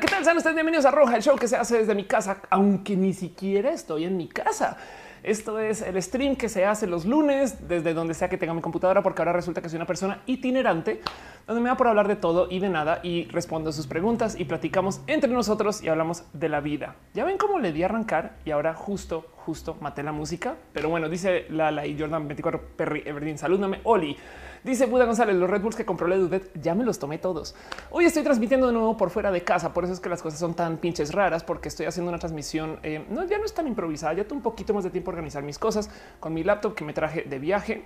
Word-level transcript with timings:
¿Qué 0.00 0.06
tal? 0.06 0.24
Sean 0.24 0.38
ustedes 0.38 0.54
bienvenidos 0.54 0.86
a 0.86 0.90
Roja, 0.90 1.16
el 1.16 1.22
show 1.22 1.36
que 1.36 1.46
se 1.46 1.54
hace 1.54 1.76
desde 1.76 1.94
mi 1.94 2.04
casa, 2.04 2.38
aunque 2.48 2.96
ni 2.96 3.12
siquiera 3.12 3.72
estoy 3.72 4.04
en 4.04 4.16
mi 4.16 4.26
casa. 4.26 4.78
Esto 5.22 5.58
es 5.58 5.82
el 5.82 6.02
stream 6.02 6.34
que 6.34 6.48
se 6.48 6.64
hace 6.64 6.86
los 6.86 7.04
lunes 7.04 7.68
desde 7.68 7.92
donde 7.92 8.14
sea 8.14 8.30
que 8.30 8.38
tenga 8.38 8.54
mi 8.54 8.62
computadora, 8.62 9.02
porque 9.02 9.20
ahora 9.20 9.34
resulta 9.34 9.60
que 9.60 9.68
soy 9.68 9.76
una 9.76 9.86
persona 9.86 10.22
itinerante 10.24 11.02
donde 11.46 11.60
me 11.60 11.68
va 11.68 11.76
por 11.76 11.88
hablar 11.88 12.08
de 12.08 12.16
todo 12.16 12.48
y 12.50 12.58
de 12.58 12.70
nada 12.70 13.00
y 13.02 13.26
respondo 13.26 13.70
sus 13.70 13.86
preguntas 13.86 14.34
y 14.38 14.46
platicamos 14.46 15.02
entre 15.08 15.30
nosotros 15.30 15.82
y 15.82 15.88
hablamos 15.88 16.24
de 16.32 16.48
la 16.48 16.60
vida. 16.60 16.96
Ya 17.12 17.24
ven 17.26 17.36
cómo 17.36 17.58
le 17.58 17.72
di 17.72 17.82
a 17.82 17.86
arrancar 17.86 18.36
y 18.46 18.50
ahora 18.50 18.72
justo, 18.72 19.26
justo 19.44 19.76
maté 19.82 20.02
la 20.02 20.12
música. 20.12 20.56
Pero 20.72 20.88
bueno, 20.88 21.10
dice 21.10 21.44
Lala 21.50 21.86
y 21.86 21.98
Jordan 22.00 22.28
24 22.28 22.76
Perry 22.76 23.02
Everdeen, 23.04 23.36
salúdame, 23.36 23.80
Oli. 23.84 24.16
Dice 24.64 24.86
Buda 24.86 25.06
González, 25.06 25.34
los 25.34 25.50
Red 25.50 25.60
Bulls 25.60 25.74
que 25.74 25.84
compró 25.84 26.06
la 26.06 26.16
Dudet 26.16 26.48
ya 26.54 26.76
me 26.76 26.84
los 26.84 27.00
tomé 27.00 27.18
todos. 27.18 27.56
Hoy 27.90 28.04
estoy 28.04 28.22
transmitiendo 28.22 28.68
de 28.68 28.72
nuevo 28.72 28.96
por 28.96 29.10
fuera 29.10 29.32
de 29.32 29.42
casa, 29.42 29.74
por 29.74 29.82
eso 29.82 29.92
es 29.92 29.98
que 29.98 30.08
las 30.08 30.22
cosas 30.22 30.38
son 30.38 30.54
tan 30.54 30.76
pinches 30.76 31.12
raras, 31.12 31.42
porque 31.42 31.68
estoy 31.68 31.86
haciendo 31.86 32.10
una 32.10 32.20
transmisión, 32.20 32.78
eh, 32.84 33.04
no, 33.10 33.24
ya 33.24 33.38
no 33.38 33.44
es 33.44 33.52
tan 33.54 33.66
improvisada, 33.66 34.12
ya 34.12 34.22
tengo 34.22 34.36
un 34.36 34.42
poquito 34.42 34.72
más 34.72 34.84
de 34.84 34.90
tiempo 34.90 35.10
a 35.10 35.14
organizar 35.14 35.42
mis 35.42 35.58
cosas 35.58 35.90
con 36.20 36.32
mi 36.32 36.44
laptop 36.44 36.76
que 36.76 36.84
me 36.84 36.92
traje 36.92 37.22
de 37.22 37.38
viaje. 37.40 37.82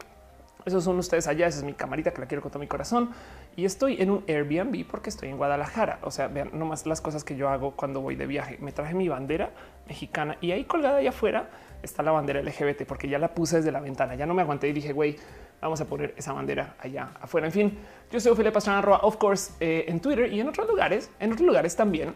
Esos 0.66 0.84
son 0.84 0.98
ustedes 0.98 1.26
allá, 1.28 1.46
esa 1.46 1.60
es 1.60 1.64
mi 1.64 1.72
camarita 1.72 2.12
que 2.12 2.20
la 2.20 2.26
quiero 2.26 2.42
con 2.42 2.50
todo 2.50 2.60
mi 2.60 2.66
corazón. 2.66 3.10
Y 3.54 3.64
estoy 3.64 4.02
en 4.02 4.10
un 4.10 4.24
Airbnb 4.28 4.86
porque 4.86 5.08
estoy 5.08 5.30
en 5.30 5.38
Guadalajara. 5.38 6.00
O 6.02 6.10
sea, 6.10 6.26
vean 6.26 6.50
nomás 6.52 6.86
las 6.86 7.00
cosas 7.00 7.22
que 7.24 7.36
yo 7.36 7.48
hago 7.48 7.70
cuando 7.76 8.00
voy 8.00 8.16
de 8.16 8.26
viaje. 8.26 8.58
Me 8.60 8.72
traje 8.72 8.92
mi 8.92 9.08
bandera 9.08 9.50
mexicana 9.86 10.36
y 10.40 10.50
ahí 10.50 10.64
colgada 10.64 10.98
allá 10.98 11.10
afuera 11.10 11.48
está 11.82 12.02
la 12.02 12.12
bandera 12.12 12.40
LGBT 12.42 12.84
porque 12.86 13.08
ya 13.08 13.18
la 13.18 13.34
puse 13.34 13.56
desde 13.56 13.72
la 13.72 13.80
ventana. 13.80 14.14
Ya 14.14 14.26
no 14.26 14.34
me 14.34 14.42
aguanté 14.42 14.68
y 14.68 14.72
dije, 14.72 14.92
güey, 14.92 15.16
vamos 15.60 15.80
a 15.80 15.86
poner 15.86 16.14
esa 16.16 16.32
bandera 16.32 16.76
allá 16.78 17.10
afuera. 17.20 17.46
En 17.46 17.52
fin, 17.52 17.78
yo 18.10 18.20
soy 18.20 18.32
Ophelia 18.32 18.52
Pastrana, 18.52 18.80
of 18.80 19.16
course, 19.16 19.52
eh, 19.60 19.84
en 19.88 20.00
Twitter 20.00 20.32
y 20.32 20.40
en 20.40 20.48
otros 20.48 20.68
lugares, 20.68 21.10
en 21.18 21.32
otros 21.32 21.46
lugares 21.46 21.76
también. 21.76 22.14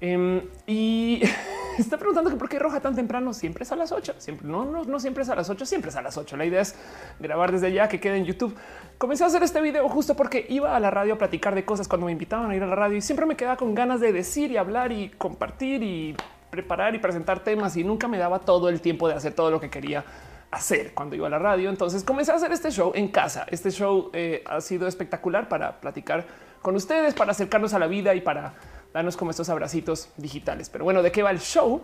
Em, 0.00 0.40
y 0.66 1.22
está 1.78 1.98
preguntando 1.98 2.30
que 2.30 2.36
por 2.36 2.48
qué 2.48 2.58
roja 2.58 2.80
tan 2.80 2.94
temprano. 2.94 3.34
Siempre 3.34 3.64
es 3.64 3.72
a 3.72 3.76
las 3.76 3.92
8. 3.92 4.14
Siempre 4.18 4.48
no, 4.48 4.64
no, 4.64 4.84
no 4.84 5.00
siempre 5.00 5.22
es 5.22 5.28
a 5.28 5.34
las 5.34 5.50
8, 5.50 5.66
siempre 5.66 5.90
es 5.90 5.96
a 5.96 6.02
las 6.02 6.16
8. 6.16 6.36
La 6.36 6.46
idea 6.46 6.62
es 6.62 6.74
grabar 7.18 7.52
desde 7.52 7.68
allá 7.68 7.88
que 7.88 8.00
quede 8.00 8.16
en 8.16 8.24
YouTube. 8.24 8.56
Comencé 8.98 9.24
a 9.24 9.26
hacer 9.26 9.42
este 9.42 9.60
video 9.60 9.88
justo 9.88 10.16
porque 10.16 10.46
iba 10.48 10.74
a 10.74 10.80
la 10.80 10.90
radio 10.90 11.14
a 11.14 11.18
platicar 11.18 11.54
de 11.54 11.64
cosas 11.64 11.88
cuando 11.88 12.06
me 12.06 12.12
invitaban 12.12 12.50
a 12.50 12.56
ir 12.56 12.62
a 12.62 12.66
la 12.66 12.74
radio 12.74 12.96
y 12.96 13.02
siempre 13.02 13.26
me 13.26 13.36
quedaba 13.36 13.56
con 13.56 13.74
ganas 13.74 14.00
de 14.00 14.12
decir 14.12 14.50
y 14.50 14.56
hablar 14.56 14.92
y 14.92 15.10
compartir 15.10 15.82
y 15.82 16.16
preparar 16.50 16.94
y 16.94 16.98
presentar 16.98 17.40
temas 17.44 17.76
y 17.76 17.84
nunca 17.84 18.08
me 18.08 18.18
daba 18.18 18.40
todo 18.40 18.68
el 18.68 18.80
tiempo 18.80 19.08
de 19.08 19.14
hacer 19.14 19.34
todo 19.34 19.50
lo 19.50 19.60
que 19.60 19.70
quería 19.70 20.04
hacer 20.50 20.92
cuando 20.94 21.14
iba 21.16 21.26
a 21.26 21.30
la 21.30 21.38
radio. 21.38 21.70
Entonces 21.70 22.04
comencé 22.04 22.32
a 22.32 22.34
hacer 22.34 22.52
este 22.52 22.70
show 22.70 22.92
en 22.94 23.08
casa. 23.08 23.46
Este 23.48 23.70
show 23.70 24.10
eh, 24.12 24.42
ha 24.46 24.60
sido 24.60 24.88
espectacular 24.88 25.48
para 25.48 25.80
platicar 25.80 26.26
con 26.62 26.74
ustedes, 26.76 27.14
para 27.14 27.32
acercarnos 27.32 27.72
a 27.74 27.78
la 27.78 27.86
vida 27.86 28.14
y 28.14 28.20
para 28.20 28.54
darnos 28.92 29.16
como 29.16 29.30
estos 29.30 29.48
abracitos 29.48 30.10
digitales. 30.16 30.68
Pero 30.68 30.84
bueno, 30.84 31.02
¿de 31.02 31.12
qué 31.12 31.22
va 31.22 31.30
el 31.30 31.40
show? 31.40 31.82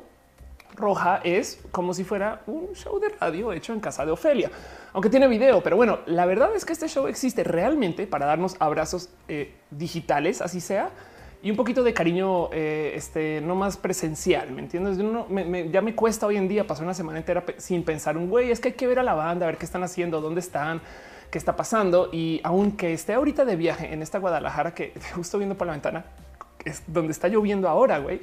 Roja 0.74 1.20
es 1.24 1.60
como 1.70 1.94
si 1.94 2.04
fuera 2.04 2.42
un 2.46 2.74
show 2.74 3.00
de 3.00 3.08
radio 3.08 3.52
hecho 3.52 3.72
en 3.72 3.80
casa 3.80 4.04
de 4.04 4.12
Ofelia, 4.12 4.50
aunque 4.92 5.08
tiene 5.08 5.26
video. 5.26 5.62
Pero 5.62 5.76
bueno, 5.76 6.00
la 6.06 6.26
verdad 6.26 6.54
es 6.54 6.64
que 6.64 6.72
este 6.72 6.88
show 6.88 7.06
existe 7.06 7.44
realmente 7.44 8.06
para 8.06 8.26
darnos 8.26 8.56
abrazos 8.58 9.08
eh, 9.28 9.54
digitales, 9.70 10.42
así 10.42 10.60
sea, 10.60 10.90
y 11.46 11.50
un 11.52 11.56
poquito 11.56 11.84
de 11.84 11.94
cariño, 11.94 12.48
eh, 12.50 12.90
este 12.96 13.40
no 13.40 13.54
más 13.54 13.76
presencial. 13.76 14.50
Me 14.50 14.62
entiendes? 14.62 14.98
ya 15.70 15.80
me 15.80 15.94
cuesta 15.94 16.26
hoy 16.26 16.36
en 16.36 16.48
día 16.48 16.66
pasar 16.66 16.82
una 16.82 16.92
semana 16.92 17.18
entera 17.20 17.44
sin 17.58 17.84
pensar 17.84 18.16
un 18.16 18.28
güey. 18.28 18.50
Es 18.50 18.58
que 18.58 18.70
hay 18.70 18.74
que 18.74 18.88
ver 18.88 18.98
a 18.98 19.04
la 19.04 19.14
banda, 19.14 19.46
a 19.46 19.50
ver 19.50 19.56
qué 19.56 19.64
están 19.64 19.84
haciendo, 19.84 20.20
dónde 20.20 20.40
están, 20.40 20.80
qué 21.30 21.38
está 21.38 21.54
pasando. 21.54 22.08
Y 22.12 22.40
aunque 22.42 22.92
esté 22.92 23.14
ahorita 23.14 23.44
de 23.44 23.54
viaje 23.54 23.92
en 23.92 24.02
esta 24.02 24.18
Guadalajara 24.18 24.74
que 24.74 24.92
justo 25.14 25.38
viendo 25.38 25.56
por 25.56 25.68
la 25.68 25.74
ventana, 25.74 26.06
es 26.64 26.82
donde 26.88 27.12
está 27.12 27.28
lloviendo 27.28 27.68
ahora, 27.68 28.00
güey. 28.00 28.20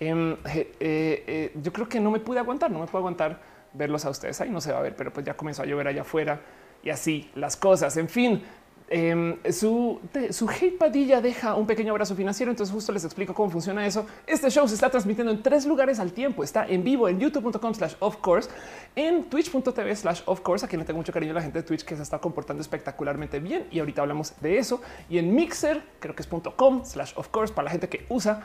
Em, 0.00 0.32
eh, 0.46 0.74
eh, 0.80 1.52
yo 1.62 1.72
creo 1.72 1.88
que 1.88 2.00
no 2.00 2.10
me 2.10 2.18
pude 2.18 2.40
aguantar, 2.40 2.68
no 2.72 2.80
me 2.80 2.86
puedo 2.86 2.98
aguantar 2.98 3.38
verlos 3.74 4.04
a 4.04 4.10
ustedes. 4.10 4.40
Ahí 4.40 4.50
no 4.50 4.60
se 4.60 4.72
va 4.72 4.80
a 4.80 4.82
ver, 4.82 4.96
pero 4.96 5.12
pues 5.12 5.24
ya 5.24 5.34
comenzó 5.34 5.62
a 5.62 5.66
llover 5.66 5.86
allá 5.86 6.00
afuera 6.00 6.40
y 6.82 6.90
así 6.90 7.30
las 7.36 7.56
cosas. 7.56 7.96
En 7.96 8.08
fin, 8.08 8.42
Em, 8.88 9.36
su, 9.50 10.00
su 10.30 10.48
hate 10.48 10.78
padilla 10.78 11.20
deja 11.20 11.56
un 11.56 11.66
pequeño 11.66 11.90
abrazo 11.90 12.14
financiero. 12.14 12.52
Entonces, 12.52 12.72
justo 12.72 12.92
les 12.92 13.04
explico 13.04 13.34
cómo 13.34 13.50
funciona 13.50 13.84
eso. 13.86 14.06
Este 14.26 14.48
show 14.50 14.66
se 14.68 14.74
está 14.74 14.90
transmitiendo 14.90 15.32
en 15.32 15.42
tres 15.42 15.66
lugares 15.66 15.98
al 15.98 16.12
tiempo. 16.12 16.44
Está 16.44 16.66
en 16.66 16.84
vivo 16.84 17.08
en 17.08 17.18
youtube.com 17.18 17.74
slash 17.74 17.94
of 17.98 18.18
course, 18.18 18.48
en 18.94 19.24
twitch.tv 19.24 19.96
slash 19.96 20.20
of 20.26 20.40
course. 20.40 20.64
Aquí 20.64 20.76
le 20.76 20.84
tengo 20.84 20.98
mucho 20.98 21.12
cariño 21.12 21.32
a 21.32 21.34
la 21.34 21.42
gente 21.42 21.58
de 21.60 21.62
Twitch 21.64 21.84
que 21.84 21.96
se 21.96 22.02
está 22.02 22.18
comportando 22.18 22.60
espectacularmente 22.60 23.40
bien. 23.40 23.66
Y 23.70 23.80
ahorita 23.80 24.02
hablamos 24.02 24.34
de 24.40 24.58
eso. 24.58 24.80
Y 25.08 25.18
en 25.18 25.34
Mixer, 25.34 25.82
creo 25.98 26.14
que 26.14 26.22
es 26.22 26.28
.com 26.56 26.84
slash 26.84 27.12
of 27.16 27.28
course 27.28 27.52
para 27.52 27.64
la 27.64 27.70
gente 27.72 27.88
que 27.88 28.06
usa 28.08 28.42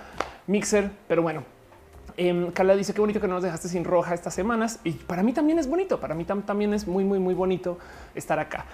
Mixer. 0.48 0.90
Pero 1.08 1.22
bueno, 1.22 1.44
eh, 2.18 2.50
Carla 2.54 2.76
dice 2.76 2.96
qué 2.96 3.02
bonito 3.02 3.22
que 3.22 3.28
no 3.28 3.36
nos 3.36 3.44
dejaste 3.44 3.68
sin 3.68 3.84
roja 3.84 4.16
estas 4.16 4.34
semanas 4.34 4.80
y 4.84 4.92
para 4.92 5.22
mí 5.22 5.34
también 5.34 5.60
es 5.60 5.68
bonito. 5.68 6.00
Para 6.00 6.16
mí 6.16 6.26
también 6.26 6.74
es 6.74 6.88
muy, 6.88 7.04
muy, 7.04 7.20
muy 7.20 7.36
bonito 7.36 7.78
estar 8.16 8.40
acá 8.40 8.66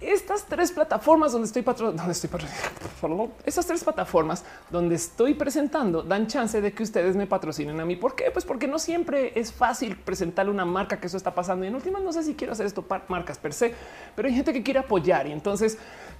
estas 0.00 0.44
tres 0.44 0.72
plataformas 0.72 1.32
donde 1.32 1.46
estoy 1.46 1.62
donde 1.62 2.12
estoy 2.12 2.30
estas 3.46 3.66
tres 3.66 3.82
plataformas 3.82 4.44
donde 4.70 4.94
estoy 4.94 5.34
presentando 5.34 6.02
dan 6.02 6.26
chance 6.26 6.60
de 6.60 6.72
que 6.72 6.82
ustedes 6.82 7.16
me 7.16 7.26
patrocinen 7.26 7.80
a 7.80 7.84
mí. 7.84 7.96
¿Por 7.96 8.14
qué? 8.14 8.30
Pues 8.30 8.44
porque 8.44 8.66
no 8.66 8.78
siempre 8.78 9.32
es 9.38 9.52
fácil 9.52 9.96
presentarle 9.96 10.52
una 10.52 10.64
marca 10.64 11.00
que 11.00 11.06
eso 11.06 11.16
está 11.16 11.34
pasando. 11.34 11.64
Y 11.64 11.68
en 11.68 11.74
últimas 11.74 12.02
no 12.02 12.12
sé 12.12 12.22
si 12.22 12.34
quiero 12.34 12.52
hacer 12.52 12.66
esto 12.66 12.82
para 12.82 13.04
marcas 13.08 13.38
per 13.38 13.52
se, 13.52 13.74
pero 14.14 14.28
hay 14.28 14.34
gente 14.34 14.52
que 14.52 14.62
quiere 14.62 14.80
apoyar 14.80 15.26
y 15.26 15.32
entonces 15.32 15.78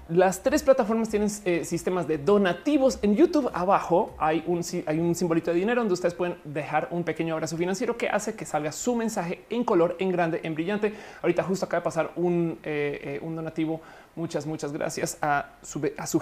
las 0.09 0.41
tres 0.41 0.63
plataformas 0.63 1.09
tienen 1.09 1.29
eh, 1.45 1.65
sistemas 1.65 2.07
de 2.07 2.19
donativos. 2.19 3.01
En 3.03 3.17
YouTube 3.17 3.51
abajo 3.53 4.15
hay 4.19 4.45
un, 4.47 4.63
hay 4.87 5.01
un 5.01 5.17
simbolito 5.17 5.51
de 5.51 5.59
dinero 5.59 5.81
donde 5.81 5.95
ustedes 5.95 6.15
pueden 6.15 6.37
dejar 6.45 6.87
un 6.93 7.03
pequeño 7.03 7.35
abrazo 7.35 7.57
financiero 7.57 7.97
que 7.97 8.09
hace 8.09 8.37
que 8.37 8.45
salga 8.45 8.71
su 8.71 8.95
mensaje 8.95 9.43
en 9.51 9.65
color, 9.65 9.97
en 9.99 10.13
grande, 10.13 10.41
en 10.45 10.55
brillante. 10.55 10.95
Ahorita 11.23 11.43
justo 11.43 11.67
acaba 11.67 11.81
de 11.81 11.85
pasar 11.85 12.13
un, 12.15 12.57
eh, 12.63 13.01
eh, 13.03 13.21
un 13.21 13.35
donativo. 13.35 13.81
Muchas, 14.15 14.47
muchas 14.47 14.73
gracias 14.73 15.19
a 15.21 15.51
su, 15.61 15.91
a 15.99 16.07
su 16.07 16.21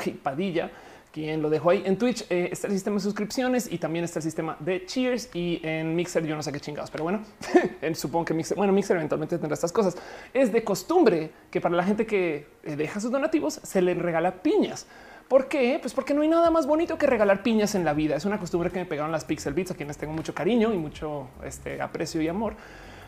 quien 1.15 1.41
lo 1.43 1.49
dejó 1.49 1.71
ahí 1.71 1.81
en 1.87 1.97
Twitch. 1.97 2.27
Eh, 2.29 2.49
está 2.51 2.67
el 2.67 2.73
sistema 2.73 2.97
de 2.97 3.03
suscripciones 3.03 3.73
y 3.73 3.79
también 3.79 4.05
está 4.05 4.19
el 4.19 4.25
sistema 4.25 4.57
de 4.59 4.85
Cheers 4.85 5.31
y 5.33 5.61
en 5.63 5.95
Mixer. 5.95 6.27
Yo 6.27 6.35
no 6.35 6.43
sé 6.43 6.51
qué 6.51 6.59
chingados, 6.59 6.91
pero 6.91 7.05
bueno, 7.05 7.23
supongo 7.95 8.25
que 8.25 8.35
Mixer, 8.35 8.57
bueno, 8.57 8.73
Mixer 8.73 8.97
eventualmente 8.97 9.39
tendrá 9.39 9.55
estas 9.55 9.71
cosas. 9.71 9.97
Es 10.33 10.53
de 10.53 10.65
costumbre 10.65 11.31
que 11.53 11.61
para 11.61 11.77
la 11.77 11.85
gente 11.85 12.05
que 12.05 12.49
eh, 12.65 12.75
deja 12.75 12.99
sus 12.99 13.13
donativos 13.13 13.61
se 13.63 13.81
le 13.81 13.95
regala 13.95 14.43
piñas. 14.43 14.89
¿Por 15.29 15.47
qué? 15.47 15.79
Pues 15.81 15.95
porque 15.95 16.15
no 16.15 16.23
hay 16.23 16.29
nada 16.29 16.51
más 16.51 16.67
bonito 16.67 16.99
que 16.99 17.07
regalar 17.07 17.45
piñas 17.45 17.77
en 17.77 17.85
la 17.85 17.95
vida. 17.95 18.17
Es 18.17 18.25
una 18.25 18.41
costumbre 18.41 18.71
que 18.71 18.81
me 18.81 18.85
pegaron 18.85 19.13
las 19.13 19.25
Pixel 19.25 19.55
Beats, 19.55 19.71
a 19.71 19.77
quienes 19.77 19.97
tengo 19.97 20.13
mucho 20.13 20.35
cariño 20.35 20.75
y 20.75 20.79
mucho 20.79 21.29
este, 21.45 21.81
aprecio 21.81 22.21
y 22.23 22.27
amor. 22.27 22.57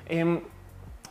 Em, 0.08 0.40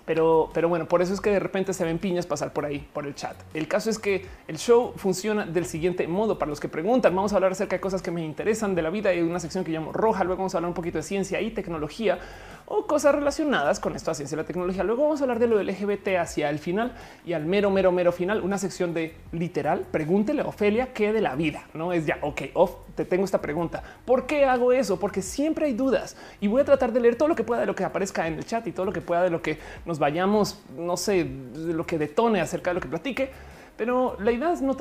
pero, 0.05 0.49
pero 0.53 0.69
bueno, 0.69 0.87
por 0.87 1.01
eso 1.01 1.13
es 1.13 1.21
que 1.21 1.31
de 1.31 1.39
repente 1.39 1.73
se 1.73 1.83
ven 1.83 1.97
piñas 1.97 2.25
pasar 2.25 2.53
por 2.53 2.65
ahí, 2.65 2.87
por 2.93 3.07
el 3.07 3.15
chat. 3.15 3.35
El 3.53 3.67
caso 3.67 3.89
es 3.89 3.97
que 3.97 4.25
el 4.47 4.57
show 4.57 4.93
funciona 4.95 5.45
del 5.45 5.65
siguiente 5.65 6.07
modo. 6.07 6.37
Para 6.37 6.49
los 6.49 6.59
que 6.59 6.69
preguntan, 6.69 7.15
vamos 7.15 7.33
a 7.33 7.37
hablar 7.37 7.53
acerca 7.53 7.75
de 7.75 7.79
cosas 7.79 8.01
que 8.01 8.11
me 8.11 8.23
interesan 8.23 8.75
de 8.75 8.81
la 8.81 8.89
vida. 8.89 9.09
Hay 9.09 9.21
una 9.21 9.39
sección 9.39 9.63
que 9.63 9.71
llamo 9.71 9.91
roja. 9.91 10.23
Luego 10.23 10.39
vamos 10.39 10.53
a 10.53 10.59
hablar 10.59 10.69
un 10.69 10.75
poquito 10.75 10.99
de 10.99 11.03
ciencia 11.03 11.41
y 11.41 11.51
tecnología 11.51 12.19
o 12.67 12.87
cosas 12.87 13.13
relacionadas 13.13 13.79
con 13.79 13.95
esto, 13.95 14.11
a 14.11 14.15
ciencia 14.15 14.35
y 14.35 14.37
la 14.37 14.43
tecnología. 14.43 14.83
Luego 14.83 15.03
vamos 15.03 15.21
a 15.21 15.23
hablar 15.23 15.39
de 15.39 15.47
lo 15.47 15.61
LGBT 15.61 16.17
hacia 16.19 16.49
el 16.49 16.59
final 16.59 16.93
y 17.25 17.33
al 17.33 17.45
mero, 17.45 17.69
mero, 17.69 17.91
mero 17.91 18.11
final, 18.11 18.41
una 18.41 18.57
sección 18.57 18.93
de 18.93 19.15
literal. 19.31 19.85
Pregúntele 19.91 20.41
a 20.41 20.47
Ofelia 20.47 20.93
qué 20.93 21.13
de 21.13 21.21
la 21.21 21.35
vida 21.35 21.65
no 21.73 21.93
es 21.93 22.05
ya. 22.05 22.17
Ok, 22.21 22.43
off, 22.53 22.71
te 22.95 23.05
tengo 23.05 23.25
esta 23.25 23.41
pregunta. 23.41 23.83
¿Por 24.05 24.25
qué 24.25 24.45
hago 24.45 24.71
eso? 24.71 24.99
Porque 24.99 25.21
siempre 25.21 25.67
hay 25.67 25.73
dudas 25.73 26.15
y 26.39 26.47
voy 26.47 26.61
a 26.61 26.65
tratar 26.65 26.91
de 26.91 26.99
leer 26.99 27.15
todo 27.15 27.27
lo 27.27 27.35
que 27.35 27.43
pueda 27.43 27.61
de 27.61 27.67
lo 27.67 27.75
que 27.75 27.83
aparezca 27.83 28.27
en 28.27 28.35
el 28.35 28.45
chat 28.45 28.65
y 28.67 28.71
todo 28.71 28.85
lo 28.85 28.93
que 28.93 29.01
pueda 29.01 29.23
de 29.23 29.29
lo 29.29 29.41
que 29.41 29.59
nos 29.85 29.99
vayamos, 29.99 30.59
no 30.77 30.97
sé, 30.97 31.23
de 31.23 31.73
lo 31.73 31.85
que 31.85 31.97
detone 31.97 32.41
acerca 32.41 32.71
de 32.71 32.75
lo 32.75 32.81
que 32.81 32.87
platique. 32.87 33.29
Pero 33.77 34.15
la 34.19 34.31
idea 34.31 34.53
es 34.53 34.61
no, 34.61 34.75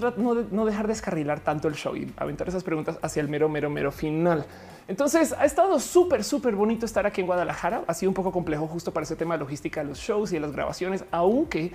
no 0.50 0.65
dejar 0.65 0.87
descarrilar 0.87 1.41
tanto 1.41 1.66
el 1.69 1.75
show 1.75 1.97
y 1.97 2.12
aventar 2.16 2.49
esas 2.49 2.62
preguntas 2.62 2.99
hacia 3.03 3.21
el 3.21 3.28
mero, 3.28 3.49
mero, 3.49 3.69
mero 3.69 3.91
final. 3.91 4.47
Entonces 4.87 5.32
ha 5.32 5.45
estado 5.45 5.80
súper, 5.80 6.22
súper 6.22 6.54
bonito 6.54 6.86
estar 6.86 7.07
aquí 7.07 7.21
en 7.21 7.27
Guadalajara. 7.27 7.83
Ha 7.86 7.95
sido 7.95 8.10
un 8.10 8.15
poco 8.15 8.30
complejo 8.30 8.66
justo 8.66 8.92
para 8.92 9.04
ese 9.04 9.16
tema 9.16 9.34
de 9.34 9.41
logística 9.41 9.83
de 9.83 9.89
los 9.89 9.98
shows 9.98 10.30
y 10.30 10.34
de 10.34 10.41
las 10.41 10.53
grabaciones, 10.53 11.04
aunque 11.10 11.72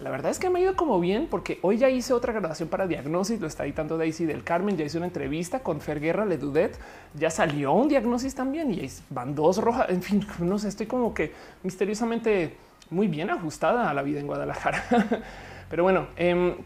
la 0.00 0.10
verdad 0.10 0.30
es 0.30 0.38
que 0.38 0.48
me 0.48 0.58
ha 0.58 0.62
ido 0.62 0.76
como 0.76 0.98
bien 0.98 1.28
porque 1.30 1.58
hoy 1.62 1.76
ya 1.76 1.90
hice 1.90 2.12
otra 2.12 2.32
grabación 2.32 2.68
para 2.68 2.86
Diagnosis, 2.86 3.40
lo 3.40 3.46
está 3.46 3.64
editando 3.64 3.98
Daisy 3.98 4.24
del 4.24 4.42
Carmen, 4.42 4.76
ya 4.76 4.84
hice 4.84 4.96
una 4.96 5.06
entrevista 5.06 5.60
con 5.60 5.80
Fer 5.80 6.00
Guerra 6.00 6.24
Ledudet, 6.24 6.78
ya 7.14 7.30
salió 7.30 7.72
un 7.72 7.88
Diagnosis 7.88 8.34
también 8.34 8.72
y 8.72 8.88
van 9.10 9.34
dos 9.34 9.58
rojas, 9.58 9.90
en 9.90 10.02
fin, 10.02 10.26
no 10.40 10.58
sé, 10.58 10.68
estoy 10.68 10.86
como 10.86 11.12
que 11.12 11.32
misteriosamente 11.62 12.56
muy 12.90 13.06
bien 13.06 13.30
ajustada 13.30 13.90
a 13.90 13.94
la 13.94 14.02
vida 14.02 14.20
en 14.20 14.26
Guadalajara. 14.26 14.82
Pero 15.72 15.84
bueno, 15.84 16.08
em, 16.16 16.56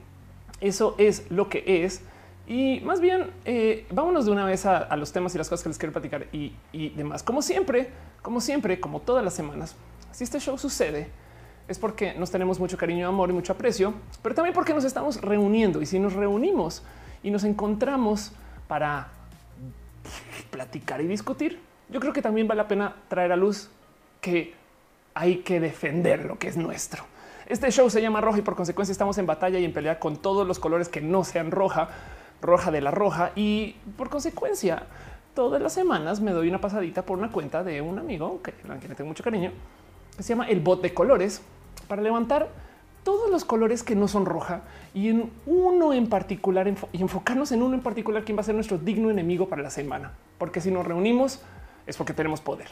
eso 0.61 0.97
es 0.99 1.31
lo 1.31 1.49
que 1.49 1.85
es. 1.85 2.03
Y 2.49 2.81
más 2.81 3.01
bien, 3.01 3.31
eh, 3.45 3.87
vámonos 3.93 4.27
de 4.27 4.33
una 4.33 4.45
vez 4.45 4.67
a, 4.67 4.97
los 4.97 5.13
temas 5.13 5.33
y 5.37 5.39
las 5.39 5.49
cosas 5.49 5.63
que 5.63 5.69
les 5.69 5.79
quiero 5.79 5.93
platicar 5.93 6.27
y, 6.33 6.53
demás. 6.97 7.23
Como 7.23 7.41
siempre, 7.41 7.91
como 8.21 8.41
siempre, 8.41 8.81
como 8.81 8.99
todas 8.99 9.23
las 9.23 9.33
semanas, 9.33 9.77
si 10.11 10.25
este 10.25 10.41
show 10.41 10.59
sucede, 10.59 11.07
es 11.69 11.79
porque 11.79 12.15
nos 12.15 12.33
tenemos 12.33 12.59
mucho 12.59 12.77
cariño, 12.77 13.07
amor 13.07 13.31
y 13.31 13.33
mucho 13.33 13.53
aprecio, 13.53 13.95
pero 14.23 14.35
también 14.35 14.53
porque 14.53 14.75
nos 14.75 14.83
estamos 14.83 15.21
reuniendo. 15.21 15.81
Y 15.81 15.87
si 15.87 16.01
nos 16.01 16.15
reunimos 16.15 16.83
y 17.23 17.31
nos 17.31 17.45
encontramos 17.45 18.33
para 18.67 19.07
platicar 20.51 21.01
y 21.01 21.07
discutir. 21.07 21.61
Yo 21.91 22.01
creo 22.01 22.13
que 22.13 22.23
también 22.23 22.49
vale 22.49 22.61
la 22.61 22.67
pena 22.67 22.97
traer 23.07 23.31
a 23.31 23.37
luz 23.37 23.71
que 24.21 24.55
hay 25.15 25.37
que 25.45 25.61
defender 25.61 26.25
lo 26.25 26.41
que 26.41 26.49
es 26.49 26.57
nuestro. 26.57 27.05
Este 27.49 27.71
show 27.71 27.89
se 27.89 28.03
llama 28.03 28.21
Roja 28.21 28.41
y 28.41 28.43
por 28.43 28.57
consecuencia 28.57 28.91
estamos 28.91 29.19
en 29.19 29.27
batalla 29.27 29.61
y 29.61 29.65
en 29.65 29.73
pelea 29.73 30.01
con 30.01 30.17
todos 30.17 30.45
los 30.45 30.59
colores 30.59 30.89
que 30.89 31.01
no 31.01 31.23
sean 31.23 31.53
roja, 31.53 31.91
roja 32.43 32.73
de 32.73 32.81
la 32.81 32.91
roja 32.91 33.31
y 33.37 33.77
por 33.97 34.09
consecuencia 34.09 34.83
todas 35.33 35.63
las 35.63 35.73
semanas 35.73 36.21
me 36.21 36.33
doy 36.33 36.49
una 36.49 36.61
pasadita 36.61 37.03
por 37.03 37.19
una 37.19 37.31
cuenta 37.31 37.63
de 37.63 37.81
un 37.81 38.01
amigo 38.01 38.41
que, 38.43 38.53
le 38.89 38.95
tengo 38.97 39.07
mucho 39.07 39.23
cariño, 39.23 39.53
que 40.17 40.25
se 40.25 40.31
llama 40.31 40.49
el 40.49 40.59
bot 40.59 40.83
de 40.83 40.93
colores 40.93 41.41
para 41.87 42.03
levantar 42.03 42.49
todos 43.05 43.31
los 43.31 43.45
colores 43.45 43.85
que 43.85 43.95
no 43.95 44.09
son 44.09 44.27
roja 44.27 44.63
y 44.93 45.09
en 45.09 45.31
uno 45.47 45.93
en 45.93 46.09
particular 46.09 46.67
y 46.93 47.01
enfocarnos 47.01 47.53
en 47.53 47.63
uno 47.63 47.77
en 47.77 47.81
particular 47.81 48.25
quien 48.25 48.37
va 48.37 48.41
a 48.41 48.45
ser 48.45 48.57
nuestro 48.57 48.77
digno 48.77 49.09
enemigo 49.09 49.49
para 49.49 49.63
la 49.63 49.71
semana, 49.71 50.11
porque 50.39 50.61
si 50.61 50.73
nos 50.73 50.85
reunimos 50.85 51.41
es 51.87 51.97
porque 51.97 52.13
tenemos 52.13 52.41
poder. 52.41 52.67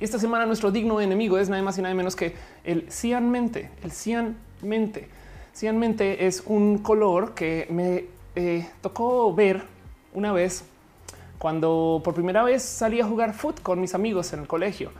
Y 0.00 0.04
esta 0.04 0.18
semana 0.18 0.46
nuestro 0.46 0.70
digno 0.70 1.00
enemigo 1.00 1.38
es 1.38 1.48
nada 1.48 1.62
más 1.62 1.78
y 1.78 1.82
nada 1.82 1.94
menos 1.94 2.16
que 2.16 2.34
el 2.64 2.90
cian 2.90 3.30
mente. 3.30 3.70
El 3.82 3.92
cian 3.92 4.36
mente. 4.62 5.08
Cian 5.52 5.78
mente 5.78 6.26
es 6.26 6.42
un 6.46 6.78
color 6.78 7.34
que 7.34 7.66
me 7.70 8.06
eh, 8.34 8.68
tocó 8.80 9.32
ver 9.32 9.62
una 10.12 10.32
vez 10.32 10.64
cuando 11.38 12.00
por 12.02 12.14
primera 12.14 12.42
vez 12.42 12.62
salí 12.62 13.00
a 13.00 13.06
jugar 13.06 13.34
foot 13.34 13.60
con 13.62 13.80
mis 13.80 13.94
amigos 13.94 14.32
en 14.32 14.40
el 14.40 14.46
colegio. 14.46 14.90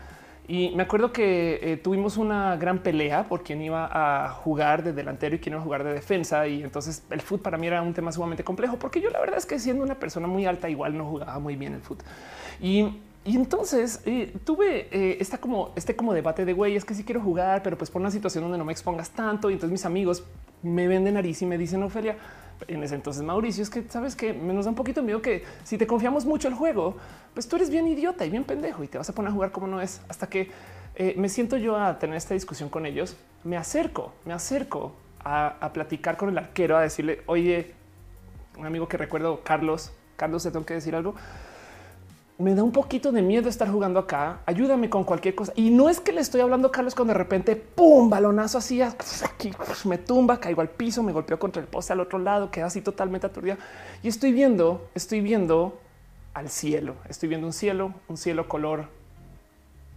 Y 0.47 0.73
me 0.77 0.83
acuerdo 0.83 1.11
que 1.11 1.59
eh, 1.63 1.77
tuvimos 1.79 2.19
una 2.19 2.57
gran 2.57 2.81
pelea 2.81 3.29
por 3.29 3.43
quién 3.43 3.63
iba 3.63 3.89
a 3.91 4.29
jugar 4.29 4.85
de 4.85 4.93
delantero 4.93 5.37
y 5.37 5.39
quién 5.39 5.55
iba 5.55 5.61
a 5.63 5.65
jugar 5.65 5.85
de 5.85 5.95
defensa. 5.95 6.47
Y 6.47 6.63
entonces 6.63 7.03
el 7.11 7.23
foot 7.23 7.41
para 7.41 7.57
mí 7.57 7.67
era 7.67 7.81
un 7.81 7.95
tema 7.95 8.13
sumamente 8.13 8.45
complejo 8.45 8.77
porque 8.79 9.01
yo 9.01 9.11
la 9.11 9.21
verdad 9.21 9.39
es 9.39 9.47
que 9.47 9.59
siendo 9.59 9.83
una 9.83 9.95
persona 9.95 10.27
muy 10.27 10.45
alta 10.45 10.69
igual 10.69 10.97
no 10.99 11.07
jugaba 11.07 11.39
muy 11.39 11.57
bien 11.57 11.73
el 11.73 11.81
foot. 11.81 12.03
Y 12.61 12.99
y 13.27 13.37
entonces 13.37 14.03
eh, 14.05 14.35
tuve 14.45 14.89
eh, 14.91 15.27
como 15.41 15.73
este 15.77 15.97
como 15.97 16.13
debate 16.13 16.45
de 16.45 16.53
güey, 16.53 16.77
es 16.77 16.85
que 16.85 16.95
sí 16.95 17.05
quiero 17.05 17.23
jugar, 17.23 17.63
pero 17.63 17.79
pues 17.79 17.91
por 17.91 18.03
una 18.03 18.11
situación 18.11 18.45
donde 18.45 18.59
no 18.59 18.67
me 18.67 18.73
expongas 18.73 19.11
tanto. 19.11 19.49
Y 19.49 19.55
entonces 19.55 19.73
mis 19.73 19.87
amigos 19.87 20.25
me 20.63 20.87
ven 20.87 21.05
de 21.05 21.13
nariz 21.13 21.41
y 21.41 21.47
me 21.47 21.57
dicen 21.57 21.83
Ofelia. 21.83 22.17
En 22.69 22.83
ese 22.83 22.95
entonces, 22.95 23.23
Mauricio, 23.23 23.63
es 23.63 23.71
que 23.71 23.83
sabes 23.89 24.15
que 24.15 24.33
nos 24.33 24.65
da 24.65 24.71
un 24.71 24.77
poquito 24.77 25.03
miedo 25.03 25.21
que 25.21 25.43
si 25.65 25.77
te 25.77 25.87
confiamos 25.87 26.25
mucho 26.25 26.49
el 26.49 26.55
juego, 26.55 26.97
pues 27.33 27.49
tú 27.49 27.57
eres 27.57 27.69
bien 27.69 27.87
idiota 27.89 28.25
y 28.25 28.31
bien 28.31 28.45
pendejo 28.45 28.85
y 28.85 28.89
te 28.89 28.97
vas 28.97 29.09
a 29.09 29.13
poner 29.13 29.31
a 29.31 29.33
jugar 29.33 29.51
como 29.51 29.67
no 29.67 29.81
es. 29.81 30.03
Hasta 30.09 30.29
que 30.29 30.51
eh, 30.95 31.15
me 31.17 31.29
siento 31.29 31.57
yo 31.57 31.77
a 31.77 31.99
tener 31.99 32.17
esta 32.17 32.35
discusión 32.35 32.69
con 32.69 32.87
ellos, 32.87 33.17
me 33.43 33.57
acerco, 33.57 34.13
me 34.25 34.35
acerco 34.35 34.93
a, 35.25 35.57
a 35.61 35.73
platicar 35.73 36.17
con 36.17 36.29
el 36.29 36.39
arquero, 36.39 36.77
a 36.77 36.83
decirle, 36.83 37.23
oye, 37.27 37.73
un 38.57 38.67
amigo 38.67 38.87
que 38.87 38.99
recuerdo, 38.99 39.41
Carlos, 39.43 39.93
Carlos, 40.17 40.45
te 40.45 40.51
tengo 40.51 40.65
que 40.65 40.75
decir 40.75 40.95
algo 40.95 41.17
me 42.37 42.55
da 42.55 42.65
un 42.65 42.73
poquito 42.73 43.13
de 43.13 43.23
miedo 43.23 43.49
estar 43.49 43.71
jugando 43.71 44.01
acá. 44.01 44.41
Ayúdame 44.47 44.91
con 44.91 45.05
cualquier 45.05 45.35
cosa. 45.35 45.53
Y 45.55 45.71
no 45.71 45.89
es 45.89 46.01
que 46.01 46.13
le 46.13 46.21
estoy 46.21 46.41
hablando 46.41 46.69
a 46.69 46.73
Carlos 46.73 46.95
cuando 46.95 47.13
de 47.13 47.19
repente 47.19 47.55
pum, 47.55 48.11
balonazo 48.11 48.59
así 48.59 48.83
aquí 48.83 49.53
me 49.85 49.99
tumba, 49.99 50.41
caigo 50.41 50.61
al 50.61 50.71
piso, 50.71 51.03
me 51.03 51.13
golpeo 51.13 51.39
contra 51.39 51.63
el 51.63 51.69
poste 51.69 51.93
al 51.93 52.01
otro 52.01 52.19
lado, 52.19 52.51
queda 52.51 52.67
así 52.67 52.81
totalmente 52.81 53.27
aturdida. 53.27 53.57
Y 54.03 54.09
estoy 54.09 54.33
viendo, 54.33 54.89
estoy 54.95 55.21
viendo 55.21 55.81
al 56.33 56.49
cielo. 56.49 56.97
Estoy 57.09 57.29
viendo 57.29 57.47
un 57.47 57.53
cielo, 57.53 57.95
un 58.09 58.17
cielo 58.17 58.49
color 58.49 58.89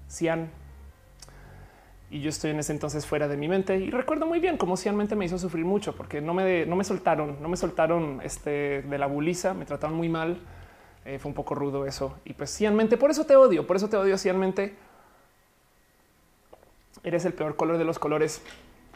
cian. 0.08 0.52
Y 2.12 2.22
yo 2.22 2.30
estoy 2.30 2.52
en 2.52 2.60
ese 2.60 2.72
entonces 2.72 3.06
fuera 3.06 3.28
de 3.28 3.36
mi 3.36 3.50
mente 3.50 3.78
y 3.78 3.90
recuerdo 3.90 4.28
muy 4.28 4.40
bien 4.40 4.58
cómo 4.58 4.78
cianmente 4.78 5.16
me 5.16 5.26
hizo 5.26 5.38
sufrir 5.38 5.66
mucho 5.66 5.94
porque 5.94 6.22
no 6.22 6.34
me, 6.34 6.66
no 6.66 6.78
me 6.78 6.86
soltaron, 6.86 7.42
no 7.42 7.50
me 7.50 7.58
soltaron 7.58 8.22
este, 8.24 8.84
de 8.84 8.98
la 8.98 9.08
buliza, 9.08 9.54
me 9.54 9.66
trataron 9.66 9.98
muy 9.98 10.08
mal 10.08 10.40
eh, 11.08 11.20
fue 11.20 11.30
un 11.30 11.36
poco 11.36 11.56
rudo 11.56 11.86
eso. 11.86 12.18
Y 12.26 12.34
pues 12.34 12.50
cianmente, 12.50 12.98
por 12.98 13.10
eso 13.10 13.26
te 13.26 13.38
odio, 13.38 13.66
por 13.66 13.78
eso 13.78 13.88
te 13.88 13.96
odio 13.96 14.18
cianmente. 14.18 14.76
Eres 17.02 17.24
el 17.24 17.32
peor 17.32 17.56
color 17.56 17.78
de 17.78 17.86
los 17.86 17.98
colores. 17.98 18.42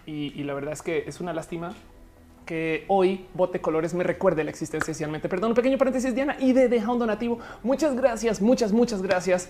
Y, 0.06 0.44
la 0.44 0.54
verdad 0.54 0.74
es 0.74 0.82
que 0.82 1.06
es 1.08 1.22
una 1.22 1.32
lástima 1.32 1.74
que 2.46 2.84
hoy 2.90 3.28
Bote 3.34 3.62
Colores 3.62 3.94
me 3.94 4.04
recuerde 4.04 4.44
la 4.44 4.50
existencia 4.50 4.94
cianmente. 4.94 5.30
Perdón, 5.30 5.52
un 5.52 5.56
pequeño 5.56 5.78
paréntesis, 5.78 6.14
Diana, 6.14 6.36
y 6.38 6.52
de 6.52 6.68
deja 6.68 6.92
un 6.92 7.00
donativo. 7.00 7.40
Muchas 7.64 7.96
gracias, 7.96 8.42
muchas, 8.42 8.74
muchas 8.74 9.02
gracias. 9.02 9.48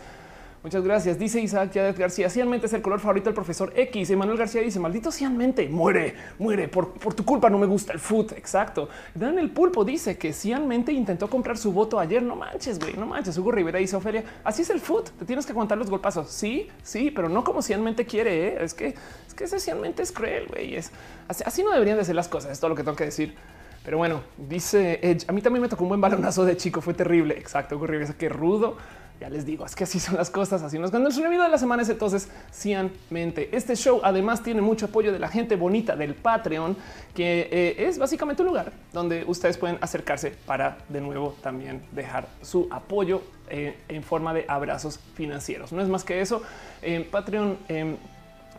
Muchas 0.63 0.83
gracias. 0.83 1.17
Dice 1.17 1.41
Isaac 1.41 1.71
Yadet 1.71 1.97
García. 1.97 2.29
Cianmente 2.29 2.67
es 2.67 2.73
el 2.73 2.83
color 2.83 2.99
favorito 2.99 3.25
del 3.25 3.33
profesor 3.33 3.73
X. 3.75 4.11
Emanuel 4.11 4.37
García 4.37 4.61
dice: 4.61 4.79
Maldito 4.79 5.11
cianmente, 5.11 5.67
muere, 5.67 6.13
muere. 6.37 6.67
Por, 6.67 6.93
por 6.93 7.15
tu 7.15 7.25
culpa 7.25 7.49
no 7.49 7.57
me 7.57 7.65
gusta 7.65 7.93
el 7.93 7.99
food. 7.99 8.33
Exacto. 8.33 8.87
Dan 9.15 9.39
el 9.39 9.49
pulpo 9.49 9.83
dice 9.83 10.19
que 10.19 10.33
cianmente 10.33 10.91
intentó 10.91 11.27
comprar 11.31 11.57
su 11.57 11.71
voto 11.71 11.99
ayer. 11.99 12.21
No 12.21 12.35
manches, 12.35 12.77
güey, 12.77 12.93
no 12.93 13.07
manches. 13.07 13.35
Hugo 13.39 13.51
Rivera 13.51 13.79
dice: 13.79 13.95
Ofelia, 13.95 14.23
así 14.43 14.61
es 14.61 14.69
el 14.69 14.79
food. 14.79 15.05
Te 15.17 15.25
tienes 15.25 15.47
que 15.47 15.51
aguantar 15.51 15.79
los 15.79 15.89
golpazos. 15.89 16.29
Sí, 16.29 16.67
sí, 16.83 17.09
pero 17.09 17.27
no 17.27 17.43
como 17.43 17.63
cianmente 17.63 18.05
quiere. 18.05 18.49
¿eh? 18.49 18.57
Es 18.61 18.75
que 18.75 18.93
es 19.27 19.33
que 19.33 19.45
ese 19.45 19.59
cianmente 19.59 20.03
es 20.03 20.11
cruel, 20.11 20.45
güey. 20.45 20.75
Es 20.75 20.91
así, 21.27 21.43
así 21.43 21.63
no 21.63 21.71
deberían 21.71 21.97
de 21.97 22.05
ser 22.05 22.13
las 22.13 22.27
cosas. 22.27 22.51
Es 22.51 22.59
todo 22.59 22.69
lo 22.69 22.75
que 22.75 22.83
tengo 22.83 22.95
que 22.95 23.05
decir. 23.05 23.33
Pero 23.83 23.97
bueno, 23.97 24.21
dice 24.37 24.99
Edge. 25.01 25.25
A 25.27 25.31
mí 25.31 25.41
también 25.41 25.61
me 25.61 25.69
tocó 25.69 25.83
un 25.83 25.89
buen 25.89 26.01
balonazo 26.01 26.45
de 26.45 26.55
chico. 26.57 26.81
Fue 26.81 26.93
terrible. 26.93 27.37
Exacto. 27.37 27.75
Hugo 27.75 27.87
Rivera, 27.87 28.13
qué 28.17 28.29
rudo. 28.29 28.77
Ya 29.21 29.29
les 29.29 29.45
digo, 29.45 29.63
es 29.67 29.75
que 29.75 29.83
así 29.83 29.99
son 29.99 30.15
las 30.15 30.31
cosas, 30.31 30.63
así 30.63 30.79
nos 30.79 30.89
cuando 30.89 31.09
el 31.09 31.15
video 31.15 31.43
de 31.43 31.49
la 31.49 31.59
semana 31.59 31.83
es 31.83 31.89
entonces 31.89 32.27
cianmente. 32.51 33.55
Este 33.55 33.75
show 33.75 34.01
además 34.03 34.41
tiene 34.41 34.61
mucho 34.61 34.87
apoyo 34.87 35.13
de 35.13 35.19
la 35.19 35.27
gente 35.27 35.55
bonita 35.55 35.95
del 35.95 36.15
Patreon, 36.15 36.75
que 37.13 37.47
eh, 37.51 37.87
es 37.87 37.99
básicamente 37.99 38.41
un 38.41 38.47
lugar 38.47 38.71
donde 38.91 39.23
ustedes 39.25 39.59
pueden 39.59 39.77
acercarse 39.79 40.31
para 40.47 40.79
de 40.89 41.01
nuevo 41.01 41.35
también 41.43 41.83
dejar 41.91 42.27
su 42.41 42.67
apoyo 42.71 43.21
eh, 43.47 43.77
en 43.89 44.01
forma 44.01 44.33
de 44.33 44.43
abrazos 44.47 44.99
financieros. 45.13 45.71
No 45.71 45.83
es 45.83 45.87
más 45.87 46.03
que 46.03 46.19
eso. 46.19 46.41
En 46.81 47.03
Patreon 47.03 47.59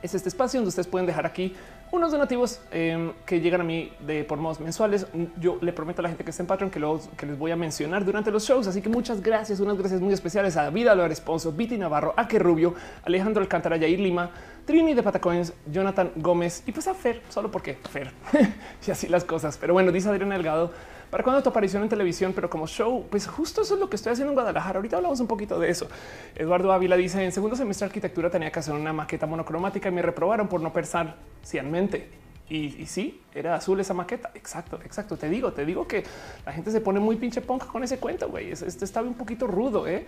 es 0.01 0.15
este 0.15 0.29
espacio 0.29 0.61
donde 0.61 0.69
ustedes 0.69 0.87
pueden 0.87 1.07
dejar 1.07 1.27
aquí 1.27 1.57
unos 1.93 2.11
donativos 2.11 2.59
em, 2.71 3.13
que 3.27 3.41
llegan 3.41 3.61
a 3.61 3.65
mí 3.65 3.93
de 4.01 4.25
por 4.25 4.39
modos 4.39 4.59
mensuales. 4.61 5.07
Yo 5.39 5.59
le 5.61 5.73
prometo 5.75 6.01
a 6.01 6.05
la 6.05 6.09
gente 6.09 6.25
que 6.25 6.31
está 6.31 6.43
en 6.43 6.47
Patreon 6.47 6.71
que, 6.71 6.81
los, 6.81 7.09
que 7.19 7.27
les 7.27 7.39
voy 7.39 7.51
a 7.51 7.57
mencionar 7.57 8.05
durante 8.05 8.31
los 8.31 8.45
shows. 8.45 8.67
Así 8.67 8.81
que 8.81 8.89
muchas 8.89 9.23
gracias, 9.23 9.61
unas 9.61 9.77
gracias 9.77 10.01
muy 10.01 10.15
especiales 10.15 10.57
a 10.57 10.71
Vida 10.71 10.95
Lo 10.95 11.07
Responso, 11.07 11.53
Viti 11.53 11.77
Navarro, 11.77 12.15
Aque 12.17 12.39
Rubio, 12.39 12.75
Alejandro 13.05 13.43
Alcántara, 13.43 13.77
Yair 13.77 14.01
Lima, 14.01 14.31
Trini 14.65 14.95
de 14.95 15.03
Patacoins, 15.03 15.53
Jonathan 15.71 16.13
Gómez 16.17 16.63
y 16.67 16.73
pues 16.73 16.89
a 16.89 16.95
Fer, 16.95 17.21
solo 17.29 17.51
porque 17.51 17.75
Fer 17.91 18.11
y 18.87 18.91
así 18.91 19.07
las 19.09 19.25
cosas. 19.25 19.59
Pero 19.59 19.75
bueno, 19.75 19.93
dice 19.93 20.09
Adrián 20.09 20.31
Delgado 20.31 20.73
para 21.13 21.25
cuando 21.25 21.43
tu 21.43 21.51
aparición 21.51 21.83
en 21.83 21.91
televisión, 21.91 22.33
pero 22.35 22.49
como 22.49 22.67
show, 22.67 23.07
pues 23.11 23.27
justo 23.27 23.61
eso 23.61 23.75
es 23.75 23.81
lo 23.81 23.91
que 23.91 23.97
estoy 23.97 24.15
haciendo 24.15 24.31
en 24.31 24.35
Guadalajara. 24.35 24.79
Ahorita 24.79 24.97
hablamos 24.97 25.21
un 25.21 25.27
poquito 25.27 25.61
de 25.61 25.69
eso. 25.69 25.87
Eduardo 26.35 26.73
Ávila 26.73 26.97
dice 26.97 27.23
en 27.23 27.33
segundo 27.33 27.55
semestre 27.55 27.85
de 27.85 27.91
arquitectura 27.91 28.31
tenía 28.31 28.51
que 28.51 28.59
hacer 28.59 28.73
una 28.73 28.95
maqueta 28.95 29.27
monocromática 29.27 29.91
y 29.91 29.93
me 29.93 30.01
reprobaron 30.01 30.49
por 30.49 30.63
no 30.63 30.73
pensar 30.73 31.17
cianmente. 31.45 32.09
Y, 32.49 32.87
sí, 32.87 33.21
era 33.35 33.57
azul 33.57 33.79
esa 33.81 33.93
maqueta. 33.93 34.31
Exacto, 34.35 34.81
exacto. 34.87 35.19
Te 35.19 35.29
digo, 35.29 35.53
te 35.53 35.67
digo 35.67 35.87
que 35.87 36.03
la 36.47 36.53
gente 36.53 36.71
se 36.71 36.81
pone 36.81 36.99
muy 36.99 37.17
pinche 37.17 37.43
ponja 37.43 37.67
con 37.67 37.85
ese 37.85 37.99
cuento, 37.99 38.31
güey. 38.31 38.51
Este 38.51 38.83
estaba 38.83 39.07
un 39.07 39.15
poquito 39.15 39.47
rudo, 39.47 39.87
¿eh? 39.87 40.07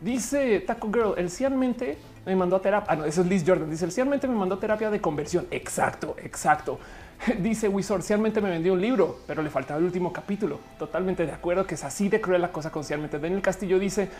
Dice 0.00 0.60
Taco 0.60 0.88
Girl, 0.92 1.14
el 1.16 1.30
cianmente 1.30 1.98
me 2.24 2.36
mandó 2.36 2.54
a 2.54 2.62
terapia. 2.62 2.92
Ah, 2.92 2.96
no, 2.96 3.04
eso 3.04 3.22
es 3.22 3.26
Liz 3.26 3.42
Jordan. 3.44 3.68
Dice 3.68 3.86
el 3.86 3.90
cianmente 3.90 4.28
me 4.28 4.36
mandó 4.36 4.56
terapia 4.56 4.88
de 4.88 5.00
conversión. 5.00 5.48
Exacto, 5.50 6.14
exacto. 6.22 6.78
Dice 7.38 7.68
Wisor, 7.68 8.02
cialmente 8.02 8.40
me 8.40 8.50
vendió 8.50 8.72
un 8.72 8.80
libro, 8.80 9.20
pero 9.26 9.42
le 9.42 9.50
faltaba 9.50 9.78
el 9.78 9.84
último 9.84 10.12
capítulo. 10.12 10.60
Totalmente 10.78 11.26
de 11.26 11.32
acuerdo 11.32 11.66
que 11.66 11.74
es 11.74 11.84
así 11.84 12.08
de 12.08 12.20
cruel 12.20 12.42
la 12.42 12.52
cosa 12.52 12.70
con 12.70 12.84
cialmente. 12.84 13.18
Daniel 13.18 13.42
Castillo 13.42 13.78
dice, 13.78 14.10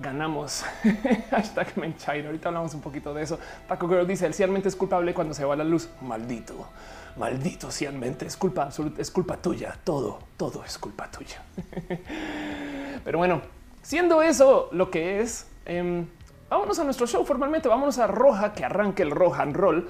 ganamos. 0.00 0.64
Hashtag 1.30 1.76
Menchairo. 1.76 2.28
Ahorita 2.28 2.48
hablamos 2.48 2.74
un 2.74 2.80
poquito 2.80 3.14
de 3.14 3.22
eso. 3.22 3.38
Paco 3.68 3.88
Girl 3.88 4.06
dice, 4.06 4.26
el 4.26 4.34
cialmente 4.34 4.68
es 4.68 4.76
culpable 4.76 5.14
cuando 5.14 5.34
se 5.34 5.44
va 5.44 5.56
la 5.56 5.64
luz. 5.64 5.88
Maldito, 6.02 6.68
maldito 7.16 7.70
cialmente. 7.70 8.26
Es 8.26 8.36
culpa 8.36 8.64
absoluta, 8.64 9.00
es 9.00 9.10
culpa 9.10 9.36
tuya. 9.36 9.76
Todo, 9.84 10.18
todo 10.36 10.64
es 10.64 10.78
culpa 10.78 11.10
tuya. 11.10 11.42
pero 13.04 13.18
bueno, 13.18 13.42
siendo 13.82 14.22
eso 14.22 14.68
lo 14.72 14.90
que 14.90 15.20
es, 15.20 15.46
eh, 15.66 16.04
vámonos 16.50 16.78
a 16.78 16.84
nuestro 16.84 17.06
show 17.06 17.24
formalmente. 17.24 17.68
Vámonos 17.68 17.98
a 17.98 18.06
Roja, 18.06 18.52
que 18.52 18.64
arranque 18.64 19.02
el 19.02 19.10
Rohan 19.10 19.54
Roll. 19.54 19.88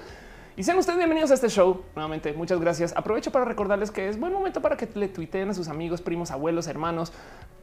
Y 0.56 0.62
sean 0.62 0.78
ustedes 0.78 0.98
bienvenidos 0.98 1.32
a 1.32 1.34
este 1.34 1.48
show. 1.48 1.82
Nuevamente, 1.96 2.32
muchas 2.32 2.60
gracias. 2.60 2.94
Aprovecho 2.96 3.32
para 3.32 3.44
recordarles 3.44 3.90
que 3.90 4.08
es 4.08 4.20
buen 4.20 4.32
momento 4.32 4.62
para 4.62 4.76
que 4.76 4.88
le 4.94 5.08
tuiteen 5.08 5.50
a 5.50 5.54
sus 5.54 5.66
amigos, 5.66 6.00
primos, 6.00 6.30
abuelos, 6.30 6.68
hermanos, 6.68 7.12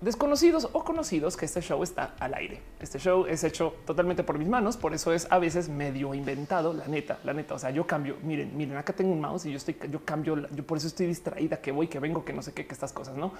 desconocidos 0.02 0.68
o 0.74 0.84
conocidos 0.84 1.38
que 1.38 1.46
este 1.46 1.62
show 1.62 1.82
está 1.84 2.16
al 2.20 2.34
aire. 2.34 2.62
Este 2.82 3.00
show 3.00 3.26
es 3.28 3.46
hecho 3.46 3.76
totalmente 3.86 4.24
por 4.24 4.38
mis 4.38 4.50
manos, 4.50 4.76
por 4.76 4.94
eso 4.94 5.14
es 5.14 5.26
a 5.32 5.40
veces 5.40 5.70
medio 5.70 6.14
inventado, 6.14 6.74
la 6.74 6.86
neta, 6.86 7.18
la 7.24 7.32
neta. 7.32 7.54
O 7.54 7.60
sea, 7.60 7.70
yo 7.70 7.88
cambio, 7.88 8.18
miren, 8.24 8.58
miren, 8.58 8.76
acá 8.76 8.92
tengo 8.92 9.14
un 9.14 9.22
mouse 9.22 9.46
y 9.46 9.52
yo 9.52 9.58
estoy, 9.58 9.78
yo 9.90 10.04
cambio, 10.04 10.50
yo 10.50 10.68
por 10.68 10.78
eso 10.78 10.88
estoy 10.88 11.06
distraída, 11.06 11.62
que 11.62 11.72
voy, 11.72 11.88
que 11.88 12.00
vengo, 12.00 12.26
que 12.26 12.34
no 12.34 12.42
sé 12.42 12.52
qué, 12.54 12.68
que 12.68 12.74
estas 12.74 12.92
cosas, 12.92 13.16
¿no? 13.16 13.32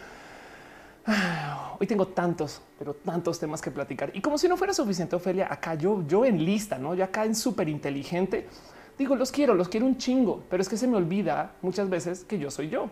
Hoy 1.78 1.88
tengo 1.88 2.08
tantos, 2.08 2.62
pero 2.80 2.94
tantos 2.94 3.38
temas 3.38 3.62
que 3.62 3.70
platicar. 3.70 4.12
Y 4.14 4.22
como 4.22 4.38
si 4.38 4.48
no 4.48 4.56
fuera 4.56 4.74
suficiente, 4.74 5.18
Ofelia, 5.18 5.52
acá 5.52 5.74
yo, 5.74 6.08
yo 6.08 6.24
en 6.24 6.46
lista, 6.46 6.78
¿no? 6.78 6.94
Ya 6.94 7.06
acá 7.06 7.26
en 7.26 7.36
súper 7.36 7.68
inteligente 7.68 8.48
digo, 9.02 9.16
los 9.16 9.32
quiero, 9.32 9.56
los 9.56 9.68
quiero 9.68 9.88
un 9.88 9.98
chingo, 9.98 10.44
pero 10.48 10.62
es 10.62 10.70
que 10.70 10.78
se 10.78 10.88
me 10.88 10.96
olvida 10.96 11.54
muchas 11.64 11.90
veces 11.90 12.24
que 12.24 12.38
yo 12.38 12.52
soy 12.52 12.70
yo. 12.70 12.88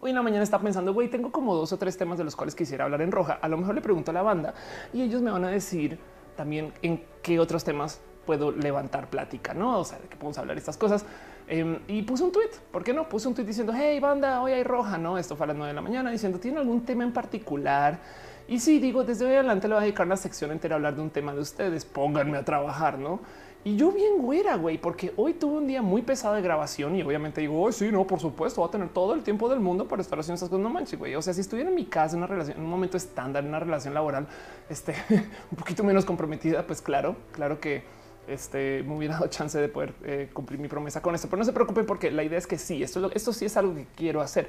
hoy 0.00 0.10
en 0.10 0.16
la 0.16 0.22
mañana 0.22 0.42
estaba 0.44 0.62
pensando, 0.62 0.94
güey, 0.94 1.08
tengo 1.08 1.32
como 1.32 1.54
dos 1.56 1.72
o 1.72 1.78
tres 1.78 1.96
temas 1.96 2.16
de 2.16 2.24
los 2.24 2.36
cuales 2.36 2.54
quisiera 2.54 2.84
hablar 2.84 3.02
en 3.02 3.10
roja. 3.10 3.38
A 3.42 3.48
lo 3.48 3.56
mejor 3.56 3.74
le 3.74 3.80
pregunto 3.80 4.12
a 4.12 4.14
la 4.14 4.22
banda 4.22 4.54
y 4.92 5.02
ellos 5.02 5.20
me 5.20 5.30
van 5.30 5.44
a 5.44 5.48
decir 5.48 5.98
también 6.36 6.72
en 6.82 7.02
qué 7.22 7.40
otros 7.40 7.64
temas 7.64 8.00
puedo 8.24 8.52
levantar 8.52 9.10
plática, 9.10 9.52
no? 9.52 9.80
O 9.80 9.84
sea, 9.84 9.98
de 9.98 10.06
qué 10.06 10.16
podemos 10.16 10.38
hablar 10.38 10.56
estas 10.56 10.76
cosas. 10.76 11.04
Em, 11.48 11.80
y 11.88 12.02
puse 12.02 12.22
un 12.22 12.30
tweet. 12.30 12.50
¿Por 12.70 12.84
qué 12.84 12.92
no? 12.92 13.08
Puse 13.08 13.26
un 13.26 13.34
tweet 13.34 13.46
diciendo, 13.46 13.72
hey, 13.74 13.98
banda, 13.98 14.42
hoy 14.42 14.52
hay 14.52 14.62
roja, 14.62 14.96
no? 14.96 15.18
Esto 15.18 15.34
fue 15.34 15.44
a 15.44 15.48
las 15.48 15.56
nueve 15.56 15.70
de 15.70 15.74
la 15.74 15.82
mañana 15.82 16.10
diciendo, 16.10 16.38
¿tiene 16.38 16.58
algún 16.58 16.84
tema 16.84 17.02
en 17.02 17.12
particular? 17.12 17.98
Y 18.46 18.60
sí, 18.60 18.78
digo, 18.78 19.02
desde 19.02 19.24
hoy 19.24 19.34
adelante 19.34 19.66
le 19.66 19.74
voy 19.74 19.80
a 19.80 19.84
dedicar 19.84 20.06
una 20.06 20.16
sección 20.16 20.52
entera 20.52 20.74
a 20.74 20.76
hablar 20.76 20.94
de 20.94 21.02
un 21.02 21.10
tema 21.10 21.34
de 21.34 21.40
ustedes. 21.40 21.84
Pónganme 21.84 22.38
a 22.38 22.44
trabajar, 22.44 22.98
no? 22.98 23.20
Y 23.64 23.76
yo 23.76 23.92
bien 23.92 24.18
güera, 24.18 24.56
güey, 24.56 24.76
porque 24.76 25.12
hoy 25.16 25.34
tuve 25.34 25.58
un 25.58 25.68
día 25.68 25.82
muy 25.82 26.02
pesado 26.02 26.34
de 26.34 26.42
grabación 26.42 26.96
y 26.96 27.02
obviamente 27.02 27.40
digo, 27.40 27.62
oh, 27.62 27.70
sí, 27.70 27.92
no, 27.92 28.04
por 28.04 28.18
supuesto, 28.18 28.60
voy 28.60 28.68
a 28.68 28.72
tener 28.72 28.88
todo 28.88 29.14
el 29.14 29.22
tiempo 29.22 29.48
del 29.48 29.60
mundo 29.60 29.86
para 29.86 30.02
estar 30.02 30.18
haciendo 30.18 30.34
esas 30.34 30.48
cosas. 30.48 30.64
No 30.64 30.68
manches, 30.68 30.98
güey. 30.98 31.14
O 31.14 31.22
sea, 31.22 31.32
si 31.32 31.42
estuviera 31.42 31.70
en 31.70 31.76
mi 31.76 31.84
casa, 31.84 32.16
en 32.16 32.24
una 32.24 32.26
relación, 32.26 32.56
en 32.56 32.64
un 32.64 32.70
momento 32.70 32.96
estándar, 32.96 33.44
en 33.44 33.50
una 33.50 33.60
relación 33.60 33.94
laboral, 33.94 34.26
este, 34.68 34.96
un 35.50 35.56
poquito 35.56 35.84
menos 35.84 36.04
comprometida, 36.04 36.66
pues 36.66 36.82
claro, 36.82 37.14
claro 37.30 37.60
que 37.60 37.84
este, 38.26 38.82
me 38.82 38.96
hubiera 38.96 39.14
dado 39.14 39.28
chance 39.28 39.56
de 39.60 39.68
poder 39.68 39.94
eh, 40.02 40.28
cumplir 40.32 40.58
mi 40.58 40.66
promesa 40.66 41.00
con 41.00 41.14
esto. 41.14 41.28
Pero 41.28 41.38
no 41.38 41.44
se 41.44 41.52
preocupen 41.52 41.86
porque 41.86 42.10
la 42.10 42.24
idea 42.24 42.38
es 42.38 42.48
que 42.48 42.58
sí, 42.58 42.82
esto, 42.82 43.12
esto 43.12 43.32
sí 43.32 43.44
es 43.44 43.56
algo 43.56 43.76
que 43.76 43.86
quiero 43.94 44.20
hacer. 44.22 44.48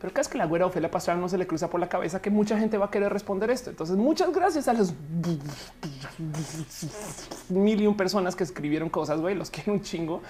Pero 0.00 0.12
cada 0.12 0.20
vez 0.20 0.28
que 0.28 0.38
la 0.38 0.46
güera 0.46 0.66
Ofelia 0.66 0.90
Pastrana 0.90 1.20
no 1.20 1.28
se 1.28 1.36
le 1.36 1.46
cruza 1.46 1.68
por 1.68 1.78
la 1.78 1.88
cabeza 1.88 2.22
que 2.22 2.30
mucha 2.30 2.58
gente 2.58 2.78
va 2.78 2.86
a 2.86 2.90
querer 2.90 3.12
responder 3.12 3.50
esto. 3.50 3.70
Entonces, 3.70 3.96
muchas 3.96 4.32
gracias 4.32 4.66
a 4.66 4.72
las 4.72 4.94
mil 7.50 7.80
y 7.80 7.86
un 7.86 7.96
personas 7.96 8.34
que 8.34 8.44
escribieron 8.44 8.88
cosas, 8.88 9.20
güey, 9.20 9.34
los 9.34 9.50
quiero 9.50 9.74
un 9.74 9.82
chingo. 9.82 10.22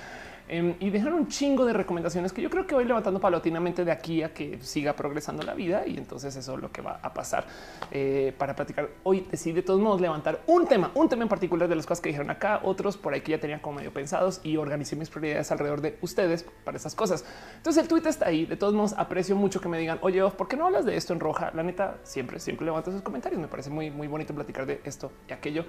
Em, 0.52 0.75
y 0.80 0.90
dejan 0.90 1.12
un 1.12 1.28
chingo 1.28 1.64
de 1.64 1.73
recomendaciones 1.73 2.33
que 2.33 2.42
yo 2.42 2.50
creo 2.50 2.66
que 2.66 2.75
voy 2.75 2.85
levantando 2.85 3.21
paulatinamente 3.21 3.85
de 3.85 3.92
aquí 3.92 4.25
a 4.25 4.35
que 4.35 4.59
siga 4.61 4.97
progresando 4.97 5.45
la 5.45 5.54
vida. 5.54 5.87
Y 5.87 5.97
entonces 5.97 6.35
eso 6.35 6.54
es 6.54 6.61
lo 6.61 6.73
que 6.73 6.83
va 6.83 6.99
a 7.00 7.14
pasar 7.14 7.47
eh, 7.92 8.35
para 8.37 8.57
platicar. 8.57 8.88
Hoy 9.04 9.28
decidí 9.30 9.52
de 9.52 9.62
todos 9.62 9.80
modos 9.80 10.00
levantar 10.00 10.42
un 10.49 10.66
tema, 10.66 10.90
un 10.95 11.09
tema 11.09 11.23
en 11.23 11.28
particular 11.28 11.69
de 11.69 11.76
las 11.76 11.87
cosas 11.87 12.00
que 12.00 12.09
dijeron 12.09 12.30
acá, 12.30 12.62
otros 12.64 12.97
por 12.97 13.14
ahí 13.14 13.21
que 13.21 13.30
ya 13.30 13.38
tenía 13.38 13.62
como 13.62 13.76
medio 13.76 13.92
pensados 13.92 14.40
y 14.42 14.57
organicé 14.57 14.97
mis 14.97 15.09
prioridades 15.09 15.52
alrededor 15.52 15.83
de 15.83 15.97
ustedes 16.00 16.45
para 16.64 16.76
esas 16.76 16.97
cosas. 16.97 17.25
Entonces 17.59 17.80
el 17.80 17.88
tweet 17.88 18.09
está 18.09 18.26
ahí. 18.26 18.45
De 18.45 18.57
todos 18.57 18.75
modos, 18.75 18.95
aprecio 18.95 19.37
mucho 19.37 19.61
que 19.61 19.69
me 19.69 19.78
digan, 19.78 20.00
oye, 20.02 20.21
¿por 20.30 20.49
qué 20.49 20.57
no 20.57 20.66
hablas 20.66 20.85
de 20.85 20.97
esto 20.97 21.12
en 21.12 21.21
roja? 21.21 21.52
La 21.54 21.62
neta, 21.62 21.99
siempre, 22.02 22.40
siempre 22.40 22.64
levanto 22.64 22.90
esos 22.90 23.02
comentarios. 23.02 23.40
Me 23.40 23.47
parece 23.47 23.71
muy, 23.71 23.92
muy 23.92 24.09
bonito 24.09 24.35
platicar 24.35 24.66
de 24.66 24.80
esto 24.83 25.12
y 25.28 25.33
aquello. 25.33 25.64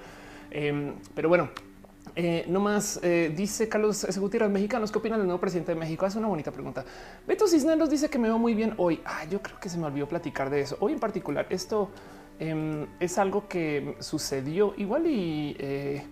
Em, 0.50 0.96
pero 1.14 1.30
bueno, 1.30 1.52
eh, 2.16 2.46
no 2.48 2.60
más 2.60 3.00
eh, 3.04 3.34
dice 3.36 3.70
Carlos 3.70 4.04
S. 4.04 4.20
Gutiérrez, 4.20 4.50
mexicanos, 4.50 4.92
¿qué 4.92 4.98
opinan 4.98 5.20
del 5.20 5.28
nuevo 5.28 5.40
presidente 5.40 5.74
de 5.74 5.80
México? 5.80 6.06
Es 6.06 6.16
una 6.16 6.28
bonita 6.28 6.52
pregunta. 6.52 6.84
Beto 7.26 7.48
Cisneros 7.48 7.90
dice 7.90 8.10
que 8.10 8.20
me 8.20 8.28
veo 8.28 8.38
muy 8.38 8.54
bien 8.54 8.74
hoy. 8.78 9.02
Ah, 9.06 9.24
yo 9.30 9.42
creo 9.42 9.60
que 9.60 9.70
se 9.70 9.78
me 9.78 9.86
olvidó 9.86 10.08
platicar 10.08 10.50
de 10.50 10.62
eso. 10.62 10.78
Hoy 10.82 10.94
en 10.94 11.00
particular, 11.00 11.48
esto 11.50 11.90
em, 12.40 12.86
es 13.00 13.18
algo 13.18 13.48
que 13.48 13.96
sucedió 14.00 14.74
igual 14.78 15.08
y 15.08 15.56
eh, 15.58 16.04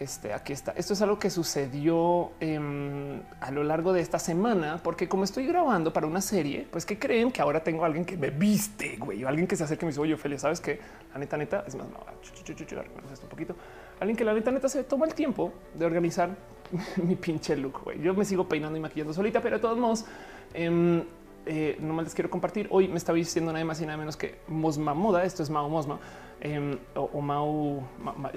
este 0.00 0.32
aquí 0.32 0.52
está. 0.52 0.72
Esto 0.72 0.94
es 0.94 1.02
algo 1.02 1.20
que 1.20 1.30
sucedió 1.30 2.32
em, 2.40 3.22
a 3.40 3.52
lo 3.52 3.62
largo 3.62 3.92
de 3.92 4.00
esta 4.00 4.18
semana, 4.18 4.80
porque 4.82 5.08
como 5.08 5.22
estoy 5.22 5.46
grabando 5.46 5.92
para 5.92 6.08
una 6.08 6.20
serie, 6.20 6.66
pues 6.70 6.84
que 6.84 6.98
creen 6.98 7.30
que 7.30 7.40
ahora 7.40 7.62
tengo 7.62 7.84
a 7.84 7.86
alguien 7.86 8.04
que 8.04 8.16
me 8.16 8.30
viste, 8.30 8.96
güey, 8.96 9.24
alguien 9.24 9.46
que 9.46 9.54
se 9.54 9.62
acerque 9.62 9.84
y 9.84 9.86
me 9.86 9.90
dice, 9.90 10.00
oye, 10.00 10.14
Ophelia, 10.14 10.38
sabes 10.38 10.60
que 10.60 10.80
la 11.12 11.20
neta, 11.20 11.36
neta 11.36 11.64
es 11.64 11.76
más, 11.76 11.86
no, 11.88 11.98
un 12.00 13.28
poquito 13.28 13.54
alguien 14.00 14.16
que 14.16 14.24
la 14.24 14.34
neta 14.34 14.50
neta 14.50 14.68
se 14.68 14.84
toma 14.84 15.06
el 15.06 15.14
tiempo 15.14 15.52
de 15.74 15.86
organizar 15.86 16.30
mi 17.02 17.16
pinche 17.16 17.56
look. 17.56 17.80
Güey. 17.84 18.00
Yo 18.00 18.14
me 18.14 18.24
sigo 18.24 18.48
peinando 18.48 18.76
y 18.76 18.80
maquillando 18.80 19.12
solita, 19.12 19.40
pero 19.40 19.56
de 19.56 19.62
todos 19.62 19.78
modos, 19.78 20.04
eh, 20.54 21.04
eh, 21.46 21.76
no 21.80 22.02
les 22.02 22.14
quiero 22.14 22.28
compartir. 22.28 22.66
Hoy 22.70 22.88
me 22.88 22.96
está 22.96 23.12
vistiendo 23.12 23.52
nada 23.52 23.64
más 23.64 23.80
y 23.80 23.86
nada 23.86 23.96
menos 23.96 24.16
que 24.16 24.40
Mosma 24.48 24.94
Moda. 24.94 25.24
Esto 25.24 25.42
es 25.42 25.50
Mao 25.50 25.68
Mosma 25.68 25.98
em, 26.40 26.76
o, 26.96 27.20
Mao, 27.20 27.82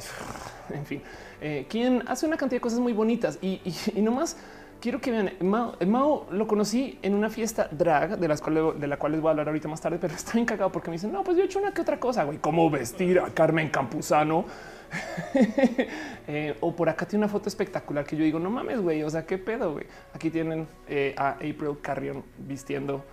en 0.69 0.85
fin, 0.85 1.01
eh, 1.41 1.65
quien 1.67 2.03
hace 2.07 2.27
una 2.27 2.37
cantidad 2.37 2.57
de 2.57 2.61
cosas 2.61 2.79
muy 2.79 2.93
bonitas 2.93 3.39
y, 3.41 3.61
y, 3.95 4.01
nomás 4.01 4.37
quiero 4.79 5.01
que 5.01 5.09
vean. 5.09 5.31
Mao, 5.41 6.27
lo 6.29 6.47
conocí 6.47 6.99
en 7.01 7.15
una 7.15 7.31
fiesta 7.31 7.67
drag 7.71 8.19
de 8.19 8.27
las 8.27 8.41
cuales 8.41 8.79
de 8.79 8.87
la 8.87 8.97
cual 8.97 9.13
les 9.13 9.21
voy 9.21 9.29
a 9.29 9.31
hablar 9.31 9.47
ahorita 9.47 9.67
más 9.67 9.81
tarde, 9.81 9.97
pero 9.99 10.13
está 10.15 10.37
encagado 10.37 10.71
porque 10.71 10.91
me 10.91 10.97
dicen 10.97 11.11
no, 11.11 11.23
pues 11.23 11.35
yo 11.35 11.41
he 11.41 11.45
hecho 11.47 11.57
una 11.57 11.73
que 11.73 11.81
otra 11.81 11.99
cosa, 11.99 12.25
güey, 12.25 12.37
como 12.37 12.69
vestir 12.69 13.19
a 13.19 13.33
Carmen 13.33 13.69
Campuzano 13.69 14.45
Eh, 16.31 16.55
o 16.59 16.75
por 16.75 16.87
acá 16.87 17.07
tiene 17.07 17.25
una 17.25 17.31
foto 17.31 17.49
espectacular 17.49 18.05
que 18.05 18.15
yo 18.15 18.23
digo, 18.23 18.37
no 18.37 18.51
mames, 18.51 18.81
güey, 18.81 19.01
o 19.01 19.09
sea, 19.09 19.25
qué 19.25 19.39
pedo, 19.39 19.73
güey. 19.73 19.87
Aquí 20.13 20.29
tienen 20.29 20.67
eh, 20.87 21.15
a 21.17 21.29
April 21.29 21.79
Carrion 21.81 22.23
vistiendo, 22.37 23.03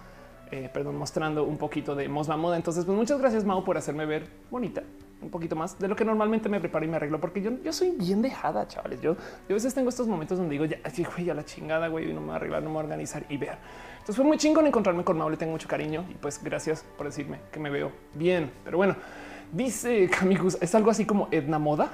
eh, 0.51 0.69
perdón, 0.71 0.97
mostrando 0.97 1.45
un 1.45 1.57
poquito 1.57 1.95
de 1.95 2.11
Mosma 2.11 2.37
Moda. 2.37 2.57
Entonces, 2.57 2.85
pues 2.85 2.95
muchas 2.95 3.19
gracias, 3.19 3.47
Mau, 3.47 3.65
por 3.65 3.79
hacerme 3.79 4.05
ver 4.05 4.29
bonita 4.51 4.83
un 5.23 5.31
poquito 5.31 5.57
más 5.57 5.79
de 5.79 5.89
lo 5.89 5.97
que 5.97 6.05
normalmente 6.05 6.49
me 6.49 6.61
preparo 6.61 6.85
y 6.85 6.89
me 6.89 6.97
arreglo, 6.97 7.21
porque 7.21 7.41
yo, 7.41 7.51
yo 7.63 7.73
soy 7.73 7.91
bien 7.91 8.21
dejada, 8.23 8.69
chavales. 8.69 9.01
Yo, 9.01 9.13
a 9.13 9.53
veces 9.53 9.75
tengo 9.75 9.89
estos 9.89 10.07
momentos 10.07 10.39
donde 10.39 10.53
digo, 10.53 10.65
ya, 10.65 10.79
güey, 11.15 11.25
ya 11.25 11.35
la 11.35 11.45
chingada, 11.45 11.89
güey, 11.89 12.13
no 12.13 12.21
me 12.21 12.27
voy 12.27 12.33
a 12.35 12.37
arreglar, 12.37 12.63
no 12.63 12.69
me 12.69 12.75
voy 12.75 12.83
a 12.83 12.85
organizar 12.85 13.25
y 13.29 13.37
ver. 13.37 13.57
Entonces 13.93 14.17
fue 14.17 14.25
muy 14.25 14.37
chingón 14.37 14.67
encontrarme 14.67 15.05
con 15.05 15.17
Mau, 15.17 15.29
le 15.31 15.37
tengo 15.37 15.53
mucho 15.53 15.69
cariño 15.69 16.05
y 16.11 16.15
pues 16.15 16.43
gracias 16.43 16.85
por 16.97 17.07
decirme 17.07 17.41
que 17.51 17.59
me 17.59 17.71
veo 17.71 17.93
bien. 18.15 18.53
Pero 18.65 18.77
bueno, 18.77 18.97
Dice 19.53 20.09
Camigus, 20.09 20.59
es 20.61 20.75
algo 20.75 20.91
así 20.91 21.05
como 21.05 21.29
Edna 21.31 21.59
Moda, 21.59 21.93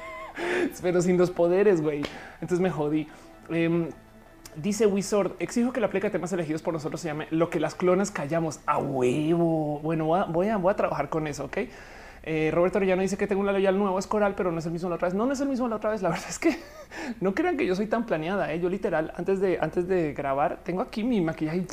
pero 0.82 1.02
sin 1.02 1.18
los 1.18 1.30
poderes, 1.30 1.80
güey. 1.80 2.02
Entonces 2.34 2.60
me 2.60 2.70
jodí. 2.70 3.08
Em, 3.50 3.88
dice 4.56 4.86
Wizard, 4.86 5.32
exijo 5.38 5.72
que 5.72 5.80
la 5.80 5.90
pleca 5.90 6.08
de 6.08 6.12
temas 6.12 6.32
elegidos 6.32 6.62
por 6.62 6.72
nosotros 6.72 7.00
se 7.00 7.08
llame 7.08 7.26
lo 7.30 7.50
que 7.50 7.60
las 7.60 7.74
clonas 7.74 8.10
callamos 8.10 8.60
a 8.66 8.78
huevo. 8.78 9.80
Bueno, 9.80 10.06
voy 10.06 10.48
a, 10.48 10.56
voy 10.56 10.70
a, 10.70 10.76
trabajar 10.76 11.08
con 11.08 11.26
eso, 11.26 11.44
ok. 11.46 11.58
Eh, 12.24 12.50
Roberto 12.52 12.78
Orellano 12.78 13.02
dice 13.02 13.16
que 13.16 13.26
tengo 13.26 13.40
un 13.40 13.46
labial 13.46 13.78
nuevo, 13.78 13.98
es 13.98 14.06
coral, 14.06 14.34
pero 14.36 14.52
no 14.52 14.58
es 14.58 14.66
el 14.66 14.72
mismo 14.72 14.88
la 14.88 14.96
otra 14.96 15.08
vez. 15.08 15.14
No, 15.14 15.26
no 15.26 15.32
es 15.32 15.40
el 15.40 15.48
mismo 15.48 15.66
la 15.68 15.76
otra 15.76 15.90
vez. 15.90 16.02
La 16.02 16.10
verdad 16.10 16.26
es 16.28 16.38
que 16.38 16.58
no 17.20 17.34
crean 17.34 17.56
que 17.56 17.66
yo 17.66 17.74
soy 17.74 17.86
tan 17.86 18.06
planeada. 18.06 18.52
¿eh? 18.52 18.60
Yo 18.60 18.68
literal, 18.68 19.12
antes 19.16 19.40
de, 19.40 19.58
antes 19.60 19.88
de 19.88 20.12
grabar, 20.12 20.60
tengo 20.62 20.82
aquí 20.82 21.02
mi 21.04 21.20
maquillaje. 21.20 21.66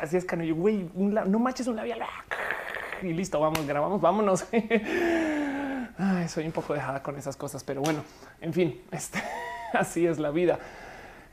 Así 0.00 0.16
es 0.16 0.24
que 0.24 0.52
güey, 0.52 0.90
no 0.94 1.38
manches 1.38 1.66
un 1.66 1.76
labial 1.76 2.00
y 3.02 3.12
listo, 3.12 3.40
vamos, 3.40 3.66
grabamos, 3.66 4.00
vámonos. 4.00 4.46
soy 6.28 6.46
un 6.46 6.52
poco 6.52 6.74
dejada 6.74 7.02
con 7.02 7.16
esas 7.16 7.36
cosas, 7.36 7.64
pero 7.64 7.80
bueno, 7.80 8.00
en 8.40 8.52
fin, 8.52 8.82
este, 8.90 9.22
así 9.72 10.06
es 10.06 10.18
la 10.18 10.30
vida. 10.30 10.58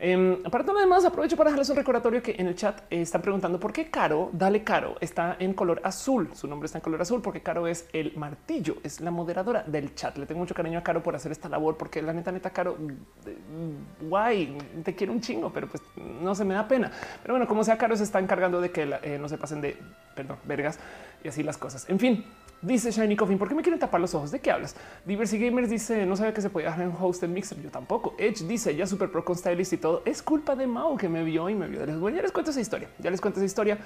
Eh, 0.05 0.43
para 0.51 0.65
todo 0.65 0.73
lo 0.73 0.81
demás, 0.81 1.05
aprovecho 1.05 1.37
para 1.37 1.49
dejarles 1.49 1.69
un 1.69 1.77
recordatorio 1.77 2.21
que 2.21 2.35
en 2.37 2.47
el 2.47 2.55
chat 2.55 2.81
están 2.89 3.21
preguntando 3.21 3.57
por 3.57 3.71
qué 3.71 3.89
Caro, 3.89 4.29
dale 4.33 4.61
Caro, 4.61 4.97
está 4.99 5.37
en 5.39 5.53
color 5.53 5.79
azul. 5.83 6.29
Su 6.33 6.45
nombre 6.45 6.65
está 6.65 6.79
en 6.79 6.81
color 6.81 7.01
azul 7.01 7.21
porque 7.21 7.41
Caro 7.41 7.67
es 7.67 7.87
el 7.93 8.13
martillo, 8.17 8.77
es 8.83 8.99
la 8.99 9.11
moderadora 9.11 9.63
del 9.63 9.95
chat. 9.95 10.17
Le 10.17 10.25
tengo 10.25 10.39
mucho 10.39 10.53
cariño 10.53 10.79
a 10.79 10.83
Caro 10.83 11.01
por 11.01 11.15
hacer 11.15 11.31
esta 11.31 11.47
labor, 11.47 11.77
porque 11.77 12.01
la 12.01 12.11
neta, 12.11 12.33
neta, 12.33 12.49
Caro, 12.49 12.75
mm, 12.75 14.09
guay, 14.09 14.57
te 14.83 14.93
quiero 14.93 15.13
un 15.13 15.21
chingo, 15.21 15.53
pero 15.53 15.69
pues 15.69 15.81
no 15.95 16.35
se 16.35 16.43
me 16.43 16.53
da 16.53 16.67
pena. 16.67 16.91
Pero 17.21 17.35
bueno, 17.35 17.47
como 17.47 17.63
sea, 17.63 17.77
Caro 17.77 17.95
se 17.95 18.03
está 18.03 18.19
encargando 18.19 18.59
de 18.59 18.71
que 18.71 18.81
eh, 19.03 19.17
no 19.17 19.29
se 19.29 19.37
pasen 19.37 19.61
de, 19.61 19.77
perdón, 20.15 20.37
vergas 20.43 20.79
y 21.23 21.27
así 21.27 21.43
las 21.43 21.57
cosas. 21.57 21.89
En 21.89 21.99
fin, 21.99 22.25
dice 22.61 22.91
Shiny 22.91 23.15
Coffin, 23.15 23.37
¿por 23.37 23.47
qué 23.47 23.55
me 23.55 23.61
quieren 23.61 23.79
tapar 23.79 24.01
los 24.01 24.13
ojos? 24.15 24.31
¿De 24.31 24.39
qué 24.39 24.51
hablas? 24.51 24.75
Diversity 25.05 25.45
Gamers 25.45 25.69
dice, 25.69 26.05
no 26.05 26.15
sabía 26.15 26.33
que 26.33 26.41
se 26.41 26.49
podía 26.49 26.67
dejar 26.67 26.83
en 26.83 26.93
host 26.99 27.23
en 27.23 27.33
Mixer. 27.33 27.61
Yo 27.61 27.69
tampoco. 27.69 28.15
Edge 28.17 28.45
dice, 28.45 28.75
ya 28.75 28.87
super 28.87 29.11
pro 29.11 29.23
con 29.23 29.35
stylist 29.35 29.73
y 29.73 29.77
todo. 29.77 30.01
Es 30.05 30.21
culpa 30.21 30.55
de 30.55 30.67
Mao 30.67 30.97
que 30.97 31.09
me 31.09 31.23
vio 31.23 31.49
y 31.49 31.55
me 31.55 31.67
vio. 31.67 31.85
Bueno, 31.99 32.17
ya 32.17 32.23
les 32.23 32.31
cuento 32.31 32.51
esa 32.51 32.61
historia. 32.61 32.89
Ya 32.99 33.11
les 33.11 33.21
cuento 33.21 33.39
esa 33.39 33.45
historia. 33.45 33.77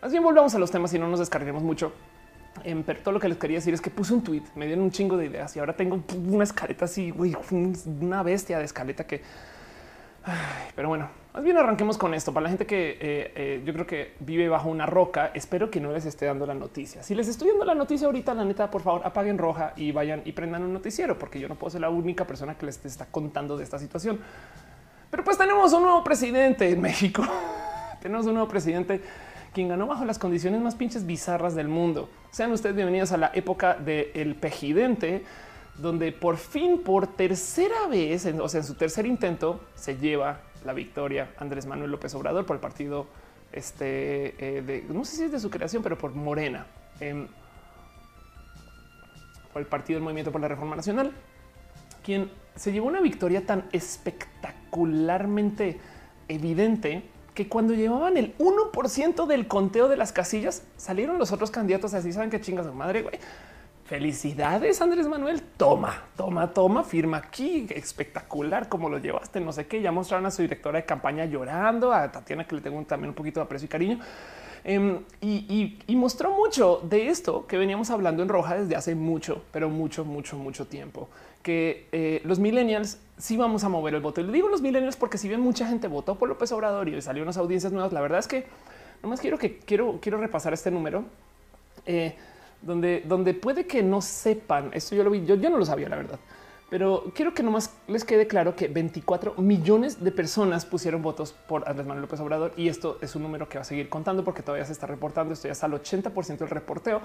Más 0.00 0.10
bien 0.10 0.22
volvamos 0.22 0.54
a 0.54 0.58
los 0.58 0.70
temas 0.70 0.92
y 0.94 0.98
no 0.98 1.08
nos 1.08 1.20
descarguemos 1.20 1.62
mucho. 1.62 1.92
Em, 2.64 2.82
pero 2.82 3.00
todo 3.00 3.12
lo 3.12 3.20
que 3.20 3.28
les 3.28 3.38
quería 3.38 3.56
decir 3.58 3.72
es 3.72 3.80
que 3.80 3.90
puse 3.90 4.12
un 4.12 4.22
tweet, 4.22 4.42
me 4.54 4.66
dieron 4.66 4.84
un 4.84 4.90
chingo 4.90 5.16
de 5.16 5.26
ideas 5.26 5.56
y 5.56 5.58
ahora 5.58 5.74
tengo 5.74 6.02
una 6.28 6.44
escaleta 6.44 6.84
así, 6.84 7.12
una 7.50 8.22
bestia 8.22 8.58
de 8.58 8.64
escaleta 8.64 9.06
que 9.06 9.22
pero 10.76 10.88
bueno, 10.88 11.08
más 11.34 11.42
bien 11.42 11.56
arranquemos 11.56 11.98
con 11.98 12.14
esto. 12.14 12.32
Para 12.32 12.44
la 12.44 12.48
gente 12.50 12.66
que 12.66 12.90
eh, 12.92 13.32
eh, 13.34 13.62
yo 13.64 13.72
creo 13.72 13.86
que 13.86 14.14
vive 14.20 14.48
bajo 14.48 14.68
una 14.68 14.86
roca, 14.86 15.30
espero 15.34 15.70
que 15.70 15.80
no 15.80 15.92
les 15.92 16.06
esté 16.06 16.26
dando 16.26 16.46
la 16.46 16.54
noticia. 16.54 17.02
Si 17.02 17.14
les 17.14 17.28
estoy 17.28 17.48
dando 17.48 17.64
la 17.64 17.74
noticia 17.74 18.06
ahorita, 18.06 18.34
la 18.34 18.44
neta, 18.44 18.70
por 18.70 18.82
favor, 18.82 19.02
apaguen 19.04 19.38
roja 19.38 19.72
y 19.76 19.92
vayan 19.92 20.22
y 20.24 20.32
prendan 20.32 20.62
un 20.62 20.72
noticiero, 20.72 21.18
porque 21.18 21.40
yo 21.40 21.48
no 21.48 21.54
puedo 21.54 21.70
ser 21.70 21.80
la 21.80 21.90
única 21.90 22.26
persona 22.26 22.56
que 22.56 22.66
les 22.66 22.84
está 22.84 23.06
contando 23.06 23.56
de 23.56 23.64
esta 23.64 23.78
situación. 23.78 24.20
Pero 25.10 25.24
pues 25.24 25.36
tenemos 25.36 25.72
un 25.72 25.82
nuevo 25.82 26.04
presidente 26.04 26.70
en 26.70 26.80
México. 26.80 27.22
tenemos 28.00 28.26
un 28.26 28.34
nuevo 28.34 28.48
presidente 28.48 29.00
quien 29.52 29.68
ganó 29.68 29.86
bajo 29.86 30.04
las 30.04 30.18
condiciones 30.18 30.60
más 30.60 30.74
pinches 30.74 31.04
bizarras 31.04 31.54
del 31.54 31.68
mundo. 31.68 32.08
Sean 32.30 32.52
ustedes 32.52 32.74
bienvenidos 32.74 33.12
a 33.12 33.18
la 33.18 33.30
época 33.34 33.74
del 33.74 34.34
pejidente 34.36 35.24
donde 35.78 36.12
por 36.12 36.36
fin, 36.36 36.82
por 36.82 37.06
tercera 37.06 37.86
vez, 37.88 38.26
o 38.26 38.48
sea, 38.48 38.60
en 38.60 38.66
su 38.66 38.74
tercer 38.74 39.06
intento, 39.06 39.60
se 39.74 39.96
lleva 39.96 40.40
la 40.64 40.72
victoria 40.72 41.30
Andrés 41.38 41.66
Manuel 41.66 41.90
López 41.90 42.14
Obrador 42.14 42.46
por 42.46 42.56
el 42.56 42.60
partido, 42.60 43.06
este, 43.52 44.58
eh, 44.58 44.62
de, 44.62 44.84
no 44.88 45.04
sé 45.04 45.16
si 45.16 45.22
es 45.24 45.32
de 45.32 45.40
su 45.40 45.50
creación, 45.50 45.82
pero 45.82 45.98
por 45.98 46.14
Morena, 46.14 46.66
em, 47.00 47.26
por 49.52 49.60
el 49.60 49.68
partido 49.68 49.98
del 49.98 50.04
Movimiento 50.04 50.32
por 50.32 50.40
la 50.40 50.48
Reforma 50.48 50.76
Nacional, 50.76 51.12
quien 52.02 52.30
se 52.56 52.72
llevó 52.72 52.88
una 52.88 53.00
victoria 53.00 53.46
tan 53.46 53.68
espectacularmente 53.72 55.78
evidente 56.28 57.04
que 57.34 57.48
cuando 57.48 57.74
llevaban 57.74 58.16
el 58.16 58.36
1% 58.38 59.26
del 59.26 59.46
conteo 59.46 59.88
de 59.88 59.96
las 59.96 60.12
casillas, 60.12 60.62
salieron 60.76 61.18
los 61.18 61.32
otros 61.32 61.50
candidatos 61.50 61.94
así, 61.94 62.12
saben 62.12 62.30
qué 62.30 62.40
chingas 62.40 62.66
su 62.66 62.72
madre, 62.72 63.02
güey. 63.02 63.18
Felicidades, 63.84 64.80
Andrés 64.80 65.08
Manuel. 65.08 65.42
Toma, 65.56 66.04
toma, 66.16 66.52
toma, 66.52 66.84
firma 66.84 67.18
aquí. 67.18 67.66
Espectacular 67.70 68.68
como 68.68 68.88
lo 68.88 68.98
llevaste. 68.98 69.40
No 69.40 69.52
sé 69.52 69.66
qué. 69.66 69.82
Ya 69.82 69.92
mostraron 69.92 70.26
a 70.26 70.30
su 70.30 70.42
directora 70.42 70.78
de 70.78 70.84
campaña 70.84 71.24
llorando, 71.24 71.92
a 71.92 72.10
Tatiana, 72.10 72.46
que 72.46 72.54
le 72.56 72.62
tengo 72.62 72.82
también 72.84 73.10
un 73.10 73.14
poquito 73.14 73.40
de 73.40 73.44
aprecio 73.44 73.66
y 73.66 73.68
cariño. 73.68 73.98
Em, 74.64 75.00
y, 75.20 75.96
mostró 75.96 76.32
mucho 76.32 76.80
de 76.84 77.08
esto 77.08 77.46
que 77.48 77.58
veníamos 77.58 77.90
hablando 77.90 78.22
en 78.22 78.28
Roja 78.28 78.54
desde 78.56 78.76
hace 78.76 78.94
mucho, 78.94 79.42
pero 79.50 79.68
mucho, 79.68 80.04
mucho, 80.04 80.36
mucho 80.36 80.66
tiempo. 80.66 81.08
Que 81.42 81.88
eh, 81.90 82.22
los 82.24 82.38
millennials 82.38 82.98
sí 83.18 83.36
vamos 83.36 83.64
a 83.64 83.68
mover 83.68 83.94
el 83.94 84.00
voto. 84.00 84.20
Y 84.20 84.24
le 84.24 84.32
digo 84.32 84.48
los 84.48 84.62
millennials 84.62 84.96
porque 84.96 85.18
si 85.18 85.28
bien 85.28 85.40
mucha 85.40 85.66
gente 85.66 85.88
votó 85.88 86.14
por 86.14 86.28
López 86.28 86.52
Obrador 86.52 86.88
y 86.88 87.02
salió 87.02 87.22
unas 87.24 87.36
audiencias 87.36 87.72
nuevas, 87.72 87.92
la 87.92 88.00
verdad 88.00 88.20
es 88.20 88.28
que 88.28 88.46
nomás 89.02 89.20
quiero 89.20 89.38
que 89.38 89.58
quiero, 89.58 89.98
quiero 90.00 90.18
repasar 90.18 90.52
este 90.52 90.70
número. 90.70 91.04
Eh, 91.84 92.14
donde, 92.62 93.02
donde 93.06 93.34
puede 93.34 93.66
que 93.66 93.82
no 93.82 94.00
sepan 94.00 94.70
esto. 94.72 94.94
Yo 94.94 95.04
lo 95.04 95.10
vi, 95.10 95.24
yo, 95.24 95.34
yo 95.34 95.50
no 95.50 95.58
lo 95.58 95.64
sabía, 95.64 95.88
la 95.88 95.96
verdad, 95.96 96.18
pero 96.70 97.12
quiero 97.14 97.34
que 97.34 97.42
nomás 97.42 97.74
les 97.86 98.04
quede 98.04 98.26
claro 98.26 98.56
que 98.56 98.68
24 98.68 99.34
millones 99.36 100.02
de 100.02 100.10
personas 100.10 100.64
pusieron 100.64 101.02
votos 101.02 101.32
por 101.32 101.68
Andrés 101.68 101.86
Manuel 101.86 102.02
López 102.02 102.20
Obrador 102.20 102.54
y 102.56 102.68
esto 102.68 102.96
es 103.02 103.14
un 103.14 103.22
número 103.22 103.48
que 103.48 103.58
va 103.58 103.62
a 103.62 103.64
seguir 103.64 103.90
contando 103.90 104.24
porque 104.24 104.42
todavía 104.42 104.64
se 104.64 104.72
está 104.72 104.86
reportando. 104.86 105.34
Esto 105.34 105.48
ya 105.48 105.52
está 105.52 105.66
al 105.66 105.72
80% 105.72 106.38
del 106.38 106.48
reporteo 106.48 107.02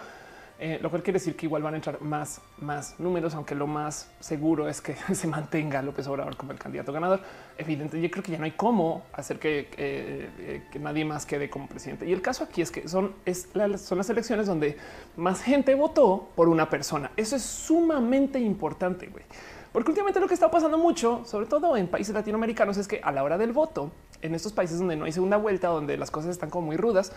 eh, 0.60 0.80
lo 0.82 0.90
cual 0.90 1.04
quiere 1.04 1.20
decir 1.20 1.36
que 1.36 1.46
igual 1.46 1.62
van 1.62 1.76
a 1.76 1.78
entrar 1.78 2.02
más, 2.02 2.42
más 2.60 3.00
números, 3.00 3.36
aunque 3.36 3.54
lo 3.54 3.68
más 3.68 4.10
seguro 4.20 4.68
es 4.68 4.82
que 4.82 4.96
se 5.14 5.28
mantenga 5.28 5.82
López 5.82 6.08
Obrador 6.08 6.36
como 6.36 6.52
el 6.52 6.58
candidato 6.58 6.92
ganador. 6.92 7.22
Evidente, 7.58 8.02
yo 8.02 8.10
creo 8.10 8.24
que 8.24 8.32
ya 8.32 8.38
no 8.40 8.46
hay 8.46 8.52
cómo 8.52 9.06
hacer 9.14 9.38
que, 9.38 9.70
eh, 9.78 10.64
que 10.72 10.80
nadie 10.80 11.06
más 11.06 11.26
quede 11.26 11.50
como 11.50 11.68
presidente. 11.68 12.08
Y 12.08 12.14
el 12.14 12.22
caso 12.22 12.44
aquí 12.44 12.62
es 12.62 12.72
que 12.72 12.88
son, 12.88 13.14
es 13.26 13.50
son 13.78 13.98
las 13.98 14.10
elecciones 14.10 14.48
donde 14.48 14.78
más 15.16 15.42
gente 15.42 15.76
votó 15.76 16.30
por 16.36 16.50
una 16.50 16.70
persona. 16.70 17.12
Eso 17.16 17.36
es 17.36 17.44
sumamente 17.44 18.40
importante, 18.40 19.08
güey. 19.08 19.26
Porque 19.72 19.92
últimamente 19.92 20.20
lo 20.20 20.28
que 20.28 20.34
está 20.34 20.50
pasando 20.50 20.80
mucho, 20.80 21.24
sobre 21.26 21.46
todo 21.46 21.78
en 21.78 21.88
países 21.88 22.16
latinoamericanos, 22.16 22.78
es 22.78 22.88
que 22.88 23.00
a 23.04 23.12
la 23.12 23.24
hora 23.24 23.38
del 23.38 23.52
voto, 23.52 23.92
en 24.24 24.34
estos 24.34 24.52
países 24.54 24.80
donde 24.80 24.96
no 24.96 25.06
hay 25.06 25.12
segunda 25.12 25.38
vuelta, 25.38 25.68
donde 25.68 25.98
las 25.98 26.10
cosas 26.10 26.32
están 26.32 26.50
como 26.50 26.66
muy 26.66 26.78
rudas, 26.78 27.12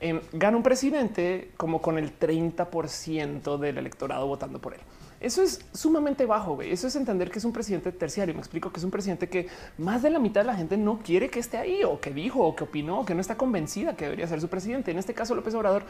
Em, 0.00 0.20
gana 0.32 0.56
un 0.56 0.62
presidente 0.62 1.50
como 1.56 1.82
con 1.82 1.98
el 1.98 2.16
30% 2.16 3.58
del 3.58 3.78
electorado 3.78 4.26
votando 4.28 4.60
por 4.60 4.74
él. 4.74 4.80
Eso 5.20 5.42
es 5.42 5.64
sumamente 5.72 6.24
bajo. 6.24 6.54
Güey. 6.54 6.70
Eso 6.72 6.86
es 6.86 6.94
entender 6.94 7.30
que 7.30 7.40
es 7.40 7.44
un 7.44 7.52
presidente 7.52 7.90
terciario. 7.90 8.32
Me 8.34 8.40
explico 8.40 8.70
que 8.70 8.78
es 8.78 8.84
un 8.84 8.92
presidente 8.92 9.28
que 9.28 9.48
más 9.76 10.02
de 10.02 10.10
la 10.10 10.20
mitad 10.20 10.42
de 10.42 10.46
la 10.46 10.54
gente 10.54 10.76
no 10.76 11.00
quiere 11.00 11.28
que 11.28 11.40
esté 11.40 11.56
ahí 11.56 11.82
o 11.82 12.00
que 12.00 12.12
dijo 12.12 12.40
o 12.46 12.54
que 12.54 12.62
opinó 12.64 13.00
o 13.00 13.04
que 13.04 13.14
no 13.14 13.20
está 13.20 13.36
convencida 13.36 13.96
que 13.96 14.04
debería 14.04 14.28
ser 14.28 14.40
su 14.40 14.48
presidente. 14.48 14.92
En 14.92 14.98
este 14.98 15.14
caso, 15.14 15.34
López 15.34 15.54
Obrador 15.54 15.82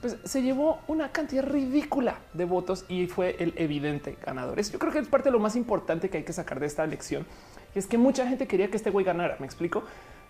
pues, 0.00 0.16
se 0.22 0.42
llevó 0.42 0.78
una 0.86 1.10
cantidad 1.10 1.44
ridícula 1.44 2.20
de 2.34 2.44
votos 2.44 2.84
y 2.88 3.08
fue 3.08 3.34
el 3.40 3.52
evidente 3.56 4.16
ganador. 4.24 4.60
Yo 4.62 4.78
creo 4.78 4.92
que 4.92 5.00
es 5.00 5.08
parte 5.08 5.30
de 5.30 5.32
lo 5.32 5.40
más 5.40 5.56
importante 5.56 6.08
que 6.08 6.18
hay 6.18 6.24
que 6.24 6.32
sacar 6.32 6.60
de 6.60 6.66
esta 6.66 6.84
elección. 6.84 7.26
Y 7.74 7.80
es 7.80 7.88
que 7.88 7.98
mucha 7.98 8.28
gente 8.28 8.46
quería 8.46 8.70
que 8.70 8.76
este 8.76 8.90
güey 8.90 9.04
ganara. 9.04 9.36
Me 9.40 9.46
explico. 9.46 9.82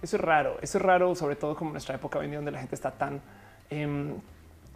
Eso 0.02 0.16
es 0.16 0.22
raro, 0.22 0.58
eso 0.62 0.78
es 0.78 0.84
raro, 0.84 1.14
sobre 1.14 1.36
todo 1.36 1.56
como 1.56 1.70
nuestra 1.70 1.94
época 1.94 2.18
hoy 2.18 2.30
donde 2.30 2.50
la 2.50 2.58
gente 2.58 2.74
está 2.74 2.90
tan 2.90 3.20
em, 3.70 4.14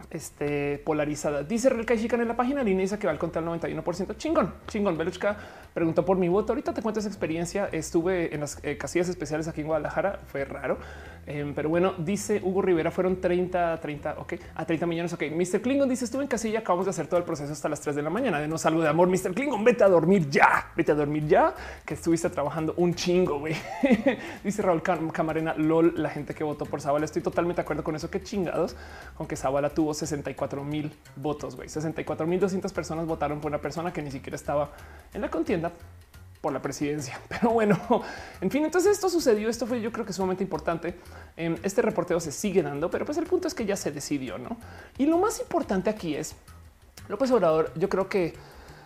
este, 0.09 0.79
polarizada. 0.79 1.43
Dice 1.43 1.69
Real 1.69 1.85
Chican 1.85 2.21
en 2.21 2.27
la 2.27 2.35
página 2.35 2.63
línea 2.63 2.81
dice 2.81 2.97
que 2.97 3.07
va 3.07 3.13
al 3.13 3.19
contra 3.19 3.41
el 3.41 3.47
91%. 3.47 4.17
Chingón, 4.17 4.53
chingón. 4.67 4.97
Beluchka 4.97 5.37
preguntó 5.73 6.03
por 6.03 6.17
mi 6.17 6.27
voto. 6.27 6.53
Ahorita 6.53 6.73
te 6.73 6.81
cuento 6.81 6.99
esa 6.99 7.09
experiencia. 7.09 7.69
Estuve 7.71 8.33
en 8.33 8.41
las 8.41 8.59
eh, 8.63 8.77
casillas 8.77 9.09
especiales 9.09 9.47
aquí 9.47 9.61
en 9.61 9.67
Guadalajara. 9.67 10.19
Fue 10.27 10.43
raro. 10.45 10.77
Em, 11.27 11.53
pero 11.53 11.69
bueno, 11.69 11.93
dice 11.97 12.41
Hugo 12.43 12.61
Rivera, 12.61 12.89
fueron 12.89 13.21
30, 13.21 13.79
30, 13.79 14.15
ok, 14.17 14.33
a 14.55 14.65
30 14.65 14.85
millones. 14.87 15.13
Ok, 15.13 15.23
Mr. 15.31 15.61
Klingon 15.61 15.87
dice: 15.87 16.05
Estuve 16.05 16.23
en 16.23 16.27
casilla, 16.27 16.59
acabamos 16.59 16.85
de 16.85 16.89
hacer 16.91 17.07
todo 17.07 17.19
el 17.19 17.25
proceso 17.25 17.51
hasta 17.53 17.69
las 17.69 17.79
3 17.81 17.95
de 17.95 18.01
la 18.01 18.09
mañana. 18.09 18.39
De 18.39 18.47
no 18.47 18.57
salgo 18.57 18.81
de 18.81 18.89
amor, 18.89 19.07
Mr. 19.07 19.33
Klingon, 19.33 19.63
vete 19.63 19.83
a 19.83 19.89
dormir 19.89 20.29
ya, 20.29 20.71
vete 20.75 20.91
a 20.91 20.95
dormir 20.95 21.27
ya, 21.27 21.53
que 21.85 21.93
estuviste 21.93 22.29
trabajando 22.29 22.73
un 22.77 22.95
chingo. 22.95 23.39
güey. 23.39 23.55
dice 24.43 24.61
Raúl 24.61 24.81
Camarena, 24.81 25.53
lol, 25.55 25.93
la 25.95 26.09
gente 26.09 26.33
que 26.33 26.43
votó 26.43 26.65
por 26.65 26.81
Zavala. 26.81 27.05
Estoy 27.05 27.21
totalmente 27.21 27.61
de 27.61 27.63
acuerdo 27.63 27.83
con 27.83 27.95
eso. 27.95 28.09
Qué 28.09 28.21
chingados, 28.23 28.75
con 29.15 29.27
que 29.27 29.35
Zavala 29.35 29.69
tuvo 29.69 29.93
64 29.93 30.63
mil 30.63 30.91
votos. 31.15 31.55
güey. 31.55 31.69
64 31.69 32.25
mil 32.25 32.39
200 32.39 32.73
personas 32.73 33.05
votaron 33.05 33.39
por 33.39 33.51
una 33.51 33.61
persona 33.61 33.93
que 33.93 34.01
ni 34.01 34.11
siquiera 34.11 34.35
estaba 34.35 34.71
en 35.13 35.21
la 35.21 35.29
contienda 35.29 35.71
por 36.41 36.51
la 36.51 36.61
presidencia. 36.61 37.19
Pero 37.29 37.51
bueno, 37.51 37.79
en 38.41 38.51
fin, 38.51 38.65
entonces 38.65 38.93
esto 38.93 39.09
sucedió. 39.09 39.49
Esto 39.49 39.67
fue 39.67 39.79
yo 39.79 39.91
creo 39.91 40.05
que 40.05 40.13
sumamente 40.13 40.43
importante. 40.43 40.95
Em, 41.37 41.55
este 41.63 41.81
reporteo 41.81 42.19
se 42.19 42.31
sigue 42.31 42.61
dando, 42.61 42.91
pero 42.91 43.05
pues 43.05 43.17
el 43.17 43.25
punto 43.25 43.47
es 43.47 43.53
que 43.53 43.65
ya 43.65 43.77
se 43.77 43.91
decidió, 43.91 44.37
¿no? 44.37 44.57
Y 44.97 45.05
lo 45.05 45.17
más 45.17 45.39
importante 45.39 45.89
aquí 45.89 46.15
es 46.15 46.35
López 47.07 47.31
Obrador, 47.31 47.71
yo 47.75 47.87
creo 47.87 48.09
que 48.09 48.33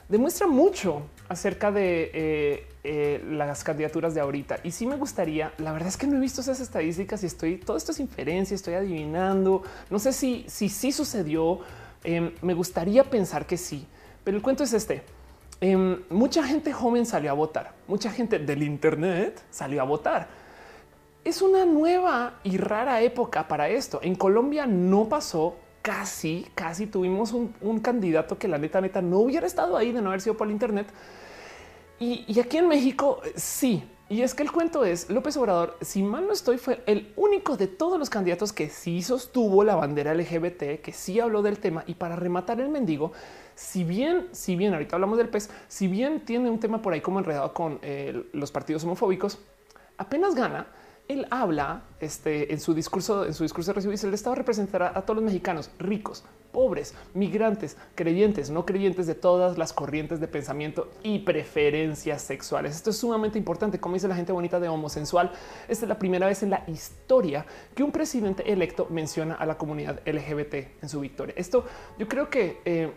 demuestra 0.10 0.48
mucho 0.48 1.04
acerca 1.28 1.72
de 1.72 2.12
eh, 2.14 2.68
eh, 2.84 3.24
las 3.28 3.64
candidaturas 3.64 4.14
de 4.14 4.22
ahorita. 4.22 4.60
Y 4.64 4.72
sí 4.72 4.86
me 4.86 4.96
gustaría, 4.96 5.54
la 5.58 5.72
verdad 5.72 5.90
es 5.90 5.98
que 5.98 6.08
no 6.08 6.18
he 6.18 6.20
visto 6.20 6.42
esas 6.42 6.60
estadísticas 6.60 7.24
y 7.24 7.26
estoy, 7.26 7.58
todo 7.58 7.78
esto 7.78 7.92
es 7.92 8.00
inferencia, 8.00 8.54
estoy 8.54 8.76
adivinando. 8.76 9.64
No 9.90 10.00
sé 10.00 10.14
si 10.14 10.46
sí 10.48 10.70
si, 10.70 10.92
sucedió. 10.92 11.60
Em, 12.04 12.32
me 12.44 12.54
gustaría 12.54 13.04
pensar 13.04 13.48
que 13.48 13.58
sí, 13.58 13.88
pero 14.24 14.38
el 14.38 14.44
cuento 14.44 14.64
es 14.64 14.74
este. 14.74 15.04
Em, 15.62 16.04
mucha 16.10 16.44
gente 16.44 16.74
joven 16.74 17.06
salió 17.06 17.32
a 17.32 17.34
votar, 17.34 17.74
mucha 17.88 18.12
gente 18.12 18.40
del 18.40 18.64
Internet 18.64 19.42
salió 19.50 19.82
a 19.82 19.86
votar. 19.86 20.28
Es 21.24 21.42
una 21.42 21.66
nueva 21.66 22.40
y 22.44 22.58
rara 22.58 23.02
época 23.02 23.48
para 23.48 23.70
esto. 23.70 24.00
En 24.04 24.16
Colombia 24.16 24.68
no 24.68 25.10
pasó 25.10 25.56
casi, 25.82 26.46
casi 26.56 26.88
tuvimos 26.88 27.32
un, 27.34 27.80
candidato 27.80 28.38
que 28.38 28.48
la 28.48 28.58
neta, 28.58 28.82
neta 28.82 29.02
no 29.02 29.20
hubiera 29.20 29.48
estado 29.48 29.78
ahí 29.78 29.92
de 29.92 30.02
no 30.02 30.10
haber 30.10 30.22
sido 30.22 30.38
por 30.38 30.48
el 30.48 30.54
Internet. 30.54 30.88
Y, 32.00 32.26
y 32.28 32.40
aquí 32.40 32.58
en 32.58 32.68
México 32.68 33.22
sí, 33.36 33.84
y 34.08 34.22
es 34.22 34.36
que 34.36 34.44
el 34.44 34.52
cuento 34.52 34.86
es 34.86 35.10
López 35.10 35.36
Obrador, 35.38 35.78
si 35.82 36.04
mal 36.04 36.28
no 36.28 36.34
estoy, 36.34 36.60
fue 36.60 36.84
el 36.86 37.12
único 37.16 37.58
de 37.58 37.66
todos 37.66 37.98
los 37.98 38.12
candidatos 38.12 38.54
que 38.54 38.70
sí 38.70 39.02
sostuvo 39.02 39.64
la 39.64 39.76
bandera 39.76 40.14
LGBT, 40.14 40.80
que 40.82 40.92
sí 40.94 41.20
habló 41.20 41.42
del 41.42 41.58
tema. 41.58 41.84
Y 41.88 41.96
para 41.96 42.16
rematar 42.16 42.60
el 42.62 42.70
mendigo, 42.70 43.14
si 43.56 43.84
bien, 43.84 44.28
si 44.32 44.56
bien 44.56 44.74
ahorita 44.74 44.96
hablamos 44.96 45.18
del 45.18 45.30
pez, 45.30 45.50
si 45.68 45.88
bien 45.88 46.20
tiene 46.20 46.52
un 46.52 46.60
tema 46.60 46.84
por 46.84 46.94
ahí 46.94 47.02
como 47.02 47.18
enredado 47.18 47.52
con 47.54 47.80
eh, 47.82 48.28
los 48.34 48.52
partidos 48.52 48.84
homofóbicos, 48.84 49.40
apenas 49.98 50.36
gana. 50.36 50.68
Él 51.08 51.28
habla 51.30 51.84
este, 52.00 52.52
en 52.52 52.60
su 52.60 52.74
discurso, 52.74 53.26
en 53.26 53.34
su 53.34 53.44
discurso 53.44 53.74
de 53.74 53.92
dice 53.92 54.08
el 54.08 54.14
Estado 54.14 54.36
representará 54.36 54.92
a 54.96 55.04
todos 55.04 55.18
los 55.18 55.24
mexicanos 55.24 55.70
ricos, 55.78 56.24
pobres, 56.52 56.96
migrantes, 57.14 57.78
creyentes, 57.94 58.50
no 58.50 58.66
creyentes 58.66 59.06
de 59.06 59.14
todas 59.14 59.58
las 59.58 59.72
corrientes 59.72 60.20
de 60.20 60.28
pensamiento 60.28 60.90
y 61.04 61.20
preferencias 61.20 62.24
sexuales. 62.24 62.76
Esto 62.76 62.90
es 62.90 62.98
sumamente 62.98 63.38
importante. 63.38 63.80
Como 63.80 63.96
dice 63.96 64.08
la 64.08 64.16
gente 64.16 64.32
bonita 64.32 64.60
de 64.60 64.68
homosensual, 64.68 65.32
esta 65.68 65.86
es 65.86 65.90
la 65.90 66.00
primera 66.00 66.26
vez 66.26 66.42
en 66.42 66.50
la 66.50 66.64
historia 66.68 67.46
que 67.76 67.84
un 67.84 67.92
presidente 67.92 68.52
electo 68.52 68.88
menciona 68.90 69.36
a 69.36 69.46
la 69.46 69.58
comunidad 69.58 70.02
LGBT 70.08 70.82
en 70.82 70.90
su 70.90 71.02
victoria. 71.02 71.36
Esto 71.38 71.66
yo 72.00 72.08
creo 72.08 72.30
que 72.30 72.62
eh, 72.66 72.92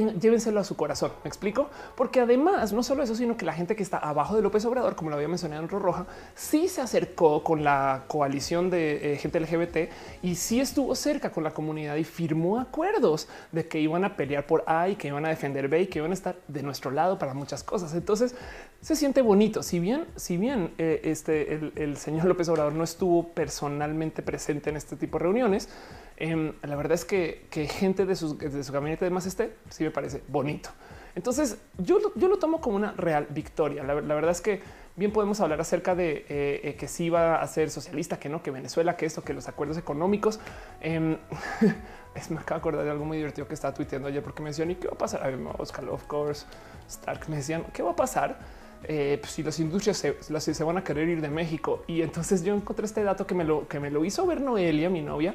llévenselo 0.00 0.60
a 0.60 0.64
su 0.64 0.76
corazón. 0.76 1.12
Me 1.24 1.28
explico, 1.28 1.70
porque 1.96 2.20
además 2.20 2.72
no 2.72 2.82
solo 2.82 3.02
eso, 3.02 3.14
sino 3.14 3.36
que 3.36 3.44
la 3.44 3.52
gente 3.52 3.76
que 3.76 3.82
está 3.82 3.98
abajo 3.98 4.36
de 4.36 4.42
López 4.42 4.64
Obrador, 4.64 4.96
como 4.96 5.10
lo 5.10 5.16
había 5.16 5.28
mencionado 5.28 5.62
en 5.62 5.68
Roja, 5.68 6.06
sí 6.34 6.68
se 6.68 6.80
acercó 6.80 7.42
con 7.42 7.64
la 7.64 8.04
coalición 8.06 8.70
de 8.70 9.14
eh, 9.14 9.16
gente 9.16 9.40
LGBT 9.40 9.92
y 10.22 10.34
sí 10.34 10.60
estuvo 10.60 10.94
cerca 10.94 11.30
con 11.30 11.44
la 11.44 11.52
comunidad 11.52 11.96
y 11.96 12.04
firmó 12.04 12.58
acuerdos 12.58 13.28
de 13.52 13.66
que 13.68 13.80
iban 13.80 14.04
a 14.04 14.16
pelear 14.16 14.46
por 14.46 14.64
A 14.66 14.88
y 14.88 14.96
que 14.96 15.08
iban 15.08 15.24
a 15.26 15.28
defender 15.28 15.68
B 15.68 15.82
y 15.82 15.86
que 15.86 15.98
iban 15.98 16.10
a 16.10 16.14
estar 16.14 16.36
de 16.48 16.62
nuestro 16.62 16.90
lado 16.90 17.18
para 17.18 17.34
muchas 17.34 17.62
cosas. 17.62 17.94
Entonces 17.94 18.34
se 18.80 18.96
siente 18.96 19.22
bonito. 19.22 19.62
Si 19.62 19.78
bien, 19.80 20.06
si 20.16 20.36
bien 20.36 20.74
eh, 20.78 21.00
este 21.04 21.54
el 21.76 21.96
señor 21.96 22.26
López 22.26 22.48
Obrador 22.48 22.74
no 22.74 22.84
estuvo 22.84 23.28
personalmente 23.28 24.22
presente 24.22 24.70
en 24.70 24.76
este 24.76 24.96
tipo 24.96 25.18
de 25.18 25.24
reuniones, 25.24 25.68
Em, 26.16 26.52
la 26.62 26.76
verdad 26.76 26.92
es 26.92 27.04
que, 27.04 27.46
gente 27.70 28.06
de, 28.06 28.16
su 28.16 28.36
gabinete 28.72 29.04
de 29.04 29.10
más 29.10 29.26
esté, 29.26 29.54
sí 29.68 29.84
me 29.84 29.90
parece 29.90 30.22
bonito. 30.28 30.70
Entonces 31.14 31.58
yo, 31.78 31.98
yo 32.14 32.28
lo 32.28 32.38
tomo 32.38 32.60
como 32.60 32.76
una 32.76 32.92
real 32.92 33.26
victoria. 33.30 33.82
La, 33.82 33.94
verdad 33.94 34.30
es 34.30 34.42
que 34.42 34.60
bien 34.96 35.12
podemos 35.12 35.40
hablar 35.40 35.60
acerca 35.60 35.94
de 35.94 36.26
eh, 36.28 36.60
eh, 36.62 36.76
que 36.76 36.88
sí 36.88 37.08
va 37.08 37.40
a 37.40 37.46
ser 37.46 37.70
socialista, 37.70 38.18
que 38.18 38.28
no, 38.28 38.42
que 38.42 38.50
Venezuela, 38.50 38.96
que 38.96 39.06
esto, 39.06 39.24
que 39.24 39.32
los 39.32 39.48
acuerdos 39.48 39.78
económicos. 39.78 40.40
Em, 40.80 41.16
es 42.14 42.30
me 42.30 42.38
acabo 42.38 42.56
de 42.56 42.60
acordar 42.60 42.84
de 42.84 42.90
algo 42.90 43.04
muy 43.04 43.16
divertido 43.16 43.48
que 43.48 43.54
estaba 43.54 43.72
tuiteando 43.72 44.08
ayer 44.08 44.22
porque 44.22 44.42
me 44.42 44.50
decían, 44.50 44.70
¿y 44.70 44.74
qué 44.74 44.88
va 44.88 44.94
a 44.94 44.98
pasar? 44.98 45.22
A 45.22 45.62
Oscar, 45.62 45.88
of 45.88 46.04
course, 46.04 46.46
Stark 46.88 47.28
me 47.28 47.36
decían, 47.36 47.64
¿qué 47.72 47.82
va 47.82 47.92
a 47.92 47.96
pasar? 47.96 48.38
Eh, 48.84 49.18
pues, 49.20 49.32
si 49.32 49.42
las 49.42 49.58
industrias 49.58 49.96
se, 49.96 50.54
se, 50.54 50.64
van 50.64 50.76
a 50.76 50.84
querer 50.84 51.08
ir 51.08 51.20
de 51.20 51.30
México. 51.30 51.82
Y 51.86 52.02
entonces 52.02 52.42
yo 52.44 52.54
encontré 52.54 52.84
este 52.84 53.02
dato 53.02 53.26
que 53.26 53.34
me 53.34 53.44
lo, 53.44 53.66
que 53.68 53.80
me 53.80 53.90
lo 53.90 54.04
hizo 54.04 54.26
ver 54.26 54.40
Noelia, 54.40 54.90
mi 54.90 55.02
novia, 55.02 55.34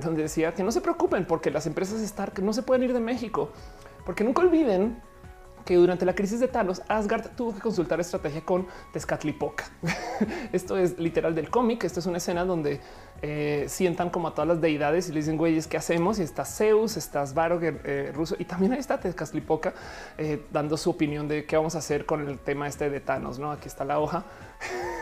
donde 0.00 0.22
decía 0.22 0.54
que 0.54 0.62
no 0.62 0.72
se 0.72 0.80
preocupen 0.80 1.26
porque 1.26 1.50
las 1.50 1.66
empresas 1.66 2.00
Stark 2.00 2.42
no 2.42 2.52
se 2.52 2.62
pueden 2.62 2.84
ir 2.84 2.92
de 2.92 3.00
México, 3.00 3.50
porque 4.04 4.24
nunca 4.24 4.42
olviden 4.42 5.00
que 5.68 5.74
durante 5.74 6.06
la 6.06 6.14
crisis 6.14 6.40
de 6.40 6.48
Thanos, 6.48 6.80
Asgard 6.88 7.36
tuvo 7.36 7.54
que 7.54 7.60
consultar 7.60 8.00
estrategia 8.00 8.40
con 8.40 8.66
Tezcatlipoca. 8.90 9.70
Esto 10.52 10.78
es 10.78 10.98
literal 10.98 11.34
del 11.34 11.50
cómic. 11.50 11.84
Esta 11.84 12.00
es 12.00 12.06
una 12.06 12.16
escena 12.16 12.46
donde 12.46 12.80
eh, 13.20 13.66
sientan 13.68 14.08
como 14.08 14.28
a 14.28 14.34
todas 14.34 14.48
las 14.48 14.62
deidades 14.62 15.10
y 15.10 15.12
le 15.12 15.18
dicen, 15.18 15.36
güeyes, 15.36 15.66
¿qué 15.66 15.76
hacemos? 15.76 16.20
Y 16.20 16.22
está 16.22 16.46
Zeus, 16.46 16.96
está 16.96 17.26
Svarog 17.26 17.60
eh, 17.62 18.12
ruso 18.14 18.34
y 18.38 18.46
también 18.46 18.72
ahí 18.72 18.78
está 18.78 18.98
Tezcatlipoca 18.98 19.74
eh, 20.16 20.46
dando 20.50 20.78
su 20.78 20.88
opinión 20.88 21.28
de 21.28 21.44
qué 21.44 21.58
vamos 21.58 21.74
a 21.74 21.80
hacer 21.80 22.06
con 22.06 22.26
el 22.26 22.38
tema 22.38 22.66
este 22.66 22.88
de 22.88 23.00
Thanos. 23.00 23.38
No, 23.38 23.52
aquí 23.52 23.68
está 23.68 23.84
la 23.84 24.00
hoja. 24.00 24.24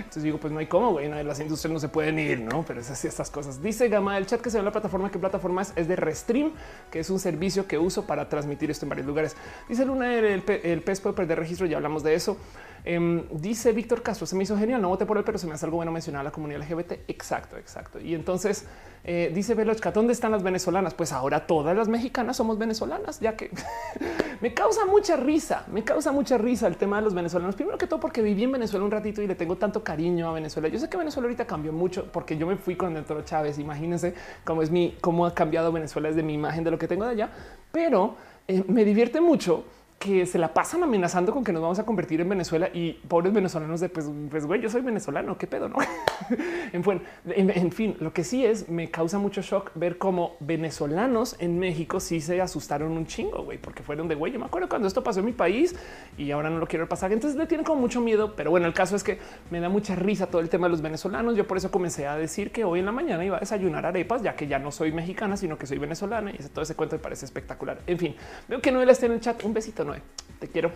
Entonces 0.00 0.22
digo, 0.22 0.38
pues 0.38 0.52
no 0.52 0.58
hay 0.58 0.66
cómo, 0.66 0.92
güey, 0.92 1.08
las 1.08 1.40
industrias 1.40 1.72
no 1.72 1.80
se 1.80 1.88
pueden 1.88 2.18
ir, 2.18 2.40
¿no? 2.40 2.64
Pero 2.66 2.80
es 2.80 2.90
así 2.90 3.06
estas 3.06 3.30
cosas. 3.30 3.62
Dice 3.62 3.88
Gama 3.88 4.18
el 4.18 4.26
chat 4.26 4.40
que 4.40 4.50
se 4.50 4.58
ve 4.58 4.64
la 4.64 4.72
plataforma, 4.72 5.10
¿qué 5.10 5.18
plataforma 5.18 5.62
es? 5.62 5.72
Es 5.76 5.88
de 5.88 5.96
Restream, 5.96 6.52
que 6.90 7.00
es 7.00 7.10
un 7.10 7.18
servicio 7.18 7.66
que 7.66 7.78
uso 7.78 8.06
para 8.06 8.28
transmitir 8.28 8.70
esto 8.70 8.84
en 8.84 8.90
varios 8.90 9.06
lugares. 9.06 9.36
Dice 9.68 9.84
Luna, 9.84 10.14
el, 10.14 10.42
el 10.46 10.82
pez 10.82 11.00
puede 11.00 11.14
perder 11.14 11.38
registro, 11.38 11.66
ya 11.66 11.76
hablamos 11.76 12.02
de 12.02 12.14
eso. 12.14 12.36
Em, 12.84 13.24
dice 13.32 13.72
Víctor 13.72 14.02
Castro, 14.02 14.26
se 14.26 14.34
me 14.36 14.44
hizo 14.44 14.56
genial, 14.56 14.80
no 14.80 14.88
voté 14.88 15.06
por 15.06 15.18
él, 15.18 15.24
pero 15.24 15.38
se 15.38 15.46
me 15.46 15.54
hace 15.54 15.66
algo 15.66 15.76
bueno 15.76 15.92
mencionar 15.92 16.20
a 16.20 16.24
la 16.24 16.30
comunidad 16.30 16.60
LGBT. 16.60 16.92
Exacto, 17.08 17.56
exacto. 17.56 18.00
Y 18.00 18.14
entonces 18.14 18.66
eh, 19.04 19.30
dice 19.34 19.54
Velochka, 19.54 19.92
¿dónde 19.92 20.12
están 20.12 20.32
las 20.32 20.42
venezolanas? 20.42 20.94
Pues 20.94 21.12
ahora 21.12 21.46
todas 21.46 21.76
las 21.76 21.88
mexicanas 21.88 22.36
somos 22.36 22.58
venezolanas, 22.58 23.20
ya 23.20 23.36
que 23.36 23.50
me 24.40 24.52
causa 24.52 24.84
mucha 24.86 25.16
risa, 25.16 25.64
me 25.72 25.84
causa 25.84 26.12
mucha 26.12 26.36
risa 26.38 26.66
el 26.66 26.76
tema 26.76 26.96
de 26.96 27.02
los 27.02 27.14
venezolanos. 27.14 27.54
Primero 27.54 27.78
que 27.78 27.86
todo 27.86 28.00
porque 28.00 28.22
viví 28.22 28.44
en 28.44 28.52
Venezuela 28.52 28.84
un 28.84 28.90
ratito 28.90 29.22
y 29.22 29.26
le 29.26 29.34
tengo 29.34 29.56
tanto 29.56 29.82
cariño 29.82 30.28
a 30.28 30.32
Venezuela. 30.32 30.68
Yo 30.68 30.78
sé 30.78 30.88
que 30.88 30.96
Venezuela 30.96 31.26
ahorita 31.26 31.46
cambió 31.46 31.72
mucho 31.72 32.10
porque 32.12 32.36
yo 32.36 32.46
me 32.46 32.56
fui 32.56 32.76
cuando 32.76 32.98
entró 32.98 33.22
Chávez. 33.22 33.58
Imagínense 33.58 34.14
cómo 34.44 34.62
es 34.62 34.70
mi, 34.70 34.96
cómo 35.00 35.26
ha 35.26 35.34
cambiado 35.34 35.72
Venezuela 35.72 36.08
desde 36.08 36.22
mi 36.22 36.34
imagen 36.34 36.64
de 36.64 36.70
lo 36.70 36.78
que 36.78 36.88
tengo 36.88 37.04
de 37.04 37.12
allá, 37.12 37.30
pero 37.72 38.16
eh, 38.48 38.64
me 38.68 38.84
divierte 38.84 39.20
mucho 39.20 39.64
que 40.00 40.24
se 40.24 40.38
la 40.38 40.54
pasan 40.54 40.82
amenazando 40.82 41.30
con 41.30 41.44
que 41.44 41.52
nos 41.52 41.60
vamos 41.60 41.78
a 41.78 41.84
convertir 41.84 42.22
en 42.22 42.28
Venezuela 42.30 42.70
y 42.72 42.94
pobres 42.94 43.34
venezolanos 43.34 43.80
de 43.80 43.90
pues, 43.90 44.06
pues 44.30 44.46
güey, 44.46 44.58
yo 44.62 44.70
soy 44.70 44.80
venezolano, 44.80 45.36
qué 45.36 45.46
pedo, 45.46 45.68
no? 45.68 45.76
en, 46.72 46.82
fin, 46.82 47.02
en, 47.26 47.70
fin, 47.70 47.96
lo 48.00 48.10
que 48.10 48.24
sí 48.24 48.46
es, 48.46 48.70
me 48.70 48.90
causa 48.90 49.18
mucho 49.18 49.42
shock 49.42 49.72
ver 49.74 49.98
cómo 49.98 50.36
venezolanos 50.40 51.36
en 51.38 51.58
México 51.58 52.00
sí 52.00 52.22
se 52.22 52.40
asustaron 52.40 52.92
un 52.92 53.06
chingo, 53.06 53.44
güey, 53.44 53.58
porque 53.58 53.82
fueron 53.82 54.08
de 54.08 54.14
güey. 54.14 54.32
Yo 54.32 54.38
me 54.38 54.46
acuerdo 54.46 54.70
cuando 54.70 54.88
esto 54.88 55.04
pasó 55.04 55.20
en 55.20 55.26
mi 55.26 55.32
país 55.32 55.76
y 56.16 56.30
ahora 56.30 56.48
no 56.48 56.58
lo 56.58 56.66
quiero 56.66 56.88
pasar. 56.88 57.12
Entonces 57.12 57.38
le 57.38 57.46
tienen 57.46 57.66
como 57.66 57.82
mucho 57.82 58.00
miedo, 58.00 58.34
pero 58.34 58.50
bueno, 58.50 58.66
el 58.66 58.72
caso 58.72 58.96
es 58.96 59.04
que 59.04 59.18
me 59.50 59.60
da 59.60 59.68
mucha 59.68 59.96
risa 59.96 60.28
todo 60.28 60.40
el 60.40 60.48
tema 60.48 60.66
de 60.66 60.70
los 60.70 60.80
venezolanos. 60.80 61.36
Yo 61.36 61.46
por 61.46 61.58
eso 61.58 61.70
comencé 61.70 62.06
a 62.06 62.16
decir 62.16 62.52
que 62.52 62.64
hoy 62.64 62.78
en 62.78 62.86
la 62.86 62.92
mañana 62.92 63.22
iba 63.22 63.36
a 63.36 63.40
desayunar 63.40 63.84
arepas, 63.84 64.22
ya 64.22 64.34
que 64.34 64.46
ya 64.46 64.58
no 64.58 64.72
soy 64.72 64.92
mexicana, 64.92 65.36
sino 65.36 65.58
que 65.58 65.66
soy 65.66 65.76
venezolana 65.76 66.30
y 66.30 66.38
todo 66.38 66.62
ese 66.62 66.74
cuento 66.74 66.96
me 66.96 67.02
parece 67.02 67.26
espectacular. 67.26 67.80
En 67.86 67.98
fin, 67.98 68.16
veo 68.48 68.62
que 68.62 68.72
Noel 68.72 68.88
está 68.88 69.04
en 69.04 69.12
el 69.12 69.20
chat. 69.20 69.44
Un 69.44 69.52
besito, 69.52 69.84
no 69.84 69.89
te 70.38 70.48
quiero. 70.48 70.70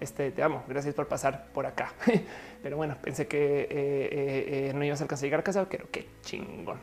Este 0.00 0.30
te 0.30 0.42
amo. 0.42 0.64
Gracias 0.68 0.94
por 0.94 1.08
pasar 1.08 1.48
por 1.52 1.66
acá. 1.66 1.92
Pero 2.62 2.76
bueno, 2.76 2.96
pensé 3.02 3.26
que 3.26 3.62
eh, 3.62 3.68
eh, 3.70 4.68
eh, 4.68 4.72
no 4.74 4.84
ibas 4.84 5.00
a 5.00 5.04
alcanzar 5.04 5.24
a 5.24 5.26
llegar 5.26 5.40
a 5.40 5.44
casa, 5.44 5.68
pero 5.68 5.86
qué 5.90 6.06
chingón. 6.22 6.78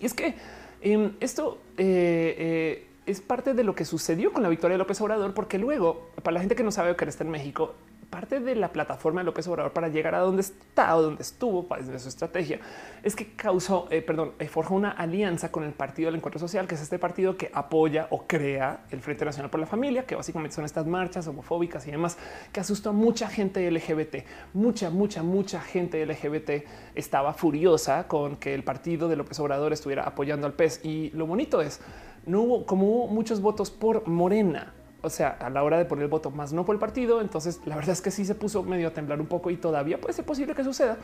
Y 0.00 0.06
es 0.06 0.14
que 0.14 0.34
em, 0.80 1.14
esto 1.20 1.58
es 1.76 3.20
parte 3.20 3.54
de 3.54 3.64
lo 3.64 3.74
que 3.74 3.84
sucedió 3.84 4.32
con 4.32 4.42
la 4.42 4.48
victoria 4.48 4.74
de 4.74 4.78
López 4.78 5.00
Obrador, 5.00 5.32
porque 5.32 5.58
luego, 5.58 6.10
para 6.22 6.34
la 6.34 6.40
gente 6.40 6.56
que 6.56 6.62
no 6.62 6.70
sabe 6.70 6.96
que 6.96 7.04
está 7.04 7.24
en 7.24 7.30
México, 7.30 7.74
parte 8.10 8.40
de 8.40 8.54
la 8.54 8.72
plataforma 8.72 9.20
de 9.20 9.24
López 9.24 9.46
Obrador 9.48 9.72
para 9.72 9.88
llegar 9.88 10.14
a 10.14 10.20
donde 10.20 10.42
está 10.42 10.96
o 10.96 11.02
donde 11.02 11.22
estuvo 11.22 11.66
desde 11.76 11.98
su 11.98 12.08
estrategia 12.08 12.60
es 13.02 13.14
que 13.14 13.34
causó, 13.34 13.86
eh, 13.90 14.02
perdón, 14.02 14.32
eh, 14.38 14.48
forjó 14.48 14.74
una 14.74 14.90
alianza 14.90 15.52
con 15.52 15.64
el 15.64 15.72
Partido 15.72 16.06
del 16.08 16.16
Encuentro 16.16 16.40
Social, 16.40 16.66
que 16.66 16.74
es 16.74 16.82
este 16.82 16.98
partido 16.98 17.36
que 17.36 17.50
apoya 17.52 18.08
o 18.10 18.26
crea 18.26 18.80
el 18.90 19.00
Frente 19.00 19.24
Nacional 19.24 19.50
por 19.50 19.60
la 19.60 19.66
Familia, 19.66 20.06
que 20.06 20.16
básicamente 20.16 20.56
son 20.56 20.64
estas 20.64 20.86
marchas 20.86 21.26
homofóbicas 21.26 21.86
y 21.86 21.90
demás, 21.90 22.18
que 22.52 22.60
asustó 22.60 22.90
a 22.90 22.92
mucha 22.92 23.28
gente 23.28 23.70
LGBT. 23.70 24.24
Mucha, 24.54 24.90
mucha, 24.90 25.22
mucha 25.22 25.60
gente 25.60 26.04
LGBT 26.04 26.66
estaba 26.94 27.32
furiosa 27.32 28.08
con 28.08 28.36
que 28.36 28.54
el 28.54 28.64
partido 28.64 29.08
de 29.08 29.16
López 29.16 29.38
Obrador 29.40 29.72
estuviera 29.72 30.04
apoyando 30.04 30.46
al 30.46 30.54
PES. 30.54 30.80
Y 30.84 31.10
lo 31.10 31.26
bonito 31.26 31.60
es, 31.60 31.80
no 32.24 32.42
hubo, 32.42 32.66
como 32.66 32.86
hubo 32.86 33.06
muchos 33.06 33.40
votos 33.40 33.70
por 33.70 34.08
Morena, 34.08 34.74
o 35.02 35.10
sea, 35.10 35.30
a 35.40 35.50
la 35.50 35.62
hora 35.62 35.78
de 35.78 35.84
poner 35.84 36.04
el 36.04 36.10
voto 36.10 36.30
más 36.30 36.52
no 36.52 36.64
por 36.64 36.74
el 36.74 36.80
partido. 36.80 37.20
Entonces, 37.20 37.60
la 37.64 37.76
verdad 37.76 37.92
es 37.92 38.00
que 38.00 38.10
sí 38.10 38.24
se 38.24 38.34
puso 38.34 38.62
medio 38.62 38.88
a 38.88 38.90
temblar 38.90 39.20
un 39.20 39.26
poco 39.26 39.50
y 39.50 39.56
todavía 39.56 40.00
puede 40.00 40.14
ser 40.14 40.24
posible 40.24 40.54
que 40.54 40.64
suceda 40.64 40.96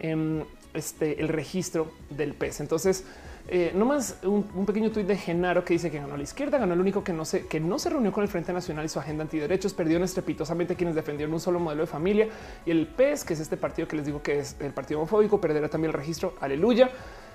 em, 0.00 0.44
este, 0.74 1.20
el 1.20 1.28
registro 1.28 1.92
del 2.10 2.34
PES. 2.34 2.60
Entonces, 2.60 3.04
eh, 3.48 3.72
nomás 3.74 4.18
un, 4.22 4.44
pequeño 4.64 4.90
tuit 4.90 5.06
de 5.06 5.16
Genaro 5.16 5.64
que 5.64 5.74
dice 5.74 5.90
que 5.90 5.98
ganó 5.98 6.16
la 6.16 6.22
izquierda, 6.22 6.58
ganó 6.58 6.74
el 6.74 6.80
único 6.80 7.02
que 7.02 7.12
no 7.12 7.24
se, 7.24 7.46
que 7.46 7.58
no 7.58 7.78
se 7.78 7.90
reunió 7.90 8.12
con 8.12 8.22
el 8.22 8.28
Frente 8.28 8.52
Nacional 8.52 8.84
y 8.84 8.88
su 8.88 9.00
agenda 9.00 9.22
antiderechos, 9.24 9.74
perdió 9.74 10.02
estrepitosamente 10.02 10.76
quienes 10.76 10.94
defendieron 10.94 11.34
un 11.34 11.40
solo 11.40 11.58
modelo 11.58 11.82
de 11.82 11.88
familia 11.88 12.28
y 12.64 12.70
el 12.70 12.86
PES, 12.86 13.24
que 13.24 13.34
es 13.34 13.40
este 13.40 13.56
partido 13.56 13.88
que 13.88 13.96
les 13.96 14.06
digo 14.06 14.22
que 14.22 14.38
es 14.38 14.56
el 14.60 14.72
partido 14.72 15.00
homofóbico, 15.00 15.40
perderá 15.40 15.68
también 15.68 15.90
el 15.90 15.94
registro. 15.94 16.34
Aleluya. 16.40 16.90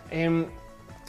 Em, 0.10 0.46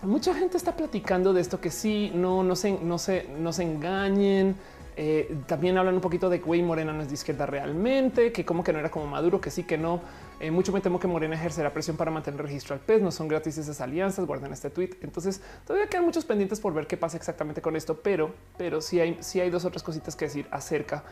mucha 0.03 0.35
gente 0.35 0.57
está 0.57 0.75
platicando 0.77 1.33
de 1.33 1.41
esto 1.41 1.61
que 1.61 1.71
sí, 1.71 2.11
no, 2.15 2.43
no 2.43 2.57
se, 2.57 2.73
no 2.73 2.99
se, 2.99 3.29
no 3.39 3.53
se 3.53 3.63
engañen. 3.63 4.57
Eh, 5.01 5.43
también 5.47 5.79
hablan 5.79 5.95
un 5.95 6.01
poquito 6.01 6.29
de 6.29 6.41
que 6.41 6.63
Morena 6.65 6.93
no 6.93 7.03
es 7.03 7.09
de 7.09 7.15
izquierda 7.15 7.47
realmente, 7.47 8.33
que 8.33 8.45
como 8.45 8.65
que 8.65 8.73
no 8.73 8.81
era 8.81 8.91
como 8.91 9.07
Maduro, 9.07 9.41
que 9.41 9.49
sí, 9.49 9.63
que 9.63 9.79
no. 9.79 10.01
Eh, 10.41 10.51
mucho 10.51 10.73
me 10.73 10.81
temo 10.81 10.99
que 10.99 11.07
Morena 11.07 11.37
ejercerá 11.37 11.73
presión 11.73 11.97
para 11.97 12.11
mantener 12.11 12.43
registro 12.43 12.75
al 12.75 12.81
PES. 12.81 13.03
No 13.03 13.13
son 13.13 13.29
gratis 13.29 13.57
esas 13.59 13.81
alianzas. 13.81 14.27
Guarden 14.27 14.53
este 14.53 14.71
tweet. 14.71 14.91
Entonces 15.03 15.41
todavía 15.65 15.89
quedan 15.89 16.05
muchos 16.05 16.25
pendientes 16.25 16.59
por 16.59 16.75
ver 16.75 16.89
qué 16.89 16.97
pasa 16.97 17.17
exactamente 17.17 17.63
con 17.63 17.77
esto, 17.77 18.01
pero, 18.03 18.35
pero 18.57 18.81
sí 18.81 18.99
hay, 18.99 19.17
sí 19.21 19.39
hay 19.39 19.51
dos 19.51 19.65
otras 19.65 19.85
cositas 19.85 20.17
que 20.17 20.25
decir 20.25 20.49
acerca 20.51 21.05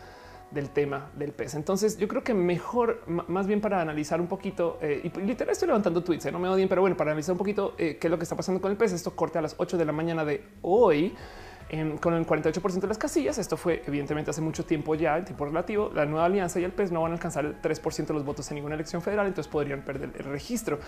del 0.51 0.70
tema 0.70 1.12
del 1.14 1.31
PES. 1.31 1.55
Entonces 1.55 1.96
yo 1.96 2.09
creo 2.09 2.25
que 2.25 2.35
mejor, 2.35 3.05
más 3.07 3.46
bien 3.46 3.61
para 3.61 3.81
analizar 3.81 4.20
un 4.20 4.27
poquito, 4.27 4.79
eh, 4.83 5.01
y 5.05 5.20
literal 5.20 5.53
estoy 5.53 5.68
levantando 5.68 6.03
tweets, 6.03 6.33
no 6.33 6.40
me 6.40 6.49
odien, 6.49 6.68
pero 6.68 6.81
bueno, 6.81 6.96
para 6.96 7.12
analizar 7.12 7.35
un 7.35 7.38
poquito 7.38 7.77
qué 7.77 7.99
es 8.03 8.11
lo 8.11 8.18
que 8.18 8.25
está 8.25 8.35
pasando 8.35 8.61
con 8.61 8.72
el 8.72 8.77
PES, 8.77 8.94
esto 8.94 9.14
corte 9.14 9.38
a 9.38 9.42
las 9.42 9.55
8 9.59 9.79
de 9.79 9.85
la 9.85 9.92
mañana 9.92 10.25
de 10.25 10.44
hoy 10.62 11.14
con 12.00 12.14
el 12.14 12.26
48% 12.26 12.81
de 12.81 12.87
las 12.87 12.98
casillas. 12.98 13.38
Esto 13.38 13.57
fue 13.57 13.83
evidentemente 13.87 14.31
hace 14.31 14.40
mucho 14.40 14.64
tiempo 14.64 14.94
ya 14.94 15.18
en 15.18 15.24
tiempo 15.24 15.44
relativo. 15.44 15.90
La 15.94 16.07
nueva 16.07 16.26
alianza 16.26 16.61
y 16.61 16.64
el 16.64 16.72
PES 16.72 16.92
no 16.92 17.02
van 17.02 17.12
a 17.12 17.14
alcanzar 17.14 17.44
el 17.44 17.61
3% 17.61 18.07
de 18.07 18.14
los 18.14 18.24
votos 18.24 18.50
en 18.50 18.57
ninguna 18.57 18.74
elección 18.74 19.02
federal, 19.02 19.26
entonces 19.26 19.50
podrían 19.50 19.83
perder 19.83 20.12
el 20.16 20.24
registro. 20.24 20.79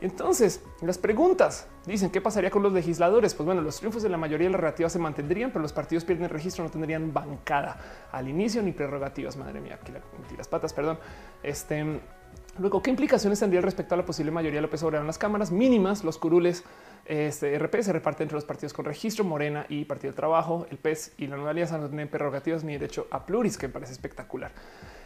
Entonces, 0.00 0.62
las 0.82 0.98
preguntas 0.98 1.66
dicen 1.86 2.10
qué 2.10 2.20
pasaría 2.20 2.50
con 2.50 2.62
los 2.62 2.72
legisladores. 2.72 3.34
Pues 3.34 3.44
bueno, 3.44 3.60
los 3.60 3.78
triunfos 3.78 4.02
de 4.02 4.08
la 4.08 4.16
mayoría 4.16 4.46
de 4.46 4.52
las 4.52 4.60
relativas 4.60 4.92
se 4.92 4.98
mantendrían, 4.98 5.50
pero 5.50 5.62
los 5.62 5.72
partidos 5.72 6.04
pierden 6.04 6.24
el 6.24 6.30
registro, 6.30 6.64
no 6.64 6.70
tendrían 6.70 7.12
bancada 7.12 8.08
al 8.12 8.28
inicio 8.28 8.62
ni 8.62 8.72
prerrogativas. 8.72 9.36
Madre 9.36 9.60
mía, 9.60 9.78
aquí 9.80 9.92
las 10.36 10.48
patas, 10.48 10.72
perdón. 10.72 10.98
Este 11.42 12.00
luego, 12.58 12.82
¿qué 12.82 12.90
implicaciones 12.90 13.40
tendría 13.40 13.60
respecto 13.60 13.94
a 13.94 13.98
la 13.98 14.04
posible 14.04 14.30
mayoría 14.30 14.58
de 14.58 14.62
López 14.62 14.82
Obrador 14.82 15.02
en 15.02 15.06
las 15.06 15.18
cámaras 15.18 15.50
mínimas? 15.50 16.04
Los 16.04 16.18
curules 16.18 16.64
este 17.06 17.58
RP 17.58 17.82
se 17.82 17.92
reparte 17.92 18.22
entre 18.22 18.36
los 18.36 18.44
partidos 18.44 18.72
con 18.72 18.84
registro, 18.84 19.24
Morena 19.24 19.66
y 19.68 19.84
Partido 19.84 20.10
del 20.10 20.16
Trabajo, 20.16 20.66
el 20.70 20.78
PES 20.78 21.14
y 21.18 21.26
la 21.26 21.36
nueva 21.36 21.50
alianza 21.50 21.78
no 21.78 21.88
tienen 21.88 22.08
prerrogativas 22.08 22.62
ni 22.62 22.74
derecho 22.74 23.06
a 23.10 23.24
pluris, 23.24 23.56
que 23.58 23.66
me 23.66 23.72
parece 23.72 23.92
espectacular. 23.92 24.52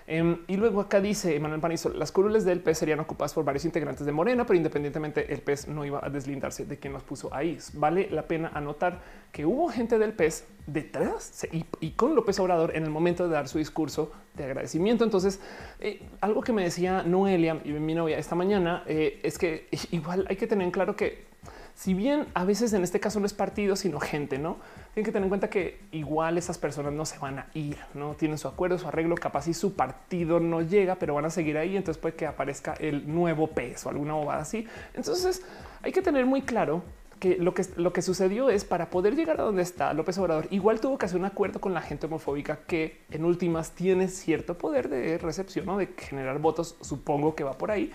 Em, 0.06 0.38
y 0.48 0.56
luego 0.56 0.82
acá 0.82 1.00
dice 1.00 1.38
Manuel 1.40 1.60
Panizo, 1.60 1.88
las 1.88 2.12
curules 2.12 2.44
del 2.44 2.60
PES 2.60 2.78
serían 2.78 3.00
ocupadas 3.00 3.32
por 3.32 3.44
varios 3.44 3.64
integrantes 3.64 4.04
de 4.04 4.12
Morena, 4.12 4.44
pero 4.44 4.56
independientemente 4.56 5.32
el 5.32 5.40
PES 5.40 5.68
no 5.68 5.84
iba 5.84 6.04
a 6.04 6.10
deslindarse 6.10 6.66
de 6.66 6.78
quien 6.78 6.92
los 6.92 7.02
puso 7.02 7.34
ahí. 7.34 7.58
Vale 7.72 8.08
la 8.10 8.28
pena 8.28 8.50
anotar 8.54 9.00
que 9.32 9.46
hubo 9.46 9.68
gente 9.68 9.98
del 9.98 10.12
PES 10.12 10.46
detrás 10.66 11.46
y, 11.80 11.90
con 11.92 12.14
López 12.14 12.38
Obrador 12.38 12.76
en 12.76 12.84
el 12.84 12.90
momento 12.90 13.26
de 13.26 13.34
dar 13.34 13.48
su 13.48 13.58
discurso 13.58 14.12
de 14.34 14.44
agradecimiento. 14.44 15.04
Entonces, 15.04 15.40
eh, 15.80 16.02
algo 16.20 16.42
que 16.42 16.52
me 16.52 16.62
decía 16.62 17.02
Noelia 17.02 17.60
y 17.64 17.70
mi 17.70 17.94
novia 17.94 18.18
esta 18.18 18.34
mañana 18.34 18.82
eh, 18.86 19.20
es 19.22 19.38
que 19.38 19.68
igual 19.90 20.26
hay 20.28 20.36
que 20.36 20.46
tener 20.46 20.66
en 20.66 20.70
claro 20.70 20.96
que 20.96 21.33
si 21.74 21.92
bien 21.92 22.26
a 22.34 22.44
veces 22.44 22.72
en 22.72 22.84
este 22.84 23.00
caso 23.00 23.18
no 23.20 23.26
es 23.26 23.34
partido, 23.34 23.74
sino 23.76 23.98
gente, 23.98 24.38
no 24.38 24.58
tienen 24.94 25.04
que 25.04 25.12
tener 25.12 25.24
en 25.24 25.28
cuenta 25.28 25.50
que 25.50 25.80
igual 25.90 26.38
esas 26.38 26.56
personas 26.56 26.92
no 26.92 27.04
se 27.04 27.18
van 27.18 27.40
a 27.40 27.46
ir, 27.52 27.76
no 27.94 28.14
tienen 28.14 28.38
su 28.38 28.46
acuerdo, 28.46 28.78
su 28.78 28.86
arreglo, 28.86 29.16
capaz 29.16 29.48
y 29.48 29.54
su 29.54 29.74
partido 29.74 30.38
no 30.38 30.62
llega, 30.62 30.94
pero 30.94 31.14
van 31.14 31.24
a 31.24 31.30
seguir 31.30 31.58
ahí. 31.58 31.76
Entonces 31.76 32.00
puede 32.00 32.14
que 32.14 32.26
aparezca 32.26 32.74
el 32.74 33.12
nuevo 33.12 33.48
peso, 33.48 33.88
alguna 33.88 34.14
bobada 34.14 34.42
así. 34.42 34.68
Entonces 34.94 35.42
hay 35.82 35.90
que 35.90 36.00
tener 36.00 36.26
muy 36.26 36.42
claro 36.42 36.82
que 37.18 37.36
lo 37.38 37.54
que 37.54 37.64
lo 37.76 37.92
que 37.92 38.02
sucedió 38.02 38.50
es 38.50 38.64
para 38.64 38.90
poder 38.90 39.16
llegar 39.16 39.40
a 39.40 39.44
donde 39.44 39.62
está 39.62 39.92
López 39.94 40.16
Obrador, 40.18 40.46
igual 40.50 40.80
tuvo 40.80 40.96
que 40.96 41.06
hacer 41.06 41.18
un 41.18 41.24
acuerdo 41.24 41.60
con 41.60 41.74
la 41.74 41.80
gente 41.80 42.06
homofóbica 42.06 42.60
que 42.66 43.00
en 43.10 43.24
últimas 43.24 43.72
tiene 43.72 44.08
cierto 44.08 44.58
poder 44.58 44.88
de 44.88 45.18
recepción 45.18 45.68
o 45.68 45.78
de 45.78 45.88
generar 45.96 46.38
votos. 46.38 46.76
Supongo 46.82 47.34
que 47.34 47.42
va 47.42 47.58
por 47.58 47.72
ahí 47.72 47.92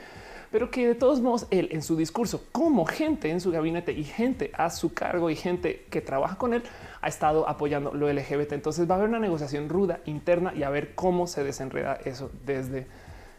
pero 0.52 0.72
que 0.72 0.88
de 0.88 0.96
todos 0.96 1.22
modos 1.22 1.48
él 1.52 1.70
en 1.72 1.82
su 1.82 1.96
discurso 1.96 2.44
como 2.52 2.86
gente 2.86 3.30
en 3.30 3.42
su 3.42 3.52
gabinete 3.52 3.92
y 3.94 4.04
gente 4.04 4.52
a 4.54 4.70
su 4.70 4.94
cargo 4.94 5.30
y 5.30 5.36
gente 5.36 5.86
que 5.90 6.02
trabaja 6.02 6.38
con 6.38 6.54
él 6.54 6.64
ha 7.02 7.08
estado 7.08 7.48
apoyando 7.48 7.94
lo 7.94 8.12
LGBT. 8.12 8.54
Entonces 8.54 8.90
va 8.90 8.96
a 8.96 8.98
haber 8.98 9.10
una 9.10 9.20
negociación 9.20 9.70
ruda 9.70 10.00
interna 10.06 10.54
y 10.54 10.64
a 10.64 10.70
ver 10.70 10.96
cómo 10.96 11.28
se 11.28 11.44
desenreda 11.44 11.96
eso 12.04 12.32
desde 12.46 12.88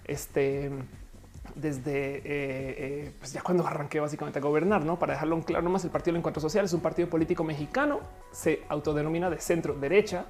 este 0.05 0.70
desde 1.55 2.18
eh, 2.18 2.23
eh, 2.25 3.12
pues 3.18 3.33
ya 3.33 3.42
cuando 3.42 3.66
arranqué 3.66 3.99
básicamente 3.99 4.38
a 4.38 4.42
gobernar, 4.42 4.85
no 4.85 4.99
para 4.99 5.14
dejarlo 5.14 5.40
claro 5.42 5.64
nomás 5.64 5.85
el 5.85 5.90
Partido 5.90 6.12
del 6.12 6.20
Encuentro 6.20 6.40
Social 6.40 6.64
es 6.64 6.73
un 6.73 6.81
partido 6.81 7.09
político 7.09 7.42
mexicano, 7.42 8.01
se 8.31 8.62
autodenomina 8.68 9.29
de 9.31 9.40
centro 9.40 9.75
derecha 9.75 10.27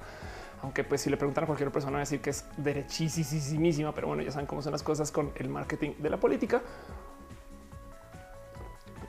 aunque 0.61 0.83
pues 0.83 1.01
si 1.01 1.09
le 1.09 1.17
preguntan 1.17 1.43
a 1.43 1.47
cualquier 1.47 1.71
persona 1.71 1.97
a 1.97 1.99
decir 2.01 2.21
que 2.21 2.29
es 2.29 2.45
derechísima, 2.57 3.93
pero 3.93 4.07
bueno, 4.07 4.23
ya 4.23 4.31
saben 4.31 4.47
cómo 4.47 4.61
son 4.61 4.71
las 4.71 4.83
cosas 4.83 5.11
con 5.11 5.31
el 5.35 5.49
marketing 5.49 5.91
de 5.99 6.09
la 6.09 6.19
política. 6.19 6.61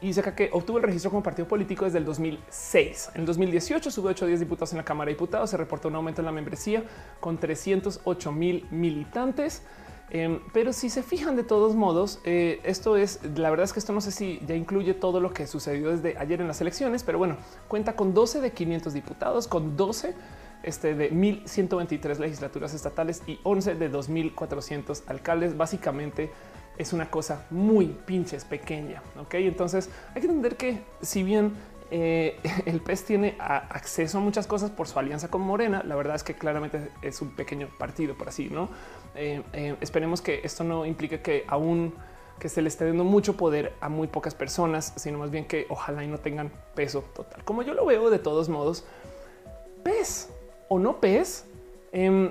Y 0.00 0.08
dice 0.08 0.20
acá 0.20 0.34
que 0.34 0.50
obtuvo 0.52 0.78
el 0.78 0.82
registro 0.82 1.12
como 1.12 1.22
partido 1.22 1.46
político 1.46 1.84
desde 1.84 1.98
el 1.98 2.04
2006. 2.04 3.10
En 3.14 3.24
2018 3.24 3.88
subió 3.88 4.10
8 4.10 4.26
10 4.26 4.40
diputados 4.40 4.72
en 4.72 4.78
la 4.78 4.84
Cámara 4.84 5.08
de 5.08 5.14
Diputados. 5.14 5.50
Se 5.50 5.56
reportó 5.56 5.88
un 5.88 5.94
aumento 5.94 6.20
en 6.22 6.26
la 6.26 6.32
membresía 6.32 6.82
con 7.20 7.38
308 7.38 8.32
mil 8.32 8.66
militantes. 8.72 9.62
Em, 10.10 10.40
pero 10.52 10.72
si 10.72 10.90
se 10.90 11.04
fijan 11.04 11.36
de 11.36 11.44
todos 11.44 11.76
modos, 11.76 12.20
eh, 12.24 12.60
esto 12.64 12.96
es, 12.96 13.20
la 13.36 13.48
verdad 13.48 13.64
es 13.64 13.72
que 13.72 13.78
esto 13.78 13.92
no 13.92 14.00
sé 14.00 14.10
si 14.10 14.40
ya 14.44 14.56
incluye 14.56 14.92
todo 14.92 15.20
lo 15.20 15.32
que 15.32 15.46
sucedió 15.46 15.90
desde 15.90 16.18
ayer 16.18 16.40
en 16.40 16.48
las 16.48 16.60
elecciones, 16.60 17.04
pero 17.04 17.16
bueno, 17.16 17.36
cuenta 17.68 17.94
con 17.94 18.12
12 18.12 18.40
de 18.40 18.50
500 18.50 18.92
diputados, 18.92 19.46
con 19.46 19.76
12 19.76 20.14
este, 20.62 20.94
de 20.94 21.10
1123 21.10 22.18
legislaturas 22.18 22.74
estatales 22.74 23.22
y 23.26 23.40
11 23.42 23.74
de 23.74 23.88
2400 23.88 25.04
alcaldes. 25.06 25.56
Básicamente 25.56 26.30
es 26.78 26.92
una 26.92 27.10
cosa 27.10 27.46
muy 27.50 27.86
pinches 27.86 28.44
pequeña. 28.44 29.02
Ok, 29.20 29.34
entonces 29.34 29.90
hay 30.14 30.20
que 30.20 30.26
entender 30.26 30.56
que 30.56 30.82
si 31.00 31.22
bien 31.22 31.52
eh, 31.94 32.38
el 32.66 32.80
PES 32.80 33.04
tiene 33.04 33.36
acceso 33.38 34.18
a 34.18 34.20
muchas 34.22 34.46
cosas 34.46 34.70
por 34.70 34.88
su 34.88 34.98
alianza 34.98 35.28
con 35.28 35.42
Morena. 35.42 35.82
La 35.86 35.94
verdad 35.94 36.16
es 36.16 36.24
que 36.24 36.34
claramente 36.34 36.90
es 37.02 37.20
un 37.20 37.30
pequeño 37.36 37.68
partido, 37.78 38.14
por 38.14 38.28
así, 38.28 38.48
¿no? 38.48 38.70
Eh, 39.14 39.42
eh, 39.52 39.76
esperemos 39.80 40.22
que 40.22 40.40
esto 40.42 40.64
no 40.64 40.86
implique 40.86 41.20
que 41.20 41.44
aún 41.46 41.94
que 42.38 42.48
se 42.48 42.62
le 42.62 42.68
esté 42.68 42.86
dando 42.86 43.04
mucho 43.04 43.36
poder 43.36 43.74
a 43.80 43.88
muy 43.88 44.08
pocas 44.08 44.34
personas, 44.34 44.94
sino 44.96 45.18
más 45.18 45.30
bien 45.30 45.44
que 45.44 45.66
ojalá 45.68 46.02
y 46.02 46.08
no 46.08 46.18
tengan 46.18 46.50
peso 46.74 47.04
total. 47.14 47.44
Como 47.44 47.62
yo 47.62 47.74
lo 47.74 47.84
veo 47.84 48.10
de 48.10 48.18
todos 48.18 48.48
modos, 48.48 48.84
PES 49.84 50.30
o 50.68 50.78
no 50.78 51.00
PES, 51.00 51.44
em, 51.92 52.30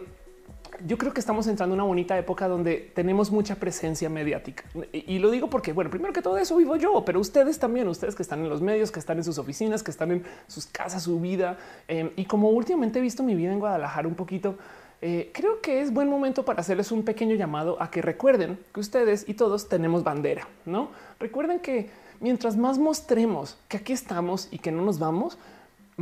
yo 0.85 0.97
creo 0.97 1.13
que 1.13 1.19
estamos 1.19 1.47
entrando 1.47 1.75
en 1.75 1.81
una 1.81 1.87
bonita 1.87 2.17
época 2.17 2.47
donde 2.47 2.91
tenemos 2.95 3.31
mucha 3.31 3.55
presencia 3.55 4.09
mediática. 4.09 4.63
Y 4.91 5.19
lo 5.19 5.29
digo 5.29 5.49
porque, 5.49 5.73
bueno, 5.73 5.91
primero 5.91 6.13
que 6.13 6.21
todo 6.21 6.37
eso 6.37 6.57
vivo 6.57 6.75
yo, 6.75 7.03
pero 7.05 7.19
ustedes 7.19 7.59
también, 7.59 7.87
ustedes 7.87 8.15
que 8.15 8.23
están 8.23 8.39
en 8.39 8.49
los 8.49 8.61
medios, 8.61 8.91
que 8.91 8.99
están 8.99 9.17
en 9.17 9.23
sus 9.23 9.37
oficinas, 9.37 9.83
que 9.83 9.91
están 9.91 10.11
en 10.11 10.23
sus 10.47 10.65
casas, 10.65 11.03
su 11.03 11.19
vida. 11.19 11.57
Em, 11.87 12.11
y 12.15 12.25
como 12.25 12.49
últimamente 12.49 12.99
he 12.99 13.01
visto 13.01 13.21
mi 13.23 13.35
vida 13.35 13.51
en 13.51 13.59
Guadalajara 13.59 14.07
un 14.07 14.15
poquito, 14.15 14.57
eh, 15.01 15.31
creo 15.33 15.61
que 15.61 15.81
es 15.81 15.91
buen 15.91 16.09
momento 16.09 16.45
para 16.45 16.61
hacerles 16.61 16.91
un 16.91 17.03
pequeño 17.03 17.35
llamado 17.35 17.81
a 17.81 17.89
que 17.89 18.01
recuerden 18.03 18.59
que 18.71 18.79
ustedes 18.79 19.27
y 19.27 19.33
todos 19.33 19.67
tenemos 19.67 20.03
bandera, 20.03 20.47
¿no? 20.65 20.89
Recuerden 21.19 21.59
que 21.59 21.89
mientras 22.19 22.55
más 22.55 22.77
mostremos 22.77 23.57
que 23.67 23.77
aquí 23.77 23.93
estamos 23.93 24.47
y 24.51 24.59
que 24.59 24.71
no 24.71 24.83
nos 24.83 24.99
vamos, 24.99 25.39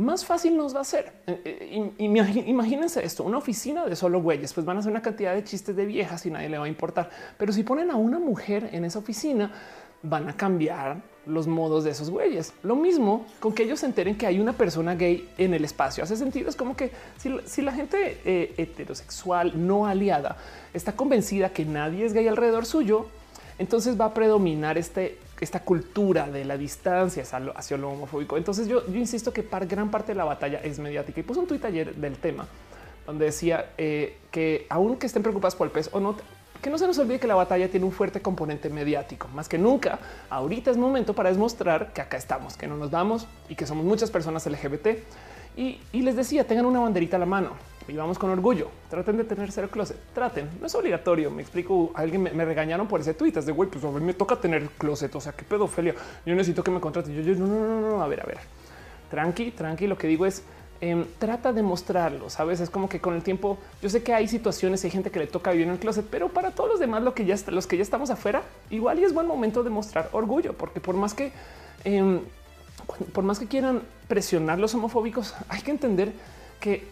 más 0.00 0.24
fácil 0.24 0.56
nos 0.56 0.74
va 0.74 0.80
a 0.80 0.84
ser. 0.84 1.12
Eh, 1.26 1.40
eh, 1.44 1.92
imagínense 1.98 3.04
esto, 3.04 3.24
una 3.24 3.38
oficina 3.38 3.86
de 3.86 3.96
solo 3.96 4.20
güeyes, 4.20 4.52
pues 4.52 4.66
van 4.66 4.76
a 4.76 4.80
hacer 4.80 4.90
una 4.90 5.02
cantidad 5.02 5.34
de 5.34 5.44
chistes 5.44 5.76
de 5.76 5.86
viejas 5.86 6.24
y 6.26 6.30
nadie 6.30 6.48
le 6.48 6.58
va 6.58 6.64
a 6.64 6.68
importar. 6.68 7.10
Pero 7.36 7.52
si 7.52 7.62
ponen 7.62 7.90
a 7.90 7.96
una 7.96 8.18
mujer 8.18 8.70
en 8.72 8.84
esa 8.84 8.98
oficina, 8.98 9.52
van 10.02 10.28
a 10.28 10.36
cambiar 10.36 11.02
los 11.26 11.46
modos 11.46 11.84
de 11.84 11.90
esos 11.90 12.10
güeyes. 12.10 12.52
Lo 12.62 12.76
mismo 12.76 13.26
con 13.38 13.52
que 13.52 13.64
ellos 13.64 13.80
se 13.80 13.86
enteren 13.86 14.16
que 14.16 14.26
hay 14.26 14.40
una 14.40 14.54
persona 14.54 14.94
gay 14.94 15.28
en 15.38 15.54
el 15.54 15.64
espacio. 15.64 16.02
Hace 16.02 16.16
sentido. 16.16 16.48
Es 16.48 16.56
como 16.56 16.76
que 16.76 16.90
si, 17.18 17.62
la 17.62 17.72
gente 17.72 18.20
eh, 18.24 18.54
heterosexual 18.56 19.66
no 19.66 19.86
aliada 19.86 20.36
está 20.72 20.92
convencida 20.92 21.50
que 21.50 21.64
nadie 21.64 22.06
es 22.06 22.12
gay 22.12 22.26
alrededor 22.26 22.64
suyo, 22.64 23.06
entonces 23.58 24.00
va 24.00 24.06
a 24.06 24.14
predominar 24.14 24.78
este 24.78 25.18
esta 25.40 25.60
cultura 25.60 26.28
de 26.28 26.44
la 26.44 26.56
distancia 26.56 27.22
hacia 27.54 27.76
lo, 27.76 27.90
homofóbico. 27.90 28.36
Entonces 28.36 28.68
yo, 28.68 28.82
insisto 28.94 29.32
que 29.32 29.42
para 29.42 29.66
gran 29.66 29.90
parte 29.90 30.12
de 30.12 30.16
la 30.16 30.24
batalla 30.24 30.60
es 30.62 30.78
mediática 30.78 31.20
y 31.20 31.22
puse 31.22 31.40
un 31.40 31.46
tuit 31.46 31.64
ayer 31.64 31.94
del 31.94 32.16
tema 32.18 32.46
donde 33.06 33.24
decía 33.24 33.70
eh, 33.78 34.18
que 34.30 34.66
aunque 34.68 35.06
estén 35.06 35.22
preocupados 35.22 35.56
por 35.56 35.66
el 35.66 35.72
pez 35.72 35.88
o 35.92 36.00
no, 36.00 36.14
que 36.62 36.70
no 36.70 36.78
se 36.78 36.86
nos 36.86 36.98
olvide 36.98 37.18
que 37.18 37.26
la 37.26 37.34
batalla 37.34 37.70
tiene 37.70 37.86
un 37.86 37.92
fuerte 37.92 38.20
componente 38.20 38.68
mediático. 38.68 39.26
Más 39.28 39.48
que 39.48 39.58
nunca, 39.58 39.98
ahorita 40.28 40.70
es 40.70 40.76
momento 40.76 41.14
para 41.14 41.32
demostrar 41.32 41.92
que 41.92 42.02
acá 42.02 42.18
estamos, 42.18 42.56
que 42.56 42.66
no 42.66 42.76
nos 42.76 42.90
vamos 42.90 43.26
y 43.48 43.54
que 43.54 43.66
somos 43.66 43.84
muchas 43.84 44.10
personas 44.10 44.46
LGBT. 44.46 44.88
Y 45.56 45.80
les 45.92 46.16
decía, 46.16 46.46
tengan 46.46 46.66
una 46.66 46.80
banderita 46.80 47.16
a 47.16 47.20
la 47.20 47.26
mano 47.26 47.69
y 47.90 47.96
vamos 47.96 48.18
con 48.18 48.30
orgullo. 48.30 48.68
Traten 48.88 49.16
de 49.16 49.24
tener 49.24 49.50
cero 49.50 49.68
closet. 49.70 49.96
Traten. 50.14 50.48
No 50.60 50.66
es 50.66 50.74
obligatorio. 50.74 51.30
Me 51.30 51.42
explico. 51.42 51.90
Alguien 51.94 52.22
me, 52.22 52.44
regañaron 52.44 52.86
por 52.86 53.00
ese 53.00 53.14
tweet. 53.14 53.32
Es 53.36 53.46
de 53.46 53.52
güey, 53.52 53.68
pues 53.68 53.84
a 53.84 53.88
mí 53.88 54.00
me 54.00 54.14
toca 54.14 54.36
tener 54.36 54.68
closet. 54.78 55.14
O 55.16 55.20
sea, 55.20 55.32
qué 55.32 55.44
pedofilia. 55.44 55.94
Yo 56.24 56.34
necesito 56.34 56.62
que 56.62 56.70
me 56.70 56.80
contraten. 56.80 57.14
Yo, 57.14 57.22
yo 57.22 57.34
no, 57.34 57.46
no, 57.46 57.80
no, 57.80 57.90
no. 57.90 58.02
A 58.02 58.08
ver, 58.08 58.20
a 58.20 58.26
ver. 58.26 58.38
Tranqui, 59.10 59.50
tranqui. 59.50 59.86
Lo 59.86 59.98
que 59.98 60.06
digo 60.06 60.24
es 60.24 60.44
em, 60.80 61.04
trata 61.18 61.52
de 61.52 61.62
mostrarlo. 61.62 62.30
Sabes, 62.30 62.60
es 62.60 62.70
como 62.70 62.88
que 62.88 63.00
con 63.00 63.14
el 63.14 63.22
tiempo 63.22 63.58
yo 63.82 63.90
sé 63.90 64.02
que 64.02 64.14
hay 64.14 64.28
situaciones, 64.28 64.84
hay 64.84 64.90
gente 64.90 65.10
que 65.10 65.18
le 65.18 65.26
toca 65.26 65.50
vivir 65.50 65.66
en 65.66 65.72
el 65.72 65.78
closet, 65.78 66.06
pero 66.08 66.28
para 66.28 66.52
todos 66.52 66.70
los 66.70 66.80
demás, 66.80 67.02
lo 67.02 67.12
que 67.14 67.24
ya 67.24 67.36
los 67.48 67.66
que 67.66 67.76
ya 67.76 67.82
estamos 67.82 68.10
afuera, 68.10 68.42
igual 68.70 68.98
y 69.00 69.04
es 69.04 69.12
buen 69.12 69.26
momento 69.26 69.62
de 69.62 69.70
mostrar 69.70 70.08
orgullo, 70.12 70.54
porque 70.54 70.80
por 70.80 70.94
más 70.94 71.12
que 71.12 71.32
em, 71.84 72.20
por 73.12 73.24
más 73.24 73.38
que 73.38 73.46
quieran 73.46 73.82
presionar 74.08 74.58
los 74.58 74.74
homofóbicos, 74.74 75.34
hay 75.48 75.62
que 75.62 75.70
entender 75.70 76.12
que 76.60 76.86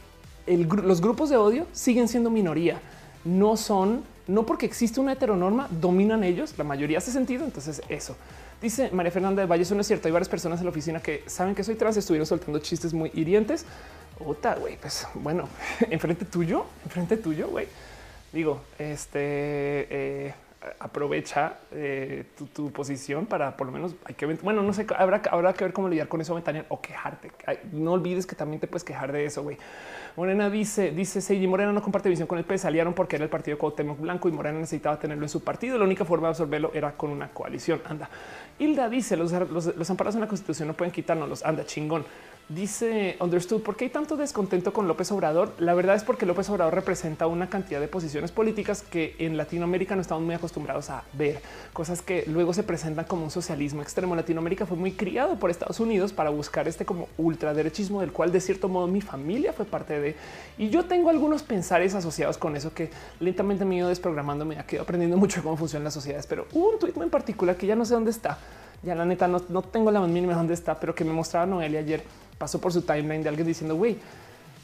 los 0.56 1.00
grupos 1.00 1.30
de 1.30 1.36
odio 1.36 1.66
siguen 1.72 2.08
siendo 2.08 2.30
minoría. 2.30 2.80
No 3.24 3.56
son, 3.56 4.02
no 4.26 4.46
porque 4.46 4.66
existe 4.66 5.00
una 5.00 5.12
heteronorma, 5.12 5.68
dominan 5.70 6.24
ellos. 6.24 6.54
La 6.56 6.64
mayoría 6.64 6.98
hace 6.98 7.10
sentido. 7.10 7.44
Entonces, 7.44 7.82
eso 7.88 8.16
dice 8.60 8.90
María 8.92 9.12
Fernanda 9.12 9.42
de 9.42 9.46
Valle. 9.46 9.62
Eso 9.62 9.74
no 9.74 9.80
es 9.80 9.86
cierto. 9.86 10.08
Hay 10.08 10.12
varias 10.12 10.28
personas 10.28 10.60
en 10.60 10.66
la 10.66 10.70
oficina 10.70 11.00
que 11.00 11.22
saben 11.26 11.54
que 11.54 11.64
soy 11.64 11.74
trans, 11.74 11.96
estuvieron 11.96 12.26
soltando 12.26 12.58
chistes 12.58 12.92
muy 12.92 13.10
hirientes. 13.14 13.64
Ota, 14.24 14.56
güey, 14.56 14.76
pues 14.76 15.06
bueno, 15.14 15.48
enfrente 15.90 16.24
tuyo, 16.24 16.64
enfrente 16.84 17.16
tuyo, 17.16 17.48
güey. 17.48 17.68
Digo, 18.32 18.60
este 18.78 19.20
eh, 19.20 20.34
aprovecha 20.80 21.58
eh, 21.72 22.24
tu, 22.52 22.70
posición 22.72 23.26
para 23.26 23.56
por 23.56 23.68
lo 23.68 23.72
menos 23.72 23.94
hay 24.04 24.14
que. 24.14 24.26
Bueno, 24.26 24.62
no 24.62 24.72
sé, 24.72 24.86
habrá, 24.96 25.22
habrá 25.30 25.52
que 25.54 25.64
ver 25.64 25.72
cómo 25.72 25.88
lidiar 25.88 26.08
con 26.08 26.20
eso, 26.20 26.34
Ventania 26.34 26.66
o 26.68 26.80
quejarte. 26.80 27.30
no 27.72 27.92
olvides 27.92 28.26
que 28.26 28.34
también 28.34 28.60
te 28.60 28.66
puedes 28.66 28.84
quejar 28.84 29.12
de 29.12 29.24
eso. 29.24 29.42
güey. 29.42 29.56
Morena 30.18 30.50
dice, 30.50 30.90
dice 30.90 31.20
Seiji 31.20 31.46
Morena 31.46 31.72
no 31.72 31.80
comparte 31.80 32.08
visión 32.08 32.26
con 32.26 32.38
el 32.38 32.44
PS, 32.44 32.64
aliaron 32.64 32.92
porque 32.92 33.14
era 33.14 33.24
el 33.24 33.30
partido 33.30 33.56
Cuauhtémoc 33.56 34.00
Blanco 34.00 34.28
y 34.28 34.32
Morena 34.32 34.58
necesitaba 34.58 34.98
tenerlo 34.98 35.24
en 35.24 35.28
su 35.28 35.44
partido. 35.44 35.78
La 35.78 35.84
única 35.84 36.04
forma 36.04 36.26
de 36.26 36.30
absorberlo 36.30 36.72
era 36.74 36.90
con 36.96 37.10
una 37.10 37.28
coalición. 37.28 37.80
Anda. 37.84 38.10
Hilda 38.58 38.88
dice 38.88 39.16
los, 39.16 39.30
los, 39.30 39.76
los 39.76 39.90
en 39.90 40.20
la 40.20 40.26
constitución 40.26 40.66
no 40.66 40.74
pueden 40.74 40.90
quitarnos 40.90 41.44
Anda 41.44 41.64
chingón. 41.64 42.04
Dice 42.48 43.18
Understood, 43.20 43.60
¿por 43.60 43.76
qué 43.76 43.84
hay 43.84 43.90
tanto 43.90 44.16
descontento 44.16 44.72
con 44.72 44.88
López 44.88 45.12
Obrador? 45.12 45.52
La 45.58 45.74
verdad 45.74 45.96
es 45.96 46.02
porque 46.02 46.24
López 46.24 46.48
Obrador 46.48 46.74
representa 46.74 47.26
una 47.26 47.50
cantidad 47.50 47.78
de 47.78 47.88
posiciones 47.88 48.32
políticas 48.32 48.80
que 48.80 49.14
en 49.18 49.36
Latinoamérica 49.36 49.94
no 49.94 50.00
estamos 50.00 50.24
muy 50.24 50.34
acostumbrados 50.34 50.88
a 50.88 51.04
ver, 51.12 51.42
cosas 51.74 52.00
que 52.00 52.24
luego 52.26 52.54
se 52.54 52.62
presentan 52.62 53.04
como 53.04 53.24
un 53.24 53.30
socialismo 53.30 53.82
extremo. 53.82 54.16
Latinoamérica 54.16 54.64
fue 54.64 54.78
muy 54.78 54.92
criado 54.92 55.38
por 55.38 55.50
Estados 55.50 55.78
Unidos 55.78 56.14
para 56.14 56.30
buscar 56.30 56.66
este 56.68 56.86
como 56.86 57.08
ultraderechismo 57.18 58.00
del 58.00 58.12
cual 58.12 58.32
de 58.32 58.40
cierto 58.40 58.70
modo 58.70 58.86
mi 58.86 59.02
familia 59.02 59.52
fue 59.52 59.66
parte 59.66 60.00
de. 60.00 60.16
Y 60.56 60.70
yo 60.70 60.86
tengo 60.86 61.10
algunos 61.10 61.42
pensares 61.42 61.94
asociados 61.94 62.38
con 62.38 62.56
eso 62.56 62.72
que 62.72 62.88
lentamente 63.20 63.66
me 63.66 63.74
he 63.74 63.78
ido 63.80 63.88
desprogramando, 63.90 64.46
me 64.46 64.58
ha 64.58 64.64
quedado 64.64 64.84
aprendiendo 64.84 65.16
mucho 65.18 65.42
cómo 65.42 65.58
funcionan 65.58 65.84
las 65.84 65.92
sociedades, 65.92 66.26
pero 66.26 66.46
un 66.54 66.78
tweet 66.78 66.94
en 66.96 67.10
particular 67.10 67.56
que 67.56 67.66
ya 67.66 67.76
no 67.76 67.84
sé 67.84 67.92
dónde 67.92 68.10
está. 68.10 68.38
Ya 68.82 68.94
la 68.94 69.04
neta 69.04 69.28
no, 69.28 69.42
no 69.50 69.60
tengo 69.60 69.90
la 69.90 70.00
más 70.00 70.08
mínima 70.08 70.34
dónde 70.34 70.54
está, 70.54 70.78
pero 70.78 70.94
que 70.94 71.04
me 71.04 71.12
mostraba 71.12 71.44
Noelia 71.44 71.80
ayer 71.80 72.04
pasó 72.38 72.60
por 72.60 72.72
su 72.72 72.82
timeline 72.82 73.22
de 73.22 73.28
alguien 73.28 73.46
diciendo, 73.46 73.76
güey, 73.76 73.98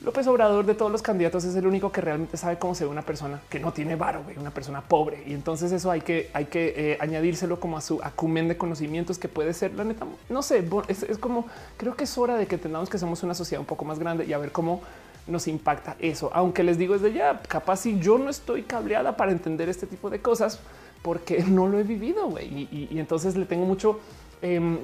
López 0.04 0.26
Obrador 0.26 0.66
de 0.66 0.74
todos 0.74 0.92
los 0.92 1.00
candidatos 1.00 1.44
es 1.44 1.56
el 1.56 1.66
único 1.66 1.90
que 1.90 2.02
realmente 2.02 2.36
sabe 2.36 2.58
cómo 2.58 2.74
se 2.74 2.84
ve 2.84 2.90
una 2.90 3.02
persona 3.02 3.40
que 3.48 3.58
no 3.58 3.72
tiene 3.72 3.96
varo, 3.96 4.22
una 4.38 4.50
persona 4.50 4.82
pobre. 4.82 5.22
Y 5.26 5.32
entonces 5.32 5.72
eso 5.72 5.90
hay 5.90 6.02
que, 6.02 6.30
hay 6.34 6.44
que 6.44 6.74
eh, 6.76 6.98
añadírselo 7.00 7.58
como 7.58 7.78
a 7.78 7.80
su 7.80 8.02
acumen 8.02 8.46
de 8.46 8.58
conocimientos 8.58 9.18
que 9.18 9.28
puede 9.28 9.54
ser 9.54 9.72
la 9.74 9.84
neta. 9.84 10.04
No 10.28 10.42
sé, 10.42 10.68
es, 10.88 11.18
como 11.18 11.46
creo 11.78 11.96
que 11.96 12.04
es 12.04 12.18
hora 12.18 12.36
de 12.36 12.46
que 12.46 12.58
tengamos 12.58 12.90
que 12.90 12.98
somos 12.98 13.22
una 13.22 13.32
sociedad 13.32 13.60
un 13.60 13.66
poco 13.66 13.86
más 13.86 13.98
grande 13.98 14.26
y 14.26 14.34
a 14.34 14.38
ver 14.38 14.52
cómo 14.52 14.82
nos 15.26 15.48
impacta 15.48 15.96
eso. 15.98 16.30
Aunque 16.34 16.62
les 16.64 16.76
digo 16.76 16.92
desde 16.92 17.14
ya, 17.14 17.40
capaz 17.48 17.78
si 17.78 17.98
yo 17.98 18.18
no 18.18 18.28
estoy 18.28 18.64
cableada 18.64 19.16
para 19.16 19.32
entender 19.32 19.70
este 19.70 19.86
tipo 19.86 20.10
de 20.10 20.20
cosas 20.20 20.60
porque 21.00 21.42
no 21.48 21.66
lo 21.66 21.78
he 21.78 21.82
vivido. 21.82 22.28
güey. 22.28 22.68
Y, 22.70 22.98
entonces 22.98 23.36
le 23.36 23.46
tengo 23.46 23.64
mucho 23.64 24.00
em, 24.42 24.80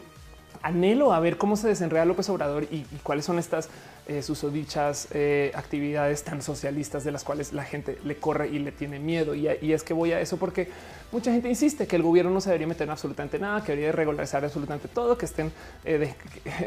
anhelo 0.63 1.13
a 1.13 1.21
ver 1.21 1.37
cómo 1.39 1.57
se 1.57 1.69
desenreda 1.69 2.05
López 2.05 2.29
Obrador 2.29 2.65
y, 2.65 2.85
cuáles 3.03 3.25
son 3.25 3.39
estas 3.39 3.69
eh, 4.09 4.23
sus 4.23 4.53
dichas 4.53 5.09
eh, 5.13 5.53
actividades 5.55 6.25
tan 6.25 6.43
socialistas 6.43 7.05
de 7.05 7.13
las 7.13 7.25
cuales 7.25 7.53
la 7.53 7.65
gente 7.65 7.99
le 8.05 8.17
corre 8.17 8.49
y 8.49 8.59
le 8.59 8.73
tiene 8.73 8.99
miedo. 8.99 9.35
Y, 9.35 9.47
es 9.73 9.83
que 9.83 9.95
voy 9.95 10.13
a 10.13 10.21
eso 10.21 10.37
porque 10.37 10.69
mucha 11.13 11.33
gente 11.33 11.49
insiste 11.49 11.87
que 11.87 11.97
el 11.97 12.03
gobierno 12.03 12.31
no 12.31 12.41
se 12.41 12.51
debería 12.51 12.67
meter 12.67 12.85
en 12.85 12.91
absolutamente 12.91 13.39
nada, 13.39 13.63
que 13.63 13.73
debería 13.73 13.93
regularizar 13.93 14.45
absolutamente 14.45 14.89
todo, 14.89 15.17
que 15.17 15.27
estén, 15.27 15.53
eh, 15.85 16.15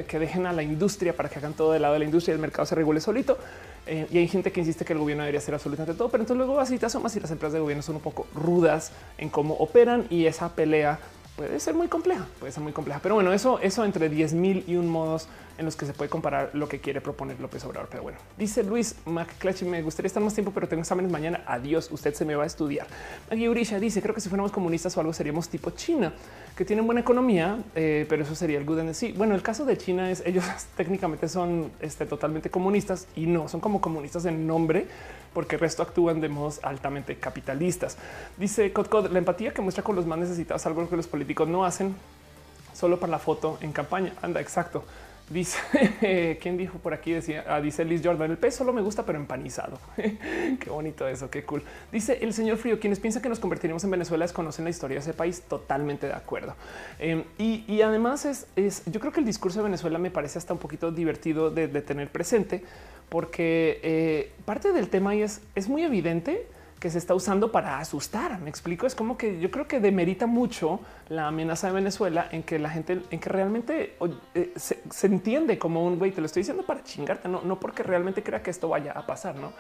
que 0.08 0.20
dejen 0.20 0.46
a 0.46 0.54
la 0.54 0.64
industria 0.64 1.16
para 1.16 1.30
que 1.30 1.40
hagan 1.40 1.54
todo 1.54 1.74
del 1.74 1.82
lado 1.82 1.94
de 1.94 2.00
la 2.00 2.06
industria 2.06 2.34
y 2.34 2.36
el 2.36 2.42
mercado 2.42 2.66
se 2.66 2.76
regule 2.76 3.00
solito. 3.02 3.38
y 3.86 4.18
hay 4.18 4.28
gente 4.30 4.52
que 4.52 4.62
insiste 4.62 4.86
que 4.86 4.94
el 4.94 5.00
gobierno 5.00 5.24
debería 5.24 5.40
hacer 5.40 5.54
absolutamente 5.54 5.94
todo, 5.98 6.10
pero 6.10 6.24
entonces 6.24 6.38
luego 6.38 6.60
así 6.60 6.78
te 6.78 6.86
asomas 6.86 7.16
y 7.18 7.20
las 7.20 7.32
empresas 7.32 7.54
de 7.54 7.60
gobierno 7.60 7.84
son 7.84 7.96
un 7.98 8.02
poco 8.02 8.26
rudas 8.34 8.92
en 9.18 9.30
cómo 9.30 9.56
operan 9.56 10.08
y 10.10 10.26
esa 10.26 10.56
pelea 10.56 11.00
puede 11.36 11.60
ser 11.60 11.74
muy 11.74 11.88
compleja, 11.88 12.26
puede 12.40 12.52
ser 12.52 12.64
muy 12.64 12.74
compleja. 12.74 13.00
Pero 13.02 13.16
bueno, 13.16 13.34
eso, 13.34 13.60
eso 13.60 13.86
entre 13.86 14.10
10 14.10 14.34
mil 14.34 14.64
y 14.68 14.76
un 14.76 14.90
modos 14.90 15.28
en 15.58 15.66
los 15.66 15.76
que 15.76 15.86
se 15.86 15.94
puede 15.94 16.10
comparar 16.10 16.50
lo 16.54 16.68
que 16.68 16.80
quiere 16.80 17.02
proponer 17.02 17.40
López 17.40 17.64
Obrador. 17.66 17.88
Pero 17.90 18.04
bueno, 18.04 18.18
dice 18.38 18.64
Luis 18.64 18.96
McClatchy, 19.06 19.66
me 19.66 19.82
gustaría 19.82 20.08
estar 20.08 20.22
más 20.22 20.34
tiempo, 20.34 20.52
pero 20.52 20.68
tengo 20.68 20.82
exámenes 20.82 21.12
mañana. 21.12 21.44
Adiós, 21.46 21.90
usted 21.92 22.14
se 22.14 22.26
me 22.26 22.36
va 22.36 22.44
a 22.44 22.48
estudiar. 22.48 22.88
Maggie 23.30 23.50
Urisha 23.50 23.80
dice, 23.80 24.02
creo 24.02 24.16
que 24.16 24.22
si 24.22 24.30
fuéramos 24.30 24.52
comunistas 24.52 24.96
o 24.98 25.00
algo 25.00 25.14
seríamos 25.14 25.50
tipo 25.50 25.72
China, 25.72 26.14
que 26.56 26.66
tienen 26.66 26.86
buena 26.86 27.02
economía, 27.02 27.60
eh, 27.76 28.06
pero 28.10 28.24
eso 28.24 28.36
sería 28.36 28.58
el 28.58 28.66
good 28.66 28.94
sí. 28.94 29.14
Bueno, 29.16 29.36
el 29.36 29.42
caso 29.42 29.66
de 29.66 29.78
China 29.78 30.10
es, 30.10 30.24
ellos 30.26 30.46
técnicamente 30.78 31.28
son 31.28 31.72
este, 31.80 32.06
totalmente 32.06 32.50
comunistas 32.50 33.08
y 33.16 33.28
no, 33.28 33.48
son 33.48 33.60
como 33.60 33.82
comunistas 33.82 34.26
en 34.26 34.48
nombre, 34.48 34.88
porque 35.34 35.56
el 35.56 35.62
resto 35.62 35.84
actúan 35.84 36.22
de 36.22 36.30
modos 36.30 36.60
altamente 36.64 37.18
capitalistas. 37.18 37.98
Dice 38.38 38.72
Codcod, 38.72 39.12
la 39.12 39.20
empatía 39.20 39.54
que 39.54 39.62
muestra 39.62 39.84
con 39.84 39.96
los 39.96 40.06
más 40.06 40.20
necesitados, 40.20 40.66
algo 40.66 40.90
que 40.90 40.96
los 40.96 41.08
políticos 41.08 41.48
no 41.48 41.66
hacen 41.66 41.96
solo 42.74 43.00
para 43.00 43.12
la 43.12 43.20
foto 43.20 43.58
en 43.62 43.72
campaña. 43.72 44.14
Anda, 44.22 44.42
exacto. 44.42 44.84
Dice 45.30 45.58
quién 46.42 46.58
dijo 46.58 46.80
por 46.80 46.94
aquí, 46.94 47.12
decía, 47.12 47.46
ah, 47.48 47.62
dice 47.62 47.86
Liz 47.86 48.02
Jordan, 48.04 48.30
el 48.30 48.38
pez 48.38 48.56
solo 48.56 48.74
me 48.74 48.82
gusta, 48.82 49.06
pero 49.06 49.18
empanizado. 49.18 49.80
qué 49.96 50.70
bonito 50.70 51.08
eso, 51.08 51.30
qué 51.30 51.44
cool. 51.44 51.64
Dice 51.92 52.20
el 52.22 52.34
señor 52.34 52.58
Frío, 52.58 52.80
quienes 52.80 53.00
piensan 53.00 53.22
que 53.22 53.30
nos 53.30 53.40
convertiremos 53.40 53.84
en 53.86 53.92
Venezuela 53.92 54.26
desconocen 54.26 54.66
la 54.66 54.70
historia 54.70 54.96
de 54.96 55.02
ese 55.02 55.14
país. 55.14 55.42
Totalmente 55.42 56.08
de 56.08 56.14
acuerdo. 56.14 56.56
Em, 57.00 57.24
y, 57.38 57.82
además 57.82 58.26
es, 58.26 58.84
yo 58.86 59.00
creo 59.00 59.14
que 59.14 59.22
el 59.22 59.26
discurso 59.26 59.60
de 59.60 59.64
Venezuela 59.64 59.98
me 59.98 60.12
parece 60.12 60.38
hasta 60.38 60.54
un 60.54 60.60
poquito 60.60 60.92
divertido 60.92 61.50
de, 61.50 61.68
tener 61.82 62.10
presente, 62.10 62.64
porque 63.14 63.80
eh, 63.84 64.32
parte 64.44 64.72
del 64.72 64.90
tema 64.90 65.14
es, 65.14 65.40
es 65.54 65.70
muy 65.70 65.84
evidente 65.84 66.48
que 66.80 66.90
se 66.90 66.98
está 66.98 67.14
usando 67.14 67.52
para 67.52 67.78
asustar. 67.78 68.40
Me 68.40 68.50
explico. 68.50 68.88
Es 68.88 68.96
como 68.96 69.20
que 69.20 69.40
yo 69.40 69.52
creo 69.52 69.68
que 69.68 69.80
demerita 69.80 70.26
mucho 70.26 70.80
la 71.10 71.28
amenaza 71.28 71.68
de 71.68 71.74
Venezuela 71.74 72.28
en 72.32 72.42
que 72.42 72.58
la 72.58 72.72
gente, 72.72 73.04
en 73.12 73.20
que 73.20 73.30
realmente 73.30 73.98
eh, 74.34 74.54
se, 74.56 75.06
entiende 75.06 75.60
como 75.60 75.86
un 75.86 76.00
güey. 76.00 76.10
Te 76.10 76.22
lo 76.22 76.26
estoy 76.26 76.40
diciendo 76.40 76.66
para 76.66 76.84
chingarte, 76.84 77.30
no, 77.30 77.44
no 77.44 77.60
porque 77.60 77.84
realmente 77.84 78.24
crea 78.24 78.42
que 78.42 78.50
esto 78.50 78.68
vaya 78.68 78.94
a 78.94 79.06
pasar, 79.06 79.36
no? 79.36 79.54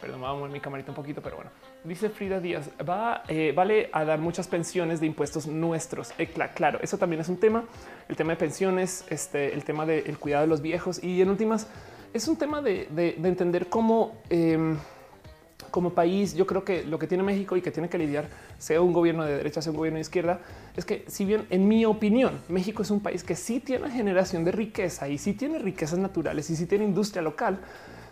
Perdón, 0.00 0.20
vamos 0.20 0.38
mover 0.38 0.52
mi 0.52 0.60
camarita 0.60 0.92
un 0.92 0.96
poquito, 0.96 1.20
pero 1.22 1.36
bueno. 1.36 1.50
Dice 1.82 2.08
Frida 2.08 2.38
Díaz, 2.38 2.70
va, 2.88 3.24
eh, 3.26 3.52
vale 3.54 3.90
a 3.92 4.04
dar 4.04 4.20
muchas 4.20 4.46
pensiones 4.46 5.00
de 5.00 5.06
impuestos 5.06 5.48
nuestros. 5.48 6.12
Eh, 6.18 6.28
claro, 6.54 6.78
eso 6.82 6.98
también 6.98 7.20
es 7.20 7.28
un 7.28 7.38
tema. 7.38 7.64
El 8.08 8.14
tema 8.14 8.30
de 8.30 8.36
pensiones, 8.36 9.04
este, 9.10 9.54
el 9.54 9.64
tema 9.64 9.86
del 9.86 10.18
cuidado 10.18 10.42
de 10.42 10.48
los 10.48 10.62
viejos 10.62 11.02
y 11.02 11.20
en 11.20 11.30
últimas 11.30 11.68
es 12.12 12.28
un 12.28 12.36
tema 12.36 12.60
de, 12.60 12.88
entender 13.22 13.68
cómo 13.68 14.12
em, 14.28 14.76
como 15.72 15.94
país, 15.94 16.34
yo 16.34 16.46
creo 16.46 16.64
que 16.64 16.84
lo 16.84 16.98
que 16.98 17.06
tiene 17.06 17.24
México 17.24 17.56
y 17.56 17.62
que 17.62 17.70
tiene 17.70 17.88
que 17.88 17.98
lidiar, 17.98 18.28
sea 18.58 18.80
un 18.80 18.92
gobierno 18.92 19.24
de 19.24 19.38
derecha, 19.38 19.62
sea 19.62 19.72
un 19.72 19.78
gobierno 19.78 19.96
de 19.96 20.02
izquierda, 20.02 20.40
es 20.76 20.84
que 20.84 21.04
si 21.08 21.24
bien 21.24 21.46
en 21.50 21.66
mi 21.66 21.84
opinión, 21.86 22.40
México 22.48 22.82
es 22.82 22.90
un 22.90 23.00
país 23.00 23.24
que 23.24 23.34
sí 23.34 23.58
tiene 23.58 23.90
generación 23.90 24.44
de 24.44 24.52
riqueza 24.52 25.08
y 25.08 25.18
sí 25.18 25.32
tiene 25.32 25.58
riquezas 25.58 25.98
naturales 25.98 26.50
y 26.50 26.56
sí 26.56 26.66
tiene 26.66 26.84
industria 26.84 27.22
local, 27.22 27.58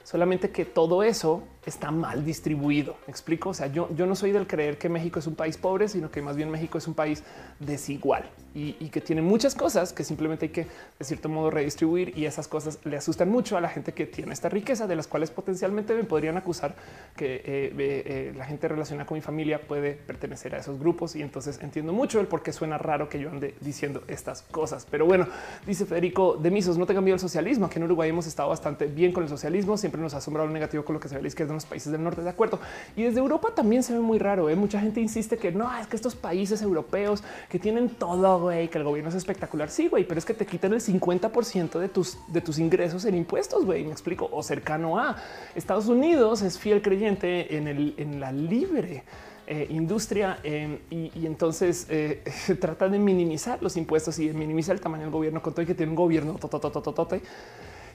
solamente 0.03 0.51
que 0.51 0.65
todo 0.65 1.03
eso 1.03 1.45
está 1.67 1.91
mal 1.91 2.25
distribuido. 2.25 2.97
¿Me 3.07 3.11
explico? 3.11 3.51
O 3.51 3.55
sea, 3.55 3.67
yo, 3.67 3.89
yo 3.95 4.07
no 4.07 4.15
soy 4.15 4.33
del 4.33 4.47
creer 4.47 4.79
que 4.79 4.89
México 4.89 5.19
es 5.19 5.27
un 5.27 5.35
país 5.35 5.57
pobre, 5.57 5.89
sino 5.89 6.11
que 6.11 6.23
más 6.23 6.37
bien 6.37 6.51
México 6.51 6.79
es 6.79 6.87
un 6.89 6.95
país 6.95 7.23
desigual 7.59 8.31
y, 8.55 8.73
que 8.89 9.01
tiene 9.01 9.23
muchas 9.23 9.55
cosas 9.55 9.93
que 9.93 10.03
simplemente 10.03 10.47
hay 10.47 10.53
que 10.53 10.67
de 10.99 11.05
cierto 11.05 11.29
modo 11.29 11.51
redistribuir 11.51 12.17
y 12.17 12.25
esas 12.25 12.49
cosas 12.49 12.81
le 12.85 12.97
asustan 12.97 13.31
mucho 13.31 13.57
a 13.57 13.61
la 13.61 13.69
gente 13.69 13.93
que 13.93 14.07
tiene 14.07 14.33
esta 14.33 14.49
riqueza 14.49 14.89
de 14.89 14.97
las 14.97 15.07
cuales 15.07 15.31
potencialmente 15.31 15.95
me 15.95 16.03
podrían 16.03 16.37
acusar 16.37 16.75
que 17.17 17.37
eh, 17.37 17.43
eh, 17.79 18.33
la 18.37 18.45
gente 18.45 18.67
relacionada 18.67 19.07
con 19.07 19.17
mi 19.17 19.23
familia 19.23 19.61
puede 19.61 19.93
pertenecer 19.93 20.55
a 20.57 20.59
esos 20.59 20.81
grupos 20.81 21.15
y 21.15 21.23
entonces 21.23 21.61
entiendo 21.63 21.93
mucho 21.93 22.19
el 22.19 22.27
por 22.27 22.43
qué 22.43 22.53
suena 22.53 22.77
raro 22.77 23.09
que 23.09 23.21
yo 23.21 23.31
ande 23.31 23.55
diciendo 23.61 24.03
estas 24.09 24.43
cosas. 24.43 24.87
Pero 24.91 25.07
bueno, 25.07 25.29
dice 25.65 25.87
Federico 25.87 26.37
de 26.37 26.51
Misos, 26.51 26.77
no 26.77 26.87
te 26.87 26.95
cambió 26.95 27.15
el 27.15 27.21
socialismo, 27.21 27.71
que 27.71 27.79
en 27.79 27.85
Uruguay 27.85 28.11
hemos 28.11 28.27
estado 28.27 28.49
bastante 28.49 28.87
bien 28.87 29.13
con 29.13 29.23
el 29.23 29.29
socialismo, 29.29 29.77
siempre 29.77 30.01
nos 30.01 30.15
ha 30.15 30.19
asombrado 30.19 30.49
lo 30.49 30.53
negativo 30.53 30.85
con 30.85 30.95
lo 30.95 31.01
que 31.01 31.09
se 31.09 31.15
ve 31.15 31.23
la 31.23 31.29
izquierda 31.29 31.50
en 31.51 31.57
los 31.57 31.67
países 31.67 31.93
del 31.93 32.03
norte, 32.03 32.23
de 32.23 32.31
acuerdo. 32.31 32.59
Y 32.97 33.03
desde 33.03 33.21
Europa 33.21 33.53
también 33.55 33.83
se 33.83 33.93
ve 33.93 34.01
muy 34.01 34.19
raro. 34.19 34.49
¿eh? 34.49 34.57
Mucha 34.57 34.81
gente 34.81 35.01
insiste 35.01 35.37
que 35.37 35.53
no 35.53 35.71
es 35.79 35.87
que 35.87 35.97
estos 35.97 36.15
países 36.15 36.63
europeos 36.63 37.23
que 37.49 37.59
tienen 37.59 37.91
todo, 37.91 38.41
güey, 38.41 38.69
que 38.69 38.79
el 38.79 38.85
gobierno 38.85 39.11
es 39.11 39.17
espectacular. 39.17 39.71
Sí, 39.71 39.89
güey, 39.89 40.05
pero 40.05 40.19
es 40.19 40.25
que 40.25 40.35
te 40.35 40.47
quitan 40.47 40.73
el 40.73 40.81
50% 40.81 41.79
de 41.79 41.89
tus, 41.89 42.19
de 42.29 42.41
tus 42.41 42.59
ingresos 42.59 43.05
en 43.05 43.15
impuestos, 43.15 43.65
güey. 43.65 43.85
Me 43.85 43.93
explico 43.93 44.29
o 44.33 44.43
cercano 44.43 44.99
a 44.99 45.17
Estados 45.55 45.87
Unidos 45.87 46.43
es 46.43 46.59
fiel 46.59 46.83
creyente 46.83 47.57
en, 47.57 47.69
el, 47.69 47.95
en 47.97 48.21
la 48.21 48.33
libre. 48.33 49.05
Eh, 49.53 49.67
industria 49.71 50.39
em, 50.45 50.79
y, 50.91 51.27
entonces 51.27 51.87
eh, 51.89 52.23
trata 52.61 52.89
de 52.89 53.01
minimizar 53.01 53.61
los 53.61 53.77
impuestos 53.77 54.17
y 54.21 54.29
de 54.29 54.33
minimizar 54.33 54.77
el 54.77 54.81
tamaño 54.81 55.03
del 55.03 55.11
gobierno 55.11 55.43
con 55.43 55.53
todo 55.53 55.63
y 55.63 55.67
que 55.67 55.75
tiene 55.75 55.91
un 55.91 55.97
gobierno 55.97 56.39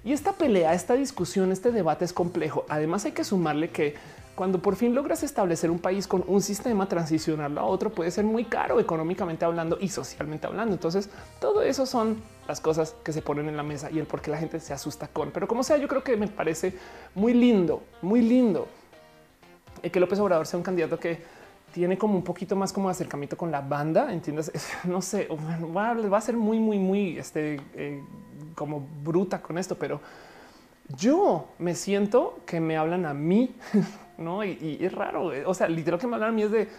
y 0.05 0.13
esta 0.13 0.33
pelea, 0.33 0.75
esta 0.75 0.93
discusión, 0.93 1.51
este 1.51 1.71
debate 1.71 2.05
es 2.05 2.13
complejo. 2.13 2.63
Además 2.69 3.03
hay 3.05 3.11
que 3.13 3.23
sumarle 3.23 3.69
que 3.69 3.95
cuando 4.35 4.61
por 4.61 4.75
fin 4.75 4.93
logras 4.93 5.23
establecer 5.23 5.71
un 5.71 5.79
país 5.79 6.07
con 6.07 6.23
un 6.27 6.43
sistema, 6.43 6.87
transicionarlo 6.87 7.59
a 7.59 7.63
otro 7.63 7.89
puede 7.89 8.11
ser 8.11 8.23
muy 8.23 8.45
caro 8.45 8.79
económicamente 8.79 9.45
hablando 9.45 9.79
y 9.81 9.89
socialmente 9.89 10.45
hablando. 10.45 10.73
Entonces, 10.73 11.09
todo 11.41 11.63
eso 11.63 11.87
son 11.87 12.21
las 12.47 12.61
cosas 12.61 12.95
que 13.03 13.13
se 13.13 13.23
ponen 13.23 13.49
en 13.49 13.57
la 13.57 13.63
mesa 13.63 13.89
y 13.89 13.97
el 13.97 14.05
por 14.05 14.21
qué 14.21 14.29
la 14.29 14.37
gente 14.37 14.59
se 14.59 14.73
asusta 14.73 15.07
con. 15.07 15.31
Pero 15.31 15.47
como 15.47 15.63
sea, 15.63 15.77
yo 15.77 15.87
creo 15.87 16.03
que 16.03 16.15
me 16.17 16.27
parece 16.27 16.75
muy 17.15 17.33
lindo, 17.33 17.81
muy 18.03 18.21
lindo 18.21 18.67
que 19.89 19.99
López 19.99 20.19
Obrador 20.19 20.47
sea 20.47 20.57
un 20.57 20.63
candidato 20.63 20.99
que 20.99 21.21
tiene 21.75 21.97
como 21.97 22.15
un 22.15 22.23
poquito 22.23 22.55
más 22.55 22.71
como 22.71 22.89
acercamiento 22.89 23.35
con 23.35 23.51
la 23.51 23.59
banda, 23.59 24.13
entiendes? 24.13 24.49
No 24.85 25.01
sé, 25.01 25.27
va, 25.75 26.17
a 26.17 26.21
ser 26.21 26.38
muy, 26.38 26.57
muy, 26.57 26.79
muy 26.79 27.17
este, 27.17 27.59
eh, 27.73 28.01
como 28.55 28.88
bruta 29.03 29.41
con 29.41 29.57
esto, 29.57 29.75
pero 29.75 29.99
yo 30.97 31.49
me 31.59 31.75
siento 31.75 32.39
que 32.45 32.61
me 32.61 32.77
hablan 32.77 33.05
a 33.05 33.13
mí, 33.13 33.53
no? 34.17 34.45
Y, 34.45 34.77
es 34.79 34.93
raro. 34.93 35.33
Eh, 35.33 35.43
o 35.45 35.53
sea, 35.53 35.67
literal 35.67 35.99
que 35.99 36.07
me 36.07 36.15
hablan 36.15 36.29
a 36.29 36.31
mí 36.31 36.43
es 36.43 36.51
de 36.51 36.69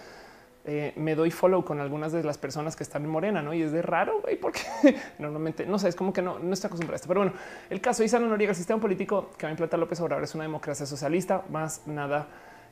eh, 0.64 0.94
me 0.96 1.14
doy 1.14 1.30
follow 1.30 1.62
con 1.62 1.78
algunas 1.78 2.12
de 2.12 2.24
las 2.24 2.38
personas 2.38 2.74
que 2.74 2.82
están 2.82 3.04
en 3.04 3.10
Morena, 3.10 3.42
no? 3.42 3.52
Y 3.52 3.60
es 3.60 3.72
de 3.72 3.82
raro, 3.82 4.22
güey, 4.22 4.36
porque 4.40 4.62
normalmente 5.18 5.66
no 5.66 5.78
sé, 5.78 5.90
es 5.90 5.94
como 5.94 6.14
que 6.14 6.22
no, 6.22 6.38
no 6.38 6.54
está 6.54 6.68
acostumbrado 6.68 6.94
a 6.94 6.96
esto. 6.96 7.08
Pero 7.08 7.20
bueno, 7.20 7.34
el 7.68 7.82
caso 7.82 7.98
de 8.02 8.06
Isano 8.06 8.28
Noriega, 8.28 8.52
el 8.52 8.56
sistema 8.56 8.80
político 8.80 9.32
que 9.36 9.44
va 9.44 9.48
a 9.48 9.52
implantar 9.52 9.78
López 9.78 10.00
Obrador 10.00 10.24
es 10.24 10.34
una 10.34 10.44
democracia 10.44 10.86
socialista, 10.86 11.44
más 11.50 11.86
nada 11.86 12.28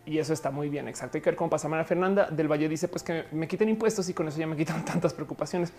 y 0.06 0.18
eso 0.18 0.32
está 0.32 0.50
muy 0.50 0.68
bien. 0.68 0.88
Exacto. 0.88 1.18
Hay 1.18 1.22
que 1.22 1.30
ver 1.30 1.36
cómo 1.36 1.50
pasa. 1.50 1.68
María 1.68 1.84
Fernanda 1.84 2.28
del 2.30 2.50
Valle 2.50 2.68
dice 2.68 2.88
pues 2.88 3.02
que 3.02 3.24
me 3.32 3.48
quiten 3.48 3.68
impuestos 3.68 4.08
y 4.08 4.14
con 4.14 4.28
eso 4.28 4.38
ya 4.38 4.46
me 4.46 4.56
quitan 4.58 4.84
tantas 4.84 5.14
preocupaciones. 5.14 5.72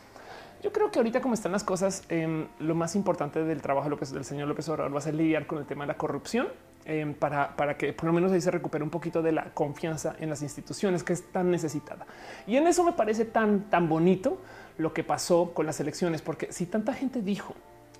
Yo 0.63 0.71
creo 0.71 0.89
que 0.89 0.99
ahorita 0.99 1.21
como 1.21 1.33
están 1.33 1.51
las 1.51 1.63
cosas, 1.63 2.03
em, 2.09 2.47
lo 2.59 2.73
más 2.75 2.95
importante 2.95 3.43
del 3.43 3.61
trabajo 3.61 3.89
del 3.89 4.25
señor 4.25 4.47
López 4.47 4.67
Obrador 4.69 4.93
va 4.93 4.99
a 4.99 5.01
ser 5.01 5.13
lidiar 5.13 5.45
con 5.45 5.59
el 5.59 5.65
tema 5.65 5.83
de 5.83 5.89
la 5.89 5.97
corrupción 5.97 6.47
em, 6.85 7.13
para, 7.13 7.55
para 7.55 7.77
que 7.77 7.93
por 7.93 8.05
lo 8.05 8.13
menos 8.13 8.31
ahí 8.31 8.41
se 8.41 8.49
recupere 8.51 8.83
un 8.83 8.89
poquito 8.89 9.21
de 9.21 9.31
la 9.31 9.53
confianza 9.53 10.15
en 10.19 10.29
las 10.29 10.41
instituciones 10.41 11.03
que 11.03 11.13
es 11.13 11.31
tan 11.31 11.51
necesitada. 11.51 12.07
Y 12.47 12.57
en 12.57 12.65
eso 12.67 12.83
me 12.83 12.93
parece 12.93 13.25
tan, 13.25 13.69
tan 13.69 13.87
bonito 13.87 14.41
lo 14.77 14.93
que 14.93 15.03
pasó 15.03 15.53
con 15.53 15.65
las 15.65 15.79
elecciones, 15.79 16.21
porque 16.21 16.51
si 16.51 16.65
tanta 16.65 16.93
gente 16.93 17.21
dijo 17.21 17.53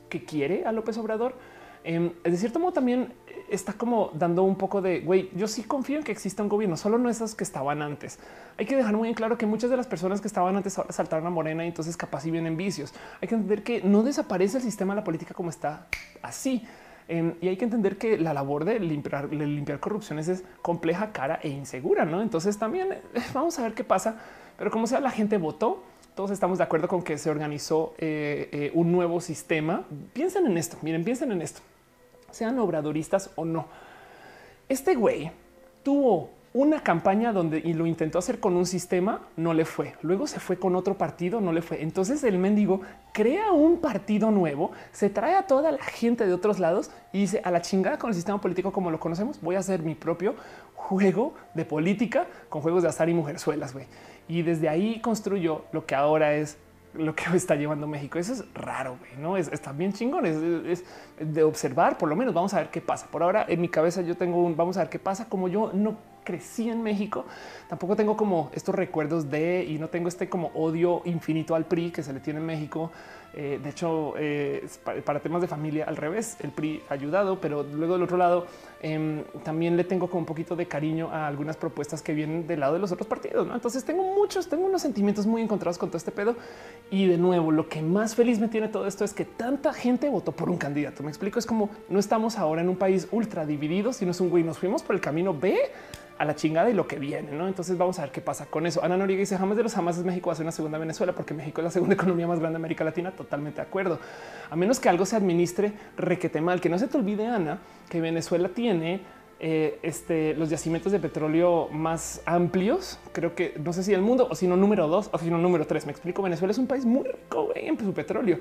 que 0.09 0.23
quiere 0.23 0.65
a 0.65 0.71
López 0.71 0.97
Obrador, 0.97 1.35
em, 1.85 2.11
de 2.23 2.37
cierto 2.37 2.59
modo 2.59 2.73
también 2.73 3.13
está 3.49 3.73
como 3.73 4.11
dando 4.13 4.43
un 4.43 4.55
poco 4.55 4.81
de 4.81 5.01
güey. 5.01 5.29
Yo 5.35 5.47
sí 5.47 5.63
confío 5.63 5.97
en 5.97 6.03
que 6.03 6.11
exista 6.11 6.43
un 6.43 6.49
gobierno, 6.49 6.77
solo 6.77 6.97
no 6.97 7.09
esas 7.09 7.35
que 7.35 7.43
estaban 7.43 7.81
antes. 7.81 8.19
Hay 8.57 8.65
que 8.65 8.75
dejar 8.75 8.95
muy 8.95 9.07
en 9.09 9.13
claro 9.13 9.37
que 9.37 9.45
muchas 9.45 9.69
de 9.69 9.77
las 9.77 9.87
personas 9.87 10.21
que 10.21 10.27
estaban 10.27 10.55
antes 10.55 10.79
saltaron 10.89 11.27
a 11.27 11.29
Morena 11.29 11.63
y 11.63 11.67
entonces 11.67 11.95
capaz 11.97 12.21
si 12.21 12.31
vienen 12.31 12.57
vicios. 12.57 12.93
Hay 13.21 13.27
que 13.27 13.35
entender 13.35 13.63
que 13.63 13.81
no 13.81 14.03
desaparece 14.03 14.57
el 14.57 14.63
sistema 14.63 14.93
de 14.93 15.01
la 15.01 15.03
política 15.03 15.33
como 15.33 15.49
está 15.49 15.87
así. 16.21 16.65
Em, 17.07 17.35
y 17.39 17.49
hay 17.49 17.57
que 17.57 17.65
entender 17.65 17.97
que 17.97 18.17
la 18.17 18.33
labor 18.33 18.65
de 18.65 18.79
limpiar, 18.79 19.31
limpiar 19.31 19.79
corrupciones 19.79 20.27
es 20.27 20.43
compleja, 20.61 21.11
cara 21.11 21.39
e 21.43 21.49
insegura. 21.49 22.03
No, 22.05 22.21
entonces 22.21 22.57
también 22.57 22.93
eh, 22.93 23.01
vamos 23.33 23.57
a 23.59 23.63
ver 23.63 23.73
qué 23.73 23.83
pasa. 23.83 24.17
Pero 24.57 24.71
como 24.71 24.87
sea, 24.87 24.99
la 24.99 25.11
gente 25.11 25.37
votó. 25.37 25.83
Todos 26.15 26.31
estamos 26.31 26.59
de 26.59 26.63
acuerdo 26.63 26.87
con 26.87 27.03
que 27.03 27.17
se 27.17 27.29
organizó 27.29 27.93
eh, 27.97 28.49
eh, 28.53 28.71
un 28.73 28.91
nuevo 28.91 29.19
sistema. 29.19 29.83
Piensen 30.13 30.45
en 30.45 30.57
esto. 30.57 30.77
Miren, 30.81 31.03
piensen 31.03 31.31
en 31.33 31.41
esto 31.41 31.61
sean 32.35 32.59
obradoristas 32.59 33.31
o 33.35 33.45
no. 33.45 33.65
Este 34.67 34.95
güey 34.95 35.31
tuvo 35.83 36.31
una 36.53 36.81
campaña 36.81 37.31
donde 37.31 37.59
y 37.59 37.73
lo 37.73 37.85
intentó 37.85 38.17
hacer 38.17 38.39
con 38.39 38.55
un 38.55 38.65
sistema, 38.65 39.21
no 39.37 39.53
le 39.53 39.65
fue. 39.65 39.93
Luego 40.01 40.27
se 40.27 40.39
fue 40.39 40.57
con 40.57 40.75
otro 40.75 40.97
partido, 40.97 41.39
no 41.39 41.53
le 41.53 41.61
fue. 41.61 41.81
Entonces 41.81 42.23
el 42.23 42.37
mendigo 42.37 42.81
crea 43.13 43.51
un 43.51 43.79
partido 43.79 44.31
nuevo, 44.31 44.71
se 44.91 45.09
trae 45.09 45.35
a 45.35 45.47
toda 45.47 45.71
la 45.71 45.83
gente 45.83 46.25
de 46.25 46.33
otros 46.33 46.59
lados 46.59 46.91
y 47.13 47.19
dice 47.19 47.41
a 47.43 47.51
la 47.51 47.61
chingada 47.61 47.97
con 47.97 48.09
el 48.09 48.15
sistema 48.15 48.39
político 48.41 48.71
como 48.71 48.91
lo 48.91 48.99
conocemos, 48.99 49.39
voy 49.41 49.55
a 49.55 49.59
hacer 49.59 49.81
mi 49.81 49.95
propio 49.95 50.35
juego 50.75 51.33
de 51.53 51.65
política 51.65 52.27
con 52.49 52.61
juegos 52.61 52.83
de 52.83 52.89
azar 52.89 53.07
y 53.07 53.13
mujerzuelas. 53.13 53.73
güey. 53.73 53.85
Y 54.27 54.41
desde 54.41 54.67
ahí 54.67 54.99
construyó 54.99 55.65
lo 55.71 55.85
que 55.85 55.95
ahora 55.95 56.35
es 56.35 56.57
lo 56.97 57.15
que 57.15 57.23
está 57.35 57.55
llevando 57.55 57.87
México. 57.87 58.19
Eso 58.19 58.33
es 58.33 58.43
raro, 58.53 58.97
no 59.19 59.37
es 59.37 59.47
está 59.51 59.71
bien 59.71 59.93
chingón. 59.93 60.25
Es, 60.25 60.83
de 61.19 61.43
observar, 61.43 61.97
por 61.97 62.09
lo 62.09 62.15
menos 62.15 62.33
vamos 62.33 62.53
a 62.53 62.57
ver 62.57 62.69
qué 62.69 62.81
pasa. 62.81 63.07
Por 63.07 63.23
ahora 63.23 63.45
en 63.47 63.61
mi 63.61 63.69
cabeza 63.69 64.01
yo 64.01 64.15
tengo 64.15 64.43
un 64.43 64.55
vamos 64.55 64.77
a 64.77 64.81
ver 64.81 64.89
qué 64.89 64.99
pasa. 64.99 65.27
Como 65.29 65.47
yo 65.47 65.71
no 65.73 65.97
crecí 66.23 66.69
en 66.69 66.81
México, 66.81 67.25
tampoco 67.69 67.95
tengo 67.95 68.17
como 68.17 68.49
estos 68.53 68.73
recuerdos 68.73 69.29
de 69.29 69.63
y 69.63 69.77
no 69.77 69.89
tengo 69.89 70.07
este 70.07 70.27
como 70.27 70.47
odio 70.55 71.01
infinito 71.05 71.55
al 71.55 71.65
PRI 71.65 71.91
que 71.91 72.03
se 72.03 72.13
le 72.13 72.19
tiene 72.19 72.39
en 72.39 72.45
México. 72.45 72.91
Eh, 73.37 73.59
de 73.61 73.69
hecho, 73.69 74.13
eh, 74.17 74.65
para, 75.03 75.19
temas 75.19 75.41
de 75.41 75.47
familia, 75.47 75.83
al 75.85 75.97
revés, 75.97 76.37
el 76.39 76.51
PRI 76.51 76.81
ha 76.89 76.93
ayudado, 76.93 77.41
pero 77.41 77.63
luego 77.63 77.95
del 77.95 78.03
otro 78.03 78.15
lado 78.15 78.47
em, 78.81 79.25
también 79.43 79.75
le 79.75 79.83
tengo 79.83 80.07
como 80.07 80.21
un 80.21 80.25
poquito 80.25 80.55
de 80.55 80.67
cariño 80.67 81.09
a 81.11 81.27
algunas 81.27 81.57
propuestas 81.57 82.01
que 82.01 82.13
vienen 82.13 82.47
del 82.47 82.61
lado 82.61 82.75
de 82.75 82.79
los 82.79 82.93
otros 82.93 83.07
partidos. 83.07 83.45
Entonces 83.53 83.83
tengo 83.83 84.03
muchos, 84.03 84.47
tengo 84.47 84.65
unos 84.65 84.81
sentimientos 84.81 85.27
muy 85.27 85.41
encontrados 85.41 85.77
con 85.77 85.89
todo 85.89 85.97
este 85.97 86.11
pedo. 86.11 86.37
Y 86.89 87.07
de 87.07 87.17
nuevo, 87.17 87.51
lo 87.51 87.67
que 87.67 87.81
más 87.81 88.15
feliz 88.15 88.39
me 88.39 88.47
tiene 88.47 88.69
todo 88.69 88.87
esto 88.87 89.03
es 89.03 89.13
que 89.13 89.25
tanta 89.25 89.73
gente 89.73 90.07
votó 90.07 90.31
por 90.31 90.49
un 90.49 90.57
candidato. 90.57 91.03
Me 91.03 91.09
explico, 91.09 91.37
es 91.37 91.45
como 91.45 91.69
no 91.89 91.99
estamos 91.99 92.37
ahora 92.37 92.61
en 92.61 92.69
un 92.69 92.77
país 92.77 93.05
ultra 93.11 93.45
dividido, 93.45 93.91
sino 93.91 94.11
es 94.11 94.21
un 94.21 94.29
güey, 94.29 94.45
nos 94.45 94.59
fuimos 94.59 94.81
por 94.81 94.95
el 94.95 95.01
camino 95.01 95.33
B 95.37 95.57
a 96.17 96.25
la 96.25 96.35
chingada 96.35 96.69
y 96.69 96.73
lo 96.73 96.87
que 96.87 96.97
viene. 96.97 97.31
¿no? 97.31 97.47
Entonces 97.47 97.77
vamos 97.77 97.99
a 97.99 98.03
ver 98.03 98.11
qué 98.11 98.21
pasa 98.21 98.45
con 98.45 98.65
eso. 98.65 98.83
Ana 98.83 98.97
Noriega 98.97 99.19
dice 99.19 99.37
jamás 99.37 99.57
de 99.57 99.63
los 99.63 99.73
jamás 99.73 99.97
es 99.97 100.05
México 100.05 100.33
ser 100.33 100.43
una 100.43 100.51
segunda 100.51 100.77
Venezuela 100.77 101.13
porque 101.13 101.33
México 101.33 101.61
es 101.61 101.65
la 101.65 101.71
segunda 101.71 101.93
economía 101.95 102.27
más 102.27 102.39
grande 102.39 102.57
de 102.57 102.61
América 102.61 102.83
Latina. 102.83 103.11
Totalmente 103.11 103.57
de 103.57 103.67
acuerdo. 103.67 103.99
A 104.49 104.55
menos 104.55 104.79
que 104.79 104.89
algo 104.89 105.05
se 105.05 105.15
administre 105.15 105.73
requete 105.97 106.41
mal, 106.41 106.61
que 106.61 106.69
no 106.69 106.79
se 106.79 106.87
te 106.87 106.97
olvide, 106.97 107.27
Ana, 107.27 107.59
que 107.89 108.01
Venezuela 108.01 108.49
tiene 108.49 109.01
eh, 109.39 109.79
este, 109.83 110.33
los 110.35 110.49
yacimientos 110.49 110.91
de 110.91 110.99
petróleo 110.99 111.67
más 111.71 112.21
amplios. 112.25 112.99
Creo 113.11 113.35
que 113.35 113.53
no 113.63 113.73
sé 113.73 113.83
si 113.83 113.93
el 113.93 114.01
mundo 114.01 114.27
o 114.29 114.35
si 114.35 114.47
no 114.47 114.55
número 114.55 114.87
dos 114.87 115.09
o 115.11 115.17
si 115.17 115.29
no 115.29 115.37
número 115.37 115.67
tres. 115.67 115.85
Me 115.85 115.91
explico. 115.91 116.21
Venezuela 116.21 116.51
es 116.51 116.57
un 116.57 116.67
país 116.67 116.85
muy 116.85 117.03
rico 117.03 117.51
en 117.55 117.77
su 117.77 117.93
petróleo 117.93 118.39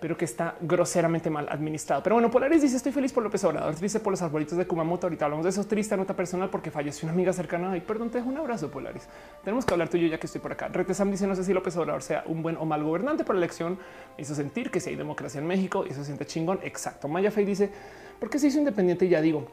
pero 0.00 0.16
que 0.16 0.24
está 0.24 0.56
groseramente 0.60 1.30
mal 1.30 1.48
administrado. 1.50 2.02
Pero 2.02 2.16
bueno, 2.16 2.30
Polaris 2.30 2.62
dice 2.62 2.76
estoy 2.76 2.92
feliz 2.92 3.12
por 3.12 3.22
López 3.22 3.42
Obrador, 3.44 3.78
dice 3.78 4.00
por 4.00 4.12
los 4.12 4.22
arbolitos 4.22 4.56
de 4.58 4.66
Kumamoto. 4.66 5.06
Ahorita 5.06 5.24
hablamos 5.24 5.44
de 5.44 5.50
eso. 5.50 5.64
Triste 5.64 5.96
nota 5.96 6.14
personal 6.14 6.50
porque 6.50 6.70
falleció 6.70 7.06
una 7.06 7.12
amiga 7.12 7.32
cercana. 7.32 7.76
Y 7.76 7.80
perdón, 7.80 8.10
te 8.10 8.18
dejo 8.18 8.30
un 8.30 8.38
abrazo, 8.38 8.70
Polaris. 8.70 9.08
Tenemos 9.44 9.64
que 9.64 9.74
hablar 9.74 9.88
tú 9.88 9.96
y 9.96 10.02
yo 10.02 10.08
ya 10.08 10.18
que 10.18 10.26
estoy 10.26 10.40
por 10.40 10.52
acá. 10.52 10.68
Retesam 10.68 11.10
dice 11.10 11.26
no 11.26 11.34
sé 11.34 11.44
si 11.44 11.52
López 11.52 11.76
Obrador 11.76 12.02
sea 12.02 12.24
un 12.26 12.42
buen 12.42 12.56
o 12.56 12.64
mal 12.64 12.82
gobernante 12.82 13.24
por 13.24 13.34
la 13.34 13.40
elección. 13.40 13.78
hizo 14.16 14.34
sentir 14.34 14.70
que 14.70 14.80
si 14.80 14.90
hay 14.90 14.96
democracia 14.96 15.40
en 15.40 15.46
México 15.46 15.84
y 15.88 15.92
se 15.92 16.04
siente 16.04 16.26
chingón. 16.26 16.60
Exacto. 16.62 17.08
Maya 17.08 17.30
Fey 17.30 17.44
dice 17.44 17.70
porque 18.18 18.38
se 18.38 18.48
hizo 18.48 18.58
independiente 18.58 19.04
y 19.06 19.10
ya 19.10 19.20
digo 19.20 19.46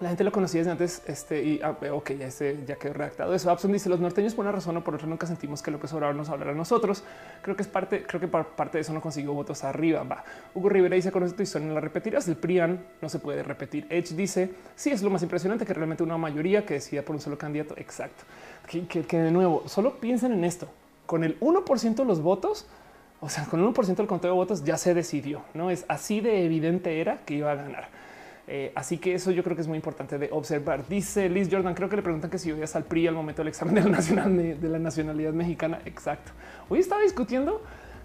la 0.00 0.08
gente 0.08 0.24
lo 0.24 0.32
conocía 0.32 0.60
desde 0.60 0.70
antes. 0.70 1.02
Este 1.06 1.42
y 1.42 1.60
ah, 1.62 1.76
ok, 1.92 2.12
ya, 2.12 2.26
este, 2.26 2.64
ya 2.66 2.76
quedó 2.76 2.94
redactado 2.94 3.34
eso. 3.34 3.50
Abson 3.50 3.72
dice 3.72 3.88
los 3.88 4.00
norteños 4.00 4.34
por 4.34 4.44
una 4.44 4.52
razón 4.52 4.76
o 4.76 4.84
por 4.84 4.94
otra 4.94 5.06
nunca 5.06 5.26
sentimos 5.26 5.62
que 5.62 5.70
López 5.70 5.92
Obrador 5.92 6.14
nos 6.14 6.28
hablara 6.28 6.52
a 6.52 6.54
nosotros. 6.54 7.04
Creo 7.42 7.56
que 7.56 7.62
es 7.62 7.68
parte, 7.68 8.02
creo 8.02 8.20
que 8.20 8.28
parte 8.28 8.78
de 8.78 8.82
eso 8.82 8.92
no 8.92 9.00
consiguió 9.00 9.32
votos 9.32 9.64
arriba. 9.64 10.02
Va. 10.02 10.24
Hugo 10.54 10.68
Rivera 10.68 10.96
dice 10.96 11.10
con 11.10 11.22
esto 11.22 11.42
historia 11.42 11.68
la 11.68 11.80
repetirás. 11.80 12.28
El 12.28 12.36
PRIAN 12.36 12.84
no 13.00 13.08
se 13.08 13.18
puede 13.18 13.42
repetir. 13.42 13.86
Edge 13.90 14.14
dice 14.14 14.50
sí 14.74 14.90
es 14.90 15.02
lo 15.02 15.10
más 15.10 15.22
impresionante 15.22 15.64
que 15.64 15.74
realmente 15.74 16.02
una 16.02 16.18
mayoría 16.18 16.66
que 16.66 16.74
decida 16.74 17.02
por 17.02 17.16
un 17.16 17.20
solo 17.20 17.38
candidato. 17.38 17.74
Exacto. 17.76 18.24
Que, 18.66 18.86
que 18.86 19.18
de 19.18 19.30
nuevo 19.30 19.62
solo 19.66 19.98
piensen 19.98 20.32
en 20.32 20.44
esto 20.44 20.68
con 21.06 21.24
el 21.24 21.38
1% 21.40 21.94
de 21.94 22.04
los 22.04 22.20
votos. 22.20 22.66
O 23.18 23.30
sea, 23.30 23.46
con 23.46 23.60
el 23.60 23.66
1% 23.66 23.96
del 23.96 24.06
conteo 24.06 24.32
de 24.32 24.36
votos 24.36 24.62
ya 24.62 24.76
se 24.76 24.92
decidió, 24.92 25.40
no 25.54 25.70
es 25.70 25.86
así 25.88 26.20
de 26.20 26.44
evidente 26.44 27.00
era 27.00 27.16
que 27.24 27.32
iba 27.32 27.50
a 27.50 27.54
ganar. 27.54 27.88
Eh, 28.48 28.70
así 28.76 28.98
que 28.98 29.14
eso 29.14 29.32
yo 29.32 29.42
creo 29.42 29.56
que 29.56 29.62
es 29.62 29.68
muy 29.68 29.76
importante 29.76 30.18
de 30.18 30.28
observar. 30.30 30.86
Dice 30.88 31.28
Liz 31.28 31.48
Jordan, 31.50 31.74
creo 31.74 31.88
que 31.88 31.96
le 31.96 32.02
preguntan 32.02 32.30
que 32.30 32.38
si 32.38 32.52
odias 32.52 32.76
al 32.76 32.84
PRI 32.84 33.08
al 33.08 33.14
momento 33.14 33.42
del 33.42 33.48
examen 33.48 33.74
de 33.74 34.68
la, 34.68 34.78
nacionalidad 34.78 35.32
mexicana. 35.32 35.80
Exacto. 35.84 36.32
Hoy 36.68 36.78
estaba 36.78 37.02
discutiendo 37.02 37.62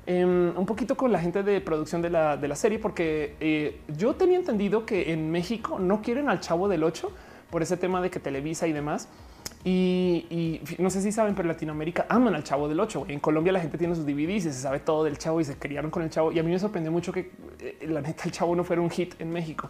em, 0.07 0.57
un 0.57 0.65
poquito 0.65 0.97
con 0.97 1.11
la 1.11 1.19
gente 1.19 1.43
de 1.43 1.61
producción 1.61 2.01
de 2.01 2.09
la, 2.09 2.55
serie, 2.55 2.79
porque 2.79 3.35
eh, 3.39 3.81
yo 3.95 4.15
tenía 4.15 4.37
entendido 4.37 4.85
que 4.85 5.11
en 5.13 5.29
México 5.29 5.77
no 5.77 6.01
quieren 6.01 6.27
al 6.27 6.39
chavo 6.39 6.67
del 6.67 6.83
8 6.83 7.11
por 7.51 7.61
ese 7.61 7.77
tema 7.77 8.01
de 8.01 8.09
que 8.09 8.19
Televisa 8.19 8.67
y 8.67 8.73
demás. 8.73 9.07
Y, 9.63 10.59
no 10.79 10.89
sé 10.89 11.01
si 11.01 11.11
saben, 11.11 11.35
pero 11.35 11.47
Latinoamérica 11.47 12.07
aman 12.09 12.33
al 12.33 12.43
chavo 12.43 12.67
del 12.67 12.79
8. 12.79 13.05
En 13.09 13.19
Colombia 13.19 13.53
la 13.53 13.59
gente 13.59 13.77
tiene 13.77 13.93
sus 13.93 14.07
DVDs 14.07 14.45
y 14.45 14.51
se 14.51 14.53
sabe 14.53 14.79
todo 14.79 15.03
del 15.03 15.19
chavo 15.19 15.39
y 15.39 15.43
se 15.43 15.55
criaron 15.55 15.91
con 15.91 16.01
el 16.01 16.09
chavo. 16.09 16.31
Y 16.31 16.39
a 16.39 16.43
mí 16.43 16.49
me 16.49 16.57
sorprendió 16.57 16.91
mucho 16.91 17.11
que 17.11 17.31
eh, 17.59 17.85
la 17.87 18.01
neta 18.01 18.23
el 18.25 18.31
chavo 18.31 18.55
no 18.55 18.63
fuera 18.63 18.81
un 18.81 18.89
hit 18.89 19.13
en 19.19 19.31
México. 19.31 19.69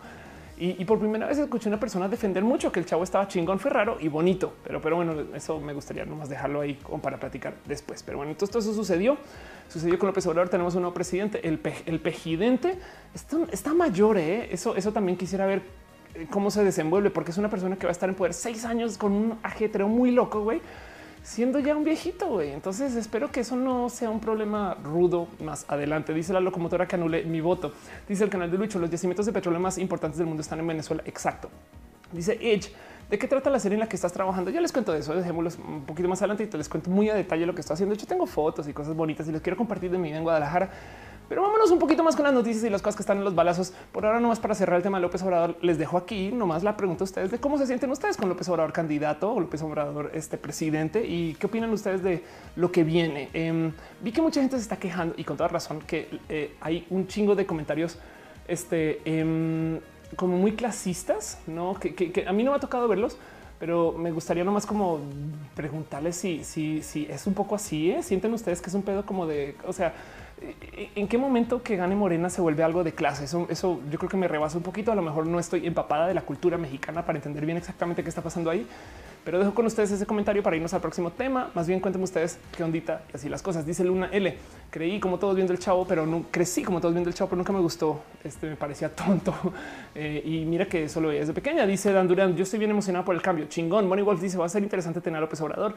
Y, 0.63 0.85
por 0.85 0.99
primera 0.99 1.25
vez 1.25 1.39
escuché 1.39 1.69
una 1.69 1.79
persona 1.79 2.07
defender 2.07 2.43
mucho 2.43 2.71
que 2.71 2.79
el 2.79 2.85
chavo 2.85 3.03
estaba 3.03 3.27
chingón, 3.27 3.57
fue 3.57 3.71
raro 3.71 3.97
y 3.99 4.09
bonito, 4.09 4.53
pero, 4.63 4.79
pero 4.79 4.95
bueno, 4.95 5.15
eso 5.33 5.59
me 5.59 5.73
gustaría 5.73 6.05
nomás 6.05 6.29
dejarlo 6.29 6.61
ahí 6.61 6.77
para 7.01 7.19
platicar 7.19 7.55
después. 7.65 8.03
Pero 8.03 8.17
bueno, 8.19 8.31
entonces 8.31 8.51
todo 8.51 8.61
eso 8.61 8.71
sucedió. 8.75 9.17
Sucedió 9.69 9.97
con 9.97 10.05
López 10.05 10.27
Obrador. 10.27 10.49
Tenemos 10.49 10.75
un 10.75 10.81
nuevo 10.83 10.93
presidente, 10.93 11.47
el, 11.47 11.59
el 11.87 11.99
pejidente 11.99 12.77
está, 13.15 13.37
está 13.51 13.73
mayor. 13.73 14.19
¿eh? 14.19 14.49
Eso, 14.51 14.75
eso 14.75 14.93
también 14.93 15.17
quisiera 15.17 15.47
ver 15.47 15.63
eh, 16.13 16.27
cómo 16.29 16.51
se 16.51 16.63
desenvuelve, 16.63 17.09
porque 17.09 17.31
es 17.31 17.39
una 17.39 17.49
persona 17.49 17.75
que 17.75 17.87
va 17.87 17.89
a 17.89 17.93
estar 17.93 18.07
en 18.07 18.13
poder 18.13 18.35
seis 18.35 18.63
años 18.63 18.99
con 18.99 19.13
un 19.13 19.39
ajetreo 19.41 19.87
muy 19.87 20.11
loco, 20.11 20.43
güey 20.43 20.61
siendo 21.23 21.59
ya 21.59 21.75
un 21.75 21.83
viejito. 21.83 22.27
güey. 22.27 22.51
Entonces 22.51 22.95
espero 22.95 23.31
que 23.31 23.41
eso 23.41 23.55
no 23.55 23.89
sea 23.89 24.09
un 24.09 24.19
problema 24.19 24.75
rudo 24.83 25.27
más 25.43 25.65
adelante. 25.67 26.13
Dice 26.13 26.33
la 26.33 26.39
locomotora 26.39 26.87
que 26.87 26.95
anule 26.95 27.23
mi 27.23 27.41
voto. 27.41 27.73
Dice 28.07 28.23
el 28.23 28.29
canal 28.29 28.51
de 28.51 28.57
Lucho. 28.57 28.79
Los 28.79 28.89
yacimientos 28.89 29.25
de 29.25 29.33
petróleo 29.33 29.59
más 29.59 29.77
importantes 29.77 30.17
del 30.17 30.27
mundo 30.27 30.41
están 30.41 30.59
en 30.59 30.67
Venezuela. 30.67 31.03
Exacto. 31.05 31.49
Dice 32.11 32.37
Edge. 32.41 32.71
¿De 33.09 33.19
qué 33.19 33.27
trata 33.27 33.49
la 33.49 33.59
serie 33.59 33.75
en 33.75 33.81
la 33.81 33.89
que 33.89 33.97
estás 33.97 34.13
trabajando? 34.13 34.51
Ya 34.51 34.61
les 34.61 34.71
cuento 34.71 34.93
de 34.93 34.99
eso, 34.99 35.13
dejémoslo 35.13 35.51
un 35.67 35.83
poquito 35.83 36.07
más 36.07 36.21
adelante 36.21 36.43
y 36.43 36.47
te 36.47 36.57
les 36.57 36.69
cuento 36.69 36.89
muy 36.89 37.09
a 37.09 37.13
detalle 37.13 37.45
lo 37.45 37.53
que 37.53 37.59
estoy 37.59 37.73
haciendo. 37.73 37.93
De 37.93 37.97
hecho, 37.97 38.07
tengo 38.07 38.25
fotos 38.25 38.69
y 38.69 38.73
cosas 38.73 38.95
bonitas 38.95 39.27
y 39.27 39.33
les 39.33 39.41
quiero 39.41 39.57
compartir 39.57 39.91
de 39.91 39.97
mi 39.97 40.07
vida 40.07 40.17
en 40.19 40.23
Guadalajara 40.23 40.69
pero 41.31 41.43
vámonos 41.43 41.71
un 41.71 41.79
poquito 41.79 42.03
más 42.03 42.17
con 42.17 42.25
las 42.25 42.33
noticias 42.33 42.61
y 42.65 42.69
las 42.69 42.81
cosas 42.81 42.97
que 42.97 43.03
están 43.03 43.19
en 43.19 43.23
los 43.23 43.33
balazos. 43.33 43.71
Por 43.93 44.05
ahora, 44.05 44.19
nomás 44.19 44.41
para 44.41 44.53
cerrar 44.53 44.75
el 44.75 44.83
tema 44.83 44.97
de 44.97 45.03
López 45.03 45.23
Obrador, 45.23 45.55
les 45.61 45.77
dejo 45.77 45.95
aquí 45.95 46.29
nomás 46.29 46.61
la 46.61 46.75
pregunta 46.75 47.05
a 47.05 47.05
ustedes 47.05 47.31
de 47.31 47.39
cómo 47.39 47.57
se 47.57 47.65
sienten 47.67 47.89
ustedes 47.89 48.17
con 48.17 48.27
López 48.27 48.49
Obrador 48.49 48.73
candidato 48.73 49.31
o 49.31 49.39
López 49.39 49.61
Obrador 49.61 50.11
este 50.13 50.37
presidente 50.37 51.07
y 51.07 51.35
qué 51.35 51.45
opinan 51.45 51.69
ustedes 51.69 52.03
de 52.03 52.21
lo 52.57 52.69
que 52.69 52.83
viene. 52.83 53.29
Em, 53.31 53.71
vi 54.01 54.11
que 54.11 54.21
mucha 54.21 54.41
gente 54.41 54.57
se 54.57 54.63
está 54.63 54.75
quejando 54.75 55.13
y 55.15 55.23
con 55.23 55.37
toda 55.37 55.47
razón 55.47 55.79
que 55.79 56.19
eh, 56.27 56.53
hay 56.59 56.85
un 56.89 57.07
chingo 57.07 57.33
de 57.33 57.45
comentarios 57.45 57.97
este, 58.45 58.99
em, 59.05 59.79
como 60.17 60.35
muy 60.35 60.51
clasistas, 60.51 61.39
no 61.47 61.75
que, 61.79 62.25
a 62.27 62.33
mí 62.33 62.43
no 62.43 62.51
me 62.51 62.57
ha 62.57 62.59
tocado 62.59 62.89
verlos 62.89 63.17
pero 63.57 63.91
me 63.91 64.11
gustaría 64.11 64.43
nomás 64.43 64.65
como 64.65 64.99
preguntarles 65.55 66.15
si, 66.15 66.43
si, 66.43 66.81
si 66.81 67.05
es 67.05 67.27
un 67.27 67.35
poco 67.35 67.53
así. 67.53 67.91
¿eh? 67.91 68.01
Sienten 68.01 68.33
ustedes 68.33 68.59
que 68.59 68.69
es 68.69 68.73
un 68.73 68.81
pedo 68.81 69.05
como 69.05 69.27
de, 69.27 69.55
o 69.67 69.71
sea, 69.71 69.93
¿En 70.95 71.07
qué 71.07 71.19
momento 71.19 71.61
que 71.61 71.75
gane 71.75 71.95
Morena 71.95 72.29
se 72.29 72.41
vuelve 72.41 72.63
algo 72.63 72.83
de 72.83 72.93
clase? 72.93 73.25
Eso, 73.25 73.45
eso 73.49 73.79
yo 73.91 73.99
creo 73.99 74.09
que 74.09 74.17
me 74.17 74.27
rebasa 74.27 74.57
un 74.57 74.63
poquito. 74.63 74.91
A 74.91 74.95
lo 74.95 75.03
mejor 75.03 75.27
no 75.27 75.39
estoy 75.39 75.67
empapada 75.67 76.07
de 76.07 76.15
la 76.15 76.23
cultura 76.23 76.57
mexicana 76.57 77.05
para 77.05 77.19
entender 77.19 77.45
bien 77.45 77.57
exactamente 77.57 78.01
qué 78.01 78.09
está 78.09 78.23
pasando 78.23 78.49
ahí, 78.49 78.65
pero 79.23 79.37
dejo 79.37 79.53
con 79.53 79.67
ustedes 79.67 79.91
ese 79.91 80.07
comentario 80.07 80.41
para 80.41 80.55
irnos 80.55 80.73
al 80.73 80.81
próximo 80.81 81.11
tema. 81.11 81.51
Más 81.53 81.67
bien 81.67 81.79
cuéntenme 81.79 82.05
ustedes 82.05 82.39
qué 82.57 82.63
ondita 82.63 83.03
así 83.13 83.29
las 83.29 83.43
cosas. 83.43 83.67
Dice 83.67 83.83
Luna 83.83 84.09
L. 84.11 84.35
Creí 84.71 84.99
como 84.99 85.19
todos 85.19 85.35
viendo 85.35 85.53
el 85.53 85.59
chavo, 85.59 85.85
pero 85.85 86.07
no 86.07 86.25
crecí 86.31 86.63
como 86.63 86.81
todos 86.81 86.95
viendo 86.95 87.09
el 87.09 87.15
chavo, 87.15 87.29
pero 87.29 87.37
nunca 87.37 87.53
me 87.53 87.59
gustó. 87.59 88.01
Este 88.23 88.49
me 88.49 88.55
parecía 88.55 88.89
tonto. 88.93 89.33
Eh, 89.93 90.23
y 90.23 90.45
mira 90.45 90.65
que 90.67 90.87
solo 90.87 91.09
desde 91.09 91.33
pequeña. 91.33 91.67
Dice 91.67 91.91
Dan 91.91 92.07
Durán. 92.07 92.35
Yo 92.37 92.43
estoy 92.43 92.59
bien 92.59 92.71
emocionado 92.71 93.03
por 93.03 93.13
el 93.13 93.21
cambio. 93.21 93.45
Chingón. 93.49 93.89
Bonnie 93.89 94.03
Wolf 94.03 94.21
dice 94.21 94.37
va 94.37 94.45
a 94.45 94.49
ser 94.49 94.63
interesante 94.63 95.01
tener 95.01 95.17
a 95.17 95.21
López 95.21 95.41
Obrador. 95.41 95.75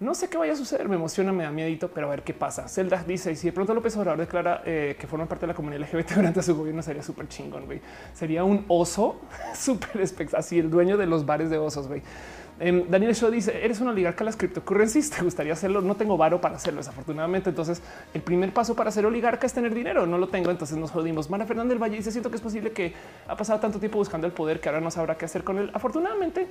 No 0.00 0.14
sé 0.14 0.28
qué 0.28 0.36
vaya 0.36 0.54
a 0.54 0.56
suceder, 0.56 0.88
me 0.88 0.96
emociona, 0.96 1.32
me 1.32 1.44
da 1.44 1.52
miedito, 1.52 1.88
pero 1.88 2.08
a 2.08 2.10
ver 2.10 2.22
qué 2.22 2.34
pasa. 2.34 2.68
Zelda 2.68 3.04
dice, 3.06 3.30
y 3.30 3.36
si 3.36 3.46
de 3.46 3.52
pronto 3.52 3.72
López 3.72 3.96
Obrador 3.96 4.18
declara 4.18 4.62
eh, 4.64 4.96
que 4.98 5.06
forma 5.06 5.26
parte 5.26 5.46
de 5.46 5.52
la 5.52 5.54
comunidad 5.54 5.82
LGBT 5.82 6.14
durante 6.16 6.42
su 6.42 6.56
gobierno, 6.56 6.82
sería 6.82 7.02
súper 7.02 7.28
chingón, 7.28 7.66
güey. 7.66 7.80
Sería 8.12 8.42
un 8.42 8.64
oso 8.66 9.20
súper 9.54 10.00
espectacular, 10.00 10.40
así 10.40 10.58
el 10.58 10.68
dueño 10.68 10.96
de 10.96 11.06
los 11.06 11.24
bares 11.24 11.48
de 11.48 11.58
osos, 11.58 11.86
güey. 11.86 12.02
Em, 12.60 12.88
Daniel 12.88 13.14
Shaw 13.14 13.30
dice, 13.30 13.64
eres 13.64 13.80
un 13.80 13.88
oligarca 13.88 14.20
de 14.20 14.26
las 14.26 14.36
criptocurrencies, 14.36 15.10
te 15.10 15.22
gustaría 15.22 15.52
hacerlo, 15.52 15.80
no 15.80 15.96
tengo 15.96 16.16
varo 16.16 16.40
para 16.40 16.56
hacerlo, 16.56 16.78
desafortunadamente. 16.78 17.50
Entonces, 17.50 17.80
el 18.12 18.22
primer 18.22 18.52
paso 18.52 18.74
para 18.74 18.90
ser 18.90 19.06
oligarca 19.06 19.46
es 19.46 19.52
tener 19.52 19.74
dinero, 19.74 20.06
no 20.06 20.18
lo 20.18 20.28
tengo, 20.28 20.50
entonces 20.50 20.76
nos 20.76 20.90
jodimos. 20.90 21.30
Mara 21.30 21.46
Fernández 21.46 21.70
del 21.70 21.82
Valle 21.82 21.96
dice, 21.96 22.10
siento 22.10 22.30
que 22.30 22.36
es 22.36 22.42
posible 22.42 22.72
que 22.72 22.94
ha 23.26 23.36
pasado 23.36 23.58
tanto 23.60 23.78
tiempo 23.78 23.98
buscando 23.98 24.26
el 24.26 24.32
poder 24.32 24.60
que 24.60 24.68
ahora 24.68 24.80
no 24.80 24.90
sabrá 24.90 25.16
qué 25.16 25.24
hacer 25.24 25.42
con 25.42 25.58
él. 25.58 25.70
Afortunadamente, 25.72 26.48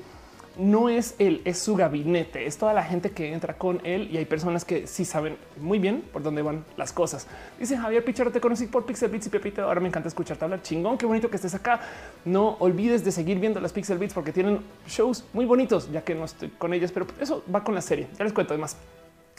no 0.58 0.90
es 0.90 1.16
él, 1.20 1.42
es 1.46 1.58
su 1.58 1.76
gabinete, 1.76 2.46
es 2.46 2.58
toda 2.58 2.74
la 2.74 2.84
gente 2.84 3.12
que 3.12 3.34
entra 3.34 3.56
con 3.56 3.82
él 3.84 4.10
y 4.12 4.18
hay 4.18 4.26
personas 4.26 4.66
que 4.66 4.88
sí 4.88 5.06
saben 5.06 5.38
muy 5.60 5.80
bien 5.80 6.04
por 6.14 6.22
dónde 6.22 6.42
van 6.42 6.64
las 6.78 6.92
cosas. 6.92 7.28
Dice 7.60 7.78
Javier 7.78 8.04
Picharo, 8.06 8.32
te 8.32 8.40
conocí 8.40 8.68
por 8.68 8.86
Pixel 8.86 9.10
Beats 9.10 9.28
y 9.28 9.30
Pepito. 9.30 9.64
Ahora 9.64 9.80
me 9.80 9.88
encanta 9.88 10.10
escucharte 10.10 10.44
hablar 10.44 10.62
chingón. 10.62 10.98
Qué 10.98 11.06
bonito 11.06 11.30
que 11.30 11.38
estés 11.38 11.56
acá. 11.56 11.80
No 12.26 12.58
olvides 12.60 13.04
de 13.04 13.12
seguir 13.12 13.40
viendo 13.40 13.60
las 13.60 13.74
Pixel 13.74 13.98
Beats 13.98 14.14
porque 14.14 14.32
tienen 14.32 14.60
shows 14.88 15.26
muy 15.34 15.46
bonitos, 15.46 15.92
ya 15.92 16.04
que 16.04 16.14
no 16.14 16.26
estoy 16.26 16.50
con 16.50 16.74
ellas, 16.74 16.92
pero 16.92 17.08
eso 17.20 17.44
va 17.54 17.64
con 17.64 17.74
la 17.74 17.82
serie. 17.82 18.08
Ya 18.18 18.24
les 18.24 18.34
cuento 18.34 18.54
además. 18.54 18.78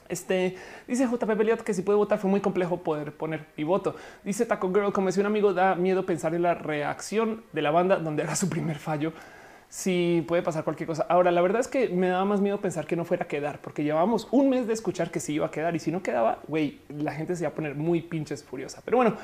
Este 0.09 0.57
dice 0.87 1.07
JP 1.07 1.25
Beliot 1.37 1.63
que 1.63 1.73
si 1.73 1.81
puede 1.81 1.97
votar 1.97 2.19
fue 2.19 2.29
muy 2.29 2.41
complejo 2.41 2.79
poder 2.79 3.13
poner 3.13 3.47
mi 3.57 3.65
voto. 3.65 3.97
Dice 4.23 4.45
Taco 4.45 4.71
Girl, 4.73 4.93
como 4.93 5.07
decía 5.07 5.23
un 5.23 5.27
amigo, 5.27 5.55
da 5.55 5.77
miedo 5.77 6.05
pensar 6.05 6.35
en 6.35 6.43
la 6.43 6.55
reacción 6.55 7.43
de 7.53 7.63
la 7.63 7.71
banda 7.71 7.97
donde 7.97 8.23
haga 8.23 8.37
su 8.37 8.51
primer 8.51 8.79
fallo 8.79 9.13
si 9.75 10.25
puede 10.29 10.41
pasar 10.41 10.63
cualquier 10.63 10.87
cosa. 10.87 11.05
Ahora, 11.09 11.33
la 11.33 11.43
verdad 11.43 11.61
es 11.61 11.67
que 11.67 11.89
me 11.89 12.07
daba 12.07 12.25
más 12.25 12.41
miedo 12.41 12.61
pensar 12.61 12.87
que 12.87 12.95
no 12.95 13.05
fuera 13.05 13.25
a 13.25 13.27
quedar, 13.27 13.59
porque 13.61 13.83
llevábamos 13.83 14.29
un 14.31 14.49
mes 14.49 14.69
de 14.69 14.73
escuchar 14.73 15.11
que 15.11 15.19
sí 15.19 15.33
iba 15.35 15.47
a 15.47 15.51
quedar 15.51 15.75
y 15.75 15.81
si 15.81 15.91
no 15.91 16.01
quedaba, 16.01 16.39
güey, 16.47 16.79
la 16.89 17.13
gente 17.13 17.35
se 17.35 17.43
iba 17.43 17.49
a 17.49 17.55
poner 17.55 17.75
muy 17.75 18.01
pinches 18.01 18.45
furiosa. 18.45 18.83
Pero 18.85 18.99
bueno, 18.99 19.17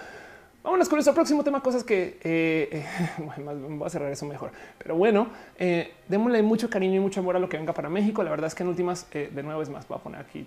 Vámonos 0.62 0.90
con 0.90 0.96
nuestro 0.96 1.14
próximo 1.14 1.42
tema, 1.42 1.62
cosas 1.62 1.82
que 1.82 2.18
eh, 2.22 2.84
voy 3.48 3.86
a 3.86 3.88
cerrar 3.88 4.12
eso 4.12 4.26
mejor. 4.26 4.51
Pero 4.76 4.94
bueno, 4.94 5.28
eh, 5.59 5.94
démosle 6.07 6.42
mucho 6.42 6.68
cariño 6.68 6.96
y 6.96 7.01
mucho 7.01 7.20
amor 7.20 7.34
a 7.36 7.38
lo 7.38 7.48
que 7.48 7.57
venga 7.57 7.72
para 7.72 7.88
México. 7.88 8.22
La 8.22 8.28
verdad 8.28 8.48
es 8.48 8.55
que 8.55 8.62
en 8.62 8.68
últimas, 8.68 9.07
eh, 9.12 9.30
de 9.34 9.42
nuevo 9.42 9.62
es 9.62 9.70
más, 9.70 9.88
voy 9.88 9.96
a 9.96 10.03
poner 10.03 10.20
aquí 10.20 10.46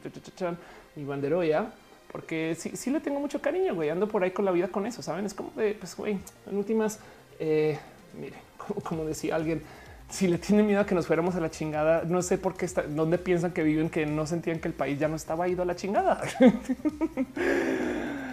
mi 0.96 1.04
banderoya, 1.04 1.72
porque 2.12 2.56
sí, 2.56 2.74
sí 2.76 2.92
le 2.92 3.00
tengo 3.00 3.20
mucho 3.20 3.42
cariño, 3.42 3.74
güey. 3.74 3.90
Ando 3.90 4.08
por 4.08 4.24
ahí 4.24 4.30
con 4.30 4.46
la 4.46 4.52
vida 4.52 4.68
con 4.68 4.86
eso, 4.86 5.02
saben? 5.02 5.26
Es 5.26 5.34
como 5.34 5.50
de, 5.56 5.74
pues, 5.74 5.98
güey, 5.98 6.20
en 6.48 6.58
últimas, 6.58 7.00
eh, 7.40 7.80
mire, 8.16 8.36
como, 8.84 9.06
decía 9.06 9.36
alguien, 9.36 9.64
si 10.10 10.28
le 10.28 10.38
tienen 10.38 10.68
miedo 10.68 10.82
a 10.82 10.86
que 10.86 10.96
nos 10.96 11.08
fuéramos 11.08 11.36
a 11.36 11.40
la 11.40 11.50
chingada, 11.50 12.04
no 12.06 12.22
sé 12.22 12.38
por 12.38 12.56
qué 12.56 12.66
está, 12.66 12.84
dónde 12.84 13.18
piensan 13.18 13.52
que 13.52 13.64
viven, 13.64 13.90
que 13.90 14.06
no 14.06 14.28
sentían 14.28 14.60
que 14.60 14.68
el 14.68 14.74
país 14.74 15.00
ya 15.00 15.08
no 15.08 15.16
estaba 15.16 15.48
ido 15.48 15.64
a 15.64 15.66
la 15.66 15.76
chingada. 15.76 16.22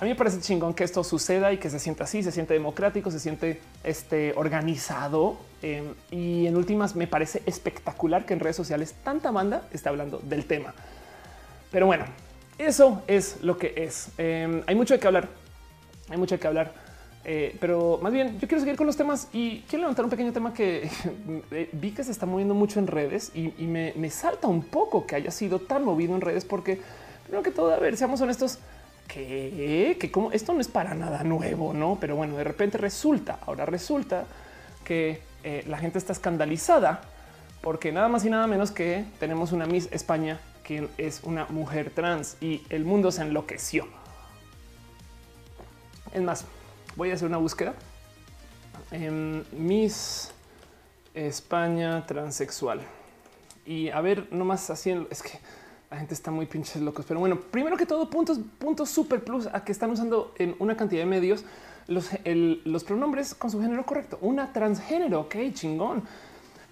A 0.00 0.04
mí 0.04 0.10
me 0.10 0.16
parece 0.16 0.40
chingón 0.40 0.74
que 0.74 0.84
esto 0.84 1.02
suceda 1.04 1.52
y 1.52 1.58
que 1.58 1.70
se 1.70 1.78
sienta 1.78 2.04
así, 2.04 2.22
se 2.22 2.32
siente 2.32 2.52
democrático, 2.52 3.10
se 3.10 3.20
siente 3.20 3.60
este, 3.84 4.34
organizado. 4.36 5.38
Em, 5.62 5.94
y 6.10 6.46
en 6.46 6.56
últimas, 6.56 6.96
me 6.96 7.06
parece 7.06 7.42
espectacular 7.46 8.26
que 8.26 8.34
en 8.34 8.40
redes 8.40 8.56
sociales 8.56 8.94
tanta 9.04 9.30
banda 9.30 9.62
está 9.72 9.90
hablando 9.90 10.18
del 10.18 10.44
tema. 10.44 10.74
Pero 11.70 11.86
bueno, 11.86 12.04
eso 12.58 13.02
es 13.06 13.38
lo 13.42 13.56
que 13.58 13.74
es. 13.76 14.08
Em, 14.18 14.62
hay 14.66 14.74
mucho 14.74 14.92
de 14.92 15.00
qué 15.00 15.06
hablar. 15.06 15.28
Hay 16.10 16.18
mucho 16.18 16.34
de 16.34 16.40
qué 16.40 16.46
hablar. 16.48 16.74
Eh, 17.28 17.56
pero 17.58 17.98
más 18.00 18.12
bien, 18.12 18.38
yo 18.38 18.46
quiero 18.46 18.60
seguir 18.60 18.76
con 18.76 18.86
los 18.86 18.96
temas 18.96 19.28
y 19.32 19.62
quiero 19.62 19.80
levantar 19.80 20.04
un 20.04 20.12
pequeño 20.12 20.32
tema 20.32 20.54
que 20.54 20.88
eh, 21.50 21.68
vi 21.72 21.90
que 21.90 22.04
se 22.04 22.12
está 22.12 22.24
moviendo 22.24 22.54
mucho 22.54 22.78
en 22.78 22.86
redes 22.86 23.32
y, 23.34 23.50
me, 23.66 23.92
me, 23.96 24.10
salta 24.10 24.46
un 24.46 24.62
poco 24.62 25.06
que 25.06 25.16
haya 25.16 25.32
sido 25.32 25.58
tan 25.58 25.84
movido 25.84 26.14
en 26.14 26.20
redes 26.20 26.44
porque, 26.44 26.80
primero 27.24 27.42
que 27.42 27.50
todo, 27.50 27.74
a 27.74 27.80
ver, 27.80 27.96
seamos 27.96 28.20
honestos, 28.20 28.60
que, 29.08 29.96
que 29.98 30.10
como 30.12 30.30
esto 30.30 30.52
no 30.52 30.60
es 30.60 30.68
para 30.68 30.94
nada 30.94 31.24
nuevo, 31.24 31.72
no? 31.74 31.98
Pero 32.00 32.14
bueno, 32.14 32.36
de 32.36 32.44
repente 32.44 32.78
resulta, 32.78 33.40
ahora 33.44 33.66
resulta 33.66 34.24
que 34.84 35.20
eh, 35.42 35.64
la 35.66 35.78
gente 35.78 35.98
está 35.98 36.12
escandalizada 36.12 37.00
porque 37.60 37.90
nada 37.90 38.08
más 38.08 38.24
y 38.24 38.30
nada 38.30 38.46
menos 38.46 38.70
que 38.70 39.04
tenemos 39.18 39.50
una 39.50 39.66
Miss 39.66 39.88
España 39.90 40.38
que 40.62 40.88
es 40.96 41.22
una 41.24 41.46
mujer 41.46 41.90
trans 41.90 42.36
y 42.40 42.62
el 42.70 42.84
mundo 42.84 43.10
se 43.10 43.22
enloqueció. 43.22 43.88
Es 46.12 46.22
más, 46.22 46.44
voy 46.96 47.10
a 47.10 47.14
hacer 47.14 47.28
una 47.28 47.38
búsqueda 47.38 47.74
en 48.90 49.44
Miss 49.52 50.32
España 51.14 52.04
transexual 52.06 52.80
y 53.66 53.90
a 53.90 54.00
ver, 54.00 54.32
nomás 54.32 54.70
así 54.70 54.90
es 55.10 55.22
que 55.22 55.38
la 55.90 55.98
gente 55.98 56.14
está 56.14 56.30
muy 56.30 56.46
pinches 56.46 56.80
locos. 56.80 57.04
Pero 57.06 57.20
bueno, 57.20 57.40
primero 57.40 57.76
que 57.76 57.84
todo, 57.84 58.08
puntos, 58.08 58.38
puntos 58.58 58.88
super 58.88 59.22
plus 59.22 59.46
a 59.46 59.64
que 59.64 59.72
están 59.72 59.90
usando 59.90 60.34
en 60.38 60.54
una 60.58 60.76
cantidad 60.76 61.02
de 61.02 61.06
medios 61.06 61.44
los, 61.88 62.10
los 62.24 62.84
pronombres 62.84 63.34
con 63.34 63.50
su 63.50 63.60
género 63.60 63.84
correcto. 63.84 64.18
Una 64.20 64.52
transgénero, 64.52 65.22
ok, 65.22 65.36
chingón. 65.52 66.02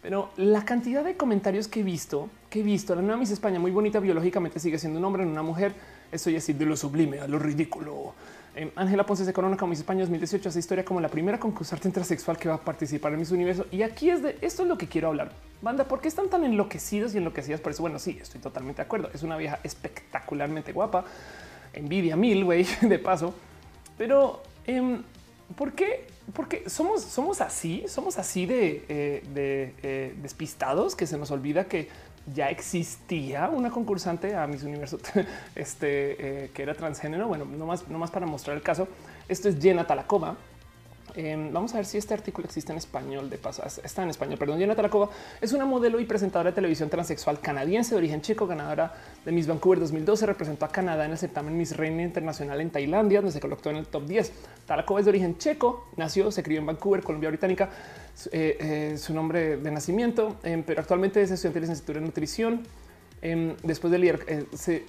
Pero 0.03 0.31
la 0.37 0.65
cantidad 0.65 1.03
de 1.03 1.17
comentarios 1.17 1.67
que 1.67 1.81
he 1.81 1.83
visto, 1.83 2.29
que 2.51 2.61
he 2.61 2.63
visto, 2.63 2.95
la 2.95 3.03
nueva 3.03 3.17
Miss 3.17 3.31
España 3.31 3.59
muy 3.59 3.71
bonita 3.71 4.01
biológicamente 4.01 4.61
sigue 4.61 4.79
siendo 4.79 4.99
un 4.99 5.05
hombre 5.05 5.23
en 5.23 5.31
una 5.31 5.43
mujer. 5.43 5.75
Eso 6.13 6.31
ya 6.31 6.39
es 6.39 6.47
de 6.47 6.67
lo 6.67 6.77
sublime 6.77 7.21
a 7.21 7.27
lo 7.27 7.39
ridículo. 7.39 8.15
Em, 8.57 8.71
Ángela 8.77 9.05
Ponce 9.05 9.25
se 9.25 9.33
corona 9.33 9.57
como 9.57 9.71
Miss 9.71 9.81
España 9.81 10.01
2018 10.01 10.49
hace 10.49 10.61
historia 10.61 10.85
como 10.85 11.01
la 11.01 11.09
primera 11.09 11.41
concursante 11.41 11.89
intersexual 11.89 12.37
que 12.37 12.49
va 12.49 12.55
a 12.55 12.61
participar 12.61 13.13
en 13.13 13.19
Miss 13.19 13.33
Universo. 13.33 13.67
Y 13.73 13.83
aquí 13.83 14.11
es 14.11 14.23
de 14.23 14.39
esto 14.41 14.63
es 14.63 14.69
lo 14.69 14.79
que 14.79 14.87
quiero 14.87 15.09
hablar. 15.09 15.33
Banda, 15.61 15.85
¿por 15.85 16.01
qué 16.01 16.09
están 16.09 16.29
tan 16.29 16.45
enloquecidos 16.45 17.15
y 17.15 17.19
enloquecidas 17.19 17.61
por 17.61 17.73
eso? 17.73 17.83
Bueno, 17.83 17.99
sí, 17.99 18.17
estoy 18.21 18.41
totalmente 18.41 18.83
de 18.83 18.87
acuerdo. 18.87 19.11
Es 19.13 19.25
una 19.25 19.37
vieja 19.37 19.59
espectacularmente 19.65 20.73
guapa. 20.73 21.05
Envidia 21.73 22.17
mil, 22.17 22.45
güey, 22.45 22.65
de 22.83 22.99
paso. 23.01 23.35
Pero 23.99 24.41
eh, 24.67 25.01
¿por 25.57 25.73
qué? 25.73 26.07
Porque 26.33 26.71
somos, 26.71 27.03
somos 27.03 27.41
así, 27.41 27.85
somos 27.89 28.19
así 28.19 28.47
de, 28.47 28.85
eh, 28.89 29.23
eh, 29.83 30.15
despistados 30.23 30.95
que 30.95 31.07
se 31.07 31.19
nos 31.19 31.31
olvida 31.33 31.65
que 31.65 31.89
ya 32.33 32.49
existía 32.49 33.49
una 33.49 33.71
concursante 33.71 34.35
a 34.35 34.47
Miss 34.47 34.63
Universo 34.63 34.99
este, 35.55 36.45
eh, 36.45 36.51
que 36.53 36.63
era 36.63 36.75
transgénero. 36.75 37.29
Bueno, 37.29 37.45
no 37.45 37.67
más, 37.67 37.89
no 37.89 37.99
más 37.99 38.11
para 38.11 38.27
mostrar 38.27 38.57
el 38.57 38.63
caso. 38.63 38.89
Esto 39.29 39.49
es 39.49 39.61
Jenna 39.61 39.87
Talacoma. 39.87 40.37
Em, 41.17 41.53
vamos 41.53 41.73
a 41.75 41.77
ver 41.77 41.87
si 41.87 41.97
este 41.97 42.13
artículo 42.13 42.47
existe 42.47 42.73
en 42.73 42.79
español 42.79 43.31
de 43.31 43.39
paso. 43.39 43.63
Está 43.83 44.03
en 44.03 44.11
español, 44.11 44.37
perdón. 44.37 44.59
Jenna 44.59 44.75
Talacova 44.75 45.11
es 45.41 45.53
una 45.53 45.65
modelo 45.65 46.01
y 46.01 46.07
presentadora 46.07 46.51
de 46.51 46.55
televisión 46.55 46.91
transexual 46.91 47.41
canadiense 47.41 47.91
de 47.91 47.99
origen 47.99 48.21
checo, 48.21 48.47
ganadora 48.47 48.93
de 49.25 49.31
Miss 49.31 49.47
Vancouver 49.47 49.79
2012. 49.79 50.27
Representó 50.27 50.65
a 50.65 50.69
Canadá 50.69 51.05
en 51.05 51.13
el 51.13 51.19
certamen 51.19 51.57
Miss 51.57 51.77
Reina 51.77 52.03
Internacional 52.03 52.61
en 52.61 52.71
Tailandia, 52.71 53.21
donde 53.21 53.33
se 53.33 53.41
colocó 53.41 53.71
en 53.71 53.77
el 53.77 53.87
top 53.87 54.07
10. 54.07 54.33
Talacova 54.67 55.01
es 55.01 55.07
de 55.07 55.11
origen 55.11 55.39
checo, 55.39 55.89
nació, 55.97 56.33
se 56.33 56.43
crió 56.43 56.59
en 56.59 56.67
Vancouver, 56.67 57.03
Colombia 57.03 57.29
Británica. 57.29 57.71
Eh, 58.31 58.57
eh, 58.61 58.99
su 58.99 59.13
nombre 59.13 59.57
de 59.57 59.71
nacimiento, 59.73 60.37
em, 60.45 60.63
pero 60.63 60.81
actualmente 60.81 61.21
es 61.21 61.33
estudiante 61.33 61.59
de 61.59 61.61
licenciatura 61.63 61.99
en 61.99 62.05
nutrición. 62.05 62.63
Em, 63.23 63.57
después 63.63 63.91
de 63.91 63.99
leer, 63.99 64.21
eh, 64.29 64.45
se 64.55 64.85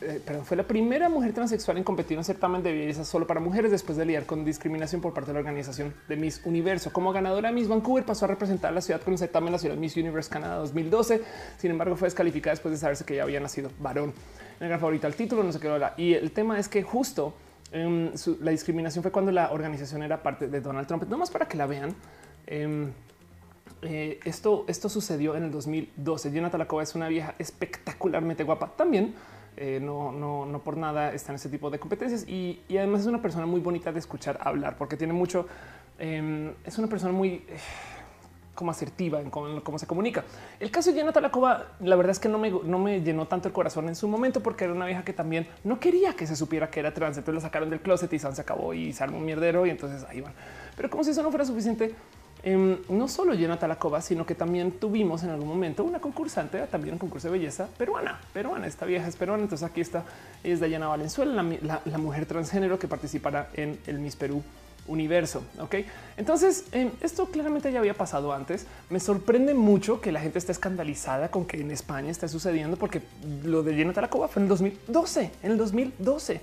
eh, 0.00 0.20
perdón, 0.24 0.44
fue 0.44 0.56
la 0.56 0.62
primera 0.62 1.08
mujer 1.08 1.32
transexual 1.32 1.76
en 1.76 1.82
competir 1.82 2.12
en 2.12 2.18
un 2.18 2.24
certamen 2.24 2.62
de 2.62 2.72
belleza 2.72 3.04
solo 3.04 3.26
para 3.26 3.40
mujeres 3.40 3.72
después 3.72 3.98
de 3.98 4.04
lidiar 4.04 4.26
con 4.26 4.44
discriminación 4.44 5.00
por 5.00 5.12
parte 5.12 5.28
de 5.28 5.34
la 5.34 5.40
organización 5.40 5.92
de 6.08 6.16
Miss 6.16 6.40
Universo. 6.44 6.92
Como 6.92 7.12
ganadora 7.12 7.50
Miss 7.50 7.66
Vancouver 7.66 8.04
pasó 8.04 8.26
a 8.26 8.28
representar 8.28 8.72
la 8.72 8.80
ciudad 8.80 9.00
con 9.00 9.14
el 9.14 9.18
certamen 9.18 9.50
nacional 9.50 9.76
Miss 9.76 9.96
Universe 9.96 10.30
Canadá 10.30 10.56
2012. 10.56 11.22
Sin 11.56 11.72
embargo, 11.72 11.96
fue 11.96 12.06
descalificada 12.06 12.52
después 12.52 12.72
de 12.72 12.78
saberse 12.78 13.04
que 13.04 13.16
ya 13.16 13.24
había 13.24 13.40
nacido 13.40 13.72
varón. 13.80 14.12
En 14.60 14.64
el 14.64 14.68
gran 14.68 14.78
favorito 14.78 15.08
al 15.08 15.14
título, 15.16 15.42
no 15.42 15.50
se 15.50 15.58
quedó 15.58 15.78
la. 15.78 15.94
Y 15.96 16.14
el 16.14 16.30
tema 16.30 16.60
es 16.60 16.68
que 16.68 16.84
justo 16.84 17.34
em, 17.72 18.12
la 18.40 18.52
discriminación 18.52 19.02
fue 19.02 19.10
cuando 19.10 19.32
la 19.32 19.50
organización 19.50 20.04
era 20.04 20.22
parte 20.22 20.46
de 20.46 20.60
Donald 20.60 20.86
Trump. 20.86 21.04
No 21.08 21.18
más 21.18 21.30
para 21.30 21.48
que 21.48 21.56
la 21.56 21.66
vean. 21.66 21.92
Em, 22.46 22.92
eh, 23.82 24.20
esto, 24.24 24.64
esto 24.68 24.88
sucedió 24.88 25.34
en 25.34 25.42
el 25.42 25.50
2012. 25.50 26.30
Jenna 26.30 26.50
Talacova 26.50 26.84
es 26.84 26.94
una 26.94 27.08
vieja 27.08 27.34
espectacularmente 27.40 28.44
guapa. 28.44 28.72
También 28.76 29.14
eh, 29.60 29.80
no, 29.80 30.12
no, 30.12 30.46
no 30.46 30.60
por 30.60 30.76
nada 30.76 31.12
está 31.12 31.32
en 31.32 31.36
ese 31.36 31.48
tipo 31.48 31.68
de 31.68 31.80
competencias 31.80 32.28
y, 32.28 32.60
además 32.70 33.00
es 33.00 33.06
una 33.08 33.20
persona 33.20 33.44
muy 33.44 33.60
bonita 33.60 33.90
de 33.90 33.98
escuchar 33.98 34.38
hablar 34.40 34.76
porque 34.76 34.96
tiene 34.96 35.12
mucho. 35.12 35.48
Em, 35.98 36.54
es 36.64 36.78
una 36.78 36.86
persona 36.86 37.12
muy 37.12 37.28
eh, 37.48 37.58
como 38.54 38.70
asertiva 38.70 39.20
en 39.20 39.30
cómo, 39.30 39.78
se 39.78 39.86
comunica. 39.88 40.24
El 40.60 40.70
caso 40.70 40.92
de 40.92 40.98
Jenna 40.98 41.12
Talacova, 41.12 41.72
la 41.80 41.96
verdad 41.96 42.12
es 42.12 42.20
que 42.20 42.28
no 42.28 42.38
me, 42.38 42.50
no 42.50 42.78
me 42.78 43.02
llenó 43.02 43.26
tanto 43.26 43.48
el 43.48 43.54
corazón 43.54 43.88
en 43.88 43.96
su 43.96 44.06
momento 44.06 44.44
porque 44.44 44.62
era 44.62 44.72
una 44.72 44.86
vieja 44.86 45.04
que 45.04 45.12
también 45.12 45.48
no 45.64 45.80
quería 45.80 46.14
que 46.14 46.28
se 46.28 46.36
supiera 46.36 46.70
que 46.70 46.78
era 46.78 46.94
trans. 46.94 47.18
Entonces 47.18 47.42
la 47.42 47.48
sacaron 47.48 47.68
del 47.68 47.80
closet 47.80 48.12
y 48.12 48.18
se 48.20 48.28
acabó 48.28 48.74
y 48.74 48.92
se 48.92 49.04
un 49.04 49.24
mierdero 49.24 49.66
y 49.66 49.70
entonces 49.70 50.04
ahí 50.08 50.20
van. 50.20 50.34
Pero 50.76 50.88
como 50.88 51.02
si 51.02 51.10
eso 51.10 51.22
no 51.24 51.30
fuera 51.30 51.44
suficiente, 51.44 51.96
Em, 52.42 52.78
no 52.88 53.08
solo 53.08 53.36
Jenna 53.36 53.58
Talacova, 53.58 54.00
sino 54.00 54.24
que 54.24 54.34
también 54.34 54.72
tuvimos 54.72 55.24
en 55.24 55.30
algún 55.30 55.48
momento 55.48 55.82
una 55.82 55.98
concursante, 55.98 56.58
también 56.68 56.94
un 56.94 56.98
concurso 56.98 57.28
de 57.28 57.32
belleza 57.38 57.68
peruana, 57.76 58.20
peruana, 58.32 58.66
esta 58.66 58.86
vieja 58.86 59.08
es 59.08 59.16
peruana. 59.16 59.42
Entonces 59.42 59.68
aquí 59.68 59.80
está, 59.80 60.04
es 60.44 60.60
Dayana 60.60 60.88
Valenzuela, 60.88 61.42
la, 61.62 61.98
mujer 61.98 62.26
transgénero 62.26 62.78
que 62.78 62.86
participará 62.86 63.50
en 63.54 63.78
el 63.86 63.98
Miss 63.98 64.14
Perú 64.14 64.42
universo. 64.86 65.42
Ok, 65.60 65.76
entonces 66.16 66.64
em, 66.72 66.90
esto 67.00 67.26
claramente 67.26 67.72
ya 67.72 67.80
había 67.80 67.94
pasado 67.94 68.32
antes. 68.32 68.66
Me 68.88 69.00
sorprende 69.00 69.52
mucho 69.52 70.00
que 70.00 70.12
la 70.12 70.20
gente 70.20 70.38
esté 70.38 70.52
escandalizada 70.52 71.30
con 71.30 71.44
que 71.44 71.60
en 71.60 71.70
España 71.72 72.10
esté 72.10 72.28
sucediendo, 72.28 72.76
porque 72.76 73.02
lo 73.44 73.62
de 73.62 73.74
Jenna 73.74 73.92
Talacova 73.92 74.28
fue 74.28 74.40
en 74.40 74.44
el 74.44 74.48
2012. 74.48 75.30
En 75.42 75.50
el 75.50 75.58
2012. 75.58 76.40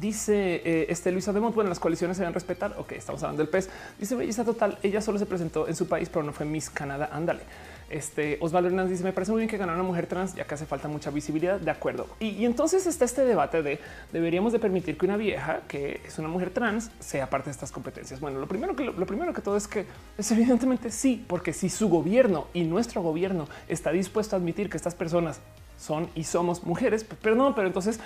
Dice 0.00 0.62
eh, 0.64 0.86
este 0.90 1.10
Luisa 1.12 1.32
de 1.32 1.40
bueno, 1.40 1.68
las 1.68 1.80
coaliciones 1.80 2.16
se 2.16 2.22
deben 2.22 2.34
respetar. 2.34 2.74
Ok, 2.78 2.92
estamos 2.92 3.22
hablando 3.22 3.42
del 3.42 3.48
pez. 3.48 3.70
Dice 3.98 4.14
belleza 4.14 4.44
total. 4.44 4.78
Ella 4.82 5.00
solo 5.00 5.18
se 5.18 5.26
presentó 5.26 5.68
en 5.68 5.76
su 5.76 5.88
país, 5.88 6.08
pero 6.08 6.22
no 6.22 6.32
fue 6.32 6.44
Miss 6.44 6.68
Canadá. 6.68 7.10
Ándale. 7.12 7.40
Este 7.88 8.36
Osvaldo 8.40 8.68
Hernández 8.68 8.90
dice: 8.90 9.04
Me 9.04 9.12
parece 9.12 9.32
muy 9.32 9.40
bien 9.40 9.48
que 9.48 9.56
ganara 9.56 9.78
una 9.78 9.86
mujer 9.86 10.06
trans, 10.06 10.34
ya 10.34 10.44
que 10.44 10.54
hace 10.54 10.66
falta 10.66 10.88
mucha 10.88 11.10
visibilidad. 11.10 11.60
De 11.60 11.70
acuerdo. 11.70 12.08
Y, 12.20 12.44
entonces 12.44 12.86
está 12.86 13.04
este 13.04 13.24
debate 13.24 13.62
de 13.62 13.78
deberíamos 14.12 14.52
de 14.52 14.58
permitir 14.58 14.98
que 14.98 15.06
una 15.06 15.16
vieja 15.16 15.60
que 15.68 16.00
es 16.04 16.18
una 16.18 16.28
mujer 16.28 16.50
trans 16.50 16.90
sea 17.00 17.30
parte 17.30 17.46
de 17.46 17.52
estas 17.52 17.72
competencias. 17.72 18.20
Bueno, 18.20 18.38
lo 18.38 18.48
primero 18.48 18.76
que 18.76 18.84
lo 18.84 19.06
primero 19.06 19.32
que 19.32 19.40
todo 19.40 19.56
es 19.56 19.68
que 19.68 19.86
es 20.18 20.30
evidentemente 20.32 20.90
sí, 20.90 21.24
porque 21.26 21.52
si 21.52 21.70
su 21.70 21.88
gobierno 21.88 22.48
y 22.52 22.64
nuestro 22.64 23.02
gobierno 23.02 23.48
está 23.68 23.92
dispuesto 23.92 24.36
a 24.36 24.38
admitir 24.38 24.68
que 24.68 24.76
estas 24.76 24.94
personas 24.94 25.40
son 25.76 26.08
y 26.14 26.24
somos 26.24 26.64
mujeres, 26.64 27.04
perdón, 27.04 27.54
pero 27.54 27.66
entonces 27.66 28.00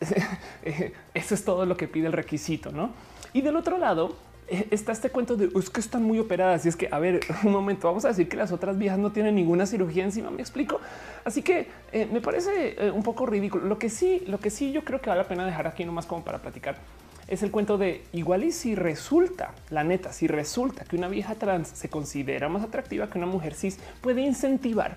eso 1.14 1.34
es 1.34 1.44
todo 1.44 1.66
lo 1.66 1.76
que 1.76 1.88
pide 1.88 2.06
el 2.06 2.12
requisito, 2.12 2.72
¿no? 2.72 2.90
Y 3.32 3.42
del 3.42 3.56
otro 3.56 3.78
lado 3.78 4.16
eh, 4.48 4.68
está 4.70 4.92
este 4.92 5.10
cuento 5.10 5.36
de 5.36 5.50
es 5.58 5.70
que 5.70 5.80
están 5.80 6.04
muy 6.04 6.20
operadas 6.20 6.64
y 6.64 6.68
es 6.68 6.76
que 6.76 6.88
a 6.92 7.00
ver 7.00 7.20
un 7.44 7.50
momento 7.50 7.88
vamos 7.88 8.04
a 8.04 8.08
decir 8.08 8.28
que 8.28 8.36
las 8.36 8.52
otras 8.52 8.78
viejas 8.78 8.98
no 8.98 9.10
tienen 9.10 9.34
ninguna 9.34 9.66
cirugía 9.66 10.04
encima 10.04 10.30
me 10.30 10.40
explico 10.40 10.80
así 11.24 11.42
que 11.42 11.66
eh, 11.90 12.08
me 12.12 12.20
parece 12.20 12.76
eh, 12.78 12.90
un 12.92 13.02
poco 13.02 13.26
ridículo. 13.26 13.66
Lo 13.66 13.78
que 13.78 13.90
sí 13.90 14.22
lo 14.28 14.38
que 14.38 14.50
sí 14.50 14.70
yo 14.70 14.84
creo 14.84 15.00
que 15.00 15.10
vale 15.10 15.22
la 15.22 15.28
pena 15.28 15.44
dejar 15.44 15.66
aquí 15.66 15.84
nomás 15.84 16.06
como 16.06 16.22
para 16.22 16.38
platicar 16.38 16.76
es 17.26 17.42
el 17.42 17.50
cuento 17.50 17.76
de 17.76 18.04
igual 18.12 18.44
y 18.44 18.52
si 18.52 18.76
resulta 18.76 19.52
la 19.70 19.82
neta 19.82 20.12
si 20.12 20.28
resulta 20.28 20.84
que 20.84 20.94
una 20.94 21.08
vieja 21.08 21.34
trans 21.34 21.68
se 21.68 21.88
considera 21.88 22.48
más 22.48 22.62
atractiva 22.62 23.10
que 23.10 23.18
una 23.18 23.26
mujer 23.26 23.54
cis 23.54 23.80
puede 24.00 24.20
incentivar 24.20 24.96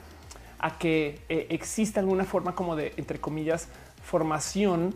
a 0.59 0.77
que 0.77 1.19
eh, 1.29 1.47
exista 1.49 1.99
alguna 1.99 2.25
forma 2.25 2.55
como 2.55 2.75
de, 2.75 2.93
entre 2.97 3.19
comillas, 3.19 3.69
formación 4.03 4.93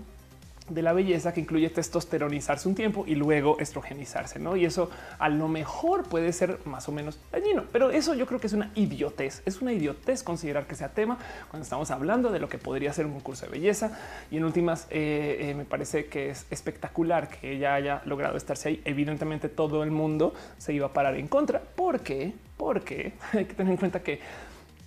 de 0.70 0.82
la 0.82 0.94
belleza 0.94 1.34
que 1.34 1.42
incluye 1.42 1.70
testosteronizarse 1.70 2.68
un 2.68 2.76
tiempo 2.76 3.04
y 3.06 3.16
luego 3.16 3.60
estrogenizarse, 3.60 4.40
¿no? 4.40 4.56
Y 4.56 4.66
eso 4.66 4.90
a 5.20 5.30
lo 5.30 5.48
mejor 5.48 6.04
puede 6.04 6.32
ser 6.32 6.60
más 6.66 6.88
o 6.88 6.92
menos 6.92 7.20
dañino, 7.32 7.66
pero 7.72 7.92
eso 7.92 8.14
yo 8.14 8.26
creo 8.26 8.40
que 8.40 8.48
es 8.48 8.54
una 8.54 8.72
idiotez, 8.76 9.42
es 9.46 9.62
una 9.62 9.74
idiotez 9.74 10.24
considerar 10.24 10.66
que 10.66 10.76
sea 10.76 10.90
tema 10.90 11.18
cuando 11.50 11.64
estamos 11.64 11.92
hablando 11.92 12.30
de 12.32 12.40
lo 12.40 12.48
que 12.48 12.58
podría 12.58 12.94
ser 12.94 13.06
un 13.06 13.14
concurso 13.14 13.46
de 13.46 13.52
belleza. 13.52 13.98
Y 14.32 14.38
en 14.38 14.46
últimas 14.46 14.88
eh, 14.90 15.38
eh, 15.42 15.54
me 15.54 15.66
parece 15.66 16.06
que 16.06 16.30
es 16.30 16.46
espectacular 16.50 17.30
que 17.30 17.52
ella 17.52 17.76
haya 17.76 18.02
logrado 18.06 18.38
estarse 18.38 18.70
ahí. 18.70 18.82
Evidentemente 18.86 19.50
todo 19.50 19.84
el 19.84 19.92
mundo 19.92 20.34
se 20.58 20.74
iba 20.74 20.88
a 20.88 20.94
parar 20.94 21.16
en 21.18 21.28
contra. 21.28 21.62
Porque, 21.76 22.34
porque 22.58 23.14
hay 23.34 23.46
que 23.46 23.54
tener 23.54 23.72
en 23.72 23.78
cuenta 23.78 24.02
que 24.02 24.20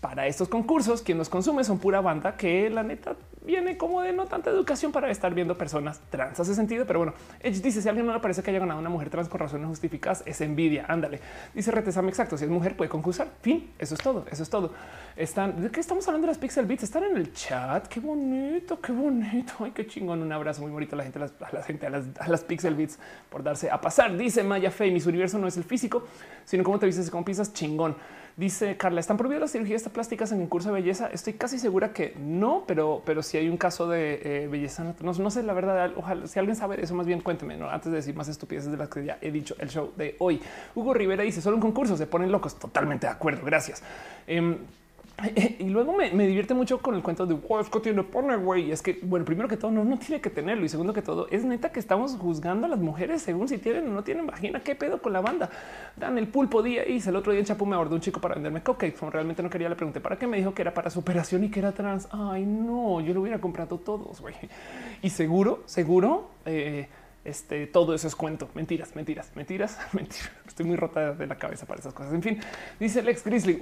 para 0.06 0.28
estos 0.28 0.46
concursos, 0.46 1.02
quien 1.02 1.18
los 1.18 1.28
consume 1.28 1.64
son 1.64 1.80
pura 1.80 2.00
banda 2.00 2.36
que 2.36 2.70
la 2.70 2.84
neta 2.84 3.16
viene 3.44 3.76
como 3.76 4.02
de 4.02 4.12
no 4.12 4.26
tanta 4.26 4.50
educación 4.50 4.92
para 4.92 5.10
estar 5.10 5.34
viendo 5.34 5.58
personas 5.58 6.00
trans. 6.10 6.38
Hace 6.38 6.54
sentido, 6.54 6.86
pero 6.86 7.00
bueno, 7.00 7.14
Edge 7.40 7.60
dice: 7.60 7.82
Si 7.82 7.88
alguien 7.88 8.06
no 8.06 8.14
le 8.14 8.20
parece 8.20 8.40
que 8.40 8.50
haya 8.50 8.60
ganado 8.60 8.78
una 8.78 8.88
mujer 8.88 9.10
trans 9.10 9.28
con 9.28 9.40
razones 9.40 9.66
justificadas, 9.66 10.22
es 10.24 10.40
envidia. 10.40 10.84
Ándale, 10.86 11.18
dice 11.52 11.72
Retesame 11.72 12.08
exacto. 12.08 12.38
Si 12.38 12.44
es 12.44 12.50
mujer, 12.50 12.76
puede 12.76 12.88
concursar. 12.88 13.26
Fin, 13.42 13.72
eso 13.80 13.96
es 13.96 14.00
todo. 14.00 14.26
Eso 14.30 14.44
es 14.44 14.48
todo. 14.48 14.72
Están 15.16 15.60
de 15.60 15.72
qué 15.72 15.80
estamos 15.80 16.06
hablando 16.06 16.28
de 16.28 16.30
las 16.34 16.38
Pixel 16.38 16.66
Beats. 16.66 16.84
Están 16.84 17.02
en 17.02 17.16
el 17.16 17.32
chat. 17.32 17.88
Qué 17.88 17.98
bonito, 17.98 18.80
qué 18.80 18.92
bonito. 18.92 19.54
Ay, 19.58 19.72
qué 19.72 19.88
chingón. 19.88 20.22
Un 20.22 20.30
abrazo 20.30 20.62
muy 20.62 20.70
bonito 20.70 20.94
a 20.94 20.98
la 20.98 21.02
gente, 21.02 21.18
a, 21.18 21.22
las, 21.22 21.32
a 21.42 21.52
la 21.52 21.62
gente, 21.64 21.86
a 21.88 21.90
las, 21.90 22.04
a 22.20 22.28
las, 22.28 22.44
Pixel 22.44 22.76
Beats 22.76 22.96
por 23.28 23.42
darse 23.42 23.70
a 23.72 23.80
pasar. 23.80 24.16
Dice 24.16 24.44
Maya 24.44 24.70
Fey: 24.70 24.92
Mis 24.92 25.04
universo 25.04 25.36
no 25.36 25.48
es 25.48 25.56
el 25.56 25.64
físico, 25.64 26.06
sino 26.44 26.62
cómo 26.62 26.78
te 26.78 26.86
vistes, 26.86 27.10
cómo 27.10 27.24
piensas 27.24 27.52
chingón. 27.52 27.96
Dice 28.36 28.76
Carla, 28.76 29.00
¿están 29.00 29.16
prohibidas 29.16 29.40
las 29.40 29.52
cirugías 29.52 29.82
plásticas 29.88 30.30
en 30.30 30.40
concurso 30.40 30.68
de 30.68 30.74
belleza? 30.74 31.08
Estoy 31.10 31.32
casi 31.32 31.58
segura 31.58 31.94
que 31.94 32.14
no, 32.18 32.64
pero, 32.66 33.00
pero 33.06 33.22
si 33.22 33.38
hay 33.38 33.48
un 33.48 33.56
caso 33.56 33.88
de 33.88 34.20
eh, 34.22 34.46
belleza, 34.46 34.94
no, 35.00 35.12
no, 35.14 35.30
sé 35.30 35.42
la 35.42 35.54
verdad. 35.54 35.92
Ojalá 35.96 36.26
si 36.26 36.38
alguien 36.38 36.54
sabe 36.54 36.78
eso, 36.82 36.94
más 36.94 37.06
bien 37.06 37.22
cuénteme 37.22 37.56
¿no? 37.56 37.70
antes 37.70 37.90
de 37.90 37.96
decir 37.96 38.14
más 38.14 38.28
estupideces 38.28 38.70
de 38.70 38.76
las 38.76 38.90
que 38.90 39.06
ya 39.06 39.16
he 39.22 39.30
dicho 39.30 39.56
el 39.58 39.70
show 39.70 39.90
de 39.96 40.16
hoy. 40.18 40.38
Hugo 40.74 40.92
Rivera 40.92 41.22
dice 41.22 41.40
solo 41.40 41.56
un 41.56 41.62
concurso 41.62 41.96
se 41.96 42.06
ponen 42.06 42.30
locos. 42.30 42.58
Totalmente 42.58 43.06
de 43.06 43.12
acuerdo. 43.14 43.42
Gracias. 43.42 43.82
Eh, 44.26 44.58
y 45.58 45.64
luego 45.64 45.94
me, 45.94 46.10
divierte 46.10 46.52
mucho 46.52 46.78
con 46.78 46.94
el 46.94 47.02
cuento 47.02 47.24
de 47.24 47.34
wow, 47.34 47.60
es 47.60 47.70
tiene 47.82 48.02
pone 48.02 48.36
güey. 48.36 48.70
Es 48.70 48.82
que, 48.82 48.98
bueno, 49.02 49.24
primero 49.24 49.48
que 49.48 49.56
todo, 49.56 49.70
no, 49.70 49.82
no 49.84 49.98
tiene 49.98 50.20
que 50.20 50.28
tenerlo. 50.28 50.64
Y 50.64 50.68
segundo 50.68 50.92
que 50.92 51.02
todo, 51.02 51.26
es 51.30 51.44
neta 51.44 51.72
que 51.72 51.80
estamos 51.80 52.16
juzgando 52.16 52.66
a 52.66 52.68
las 52.68 52.78
mujeres 52.78 53.22
según 53.22 53.48
si 53.48 53.56
tienen 53.58 53.88
o 53.88 53.92
no 53.92 54.04
tienen 54.04 54.26
vagina. 54.26 54.60
¿Qué 54.60 54.74
pedo 54.74 55.00
con 55.00 55.12
la 55.12 55.20
banda? 55.20 55.48
Dan 55.96 56.18
el 56.18 56.28
pulpo 56.28 56.62
día 56.62 56.86
y 56.86 57.00
el 57.06 57.16
otro 57.16 57.32
día 57.32 57.40
en 57.40 57.46
Chapu 57.46 57.64
me 57.64 57.74
abordó 57.74 57.94
un 57.94 58.00
chico 58.00 58.20
para 58.20 58.34
venderme 58.34 58.62
cupcakes. 58.62 58.98
Realmente 59.10 59.42
no 59.42 59.48
quería. 59.48 59.68
Le 59.68 59.76
pregunté 59.76 60.00
para 60.00 60.18
qué 60.18 60.26
me 60.26 60.36
dijo 60.36 60.52
que 60.52 60.62
era 60.62 60.74
para 60.74 60.90
su 60.90 61.00
operación 61.00 61.44
y 61.44 61.50
que 61.50 61.60
era 61.60 61.72
trans. 61.72 62.08
Ay, 62.10 62.44
no, 62.44 63.00
yo 63.00 63.14
lo 63.14 63.22
hubiera 63.22 63.40
comprado 63.40 63.78
todos. 63.78 64.20
güey. 64.20 64.34
Y 65.00 65.10
seguro, 65.10 65.62
seguro, 65.64 66.30
eh, 66.44 66.88
este, 67.26 67.66
todo 67.66 67.92
eso 67.92 68.06
es 68.06 68.14
cuento. 68.14 68.48
Mentiras, 68.54 68.94
mentiras, 68.94 69.32
mentiras, 69.34 69.78
mentiras. 69.92 70.30
Estoy 70.46 70.64
muy 70.64 70.76
rota 70.76 71.12
de 71.12 71.26
la 71.26 71.36
cabeza 71.36 71.66
para 71.66 71.80
esas 71.80 71.92
cosas. 71.92 72.12
En 72.14 72.22
fin, 72.22 72.38
dice 72.78 73.02
Lex 73.02 73.24
Grizzly. 73.24 73.58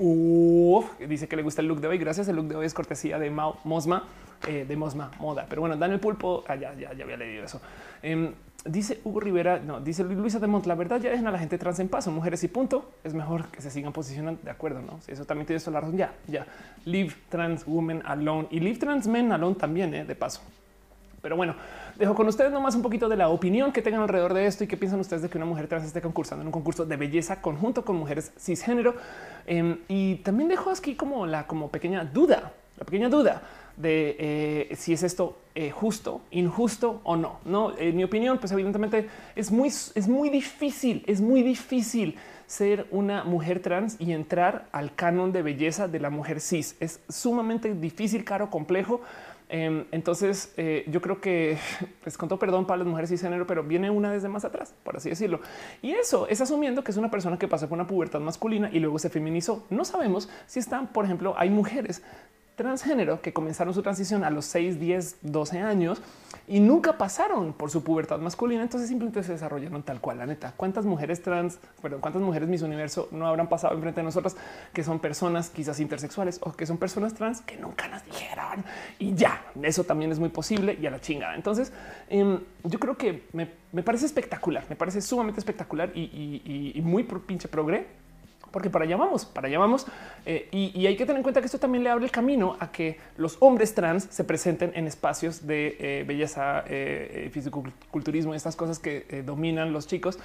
dice 1.08 1.26
que 1.28 1.36
le 1.36 1.42
gusta 1.42 1.62
el 1.62 1.68
look 1.68 1.80
de 1.80 1.88
hoy. 1.88 1.98
Gracias. 1.98 2.28
El 2.28 2.36
look 2.36 2.48
de 2.48 2.56
hoy 2.56 2.66
es 2.66 2.74
cortesía 2.74 3.18
de 3.18 3.30
Mao 3.30 3.58
Mosma, 3.64 4.04
eh, 4.46 4.66
de 4.68 4.76
Mosma 4.76 5.10
Moda. 5.18 5.46
Pero 5.48 5.62
bueno, 5.62 5.76
Daniel 5.76 5.98
Pulpo. 5.98 6.44
Ah, 6.46 6.56
ya, 6.56 6.74
ya, 6.74 6.92
ya 6.92 7.04
había 7.04 7.16
leído 7.16 7.44
eso. 7.44 7.60
Em, 8.02 8.34
dice 8.66 9.00
Hugo 9.04 9.20
Rivera, 9.20 9.58
no, 9.58 9.80
dice 9.80 10.04
Luisa 10.04 10.38
de 10.38 10.46
Mont, 10.46 10.66
la 10.66 10.74
verdad 10.74 11.00
ya 11.00 11.10
dejan 11.10 11.26
a 11.26 11.30
la 11.30 11.38
gente 11.38 11.56
trans 11.58 11.78
en 11.80 11.88
paz, 11.88 12.04
son 12.04 12.14
mujeres 12.14 12.44
y 12.44 12.48
punto. 12.48 12.92
Es 13.02 13.14
mejor 13.14 13.46
que 13.46 13.62
se 13.62 13.70
sigan 13.70 13.92
posicionando 13.92 14.42
de 14.42 14.50
acuerdo, 14.50 14.82
no? 14.82 15.00
Si 15.00 15.12
eso 15.12 15.24
también 15.24 15.46
tiene 15.46 15.60
toda 15.60 15.72
la 15.72 15.80
razón. 15.80 15.96
Ya, 15.96 16.12
ya. 16.26 16.46
Live 16.84 17.14
trans 17.30 17.64
women 17.66 18.02
alone 18.04 18.46
y 18.50 18.60
live 18.60 18.78
trans 18.78 19.06
men 19.06 19.32
alone 19.32 19.56
también, 19.56 19.94
eh, 19.94 20.04
de 20.04 20.14
paso. 20.14 20.42
Pero 21.24 21.36
bueno, 21.36 21.54
dejo 21.96 22.14
con 22.14 22.28
ustedes 22.28 22.52
nomás 22.52 22.74
un 22.74 22.82
poquito 22.82 23.08
de 23.08 23.16
la 23.16 23.28
opinión 23.28 23.72
que 23.72 23.82
tengan 23.82 24.02
alrededor 24.02 24.34
de 24.34 24.46
esto 24.46 24.64
y 24.64 24.66
qué 24.66 24.76
piensan 24.76 25.00
ustedes 25.00 25.22
de 25.22 25.28
que 25.28 25.38
una 25.38 25.46
mujer 25.46 25.68
trans 25.68 25.86
esté 25.86 26.00
concursando 26.00 26.42
en 26.42 26.48
un 26.48 26.52
concurso 26.52 26.84
de 26.86 26.96
belleza 26.96 27.40
conjunto 27.40 27.84
con 27.84 27.96
mujeres 27.96 28.32
cisgénero. 28.38 28.94
Em, 29.46 29.78
y 29.88 30.16
también 30.16 30.48
dejo 30.48 30.70
aquí 30.70 30.94
como 30.94 31.26
la 31.26 31.46
como 31.46 31.70
pequeña 31.70 32.04
duda, 32.04 32.52
la 32.78 32.84
pequeña 32.84 33.08
duda 33.08 33.42
de 33.76 34.16
eh, 34.18 34.76
si 34.76 34.92
es 34.92 35.02
esto 35.02 35.36
eh, 35.54 35.70
justo, 35.70 36.20
injusto 36.30 37.00
o 37.04 37.16
no. 37.16 37.38
No, 37.44 37.76
en 37.76 37.96
mi 37.96 38.04
opinión, 38.04 38.38
pues 38.38 38.52
evidentemente 38.52 39.08
es 39.36 39.50
muy, 39.50 39.68
es 39.68 40.08
muy 40.08 40.30
difícil, 40.30 41.04
es 41.06 41.20
muy 41.20 41.42
difícil 41.42 42.16
ser 42.46 42.86
una 42.90 43.24
mujer 43.24 43.60
trans 43.60 43.96
y 43.98 44.12
entrar 44.12 44.66
al 44.72 44.94
canon 44.94 45.32
de 45.32 45.42
belleza 45.42 45.88
de 45.88 45.98
la 45.98 46.10
mujer 46.10 46.40
cis. 46.40 46.76
Es 46.80 47.00
sumamente 47.08 47.74
difícil, 47.74 48.24
caro, 48.24 48.50
complejo 48.50 49.00
entonces, 49.56 50.52
eh, 50.56 50.84
yo 50.88 51.00
creo 51.00 51.20
que 51.20 51.58
les 52.04 52.18
contó 52.18 52.38
perdón 52.38 52.66
para 52.66 52.78
las 52.78 52.86
mujeres 52.86 53.12
y 53.12 53.18
género, 53.18 53.46
pero 53.46 53.62
viene 53.62 53.88
una 53.88 54.10
desde 54.10 54.28
más 54.28 54.44
atrás, 54.44 54.74
por 54.82 54.96
así 54.96 55.10
decirlo. 55.10 55.40
Y 55.80 55.92
eso 55.92 56.26
es 56.28 56.40
asumiendo 56.40 56.82
que 56.82 56.90
es 56.90 56.96
una 56.96 57.10
persona 57.10 57.38
que 57.38 57.46
pasó 57.46 57.68
por 57.68 57.76
una 57.76 57.86
pubertad 57.86 58.20
masculina 58.20 58.68
y 58.72 58.80
luego 58.80 58.98
se 58.98 59.10
feminizó. 59.10 59.64
No 59.70 59.84
sabemos 59.84 60.28
si 60.46 60.58
están, 60.58 60.88
por 60.88 61.04
ejemplo, 61.04 61.34
hay 61.36 61.50
mujeres 61.50 62.02
transgénero 62.56 63.20
que 63.20 63.32
comenzaron 63.32 63.74
su 63.74 63.82
transición 63.82 64.24
a 64.24 64.30
los 64.30 64.44
6, 64.46 64.78
10, 64.78 65.18
12 65.22 65.60
años 65.60 66.00
y 66.46 66.60
nunca 66.60 66.98
pasaron 66.98 67.52
por 67.52 67.70
su 67.70 67.82
pubertad 67.82 68.18
masculina. 68.18 68.62
Entonces 68.62 68.88
simplemente 68.88 69.22
se 69.22 69.32
desarrollaron 69.32 69.82
tal 69.82 70.00
cual. 70.00 70.18
La 70.18 70.26
neta, 70.26 70.52
cuántas 70.56 70.84
mujeres 70.84 71.22
trans, 71.22 71.58
perdón, 71.80 72.00
cuántas 72.00 72.22
mujeres 72.22 72.48
mis 72.48 72.62
universo 72.62 73.08
no 73.10 73.26
habrán 73.26 73.48
pasado 73.48 73.74
enfrente 73.74 74.00
de 74.00 74.04
nosotras 74.04 74.36
que 74.72 74.84
son 74.84 75.00
personas 75.00 75.50
quizás 75.50 75.80
intersexuales 75.80 76.38
o 76.42 76.52
que 76.52 76.66
son 76.66 76.78
personas 76.78 77.14
trans 77.14 77.40
que 77.40 77.56
nunca 77.56 77.88
nos 77.88 78.04
dijeron 78.04 78.64
y 78.98 79.14
ya 79.14 79.44
eso 79.62 79.84
también 79.84 80.12
es 80.12 80.18
muy 80.18 80.28
posible 80.28 80.78
y 80.80 80.86
a 80.86 80.90
la 80.90 81.00
chingada. 81.00 81.34
Entonces 81.34 81.72
em, 82.08 82.40
yo 82.62 82.78
creo 82.78 82.96
que 82.96 83.24
me, 83.32 83.82
parece 83.82 84.06
espectacular, 84.06 84.64
me 84.68 84.76
parece 84.76 85.00
sumamente 85.00 85.40
espectacular 85.40 85.90
y 85.94 86.80
muy 86.84 87.04
pinche 87.04 87.48
progre 87.48 88.03
porque 88.54 88.70
para 88.70 88.84
allá 88.84 88.96
vamos, 88.96 89.24
para 89.24 89.48
allá 89.48 89.58
vamos. 89.58 89.84
Eh, 90.24 90.48
y, 90.52 90.86
hay 90.86 90.96
que 90.96 91.04
tener 91.04 91.16
en 91.16 91.22
cuenta 91.24 91.40
que 91.40 91.46
esto 91.46 91.58
también 91.58 91.82
le 91.82 91.90
abre 91.90 92.04
el 92.04 92.12
camino 92.12 92.56
a 92.60 92.70
que 92.70 93.00
los 93.16 93.36
hombres 93.40 93.74
trans 93.74 94.06
se 94.08 94.22
presenten 94.22 94.70
en 94.76 94.86
espacios 94.86 95.44
de 95.44 95.76
eh, 95.80 96.04
belleza, 96.06 96.62
eh, 96.68 97.28
fisicoculturismo, 97.32 98.32
estas 98.32 98.54
cosas 98.54 98.78
que 98.78 99.24
dominan 99.26 99.72
los 99.72 99.88
chicos 99.88 100.20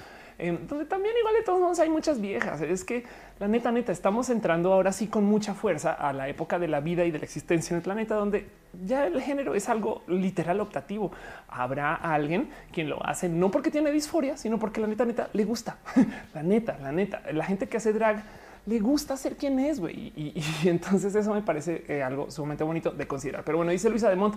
donde 0.68 0.84
también 0.86 1.14
igual 1.18 1.34
de 1.34 1.42
todos 1.42 1.60
modos 1.60 1.78
hay 1.78 1.88
muchas 1.88 2.20
viejas. 2.20 2.60
Es 2.60 2.84
que 2.84 3.04
la 3.38 3.48
neta, 3.48 3.70
neta, 3.72 3.92
estamos 3.92 4.30
entrando 4.30 4.72
ahora 4.72 4.92
sí 4.92 5.06
con 5.06 5.24
mucha 5.24 5.54
fuerza 5.54 5.92
a 5.92 6.12
la 6.12 6.28
época 6.28 6.58
de 6.58 6.68
la 6.68 6.80
vida 6.80 7.04
y 7.04 7.10
de 7.10 7.18
la 7.18 7.24
existencia 7.24 7.74
en 7.74 7.78
el 7.78 7.82
planeta, 7.82 8.14
donde 8.14 8.46
ya 8.84 9.06
el 9.06 9.20
género 9.20 9.54
es 9.54 9.68
algo 9.68 10.02
literal 10.06 10.60
optativo. 10.60 11.12
Habrá 11.48 11.94
alguien 11.94 12.50
quien 12.72 12.88
lo 12.88 13.04
hace 13.04 13.28
no 13.28 13.50
porque 13.50 13.70
tiene 13.70 13.90
disforia, 13.90 14.36
sino 14.36 14.58
porque 14.58 14.80
la 14.80 14.86
neta, 14.86 15.04
neta 15.04 15.28
le 15.32 15.44
gusta. 15.44 15.78
la 16.34 16.42
neta, 16.42 16.78
la 16.80 16.92
neta, 16.92 17.22
la 17.32 17.44
gente 17.44 17.68
que 17.68 17.76
hace 17.76 17.92
drag 17.92 18.22
le 18.66 18.78
gusta 18.78 19.16
ser 19.16 19.36
quien 19.36 19.58
es, 19.58 19.80
güey. 19.80 20.12
Y, 20.16 20.42
entonces 20.68 21.14
eso 21.14 21.34
me 21.34 21.42
parece 21.42 21.84
eh, 21.88 22.02
algo 22.02 22.30
sumamente 22.30 22.64
bonito 22.64 22.90
de 22.90 23.06
considerar. 23.06 23.44
Pero 23.44 23.58
bueno, 23.58 23.72
dice 23.72 23.88
Luisa 23.90 24.08
de 24.08 24.16
Mont, 24.16 24.34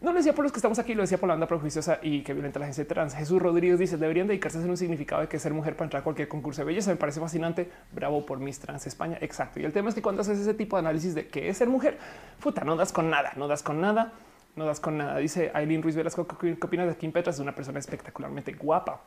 no 0.00 0.12
lo 0.12 0.18
decía 0.18 0.32
por 0.32 0.44
los 0.44 0.52
que 0.52 0.58
estamos 0.58 0.78
aquí, 0.78 0.94
lo 0.94 1.02
decía 1.02 1.18
por 1.18 1.28
la 1.28 1.34
banda 1.34 1.48
prejuiciosa 1.48 1.98
y 2.02 2.22
que 2.22 2.32
violenta 2.32 2.60
la 2.60 2.66
gente 2.66 2.84
trans. 2.84 3.14
Jesús 3.14 3.42
Rodríguez 3.42 3.80
dice 3.80 3.96
deberían 3.96 4.28
dedicarse 4.28 4.58
a 4.58 4.60
hacer 4.60 4.70
un 4.70 4.76
significado 4.76 5.22
de 5.22 5.28
que 5.28 5.40
ser 5.40 5.52
mujer 5.52 5.74
para 5.74 5.86
entrar 5.86 6.00
a 6.02 6.04
cualquier 6.04 6.28
concurso 6.28 6.60
de 6.60 6.66
belleza. 6.66 6.90
Me 6.90 6.96
parece 6.96 7.18
fascinante. 7.18 7.68
Bravo 7.92 8.24
por 8.24 8.38
Miss 8.38 8.60
Trans 8.60 8.86
España. 8.86 9.18
Exacto. 9.20 9.58
Y 9.58 9.64
el 9.64 9.72
tema 9.72 9.88
es 9.88 9.96
que 9.96 10.02
cuando 10.02 10.22
haces 10.22 10.38
ese 10.38 10.54
tipo 10.54 10.76
de 10.76 10.80
análisis 10.80 11.16
de 11.16 11.26
qué 11.26 11.48
es 11.48 11.58
ser 11.58 11.68
mujer, 11.68 11.98
puta, 12.40 12.62
no 12.62 12.76
das 12.76 12.92
con 12.92 13.10
nada, 13.10 13.32
no 13.36 13.48
das 13.48 13.64
con 13.64 13.80
nada, 13.80 14.12
no 14.54 14.66
das 14.66 14.78
con 14.78 14.98
nada. 14.98 15.16
Dice 15.16 15.50
Aileen 15.52 15.82
Ruiz 15.82 15.96
Velasco. 15.96 16.26
¿Qué 16.26 16.56
opinas 16.60 16.86
de 16.86 16.96
Kim 16.96 17.10
Petras? 17.10 17.36
Es 17.36 17.40
una 17.40 17.54
persona 17.54 17.80
espectacularmente 17.80 18.52
guapa. 18.52 19.00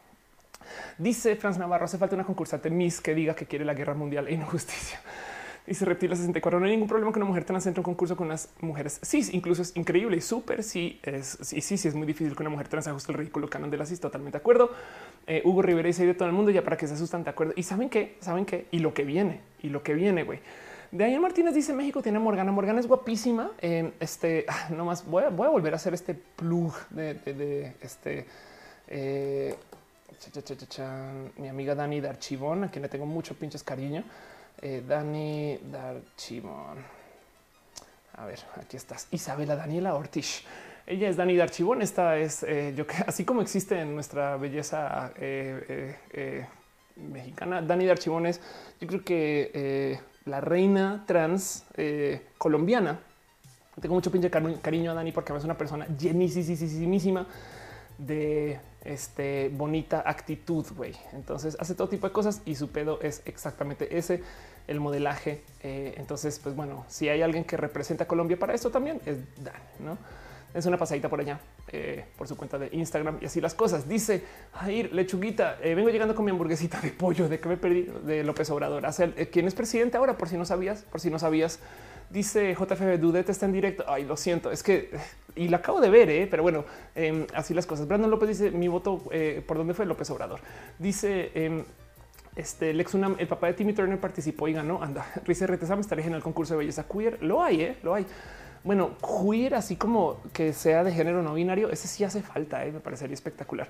Dice 0.97 1.37
Franz 1.37 1.57
Navarro, 1.57 1.85
hace 1.85 1.97
falta 1.97 2.15
una 2.15 2.25
concursante 2.25 2.69
Miss 2.69 2.99
que 2.99 3.15
diga 3.15 3.33
que 3.33 3.45
quiere 3.45 3.63
la 3.63 3.73
guerra 3.73 3.93
mundial 3.93 4.27
e 4.27 4.33
injusticia. 4.33 4.99
Dice 5.65 5.85
Reptila 5.85 6.15
64. 6.15 6.59
No 6.59 6.65
hay 6.65 6.71
ningún 6.71 6.87
problema 6.87 7.11
que 7.11 7.19
una 7.19 7.27
mujer 7.27 7.45
trans 7.45 7.65
entre 7.67 7.81
un 7.81 7.85
concurso 7.85 8.15
con 8.15 8.27
las 8.27 8.49
mujeres 8.61 8.99
Sí, 9.03 9.27
Incluso 9.31 9.61
es 9.61 9.75
increíble 9.75 10.17
y 10.17 10.21
súper. 10.21 10.63
Sí, 10.63 10.99
es 11.03 11.37
sí, 11.41 11.61
sí, 11.61 11.77
sí, 11.77 11.87
es 11.87 11.95
muy 11.95 12.07
difícil 12.07 12.35
que 12.35 12.43
una 12.43 12.49
mujer 12.49 12.67
trans 12.67 12.87
ajuste 12.87 13.11
el 13.11 13.17
ridículo 13.17 13.49
canon 13.49 13.69
de 13.69 13.77
la 13.77 13.85
cis. 13.85 13.99
Totalmente 13.99 14.37
de 14.37 14.41
acuerdo. 14.41 14.71
Eh, 15.27 15.41
Hugo 15.45 15.61
Rivera 15.61 15.87
dice 15.87 16.05
de 16.05 16.13
todo 16.13 16.27
el 16.27 16.33
mundo 16.33 16.51
ya 16.51 16.63
para 16.63 16.77
que 16.77 16.87
se 16.87 16.95
asustan. 16.95 17.23
De 17.23 17.29
acuerdo. 17.29 17.53
Y 17.55 17.63
saben 17.63 17.89
qué, 17.89 18.17
saben 18.21 18.45
qué 18.45 18.65
y 18.71 18.79
lo 18.79 18.93
que 18.93 19.03
viene 19.03 19.41
y 19.61 19.69
lo 19.69 19.83
que 19.83 19.93
viene, 19.93 20.23
güey. 20.23 20.39
De 20.91 21.05
ahí 21.05 21.17
Martínez 21.19 21.53
dice 21.53 21.73
México 21.73 22.01
tiene 22.01 22.19
Morgana. 22.19 22.51
Morgana 22.51 22.79
es 22.79 22.87
guapísima. 22.87 23.51
Eh, 23.61 23.93
este 23.99 24.45
ah, 24.47 24.67
no 24.71 24.85
más 24.85 25.05
voy 25.05 25.23
a, 25.23 25.29
volver 25.29 25.73
a 25.73 25.75
hacer 25.77 25.93
este 25.93 26.15
plug 26.15 26.73
de, 26.89 27.13
de, 27.13 27.73
este. 27.81 28.25
Eh, 28.87 29.55
mi 31.37 31.47
amiga 31.47 31.73
Dani 31.73 31.99
de 31.99 32.09
Archivón, 32.09 32.65
a 32.65 32.69
quien 32.71 32.83
le 32.83 32.89
tengo 32.89 33.05
mucho 33.05 33.35
pinches 33.35 33.63
cariño. 33.63 34.03
Eh, 34.63 34.83
Dani 34.87 35.57
Darchimón. 35.71 36.77
A 38.13 38.25
ver, 38.27 38.39
aquí 38.61 38.77
estás. 38.77 39.07
Isabela 39.09 39.55
Daniela 39.55 39.95
Ortiz. 39.95 40.43
Ella 40.85 41.09
es 41.09 41.17
Dani 41.17 41.35
Darchibón. 41.35 41.81
Esta 41.81 42.17
es 42.17 42.43
eh, 42.43 42.71
yo 42.75 42.85
que 42.85 42.95
así 43.07 43.25
como 43.25 43.41
existe 43.41 43.79
en 43.79 43.95
nuestra 43.95 44.37
belleza 44.37 45.13
eh, 45.15 46.45
mexicana, 46.95 47.63
Dani 47.63 47.87
Darchibón 47.87 48.27
es 48.27 48.39
yo 48.79 48.87
creo 48.87 49.03
que 49.03 49.99
la 50.25 50.41
reina 50.41 51.05
trans 51.07 51.65
colombiana. 52.37 52.99
Tengo 53.81 53.95
mucho 53.95 54.11
pinche 54.11 54.29
cariño 54.29 54.91
a 54.91 54.93
Dani 54.93 55.11
porque 55.11 55.35
es 55.35 55.43
una 55.43 55.57
persona 55.57 55.87
llenísima 55.97 57.25
de 57.97 58.59
este 58.83 59.49
bonita 59.49 60.03
actitud, 60.05 60.65
güey. 60.75 60.93
Entonces 61.13 61.55
hace 61.59 61.75
todo 61.75 61.89
tipo 61.89 62.07
de 62.07 62.13
cosas 62.13 62.41
y 62.45 62.55
su 62.55 62.69
pedo 62.69 62.99
es 63.01 63.21
exactamente 63.25 63.97
ese, 63.97 64.21
el 64.67 64.79
modelaje. 64.79 65.41
Eh, 65.61 65.93
entonces, 65.97 66.39
pues 66.39 66.55
bueno, 66.55 66.85
si 66.87 67.09
hay 67.09 67.21
alguien 67.21 67.43
que 67.43 67.57
representa 67.57 68.05
a 68.05 68.07
Colombia 68.07 68.37
para 68.37 68.53
esto 68.53 68.71
también 68.71 69.01
es 69.05 69.17
Dan, 69.43 69.61
¿no? 69.79 69.97
Es 70.53 70.65
una 70.65 70.77
pasadita 70.77 71.07
por 71.07 71.21
allá, 71.21 71.39
eh, 71.69 72.03
por 72.17 72.27
su 72.27 72.35
cuenta 72.35 72.59
de 72.59 72.69
Instagram 72.73 73.19
y 73.21 73.25
así 73.25 73.39
las 73.39 73.53
cosas. 73.53 73.87
Dice 73.87 74.23
Jair 74.53 74.93
Lechuguita, 74.93 75.57
eh, 75.61 75.75
vengo 75.75 75.89
llegando 75.89 76.13
con 76.13 76.25
mi 76.25 76.31
hamburguesita 76.31 76.81
de 76.81 76.89
pollo 76.89 77.29
de 77.29 77.39
que 77.39 77.47
me 77.47 77.55
perdí 77.55 77.83
de 77.83 78.23
López 78.23 78.49
Obrador. 78.49 78.83
Eh, 78.85 79.29
¿Quién 79.31 79.47
es 79.47 79.55
presidente 79.55 79.95
ahora? 79.95 80.17
Por 80.17 80.27
si 80.27 80.37
no 80.37 80.43
sabías, 80.43 80.81
por 80.83 80.99
si 80.99 81.09
no 81.09 81.19
sabías. 81.19 81.59
Dice 82.09 82.53
JFB 82.53 82.99
Dudete 82.99 83.31
está 83.31 83.45
en 83.45 83.53
directo. 83.53 83.85
Ay, 83.87 84.03
lo 84.03 84.17
siento, 84.17 84.51
es 84.51 84.61
que 84.61 84.91
y 85.37 85.47
la 85.47 85.57
acabo 85.57 85.79
de 85.79 85.89
ver, 85.89 86.29
pero 86.29 86.43
bueno, 86.43 86.65
em, 86.93 87.25
así 87.33 87.53
las 87.53 87.65
cosas. 87.65 87.87
Brandon 87.87 88.11
López 88.11 88.27
dice 88.27 88.51
mi 88.51 88.67
voto 88.67 89.01
por 89.47 89.57
dónde 89.57 89.73
fue 89.73 89.85
López 89.85 90.09
Obrador. 90.09 90.41
Dice 90.77 91.31
em, 91.33 91.63
este 92.35 92.73
Lex 92.73 92.93
Unam, 92.93 93.15
el 93.19 93.27
papá 93.27 93.47
de 93.47 93.53
Timmy 93.53 93.73
Turner 93.73 93.99
participó 93.99 94.47
y 94.47 94.53
ganó. 94.53 94.81
Anda, 94.81 95.05
Rice 95.25 95.47
Retesam 95.47 95.79
estaría 95.79 96.05
en 96.05 96.13
el 96.13 96.23
concurso 96.23 96.53
de 96.53 96.59
belleza 96.59 96.85
queer. 96.87 97.21
Lo 97.21 97.43
hay, 97.43 97.61
eh, 97.61 97.77
lo 97.83 97.93
hay. 97.93 98.05
Bueno, 98.63 98.91
queer, 98.99 99.55
así 99.55 99.75
como 99.75 100.17
que 100.33 100.53
sea 100.53 100.83
de 100.83 100.91
género 100.91 101.23
no 101.23 101.33
binario, 101.33 101.69
ese 101.69 101.87
sí 101.87 102.03
hace 102.03 102.21
falta, 102.21 102.63
¿eh? 102.65 102.71
me 102.71 102.79
parecería 102.79 103.15
espectacular. 103.15 103.69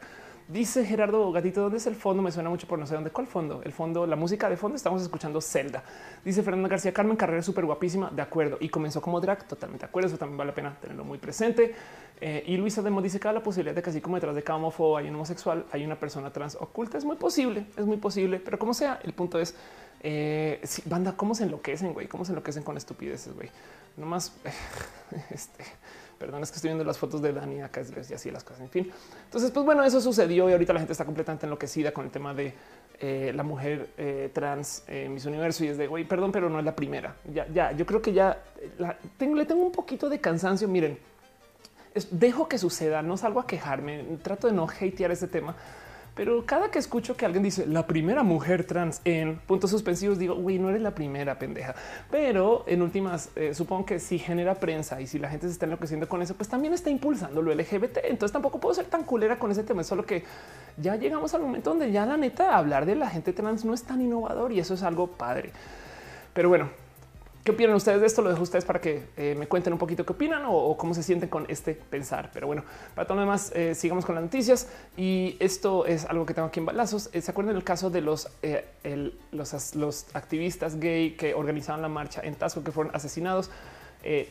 Dice 0.51 0.83
Gerardo 0.85 1.31
Gatito, 1.31 1.61
¿dónde 1.61 1.77
es 1.77 1.87
el 1.87 1.95
fondo? 1.95 2.21
Me 2.21 2.29
suena 2.29 2.49
mucho 2.49 2.67
por 2.67 2.77
no 2.77 2.85
sé 2.85 2.93
dónde. 2.93 3.09
¿Cuál 3.09 3.25
fondo? 3.25 3.61
El 3.63 3.71
fondo, 3.71 4.05
la 4.05 4.17
música 4.17 4.49
de 4.49 4.57
fondo. 4.57 4.75
Estamos 4.75 5.01
escuchando 5.01 5.39
Zelda. 5.39 5.81
Dice 6.25 6.43
Fernanda 6.43 6.67
García 6.67 6.91
Carmen, 6.91 7.15
carrera 7.15 7.41
súper 7.41 7.65
guapísima. 7.65 8.09
De 8.09 8.21
acuerdo. 8.21 8.57
Y 8.59 8.67
comenzó 8.67 9.01
como 9.01 9.21
drag. 9.21 9.47
Totalmente 9.47 9.85
de 9.85 9.89
acuerdo. 9.89 10.09
Eso 10.09 10.17
también 10.17 10.37
vale 10.37 10.49
la 10.49 10.55
pena 10.55 10.77
tenerlo 10.81 11.05
muy 11.05 11.19
presente. 11.19 11.73
Eh, 12.19 12.43
y 12.47 12.57
Luisa 12.57 12.81
Demo 12.81 13.01
dice 13.01 13.17
que 13.17 13.31
la 13.31 13.41
posibilidad 13.41 13.73
de 13.73 13.81
que 13.81 13.91
así 13.91 14.01
como 14.01 14.15
detrás 14.15 14.35
de 14.35 14.43
cada 14.43 14.57
homófobo 14.57 14.97
hay 14.97 15.07
un 15.07 15.15
homosexual, 15.15 15.65
hay 15.71 15.85
una 15.85 15.95
persona 15.95 16.33
trans 16.33 16.57
oculta. 16.59 16.97
Es 16.97 17.05
muy 17.05 17.15
posible, 17.15 17.65
es 17.77 17.85
muy 17.85 17.97
posible. 17.97 18.41
Pero 18.43 18.59
como 18.59 18.73
sea, 18.73 18.99
el 19.03 19.13
punto 19.13 19.39
es, 19.39 19.55
eh, 20.03 20.61
banda, 20.85 21.13
¿cómo 21.15 21.35
se 21.35 21.43
enloquecen, 21.43 21.93
güey? 21.93 22.07
¿Cómo 22.07 22.25
se 22.25 22.31
enloquecen 22.31 22.63
con 22.63 22.75
estupideces, 22.75 23.35
güey? 23.35 23.49
Nomás, 23.97 24.33
este, 25.29 25.63
perdón, 26.17 26.41
es 26.41 26.49
que 26.49 26.55
estoy 26.55 26.69
viendo 26.69 26.83
las 26.83 26.97
fotos 26.97 27.21
de 27.21 27.31
Dani 27.33 27.61
acá 27.61 27.81
y 27.81 28.13
así 28.13 28.31
las 28.31 28.43
cosas. 28.43 28.61
En 28.61 28.69
fin, 28.69 28.91
entonces, 29.25 29.51
pues 29.51 29.65
bueno, 29.65 29.83
eso 29.83 30.01
sucedió 30.01 30.49
y 30.49 30.53
ahorita 30.53 30.73
la 30.73 30.79
gente 30.79 30.93
está 30.93 31.05
completamente 31.05 31.45
enloquecida 31.45 31.91
con 31.91 32.05
el 32.05 32.11
tema 32.11 32.33
de 32.33 32.53
eh, 32.99 33.31
la 33.35 33.43
mujer 33.43 33.89
eh, 33.97 34.31
trans 34.33 34.83
en 34.87 35.13
mis 35.13 35.25
universo 35.25 35.63
y 35.65 35.67
es 35.67 35.77
de 35.77 35.85
güey, 35.87 36.03
perdón, 36.03 36.31
pero 36.31 36.49
no 36.49 36.57
es 36.57 36.65
la 36.65 36.75
primera. 36.75 37.15
Ya, 37.31 37.47
ya, 37.47 37.71
yo 37.71 37.85
creo 37.85 38.01
que 38.01 38.13
ya 38.13 38.41
le 39.19 39.45
tengo 39.45 39.63
un 39.63 39.71
poquito 39.71 40.09
de 40.09 40.19
cansancio. 40.19 40.67
Miren, 40.67 40.97
dejo 42.09 42.47
que 42.47 42.57
suceda, 42.57 43.03
no 43.03 43.17
salgo 43.17 43.39
a 43.39 43.45
quejarme, 43.45 44.03
trato 44.23 44.47
de 44.47 44.53
no 44.53 44.63
hatear 44.63 45.11
este 45.11 45.27
tema 45.27 45.55
pero 46.15 46.45
cada 46.45 46.69
que 46.69 46.79
escucho 46.79 47.15
que 47.15 47.25
alguien 47.25 47.43
dice 47.43 47.65
la 47.65 47.87
primera 47.87 48.21
mujer 48.21 48.65
trans 48.65 49.01
en 49.05 49.37
puntos 49.37 49.71
suspensivos, 49.71 50.19
digo, 50.19 50.35
güey, 50.35 50.59
no 50.59 50.69
eres 50.69 50.81
la 50.81 50.93
primera 50.93 51.39
pendeja. 51.39 51.73
Pero 52.09 52.65
en 52.67 52.81
últimas, 52.81 53.29
eh, 53.35 53.53
supongo 53.53 53.85
que 53.85 53.99
si 53.99 54.19
genera 54.19 54.55
prensa 54.55 54.99
y 54.99 55.07
si 55.07 55.19
la 55.19 55.29
gente 55.29 55.47
se 55.47 55.53
está 55.53 55.65
enloqueciendo 55.65 56.09
con 56.09 56.21
eso, 56.21 56.35
pues 56.35 56.49
también 56.49 56.73
está 56.73 56.89
impulsando 56.89 57.41
lo 57.41 57.53
LGBT. 57.53 57.99
Entonces 58.03 58.33
tampoco 58.33 58.59
puedo 58.59 58.75
ser 58.75 58.85
tan 58.85 59.03
culera 59.03 59.39
con 59.39 59.51
ese 59.51 59.63
tema. 59.63 59.83
Solo 59.83 60.05
que 60.05 60.23
ya 60.77 60.97
llegamos 60.97 61.33
al 61.33 61.41
momento 61.41 61.69
donde 61.69 61.91
ya 61.91 62.05
la 62.05 62.17
neta 62.17 62.57
hablar 62.57 62.85
de 62.85 62.95
la 62.95 63.09
gente 63.09 63.31
trans 63.31 63.63
no 63.63 63.73
es 63.73 63.83
tan 63.83 64.01
innovador 64.01 64.51
y 64.51 64.59
eso 64.59 64.73
es 64.73 64.83
algo 64.83 65.07
padre. 65.07 65.51
Pero 66.33 66.49
bueno, 66.49 66.69
¿Qué 67.43 67.49
opinan 67.49 67.75
ustedes 67.75 67.99
de 68.01 68.05
esto? 68.05 68.21
Lo 68.21 68.29
dejo 68.29 68.43
ustedes 68.43 68.65
para 68.65 68.79
que 68.79 69.03
eh, 69.17 69.35
me 69.35 69.47
cuenten 69.47 69.73
un 69.73 69.79
poquito 69.79 70.05
qué 70.05 70.13
opinan 70.13 70.43
o, 70.45 70.77
cómo 70.77 70.93
se 70.93 71.01
sienten 71.01 71.27
con 71.27 71.45
este 71.49 71.73
pensar. 71.73 72.29
Pero 72.31 72.45
bueno, 72.45 72.63
para 72.93 73.07
todo 73.07 73.15
lo 73.15 73.21
demás, 73.21 73.51
eh, 73.55 73.73
sigamos 73.73 74.05
con 74.05 74.13
las 74.13 74.23
noticias. 74.23 74.69
Y 74.95 75.37
esto 75.39 75.87
es 75.87 76.05
algo 76.05 76.23
que 76.27 76.35
tengo 76.35 76.49
aquí 76.49 76.59
en 76.59 76.67
balazos. 76.67 77.09
Eh, 77.13 77.21
¿Se 77.21 77.31
acuerdan 77.31 77.55
del 77.55 77.63
caso 77.63 77.89
de 77.89 78.01
los, 78.01 78.29
los, 79.73 80.05
activistas 80.13 80.79
gay 80.79 81.15
que 81.15 81.33
organizaban 81.33 81.81
la 81.81 81.89
marcha 81.89 82.21
en 82.23 82.35
Tasco 82.35 82.63
que 82.63 82.71
fueron 82.71 82.95
asesinados? 82.95 83.49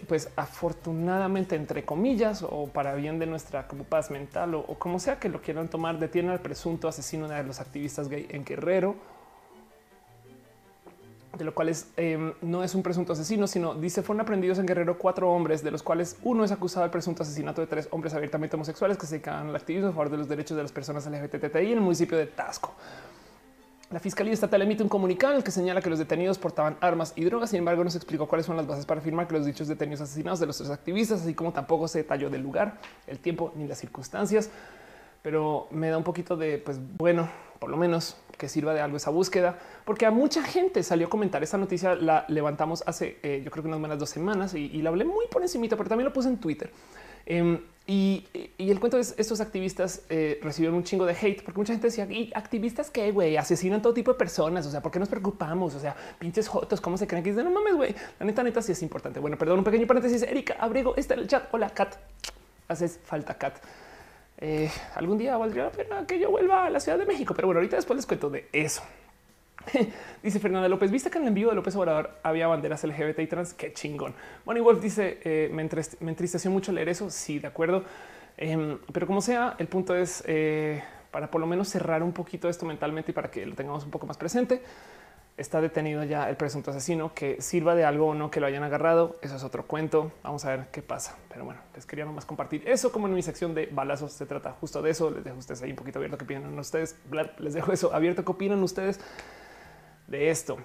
pues 0.08 0.28
afortunadamente, 0.34 1.54
entre 1.54 1.84
comillas, 1.84 2.42
o 2.42 2.66
para 2.66 2.96
bien 2.96 3.20
de 3.20 3.26
nuestra 3.26 3.68
como 3.68 3.84
paz 3.84 4.10
mental 4.10 4.56
o 4.56 4.64
como 4.80 4.98
sea 4.98 5.20
que 5.20 5.28
lo 5.28 5.40
quieran 5.42 5.68
tomar, 5.68 6.00
detienen 6.00 6.32
al 6.32 6.40
presunto 6.40 6.88
asesino 6.88 7.28
de 7.28 7.44
los 7.44 7.60
activistas 7.60 8.08
gay 8.08 8.26
en 8.30 8.44
Guerrero 8.44 8.96
de 11.36 11.44
lo 11.44 11.54
cual 11.54 11.72
em, 11.96 12.32
no 12.42 12.64
es 12.64 12.74
un 12.74 12.82
presunto 12.82 13.12
asesino, 13.12 13.46
sino 13.46 13.74
dice 13.74 14.02
fueron 14.02 14.20
aprendidos 14.20 14.58
en 14.58 14.66
Guerrero 14.66 14.98
cuatro 14.98 15.30
hombres, 15.30 15.62
de 15.62 15.70
los 15.70 15.82
cuales 15.82 16.16
uno 16.22 16.44
es 16.44 16.52
acusado 16.52 16.82
del 16.82 16.90
presunto 16.90 17.22
asesinato 17.22 17.60
de 17.60 17.66
tres 17.66 17.88
hombres 17.92 18.14
abiertamente 18.14 18.56
homosexuales 18.56 18.98
que 18.98 19.06
se 19.06 19.16
dedican 19.16 19.48
al 19.48 19.56
activismo 19.56 19.88
a 19.88 19.92
favor 19.92 20.10
de 20.10 20.18
los 20.18 20.28
derechos 20.28 20.56
de 20.56 20.62
las 20.62 20.72
personas 20.72 21.06
LGBTI 21.06 21.72
en 21.72 21.78
el 21.78 21.80
municipio 21.80 22.18
de 22.18 22.26
Tasco. 22.26 22.74
La 23.90 23.98
Fiscalía 23.98 24.32
Estatal 24.32 24.62
emite 24.62 24.84
un 24.84 24.88
comunicado 24.88 25.32
en 25.32 25.38
el 25.38 25.44
que 25.44 25.50
señala 25.50 25.82
que 25.82 25.90
los 25.90 25.98
detenidos 25.98 26.38
portaban 26.38 26.76
armas 26.80 27.12
y 27.16 27.24
drogas. 27.24 27.50
Sin 27.50 27.58
embargo, 27.58 27.82
no 27.82 27.90
se 27.90 27.98
explicó 27.98 28.28
cuáles 28.28 28.46
son 28.46 28.56
las 28.56 28.64
bases 28.64 28.86
para 28.86 29.00
afirmar 29.00 29.26
que 29.26 29.34
los 29.34 29.44
dichos 29.44 29.66
detenidos 29.66 30.00
asesinados 30.02 30.38
de 30.38 30.46
los 30.46 30.58
tres 30.58 30.70
activistas, 30.70 31.22
así 31.22 31.34
como 31.34 31.52
tampoco 31.52 31.88
se 31.88 31.98
detalló 31.98 32.30
del 32.30 32.40
lugar, 32.40 32.78
el 33.08 33.18
tiempo 33.18 33.52
ni 33.56 33.66
las 33.66 33.78
circunstancias. 33.78 34.48
Pero 35.22 35.68
me 35.70 35.88
da 35.90 35.98
un 35.98 36.04
poquito 36.04 36.36
de, 36.36 36.58
pues 36.58 36.78
bueno, 36.96 37.28
por 37.58 37.70
lo 37.70 37.76
menos 37.76 38.16
que 38.40 38.48
sirva 38.48 38.72
de 38.72 38.80
algo 38.80 38.96
esa 38.96 39.10
búsqueda, 39.10 39.58
porque 39.84 40.06
a 40.06 40.10
mucha 40.10 40.42
gente 40.42 40.82
salió 40.82 41.06
a 41.06 41.10
comentar 41.10 41.42
esta 41.42 41.58
noticia. 41.58 41.94
La 41.94 42.24
levantamos 42.28 42.82
hace 42.86 43.18
eh, 43.22 43.42
yo 43.44 43.50
creo 43.50 43.62
que 43.62 43.68
unas 43.68 43.80
buenas 43.80 43.98
dos 43.98 44.08
semanas 44.08 44.54
y, 44.54 44.80
la 44.80 44.88
hablé 44.88 45.04
muy 45.04 45.26
por 45.30 45.42
encimita, 45.42 45.76
pero 45.76 45.88
también 45.88 46.06
lo 46.06 46.12
puse 46.12 46.30
en 46.30 46.38
Twitter. 46.38 46.70
Em, 47.26 47.60
y, 47.86 48.26
el 48.56 48.80
cuento 48.80 48.98
es 48.98 49.14
estos 49.18 49.42
activistas 49.42 50.02
eh, 50.08 50.40
recibieron 50.42 50.76
un 50.76 50.84
chingo 50.84 51.04
de 51.04 51.12
hate 51.12 51.42
porque 51.42 51.58
mucha 51.58 51.74
gente 51.74 51.88
decía 51.88 52.06
y 52.10 52.32
activistas 52.34 52.90
que 52.90 53.12
güey 53.12 53.36
asesinan 53.36 53.82
todo 53.82 53.92
tipo 53.92 54.12
de 54.12 54.18
personas. 54.18 54.66
O 54.66 54.70
sea, 54.70 54.80
¿por 54.80 54.90
qué 54.90 54.98
nos 54.98 55.08
preocupamos? 55.08 55.74
O 55.74 55.80
sea, 55.80 55.94
pinches 56.18 56.48
jotos, 56.48 56.80
cómo 56.80 56.96
se 56.96 57.06
creen 57.06 57.22
que 57.22 57.30
dicen 57.30 57.44
no 57.44 57.50
mames, 57.50 57.74
güey. 57.74 57.94
La 58.18 58.24
neta, 58.24 58.42
neta, 58.42 58.62
sí 58.62 58.72
es 58.72 58.82
importante. 58.82 59.20
Bueno, 59.20 59.36
perdón, 59.36 59.58
un 59.58 59.64
pequeño 59.64 59.86
paréntesis. 59.86 60.22
Erika 60.22 60.54
Abrigo 60.58 60.96
está 60.96 61.12
en 61.12 61.20
el 61.20 61.28
chat. 61.28 61.46
Hola, 61.52 61.68
Kat. 61.70 61.96
Haces 62.68 63.00
falta, 63.04 63.34
Kat. 63.34 63.58
Eh, 64.40 64.70
algún 64.94 65.18
día 65.18 65.36
valdría 65.36 65.64
la 65.64 65.70
pena 65.70 66.06
que 66.06 66.18
yo 66.18 66.30
vuelva 66.30 66.64
a 66.64 66.70
la 66.70 66.80
Ciudad 66.80 66.98
de 66.98 67.04
México, 67.04 67.34
pero 67.34 67.46
bueno, 67.48 67.58
ahorita 67.58 67.76
después 67.76 67.96
les 67.96 68.06
cuento 68.06 68.30
de 68.30 68.48
eso. 68.52 68.82
dice 70.22 70.40
Fernanda 70.40 70.68
López, 70.68 70.90
viste 70.90 71.10
que 71.10 71.18
en 71.18 71.24
el 71.24 71.28
envío 71.28 71.50
de 71.50 71.54
López 71.54 71.76
Obrador 71.76 72.10
había 72.22 72.46
banderas 72.46 72.82
LGBT 72.84 73.18
y 73.20 73.26
trans. 73.26 73.54
Qué 73.54 73.72
chingón. 73.72 74.14
Bonnie 74.44 74.62
Wolf 74.62 74.80
dice, 74.80 75.18
eh, 75.24 75.50
me, 75.52 75.62
entristeció 75.62 76.50
mucho 76.50 76.72
leer 76.72 76.88
eso. 76.88 77.10
Sí, 77.10 77.38
de 77.38 77.48
acuerdo. 77.48 77.84
Em, 78.36 78.78
pero 78.92 79.06
como 79.06 79.20
sea, 79.20 79.56
el 79.58 79.66
punto 79.66 79.94
es 79.94 80.24
eh, 80.26 80.82
para 81.10 81.30
por 81.30 81.40
lo 81.40 81.46
menos 81.46 81.68
cerrar 81.68 82.02
un 82.02 82.12
poquito 82.12 82.48
esto 82.48 82.64
mentalmente 82.64 83.10
y 83.10 83.14
para 83.14 83.30
que 83.30 83.44
lo 83.44 83.54
tengamos 83.54 83.84
un 83.84 83.90
poco 83.90 84.06
más 84.06 84.16
presente 84.16 84.62
está 85.40 85.60
detenido 85.60 86.04
ya 86.04 86.28
el 86.28 86.36
presunto 86.36 86.70
asesino, 86.70 87.14
que 87.14 87.40
sirva 87.40 87.74
de 87.74 87.84
algo 87.84 88.08
o 88.08 88.14
no 88.14 88.30
que 88.30 88.40
lo 88.40 88.46
hayan 88.46 88.62
agarrado. 88.62 89.16
Eso 89.22 89.36
es 89.36 89.42
otro 89.42 89.66
cuento. 89.66 90.12
Vamos 90.22 90.44
a 90.44 90.50
ver 90.50 90.66
qué 90.70 90.82
pasa. 90.82 91.16
Pero 91.28 91.44
bueno, 91.44 91.60
les 91.74 91.86
quería 91.86 92.04
nomás 92.04 92.26
compartir 92.26 92.62
eso 92.68 92.92
como 92.92 93.08
en 93.08 93.14
mi 93.14 93.22
sección 93.22 93.54
de 93.54 93.66
balazos. 93.66 94.12
Se 94.12 94.26
trata 94.26 94.52
justo 94.60 94.82
de 94.82 94.90
eso. 94.90 95.10
Les 95.10 95.24
dejo 95.24 95.38
ustedes 95.38 95.62
ahí 95.62 95.70
un 95.70 95.76
poquito 95.76 95.98
abierto 95.98 96.18
que 96.18 96.24
opinan 96.24 96.58
ustedes. 96.58 96.96
Les 97.38 97.54
dejo 97.54 97.72
eso 97.72 97.94
abierto 97.94 98.24
que 98.24 98.32
opinan 98.32 98.62
ustedes 98.62 99.00
de 100.06 100.30
esto. 100.30 100.58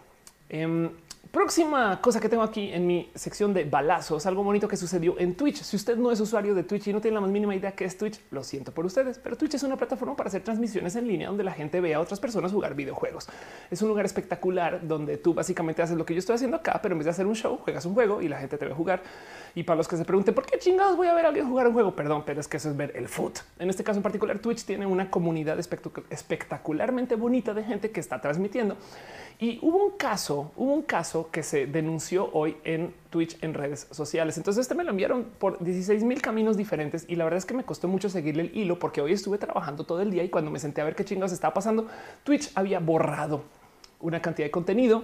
Em, 0.50 0.92
Próxima 1.32 2.00
cosa 2.02 2.22
que 2.22 2.30
tengo 2.30 2.44
aquí 2.44 2.72
en 2.72 2.88
mi 2.88 3.10
sección 3.14 3.54
de 3.54 3.66
balazos, 3.66 4.26
algo 4.26 4.44
bonito 4.44 4.68
que 4.68 4.78
sucedió 4.78 5.20
en 5.20 5.36
Twitch. 5.36 5.64
Si 5.64 5.76
usted 5.76 5.98
no 5.98 6.12
es 6.12 6.20
usuario 6.20 6.56
de 6.56 6.64
Twitch 6.64 6.88
y 6.88 6.94
no 6.94 7.02
tiene 7.02 7.16
la 7.16 7.22
más 7.22 7.30
mínima 7.30 7.54
idea 7.54 7.74
que 7.74 7.84
es 7.84 7.98
Twitch, 7.98 8.22
lo 8.32 8.44
siento 8.44 8.72
por 8.74 8.86
ustedes, 8.86 9.20
pero 9.20 9.36
Twitch 9.36 9.56
es 9.56 9.64
una 9.64 9.76
plataforma 9.76 10.16
para 10.16 10.30
hacer 10.30 10.44
transmisiones 10.44 10.96
en 10.96 11.08
línea 11.08 11.28
donde 11.28 11.44
la 11.44 11.52
gente 11.52 11.82
ve 11.82 11.94
a 11.94 12.00
otras 12.00 12.20
personas 12.20 12.52
jugar 12.52 12.76
videojuegos. 12.76 13.28
Es 13.70 13.82
un 13.82 13.90
lugar 13.90 14.06
espectacular 14.06 14.88
donde 14.88 15.18
tú 15.18 15.34
básicamente 15.34 15.82
haces 15.82 15.98
lo 15.98 16.06
que 16.06 16.14
yo 16.14 16.20
estoy 16.20 16.36
haciendo 16.36 16.58
acá, 16.58 16.80
pero 16.82 16.94
en 16.94 17.00
vez 17.00 17.06
de 17.06 17.12
hacer 17.12 17.26
un 17.26 17.36
show, 17.36 17.58
juegas 17.58 17.86
un 17.86 17.96
juego 17.96 18.22
y 18.22 18.30
la 18.30 18.40
gente 18.40 18.58
te 18.58 18.66
ve 18.66 18.74
jugar. 18.74 19.02
Y 19.56 19.64
para 19.64 19.78
los 19.78 19.88
que 19.88 19.98
se 19.98 20.06
pregunten 20.06 20.34
por 20.34 20.46
qué 20.46 20.58
chingados 20.60 20.96
voy 20.96 21.08
a 21.08 21.14
ver 21.14 21.26
a 21.26 21.30
alguien 21.30 21.50
jugar 21.50 21.68
un 21.68 21.74
juego, 21.74 21.96
perdón, 21.96 22.24
pero 22.26 22.40
es 22.40 22.48
que 22.48 22.58
eso 22.58 22.70
es 22.70 22.78
ver 22.78 22.94
el 22.96 23.08
foot. 23.08 23.40
En 23.60 23.70
este 23.70 23.84
caso 23.84 24.00
en 24.00 24.04
particular, 24.04 24.40
Twitch 24.40 24.64
tiene 24.64 24.86
una 24.86 25.10
comunidad 25.10 25.58
espectacularmente 25.60 27.16
bonita 27.16 27.54
de 27.54 27.64
gente 27.64 27.92
que 27.92 28.00
está 28.00 28.22
transmitiendo 28.22 28.78
y 29.38 29.60
hubo 29.62 29.84
un 29.84 29.92
caso, 29.98 30.52
hubo 30.56 30.74
un 30.74 30.84
caso 30.84 31.15
que 31.24 31.44
se 31.44 31.66
denunció 31.66 32.30
hoy 32.34 32.58
en 32.64 32.94
Twitch 33.10 33.38
en 33.42 33.54
redes 33.54 33.88
sociales. 33.92 34.38
Entonces 34.38 34.62
este 34.62 34.76
me 34.76 34.84
lo 34.84 34.92
enviaron 34.92 35.26
por 35.38 35.64
16 35.64 36.04
mil 36.04 36.22
caminos 36.22 36.58
diferentes 36.58 37.06
y 37.08 37.16
la 37.16 37.24
verdad 37.24 37.38
es 37.38 37.46
que 37.46 37.54
me 37.54 37.64
costó 37.64 37.88
mucho 37.88 38.10
seguirle 38.10 38.44
el 38.44 38.58
hilo 38.58 38.80
porque 38.80 39.02
hoy 39.02 39.14
estuve 39.14 39.38
trabajando 39.38 39.86
todo 39.86 40.02
el 40.02 40.12
día 40.12 40.24
y 40.24 40.30
cuando 40.30 40.52
me 40.52 40.60
senté 40.60 40.82
a 40.82 40.84
ver 40.84 40.96
qué 40.96 41.06
chingados 41.06 41.32
estaba 41.32 41.54
pasando, 41.54 41.88
Twitch 42.24 42.52
había 42.56 42.80
borrado 42.80 43.44
una 44.00 44.22
cantidad 44.22 44.46
de 44.46 44.52
contenido 44.52 45.04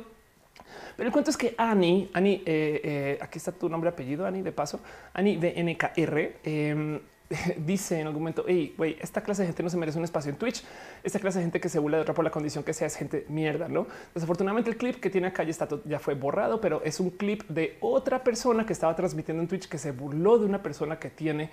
pero 0.95 1.07
el 1.07 1.14
cuento 1.14 1.32
es 1.32 1.38
que 1.38 1.55
Ani, 1.57 2.09
Ani, 2.14 2.43
eh, 2.45 2.82
eh, 2.84 3.18
aquí 3.22 3.38
está 3.38 3.51
tu 3.51 3.70
nombre, 3.70 3.89
apellido, 3.89 4.26
Ani, 4.26 4.41
de 4.41 4.51
paso, 4.51 4.80
Ani 5.14 5.38
de 5.38 5.64
NKR, 5.64 6.36
eh, 6.43 7.01
dice 7.57 7.99
en 7.99 8.07
algún 8.07 8.23
momento, 8.23 8.45
hey, 8.47 8.75
esta 8.99 9.21
clase 9.21 9.43
de 9.43 9.47
gente 9.47 9.63
no 9.63 9.69
se 9.69 9.77
merece 9.77 9.97
un 9.97 10.03
espacio 10.03 10.32
en 10.32 10.38
Twitch. 10.38 10.63
Esta 11.03 11.19
clase 11.19 11.39
de 11.39 11.45
gente 11.45 11.59
que 11.59 11.69
se 11.69 11.79
burla 11.79 11.97
de 11.97 12.01
otra 12.01 12.13
por 12.13 12.23
la 12.23 12.32
condición 12.32 12.63
que 12.63 12.73
sea 12.73 12.88
es 12.88 12.95
gente 12.95 13.25
mierda, 13.29 13.67
no? 13.67 13.88
Desafortunadamente, 14.13 14.69
el 14.69 14.77
clip 14.77 14.99
que 14.99 15.09
tiene 15.09 15.27
acá 15.27 15.43
ya, 15.43 15.51
está, 15.51 15.67
ya 15.86 15.99
fue 15.99 16.15
borrado, 16.15 16.61
pero 16.61 16.82
es 16.84 16.99
un 16.99 17.11
clip 17.11 17.43
de 17.47 17.77
otra 17.79 18.23
persona 18.23 18.65
que 18.65 18.73
estaba 18.73 18.95
transmitiendo 18.95 19.41
en 19.41 19.47
Twitch 19.47 19.67
que 19.67 19.77
se 19.77 19.91
burló 19.91 20.38
de 20.38 20.45
una 20.45 20.61
persona 20.61 20.99
que 20.99 21.09
tiene 21.09 21.49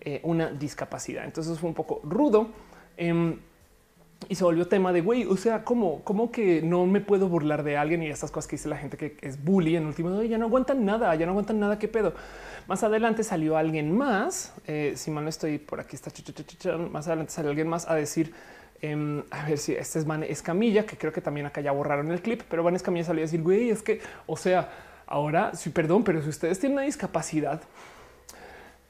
eh, 0.00 0.20
una 0.24 0.50
discapacidad. 0.50 1.24
Entonces 1.24 1.58
fue 1.58 1.68
un 1.68 1.74
poco 1.74 2.00
rudo. 2.04 2.48
Em, 2.96 3.38
y 4.28 4.34
se 4.34 4.44
volvió 4.44 4.66
tema 4.68 4.92
de 4.92 5.00
güey, 5.00 5.24
o 5.24 5.36
sea, 5.36 5.64
¿cómo, 5.64 6.02
cómo 6.04 6.30
que 6.30 6.62
no 6.62 6.86
me 6.86 7.00
puedo 7.00 7.28
burlar 7.28 7.62
de 7.62 7.76
alguien 7.76 8.02
y 8.02 8.08
estas 8.08 8.30
cosas 8.30 8.48
que 8.48 8.56
dice 8.56 8.68
la 8.68 8.76
gente 8.76 8.96
que 8.96 9.16
es 9.20 9.42
bully 9.42 9.76
en 9.76 9.86
último, 9.86 10.22
ya 10.22 10.38
no 10.38 10.46
aguantan 10.46 10.84
nada, 10.84 11.14
ya 11.14 11.26
no 11.26 11.32
aguantan 11.32 11.60
nada, 11.60 11.78
qué 11.78 11.88
pedo. 11.88 12.14
Más 12.68 12.82
adelante 12.82 13.24
salió 13.24 13.56
alguien 13.56 13.96
más, 13.96 14.54
eh, 14.66 14.94
si 14.96 15.10
mal 15.10 15.24
no 15.24 15.30
estoy 15.30 15.58
por 15.58 15.80
aquí, 15.80 15.96
está 15.96 16.10
más 16.90 17.06
adelante 17.06 17.32
salió 17.32 17.50
alguien 17.50 17.68
más 17.68 17.88
a 17.88 17.94
decir, 17.94 18.32
em, 18.80 19.22
a 19.30 19.46
ver 19.46 19.58
si 19.58 19.74
este 19.74 19.98
es 19.98 20.06
Van 20.06 20.22
Escamilla, 20.22 20.86
que 20.86 20.96
creo 20.96 21.12
que 21.12 21.20
también 21.20 21.46
acá 21.46 21.60
ya 21.60 21.72
borraron 21.72 22.10
el 22.10 22.22
clip, 22.22 22.42
pero 22.48 22.62
Van 22.62 22.76
Escamilla 22.76 23.04
salió 23.04 23.22
a 23.22 23.26
decir, 23.26 23.42
güey, 23.42 23.70
es 23.70 23.82
que, 23.82 24.00
o 24.26 24.36
sea, 24.36 24.70
ahora 25.06 25.54
sí, 25.54 25.70
perdón, 25.70 26.04
pero 26.04 26.22
si 26.22 26.28
ustedes 26.28 26.58
tienen 26.58 26.78
una 26.78 26.86
discapacidad, 26.86 27.62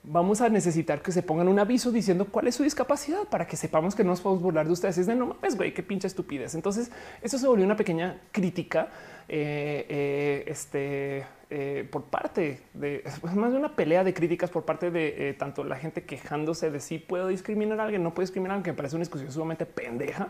vamos 0.05 0.41
a 0.41 0.49
necesitar 0.49 1.01
que 1.01 1.13
se 1.13 1.23
pongan 1.23 1.49
un 1.49 1.59
aviso 1.59 1.93
diciendo 1.93 2.27
cuál 2.27 2.49
es 2.49 2.57
su 2.57 2.65
discapacidad 2.65 3.25
para 3.31 3.47
que 3.47 3.57
sepamos 3.57 3.95
que 3.95 4.03
no 4.03 4.11
nos 4.11 4.21
podemos 4.21 4.43
burlar 4.43 4.67
de 4.67 4.73
ustedes. 4.73 4.99
Es 4.99 5.07
de 5.07 5.15
no 5.15 5.27
mames, 5.27 5.57
güey, 5.57 5.73
qué 5.73 5.83
pinche 5.83 6.07
estupidez. 6.07 6.55
Entonces, 6.55 6.91
eso 7.21 7.39
se 7.39 7.47
volvió 7.47 7.65
una 7.65 7.77
pequeña 7.77 8.21
crítica 8.33 8.89
eh, 9.29 9.87
eh, 9.89 10.45
este, 10.49 11.25
eh, 11.51 11.89
por 11.91 12.05
parte 12.05 12.63
de 12.75 13.05
más 13.35 13.53
de 13.53 13.59
una 13.59 13.77
pelea 13.77 14.03
de 14.03 14.13
críticas 14.13 14.51
por 14.51 14.65
parte 14.65 14.91
de 14.91 15.35
tanto 15.39 15.63
la 15.63 15.77
gente 15.77 16.05
quejándose 16.05 16.71
de 16.71 16.81
si 16.81 16.99
puedo 16.99 17.29
discriminar 17.29 17.81
a 17.81 17.85
alguien, 17.85 18.03
no 18.03 18.13
puedo 18.13 18.25
discriminar 18.25 18.53
a 18.53 18.55
alguien, 18.57 18.65
que 18.65 18.73
me 18.73 18.77
parece 18.77 18.97
una 18.97 19.03
discusión 19.03 19.31
sumamente 19.31 19.67
pendeja 19.67 20.29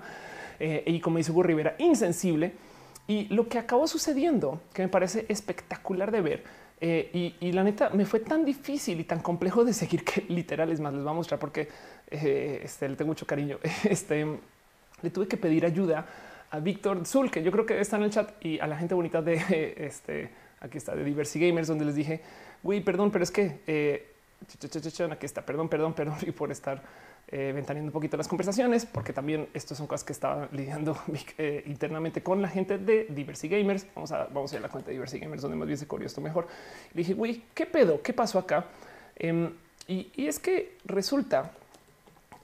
y 0.60 1.00
como 1.00 1.18
dice 1.18 1.32
Hugo 1.32 1.42
Rivera, 1.42 1.74
insensible. 1.78 2.52
Y 3.08 3.24
lo 3.34 3.48
que 3.48 3.58
acabó 3.58 3.88
sucediendo, 3.88 4.60
que 4.72 4.82
me 4.82 4.88
parece 4.88 5.26
espectacular 5.28 6.12
de 6.12 6.20
ver, 6.20 6.44
eh, 6.84 7.36
y, 7.38 7.52
la 7.52 7.62
neta 7.62 7.90
me 7.90 8.04
fue 8.04 8.18
tan 8.18 8.44
difícil 8.44 8.98
y 8.98 9.04
tan 9.04 9.20
complejo 9.20 9.64
de 9.64 9.72
seguir 9.72 10.04
que 10.04 10.22
literal 10.28 10.72
es 10.72 10.80
más, 10.80 10.92
les 10.92 11.04
voy 11.04 11.12
a 11.12 11.14
mostrar 11.14 11.38
porque 11.38 11.68
eh, 12.10 12.60
este, 12.64 12.88
le 12.88 12.96
tengo 12.96 13.10
mucho 13.10 13.24
cariño. 13.24 13.58
Este 13.84 14.26
le 15.00 15.10
tuve 15.10 15.28
que 15.28 15.36
pedir 15.36 15.64
ayuda 15.64 16.04
a 16.50 16.58
Víctor 16.58 17.06
Zul, 17.06 17.30
que 17.30 17.40
yo 17.40 17.52
creo 17.52 17.66
que 17.66 17.80
está 17.80 17.98
en 17.98 18.02
el 18.02 18.10
chat 18.10 18.32
y 18.44 18.58
a 18.58 18.66
la 18.66 18.76
gente 18.76 18.96
bonita 18.96 19.22
de 19.22 19.74
este 19.78 20.30
aquí 20.58 20.78
está 20.78 20.96
de 20.96 21.04
Diversity 21.04 21.46
Gamers, 21.46 21.68
donde 21.68 21.84
les 21.84 21.94
dije, 21.94 22.20
güey, 22.64 22.80
perdón, 22.80 23.12
pero 23.12 23.22
es 23.22 23.30
que 23.30 23.60
eh, 23.68 24.08
aquí 25.12 25.26
está, 25.26 25.46
perdón, 25.46 25.68
perdón, 25.68 25.94
perdón 25.94 26.18
y 26.22 26.32
por 26.32 26.50
estar 26.50 26.82
eh, 27.28 27.52
ventaneando 27.54 27.88
un 27.88 27.92
poquito 27.92 28.16
las 28.16 28.28
conversaciones, 28.28 28.84
porque 28.84 29.12
también 29.12 29.48
estas 29.54 29.78
son 29.78 29.86
cosas 29.86 30.04
que 30.04 30.12
estaba 30.12 30.48
lidiando 30.52 30.98
eh, 31.38 31.62
internamente 31.66 32.22
con 32.22 32.42
la 32.42 32.48
gente 32.48 32.78
de 32.78 33.06
Diversity 33.08 33.56
Gamers. 33.56 33.86
Vamos 33.94 34.12
a, 34.12 34.24
vamos 34.24 34.52
a 34.52 34.56
ir 34.56 34.58
a 34.58 34.62
la 34.62 34.68
cuenta 34.68 34.88
de 34.88 34.94
Diversity 34.94 35.24
Gamers, 35.24 35.42
donde 35.42 35.56
más 35.56 35.66
bien 35.66 35.78
se 35.78 35.86
corrió 35.86 36.06
esto 36.06 36.20
mejor. 36.20 36.46
Le 36.92 36.98
dije, 36.98 37.14
güey, 37.14 37.42
¿qué 37.54 37.66
pedo? 37.66 38.02
¿Qué 38.02 38.12
pasó 38.12 38.38
acá? 38.38 38.66
Em, 39.16 39.50
y, 39.88 40.26
es 40.26 40.38
que 40.38 40.78
resulta 40.84 41.52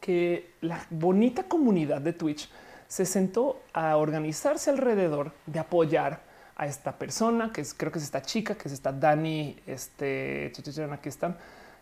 que 0.01 0.53
la 0.61 0.85
bonita 0.91 1.45
comunidad 1.45 2.01
de 2.01 2.13
Twitch 2.13 2.49
se 2.87 3.05
sentó 3.05 3.61
a 3.73 3.97
organizarse 3.97 4.71
alrededor 4.71 5.33
de 5.47 5.59
apoyar 5.59 6.21
a 6.57 6.67
esta 6.67 6.99
persona, 6.99 7.53
que 7.53 7.61
es, 7.61 7.75
creo 7.75 7.93
que 7.93 7.99
es 7.99 8.05
esta 8.05 8.23
chica, 8.23 8.57
que 8.57 8.69
es 8.69 8.75
esta 8.75 8.93
Dani, 8.93 9.57
este, 9.67 10.53
aquí 10.93 11.09
están, 11.09 11.37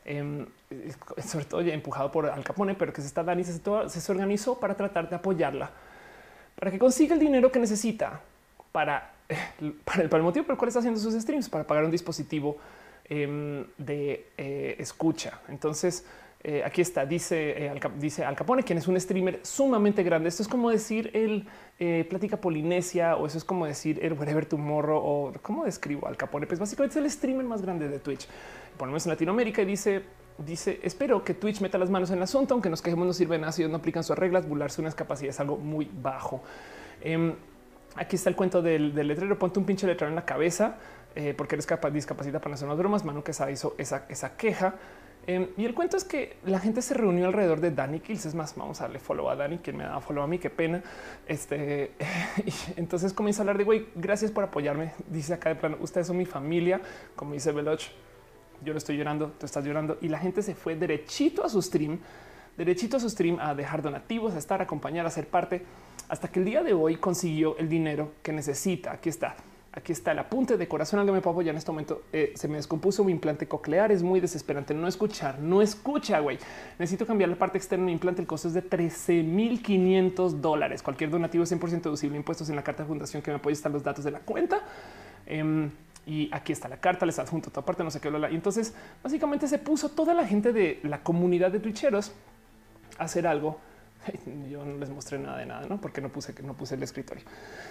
Em, 0.08 0.46
sobre 1.18 1.46
todo 1.46 1.62
ya 1.62 1.74
empujado 1.74 2.12
por 2.12 2.26
Al 2.26 2.44
Capone, 2.44 2.74
pero 2.74 2.92
que 2.92 3.00
se 3.00 3.08
está 3.08 3.24
Dani 3.24 3.42
se, 3.42 3.60
se 3.60 4.12
organizó 4.12 4.58
para 4.60 4.76
tratar 4.76 5.08
de 5.10 5.16
apoyarla 5.16 5.70
para 6.58 6.70
que 6.70 6.78
consiga 6.78 7.14
el 7.14 7.20
dinero 7.20 7.52
que 7.52 7.58
necesita 7.58 8.20
para, 8.72 9.12
para, 9.84 10.02
el, 10.02 10.22
motivo 10.22 10.44
por 10.44 10.54
el 10.54 10.58
cual 10.58 10.68
está 10.68 10.80
haciendo 10.80 10.98
sus 10.98 11.14
streams, 11.14 11.48
para 11.48 11.66
pagar 11.66 11.84
un 11.84 11.90
dispositivo 11.90 12.56
em, 13.04 13.64
de 13.78 14.26
eh, 14.36 14.76
escucha. 14.78 15.40
Entonces, 15.48 16.04
eh, 16.48 16.62
aquí 16.64 16.80
está, 16.80 17.04
dice, 17.04 17.64
eh, 17.64 17.68
Al, 17.68 17.80
dice 17.98 18.24
Al 18.24 18.36
Capone, 18.36 18.62
quien 18.62 18.78
es 18.78 18.86
un 18.86 19.00
streamer 19.00 19.40
sumamente 19.42 20.04
grande. 20.04 20.28
Esto 20.28 20.44
es 20.44 20.48
como 20.48 20.70
decir 20.70 21.10
el 21.12 21.48
Plática 22.08 22.36
Polinesia 22.36 23.16
o 23.16 23.26
eso 23.26 23.36
es 23.36 23.44
como 23.44 23.66
decir 23.66 23.98
el 24.00 24.12
Whatever 24.12 24.46
Tomorrow 24.46 24.98
o 24.98 25.32
cómo 25.42 25.64
describo 25.64 26.06
Al 26.06 26.16
Capone. 26.16 26.46
Pues 26.46 26.60
básicamente 26.60 26.98
es 26.98 27.04
el 27.04 27.10
streamer 27.10 27.44
más 27.44 27.62
grande 27.62 27.88
de 27.88 27.98
Twitch 27.98 28.28
ponemos 28.76 29.04
en 29.06 29.10
Latinoamérica 29.10 29.62
y 29.62 29.64
dice, 29.64 30.02
dice, 30.38 30.78
espero 30.82 31.24
que 31.24 31.34
Twitch 31.34 31.60
meta 31.60 31.78
las 31.78 31.90
manos 31.90 32.10
en 32.10 32.18
el 32.18 32.22
asunto, 32.22 32.54
aunque 32.54 32.70
nos 32.70 32.82
quejemos 32.82 33.06
no 33.06 33.12
sirve 33.12 33.38
nada 33.38 33.52
si 33.52 33.66
no 33.66 33.76
aplican 33.76 34.04
sus 34.04 34.16
reglas, 34.16 34.48
burlarse 34.48 34.80
unas 34.80 34.94
capacidades 34.94 35.36
es 35.36 35.40
algo 35.40 35.56
muy 35.56 35.90
bajo. 36.00 36.42
Em, 37.00 37.34
aquí 37.96 38.16
está 38.16 38.30
el 38.30 38.36
cuento 38.36 38.62
del, 38.62 38.94
letrero, 38.94 39.38
ponte 39.38 39.58
un 39.58 39.66
pinche 39.66 39.86
letrero 39.86 40.10
en 40.10 40.16
la 40.16 40.24
cabeza 40.24 40.76
eh, 41.14 41.34
porque 41.36 41.54
eres 41.54 41.66
capaz 41.66 41.90
discapacidad 41.90 42.40
para 42.40 42.54
hacer 42.54 42.66
unas 42.66 42.78
bromas. 42.78 43.04
Manu 43.04 43.22
que 43.22 43.32
hizo 43.50 43.74
esa 43.78 44.36
queja. 44.36 44.74
Em, 45.26 45.48
y 45.56 45.64
el 45.64 45.74
cuento 45.74 45.96
es 45.96 46.04
que 46.04 46.36
la 46.44 46.60
gente 46.60 46.82
se 46.82 46.94
reunió 46.94 47.26
alrededor 47.26 47.60
de 47.60 47.70
Danny 47.72 48.00
Kills. 48.00 48.26
Es 48.26 48.34
más, 48.34 48.54
vamos 48.54 48.80
a 48.80 48.84
darle 48.84 49.00
follow 49.00 49.28
a 49.28 49.36
Danny, 49.36 49.58
que 49.58 49.72
me 49.72 49.84
da 49.84 50.00
follow 50.00 50.22
a 50.22 50.26
mí. 50.26 50.38
Qué 50.38 50.50
pena. 50.50 50.82
Este 51.26 51.92
entonces 52.76 53.12
comienza 53.12 53.40
a 53.40 53.42
hablar 53.42 53.58
de 53.58 53.64
güey, 53.64 53.88
gracias 53.94 54.30
por 54.30 54.44
apoyarme. 54.44 54.92
Dice 55.08 55.34
acá 55.34 55.48
de 55.48 55.56
plano, 55.56 55.76
ustedes 55.80 56.06
son 56.06 56.16
mi 56.16 56.26
familia, 56.26 56.80
como 57.16 57.32
dice 57.32 57.52
Veloch 57.52 57.90
yo 58.64 58.72
lo 58.72 58.78
estoy 58.78 58.96
llorando, 58.96 59.32
tú 59.38 59.46
estás 59.46 59.64
llorando 59.64 59.98
y 60.00 60.08
la 60.08 60.18
gente 60.18 60.42
se 60.42 60.54
fue 60.54 60.76
derechito 60.76 61.44
a 61.44 61.48
su 61.48 61.60
stream, 61.60 61.98
derechito 62.56 62.96
a 62.96 63.00
su 63.00 63.10
stream 63.10 63.38
a 63.40 63.54
dejar 63.54 63.82
donativos, 63.82 64.34
a 64.34 64.38
estar, 64.38 64.60
a 64.60 64.64
acompañar, 64.64 65.06
a 65.06 65.10
ser 65.10 65.28
parte, 65.28 65.62
hasta 66.08 66.28
que 66.28 66.38
el 66.38 66.44
día 66.44 66.62
de 66.62 66.72
hoy 66.72 66.96
consiguió 66.96 67.56
el 67.58 67.68
dinero 67.68 68.12
que 68.22 68.32
necesita. 68.32 68.92
Aquí 68.92 69.08
está. 69.08 69.36
Aquí 69.76 69.92
está 69.92 70.12
el 70.12 70.18
apunte 70.18 70.56
de 70.56 70.66
corazón 70.66 71.00
al 71.00 71.06
que 71.06 71.12
me 71.12 71.20
puedo 71.20 71.32
apoyar 71.32 71.54
en 71.54 71.58
este 71.58 71.70
momento. 71.70 72.04
Eh, 72.10 72.32
se 72.34 72.48
me 72.48 72.56
descompuso 72.56 73.04
mi 73.04 73.12
implante 73.12 73.46
coclear. 73.46 73.92
Es 73.92 74.02
muy 74.02 74.20
desesperante 74.20 74.72
no 74.72 74.88
escuchar, 74.88 75.38
no 75.38 75.60
escucha, 75.60 76.18
güey. 76.20 76.38
Necesito 76.78 77.06
cambiar 77.06 77.28
la 77.28 77.36
parte 77.36 77.58
externa 77.58 77.82
de 77.82 77.86
mi 77.88 77.92
implante. 77.92 78.22
El 78.22 78.26
costo 78.26 78.48
es 78.48 78.54
de 78.54 78.64
13.500 78.64 80.30
dólares. 80.40 80.82
Cualquier 80.82 81.10
donativo 81.10 81.44
es 81.44 81.52
100% 81.52 81.82
deducible 81.82 82.16
impuestos 82.16 82.48
en 82.48 82.56
la 82.56 82.64
carta 82.64 82.84
de 82.84 82.88
fundación 82.88 83.22
que 83.22 83.30
me 83.30 83.36
apoya. 83.36 83.52
Están 83.52 83.74
los 83.74 83.84
datos 83.84 84.02
de 84.02 84.12
la 84.12 84.20
cuenta. 84.20 84.62
Em, 85.26 85.70
y 86.06 86.30
aquí 86.32 86.54
está 86.54 86.68
la 86.68 86.78
carta, 86.78 87.04
les 87.04 87.18
adjunto 87.18 87.50
toda 87.50 87.66
parte, 87.66 87.84
no 87.84 87.90
sé 87.90 88.00
qué. 88.00 88.08
Entonces 88.08 88.74
básicamente 89.02 89.46
se 89.46 89.58
puso 89.58 89.90
toda 89.90 90.14
la 90.14 90.26
gente 90.26 90.54
de 90.54 90.80
la 90.84 91.02
comunidad 91.02 91.50
de 91.50 91.60
twitcheros 91.60 92.12
a 92.96 93.04
hacer 93.04 93.26
algo. 93.26 93.58
Yo 94.50 94.64
no 94.64 94.78
les 94.78 94.90
mostré 94.90 95.18
nada 95.18 95.38
de 95.38 95.46
nada, 95.46 95.66
¿no? 95.68 95.80
Porque 95.80 96.00
no 96.00 96.08
puse 96.08 96.34
no 96.42 96.54
puse 96.54 96.74
el 96.74 96.82
escritorio. 96.82 97.24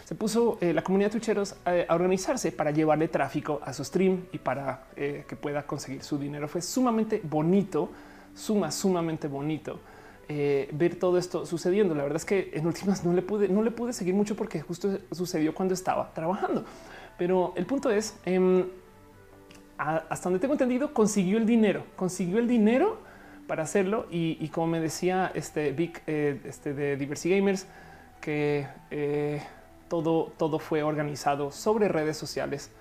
Se 0.04 0.16
puso 0.16 0.58
eh, 0.62 0.74
la 0.74 0.84
comunidad 0.84 1.10
de 1.10 1.12
twitcheros 1.14 1.56
a, 1.66 1.94
organizarse 1.94 2.52
para 2.52 2.72
llevarle 2.72 3.08
tráfico 3.08 3.60
a 3.64 3.74
su 3.74 3.84
stream 3.84 4.26
y 4.32 4.40
para 4.40 4.86
eh, 4.96 5.26
que 5.28 5.36
pueda 5.36 5.66
conseguir 5.66 6.04
su 6.04 6.18
dinero. 6.18 6.48
Fue 6.48 6.62
sumamente 6.62 7.22
bonito, 7.24 7.90
suma, 8.34 8.72
sumamente 8.72 9.28
bonito. 9.28 9.80
Eh, 10.28 10.70
ver 10.74 10.96
todo 10.96 11.18
esto 11.18 11.46
sucediendo. 11.46 11.94
La 11.94 12.04
verdad 12.04 12.18
es 12.18 12.26
que 12.26 12.52
en 12.54 12.66
últimas 12.66 13.06
no 13.06 13.14
le 13.14 13.22
pude, 13.22 13.48
no 13.48 13.62
le 13.62 13.72
pude 13.72 13.94
seguir 13.94 14.16
mucho 14.16 14.36
porque 14.36 14.62
justo 14.62 14.98
sucedió 15.12 15.54
cuando 15.54 15.74
estaba 15.74 16.14
trabajando. 16.14 16.66
Pero 17.18 17.54
el 17.56 17.66
punto 17.66 17.92
es, 17.92 18.18
em, 18.26 18.66
hasta 19.78 20.24
donde 20.24 20.40
tengo 20.40 20.54
entendido, 20.54 20.94
consiguió 20.94 21.38
el 21.38 21.46
dinero, 21.46 21.84
consiguió 21.96 22.40
el 22.40 22.48
dinero 22.48 23.05
para 23.48 23.64
hacerlo. 23.64 24.08
Y, 24.10 24.48
como 24.50 24.68
me 24.68 24.80
decía 24.80 25.32
este 25.34 25.72
Vic 25.72 26.02
eh, 26.08 26.40
este 26.46 26.74
de 26.74 26.98
Diversity 26.98 27.38
Gamers, 27.38 27.68
que 28.22 28.68
eh, 28.92 29.42
todo, 29.88 30.34
todo 30.38 30.60
fue 30.60 30.84
organizado 30.84 31.52
sobre 31.52 31.88
redes 31.88 32.18
sociales. 32.18 32.72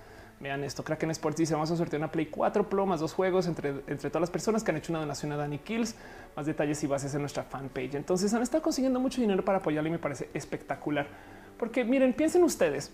Vean 0.41 0.65
esto, 0.65 0.83
Kraken 0.83 1.11
Sports 1.12 1.39
dice 1.39 1.55
vamos 1.55 1.71
a 1.71 1.77
sortear 1.77 2.01
una 2.01 2.11
Play 2.11 2.27
4 2.27 2.69
Pro 2.69 2.87
más 2.87 3.01
dos 3.01 3.15
juegos 3.15 3.47
entre, 3.47 3.71
entre 3.87 4.11
todas 4.11 4.21
las 4.21 4.31
personas 4.31 4.65
que 4.65 4.73
han 4.73 4.77
hecho 4.77 4.93
una 4.93 5.01
donación 5.01 5.33
a 5.33 5.37
Danny 5.37 5.59
Kills, 5.59 5.95
más 6.37 6.45
detalles 6.45 6.83
y 6.83 6.87
bases 6.87 7.15
en 7.15 7.21
nuestra 7.21 7.45
fanpage. 7.45 7.95
Entonces 7.95 8.35
han 8.35 8.43
estado 8.43 8.62
consiguiendo 8.62 9.01
mucho 9.01 9.21
dinero 9.21 9.45
para 9.45 9.59
apoyarle 9.59 9.91
y 9.91 9.93
me 9.93 9.99
parece 9.99 10.29
espectacular. 10.35 11.07
Porque 11.59 11.85
miren, 11.85 12.12
piensen 12.12 12.43
ustedes, 12.43 12.93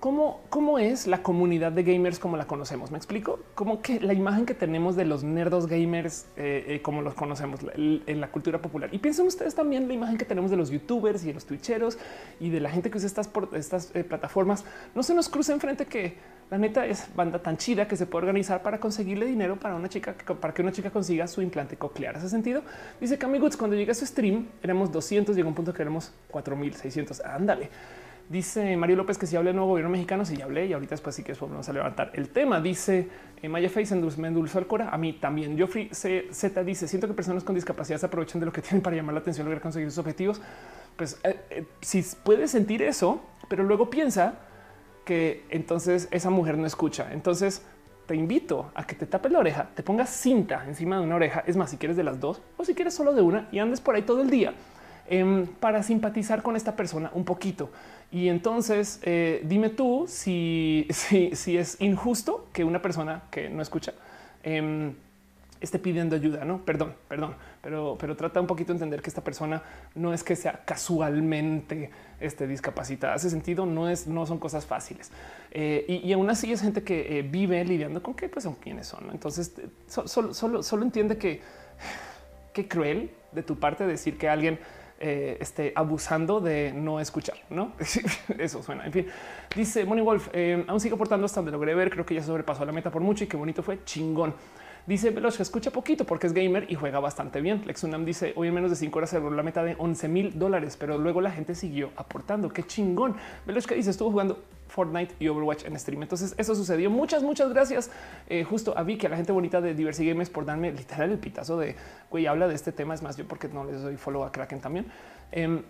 ¿Cómo, 0.00 0.40
¿Cómo 0.48 0.78
es 0.78 1.06
la 1.06 1.22
comunidad 1.22 1.72
de 1.72 1.82
gamers 1.82 2.18
como 2.18 2.38
la 2.38 2.46
conocemos? 2.46 2.90
¿Me 2.90 2.96
explico? 2.96 3.38
Como 3.54 3.82
que 3.82 4.00
la 4.00 4.14
imagen 4.14 4.46
que 4.46 4.54
tenemos 4.54 4.96
de 4.96 5.04
los 5.04 5.24
nerdos 5.24 5.66
gamers 5.66 6.24
eh, 6.38 6.64
eh, 6.68 6.82
como 6.82 7.02
los 7.02 7.12
conocemos 7.12 7.60
en 7.76 8.20
la 8.20 8.30
cultura 8.30 8.62
popular. 8.62 8.88
Y 8.92 8.98
piensen 8.98 9.26
ustedes 9.26 9.54
también 9.54 9.88
la 9.88 9.92
imagen 9.92 10.16
que 10.16 10.24
tenemos 10.24 10.50
de 10.50 10.56
los 10.56 10.70
youtubers 10.70 11.22
y 11.24 11.26
de 11.26 11.34
los 11.34 11.44
twitcheros 11.44 11.98
y 12.40 12.48
de 12.48 12.60
la 12.60 12.70
gente 12.70 12.90
que 12.90 12.96
usa 12.96 13.08
estas, 13.08 13.28
estas 13.52 13.94
eh, 13.94 14.02
plataformas. 14.02 14.64
No 14.94 15.02
se 15.02 15.14
nos 15.14 15.28
cruza 15.28 15.52
enfrente 15.52 15.84
que 15.84 16.16
la 16.50 16.56
neta 16.56 16.86
es 16.86 17.14
banda 17.14 17.42
tan 17.42 17.58
chida 17.58 17.86
que 17.86 17.96
se 17.96 18.06
puede 18.06 18.22
organizar 18.22 18.62
para 18.62 18.80
conseguirle 18.80 19.26
dinero 19.26 19.56
para 19.56 19.74
una 19.74 19.90
chica, 19.90 20.14
para 20.40 20.54
que 20.54 20.62
una 20.62 20.72
chica 20.72 20.90
consiga 20.90 21.26
su 21.26 21.42
implante 21.42 21.76
coclear. 21.76 22.16
¿Hace 22.16 22.30
sentido? 22.30 22.62
Dice 23.02 23.18
Cami 23.18 23.38
Goods, 23.38 23.58
cuando 23.58 23.76
llega 23.76 23.92
su 23.92 24.06
stream 24.06 24.48
éramos 24.62 24.90
200, 24.90 25.36
llegó 25.36 25.48
un 25.50 25.54
punto 25.54 25.74
que 25.74 25.82
éramos 25.82 26.10
4600. 26.30 27.20
Ándale. 27.20 27.68
Dice 28.30 28.76
Mario 28.76 28.94
López 28.94 29.18
que 29.18 29.26
si 29.26 29.34
habla 29.34 29.50
el 29.50 29.56
nuevo 29.56 29.70
gobierno 29.70 29.90
mexicano, 29.90 30.24
si 30.24 30.36
ya 30.36 30.44
hablé 30.44 30.66
y 30.66 30.72
ahorita 30.72 30.92
después 30.92 31.16
sí 31.16 31.24
que 31.24 31.32
vamos 31.32 31.68
a 31.68 31.72
levantar 31.72 32.12
el 32.14 32.28
tema. 32.28 32.60
Dice 32.60 33.08
eh, 33.42 33.48
Maya 33.48 33.68
Face 33.68 33.92
me 34.18 34.28
endulzó 34.28 34.60
el 34.60 34.68
cora. 34.68 34.90
A 34.90 34.98
mí 34.98 35.14
también. 35.14 35.56
Geoffrey 35.56 35.90
Z 35.92 36.62
dice 36.62 36.86
siento 36.86 37.08
que 37.08 37.12
personas 37.12 37.42
con 37.42 37.56
discapacidad 37.56 37.98
se 37.98 38.06
aprovechan 38.06 38.38
de 38.38 38.46
lo 38.46 38.52
que 38.52 38.62
tienen 38.62 38.82
para 38.82 38.94
llamar 38.94 39.14
la 39.14 39.20
atención, 39.20 39.46
lograr 39.46 39.60
conseguir 39.60 39.90
sus 39.90 39.98
objetivos. 39.98 40.40
Pues 40.94 41.18
eh, 41.24 41.40
eh, 41.50 41.64
si 41.80 42.04
puedes 42.22 42.52
sentir 42.52 42.82
eso, 42.82 43.20
pero 43.48 43.64
luego 43.64 43.90
piensa 43.90 44.34
que 45.04 45.44
entonces 45.50 46.06
esa 46.12 46.30
mujer 46.30 46.56
no 46.56 46.68
escucha. 46.68 47.12
Entonces 47.12 47.64
te 48.06 48.14
invito 48.14 48.70
a 48.76 48.86
que 48.86 48.94
te 48.94 49.06
tapes 49.06 49.32
la 49.32 49.40
oreja, 49.40 49.70
te 49.74 49.82
pongas 49.82 50.08
cinta 50.08 50.64
encima 50.68 50.98
de 50.98 51.02
una 51.02 51.16
oreja. 51.16 51.42
Es 51.48 51.56
más, 51.56 51.70
si 51.70 51.78
quieres 51.78 51.96
de 51.96 52.04
las 52.04 52.20
dos 52.20 52.40
o 52.56 52.64
si 52.64 52.76
quieres 52.76 52.94
solo 52.94 53.12
de 53.12 53.22
una 53.22 53.48
y 53.50 53.58
andes 53.58 53.80
por 53.80 53.96
ahí 53.96 54.02
todo 54.02 54.22
el 54.22 54.30
día 54.30 54.54
em, 55.08 55.48
para 55.48 55.82
simpatizar 55.82 56.44
con 56.44 56.54
esta 56.54 56.76
persona 56.76 57.10
un 57.12 57.24
poquito. 57.24 57.70
Y 58.12 58.28
entonces 58.28 59.00
eh, 59.02 59.40
dime 59.44 59.70
tú 59.70 60.06
si, 60.08 60.86
si, 60.90 61.56
es 61.56 61.80
injusto 61.80 62.48
que 62.52 62.64
una 62.64 62.82
persona 62.82 63.22
que 63.30 63.48
no 63.48 63.62
escucha 63.62 63.94
em, 64.42 64.94
esté 65.60 65.78
pidiendo 65.78 66.16
ayuda. 66.16 66.44
No, 66.44 66.64
perdón, 66.64 66.94
perdón, 67.08 67.34
pero, 67.62 67.96
pero 68.00 68.16
trata 68.16 68.40
un 68.40 68.46
poquito 68.46 68.68
de 68.68 68.76
entender 68.76 69.02
que 69.02 69.10
esta 69.10 69.22
persona 69.22 69.62
no 69.94 70.12
es 70.12 70.24
que 70.24 70.34
sea 70.34 70.64
casualmente 70.64 71.90
este, 72.18 72.46
discapacitada. 72.46 73.14
Hace 73.14 73.30
sentido, 73.30 73.66
no 73.66 73.88
es, 73.88 74.06
no 74.06 74.26
son 74.26 74.38
cosas 74.38 74.64
fáciles. 74.66 75.10
Eh, 75.50 76.00
y, 76.02 76.12
aún 76.12 76.30
así 76.30 76.52
es 76.52 76.62
gente 76.62 76.82
que 76.82 77.18
eh, 77.18 77.22
vive 77.22 77.64
lidiando 77.64 78.02
con 78.02 78.14
qué 78.14 78.28
pues 78.28 78.44
son 78.44 78.54
quienes 78.54 78.86
son. 78.86 79.10
Entonces, 79.12 79.52
solo, 79.86 80.34
solo, 80.34 80.62
solo 80.62 80.82
entiende 80.82 81.18
que 81.18 81.42
qué 82.54 82.66
cruel 82.66 83.10
de 83.32 83.42
tu 83.42 83.58
parte 83.58 83.86
decir 83.86 84.18
que 84.18 84.28
alguien 84.28 84.58
eh, 85.00 85.38
esté 85.40 85.72
abusando 85.74 86.40
de 86.40 86.72
no 86.72 87.00
escuchar, 87.00 87.38
no? 87.50 87.72
Eso 88.38 88.62
suena. 88.62 88.86
En 88.86 88.92
fin, 88.92 89.06
dice 89.56 89.84
Money 89.84 90.04
Wolf, 90.04 90.28
aún 90.68 90.80
sigo 90.80 90.96
portando 90.96 91.26
hasta 91.26 91.40
donde 91.40 91.52
logré 91.52 91.74
ver. 91.74 91.90
Creo 91.90 92.06
que 92.06 92.14
ya 92.14 92.22
sobrepasó 92.22 92.64
la 92.64 92.72
meta 92.72 92.90
por 92.90 93.02
mucho 93.02 93.24
y 93.24 93.26
qué 93.26 93.36
bonito 93.36 93.62
fue 93.62 93.82
chingón. 93.84 94.34
Dice 94.90 95.10
Veloz 95.10 95.38
escucha 95.38 95.70
poquito 95.70 96.04
porque 96.04 96.26
es 96.26 96.32
gamer 96.32 96.66
y 96.68 96.74
juega 96.74 96.98
bastante 96.98 97.40
bien. 97.40 97.62
Lexunam 97.64 98.04
dice 98.04 98.32
hoy 98.34 98.48
en 98.48 98.54
menos 98.54 98.70
de 98.70 98.76
cinco 98.76 98.98
horas 98.98 99.10
se 99.10 99.20
logró 99.20 99.36
la 99.36 99.44
meta 99.44 99.62
de 99.62 99.76
11 99.78 100.08
mil 100.08 100.36
dólares, 100.36 100.76
pero 100.76 100.98
luego 100.98 101.20
la 101.20 101.30
gente 101.30 101.54
siguió 101.54 101.92
aportando. 101.94 102.48
Qué 102.48 102.64
chingón. 102.64 103.14
Veloz 103.46 103.68
que 103.68 103.76
dice 103.76 103.90
estuvo 103.90 104.10
jugando 104.10 104.42
Fortnite 104.66 105.14
y 105.20 105.28
Overwatch 105.28 105.64
en 105.64 105.78
stream. 105.78 106.02
Entonces 106.02 106.34
eso 106.38 106.56
sucedió. 106.56 106.90
Muchas, 106.90 107.22
muchas 107.22 107.50
gracias 107.50 107.88
eh, 108.28 108.42
justo 108.42 108.76
a 108.76 108.82
Vicky, 108.82 109.06
a 109.06 109.10
la 109.10 109.16
gente 109.16 109.30
bonita 109.30 109.60
de 109.60 109.74
Diversity 109.74 110.08
Games 110.08 110.28
por 110.28 110.44
darme 110.44 110.72
literal 110.72 111.12
el 111.12 111.18
pitazo 111.18 111.56
de 111.56 111.76
güey, 112.10 112.26
habla 112.26 112.48
de 112.48 112.56
este 112.56 112.72
tema. 112.72 112.92
Es 112.92 113.00
más, 113.00 113.16
yo 113.16 113.28
porque 113.28 113.46
no 113.46 113.62
les 113.62 113.82
doy 113.82 113.96
follow 113.96 114.24
a 114.24 114.32
Kraken 114.32 114.60
también. 114.60 114.86
Em, 115.30 115.62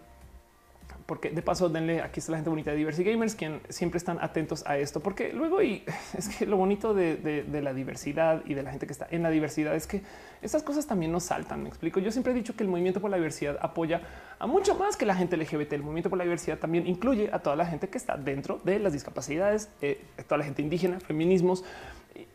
porque 1.10 1.30
de 1.30 1.42
paso 1.42 1.68
denle 1.68 2.02
aquí 2.02 2.20
está 2.20 2.30
la 2.30 2.38
gente 2.38 2.50
bonita 2.50 2.70
de 2.70 2.76
Diversity 2.76 3.10
Gamers, 3.10 3.34
quien 3.34 3.60
siempre 3.68 3.98
están 3.98 4.18
atentos 4.20 4.64
a 4.64 4.78
esto, 4.78 5.00
porque 5.00 5.32
luego 5.32 5.60
y 5.60 5.82
es 6.16 6.28
que 6.28 6.46
lo 6.46 6.56
bonito 6.56 6.94
de, 6.94 7.44
la 7.50 7.74
diversidad 7.74 8.44
y 8.46 8.54
de 8.54 8.62
la 8.62 8.70
gente 8.70 8.86
que 8.86 8.92
está 8.92 9.08
en 9.10 9.24
la 9.24 9.30
diversidad 9.30 9.74
es 9.74 9.88
que 9.88 10.02
estas 10.40 10.62
cosas 10.62 10.86
también 10.86 11.10
nos 11.10 11.24
saltan. 11.24 11.64
Me 11.64 11.68
explico. 11.68 11.98
Yo 11.98 12.12
siempre 12.12 12.32
he 12.32 12.36
dicho 12.36 12.54
que 12.54 12.62
el 12.62 12.68
movimiento 12.68 13.00
por 13.00 13.10
la 13.10 13.16
diversidad 13.16 13.58
apoya 13.60 14.02
a 14.38 14.46
mucho 14.46 14.76
más 14.76 14.96
que 14.96 15.04
la 15.04 15.16
gente 15.16 15.36
LGBT. 15.36 15.72
El 15.72 15.82
movimiento 15.82 16.10
por 16.10 16.18
la 16.18 16.22
diversidad 16.22 16.58
también 16.58 16.86
incluye 16.86 17.28
a 17.32 17.40
toda 17.40 17.56
la 17.56 17.66
gente 17.66 17.88
que 17.88 17.98
está 17.98 18.16
dentro 18.16 18.60
de 18.62 18.78
las 18.78 18.92
discapacidades, 18.92 19.68
eh, 19.82 20.00
toda 20.28 20.38
la 20.38 20.44
gente 20.44 20.62
indígena, 20.62 21.00
feminismos 21.00 21.64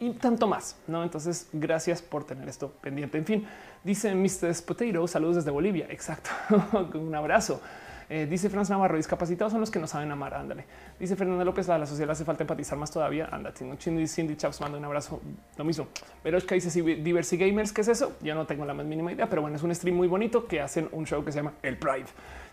y 0.01 0.09
tanto 0.15 0.47
más. 0.47 0.76
No, 0.86 1.01
entonces 1.01 1.47
gracias 1.53 2.01
por 2.01 2.26
tener 2.26 2.49
esto 2.49 2.73
pendiente. 2.82 3.17
En 3.17 3.26
fin, 3.26 3.47
dice 3.86 4.13
Mr. 4.13 4.53
Potato, 4.65 5.07
saludos 5.07 5.38
desde 5.38 5.51
Bolivia. 5.51 5.88
Exacto. 5.89 6.30
Un 6.93 7.15
abrazo. 7.15 7.61
Eh, 8.10 8.28
dice 8.30 8.49
Franz 8.49 8.70
Navarro, 8.70 8.97
discapacitados 8.97 9.51
son 9.51 9.62
los 9.62 9.72
que 9.72 9.80
no 9.80 9.88
saben 9.88 10.12
amar. 10.12 10.34
Ándale. 10.34 10.66
Dice 10.99 11.16
Fernanda 11.16 11.43
López, 11.43 11.70
a 11.70 11.78
la 11.78 11.86
sociedad 11.86 12.12
hace 12.12 12.26
falta 12.26 12.43
empatizar 12.43 12.78
más 12.78 12.91
todavía. 12.91 13.28
Ándate. 13.32 13.66
Cindy, 13.80 14.08
Cindy 14.08 14.36
Chaps 14.36 14.62
manda 14.62 14.78
un 14.78 14.86
abrazo. 14.86 15.22
Lo 15.58 15.64
mismo. 15.64 15.88
Que 16.24 16.56
dice 16.56 16.82
Diversity 16.82 17.45
Gamers, 17.45 17.72
¿qué 17.72 17.82
es 17.82 17.88
eso? 17.88 18.18
Yo 18.22 18.36
no 18.36 18.45
tengo 18.45 18.66
la 18.66 18.74
más 18.74 18.86
mínima 18.86 19.12
idea, 19.12 19.28
pero 19.28 19.41
bueno, 19.41 19.56
es 19.58 19.64
un 19.64 19.74
stream 19.74 19.95
muy 19.95 20.08
bonito 20.08 20.45
que 20.45 20.62
hacen 20.62 20.89
un 20.91 21.06
show 21.06 21.24
que 21.24 21.32
se 21.32 21.39
llama 21.39 21.53
El 21.62 21.78
Pride. 21.78 22.06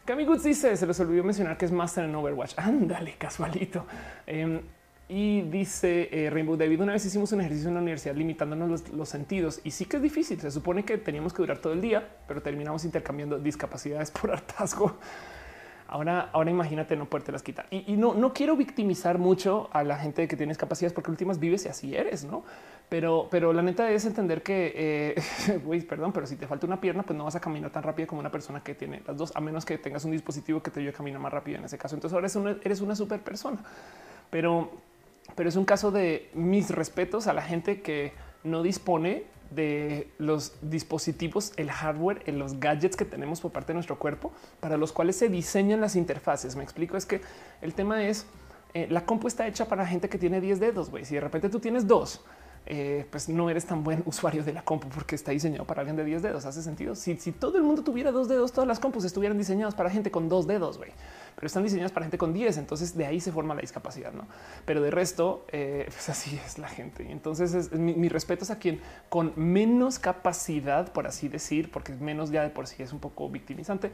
Cami 0.05 0.25
Goods 0.25 0.43
dice, 0.43 0.77
se 0.77 0.87
les 0.87 0.99
olvidó 0.99 1.23
mencionar 1.23 1.57
que 1.57 1.65
es 1.65 1.73
Master 1.73 2.05
en 2.05 2.15
Overwatch. 2.15 2.55
Ándale, 2.57 3.15
casualito. 3.19 3.87
Em, 4.27 4.61
y 5.09 5.43
dice 5.43 6.09
eh, 6.11 6.31
Rainbow 6.31 6.57
David, 6.57 6.81
una 6.81 6.93
vez 6.95 7.05
hicimos 7.05 7.31
un 7.33 7.41
ejercicio 7.41 7.69
en 7.69 7.75
la 7.75 7.81
universidad 7.83 8.15
limitándonos 8.15 8.89
los, 8.91 9.09
sentidos 9.09 9.61
y 9.63 9.71
sí 9.71 9.85
que 9.85 9.99
es 9.99 10.03
difícil. 10.03 10.41
Se 10.41 10.51
supone 10.51 10.85
que 10.85 10.99
teníamos 10.99 11.33
que 11.33 11.43
durar 11.43 11.59
todo 11.59 11.73
el 11.73 11.81
día, 11.81 12.09
pero 12.27 12.41
terminamos 12.41 12.85
intercambiando 12.85 13.39
discapacidades 13.39 14.11
por 14.11 14.31
hartazgo. 14.33 14.97
Ahora, 15.93 16.31
ahora 16.33 16.51
imagínate 16.51 16.97
no 16.97 17.05
poderte 17.05 17.33
las 17.33 17.43
quitar. 17.43 17.67
Y, 17.71 17.99
no, 17.99 18.15
no 18.15 18.33
quiero 18.33 18.57
victimizar 18.57 19.19
mucho 19.19 19.69
a 19.73 19.85
la 19.85 19.99
gente 19.99 20.27
que 20.27 20.39
tiene 20.39 20.53
discapacidades 20.53 20.95
porque 20.95 21.11
últimas 21.11 21.39
vives 21.39 21.67
y 21.67 21.69
así 21.69 21.95
eres, 21.95 22.25
¿no? 22.25 22.45
Pero, 22.89 23.29
pero 23.31 23.53
la 23.53 23.61
neta 23.61 23.91
es 23.91 24.07
entender 24.07 24.43
que, 24.43 24.73
eh, 24.75 25.83
perdón, 25.89 26.15
pero 26.15 26.27
si 26.27 26.37
te 26.37 26.47
falta 26.47 26.67
una 26.67 26.81
pierna, 26.81 27.03
pues 27.03 27.15
no 27.15 27.25
vas 27.25 27.35
a 27.37 27.41
caminar 27.41 27.71
tan 27.71 27.83
rápido 27.83 28.07
como 28.07 28.21
una 28.21 28.31
persona 28.31 28.63
que 28.63 28.75
tiene 28.75 29.03
las 29.07 29.19
dos, 29.19 29.37
a 29.37 29.41
menos 29.43 29.67
que 29.67 29.77
tengas 29.77 30.03
un 30.07 30.13
dispositivo 30.13 30.63
que 30.63 30.71
te 30.71 30.81
ayude 30.81 30.93
a 30.93 30.95
caminar 30.95 31.21
más 31.21 31.31
rápido 31.31 31.59
en 31.59 31.67
ese 31.67 31.77
caso. 31.77 31.95
Entonces 31.95 32.15
ahora 32.15 32.25
eres 32.25 32.37
una, 32.37 32.57
eres 32.65 32.81
una 32.81 32.97
super 32.97 33.21
persona. 33.21 33.59
Pero, 34.31 34.71
pero 35.35 35.51
es 35.51 35.57
un 35.57 35.67
caso 35.67 35.91
de 35.91 36.31
mis 36.33 36.71
respetos 36.71 37.27
a 37.27 37.35
la 37.35 37.43
gente 37.43 37.83
que 37.83 38.15
no 38.45 38.63
dispone 38.63 39.25
de 39.55 40.09
los 40.19 40.55
dispositivos, 40.63 41.53
el 41.57 41.71
hardware, 41.71 42.23
en 42.27 42.39
los 42.39 42.59
gadgets 42.59 42.97
que 42.97 43.05
tenemos 43.05 43.41
por 43.41 43.53
parte 43.53 43.69
de 43.69 43.75
nuestro 43.75 43.99
cuerpo, 43.99 44.33
para 44.61 44.77
los 44.77 44.93
cuales 44.93 45.17
se 45.17 45.29
diseñan 45.29 45.81
las 45.81 45.97
interfaces. 45.97 46.57
Me 46.57 46.63
explico, 46.63 46.97
es 46.97 47.07
que 47.07 47.21
el 47.61 47.75
tema 47.75 48.05
es 48.05 48.27
eh, 48.75 48.87
la 48.91 49.05
compu 49.05 49.29
está 49.29 49.47
hecha 49.47 49.67
para 49.67 49.87
gente 49.87 50.09
que 50.09 50.19
tiene 50.19 50.41
10 50.41 50.61
dedos. 50.61 50.91
güey. 50.91 51.05
Si 51.05 51.15
de 51.15 51.21
repente 51.21 51.49
tú 51.49 51.61
tienes 51.61 51.87
dos, 51.87 52.23
eh, 52.65 53.07
pues 53.11 53.29
no 53.29 53.51
eres 53.51 53.67
tan 53.67 53.85
buen 53.85 54.03
usuario 54.07 54.43
de 54.43 54.53
la 54.53 54.63
compu 54.63 54.89
porque 54.89 55.15
está 55.15 55.33
diseñado 55.33 55.67
para 55.67 55.81
alguien 55.81 55.97
de 55.97 56.05
10 56.05 56.23
dedos. 56.23 56.47
Hace 56.47 56.63
sentido. 56.63 56.95
Si, 56.95 57.17
si 57.17 57.33
todo 57.33 57.59
el 57.59 57.65
mundo 57.65 57.83
tuviera 57.83 58.13
dos 58.13 58.29
dedos, 58.29 58.53
todas 58.53 58.69
las 58.69 58.81
compus 58.81 59.05
estuvieran 59.05 59.37
diseñadas 59.37 59.75
para 59.75 59.91
gente 59.91 60.11
con 60.11 60.29
dos 60.29 60.47
dedos. 60.47 60.79
güey 60.79 60.93
pero 61.35 61.47
están 61.47 61.63
diseñadas 61.63 61.93
para 61.93 62.05
gente 62.05 62.19
con 62.19 62.33
10. 62.33 62.59
Entonces 62.59 62.97
de 62.97 63.07
ahí 63.07 63.21
se 63.21 63.33
forma 63.33 63.55
la 63.55 63.61
discapacidad, 63.61 64.13
no? 64.13 64.27
Pero 64.65 64.83
de 64.83 64.91
resto, 64.91 65.45
eh, 65.53 65.85
pues 65.87 66.09
así 66.09 66.41
es 66.47 66.59
la 66.59 66.69
gente. 66.69 67.11
Entonces 67.11 67.55
es, 67.55 67.73
mi, 67.73 68.09
respeto 68.09 68.45
es 68.45 68.51
a 68.51 68.59
quien 68.59 68.81
con 69.09 69.33
menos 69.37 69.99
capacidad, 69.99 70.93
por 70.93 71.07
así 71.07 71.29
decir, 71.29 71.71
porque 71.71 71.93
menos 71.95 72.31
ya 72.31 72.43
de 72.43 72.51
por 72.51 72.67
sí 72.67 72.83
es 72.83 72.93
un 72.93 73.01
poco 73.01 73.29
victimizante. 73.29 73.91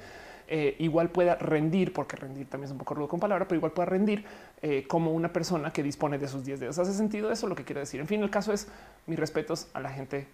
Eh, 0.51 0.77
igual 0.79 1.11
pueda 1.11 1.35
rendir, 1.35 1.93
porque 1.93 2.17
rendir 2.17 2.49
también 2.49 2.67
es 2.67 2.73
un 2.73 2.79
poco 2.79 2.95
rudo 2.95 3.09
con 3.09 3.21
palabra, 3.21 3.47
pero 3.47 3.57
igual 3.59 3.73
pueda 3.73 3.87
rendir 3.87 4.25
eh, 4.63 4.87
como 4.89 5.13
una 5.13 5.31
persona 5.31 5.73
que 5.73 5.83
dispone 5.83 6.19
de 6.19 6.27
sus 6.27 6.45
10 6.45 6.61
dedos. 6.61 6.79
¿Hace 6.79 6.95
sentido 6.95 7.31
eso? 7.31 7.47
Lo 7.49 7.55
que 7.55 7.65
quiero 7.65 7.81
decir. 7.81 8.01
En 8.01 8.07
fin, 8.07 8.23
el 8.23 8.31
caso 8.31 8.53
es 8.53 8.67
mis 9.07 9.19
respetos 9.19 9.69
a 9.75 9.81
la 9.81 9.91
gente 9.91 10.27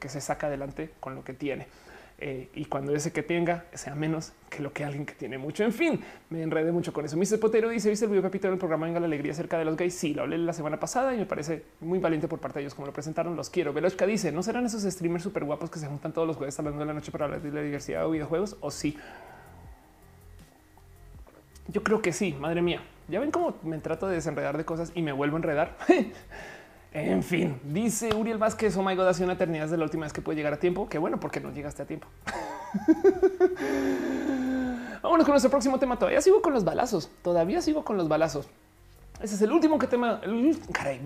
que 0.00 0.08
se 0.08 0.20
saca 0.20 0.48
adelante 0.48 0.90
con 1.00 1.14
lo 1.14 1.22
que 1.22 1.32
tiene. 1.32 1.68
Eh, 2.26 2.48
y 2.54 2.64
cuando 2.64 2.94
ese 2.94 3.12
que 3.12 3.22
tenga 3.22 3.66
sea 3.74 3.94
menos 3.94 4.32
que 4.48 4.62
lo 4.62 4.72
que 4.72 4.82
alguien 4.82 5.04
que 5.04 5.12
tiene 5.12 5.36
mucho. 5.36 5.62
En 5.62 5.74
fin, 5.74 6.00
me 6.30 6.42
enredé 6.42 6.72
mucho 6.72 6.90
con 6.90 7.04
eso. 7.04 7.18
Mr. 7.18 7.38
Potero 7.38 7.68
dice: 7.68 7.90
¿Viste 7.90 8.06
el 8.06 8.10
video 8.10 8.22
Pepito 8.22 8.48
del 8.48 8.56
programa 8.56 8.86
Venga 8.86 8.98
la 8.98 9.04
Alegría 9.04 9.32
acerca 9.32 9.58
de 9.58 9.66
los 9.66 9.76
gays? 9.76 9.92
Sí, 9.92 10.14
lo 10.14 10.22
hablé 10.22 10.38
la 10.38 10.54
semana 10.54 10.80
pasada 10.80 11.14
y 11.14 11.18
me 11.18 11.26
parece 11.26 11.64
muy 11.80 11.98
valiente 11.98 12.26
por 12.26 12.38
parte 12.38 12.60
de 12.60 12.62
ellos 12.62 12.74
como 12.74 12.86
lo 12.86 12.94
presentaron. 12.94 13.36
Los 13.36 13.50
quiero. 13.50 13.74
Velochka 13.74 14.06
dice: 14.06 14.32
¿No 14.32 14.42
serán 14.42 14.64
esos 14.64 14.84
streamers 14.84 15.22
súper 15.22 15.44
guapos 15.44 15.68
que 15.68 15.78
se 15.78 15.86
juntan 15.86 16.14
todos 16.14 16.26
los 16.26 16.38
jueves 16.38 16.56
9 16.58 16.78
de 16.78 16.84
la 16.86 16.94
noche 16.94 17.12
para 17.12 17.26
hablar 17.26 17.42
de 17.42 17.52
la 17.52 17.60
diversidad 17.60 18.06
de 18.06 18.10
videojuegos? 18.10 18.56
O 18.60 18.70
sí. 18.70 18.96
Yo 21.68 21.82
creo 21.82 22.00
que 22.00 22.14
sí, 22.14 22.34
madre 22.40 22.62
mía. 22.62 22.80
Ya 23.08 23.20
ven 23.20 23.30
cómo 23.32 23.54
me 23.64 23.76
trato 23.80 24.08
de 24.08 24.14
desenredar 24.14 24.56
de 24.56 24.64
cosas 24.64 24.92
y 24.94 25.02
me 25.02 25.12
vuelvo 25.12 25.36
a 25.36 25.40
enredar. 25.40 25.76
En 26.94 27.22
fin, 27.24 27.60
dice 27.64 28.14
Uriel 28.14 28.38
Vázquez, 28.38 28.76
oh 28.76 28.82
my 28.84 28.94
god, 28.94 29.08
hace 29.08 29.24
una 29.24 29.32
eternidad 29.32 29.68
de 29.68 29.76
la 29.76 29.82
última 29.82 30.04
vez 30.04 30.12
que 30.12 30.22
puede 30.22 30.36
llegar 30.36 30.52
a 30.52 30.60
tiempo. 30.60 30.88
Qué 30.88 30.96
bueno, 30.96 31.18
porque 31.18 31.40
no 31.40 31.50
llegaste 31.50 31.82
a 31.82 31.86
tiempo. 31.86 32.06
Vámonos 35.02 35.26
con 35.26 35.32
nuestro 35.32 35.50
próximo 35.50 35.80
tema. 35.80 35.98
Todavía 35.98 36.20
sigo 36.20 36.40
con 36.40 36.52
los 36.52 36.64
balazos. 36.64 37.10
Todavía 37.22 37.60
sigo 37.62 37.84
con 37.84 37.96
los 37.96 38.06
balazos. 38.06 38.46
Ese 39.20 39.34
es 39.34 39.42
el 39.42 39.50
último 39.50 39.76
que 39.76 39.88
tema. 39.88 40.20
Caray, 40.72 41.00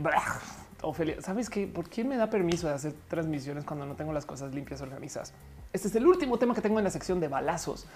Ofelia, 0.83 1.23
¿sabes 1.23 1.49
qué? 1.49 1.67
¿Por 1.67 1.89
quién 1.89 2.07
me 2.07 2.19
da 2.19 2.29
permiso 2.29 2.69
de 2.69 2.75
hacer 2.75 2.93
transmisiones 3.09 3.65
cuando 3.65 3.87
no 3.87 3.97
tengo 3.97 4.13
las 4.13 4.27
cosas 4.27 4.53
limpias 4.53 4.83
organizadas? 4.83 5.33
Este 5.73 5.89
es 5.89 5.97
el 5.97 6.07
último 6.07 6.39
tema 6.39 6.55
que 6.55 6.61
tengo 6.61 6.79
en 6.79 6.85
la 6.85 6.91
sección 6.91 7.19
de 7.19 7.29
balazos. 7.29 7.87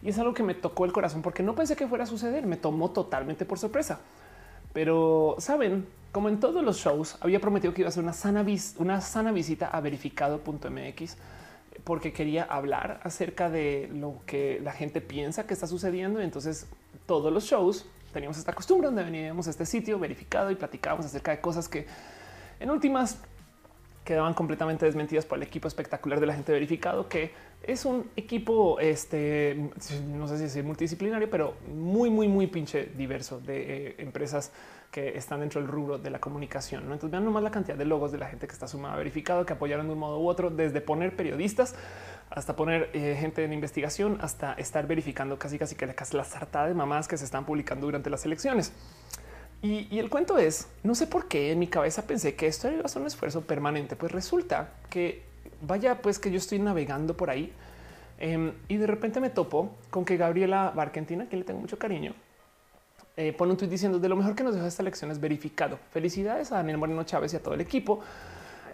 Y 0.00 0.08
es 0.08 0.18
algo 0.18 0.32
que 0.32 0.42
me 0.42 0.54
tocó 0.54 0.86
el 0.86 0.92
corazón 0.92 1.20
porque 1.20 1.42
no 1.42 1.54
pensé 1.54 1.76
que 1.76 1.86
fuera 1.86 2.04
a 2.04 2.06
suceder. 2.06 2.46
Me 2.46 2.56
tomó 2.56 2.90
totalmente 2.90 3.44
por 3.44 3.58
sorpresa. 3.58 4.00
Pero 4.74 5.36
saben, 5.38 5.86
como 6.12 6.28
en 6.28 6.38
todos 6.40 6.62
los 6.62 6.76
shows, 6.76 7.16
había 7.20 7.40
prometido 7.40 7.72
que 7.72 7.80
iba 7.80 7.88
a 7.88 7.90
hacer 7.90 8.02
una 8.02 8.12
sana, 8.12 8.44
una 8.76 9.00
sana 9.00 9.32
visita 9.32 9.68
a 9.68 9.80
verificado.mx 9.80 11.16
porque 11.84 12.12
quería 12.12 12.44
hablar 12.44 13.00
acerca 13.02 13.48
de 13.50 13.88
lo 13.92 14.20
que 14.26 14.60
la 14.62 14.72
gente 14.72 15.00
piensa 15.00 15.46
que 15.46 15.54
está 15.54 15.66
sucediendo. 15.66 16.20
Y 16.20 16.24
entonces 16.24 16.66
todos 17.06 17.32
los 17.32 17.44
shows 17.44 17.86
teníamos 18.12 18.36
esta 18.38 18.52
costumbre 18.52 18.86
donde 18.86 19.04
veníamos 19.04 19.46
a 19.46 19.50
este 19.50 19.64
sitio 19.64 19.98
verificado 19.98 20.50
y 20.50 20.56
platicábamos 20.56 21.06
acerca 21.06 21.30
de 21.30 21.40
cosas 21.40 21.68
que 21.68 21.86
en 22.60 22.70
últimas 22.70 23.18
quedaban 24.04 24.34
completamente 24.34 24.84
desmentidas 24.86 25.24
por 25.24 25.38
el 25.38 25.44
equipo 25.44 25.66
espectacular 25.66 26.20
de 26.20 26.26
la 26.26 26.34
gente 26.34 26.52
verificado, 26.52 27.08
que 27.08 27.32
es 27.66 27.84
un 27.84 28.10
equipo, 28.16 28.78
este, 28.80 29.70
no 30.06 30.28
sé 30.28 30.48
si 30.48 30.58
es 30.58 30.64
multidisciplinario, 30.64 31.30
pero 31.30 31.54
muy, 31.68 32.10
muy, 32.10 32.28
muy 32.28 32.46
pinche 32.46 32.90
diverso 32.96 33.40
de 33.40 33.88
eh, 33.88 33.94
empresas 33.98 34.52
que 34.90 35.16
están 35.18 35.40
dentro 35.40 35.60
del 35.60 35.68
rubro 35.68 35.98
de 35.98 36.10
la 36.10 36.20
comunicación. 36.20 36.84
Entonces 36.84 37.10
vean 37.10 37.24
nomás 37.24 37.42
la 37.42 37.50
cantidad 37.50 37.76
de 37.76 37.84
logos 37.84 38.12
de 38.12 38.18
la 38.18 38.26
gente 38.26 38.46
que 38.46 38.52
está 38.52 38.68
sumada 38.68 38.96
verificado, 38.96 39.44
que 39.44 39.52
apoyaron 39.52 39.86
de 39.86 39.92
un 39.92 39.98
modo 39.98 40.20
u 40.20 40.28
otro, 40.28 40.50
desde 40.50 40.80
poner 40.80 41.16
periodistas 41.16 41.74
hasta 42.30 42.56
poner 42.56 42.90
eh, 42.92 43.16
gente 43.18 43.44
en 43.44 43.52
investigación, 43.52 44.18
hasta 44.20 44.54
estar 44.54 44.86
verificando 44.86 45.38
casi 45.38 45.58
casi 45.58 45.74
que 45.74 45.86
la 45.86 46.24
sartada 46.24 46.68
de 46.68 46.74
mamás 46.74 47.08
que 47.08 47.16
se 47.16 47.24
están 47.24 47.44
publicando 47.44 47.86
durante 47.86 48.10
las 48.10 48.24
elecciones. 48.24 48.72
Y, 49.62 49.98
el 49.98 50.10
cuento 50.10 50.36
es, 50.36 50.68
no 50.82 50.94
sé 50.94 51.06
por 51.06 51.26
qué 51.26 51.50
en 51.50 51.58
mi 51.58 51.68
cabeza 51.68 52.06
pensé 52.06 52.34
que 52.34 52.46
esto 52.46 52.70
iba 52.70 52.82
a 52.84 52.88
ser 52.88 53.00
un 53.00 53.08
esfuerzo 53.08 53.40
permanente, 53.40 53.96
pues 53.96 54.12
resulta 54.12 54.74
que 54.90 55.22
vaya 55.66 56.00
pues 56.00 56.18
que 56.18 56.30
yo 56.30 56.38
estoy 56.38 56.58
navegando 56.58 57.16
por 57.16 57.30
ahí 57.30 57.52
em, 58.18 58.52
y 58.68 58.76
de 58.76 58.86
repente 58.86 59.20
me 59.20 59.30
topo 59.30 59.74
con 59.90 60.04
que 60.04 60.16
Gabriela 60.16 60.72
Barkentina, 60.74 61.28
que 61.28 61.36
le 61.36 61.44
tengo 61.44 61.60
mucho 61.60 61.78
cariño, 61.78 62.14
eh, 63.16 63.32
pone 63.32 63.52
un 63.52 63.56
tweet 63.56 63.68
diciendo 63.68 63.98
de 63.98 64.08
lo 64.08 64.16
mejor 64.16 64.34
que 64.34 64.42
nos 64.42 64.54
deja 64.54 64.66
esta 64.66 64.82
elección 64.82 65.10
es 65.10 65.20
verificado. 65.20 65.78
Felicidades 65.90 66.50
a 66.52 66.56
Daniel 66.56 66.78
Moreno 66.78 67.04
Chávez 67.04 67.32
y 67.32 67.36
a 67.36 67.42
todo 67.42 67.54
el 67.54 67.60
equipo 67.60 68.00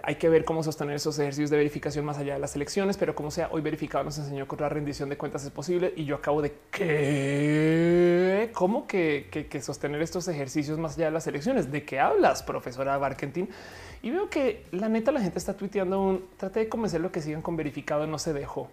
hay 0.02 0.16
que 0.16 0.28
ver 0.28 0.44
cómo 0.44 0.62
sostener 0.62 0.96
esos 0.96 1.18
ejercicios 1.18 1.50
de 1.50 1.56
verificación 1.56 2.04
más 2.04 2.18
allá 2.18 2.34
de 2.34 2.40
las 2.40 2.54
elecciones, 2.56 2.96
pero 2.96 3.14
como 3.14 3.30
sea, 3.30 3.48
hoy 3.52 3.60
verificado 3.60 4.04
nos 4.04 4.18
enseñó 4.18 4.46
que 4.46 4.54
otra 4.54 4.68
rendición 4.68 5.08
de 5.08 5.16
cuentas 5.16 5.44
es 5.44 5.50
posible 5.50 5.92
y 5.96 6.04
yo 6.04 6.16
acabo 6.16 6.42
de 6.42 6.54
que 6.70 8.50
cómo 8.54 8.86
que, 8.86 9.28
que, 9.30 9.62
sostener 9.62 10.00
estos 10.02 10.28
ejercicios 10.28 10.78
más 10.78 10.96
allá 10.96 11.06
de 11.06 11.12
las 11.12 11.26
elecciones. 11.26 11.70
¿De 11.70 11.84
qué 11.84 12.00
hablas, 12.00 12.42
profesora 12.42 12.96
Barkentin? 12.98 13.48
Y 14.02 14.10
veo 14.10 14.30
que 14.30 14.64
la 14.72 14.88
neta 14.88 15.12
la 15.12 15.20
gente 15.20 15.38
está 15.38 15.54
tuiteando 15.54 16.00
un 16.00 16.24
trate 16.36 16.60
de 16.60 16.68
convencer 16.68 17.06
que 17.10 17.20
sigan 17.20 17.42
con 17.42 17.56
verificado 17.56 18.06
no 18.06 18.18
se 18.18 18.32
dejó. 18.32 18.68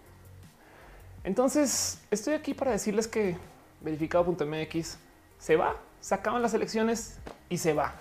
Entonces 1.24 2.00
estoy 2.10 2.34
aquí 2.34 2.54
para 2.54 2.70
decirles 2.70 3.08
que 3.08 3.36
verificado.mx 3.82 4.98
se 5.38 5.56
va, 5.56 5.76
se 6.00 6.14
acaban 6.14 6.40
las 6.40 6.54
elecciones 6.54 7.18
y 7.48 7.58
se 7.58 7.74
va. 7.74 7.94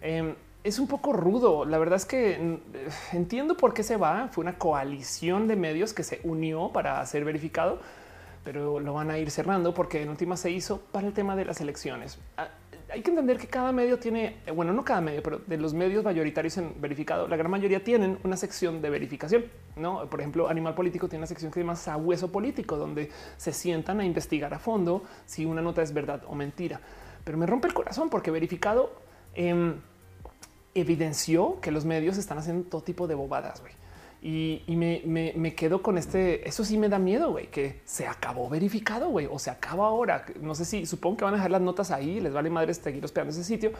Em, 0.00 0.34
es 0.64 0.78
un 0.78 0.86
poco 0.86 1.12
rudo. 1.12 1.64
La 1.64 1.78
verdad 1.78 1.96
es 1.96 2.06
que 2.06 2.38
mm, 2.38 3.16
entiendo 3.16 3.56
por 3.56 3.74
qué 3.74 3.82
se 3.82 3.96
va. 3.96 4.28
Fue 4.30 4.42
una 4.42 4.58
coalición 4.58 5.48
de 5.48 5.56
medios 5.56 5.92
que 5.92 6.02
se 6.02 6.20
unió 6.24 6.70
para 6.72 7.04
ser 7.06 7.24
verificado, 7.24 7.80
pero 8.44 8.80
lo 8.80 8.94
van 8.94 9.10
a 9.10 9.18
ir 9.18 9.30
cerrando 9.30 9.74
porque 9.74 10.02
en 10.02 10.08
última 10.08 10.36
se 10.36 10.50
hizo 10.50 10.80
para 10.92 11.06
el 11.06 11.12
tema 11.12 11.36
de 11.36 11.44
las 11.44 11.60
elecciones. 11.60 12.18
Hay 12.92 13.02
que 13.02 13.10
entender 13.10 13.38
que 13.38 13.46
cada 13.46 13.72
medio 13.72 13.98
tiene, 13.98 14.38
eh, 14.46 14.50
bueno, 14.50 14.72
no 14.72 14.84
cada 14.84 15.00
medio, 15.00 15.22
pero 15.22 15.38
de 15.38 15.56
los 15.56 15.74
medios 15.74 16.04
mayoritarios 16.04 16.56
en 16.58 16.80
verificado, 16.80 17.28
la 17.28 17.36
gran 17.36 17.50
mayoría 17.50 17.82
tienen 17.84 18.18
una 18.24 18.36
sección 18.36 18.82
de 18.82 18.90
verificación. 18.90 19.44
No, 19.76 20.08
por 20.08 20.20
ejemplo, 20.20 20.48
Animal 20.48 20.74
Político 20.74 21.08
tiene 21.08 21.20
una 21.20 21.26
sección 21.26 21.50
que 21.50 21.54
se 21.54 21.60
llama 21.60 21.76
Sabueso 21.76 22.32
Político, 22.32 22.76
donde 22.76 23.10
se 23.36 23.52
sientan 23.52 24.00
a 24.00 24.04
investigar 24.04 24.52
a 24.54 24.58
fondo 24.58 25.02
si 25.26 25.44
una 25.44 25.62
nota 25.62 25.82
es 25.82 25.94
verdad 25.94 26.22
o 26.26 26.34
mentira. 26.34 26.80
Pero 27.24 27.38
me 27.38 27.46
rompe 27.46 27.68
el 27.68 27.74
corazón 27.74 28.10
porque 28.10 28.30
verificado 28.30 28.92
eh, 29.34 29.74
evidenció 30.74 31.60
que 31.60 31.70
los 31.70 31.84
medios 31.84 32.16
están 32.16 32.38
haciendo 32.38 32.68
todo 32.68 32.82
tipo 32.82 33.06
de 33.06 33.14
bobadas. 33.14 33.62
Y, 34.22 34.62
me, 34.76 35.54
quedo 35.54 35.82
con 35.82 35.96
este. 35.96 36.46
Eso 36.46 36.64
sí 36.64 36.76
me 36.76 36.88
da 36.90 36.98
miedo, 36.98 37.30
güey, 37.30 37.46
que 37.46 37.80
se 37.84 38.06
acabó 38.06 38.50
verificado, 38.50 39.08
güey, 39.08 39.26
o 39.30 39.38
se 39.38 39.50
acaba 39.50 39.86
ahora. 39.86 40.26
No 40.42 40.54
sé 40.54 40.66
si 40.66 40.84
supongo 40.84 41.18
que 41.18 41.24
van 41.24 41.34
a 41.34 41.36
dejar 41.38 41.50
las 41.50 41.62
notas 41.62 41.90
ahí, 41.90 42.20
les 42.20 42.32
vale 42.32 42.50
madre 42.50 42.74
seguir 42.74 43.02
hospedando 43.02 43.32
ese 43.32 43.44
sitio, 43.44 43.72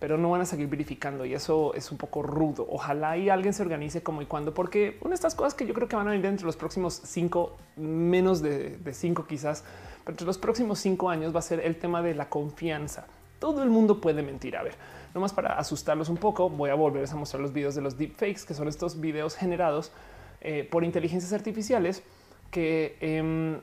pero 0.00 0.16
no 0.16 0.30
van 0.30 0.40
a 0.40 0.46
seguir 0.46 0.68
verificando 0.68 1.26
y 1.26 1.34
eso 1.34 1.74
es 1.74 1.92
un 1.92 1.98
poco 1.98 2.22
rudo. 2.22 2.66
Ojalá 2.70 3.18
y 3.18 3.28
alguien 3.28 3.52
se 3.52 3.62
organice 3.62 4.02
como 4.02 4.22
y 4.22 4.26
cuando, 4.26 4.54
porque 4.54 4.96
una 5.02 5.10
de 5.10 5.16
estas 5.16 5.34
cosas 5.34 5.52
que 5.52 5.66
yo 5.66 5.74
creo 5.74 5.86
que 5.86 5.96
van 5.96 6.08
a 6.08 6.12
venir 6.12 6.26
entre 6.26 6.46
los 6.46 6.56
próximos 6.56 7.02
cinco, 7.04 7.58
menos 7.76 8.40
de, 8.40 8.78
de 8.78 8.94
cinco 8.94 9.26
quizás, 9.26 9.64
pero 10.02 10.14
entre 10.14 10.26
los 10.26 10.38
próximos 10.38 10.78
cinco 10.78 11.10
años 11.10 11.34
va 11.34 11.40
a 11.40 11.42
ser 11.42 11.60
el 11.60 11.76
tema 11.76 12.00
de 12.00 12.14
la 12.14 12.30
confianza. 12.30 13.06
Todo 13.38 13.62
el 13.62 13.68
mundo 13.68 14.00
puede 14.00 14.22
mentir. 14.22 14.56
A 14.56 14.62
ver, 14.62 14.76
Nomás 15.14 15.32
para 15.32 15.56
asustarlos 15.56 16.08
un 16.08 16.16
poco, 16.16 16.50
voy 16.50 16.70
a 16.70 16.74
volver 16.74 17.08
a 17.08 17.14
mostrar 17.14 17.40
los 17.40 17.52
videos 17.52 17.76
de 17.76 17.82
los 17.82 17.96
deepfakes, 17.96 18.44
que 18.44 18.52
son 18.52 18.66
estos 18.66 19.00
videos 19.00 19.36
generados 19.36 19.92
eh, 20.40 20.66
por 20.68 20.82
inteligencias 20.82 21.32
artificiales 21.32 22.02
que, 22.50 22.96
em, 23.00 23.60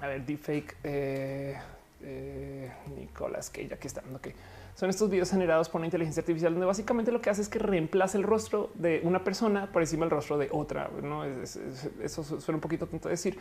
a 0.00 0.06
ver, 0.06 0.26
deepfake, 0.26 0.76
eh, 0.84 1.58
eh, 2.02 2.70
Nicolás, 2.94 3.48
que 3.48 3.66
ya 3.66 3.78
que 3.78 3.88
están, 3.88 4.14
ok. 4.14 4.28
Son 4.74 4.90
estos 4.90 5.08
videos 5.08 5.30
generados 5.30 5.70
por 5.70 5.80
una 5.80 5.86
inteligencia 5.86 6.20
artificial 6.20 6.52
donde 6.52 6.66
básicamente 6.66 7.12
lo 7.12 7.22
que 7.22 7.30
hace 7.30 7.40
es 7.40 7.48
que 7.48 7.58
reemplaza 7.58 8.18
el 8.18 8.24
rostro 8.24 8.70
de 8.74 9.00
una 9.04 9.24
persona 9.24 9.72
por 9.72 9.80
encima 9.80 10.04
del 10.04 10.10
rostro 10.10 10.36
de 10.36 10.48
otra. 10.50 10.90
No 11.02 11.24
eso 11.24 12.24
suena 12.24 12.56
un 12.56 12.60
poquito 12.60 12.86
tonto 12.86 13.08
decir, 13.08 13.38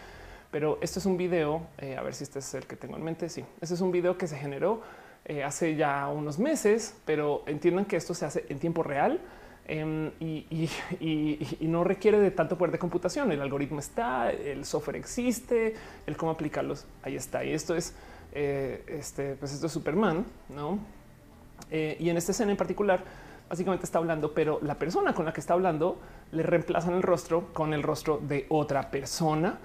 pero 0.50 0.78
esto 0.82 1.00
es 1.00 1.06
un 1.06 1.18
video. 1.18 1.68
a 1.98 2.02
ver 2.02 2.14
si 2.14 2.24
este 2.24 2.40
es 2.40 2.54
el 2.54 2.66
que 2.66 2.76
tengo 2.76 2.98
en 2.98 3.04
mente. 3.04 3.30
Sí, 3.30 3.46
este 3.62 3.76
es 3.76 3.82
un 3.82 3.92
video 3.92 4.18
que 4.18 4.28
se 4.28 4.38
generó 4.38 4.82
eh, 5.26 5.44
hace 5.44 5.76
ya 5.76 6.08
unos 6.08 6.40
meses, 6.40 6.96
pero 7.06 7.44
entiendan 7.46 7.86
que 7.86 7.96
esto 7.96 8.14
se 8.14 8.26
hace 8.26 8.46
en 8.50 8.60
tiempo 8.60 8.84
real 8.84 9.20
em, 9.68 10.12
y, 10.20 10.70
no 11.62 11.84
requiere 11.84 12.20
de 12.20 12.32
tanto 12.32 12.58
poder 12.58 12.72
de 12.72 12.80
computación. 12.80 13.32
El 13.32 13.42
algoritmo 13.42 13.80
está, 13.80 14.32
el 14.32 14.66
software 14.66 14.98
existe, 14.98 15.76
el 16.08 16.18
cómo 16.18 16.32
aplicarlos 16.32 16.86
ahí 17.04 17.16
está. 17.16 17.44
Y 17.46 17.54
esto 17.54 17.76
es 17.76 17.94
eh, 18.34 18.84
este, 18.88 19.36
pues 19.36 19.54
esto 19.54 19.68
es 19.68 19.72
Superman, 19.72 20.26
no? 20.50 20.80
Eh, 21.70 21.98
y 22.00 22.10
en 22.10 22.18
esta 22.18 22.32
escena 22.32 22.52
en 22.52 22.58
particular, 22.58 23.04
básicamente 23.50 23.86
está 23.86 24.00
hablando, 24.00 24.34
pero 24.34 24.60
la 24.62 24.76
persona 24.76 25.14
con 25.14 25.26
la 25.26 25.34
que 25.34 25.42
está 25.42 25.54
hablando 25.54 26.00
le 26.32 26.44
reemplazan 26.44 26.94
el 26.94 27.04
rostro 27.04 27.54
con 27.54 27.74
el 27.74 27.84
rostro 27.84 28.18
de 28.18 28.46
otra 28.50 28.90
persona, 28.90 29.60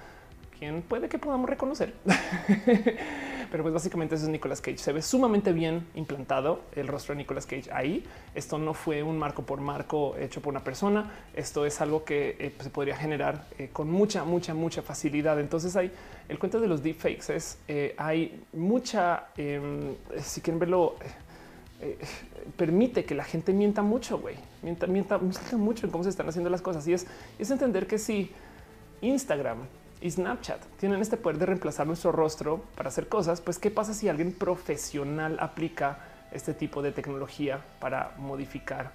quien 0.59 0.83
puede 0.83 1.09
que 1.09 1.19
podamos 1.19 1.49
reconocer. 1.49 1.95
pero 3.51 3.63
pues 3.63 3.75
básicamente 3.75 4.15
eso 4.15 4.25
es 4.25 4.31
Nicolas 4.31 4.61
Cage. 4.61 4.79
Se 4.79 4.93
ve 4.93 5.03
sumamente 5.03 5.53
bien 5.53 5.87
implantado 5.95 6.63
el 6.75 6.89
rostro 6.89 7.15
de 7.15 7.19
Nicolas 7.19 7.47
Cage 7.47 7.71
ahí. 7.73 8.05
Esto 8.35 8.59
no 8.59 8.75
fue 8.75 9.03
un 9.03 9.19
marco 9.19 9.43
por 9.43 9.61
marco 9.61 10.17
hecho 10.17 10.41
por 10.41 10.53
una 10.53 10.65
persona. 10.65 11.11
Esto 11.35 11.67
es 11.67 11.81
algo 11.81 12.05
que 12.05 12.37
eh, 12.39 12.53
se 12.61 12.71
podría 12.71 12.97
generar 12.97 13.47
eh, 13.59 13.71
con 13.73 13.91
mucha, 13.91 14.25
mucha, 14.25 14.55
mucha 14.55 14.83
facilidad. 14.83 15.39
Entonces 15.41 15.75
hay 15.77 15.91
el 16.29 16.39
cuento 16.39 16.61
de 16.61 16.69
los 16.69 16.83
deepfakes 16.83 17.35
es 17.35 17.59
eh, 17.69 17.95
hay 17.97 18.43
mucha, 18.53 19.29
em, 19.37 19.95
si 20.21 20.41
quieren 20.41 20.59
verlo, 20.59 20.97
permite 22.57 23.05
que 23.05 23.15
la 23.15 23.25
gente 23.25 23.53
mienta 23.53 23.83
mucho, 23.83 24.19
güey, 24.19 24.37
mienta, 24.63 24.87
mienta, 24.87 25.19
mienta, 25.19 25.57
mucho 25.59 25.85
en 25.87 25.93
cómo 25.93 26.05
se 26.05 26.11
están 26.11 26.29
haciendo 26.29 26.51
las 26.51 26.63
cosas. 26.63 26.87
Y 26.89 26.95
es, 26.95 27.07
es 27.39 27.51
entender 27.51 27.87
que 27.87 27.99
si 27.99 28.31
Instagram 29.03 29.59
y 30.01 30.11
Snapchat 30.11 30.61
tienen 30.79 31.01
este 31.01 31.17
poder 31.17 31.39
de 31.39 31.47
reemplazar 31.47 31.87
nuestro 31.87 32.13
rostro 32.13 32.63
para 32.77 32.89
hacer 32.89 33.09
cosas, 33.09 33.41
pues 33.41 33.59
qué 33.59 33.71
pasa 33.71 33.95
si 33.95 34.09
alguien 34.09 34.33
profesional 34.33 35.39
aplica 35.41 35.99
este 36.33 36.55
tipo 36.55 36.83
de 36.83 36.93
tecnología 36.93 37.61
para 37.81 38.13
modificar 38.19 38.93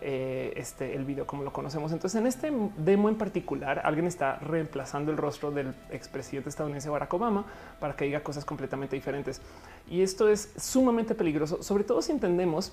eh, 0.00 0.52
este 0.54 0.94
el 0.94 1.04
video 1.04 1.26
como 1.26 1.42
lo 1.42 1.52
conocemos. 1.52 1.92
Entonces, 1.92 2.20
en 2.20 2.26
este 2.26 2.52
demo 2.76 3.08
en 3.08 3.16
particular, 3.16 3.82
alguien 3.84 4.06
está 4.06 4.36
reemplazando 4.36 5.10
el 5.10 5.16
rostro 5.16 5.50
del 5.50 5.74
expresidente 5.90 6.48
estadounidense 6.48 6.88
Barack 6.88 7.12
Obama 7.14 7.44
para 7.80 7.96
que 7.96 8.04
diga 8.04 8.20
cosas 8.20 8.44
completamente 8.44 8.94
diferentes. 8.94 9.40
Y 9.88 10.02
esto 10.02 10.28
es 10.28 10.52
sumamente 10.56 11.14
peligroso, 11.16 11.62
sobre 11.62 11.82
todo 11.82 12.00
si 12.00 12.12
entendemos 12.12 12.72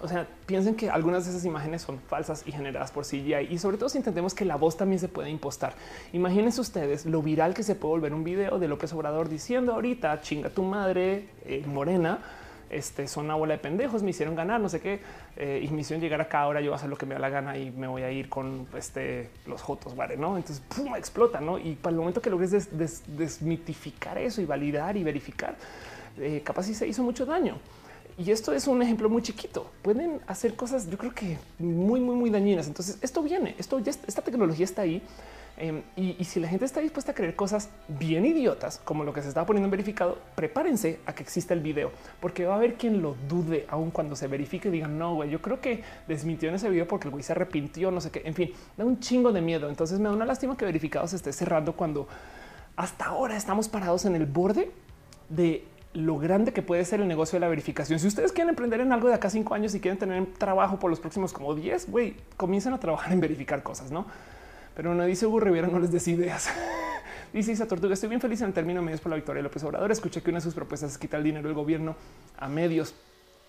o 0.00 0.08
sea, 0.08 0.26
piensen 0.46 0.76
que 0.76 0.90
algunas 0.90 1.24
de 1.24 1.30
esas 1.30 1.44
imágenes 1.44 1.82
son 1.82 1.98
falsas 1.98 2.44
y 2.46 2.52
generadas 2.52 2.92
por 2.92 3.04
CGI 3.04 3.48
y 3.50 3.58
sobre 3.58 3.78
todo 3.78 3.88
si 3.88 3.98
entendemos 3.98 4.34
que 4.34 4.44
la 4.44 4.56
voz 4.56 4.76
también 4.76 5.00
se 5.00 5.08
puede 5.08 5.30
impostar. 5.30 5.74
Imagínense 6.12 6.60
ustedes 6.60 7.04
lo 7.06 7.22
viral 7.22 7.54
que 7.54 7.62
se 7.62 7.74
puede 7.74 7.92
volver 7.92 8.14
un 8.14 8.24
video 8.24 8.58
de 8.58 8.68
López 8.68 8.92
Obrador 8.92 9.28
diciendo 9.28 9.72
ahorita 9.72 10.20
chinga 10.20 10.50
tu 10.50 10.62
madre 10.62 11.28
eh, 11.44 11.64
morena. 11.66 12.18
Este 12.70 13.08
son 13.08 13.24
una 13.24 13.34
bola 13.34 13.54
de 13.54 13.60
pendejos, 13.60 14.02
me 14.02 14.10
hicieron 14.10 14.34
ganar, 14.34 14.60
no 14.60 14.68
sé 14.68 14.80
qué, 14.80 15.00
eh, 15.36 15.64
y 15.64 15.68
me 15.72 15.80
hicieron 15.80 16.02
llegar 16.02 16.20
acá. 16.20 16.42
Ahora 16.42 16.60
yo 16.60 16.66
voy 16.66 16.74
a 16.74 16.76
hacer 16.76 16.90
lo 16.90 16.98
que 16.98 17.06
me 17.06 17.14
da 17.14 17.18
la 17.18 17.30
gana 17.30 17.56
y 17.56 17.70
me 17.70 17.86
voy 17.86 18.02
a 18.02 18.10
ir 18.10 18.28
con 18.28 18.68
este, 18.76 19.30
los 19.46 19.62
jotos, 19.62 19.96
vale, 19.96 20.18
no? 20.18 20.36
Entonces 20.36 20.62
pum, 20.76 20.94
explota, 20.94 21.40
no? 21.40 21.58
Y 21.58 21.76
para 21.76 21.92
el 21.92 21.98
momento 21.98 22.20
que 22.20 22.28
logres 22.28 22.68
desmitificar 23.16 24.18
eso 24.18 24.42
y 24.42 24.44
validar 24.44 24.98
y 24.98 25.02
verificar, 25.02 25.56
eh, 26.18 26.42
capaz 26.44 26.64
si 26.64 26.74
se 26.74 26.86
hizo 26.86 27.02
mucho 27.02 27.24
daño. 27.24 27.58
Y 28.18 28.32
esto 28.32 28.52
es 28.52 28.66
un 28.66 28.82
ejemplo 28.82 29.08
muy 29.08 29.22
chiquito. 29.22 29.70
Pueden 29.80 30.20
hacer 30.26 30.56
cosas, 30.56 30.90
yo 30.90 30.98
creo 30.98 31.14
que 31.14 31.38
muy, 31.60 32.00
muy, 32.00 32.16
muy 32.16 32.30
dañinas. 32.30 32.66
Entonces, 32.66 32.98
esto 33.00 33.22
viene, 33.22 33.54
esto 33.58 33.78
ya, 33.78 33.92
esta 33.92 34.22
tecnología 34.22 34.64
está 34.64 34.82
ahí. 34.82 35.00
Em, 35.56 35.82
y, 35.96 36.24
si 36.24 36.40
la 36.40 36.48
gente 36.48 36.64
está 36.64 36.80
dispuesta 36.80 37.12
a 37.12 37.14
creer 37.14 37.36
cosas 37.36 37.68
bien 37.86 38.24
idiotas, 38.24 38.80
como 38.84 39.04
lo 39.04 39.12
que 39.12 39.22
se 39.22 39.28
estaba 39.28 39.46
poniendo 39.46 39.66
en 39.66 39.70
verificado, 39.70 40.18
prepárense 40.34 40.98
a 41.06 41.14
que 41.14 41.22
exista 41.22 41.54
el 41.54 41.60
video, 41.60 41.92
porque 42.20 42.44
va 42.44 42.54
a 42.54 42.56
haber 42.56 42.74
quien 42.74 43.02
lo 43.02 43.16
dude 43.28 43.66
aún 43.68 43.90
cuando 43.90 44.16
se 44.16 44.26
verifique 44.26 44.68
y 44.68 44.72
digan, 44.72 44.98
no, 44.98 45.14
güey, 45.14 45.30
yo 45.30 45.40
creo 45.40 45.60
que 45.60 45.84
desmintió 46.08 46.48
en 46.48 46.56
ese 46.56 46.68
video 46.70 46.88
porque 46.88 47.06
el 47.08 47.12
güey 47.12 47.22
se 47.22 47.32
arrepintió, 47.32 47.92
no 47.92 48.00
sé 48.00 48.10
qué. 48.10 48.22
En 48.24 48.34
fin, 48.34 48.52
da 48.76 48.84
un 48.84 48.98
chingo 48.98 49.32
de 49.32 49.40
miedo. 49.40 49.68
Entonces 49.68 50.00
me 50.00 50.08
da 50.08 50.14
una 50.14 50.26
lástima 50.26 50.56
que 50.56 50.64
verificado 50.64 51.06
se 51.06 51.16
esté 51.16 51.32
cerrando 51.32 51.74
cuando 51.74 52.08
hasta 52.74 53.06
ahora 53.06 53.36
estamos 53.36 53.68
parados 53.68 54.04
en 54.04 54.16
el 54.16 54.26
borde 54.26 54.70
de 55.28 55.64
lo 55.94 56.18
grande 56.18 56.52
que 56.52 56.62
puede 56.62 56.84
ser 56.84 57.00
el 57.00 57.08
negocio 57.08 57.36
de 57.36 57.40
la 57.40 57.48
verificación. 57.48 57.98
Si 57.98 58.06
ustedes 58.06 58.32
quieren 58.32 58.50
emprender 58.50 58.80
en 58.80 58.92
algo 58.92 59.08
de 59.08 59.14
acá 59.14 59.30
cinco 59.30 59.54
años 59.54 59.74
y 59.74 59.80
quieren 59.80 59.98
tener 59.98 60.26
trabajo 60.38 60.78
por 60.78 60.90
los 60.90 61.00
próximos 61.00 61.32
como 61.32 61.54
10, 61.54 61.90
güey, 61.90 62.16
comiencen 62.36 62.72
a 62.72 62.80
trabajar 62.80 63.12
en 63.12 63.20
verificar 63.20 63.62
cosas, 63.62 63.90
no? 63.90 64.06
Pero 64.74 64.94
no 64.94 65.04
dice 65.04 65.26
Hugo 65.26 65.40
Rivera, 65.40 65.66
no 65.66 65.78
les 65.78 65.90
des 65.90 66.06
ideas. 66.08 66.50
dice 67.32 67.52
Isa 67.52 67.66
Tortuga, 67.66 67.94
estoy 67.94 68.10
bien 68.10 68.20
feliz 68.20 68.40
en 68.42 68.48
el 68.48 68.52
término 68.52 68.82
medios 68.82 69.00
por 69.00 69.10
la 69.10 69.16
victoria 69.16 69.38
de 69.40 69.44
López 69.44 69.64
Obrador. 69.64 69.90
Escuché 69.90 70.22
que 70.22 70.30
una 70.30 70.38
de 70.38 70.42
sus 70.42 70.54
propuestas 70.54 70.92
es 70.92 70.98
quitar 70.98 71.18
el 71.18 71.24
dinero 71.24 71.48
del 71.48 71.54
gobierno 71.54 71.96
a 72.36 72.48
medios 72.48 72.94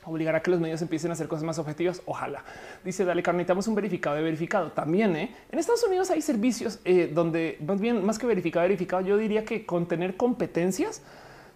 obligar 0.05 0.35
a 0.35 0.41
que 0.41 0.49
los 0.49 0.59
medios 0.59 0.81
empiecen 0.81 1.11
a 1.11 1.13
hacer 1.13 1.27
cosas 1.27 1.43
más 1.43 1.59
objetivas. 1.59 2.01
Ojalá 2.05 2.43
dice 2.83 3.05
dale, 3.05 3.21
necesitamos 3.21 3.67
un 3.67 3.75
verificado 3.75 4.15
de 4.15 4.23
verificado. 4.23 4.71
También 4.71 5.15
¿eh? 5.15 5.35
en 5.51 5.59
Estados 5.59 5.83
Unidos 5.83 6.09
hay 6.09 6.21
servicios 6.21 6.79
eh, 6.85 7.11
donde 7.13 7.57
más 7.65 7.79
bien 7.79 8.05
más 8.05 8.17
que 8.17 8.25
verificado, 8.25 8.63
verificado, 8.63 9.01
yo 9.01 9.17
diría 9.17 9.45
que 9.45 9.65
con 9.65 9.87
tener 9.87 10.15
competencias 10.17 11.01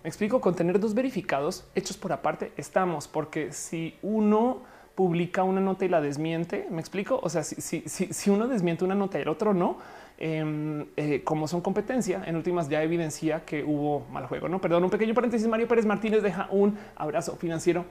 Me 0.03 0.09
explico, 0.09 0.41
con 0.41 0.53
tener 0.53 0.81
dos 0.81 0.93
verificados 0.93 1.63
hechos 1.75 1.95
por 1.95 2.11
aparte 2.11 2.51
estamos, 2.57 3.07
porque 3.07 3.53
si 3.53 3.97
uno 4.01 4.61
publica 4.95 5.43
una 5.43 5.61
nota 5.61 5.85
y 5.85 5.88
la 5.88 6.01
desmiente, 6.01 6.67
me 6.69 6.81
explico, 6.81 7.21
o 7.23 7.30
sea, 7.30 7.43
si, 7.43 8.30
uno 8.30 8.49
desmiente 8.49 8.84
una 8.84 8.95
nota 8.95 9.17
y 9.17 9.21
el 9.21 9.30
otro 9.30 9.53
no, 9.53 9.77
em, 10.18 10.85
eh, 10.95 11.22
como 11.23 11.48
son 11.48 11.61
competencia, 11.61 12.23
en 12.26 12.35
últimas 12.35 12.69
ya 12.69 12.84
evidencia 12.84 13.45
que 13.45 13.64
hubo 13.64 14.06
mal 14.11 14.27
juego. 14.27 14.48
No, 14.48 14.60
perdón, 14.60 14.84
un 14.84 14.90
pequeño 14.90 15.14
paréntesis. 15.14 15.48
Mario 15.48 15.68
Pérez 15.68 15.85
Martínez 15.85 16.23
deja 16.23 16.48
un 16.52 16.77
abrazo 16.95 17.35
financiero 17.35 17.85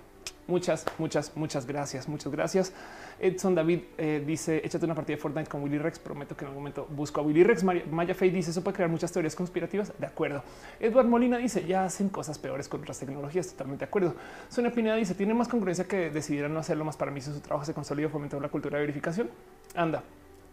Muchas, 0.48 0.84
muchas, 0.98 1.36
muchas 1.36 1.66
gracias. 1.66 2.08
Muchas 2.08 2.32
gracias. 2.32 2.72
Edson 3.20 3.54
David 3.54 3.80
eh, 3.96 4.22
dice 4.26 4.60
échate 4.64 4.84
una 4.84 4.94
partida 4.94 5.16
de 5.16 5.22
Fortnite 5.22 5.48
con 5.48 5.62
Willy 5.62 5.78
Rex. 5.78 6.00
Prometo 6.00 6.36
que 6.36 6.44
en 6.44 6.48
algún 6.48 6.62
momento 6.62 6.86
busco 6.90 7.20
a 7.20 7.24
Willy 7.24 7.44
Rex. 7.44 7.62
Maya 7.62 8.14
Fey 8.14 8.30
dice 8.30 8.50
eso 8.50 8.62
puede 8.62 8.74
crear 8.74 8.90
muchas 8.90 9.12
teorías 9.12 9.36
conspirativas. 9.36 9.92
De 9.98 10.06
acuerdo. 10.06 10.42
Edward 10.80 11.06
Molina 11.06 11.38
dice 11.38 11.64
ya 11.64 11.84
hacen 11.84 12.08
cosas 12.08 12.38
peores 12.38 12.68
con 12.68 12.80
otras 12.80 12.98
tecnologías. 12.98 13.48
Totalmente 13.48 13.84
de 13.84 13.88
acuerdo. 13.88 14.14
Sonia 14.48 14.72
Pineda 14.72 14.96
dice 14.96 15.14
tiene 15.14 15.32
más 15.32 15.48
congruencia 15.48 15.84
que 15.84 16.10
decidieran 16.10 16.52
no 16.52 16.60
hacerlo 16.60 16.84
más 16.84 16.96
para 16.96 17.12
mí. 17.12 17.20
Si 17.20 17.32
su 17.32 17.40
trabajo 17.40 17.64
se 17.64 17.72
consolida 17.72 18.08
fomentando 18.08 18.42
la 18.42 18.50
cultura 18.50 18.78
de 18.78 18.82
verificación. 18.82 19.30
Anda. 19.76 20.02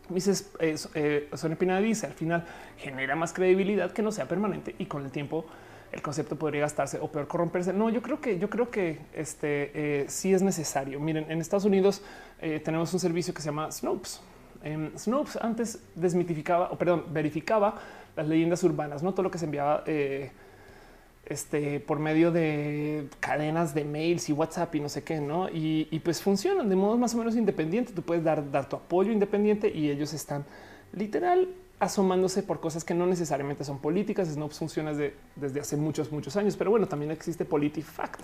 Dices, 0.09 0.51
eh, 0.59 1.29
Sonia 1.33 1.79
dice 1.79 2.07
al 2.07 2.13
final 2.13 2.45
genera 2.77 3.15
más 3.15 3.33
credibilidad 3.33 3.91
que 3.91 4.01
no 4.01 4.11
sea 4.11 4.27
permanente 4.27 4.75
y 4.79 4.85
con 4.85 5.05
el 5.05 5.11
tiempo 5.11 5.45
el 5.91 6.01
concepto 6.01 6.35
podría 6.35 6.61
gastarse 6.61 6.99
o 6.99 7.11
peor 7.11 7.27
corromperse. 7.27 7.73
No, 7.73 7.89
yo 7.89 8.01
creo 8.01 8.21
que 8.21 8.37
yo 8.39 8.49
creo 8.49 8.69
que 8.69 8.99
este 9.13 9.71
eh, 9.73 10.05
sí 10.07 10.33
es 10.33 10.41
necesario. 10.41 10.99
Miren, 10.99 11.29
en 11.29 11.41
Estados 11.41 11.65
Unidos 11.65 12.01
eh, 12.41 12.59
tenemos 12.59 12.93
un 12.93 12.99
servicio 12.99 13.33
que 13.33 13.41
se 13.41 13.47
llama 13.47 13.71
Snopes. 13.71 14.21
Eh, 14.63 14.91
Snopes 14.97 15.37
antes 15.37 15.79
desmitificaba 15.95 16.69
o 16.71 16.77
perdón, 16.77 17.05
verificaba 17.11 17.75
las 18.15 18.27
leyendas 18.27 18.63
urbanas, 18.63 19.01
no 19.01 19.13
todo 19.13 19.23
lo 19.23 19.31
que 19.31 19.37
se 19.37 19.45
enviaba 19.45 19.83
eh, 19.87 20.31
este, 21.25 21.79
por 21.79 21.99
medio 21.99 22.31
de 22.31 23.07
cadenas 23.19 23.73
de 23.73 23.85
mails 23.85 24.29
y 24.29 24.33
WhatsApp 24.33 24.73
y 24.75 24.79
no 24.79 24.89
sé 24.89 25.03
qué, 25.03 25.21
no? 25.21 25.47
Y, 25.49 26.01
pues 26.03 26.21
funcionan 26.21 26.69
de 26.69 26.75
modo 26.75 26.97
más 26.97 27.13
o 27.13 27.17
menos 27.17 27.35
independiente. 27.35 27.93
Tú 27.93 28.01
puedes 28.01 28.23
dar, 28.23 28.49
dar 28.51 28.67
tu 28.67 28.75
apoyo 28.75 29.11
independiente 29.11 29.69
y 29.69 29.89
ellos 29.89 30.13
están 30.13 30.45
literal 30.93 31.47
asomándose 31.79 32.43
por 32.43 32.59
cosas 32.59 32.83
que 32.83 32.93
no 32.93 33.05
necesariamente 33.05 33.63
son 33.63 33.79
políticas. 33.79 34.35
no 34.37 34.49
funciona 34.49 34.91
desde, 34.91 35.15
desde 35.35 35.59
hace 35.59 35.77
muchos, 35.77 36.11
muchos 36.11 36.35
años, 36.35 36.57
pero 36.57 36.71
bueno, 36.71 36.87
también 36.87 37.11
existe 37.11 37.45
PolitiFact. 37.45 38.21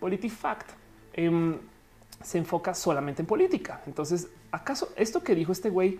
PolitiFact 0.00 0.70
eh, 1.14 1.56
se 2.22 2.38
enfoca 2.38 2.74
solamente 2.74 3.22
en 3.22 3.26
política. 3.26 3.82
Entonces, 3.86 4.28
¿acaso 4.50 4.92
esto 4.96 5.22
que 5.22 5.34
dijo 5.34 5.52
este 5.52 5.70
güey 5.70 5.98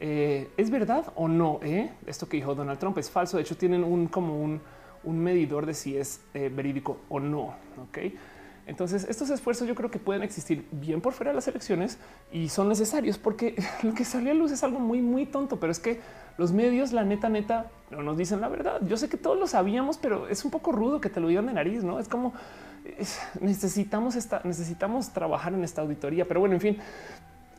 eh, 0.00 0.48
es 0.56 0.70
verdad 0.70 1.12
o 1.16 1.28
no? 1.28 1.60
Eh? 1.62 1.90
Esto 2.06 2.28
que 2.28 2.36
dijo 2.36 2.54
Donald 2.54 2.78
Trump 2.78 2.98
es 2.98 3.10
falso. 3.10 3.36
De 3.36 3.42
hecho, 3.42 3.56
tienen 3.56 3.82
un 3.82 4.06
como 4.06 4.40
un, 4.40 4.60
un 5.06 5.18
medidor 5.18 5.64
de 5.64 5.72
si 5.72 5.96
es 5.96 6.20
eh, 6.34 6.50
verídico 6.54 6.98
o 7.08 7.18
no. 7.18 7.54
Ok. 7.88 7.98
Entonces, 8.66 9.06
estos 9.08 9.30
esfuerzos 9.30 9.68
yo 9.68 9.76
creo 9.76 9.90
que 9.90 10.00
pueden 10.00 10.24
existir 10.24 10.66
bien 10.72 11.00
por 11.00 11.12
fuera 11.12 11.30
de 11.30 11.36
las 11.36 11.46
elecciones 11.46 11.98
y 12.32 12.48
son 12.48 12.68
necesarios 12.68 13.16
porque 13.16 13.54
lo 13.82 13.94
que 13.94 14.04
salió 14.04 14.32
a 14.32 14.34
luz 14.34 14.50
es 14.50 14.64
algo 14.64 14.80
muy, 14.80 15.00
muy 15.00 15.24
tonto, 15.24 15.58
pero 15.60 15.70
es 15.70 15.78
que 15.78 16.00
los 16.36 16.52
medios, 16.52 16.92
la 16.92 17.04
neta, 17.04 17.28
neta, 17.28 17.70
no 17.90 18.02
nos 18.02 18.18
dicen 18.18 18.40
la 18.40 18.48
verdad. 18.48 18.80
Yo 18.86 18.96
sé 18.96 19.08
que 19.08 19.16
todos 19.16 19.38
lo 19.38 19.46
sabíamos, 19.46 19.98
pero 19.98 20.28
es 20.28 20.44
un 20.44 20.50
poco 20.50 20.72
rudo 20.72 21.00
que 21.00 21.08
te 21.08 21.20
lo 21.20 21.28
digan 21.28 21.46
de 21.46 21.54
nariz, 21.54 21.84
no 21.84 21.98
es 21.98 22.08
como 22.08 22.34
necesitamos 23.40 24.16
esta, 24.16 24.40
necesitamos 24.44 25.10
trabajar 25.10 25.54
en 25.54 25.64
esta 25.64 25.82
auditoría. 25.82 26.26
Pero 26.26 26.40
bueno, 26.40 26.54
en 26.54 26.60
fin, 26.60 26.78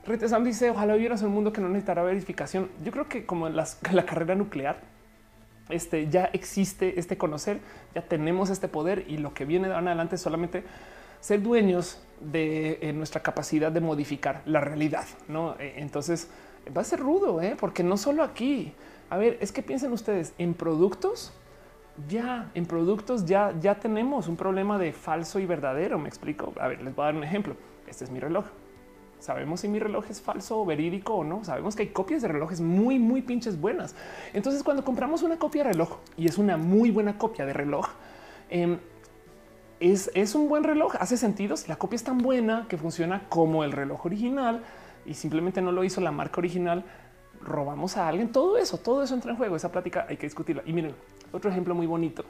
Retesam 0.06 0.44
dice: 0.44 0.70
Ojalá 0.70 0.94
vivieras 0.94 1.22
un 1.22 1.32
mundo 1.32 1.52
que 1.52 1.62
no 1.62 1.68
necesitara 1.68 2.04
verificación. 2.04 2.70
Yo 2.84 2.92
creo 2.92 3.08
que 3.08 3.26
como 3.26 3.50
la 3.50 4.06
carrera 4.06 4.36
nuclear, 4.36 4.80
este 5.70 6.08
ya 6.10 6.26
existe 6.34 7.00
este 7.00 7.18
conocer, 7.18 7.60
ya 7.94 8.02
tenemos 8.02 8.50
este 8.50 8.68
poder 8.68 9.06
y 9.08 9.18
lo 9.18 9.34
que 9.34 9.46
viene 9.46 9.68
de 9.68 9.74
ahora 9.74 9.84
en 9.84 9.88
adelante 9.90 10.16
es 10.16 10.22
solamente 10.22 10.64
ser 11.20 11.42
dueños 11.42 12.02
de 12.20 12.80
eh, 12.82 12.94
nuestra 12.94 13.22
capacidad 13.22 13.72
de 13.72 13.82
modificar 13.82 14.42
la 14.46 14.62
realidad. 14.62 15.06
No, 15.28 15.56
eh, 15.60 15.76
entonces 15.78 16.30
va 16.76 16.82
a 16.82 16.86
ser 16.86 17.00
rudo, 17.00 17.42
¿eh? 17.42 17.56
porque 17.60 17.84
no 17.84 17.98
solo 17.98 18.24
aquí. 18.24 18.74
A 19.10 19.18
ver, 19.18 19.38
es 19.42 19.52
que 19.52 19.62
piensen 19.62 19.92
ustedes 19.92 20.34
en 20.38 20.54
productos. 20.54 21.34
Ya 22.08 22.52
en 22.54 22.68
productos 22.68 23.26
ya, 23.26 23.56
ya 23.60 23.76
tenemos 23.76 24.28
un 24.28 24.38
problema 24.38 24.78
de 24.78 24.94
falso 24.94 25.40
y 25.40 25.48
verdadero. 25.48 25.98
Me 25.98 26.08
explico. 26.08 26.54
A 26.60 26.68
ver, 26.68 26.82
les 26.82 26.96
voy 26.96 27.04
a 27.04 27.06
dar 27.08 27.16
un 27.16 27.24
ejemplo. 27.24 27.56
Este 27.88 28.04
es 28.04 28.12
mi 28.12 28.20
reloj. 28.20 28.46
Sabemos 29.20 29.62
si 29.62 29.68
mi 29.68 29.80
reloj 29.80 30.06
es 30.10 30.22
falso 30.22 30.60
o 30.60 30.66
verídico 30.66 31.16
o 31.16 31.24
no. 31.24 31.44
Sabemos 31.44 31.76
que 31.76 31.84
hay 31.84 31.90
copias 31.90 32.22
de 32.22 32.28
relojes 32.28 32.62
muy, 32.62 33.00
muy 33.00 33.22
pinches 33.22 33.60
buenas. 33.60 33.96
Entonces, 34.34 34.64
cuando 34.64 34.84
compramos 34.84 35.24
una 35.24 35.38
copia 35.38 35.64
de 35.64 35.72
reloj 35.72 35.98
y 36.16 36.28
es 36.28 36.38
una 36.38 36.58
muy 36.58 36.92
buena 36.92 37.18
copia 37.18 37.46
de 37.46 37.54
reloj, 37.54 37.88
em, 38.50 38.78
es, 39.80 40.12
es 40.14 40.36
un 40.36 40.48
buen 40.48 40.64
reloj. 40.64 40.96
Hace 41.00 41.18
sentido 41.18 41.58
si 41.58 41.68
la 41.68 41.78
copia 41.78 41.96
es 41.96 42.04
tan 42.04 42.20
buena 42.20 42.68
que 42.70 42.78
funciona 42.78 43.24
como 43.30 43.64
el 43.64 43.72
reloj 43.72 44.06
original 44.06 44.64
y 45.06 45.14
simplemente 45.14 45.62
no 45.62 45.72
lo 45.72 45.84
hizo 45.84 46.02
la 46.02 46.12
marca 46.12 46.40
original, 46.40 46.86
robamos 47.42 47.98
a 47.98 48.08
alguien. 48.08 48.32
Todo 48.32 48.58
eso, 48.58 48.78
todo 48.78 49.04
eso 49.04 49.16
entra 49.16 49.32
en 49.32 49.38
juego. 49.38 49.56
Esa 49.56 49.72
plática 49.72 50.06
hay 50.08 50.18
que 50.18 50.28
discutirla. 50.28 50.64
Y 50.66 50.74
miren, 50.74 50.94
otro 51.32 51.50
ejemplo 51.50 51.74
muy 51.74 51.88
bonito. 51.88 52.24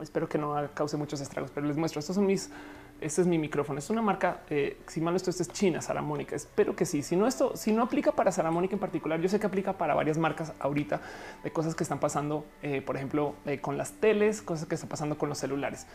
Espero 0.00 0.28
que 0.28 0.38
no 0.38 0.54
cause 0.74 0.96
muchos 0.96 1.20
estragos, 1.20 1.50
pero 1.54 1.66
les 1.66 1.76
muestro. 1.76 2.00
Estos 2.00 2.16
son 2.16 2.26
mis. 2.26 2.50
Este 2.98 3.20
es 3.20 3.26
mi 3.26 3.38
micrófono. 3.38 3.78
Es 3.78 3.90
una 3.90 4.00
marca. 4.00 4.40
Eh, 4.48 4.78
si 4.86 5.02
mal 5.02 5.14
esto, 5.14 5.28
esto 5.28 5.42
es 5.42 5.50
China, 5.50 5.82
Saramónica. 5.82 6.34
Espero 6.34 6.74
que 6.74 6.86
sí. 6.86 7.02
Si 7.02 7.14
no, 7.14 7.26
esto, 7.26 7.54
si 7.54 7.70
no 7.72 7.82
aplica 7.82 8.12
para 8.12 8.32
Saramónica 8.32 8.74
en 8.74 8.80
particular, 8.80 9.20
yo 9.20 9.28
sé 9.28 9.38
que 9.38 9.46
aplica 9.46 9.74
para 9.74 9.94
varias 9.94 10.16
marcas 10.16 10.54
ahorita 10.58 11.02
de 11.44 11.50
cosas 11.50 11.74
que 11.74 11.82
están 11.82 12.00
pasando, 12.00 12.46
eh, 12.62 12.80
por 12.80 12.96
ejemplo, 12.96 13.34
eh, 13.44 13.60
con 13.60 13.76
las 13.76 13.92
teles, 13.92 14.40
cosas 14.40 14.66
que 14.66 14.76
están 14.76 14.88
pasando 14.88 15.18
con 15.18 15.28
los 15.28 15.36
celulares. 15.36 15.86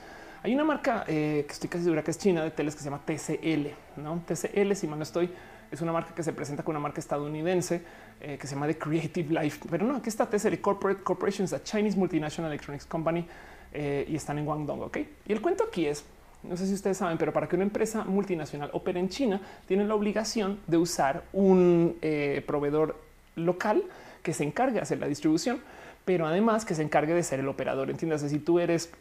Hay 0.43 0.53
una 0.53 0.63
marca 0.63 1.03
que 1.05 1.45
estoy 1.47 1.69
casi 1.69 1.83
segura 1.83 2.03
que 2.03 2.09
es 2.09 2.17
China 2.17 2.43
de 2.43 2.49
teles 2.49 2.73
que 2.75 2.81
se 2.81 2.85
llama 2.85 3.03
TCL, 3.05 4.01
no 4.01 4.23
TCL. 4.25 4.73
Si 4.73 4.87
mal 4.87 4.97
no 4.97 5.03
estoy, 5.03 5.31
es 5.69 5.81
una 5.81 5.91
marca 5.91 6.15
que 6.15 6.23
se 6.23 6.33
presenta 6.33 6.63
con 6.63 6.75
una 6.75 6.81
marca 6.81 6.99
estadounidense 6.99 7.83
que 8.19 8.47
se 8.47 8.55
llama 8.55 8.65
The 8.65 8.75
Creative 8.79 9.39
Life. 9.39 9.67
Pero 9.69 9.85
no, 9.85 9.97
aquí 9.97 10.09
está 10.09 10.27
TCL 10.27 10.55
Corporate 10.59 11.03
Corporations, 11.03 11.53
a 11.53 11.61
Chinese 11.61 11.95
Multinational 11.95 12.51
Electronics 12.51 12.87
Company 12.87 13.23
y 13.71 14.15
están 14.15 14.39
en 14.39 14.45
Guangdong. 14.45 14.81
Ok. 14.81 14.97
Y 15.27 15.31
el 15.31 15.41
cuento 15.41 15.65
aquí 15.65 15.85
es 15.85 16.03
no 16.43 16.57
sé 16.57 16.65
si 16.65 16.73
ustedes 16.73 16.97
saben, 16.97 17.17
pero 17.17 17.33
para 17.33 17.47
que 17.47 17.55
una 17.55 17.65
empresa 17.65 18.03
multinacional 18.03 18.69
opere 18.73 18.99
en 18.99 19.09
China, 19.09 19.41
tiene 19.67 19.85
la 19.85 19.95
obligación 19.95 20.59
de 20.67 20.77
usar 20.77 21.23
un 21.33 21.97
eh, 22.01 22.43
proveedor 22.45 22.95
local 23.35 23.83
que 24.23 24.33
se 24.33 24.43
encargue 24.43 24.75
de 24.75 24.81
hacer 24.81 24.99
la 24.99 25.07
distribución, 25.07 25.61
pero 26.05 26.25
además 26.25 26.65
que 26.65 26.75
se 26.75 26.81
encargue 26.81 27.13
de 27.13 27.23
ser 27.23 27.39
el 27.39 27.47
operador. 27.47 27.89
Entiendes, 27.89 28.21
si 28.21 28.39
tú 28.39 28.59
eres 28.59 28.91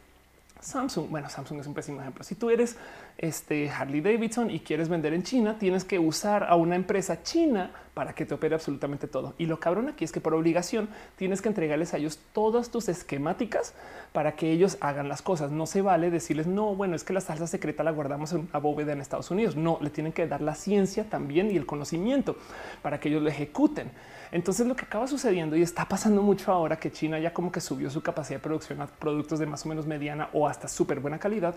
Samsung, 0.61 1.09
bueno, 1.09 1.29
Samsung 1.29 1.61
es 1.61 1.67
un 1.67 1.75
pésimo 1.75 2.01
ejemplo. 2.01 2.23
Si 2.23 2.35
tú 2.35 2.51
eres 2.51 2.77
este 3.19 3.71
Harley 3.71 4.01
Davidson 4.01 4.51
y 4.51 4.61
quieres 4.61 4.89
vender 4.89 5.13
en 5.13 5.23
China, 5.23 5.57
tienes 5.59 5.85
que 5.85 5.99
usar 5.99 6.45
a 6.45 6.57
una 6.57 6.77
empresa 6.77 7.23
china 7.23 7.71
para 7.95 8.15
que 8.15 8.25
te 8.25 8.35
opere 8.35 8.55
absolutamente 8.55 9.09
todo. 9.09 9.35
Y 9.37 9.47
lo 9.47 9.61
cabrón 9.61 9.89
aquí 9.89 10.05
es 10.05 10.13
que 10.13 10.21
por 10.21 10.33
obligación 10.35 10.89
tienes 11.17 11.43
que 11.43 11.49
entregarles 11.49 11.93
a 11.93 11.99
ellos 11.99 12.19
todas 12.33 12.71
tus 12.71 12.89
esquemáticas 12.89 13.75
para 14.13 14.33
que 14.33 14.51
ellos 14.51 14.79
hagan 14.81 15.09
las 15.09 15.23
cosas. 15.23 15.51
No 15.51 15.67
se 15.67 15.83
vale 15.83 16.11
decirles, 16.11 16.47
no, 16.47 16.75
bueno, 16.75 16.97
es 16.97 17.05
que 17.05 17.13
la 17.13 17.21
salsa 17.21 17.47
secreta 17.47 17.83
la 17.83 17.91
guardamos 17.91 18.33
en 18.33 18.49
una 18.51 18.59
bóveda 18.59 18.93
en 18.93 19.01
Estados 19.01 19.31
Unidos. 19.31 19.57
No, 19.57 19.79
le 19.81 19.91
tienen 19.91 20.13
que 20.13 20.27
dar 20.27 20.41
la 20.41 20.55
ciencia 20.55 21.05
también 21.05 21.51
y 21.51 21.57
el 21.57 21.67
conocimiento 21.67 22.37
para 22.83 23.01
que 23.01 23.09
ellos 23.09 23.23
lo 23.23 23.29
ejecuten. 23.29 23.91
Entonces 24.33 24.67
lo 24.67 24.77
que 24.77 24.85
acaba 24.85 25.07
sucediendo 25.07 25.57
y 25.57 25.63
está 25.63 25.87
pasando 25.87 26.23
mucho 26.23 26.53
ahora 26.53 26.79
que 26.79 26.93
China 26.93 27.19
ya 27.19 27.33
como 27.33 27.51
que 27.51 27.61
subió 27.61 27.91
su 27.91 28.03
capacidad 28.03 28.39
de 28.39 28.43
producción 28.43 28.81
a 28.81 28.87
productos 28.87 29.39
de 29.39 29.47
más 29.47 29.67
o 29.67 29.69
menos 29.69 29.87
mediana 29.87 30.29
o 30.33 30.47
hasta 30.47 30.69
súper 30.69 31.01
buena 31.01 31.19
calidad, 31.19 31.55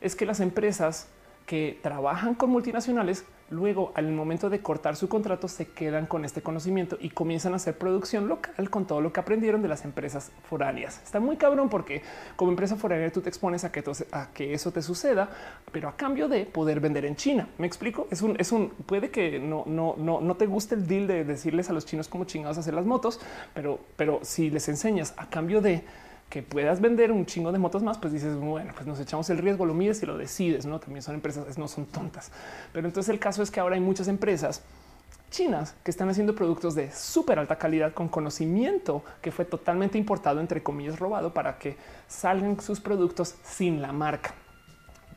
es 0.00 0.14
que 0.14 0.26
las 0.26 0.40
empresas 0.40 1.08
que 1.46 1.78
trabajan 1.82 2.34
con 2.34 2.50
multinacionales, 2.50 3.24
luego 3.50 3.92
al 3.94 4.10
momento 4.12 4.48
de 4.48 4.60
cortar 4.60 4.96
su 4.96 5.08
contrato 5.08 5.48
se 5.48 5.66
quedan 5.66 6.06
con 6.06 6.24
este 6.24 6.40
conocimiento 6.40 6.96
y 7.00 7.10
comienzan 7.10 7.52
a 7.52 7.56
hacer 7.56 7.76
producción 7.76 8.28
local 8.28 8.70
con 8.70 8.86
todo 8.86 9.00
lo 9.00 9.12
que 9.12 9.20
aprendieron 9.20 9.60
de 9.60 9.68
las 9.68 9.84
empresas 9.84 10.30
foráneas. 10.44 11.00
Está 11.02 11.18
muy 11.20 11.36
cabrón 11.36 11.68
porque 11.68 12.02
como 12.36 12.52
empresa 12.52 12.76
foránea 12.76 13.10
tú 13.10 13.20
te 13.20 13.28
expones 13.28 13.64
a 13.64 13.72
que, 13.72 13.82
a 14.12 14.28
que 14.32 14.54
eso 14.54 14.70
te 14.70 14.82
suceda, 14.82 15.28
pero 15.72 15.88
a 15.88 15.96
cambio 15.96 16.28
de 16.28 16.46
poder 16.46 16.80
vender 16.80 17.04
en 17.04 17.16
China. 17.16 17.48
Me 17.58 17.66
explico. 17.66 18.06
Es 18.10 18.22
un, 18.22 18.36
es 18.38 18.52
un 18.52 18.70
puede 18.70 19.10
que 19.10 19.38
no, 19.38 19.64
no, 19.66 19.96
no, 19.98 20.20
no 20.20 20.36
te 20.36 20.46
guste 20.46 20.76
el 20.76 20.86
deal 20.86 21.06
de 21.06 21.24
decirles 21.24 21.68
a 21.68 21.72
los 21.72 21.84
chinos 21.84 22.08
cómo 22.08 22.24
chingados 22.24 22.58
hacer 22.58 22.74
las 22.74 22.86
motos, 22.86 23.20
pero, 23.54 23.80
pero 23.96 24.20
si 24.22 24.50
les 24.50 24.68
enseñas 24.68 25.14
a 25.16 25.28
cambio 25.28 25.60
de 25.60 25.82
que 26.30 26.42
puedas 26.42 26.80
vender 26.80 27.10
un 27.10 27.26
chingo 27.26 27.50
de 27.50 27.58
motos 27.58 27.82
más, 27.82 27.98
pues 27.98 28.12
dices, 28.12 28.36
bueno, 28.36 28.72
pues 28.74 28.86
nos 28.86 29.00
echamos 29.00 29.28
el 29.30 29.38
riesgo, 29.38 29.66
lo 29.66 29.74
mides 29.74 30.02
y 30.02 30.06
lo 30.06 30.16
decides, 30.16 30.64
¿no? 30.64 30.78
También 30.78 31.02
son 31.02 31.16
empresas, 31.16 31.58
no 31.58 31.66
son 31.66 31.86
tontas. 31.86 32.30
Pero 32.72 32.86
entonces 32.86 33.12
el 33.12 33.18
caso 33.18 33.42
es 33.42 33.50
que 33.50 33.58
ahora 33.58 33.74
hay 33.74 33.80
muchas 33.80 34.06
empresas 34.06 34.62
chinas 35.30 35.74
que 35.84 35.90
están 35.90 36.08
haciendo 36.08 36.34
productos 36.34 36.74
de 36.76 36.92
súper 36.92 37.38
alta 37.38 37.56
calidad 37.56 37.92
con 37.92 38.08
conocimiento 38.08 39.02
que 39.20 39.32
fue 39.32 39.44
totalmente 39.44 39.98
importado, 39.98 40.40
entre 40.40 40.62
comillas, 40.62 40.98
robado 40.98 41.34
para 41.34 41.58
que 41.58 41.76
salgan 42.06 42.60
sus 42.60 42.80
productos 42.80 43.34
sin 43.42 43.82
la 43.82 43.92
marca. 43.92 44.34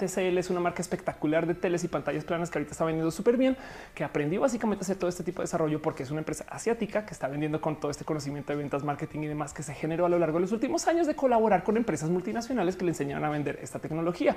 TCL 0.07 0.37
es 0.37 0.49
una 0.49 0.59
marca 0.59 0.81
espectacular 0.81 1.47
de 1.47 1.53
teles 1.53 1.83
y 1.83 1.87
pantallas 1.87 2.23
planas 2.23 2.49
que 2.49 2.57
ahorita 2.57 2.71
está 2.71 2.85
vendiendo 2.85 3.11
súper 3.11 3.37
bien, 3.37 3.57
que 3.95 4.03
aprendió 4.03 4.41
básicamente 4.41 4.81
a 4.81 4.85
hacer 4.85 4.97
todo 4.97 5.09
este 5.09 5.23
tipo 5.23 5.41
de 5.41 5.45
desarrollo 5.45 5.81
porque 5.81 6.03
es 6.03 6.11
una 6.11 6.19
empresa 6.19 6.45
asiática 6.49 7.05
que 7.05 7.13
está 7.13 7.27
vendiendo 7.27 7.61
con 7.61 7.79
todo 7.79 7.91
este 7.91 8.05
conocimiento 8.05 8.53
de 8.53 8.57
ventas, 8.57 8.83
marketing 8.83 9.21
y 9.21 9.27
demás 9.27 9.53
que 9.53 9.63
se 9.63 9.73
generó 9.73 10.05
a 10.05 10.09
lo 10.09 10.19
largo 10.19 10.37
de 10.37 10.41
los 10.41 10.51
últimos 10.51 10.87
años 10.87 11.07
de 11.07 11.15
colaborar 11.15 11.63
con 11.63 11.77
empresas 11.77 12.09
multinacionales 12.09 12.75
que 12.75 12.85
le 12.85 12.91
enseñaron 12.91 13.23
a 13.25 13.29
vender 13.29 13.59
esta 13.61 13.79
tecnología. 13.79 14.35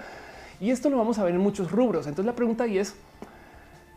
Y 0.61 0.71
esto 0.71 0.89
lo 0.89 0.97
vamos 0.97 1.19
a 1.19 1.25
ver 1.25 1.35
en 1.35 1.41
muchos 1.41 1.71
rubros. 1.71 2.07
Entonces 2.07 2.27
la 2.27 2.35
pregunta 2.35 2.65
ahí 2.65 2.79
es, 2.79 2.95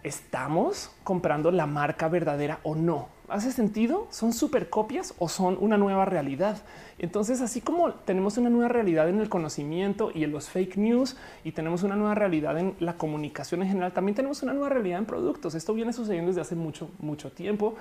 ¿estamos 0.04 0.92
comprando 1.04 1.52
la 1.52 1.66
marca 1.66 2.08
verdadera 2.08 2.60
o 2.64 2.76
no? 2.76 3.19
¿Hace 3.30 3.52
sentido? 3.52 4.08
¿Son 4.10 4.34
super 4.34 4.70
copias 4.70 5.14
o 5.20 5.30
son 5.30 5.58
una 5.60 5.78
nueva 5.78 6.06
realidad? 6.06 6.62
Entonces, 6.98 7.42
así 7.42 7.62
como 7.62 7.94
tenemos 7.94 8.38
una 8.38 8.50
nueva 8.50 8.68
realidad 8.68 9.08
en 9.10 9.20
el 9.20 9.30
conocimiento 9.30 10.12
y 10.14 10.24
en 10.24 10.32
los 10.32 10.50
fake 10.50 10.78
news 10.78 11.16
y 11.44 11.52
tenemos 11.52 11.84
una 11.84 11.96
nueva 11.96 12.16
realidad 12.16 12.58
en 12.58 12.76
la 12.80 12.98
comunicación 12.98 13.62
en 13.62 13.70
general, 13.70 13.94
también 13.94 14.16
tenemos 14.16 14.44
una 14.44 14.54
nueva 14.54 14.70
realidad 14.70 15.00
en 15.00 15.06
productos. 15.06 15.56
Esto 15.56 15.74
viene 15.74 15.94
sucediendo 15.94 16.30
desde 16.30 16.42
hace 16.42 16.56
mucho, 16.56 16.90
mucho 17.00 17.32
tiempo 17.32 17.76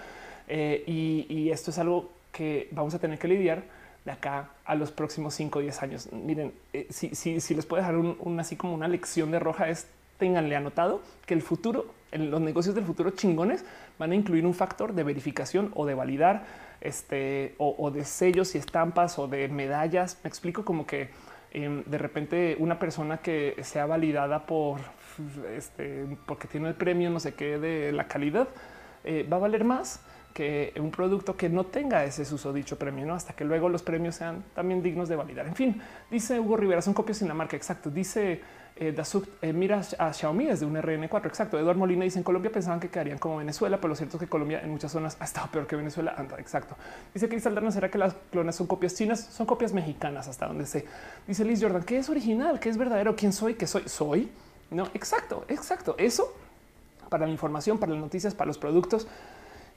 eh, 0.49 0.85
y, 0.87 1.51
esto 1.51 1.71
es 1.71 1.79
algo 1.79 2.11
que 2.33 2.69
vamos 2.73 2.95
a 2.95 2.99
tener 2.99 3.19
que 3.19 3.29
lidiar 3.29 3.65
de 4.05 4.13
acá 4.13 4.51
a 4.65 4.75
los 4.75 4.93
próximos 4.93 5.35
5 5.35 5.59
o 5.59 5.63
10 5.63 5.83
años. 5.83 6.13
Miren, 6.13 6.53
eh, 6.73 6.87
si, 6.91 7.55
les 7.55 7.67
puedo 7.67 7.81
dejar 7.81 7.97
un, 7.97 8.41
así 8.41 8.57
como 8.57 8.75
una 8.75 8.89
lección 8.89 9.31
de 9.31 9.39
roja 9.39 9.69
es 9.69 9.87
tenganle 10.19 10.57
anotado 10.57 11.01
que 11.27 11.35
el 11.35 11.43
futuro, 11.43 11.87
en 12.13 12.31
los 12.31 12.41
negocios 12.41 12.75
del 12.75 12.85
futuro 12.85 13.11
chingones 13.11 13.65
van 13.99 14.13
a 14.13 14.15
incluir 14.15 14.45
un 14.45 14.55
factor 14.55 14.93
de 14.93 15.05
verificación 15.05 15.71
o 15.75 15.87
de 15.87 15.95
validar 15.95 16.45
este 16.81 17.55
o, 17.59 17.91
de 17.91 18.05
sellos 18.05 18.55
y 18.55 18.59
estampas 18.59 19.19
o 19.19 19.27
de 19.29 19.49
medallas. 19.49 20.19
Me 20.23 20.29
explico 20.29 20.65
como 20.65 20.87
que 20.87 21.11
em, 21.51 21.83
de 21.85 21.99
repente 21.99 22.57
una 22.59 22.79
persona 22.79 23.19
que 23.19 23.57
sea 23.63 23.87
validada 23.87 24.47
por 24.47 24.81
este, 25.57 26.07
porque 26.27 26.47
tiene 26.47 26.69
el 26.69 26.75
premio, 26.75 27.11
no 27.11 27.21
sé 27.21 27.35
qué 27.35 27.59
de 27.59 27.93
la 27.93 28.07
calidad, 28.07 28.49
eh, 29.05 29.27
va 29.31 29.39
a 29.39 29.41
valer 29.41 29.65
más 29.65 30.01
que 30.33 30.73
un 30.79 30.93
producto 30.93 31.37
que 31.37 31.49
no 31.49 31.65
tenga 31.65 32.05
ese 32.05 32.23
uso 32.33 32.53
dicho 32.53 32.79
premio, 32.79 33.05
¿no? 33.05 33.15
hasta 33.15 33.33
que 33.33 33.45
luego 33.45 33.69
los 33.69 33.83
premios 33.83 34.15
sean 34.15 34.45
también 34.55 34.83
dignos 34.83 35.09
de 35.09 35.17
validar. 35.17 35.49
En 35.49 35.57
fin, 35.57 35.81
dice 36.11 36.39
Hugo 36.39 36.57
Rivera, 36.57 36.81
son 36.81 36.95
copias 36.95 37.19
sin 37.19 37.27
la 37.27 37.35
marca. 37.35 37.57
Exacto. 37.57 37.91
Dice 37.91 38.41
eh, 38.81 38.95
eh, 39.43 39.53
mira 39.53 39.81
a 39.99 40.13
Xiaomi 40.13 40.47
desde 40.47 40.65
un 40.65 40.75
RN4. 40.77 41.27
Exacto. 41.27 41.59
Eduardo 41.59 41.81
Molina 41.81 42.05
dice 42.05 42.19
en 42.19 42.25
Colombia 42.25 42.51
pensaban 42.53 42.81
que 42.81 42.89
quedarían 42.89 43.19
como 43.19 43.39
Venezuela, 43.39 43.77
pero 43.79 43.89
lo 43.89 43.95
cierto 43.97 44.17
es 44.17 44.21
que 44.21 44.29
Colombia 44.29 44.61
en 44.63 44.71
muchas 44.71 44.93
zonas 44.93 45.17
ha 45.21 45.25
estado 45.25 45.49
peor 45.49 45.67
que 45.67 45.77
Venezuela. 45.77 46.15
Anda, 46.17 46.37
exacto. 46.39 46.77
Dice 47.13 47.29
Cristal 47.29 47.55
Darno, 47.55 47.71
será 47.73 47.91
que 47.91 47.99
las 47.99 48.15
clonas 48.31 48.57
son 48.57 48.67
copias 48.67 48.95
chinas? 48.95 49.21
Son 49.21 49.47
copias 49.47 49.73
mexicanas 49.73 50.29
hasta 50.29 50.47
donde 50.47 50.67
sé. 50.67 50.87
Dice 51.27 51.45
Liz 51.45 51.61
Jordan, 51.63 51.83
¿qué 51.83 51.99
es 51.99 52.09
original? 52.09 52.61
¿Qué 52.61 52.69
es 52.69 52.77
verdadero? 52.77 53.17
¿Quién 53.17 53.33
soy? 53.33 53.55
¿Qué 53.55 53.67
soy? 53.67 53.83
Soy. 53.89 54.31
No, 54.71 54.85
exacto, 54.95 55.45
exacto. 55.49 55.95
Eso 55.99 56.35
para 57.09 57.27
la 57.27 57.33
información, 57.33 57.79
para 57.79 57.93
las 57.93 58.01
noticias, 58.01 58.35
para 58.35 58.49
los 58.49 58.59
productos 58.59 59.07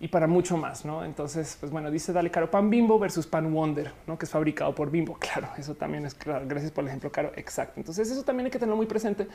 y 0.02 0.08
para 0.08 0.26
mucho 0.26 0.58
más, 0.58 0.84
¿no? 0.84 1.06
Entonces, 1.06 1.58
pues 1.60 1.72
bueno, 1.72 1.92
dice 1.92 2.12
Dale 2.12 2.32
Caro 2.32 2.50
Pan 2.50 2.72
Bimbo 2.72 2.98
versus 2.98 3.28
Pan 3.28 3.54
Wonder, 3.54 3.94
¿no? 4.08 4.18
Que 4.18 4.26
es 4.26 4.32
fabricado 4.32 4.74
por 4.74 4.90
Bimbo. 4.90 5.16
Claro, 5.20 5.50
eso 5.58 5.76
también 5.76 6.06
es 6.06 6.16
claro. 6.16 6.44
Gracias 6.48 6.72
por 6.72 6.84
el 6.84 6.88
ejemplo, 6.88 7.12
Caro. 7.12 7.32
Exacto. 7.36 7.74
Entonces, 7.80 8.10
eso 8.10 8.24
también 8.24 8.46
hay 8.46 8.52
que 8.52 8.58
tenerlo 8.58 8.76
muy 8.76 8.88
presente. 8.88 9.28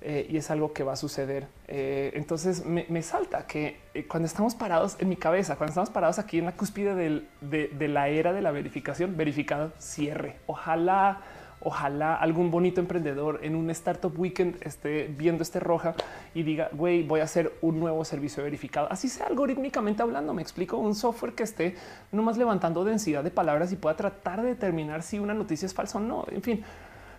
Eh, 0.00 0.28
y 0.30 0.36
es 0.36 0.48
algo 0.52 0.72
que 0.72 0.84
va 0.84 0.92
a 0.92 0.96
suceder. 0.96 1.48
Eh, 1.66 2.12
entonces 2.14 2.64
me, 2.64 3.02
salta 3.02 3.48
que 3.48 3.80
eh, 3.94 4.06
cuando 4.06 4.26
estamos 4.26 4.54
parados 4.54 4.96
en 5.00 5.08
mi 5.08 5.16
cabeza, 5.16 5.56
cuando 5.56 5.72
estamos 5.72 5.90
parados 5.90 6.20
aquí 6.20 6.38
en 6.38 6.44
la 6.44 6.52
cúspide 6.52 6.94
de, 6.94 7.26
de 7.40 7.88
la 7.88 8.08
era 8.08 8.32
de 8.32 8.40
la 8.40 8.52
verificación, 8.52 9.16
verificado, 9.16 9.72
cierre. 9.78 10.36
Ojalá 10.46 11.22
Ojalá 11.60 12.14
algún 12.14 12.50
bonito 12.50 12.80
emprendedor 12.80 13.40
en 13.42 13.56
un 13.56 13.68
startup 13.70 14.12
weekend 14.16 14.56
esté 14.64 15.12
viendo 15.16 15.42
este 15.42 15.58
roja 15.58 15.94
y 16.34 16.44
diga, 16.44 16.68
güey, 16.72 17.02
voy 17.02 17.20
a 17.20 17.24
hacer 17.24 17.52
un 17.62 17.80
nuevo 17.80 18.04
servicio 18.04 18.44
verificado. 18.44 18.86
Así 18.90 19.08
sea 19.08 19.26
algorítmicamente 19.26 20.02
hablando. 20.02 20.32
Me 20.34 20.42
explico 20.42 20.76
un 20.76 20.94
software 20.94 21.32
que 21.32 21.42
esté 21.42 21.74
nomás 22.12 22.36
levantando 22.36 22.84
densidad 22.84 23.24
de 23.24 23.30
palabras 23.30 23.72
y 23.72 23.76
pueda 23.76 23.96
tratar 23.96 24.42
de 24.42 24.48
determinar 24.48 25.02
si 25.02 25.18
una 25.18 25.34
noticia 25.34 25.66
es 25.66 25.74
falsa 25.74 25.98
o 25.98 26.00
no. 26.00 26.24
En 26.30 26.42
fin, 26.42 26.62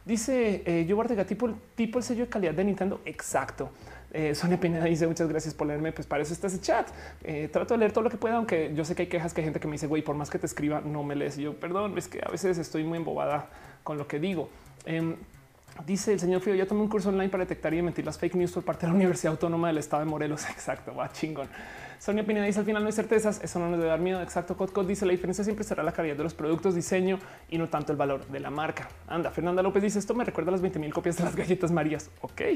dice 0.05 0.63
eh, 0.65 0.85
yo 0.87 0.97
Ortega, 0.97 1.25
tipo, 1.25 1.49
tipo 1.75 1.99
el 1.99 2.03
sello 2.03 2.23
de 2.23 2.29
calidad 2.29 2.53
de 2.53 2.63
Nintendo. 2.63 3.01
Exacto. 3.05 3.69
Eh, 4.11 4.33
Sonia 4.33 4.59
Pineda 4.59 4.85
dice 4.85 5.05
muchas 5.05 5.27
gracias 5.27 5.53
por 5.53 5.67
leerme. 5.67 5.91
Pues 5.91 6.07
para 6.07 6.23
eso 6.23 6.33
está 6.33 6.47
ese 6.47 6.61
chat. 6.61 6.87
Eh, 7.23 7.49
trato 7.51 7.73
de 7.73 7.79
leer 7.79 7.91
todo 7.91 8.05
lo 8.05 8.09
que 8.09 8.17
pueda, 8.17 8.37
aunque 8.37 8.71
yo 8.73 8.85
sé 8.85 8.95
que 8.95 9.03
hay 9.03 9.07
quejas 9.09 9.33
que 9.33 9.41
hay 9.41 9.45
gente 9.45 9.59
que 9.59 9.67
me 9.67 9.73
dice, 9.73 9.87
güey, 9.87 10.01
por 10.01 10.15
más 10.15 10.29
que 10.29 10.39
te 10.39 10.45
escriba, 10.45 10.81
no 10.81 11.03
me 11.03 11.15
lees. 11.15 11.37
Yo, 11.37 11.59
perdón, 11.59 11.97
es 11.97 12.07
que 12.07 12.21
a 12.25 12.31
veces 12.31 12.57
estoy 12.57 12.83
muy 12.83 12.97
embobada 12.97 13.49
con 13.89 13.97
lo 13.97 14.07
que 14.07 14.19
digo. 14.19 14.49
Em, 14.85 15.15
dice 15.83 16.13
el 16.13 16.19
señor 16.19 16.41
Fío, 16.41 16.53
ya 16.53 16.67
tomé 16.67 16.81
un 16.81 16.89
curso 16.89 17.09
online 17.09 17.29
para 17.29 17.43
detectar 17.43 17.73
y 17.73 17.81
mentir 17.81 18.05
las 18.05 18.19
fake 18.19 18.35
news 18.35 18.51
por 18.51 18.63
parte 18.63 18.85
de 18.85 18.91
la 18.91 18.95
Universidad 18.95 19.31
Autónoma 19.31 19.69
del 19.69 19.79
Estado 19.79 20.05
de 20.05 20.11
Morelos. 20.11 20.47
Exacto, 20.51 20.93
va 20.93 21.11
chingón. 21.11 21.47
Sonia 21.97 22.23
Pineda 22.23 22.45
dice 22.45 22.59
al 22.59 22.65
final 22.65 22.83
no 22.83 22.87
hay 22.87 22.93
certezas, 22.93 23.41
eso 23.43 23.57
no 23.57 23.67
nos 23.67 23.79
debe 23.79 23.89
dar 23.89 23.99
miedo. 23.99 24.21
Exacto, 24.21 24.55
Code 24.55 24.87
dice 24.87 25.07
la 25.07 25.11
diferencia 25.11 25.43
siempre 25.43 25.65
será 25.65 25.81
la 25.81 25.91
calidad 25.91 26.15
de 26.17 26.21
los 26.21 26.35
productos, 26.35 26.75
diseño 26.75 27.17
y 27.49 27.57
no 27.57 27.67
tanto 27.67 27.91
el 27.91 27.97
valor 27.97 28.27
de 28.27 28.39
la 28.39 28.51
marca. 28.51 28.87
Anda, 29.07 29.31
Fernanda 29.31 29.63
López 29.63 29.81
dice 29.81 29.97
esto 29.97 30.13
me 30.13 30.23
recuerda 30.23 30.49
a 30.49 30.51
las 30.51 30.61
20 30.61 30.77
mil 30.77 30.93
copias 30.93 31.17
de 31.17 31.23
las 31.23 31.35
galletas 31.35 31.71
Marías. 31.71 32.11
Ok. 32.21 32.41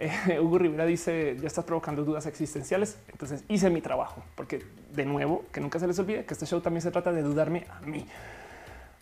Eh, 0.00 0.38
Hugo 0.38 0.58
Rivera 0.58 0.86
dice 0.86 1.36
ya 1.40 1.48
estás 1.48 1.64
provocando 1.64 2.04
dudas 2.04 2.24
existenciales. 2.26 2.98
Entonces 3.10 3.42
hice 3.48 3.68
mi 3.68 3.80
trabajo 3.80 4.22
porque 4.36 4.64
de 4.94 5.04
nuevo 5.04 5.44
que 5.50 5.60
nunca 5.60 5.80
se 5.80 5.88
les 5.88 5.98
olvide 5.98 6.24
que 6.24 6.34
este 6.34 6.46
show 6.46 6.60
también 6.60 6.82
se 6.82 6.92
trata 6.92 7.10
de 7.10 7.22
dudarme 7.22 7.66
a 7.68 7.80
mí. 7.80 8.06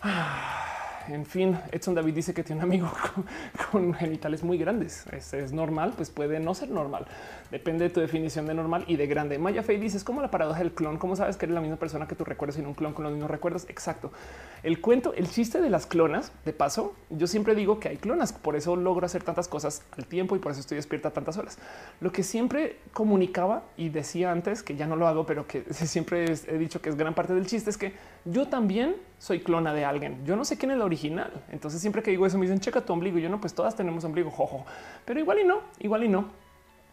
Ah 0.00 0.85
en 1.08 1.26
fin, 1.26 1.58
Edson 1.72 1.94
David 1.94 2.14
dice 2.14 2.34
que 2.34 2.42
tiene 2.42 2.60
un 2.60 2.64
amigo 2.64 2.90
con, 3.70 3.94
genitales 3.94 4.42
muy 4.42 4.58
grandes. 4.58 5.06
Es, 5.12 5.32
es, 5.34 5.52
normal, 5.52 5.92
pues 5.96 6.10
puede 6.10 6.40
no 6.40 6.54
ser 6.54 6.70
normal. 6.70 7.06
Depende 7.50 7.84
de 7.84 7.90
tu 7.90 8.00
definición 8.00 8.46
de 8.46 8.54
normal 8.54 8.84
y 8.86 8.96
de 8.96 9.06
grande. 9.06 9.38
Maya 9.38 9.62
Fey 9.62 9.78
dice 9.78 9.96
es 9.96 10.04
como 10.04 10.20
la 10.20 10.30
paradoja 10.30 10.58
del 10.58 10.72
clon. 10.72 10.98
¿Cómo 10.98 11.16
sabes 11.16 11.36
que 11.36 11.46
eres 11.46 11.54
la 11.54 11.60
misma 11.60 11.76
persona 11.76 12.08
que 12.08 12.14
tú 12.14 12.24
recuerdas 12.24 12.58
en 12.58 12.66
un 12.66 12.74
clon 12.74 12.92
con 12.92 13.04
los 13.04 13.12
mismos 13.12 13.30
recuerdos? 13.30 13.66
Exacto. 13.68 14.12
El 14.62 14.80
cuento, 14.80 15.14
el 15.14 15.28
chiste 15.28 15.60
de 15.60 15.70
las 15.70 15.86
clonas, 15.86 16.32
de 16.44 16.52
paso, 16.52 16.94
yo 17.10 17.26
siempre 17.26 17.54
digo 17.54 17.78
que 17.78 17.88
hay 17.88 17.96
clonas. 17.96 18.32
Por 18.32 18.56
eso 18.56 18.74
logro 18.76 19.06
hacer 19.06 19.22
tantas 19.22 19.48
cosas 19.48 19.82
al 19.96 20.06
tiempo 20.06 20.36
y 20.36 20.38
por 20.38 20.52
eso 20.52 20.60
estoy 20.60 20.76
despierta 20.76 21.10
tantas 21.10 21.36
horas. 21.36 21.58
Lo 22.00 22.12
que 22.12 22.22
siempre 22.22 22.78
comunicaba 22.92 23.62
y 23.76 23.90
decía 23.90 24.32
antes, 24.32 24.62
que 24.62 24.76
ya 24.76 24.86
no 24.86 24.96
lo 24.96 25.06
hago, 25.06 25.26
pero 25.26 25.46
que 25.46 25.62
siempre 25.72 26.24
he 26.24 26.58
dicho 26.58 26.80
que 26.80 26.88
es 26.88 26.96
gran 26.96 27.14
parte 27.14 27.34
del 27.34 27.46
chiste, 27.46 27.70
es 27.70 27.78
que 27.78 27.94
yo 28.24 28.48
también 28.48 28.96
soy 29.18 29.40
clona 29.40 29.72
de 29.72 29.84
alguien. 29.84 30.24
Yo 30.24 30.36
no 30.36 30.44
sé 30.44 30.58
quién 30.58 30.72
es 30.72 30.78
la 30.78 30.84
original. 30.84 31.32
Entonces 31.50 31.80
siempre 31.80 32.02
que 32.02 32.10
digo 32.10 32.26
eso 32.26 32.38
me 32.38 32.46
dicen 32.46 32.60
checa 32.60 32.80
tu 32.80 32.92
ombligo. 32.92 33.18
Yo 33.18 33.28
no, 33.28 33.40
pues 33.40 33.54
todas 33.54 33.74
tenemos 33.76 34.04
ombligo, 34.04 34.30
jojo. 34.32 34.64
Pero 35.04 35.20
igual 35.20 35.40
y 35.40 35.44
no, 35.44 35.60
igual 35.78 36.04
y 36.04 36.08
no. 36.08 36.46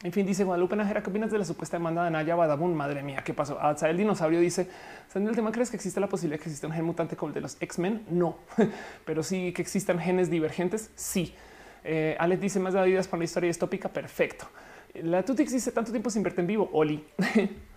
En 0.03 0.11
fin, 0.11 0.25
dice 0.25 0.43
Guadalupe 0.43 0.75
Najera, 0.75 1.01
¿qué 1.01 1.09
opinas 1.09 1.31
de 1.31 1.37
la 1.37 1.45
supuesta 1.45 1.77
demanda 1.77 2.03
de 2.03 2.11
Naya 2.11 2.35
Badabun? 2.35 2.75
Madre 2.75 3.01
mía, 3.03 3.21
¿qué 3.23 3.33
pasó? 3.33 3.57
Ah, 3.61 3.73
el 3.83 3.95
dinosaurio 3.95 4.41
dice, 4.41 4.67
¿en 5.15 5.25
el 5.25 5.33
tema 5.33 5.49
crees 5.53 5.69
que 5.69 5.77
existe 5.77 6.01
la 6.01 6.09
posibilidad 6.09 6.39
de 6.39 6.43
que 6.43 6.49
exista 6.49 6.67
un 6.67 6.73
gen 6.73 6.83
mutante 6.83 7.15
como 7.15 7.29
el 7.29 7.33
de 7.33 7.39
los 7.39 7.55
X-Men? 7.61 8.03
No, 8.09 8.35
pero 9.05 9.23
sí 9.23 9.53
que 9.53 9.61
existan 9.61 9.99
genes 9.99 10.29
divergentes. 10.29 10.91
Sí. 10.95 11.33
Eh, 11.85 12.17
Alex 12.19 12.41
dice 12.41 12.59
más 12.59 12.73
de 12.73 12.81
Adidas 12.81 13.07
para 13.07 13.19
la 13.19 13.25
historia 13.25 13.47
distópica. 13.47 13.87
Perfecto. 13.87 14.45
La 14.95 15.23
Tutix 15.23 15.53
dice 15.53 15.71
tanto 15.71 15.91
tiempo 15.91 16.09
sin 16.09 16.21
verte 16.21 16.41
en 16.41 16.47
vivo. 16.47 16.69
Oli. 16.73 17.05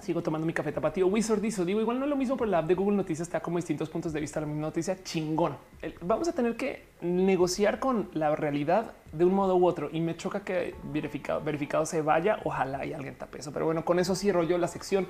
sigo 0.00 0.22
tomando 0.22 0.46
mi 0.46 0.52
café 0.52 0.70
tapatío. 0.70 1.06
Wizard 1.08 1.40
dice, 1.40 1.64
digo, 1.64 1.80
igual 1.80 1.98
no 1.98 2.04
es 2.04 2.10
lo 2.10 2.16
mismo, 2.16 2.36
pero 2.36 2.50
la 2.50 2.58
app 2.58 2.66
de 2.66 2.74
Google 2.74 2.96
Noticias 2.96 3.26
está 3.26 3.40
como 3.40 3.58
distintos 3.58 3.88
puntos 3.88 4.12
de 4.12 4.20
vista. 4.20 4.40
La 4.40 4.46
misma 4.46 4.62
noticia 4.62 5.02
chingón. 5.02 5.56
Vamos 6.02 6.28
a 6.28 6.32
tener 6.32 6.56
que 6.56 6.86
negociar 7.00 7.80
con 7.80 8.08
la 8.12 8.34
realidad 8.36 8.92
de 9.12 9.24
un 9.24 9.34
modo 9.34 9.56
u 9.56 9.66
otro 9.66 9.88
y 9.92 10.00
me 10.00 10.16
choca 10.16 10.40
que 10.40 10.74
verificado, 10.84 11.40
verificado 11.40 11.84
se 11.84 12.00
vaya. 12.02 12.38
Ojalá 12.44 12.86
y 12.86 12.92
alguien 12.92 13.16
tape 13.16 13.38
eso. 13.38 13.52
Pero 13.52 13.66
bueno, 13.66 13.84
con 13.84 13.98
eso 13.98 14.14
cierro 14.14 14.44
yo 14.44 14.56
la 14.56 14.68
sección 14.68 15.08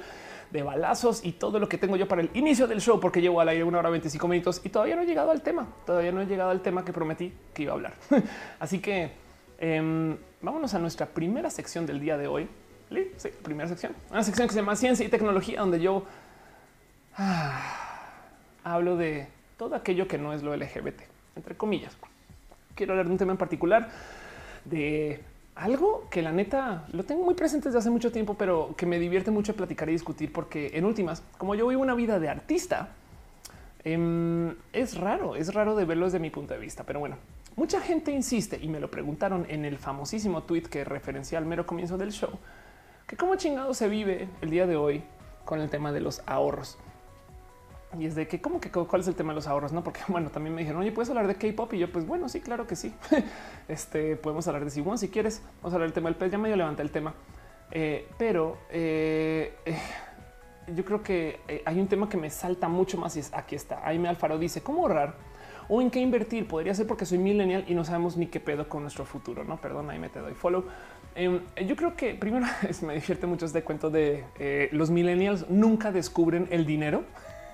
de 0.51 0.63
balazos 0.63 1.25
y 1.25 1.33
todo 1.33 1.59
lo 1.59 1.69
que 1.69 1.77
tengo 1.77 1.97
yo 1.97 2.09
para 2.09 2.23
el 2.23 2.31
inicio 2.33 2.67
del 2.67 2.81
show, 2.81 2.99
porque 2.99 3.21
llevo 3.21 3.41
al 3.43 3.49
aire 3.51 3.65
una 3.65 3.81
hora 3.81 3.91
25 3.91 4.27
minutos 4.27 4.63
y 4.65 4.71
todavía 4.71 4.97
no 4.97 5.03
he 5.03 5.07
llegado 5.07 5.31
al 5.31 5.43
tema. 5.43 5.69
Todavía 5.85 6.13
no 6.13 6.23
he 6.23 6.27
llegado 6.27 6.51
al 6.51 6.63
tema 6.63 6.85
que 6.85 6.95
prometí 6.95 7.33
que 7.53 7.65
iba 7.65 7.73
a 7.73 7.75
hablar. 7.75 7.95
Así 8.59 8.79
que 8.79 9.11
em, 9.59 10.17
vámonos 10.41 10.73
a 10.73 10.79
nuestra 10.79 11.05
primera 11.07 11.51
sección 11.51 11.85
del 11.85 12.01
día 12.01 12.17
de 12.17 12.27
hoy 12.27 12.49
Sí, 12.91 13.29
primera 13.43 13.69
sección. 13.69 13.93
Una 14.11 14.23
sección 14.23 14.49
que 14.49 14.55
se 14.55 14.61
llama 14.61 14.77
Ciencia 14.77 15.05
y 15.05 15.09
Tecnología, 15.09 15.61
donde 15.61 15.81
yo 15.81 16.05
ah, 17.17 18.15
hablo 18.65 18.97
de 18.97 19.27
todo 19.59 19.75
aquello 19.75 20.09
que 20.09 20.19
no 20.19 20.33
es 20.33 20.43
lo 20.43 20.57
LGBT, 20.57 21.01
entre 21.37 21.57
comillas. 21.57 21.97
Quiero 22.75 22.93
hablar 22.93 23.07
de 23.07 23.13
un 23.13 23.19
tema 23.19 23.33
en 23.33 23.39
particular 23.39 23.91
de 24.65 25.21
algo 25.55 26.07
que 26.11 26.23
la 26.23 26.33
neta 26.33 26.87
lo 26.93 27.03
tengo 27.05 27.25
muy 27.25 27.35
presente 27.35 27.69
desde 27.69 27.81
hace 27.81 27.91
mucho 27.91 28.13
tiempo, 28.13 28.35
pero 28.35 28.75
que 28.77 28.87
me 28.87 28.99
divierte 28.99 29.31
mucho 29.31 29.55
platicar 29.55 29.89
y 29.89 29.93
discutir, 29.93 30.33
porque 30.33 30.71
en 30.75 30.85
últimas, 30.85 31.23
como 31.37 31.55
yo 31.55 31.67
vivo 31.67 31.83
una 31.83 31.95
vida 31.95 32.19
de 32.21 32.29
artista, 32.29 32.91
em, 33.85 34.55
es 34.73 34.97
raro, 34.97 35.37
es 35.37 35.53
raro 35.53 35.75
de 35.75 35.85
verlo 35.85 36.07
desde 36.07 36.21
mi 36.21 36.31
punto 36.31 36.55
de 36.55 36.61
vista. 36.61 36.85
Pero 36.85 37.01
bueno, 37.01 37.17
mucha 37.57 37.81
gente 37.81 38.13
insiste 38.13 38.59
y 38.63 38.69
me 38.69 38.81
lo 38.81 38.91
preguntaron 38.91 39.45
en 39.49 39.65
el 39.65 39.77
famosísimo 39.77 40.45
tweet 40.45 40.63
que 40.63 40.85
referencia 40.85 41.37
al 41.39 41.45
mero 41.45 41.67
comienzo 41.67 41.99
del 41.99 42.13
show 42.13 42.31
que 43.09 43.17
cómo 43.17 43.35
chingado 43.37 43.73
se 43.75 43.89
vive 43.89 44.29
el 44.43 44.51
día 44.51 44.67
de 44.67 44.77
hoy 44.77 45.03
con 45.45 45.61
el 45.61 45.71
tema 45.71 45.91
de 45.93 46.01
los 46.01 46.23
ahorros. 46.27 46.79
y 47.99 48.05
es 48.05 48.15
de 48.15 48.29
que, 48.29 48.39
¿cómo 48.39 48.61
que 48.61 48.71
cuál 48.71 49.01
es 49.01 49.09
el 49.09 49.15
tema 49.15 49.33
de 49.33 49.37
los 49.37 49.47
ahorros? 49.47 49.73
No, 49.73 49.83
porque 49.83 50.01
bueno, 50.09 50.31
también 50.31 50.55
me 50.55 50.61
dijeron, 50.61 50.83
oye, 50.83 50.93
puedes 50.93 51.09
hablar 51.09 51.27
de 51.27 51.35
K-pop 51.35 51.73
y 51.73 51.79
yo, 51.79 51.91
pues 51.91 52.07
bueno, 52.07 52.29
sí, 52.29 52.41
claro 52.41 52.67
que 52.67 52.77
sí. 52.77 52.95
este 53.69 54.15
podemos 54.17 54.47
hablar 54.47 54.65
de 54.65 54.71
Siwon 54.71 54.99
si 54.99 55.09
quieres. 55.09 55.43
Vamos 55.63 55.73
a 55.73 55.77
hablar 55.77 55.89
del 55.89 55.95
tema 55.95 56.11
del 56.11 56.17
pez. 56.17 56.31
Ya 56.31 56.37
medio 56.37 56.55
levanté 56.55 56.83
el 56.83 56.91
tema, 56.91 57.15
eh, 57.71 58.07
pero 58.19 58.59
eh, 58.69 59.57
eh, 59.65 59.79
yo 60.75 60.85
creo 60.85 61.03
que 61.03 61.63
hay 61.65 61.81
un 61.81 61.89
tema 61.89 62.11
que 62.11 62.19
me 62.19 62.29
salta 62.29 62.69
mucho 62.69 62.99
más 62.99 63.17
y 63.17 63.21
es 63.21 63.33
aquí 63.33 63.57
está. 63.57 63.81
Aime 63.87 64.11
Alfaro 64.11 64.39
dice 64.39 64.63
cómo 64.63 64.83
ahorrar 64.83 65.15
o 65.71 65.81
en 65.81 65.91
qué 65.91 65.99
invertir. 65.99 66.47
Podría 66.47 66.75
ser 66.75 66.87
porque 66.87 67.07
soy 67.07 67.17
millennial 67.17 67.65
y 67.69 67.75
no 67.75 67.85
sabemos 67.85 68.19
ni 68.19 68.27
qué 68.27 68.39
pedo 68.39 68.69
con 68.69 68.83
nuestro 68.83 69.07
futuro. 69.07 69.45
No, 69.45 69.57
perdón, 69.57 69.89
ahí 69.89 69.99
me 69.99 70.11
te 70.11 70.19
doy 70.19 70.35
follow. 70.35 70.65
Em, 71.19 71.41
yo 71.67 71.75
creo 71.75 71.97
que 71.97 72.15
primero 72.15 72.47
me 72.87 72.95
divierte 72.95 73.27
mucho 73.27 73.45
este 73.45 73.63
cuento 73.63 73.91
de 73.91 74.69
los 74.73 74.91
millennials 74.91 75.51
nunca 75.51 75.93
descubren 75.93 76.47
el 76.51 76.65
dinero. 76.65 77.05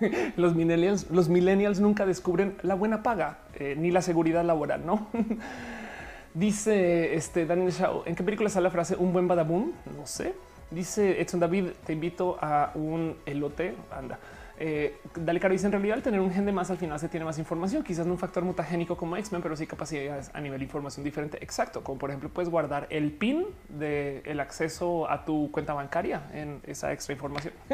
los 0.36 0.54
millennials, 0.54 1.10
los 1.10 1.28
millennials 1.28 1.80
nunca 1.80 2.06
descubren 2.06 2.56
la 2.62 2.74
buena 2.74 3.02
paga 3.02 3.38
eh, 3.54 3.74
ni 3.78 3.90
la 3.90 4.02
seguridad 4.02 4.44
laboral, 4.44 4.84
no? 4.84 5.08
Dice 6.34 7.14
este 7.14 7.46
Daniel 7.46 7.70
Shaw, 7.70 8.02
¿en 8.06 8.16
qué 8.16 8.24
película 8.24 8.50
sale 8.50 8.64
la 8.64 8.70
frase 8.70 8.96
un 8.96 9.12
buen 9.12 9.28
badaboom? 9.28 9.70
No 9.96 10.06
sé. 10.06 10.34
Dice 10.70 11.20
Edson 11.20 11.38
David, 11.38 11.68
te 11.86 11.92
invito 11.92 12.36
a 12.40 12.72
un 12.74 13.16
elote. 13.24 13.76
Anda. 13.92 14.18
Eh, 14.58 14.96
Dale 15.16 15.40
Caro 15.40 15.52
dice 15.52 15.66
en 15.66 15.72
realidad 15.72 16.00
tener 16.00 16.20
un 16.20 16.30
gen 16.30 16.46
de 16.46 16.52
más 16.52 16.70
al 16.70 16.78
final 16.78 16.98
se 17.00 17.08
tiene 17.08 17.24
más 17.24 17.38
información, 17.38 17.82
quizás 17.82 18.06
no 18.06 18.12
un 18.12 18.18
factor 18.18 18.44
mutagénico 18.44 18.96
como 18.96 19.16
X-Men, 19.16 19.42
pero 19.42 19.56
sí 19.56 19.66
capacidades 19.66 20.30
a 20.32 20.40
nivel 20.40 20.60
de 20.60 20.64
información 20.64 21.04
diferente. 21.04 21.38
Exacto, 21.42 21.82
como 21.82 21.98
por 21.98 22.10
ejemplo 22.10 22.28
puedes 22.28 22.50
guardar 22.50 22.86
el 22.90 23.10
PIN 23.10 23.46
del 23.68 24.22
el 24.24 24.40
acceso 24.40 25.10
a 25.10 25.24
tu 25.24 25.50
cuenta 25.50 25.74
bancaria 25.74 26.22
en 26.32 26.60
esa 26.66 26.92
extra 26.92 27.14
información. 27.14 27.52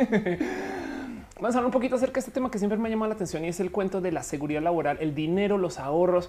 Vamos 1.37 1.55
a 1.55 1.59
hablar 1.59 1.67
un 1.67 1.73
poquito 1.73 1.97
acerca 1.97 2.15
de 2.15 2.21
este 2.21 2.33
tema 2.33 2.51
que 2.51 2.59
siempre 2.59 2.79
me 2.79 2.89
ha 2.89 2.91
llamado 2.91 3.09
la 3.09 3.15
atención 3.15 3.45
y 3.45 3.49
es 3.49 3.61
el 3.61 3.71
cuento 3.71 4.01
de 4.03 4.13
la 4.13 4.23
seguridad 4.23 4.61
laboral, 4.61 4.99
el 5.01 5.15
dinero, 5.15 5.57
los 5.57 5.79
ahorros. 5.79 6.29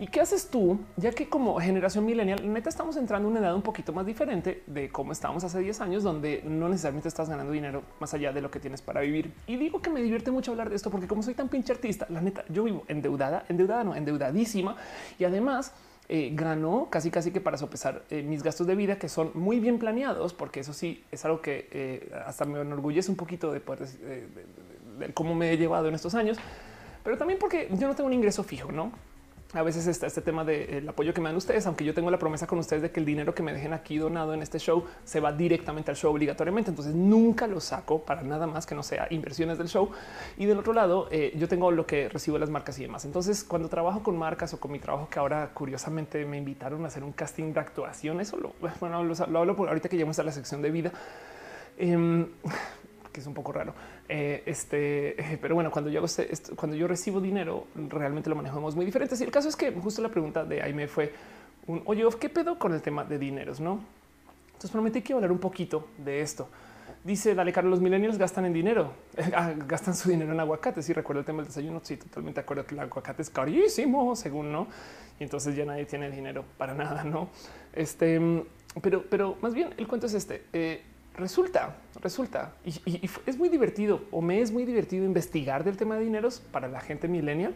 ¿Y 0.00 0.06
qué 0.06 0.22
haces 0.22 0.48
tú? 0.48 0.80
Ya 0.96 1.10
que 1.10 1.28
como 1.28 1.60
generación 1.60 2.06
millennial, 2.06 2.50
neta 2.50 2.70
estamos 2.70 2.96
entrando 2.96 3.28
en 3.28 3.32
una 3.32 3.46
edad 3.46 3.54
un 3.54 3.60
poquito 3.60 3.92
más 3.92 4.06
diferente 4.06 4.62
de 4.66 4.88
cómo 4.88 5.12
estábamos 5.12 5.44
hace 5.44 5.60
10 5.60 5.78
años, 5.82 6.02
donde 6.02 6.42
no 6.42 6.70
necesariamente 6.70 7.06
estás 7.06 7.28
ganando 7.28 7.52
dinero 7.52 7.82
más 8.00 8.14
allá 8.14 8.32
de 8.32 8.40
lo 8.40 8.50
que 8.50 8.60
tienes 8.60 8.80
para 8.80 9.02
vivir. 9.02 9.30
Y 9.46 9.58
digo 9.58 9.82
que 9.82 9.90
me 9.90 10.00
divierte 10.00 10.30
mucho 10.30 10.52
hablar 10.52 10.70
de 10.70 10.76
esto 10.76 10.90
porque 10.90 11.06
como 11.06 11.22
soy 11.22 11.34
tan 11.34 11.50
pinche 11.50 11.74
artista, 11.74 12.06
la 12.08 12.22
neta, 12.22 12.46
yo 12.48 12.64
vivo 12.64 12.84
endeudada, 12.88 13.44
endeudada 13.50 13.84
no, 13.84 13.94
endeudadísima. 13.94 14.74
Y 15.18 15.24
además 15.24 15.74
eh, 16.08 16.30
ganó 16.32 16.88
casi 16.88 17.10
casi 17.10 17.30
que 17.30 17.42
para 17.42 17.58
sopesar 17.58 18.02
eh, 18.08 18.22
mis 18.22 18.42
gastos 18.42 18.66
de 18.66 18.76
vida 18.76 18.98
que 18.98 19.10
son 19.10 19.32
muy 19.34 19.60
bien 19.60 19.78
planeados, 19.78 20.32
porque 20.32 20.60
eso 20.60 20.72
sí 20.72 21.04
es 21.12 21.26
algo 21.26 21.42
que 21.42 21.68
eh, 21.72 22.10
hasta 22.24 22.46
me 22.46 22.58
enorgullece 22.58 23.10
un 23.10 23.18
poquito 23.18 23.52
de 23.52 23.60
poder 23.60 23.86
de 23.86 25.12
cómo 25.12 25.34
me 25.34 25.52
he 25.52 25.58
llevado 25.58 25.88
en 25.88 25.94
estos 25.94 26.14
años, 26.14 26.38
pero 27.04 27.18
también 27.18 27.38
porque 27.38 27.68
yo 27.72 27.86
no 27.86 27.94
tengo 27.94 28.06
un 28.06 28.14
ingreso 28.14 28.42
fijo, 28.42 28.72
no? 28.72 28.92
A 29.52 29.62
veces 29.62 29.86
está 29.88 30.06
este 30.06 30.20
tema 30.20 30.44
del 30.44 30.88
apoyo 30.88 31.12
que 31.12 31.20
me 31.20 31.28
dan 31.28 31.36
ustedes, 31.36 31.66
aunque 31.66 31.84
yo 31.84 31.92
tengo 31.92 32.10
la 32.10 32.18
promesa 32.18 32.46
con 32.46 32.58
ustedes 32.60 32.82
de 32.82 32.90
que 32.92 33.00
el 33.00 33.06
dinero 33.06 33.34
que 33.34 33.42
me 33.42 33.52
dejen 33.52 33.72
aquí 33.72 33.98
donado 33.98 34.32
en 34.32 34.42
este 34.42 34.60
show 34.60 34.84
se 35.04 35.18
va 35.18 35.32
directamente 35.32 35.90
al 35.90 35.96
show 35.96 36.12
obligatoriamente. 36.12 36.70
Entonces 36.70 36.94
nunca 36.94 37.48
lo 37.48 37.60
saco 37.60 38.04
para 38.04 38.22
nada 38.22 38.46
más 38.46 38.64
que 38.64 38.76
no 38.76 38.84
sea 38.84 39.08
inversiones 39.10 39.58
del 39.58 39.68
show. 39.68 39.90
Y 40.36 40.46
del 40.46 40.58
otro 40.58 40.72
lado, 40.72 41.08
eh, 41.10 41.34
yo 41.36 41.48
tengo 41.48 41.72
lo 41.72 41.84
que 41.84 42.08
recibo 42.08 42.38
las 42.38 42.48
marcas 42.48 42.78
y 42.78 42.82
demás. 42.82 43.04
Entonces, 43.04 43.42
cuando 43.42 43.68
trabajo 43.68 44.04
con 44.04 44.16
marcas 44.16 44.54
o 44.54 44.60
con 44.60 44.70
mi 44.70 44.78
trabajo, 44.78 45.08
que 45.10 45.18
ahora 45.18 45.50
curiosamente 45.52 46.24
me 46.24 46.38
invitaron 46.38 46.84
a 46.84 46.88
hacer 46.88 47.02
un 47.02 47.12
casting 47.12 47.52
de 47.52 47.60
actuación, 47.60 48.20
eso 48.20 48.36
lo, 48.36 48.52
bueno, 48.78 49.02
lo, 49.02 49.38
hablo 49.38 49.56
por 49.56 49.68
ahorita 49.68 49.88
que 49.88 49.96
llegamos 49.96 50.18
a 50.20 50.22
la 50.22 50.32
sección 50.32 50.62
de 50.62 50.70
vida. 50.70 50.92
Em, 51.76 52.28
que 53.12 53.20
es 53.20 53.26
un 53.26 53.34
poco 53.34 53.52
raro. 53.52 53.74
Eh, 54.12 54.42
este, 54.44 55.38
pero 55.40 55.54
bueno, 55.54 55.70
cuando 55.70 55.88
yo 55.88 56.04
este, 56.04 56.28
cuando 56.56 56.76
yo 56.76 56.88
recibo 56.88 57.20
dinero, 57.20 57.68
realmente 57.76 58.28
lo 58.28 58.34
manejamos 58.34 58.74
muy 58.74 58.84
diferentes. 58.84 59.20
Y 59.20 59.24
el 59.24 59.30
caso 59.30 59.48
es 59.48 59.54
que 59.54 59.70
justo 59.70 60.02
la 60.02 60.08
pregunta 60.08 60.44
de 60.44 60.60
Aime 60.62 60.88
fue 60.88 61.12
un 61.68 61.82
oye, 61.84 62.04
¿qué 62.18 62.28
pedo 62.28 62.58
con 62.58 62.74
el 62.74 62.82
tema 62.82 63.04
de 63.04 63.18
dineros? 63.20 63.60
No? 63.60 63.78
Entonces 64.48 64.72
prometí 64.72 65.00
que 65.00 65.12
hablar 65.12 65.30
un 65.30 65.38
poquito 65.38 65.86
de 65.96 66.22
esto. 66.22 66.48
Dice 67.04 67.36
Dale 67.36 67.52
Carlos, 67.52 67.70
los 67.70 67.80
millennials 67.80 68.18
gastan 68.18 68.46
en 68.46 68.52
dinero, 68.52 68.92
ah, 69.34 69.54
gastan 69.68 69.94
su 69.94 70.10
dinero 70.10 70.32
en 70.32 70.40
aguacate. 70.40 70.82
Si 70.82 70.92
recuerdo 70.92 71.20
el 71.20 71.26
tema 71.26 71.38
del 71.38 71.46
desayuno, 71.46 71.80
sí, 71.84 71.96
totalmente 71.96 72.40
acuerdo 72.40 72.66
que 72.66 72.74
el 72.74 72.80
aguacate 72.80 73.22
es 73.22 73.30
carísimo, 73.30 74.16
según 74.16 74.50
no. 74.50 74.66
Y 75.20 75.22
entonces 75.22 75.54
ya 75.54 75.64
nadie 75.64 75.84
tiene 75.86 76.10
dinero 76.10 76.44
para 76.58 76.74
nada, 76.74 77.04
no? 77.04 77.28
Este, 77.72 78.20
pero, 78.82 79.04
pero 79.08 79.36
más 79.40 79.54
bien 79.54 79.72
el 79.76 79.86
cuento 79.86 80.08
es 80.08 80.14
este. 80.14 80.42
Eh, 80.52 80.82
Resulta, 81.20 81.76
resulta, 82.00 82.54
y, 82.64 82.72
es 83.26 83.36
muy 83.36 83.50
divertido 83.50 84.00
o 84.10 84.22
me 84.22 84.40
es 84.40 84.50
muy 84.50 84.64
divertido 84.64 85.04
investigar 85.04 85.64
del 85.64 85.76
tema 85.76 85.96
de 85.96 86.04
dineros 86.04 86.40
para 86.50 86.66
la 86.66 86.80
gente 86.80 87.08
millennial, 87.08 87.54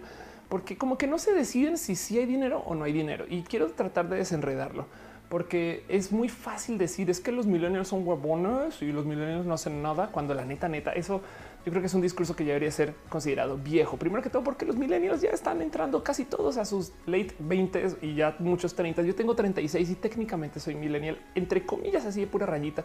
porque 0.51 0.77
como 0.77 0.99
que 0.99 1.07
no 1.07 1.19
se 1.19 1.33
deciden 1.33 1.79
si 1.79 1.97
sí 1.97 2.19
hay 2.19 2.27
dinero 2.27 2.63
o 2.67 2.75
no 2.75 2.85
hay 2.85 2.93
dinero. 2.93 3.25
Y 3.27 3.43
quiero 3.43 3.69
tratar 3.69 4.11
de 4.11 4.17
desenredarlo, 4.17 4.87
porque 5.31 5.83
es 5.89 6.13
muy 6.13 6.29
fácil 6.29 6.77
decir 6.77 7.09
es 7.09 7.21
que 7.21 7.33
los 7.33 7.47
millennials 7.47 7.89
son 7.89 8.07
huevones 8.07 8.83
y 8.83 8.93
los 8.93 9.07
millennials 9.07 9.47
no 9.47 9.55
hacen 9.55 9.83
nada, 9.83 10.09
cuando 10.13 10.35
la 10.35 10.45
neta, 10.45 10.69
neta, 10.69 10.93
eso 10.93 11.23
yo 11.65 11.71
creo 11.71 11.81
que 11.81 11.87
es 11.87 11.95
un 11.95 12.03
discurso 12.03 12.37
que 12.37 12.45
ya 12.45 12.49
debería 12.49 12.71
ser 12.71 12.95
considerado 13.09 13.57
viejo. 13.57 13.97
Primero 13.97 14.23
que 14.23 14.31
todo, 14.31 14.45
porque 14.45 14.67
los 14.67 14.77
millennials 14.77 15.23
ya 15.23 15.31
están 15.31 15.63
entrando 15.63 16.03
casi 16.03 16.25
todos 16.25 16.57
a 16.59 16.65
sus 16.65 16.93
late 17.07 17.35
20 17.39 17.97
y 18.03 18.15
ya 18.15 18.37
muchos 18.39 18.75
30. 18.75 19.03
Yo 19.03 19.15
tengo 19.15 19.35
36 19.35 19.91
y 19.91 19.95
técnicamente 19.95 20.61
soy 20.61 20.75
millennial, 20.75 21.19
entre 21.35 21.65
comillas, 21.65 22.05
así 22.05 22.21
de 22.21 22.27
pura 22.27 22.47
rayita 22.47 22.85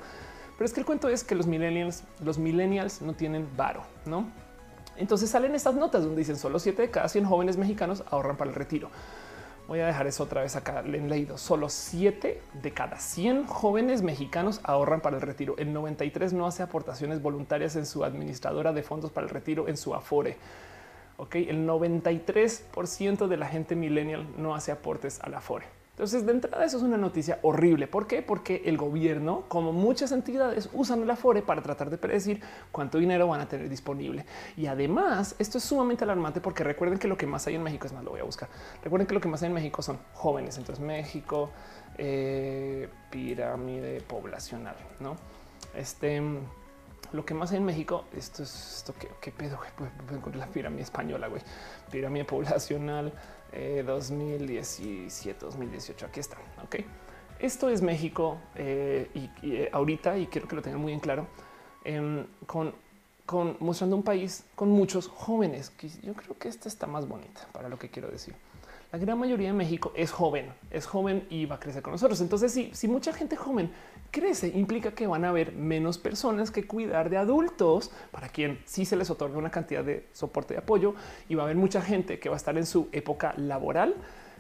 pero 0.60 0.66
es 0.66 0.74
que 0.74 0.82
el 0.82 0.86
cuento 0.86 1.08
es 1.08 1.24
que 1.24 1.36
los 1.36 1.48
millennials, 1.48 2.04
los 2.22 2.38
millennials 2.38 3.02
no 3.02 3.14
tienen 3.14 3.48
varo, 3.56 3.82
no? 4.06 4.30
Entonces 4.98 5.30
salen 5.30 5.56
estas 5.56 5.76
notas 5.76 6.04
donde 6.04 6.20
dicen 6.20 6.36
solo 6.36 6.60
7 6.60 6.82
de 6.82 6.92
cada 6.92 7.08
100 7.08 7.24
jóvenes 7.24 7.56
mexicanos 7.56 8.04
ahorran 8.12 8.36
para 8.36 8.50
el 8.50 8.56
retiro. 8.58 8.90
Voy 9.70 9.82
a 9.82 9.86
dejar 9.86 10.08
eso 10.08 10.24
otra 10.24 10.42
vez 10.42 10.56
acá 10.56 10.80
en 10.84 11.10
leído. 11.10 11.38
Solo 11.38 11.70
7 11.70 12.42
de 12.60 12.72
cada 12.72 12.98
100 12.98 13.46
jóvenes 13.46 14.02
mexicanos 14.02 14.62
ahorran 14.64 15.00
para 15.00 15.18
el 15.18 15.22
retiro. 15.22 15.54
El 15.60 15.74
93 15.74 16.34
no 16.34 16.48
hace 16.48 16.64
aportaciones 16.64 17.22
voluntarias 17.22 17.76
en 17.76 17.86
su 17.86 18.04
administradora 18.04 18.74
de 18.74 18.82
fondos 18.82 19.12
para 19.12 19.28
el 19.28 19.30
retiro 19.32 19.68
en 19.68 19.78
su 19.78 19.94
Afore. 19.94 20.38
Ok, 21.18 21.36
el 21.36 21.68
93% 21.68 23.28
de 23.28 23.38
la 23.38 23.46
gente 23.46 23.76
millennial 23.76 24.26
no 24.38 24.56
hace 24.56 24.72
aportes 24.72 25.20
al 25.22 25.36
Afore. 25.36 25.68
Entonces, 26.00 26.26
de 26.26 26.32
entrada, 26.32 26.64
eso 26.64 26.78
es 26.78 26.84
una 26.84 26.96
noticia 26.96 27.40
horrible. 27.42 27.86
¿Por 27.86 28.08
qué? 28.08 28.22
Porque 28.22 28.62
el 28.64 28.78
gobierno, 28.78 29.44
como 29.50 29.74
muchas 29.74 30.14
entidades, 30.14 30.70
usan 30.72 31.04
el 31.04 31.10
Afore 31.10 31.42
para 31.42 31.62
tratar 31.62 31.90
de 31.90 31.98
predecir 31.98 32.42
cuánto 32.72 33.00
dinero 33.00 33.28
van 33.28 33.42
a 33.42 33.50
tener 33.50 33.68
disponible. 33.68 34.26
Y 34.56 34.68
además, 34.68 35.36
esto 35.40 35.58
es 35.58 35.66
sumamente 35.66 36.06
alarmante 36.06 36.40
porque 36.40 36.64
recuerden 36.64 37.00
que 37.00 37.10
lo 37.10 37.18
que 37.18 37.28
más 37.28 37.46
hay 37.48 37.56
en 37.56 37.64
México 37.64 37.86
es 37.86 37.92
más, 37.92 38.06
lo 38.06 38.12
voy 38.12 38.22
a 38.22 38.24
buscar. 38.24 38.48
Recuerden 38.82 39.08
que 39.08 39.14
lo 39.14 39.20
que 39.20 39.28
más 39.28 39.42
hay 39.44 39.48
en 39.48 39.56
México 39.56 39.82
son 39.82 40.00
jóvenes. 40.14 40.58
Entonces, 40.58 40.82
México, 40.82 41.50
eh, 41.98 42.88
pirámide 43.12 44.00
poblacional, 44.00 44.78
no? 45.02 45.18
Este 45.76 46.24
lo 47.12 47.26
que 47.26 47.34
más 47.34 47.52
hay 47.52 47.58
en 47.58 47.66
México, 47.66 48.06
esto 48.16 48.44
es 48.44 48.78
esto 48.78 48.94
que 48.94 49.10
qué 49.20 49.32
pedo, 49.32 49.58
güey, 49.58 49.70
pues, 49.76 50.20
pues, 50.24 50.36
la 50.36 50.46
pirámide 50.48 50.84
española, 50.84 51.28
güey, 51.28 51.42
pirámide 51.92 52.24
poblacional, 52.24 53.12
2017, 53.52 55.30
eh, 55.30 55.36
2018. 55.40 56.06
Aquí 56.06 56.20
está. 56.20 56.38
Ok. 56.64 56.78
Esto 57.40 57.70
es 57.70 57.82
México 57.82 58.38
eh, 58.56 59.10
y, 59.14 59.30
eh, 59.54 59.70
ahorita, 59.72 60.18
y 60.18 60.28
quiero 60.28 60.48
que 60.48 60.56
lo 60.56 60.62
tengan 60.62 60.82
muy 60.82 60.92
en 60.92 61.00
claro, 61.00 61.28
em, 61.86 62.26
con, 62.46 62.74
mostrando 63.60 63.96
un 63.96 64.04
país 64.04 64.46
con 64.56 64.70
muchos 64.70 65.08
jóvenes. 65.08 65.70
Que 65.70 65.90
yo 65.90 66.14
creo 66.14 66.38
que 66.38 66.50
esta 66.50 66.68
está 66.68 66.86
más 66.86 67.08
bonita 67.08 67.48
para 67.54 67.70
lo 67.70 67.80
que 67.80 67.90
quiero 67.90 68.10
decir 68.10 68.36
la 68.92 68.98
gran 68.98 69.20
mayoría 69.20 69.50
de 69.50 69.54
México 69.54 69.94
es 69.96 70.12
joven, 70.12 70.52
es 70.72 70.88
joven 70.88 71.28
y 71.30 71.46
va 71.46 71.56
a 71.56 71.60
crecer 71.60 71.84
con 71.84 71.92
nosotros. 71.92 72.22
Entonces, 72.22 72.72
si 72.74 72.88
mucha 72.88 73.14
gente 73.14 73.36
joven 73.36 73.72
crece, 74.12 74.50
implica 74.50 74.92
que 74.92 75.08
van 75.08 75.26
a 75.26 75.30
haber 75.30 75.54
menos 75.54 75.98
personas 75.98 76.52
que 76.52 76.66
cuidar 76.66 77.10
de 77.10 77.18
adultos 77.18 77.92
para 78.12 78.30
quien 78.30 78.60
sí 78.66 78.86
se 78.86 78.96
les 78.96 79.10
otorga 79.10 79.38
una 79.38 79.52
cantidad 79.52 79.84
de 79.84 80.08
soporte 80.12 80.54
y 80.54 80.58
apoyo 80.58 80.96
y 81.28 81.36
va 81.36 81.44
a 81.44 81.46
haber 81.46 81.58
mucha 81.58 81.82
gente 81.82 82.20
que 82.20 82.30
va 82.30 82.36
a 82.36 82.38
estar 82.38 82.58
en 82.58 82.66
su 82.66 82.90
época 82.92 83.34
laboral, 83.38 83.96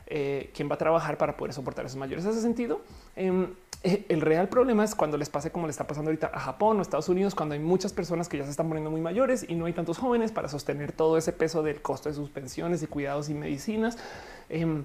eh, 0.07 0.51
quien 0.55 0.69
va 0.69 0.75
a 0.75 0.77
trabajar 0.77 1.17
para 1.17 1.37
poder 1.37 1.53
soportar 1.53 1.85
a 1.85 1.87
esos 1.87 1.99
mayores. 1.99 2.25
En 2.25 2.31
ese 2.31 2.41
sentido, 2.41 2.81
em, 3.15 3.53
eh, 3.83 4.05
el 4.09 4.21
real 4.21 4.49
problema 4.49 4.83
es 4.83 4.95
cuando 4.95 5.17
les 5.17 5.29
pase 5.29 5.51
como 5.51 5.67
le 5.67 5.71
está 5.71 5.87
pasando 5.87 6.09
ahorita 6.09 6.31
a 6.33 6.39
Japón 6.39 6.79
o 6.79 6.81
Estados 6.81 7.07
Unidos, 7.09 7.35
cuando 7.35 7.53
hay 7.53 7.59
muchas 7.59 7.93
personas 7.93 8.27
que 8.27 8.37
ya 8.37 8.43
se 8.43 8.51
están 8.51 8.67
poniendo 8.67 8.91
muy 8.91 9.01
mayores 9.01 9.45
y 9.47 9.55
no 9.55 9.65
hay 9.65 9.73
tantos 9.73 9.97
jóvenes 9.97 10.31
para 10.31 10.49
sostener 10.49 10.91
todo 10.91 11.17
ese 11.17 11.31
peso 11.31 11.63
del 11.63 11.81
costo 11.81 12.09
de 12.09 12.15
sus 12.15 12.29
pensiones 12.29 12.83
y 12.83 12.87
cuidados 12.87 13.29
y 13.29 13.33
medicinas. 13.33 13.97
Em, 14.49 14.83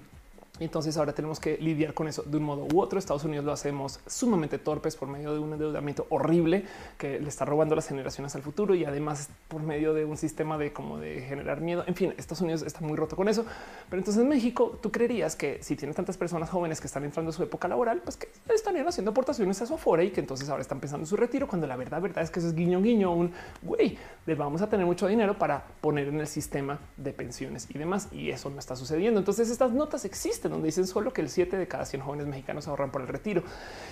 entonces 0.61 0.97
ahora 0.97 1.13
tenemos 1.13 1.41
que 1.41 1.59
lidiar 1.59 1.95
con 1.95 2.07
eso 2.07 2.23
de 2.23 2.37
un 2.37 2.45
modo 2.45 2.69
u 2.73 2.81
otro. 2.81 2.97
Estados 2.97 3.25
Unidos 3.25 3.45
lo 3.45 3.51
hacemos 3.51 3.99
sumamente 4.07 4.57
torpes 4.59 4.95
por 4.95 5.09
medio 5.09 5.33
de 5.33 5.41
un 5.41 5.53
endeudamiento 5.53 6.07
horrible 6.11 6.65
que 6.97 7.19
le 7.19 7.29
está 7.29 7.45
robando 7.45 7.75
las 7.75 7.89
generaciones 7.89 8.37
al 8.37 8.43
futuro 8.43 8.77
y 8.77 8.85
además 8.85 9.31
por 9.49 9.63
medio 9.65 9.95
de 9.95 10.05
un 10.05 10.17
sistema 10.17 10.57
de 10.57 10.73
como 10.73 10.99
de 10.99 11.23
generar 11.23 11.61
miedo. 11.61 11.83
En 11.89 11.97
fin, 11.97 12.15
Estados 12.19 12.41
Unidos 12.43 12.63
está 12.63 12.81
muy 12.83 12.97
roto 12.97 13.17
con 13.17 13.29
eso. 13.29 13.45
Pero 13.91 13.99
entonces 14.01 14.23
en 14.23 14.29
México 14.29 14.79
tú 14.81 14.93
creerías 14.93 15.35
que 15.35 15.61
si 15.61 15.75
tienes 15.75 15.97
tantas 15.97 16.17
personas 16.17 16.49
jóvenes 16.51 16.81
que 16.81 16.87
están 16.87 17.03
entrando 17.03 17.31
a 17.31 17.33
su 17.33 17.43
época 17.43 17.67
laboral, 17.67 18.01
pues 18.05 18.17
que 18.17 18.29
estarían 18.49 18.87
haciendo 18.87 19.11
aportaciones 19.11 19.61
a 19.61 19.67
su 19.67 19.75
afora 19.75 20.05
y 20.05 20.13
que 20.13 20.21
entonces 20.21 20.49
ahora 20.49 20.63
están 20.63 20.79
pensando 20.79 21.03
en 21.03 21.09
su 21.09 21.17
retiro, 21.17 21.49
cuando 21.49 21.67
la 21.67 21.75
verdad, 21.75 22.01
verdad 22.01 22.23
es 22.23 22.31
que 22.31 22.39
eso 22.39 22.47
es 22.47 22.55
guiño, 22.55 22.81
guiño, 22.81 23.13
un 23.13 23.33
güey, 23.63 23.99
de 24.25 24.35
vamos 24.37 24.63
a 24.63 24.69
tener 24.69 24.87
mucho 24.87 25.09
dinero 25.09 25.37
para 25.37 25.65
poner 25.81 26.07
en 26.07 26.21
el 26.21 26.29
sistema 26.29 26.79
de 26.97 27.13
pensiones 27.13 27.67
y 27.71 27.77
demás. 27.77 28.09
Y 28.13 28.31
eso 28.31 28.51
no 28.51 28.61
está 28.61 28.77
sucediendo. 28.77 29.19
Entonces 29.19 29.51
estas 29.51 29.73
notas 29.73 30.05
existen 30.05 30.44
donde 30.49 30.67
dicen 30.67 30.87
solo 30.87 31.13
que 31.13 31.21
el 31.21 31.29
7 31.29 31.57
de 31.57 31.69
cada 31.69 31.85
100 31.85 32.03
jóvenes 32.03 32.27
mexicanos 32.27 32.69
ahorran 32.69 32.91
por 32.91 33.03
el 33.03 33.09
retiro. 33.09 33.43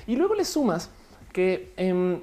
Y 0.06 0.16
luego 0.16 0.34
le 0.34 0.44
sumas 0.44 0.90
que 1.32 1.72
em, 1.76 2.20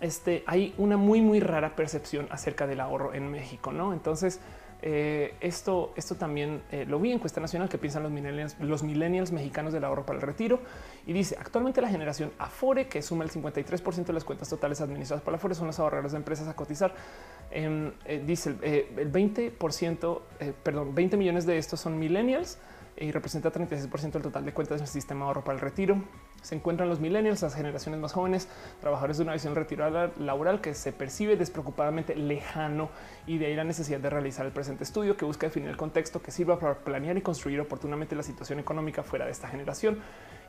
este, 0.00 0.42
hay 0.46 0.74
una 0.78 0.96
muy, 0.96 1.20
muy 1.20 1.40
rara 1.40 1.76
percepción 1.76 2.26
acerca 2.30 2.66
del 2.66 2.80
ahorro 2.80 3.14
en 3.14 3.30
México. 3.30 3.72
¿no? 3.72 3.92
Entonces, 3.92 4.40
eh, 4.84 5.34
esto, 5.40 5.92
esto 5.94 6.16
también 6.16 6.60
eh, 6.72 6.84
lo 6.88 6.98
vi 6.98 7.10
en 7.10 7.14
encuesta 7.14 7.40
nacional 7.40 7.68
que 7.68 7.78
piensan 7.78 8.02
los 8.02 8.10
millennials, 8.10 8.56
los 8.58 8.82
millennials 8.82 9.30
mexicanos 9.30 9.72
del 9.72 9.84
ahorro 9.84 10.04
para 10.04 10.18
el 10.18 10.26
retiro 10.26 10.58
y 11.06 11.12
dice 11.12 11.36
actualmente 11.38 11.80
la 11.80 11.88
generación 11.88 12.32
Afore 12.36 12.88
que 12.88 13.00
suma 13.00 13.22
el 13.22 13.30
53% 13.30 14.06
de 14.06 14.12
las 14.12 14.24
cuentas 14.24 14.48
totales 14.48 14.80
administradas 14.80 15.22
por 15.22 15.32
Afore 15.32 15.54
son 15.54 15.68
los 15.68 15.78
ahorradores 15.78 16.10
de 16.12 16.18
empresas 16.18 16.48
a 16.48 16.56
cotizar. 16.56 16.92
Em, 17.52 17.92
eh, 18.04 18.24
dice 18.26 18.56
el 18.98 19.12
20%, 19.12 20.22
perdón, 20.64 20.96
20 20.96 21.16
millones 21.16 21.46
de 21.46 21.58
estos 21.58 21.78
son 21.78 21.96
millennials 21.96 22.58
y 22.96 23.10
representa 23.10 23.52
36% 23.52 24.12
del 24.12 24.22
total 24.22 24.44
de 24.44 24.52
cuentas 24.52 24.78
del 24.78 24.88
sistema 24.88 25.24
de 25.24 25.26
ahorro 25.28 25.44
para 25.44 25.54
el 25.56 25.60
retiro. 25.60 26.02
Se 26.42 26.54
encuentran 26.54 26.88
los 26.88 27.00
millennials, 27.00 27.42
las 27.42 27.54
generaciones 27.54 28.00
más 28.00 28.12
jóvenes, 28.12 28.48
trabajadores 28.80 29.18
de 29.18 29.22
una 29.24 29.32
visión 29.32 29.54
retirada 29.54 30.12
laboral 30.18 30.60
que 30.60 30.74
se 30.74 30.92
percibe 30.92 31.36
despreocupadamente 31.36 32.14
lejano 32.16 32.90
y 33.26 33.38
de 33.38 33.46
ahí 33.46 33.54
la 33.54 33.64
necesidad 33.64 34.00
de 34.00 34.10
realizar 34.10 34.44
el 34.44 34.52
presente 34.52 34.84
estudio 34.84 35.16
que 35.16 35.24
busca 35.24 35.46
definir 35.46 35.68
el 35.68 35.76
contexto 35.76 36.20
que 36.20 36.30
sirva 36.30 36.58
para 36.58 36.74
planear 36.74 37.16
y 37.16 37.22
construir 37.22 37.60
oportunamente 37.60 38.16
la 38.16 38.22
situación 38.22 38.58
económica 38.58 39.02
fuera 39.02 39.24
de 39.24 39.30
esta 39.30 39.48
generación. 39.48 40.00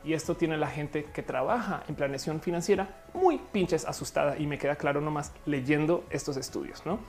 Y 0.03 0.13
esto 0.13 0.35
tiene 0.35 0.57
la 0.57 0.67
gente 0.67 1.05
que 1.05 1.23
trabaja 1.23 1.83
en 1.87 1.95
planeación 1.95 2.41
financiera 2.41 3.03
muy 3.13 3.37
pinches 3.37 3.85
asustada 3.85 4.37
y 4.37 4.47
me 4.47 4.57
queda 4.57 4.75
claro 4.75 4.99
nomás 4.99 5.31
leyendo 5.45 6.03
estos 6.09 6.35
estudios, 6.35 6.85
¿no? 6.85 6.99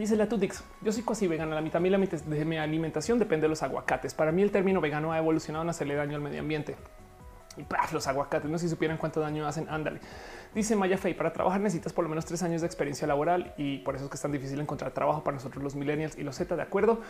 Dice 0.00 0.16
la 0.16 0.26
Tutix, 0.26 0.64
yo 0.80 0.92
soy 0.92 1.02
casi 1.02 1.26
vegana, 1.26 1.54
la 1.54 1.60
mitad 1.60 1.78
de 1.78 2.44
mi 2.46 2.56
alimentación 2.56 3.18
depende 3.18 3.44
de 3.44 3.48
los 3.50 3.62
aguacates. 3.62 4.14
Para 4.14 4.32
mí 4.32 4.40
el 4.40 4.50
término 4.50 4.80
vegano 4.80 5.12
ha 5.12 5.18
evolucionado 5.18 5.62
en 5.62 5.68
hacerle 5.68 5.94
daño 5.94 6.16
al 6.16 6.22
medio 6.22 6.40
ambiente. 6.40 6.74
Y 7.58 7.66
los 7.92 8.06
aguacates, 8.06 8.50
no 8.50 8.56
si 8.56 8.66
supieran 8.66 8.96
cuánto 8.96 9.20
daño 9.20 9.46
hacen, 9.46 9.68
ándale. 9.68 10.00
Dice 10.54 10.74
Maya 10.74 10.96
Fey, 10.96 11.12
para 11.12 11.34
trabajar 11.34 11.60
necesitas 11.60 11.92
por 11.92 12.04
lo 12.04 12.08
menos 12.08 12.24
tres 12.24 12.42
años 12.42 12.62
de 12.62 12.66
experiencia 12.66 13.06
laboral 13.06 13.52
y 13.58 13.80
por 13.80 13.94
eso 13.94 14.04
es 14.04 14.10
que 14.10 14.14
es 14.14 14.22
tan 14.22 14.32
difícil 14.32 14.58
encontrar 14.58 14.92
trabajo 14.92 15.22
para 15.22 15.34
nosotros 15.34 15.62
los 15.62 15.76
millennials 15.76 16.16
y 16.16 16.22
los 16.22 16.34
Z, 16.34 16.56
¿de 16.56 16.62
acuerdo? 16.62 17.02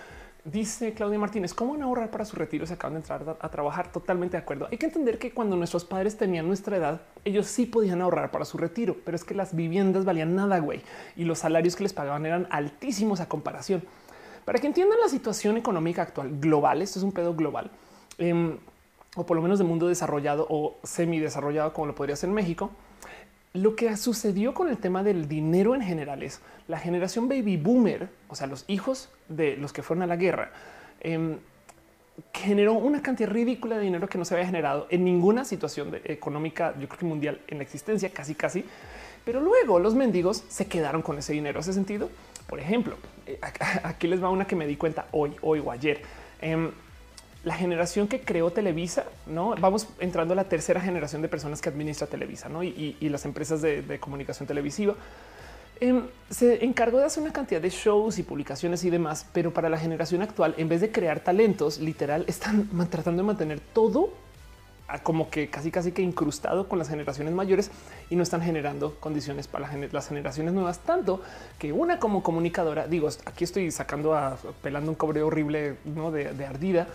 Dice 0.44 0.94
Claudia 0.94 1.18
Martínez, 1.18 1.52
¿cómo 1.52 1.72
van 1.72 1.82
a 1.82 1.84
ahorrar 1.84 2.10
para 2.10 2.24
su 2.24 2.34
retiro? 2.34 2.66
Se 2.66 2.72
acaban 2.72 2.94
de 2.94 3.00
entrar 3.00 3.36
a 3.38 3.48
trabajar 3.50 3.92
totalmente 3.92 4.38
de 4.38 4.42
acuerdo. 4.42 4.68
Hay 4.70 4.78
que 4.78 4.86
entender 4.86 5.18
que 5.18 5.32
cuando 5.32 5.54
nuestros 5.54 5.84
padres 5.84 6.16
tenían 6.16 6.46
nuestra 6.46 6.78
edad, 6.78 7.02
ellos 7.26 7.46
sí 7.46 7.66
podían 7.66 8.00
ahorrar 8.00 8.30
para 8.30 8.46
su 8.46 8.56
retiro, 8.56 8.96
pero 9.04 9.16
es 9.16 9.24
que 9.24 9.34
las 9.34 9.54
viviendas 9.54 10.06
valían 10.06 10.34
nada, 10.34 10.58
güey, 10.58 10.80
y 11.14 11.24
los 11.24 11.40
salarios 11.40 11.76
que 11.76 11.82
les 11.82 11.92
pagaban 11.92 12.24
eran 12.24 12.46
altísimos 12.50 13.20
a 13.20 13.28
comparación. 13.28 13.84
Para 14.46 14.58
que 14.58 14.66
entiendan 14.66 14.98
la 14.98 15.10
situación 15.10 15.58
económica 15.58 16.02
actual 16.02 16.30
global, 16.40 16.80
esto 16.80 16.98
es 16.98 17.02
un 17.02 17.12
pedo 17.12 17.34
global, 17.34 17.70
em, 18.16 18.56
o 19.16 19.26
por 19.26 19.36
lo 19.36 19.42
menos 19.42 19.58
de 19.58 19.64
mundo 19.64 19.88
desarrollado 19.88 20.46
o 20.48 20.78
semi 20.84 21.18
desarrollado 21.18 21.74
como 21.74 21.86
lo 21.86 21.94
podría 21.94 22.16
ser 22.16 22.30
en 22.30 22.34
México, 22.34 22.70
lo 23.52 23.74
que 23.74 23.96
sucedió 23.96 24.54
con 24.54 24.68
el 24.68 24.78
tema 24.78 25.02
del 25.02 25.28
dinero 25.28 25.74
en 25.74 25.82
general 25.82 26.22
es 26.22 26.40
la 26.68 26.78
generación 26.78 27.28
baby 27.28 27.56
boomer, 27.56 28.08
o 28.28 28.34
sea, 28.36 28.46
los 28.46 28.64
hijos 28.68 29.10
de 29.28 29.56
los 29.56 29.72
que 29.72 29.82
fueron 29.82 30.02
a 30.02 30.06
la 30.06 30.16
guerra, 30.16 30.52
em, 31.00 31.38
generó 32.32 32.74
una 32.74 33.02
cantidad 33.02 33.30
ridícula 33.30 33.76
de 33.76 33.84
dinero 33.84 34.08
que 34.08 34.18
no 34.18 34.24
se 34.24 34.34
había 34.34 34.46
generado 34.46 34.86
en 34.90 35.04
ninguna 35.04 35.44
situación 35.44 35.98
económica, 36.04 36.74
yo 36.78 36.86
creo 36.86 37.00
que 37.00 37.06
mundial 37.06 37.40
en 37.48 37.58
la 37.58 37.64
existencia, 37.64 38.10
casi 38.10 38.34
casi. 38.34 38.64
Pero 39.24 39.40
luego 39.40 39.78
los 39.78 39.94
mendigos 39.94 40.44
se 40.48 40.66
quedaron 40.66 41.02
con 41.02 41.18
ese 41.18 41.32
dinero. 41.32 41.60
¿Hace 41.60 41.72
sentido? 41.72 42.10
Por 42.46 42.60
ejemplo, 42.60 42.96
eh, 43.26 43.38
aquí 43.82 44.06
les 44.06 44.22
va 44.22 44.30
una 44.30 44.46
que 44.46 44.56
me 44.56 44.66
di 44.66 44.76
cuenta 44.76 45.06
hoy, 45.12 45.34
hoy 45.42 45.60
o 45.64 45.70
ayer. 45.70 46.02
Em, 46.40 46.70
la 47.44 47.54
generación 47.54 48.06
que 48.06 48.20
creó 48.20 48.50
Televisa, 48.50 49.04
no 49.26 49.54
vamos 49.58 49.88
entrando 49.98 50.34
a 50.34 50.36
la 50.36 50.44
tercera 50.44 50.80
generación 50.80 51.22
de 51.22 51.28
personas 51.28 51.60
que 51.62 51.70
administra 51.70 52.06
Televisa 52.06 52.48
¿no? 52.48 52.62
y, 52.62 52.96
las 53.00 53.24
empresas 53.24 53.62
de, 53.62 53.98
comunicación 53.98 54.46
televisiva. 54.46 54.94
Em, 55.80 56.02
se 56.28 56.62
encargó 56.62 56.98
de 56.98 57.06
hacer 57.06 57.22
una 57.22 57.32
cantidad 57.32 57.60
de 57.60 57.70
shows 57.70 58.18
y 58.18 58.22
publicaciones 58.22 58.84
y 58.84 58.90
demás, 58.90 59.26
pero 59.32 59.54
para 59.54 59.70
la 59.70 59.78
generación 59.78 60.20
actual, 60.20 60.54
en 60.58 60.68
vez 60.68 60.82
de 60.82 60.92
crear 60.92 61.20
talentos, 61.20 61.78
literal, 61.78 62.24
están 62.28 62.68
tratando 62.90 63.22
de 63.22 63.26
mantener 63.26 63.60
todo 63.60 64.12
como 65.04 65.30
que 65.30 65.48
casi 65.48 65.70
casi 65.70 65.92
que 65.92 66.02
incrustado 66.02 66.68
con 66.68 66.76
las 66.76 66.88
generaciones 66.88 67.32
mayores 67.32 67.70
y 68.10 68.16
no 68.16 68.24
están 68.24 68.42
generando 68.42 68.96
condiciones 68.98 69.46
para 69.46 69.72
las 69.92 70.08
generaciones 70.08 70.52
nuevas, 70.52 70.80
tanto 70.80 71.22
que 71.60 71.72
una 71.72 72.00
como 72.00 72.24
comunicadora, 72.24 72.88
digo, 72.88 73.08
aquí 73.24 73.44
estoy 73.44 73.70
sacando 73.70 74.16
a 74.16 74.36
pelando 74.62 74.90
un 74.90 74.96
cobre 74.96 75.22
horrible 75.22 75.76
¿no? 75.84 76.10
de 76.10 76.44
ardida, 76.44 76.88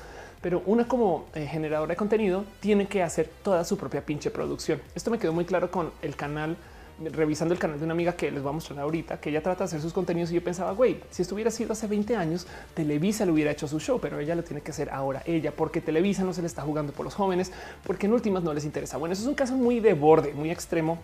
pero 0.45 0.61
una 0.67 0.87
como 0.87 1.25
eh, 1.33 1.47
generadora 1.47 1.93
de 1.93 1.95
contenido 1.95 2.45
tiene 2.59 2.85
que 2.85 3.01
hacer 3.01 3.27
toda 3.41 3.63
su 3.63 3.79
propia 3.79 4.05
pinche 4.05 4.29
producción. 4.29 4.79
Esto 4.93 5.09
me 5.09 5.17
quedó 5.17 5.33
muy 5.33 5.43
claro 5.43 5.71
con 5.71 5.89
el 6.03 6.15
canal 6.15 6.55
revisando 6.99 7.55
el 7.55 7.59
canal 7.59 7.79
de 7.79 7.85
una 7.85 7.93
amiga 7.93 8.15
que 8.15 8.29
les 8.29 8.43
voy 8.43 8.51
a 8.51 8.53
mostrar 8.53 8.77
ahorita, 8.77 9.19
que 9.19 9.31
ella 9.31 9.41
trata 9.41 9.63
de 9.63 9.65
hacer 9.65 9.81
sus 9.81 9.91
contenidos 9.91 10.29
y 10.29 10.35
yo 10.35 10.43
pensaba, 10.43 10.71
güey, 10.73 10.99
si 11.09 11.23
esto 11.23 11.33
hubiera 11.33 11.49
sido 11.49 11.73
hace 11.73 11.87
20 11.87 12.15
años, 12.15 12.45
Televisa 12.75 13.25
le 13.25 13.31
hubiera 13.31 13.49
hecho 13.49 13.67
su 13.67 13.79
show, 13.79 13.99
pero 13.99 14.19
ella 14.19 14.35
lo 14.35 14.43
tiene 14.43 14.61
que 14.61 14.69
hacer 14.69 14.91
ahora 14.91 15.23
ella, 15.25 15.51
porque 15.51 15.81
Televisa 15.81 16.23
no 16.23 16.31
se 16.31 16.41
le 16.41 16.47
está 16.47 16.61
jugando 16.61 16.93
por 16.93 17.05
los 17.05 17.15
jóvenes, 17.15 17.51
porque 17.83 18.05
en 18.05 18.13
últimas 18.13 18.43
no 18.43 18.53
les 18.53 18.65
interesa. 18.65 18.97
Bueno, 18.97 19.13
eso 19.13 19.23
es 19.23 19.27
un 19.27 19.33
caso 19.33 19.55
muy 19.55 19.79
de 19.79 19.95
borde, 19.95 20.31
muy 20.35 20.51
extremo, 20.51 20.99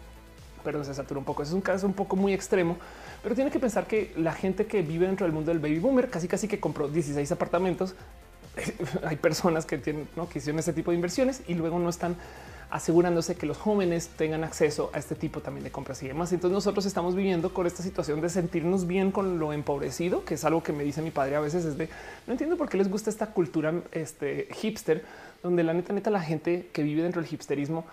pero 0.63 0.83
se 0.83 0.93
satura 0.93 1.17
un 1.17 1.25
poco. 1.25 1.41
Es 1.41 1.51
un 1.51 1.61
caso 1.61 1.87
un 1.87 1.93
poco 1.93 2.15
muy 2.15 2.31
extremo, 2.31 2.77
pero 3.23 3.33
tiene 3.33 3.49
que 3.49 3.59
pensar 3.59 3.87
que 3.87 4.13
la 4.17 4.33
gente 4.33 4.67
que 4.67 4.83
vive 4.83 5.07
dentro 5.07 5.25
del 5.25 5.33
mundo 5.33 5.49
del 5.49 5.59
baby 5.59 5.79
boomer 5.79 6.11
casi 6.11 6.27
casi 6.27 6.47
que 6.47 6.59
compró 6.59 6.87
16 6.87 7.31
apartamentos 7.31 7.95
hay 9.03 9.15
personas 9.15 9.65
que 9.65 9.77
tienen 9.77 10.07
¿no? 10.15 10.29
que 10.29 10.39
hicieron 10.39 10.59
este 10.59 10.73
tipo 10.73 10.91
de 10.91 10.95
inversiones 10.95 11.41
y 11.47 11.53
luego 11.53 11.79
no 11.79 11.89
están 11.89 12.15
asegurándose 12.69 13.35
que 13.35 13.45
los 13.45 13.57
jóvenes 13.57 14.07
tengan 14.15 14.45
acceso 14.45 14.91
a 14.93 14.99
este 14.99 15.13
tipo 15.13 15.41
también 15.41 15.65
de 15.65 15.71
compras 15.71 16.01
y 16.03 16.07
demás. 16.07 16.31
Entonces 16.31 16.53
nosotros 16.53 16.85
estamos 16.85 17.15
viviendo 17.15 17.53
con 17.53 17.67
esta 17.67 17.83
situación 17.83 18.21
de 18.21 18.29
sentirnos 18.29 18.87
bien 18.87 19.11
con 19.11 19.39
lo 19.39 19.51
empobrecido, 19.51 20.23
que 20.23 20.35
es 20.35 20.45
algo 20.45 20.63
que 20.63 20.71
me 20.71 20.85
dice 20.85 21.01
mi 21.01 21.11
padre 21.11 21.35
a 21.35 21.41
veces 21.41 21.65
es 21.65 21.77
de 21.77 21.89
no 22.27 22.31
entiendo 22.33 22.55
por 22.55 22.69
qué 22.69 22.77
les 22.77 22.89
gusta 22.89 23.09
esta 23.09 23.27
cultura 23.27 23.73
este, 23.91 24.47
hipster, 24.53 25.03
donde 25.43 25.63
la 25.63 25.73
neta 25.73 25.91
neta 25.91 26.09
la 26.09 26.21
gente 26.21 26.69
que 26.71 26.83
vive 26.83 27.03
dentro 27.03 27.21
del 27.21 27.31
hipsterismo 27.31 27.85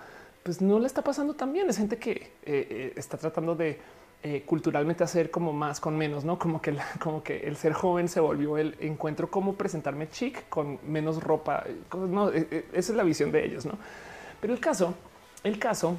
pues 0.45 0.63
no 0.63 0.79
la 0.79 0.87
está 0.87 1.03
pasando 1.03 1.35
tan 1.35 1.53
bien. 1.53 1.69
Es 1.69 1.77
gente 1.77 1.99
que 1.99 2.11
eh, 2.13 2.31
eh, 2.47 2.93
está 2.97 3.19
tratando 3.19 3.55
de 3.55 3.79
eh, 4.23 4.43
culturalmente 4.45 5.05
hacer 5.05 5.31
como 5.31 5.53
más 5.53 5.79
con 5.79 5.97
menos, 5.97 6.25
no 6.25 6.39
como 6.39 6.61
que, 6.61 6.77
como 7.01 7.23
que 7.23 7.47
el 7.47 7.57
ser 7.57 7.73
joven 7.73 8.09
se 8.09 8.21
volvió 8.21 8.59
el 8.59 8.77
encuentro 8.81 9.31
cómo 9.31 9.55
presentarme 9.55 10.11
chic 10.11 10.49
con 10.49 10.79
menos 10.87 11.23
ropa. 11.23 11.65
No, 11.95 12.31
e, 12.31 12.49
e, 12.51 12.65
esa 12.73 12.93
es 12.93 12.97
la 12.97 13.05
visión 13.05 13.31
de 13.31 13.45
ellos, 13.45 13.65
no? 13.65 13.79
Pero 14.41 14.53
el 14.53 14.61
caso, 14.61 14.95
el 15.45 15.59
caso 15.59 15.97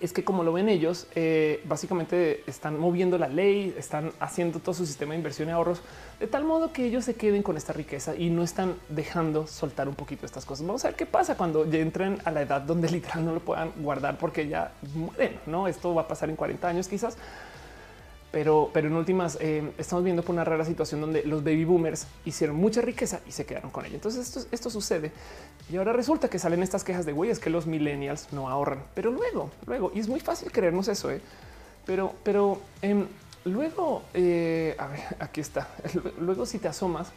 es 0.00 0.12
que 0.12 0.24
como 0.24 0.42
lo 0.42 0.52
ven 0.52 0.68
ellos, 0.68 1.06
eh, 1.14 1.62
básicamente 1.64 2.42
están 2.46 2.78
moviendo 2.78 3.18
la 3.18 3.28
ley, 3.28 3.74
están 3.76 4.12
haciendo 4.20 4.58
todo 4.58 4.74
su 4.74 4.86
sistema 4.86 5.12
de 5.12 5.18
inversión 5.18 5.48
y 5.48 5.52
ahorros 5.52 5.82
de 6.20 6.26
tal 6.26 6.44
modo 6.44 6.72
que 6.72 6.84
ellos 6.84 7.04
se 7.04 7.14
queden 7.14 7.42
con 7.42 7.56
esta 7.56 7.72
riqueza 7.72 8.16
y 8.16 8.30
no 8.30 8.42
están 8.42 8.74
dejando 8.88 9.46
soltar 9.46 9.88
un 9.88 9.94
poquito 9.94 10.26
estas 10.26 10.44
cosas. 10.44 10.66
Vamos 10.66 10.84
a 10.84 10.88
ver 10.88 10.96
qué 10.96 11.06
pasa 11.06 11.36
cuando 11.36 11.68
ya 11.68 11.78
entren 11.78 12.18
a 12.24 12.30
la 12.30 12.42
edad 12.42 12.60
donde 12.60 12.88
literal 12.90 13.24
no 13.24 13.32
lo 13.32 13.40
puedan 13.40 13.72
guardar 13.76 14.18
porque 14.18 14.48
ya 14.48 14.72
mueren. 14.94 15.38
No, 15.46 15.68
esto 15.68 15.94
va 15.94 16.02
a 16.02 16.08
pasar 16.08 16.28
en 16.30 16.36
40 16.36 16.68
años 16.68 16.88
quizás. 16.88 17.16
Pero, 18.30 18.70
pero 18.74 18.88
en 18.88 18.94
últimas 18.94 19.38
eh, 19.40 19.72
estamos 19.78 20.04
viendo 20.04 20.22
por 20.22 20.34
una 20.34 20.44
rara 20.44 20.62
situación 20.64 21.00
donde 21.00 21.22
los 21.24 21.42
baby 21.42 21.64
boomers 21.64 22.06
hicieron 22.26 22.56
mucha 22.56 22.82
riqueza 22.82 23.20
y 23.26 23.32
se 23.32 23.46
quedaron 23.46 23.70
con 23.70 23.86
ella. 23.86 23.94
Entonces 23.94 24.26
esto, 24.26 24.48
esto 24.52 24.68
sucede 24.68 25.12
y 25.72 25.76
ahora 25.76 25.94
resulta 25.94 26.28
que 26.28 26.38
salen 26.38 26.62
estas 26.62 26.84
quejas 26.84 27.06
de 27.06 27.12
güey, 27.12 27.30
es 27.30 27.38
que 27.38 27.48
los 27.48 27.66
millennials 27.66 28.30
no 28.32 28.50
ahorran, 28.50 28.82
pero 28.94 29.10
luego, 29.10 29.50
luego, 29.64 29.92
y 29.94 30.00
es 30.00 30.08
muy 30.08 30.20
fácil 30.20 30.52
creernos 30.52 30.88
eso, 30.88 31.10
¿eh? 31.10 31.22
pero, 31.86 32.12
pero 32.22 32.60
em, 32.82 33.06
Luego, 33.48 34.02
eh, 34.14 34.74
a 34.78 34.86
ver, 34.88 35.00
aquí 35.20 35.40
está. 35.40 35.68
Luego, 36.20 36.46
si 36.46 36.58
te 36.58 36.68
asomas, 36.68 37.10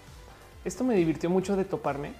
esto 0.65 0.83
me 0.83 0.95
divirtió 0.95 1.29
mucho 1.29 1.55
de 1.55 1.65
toparme. 1.65 2.13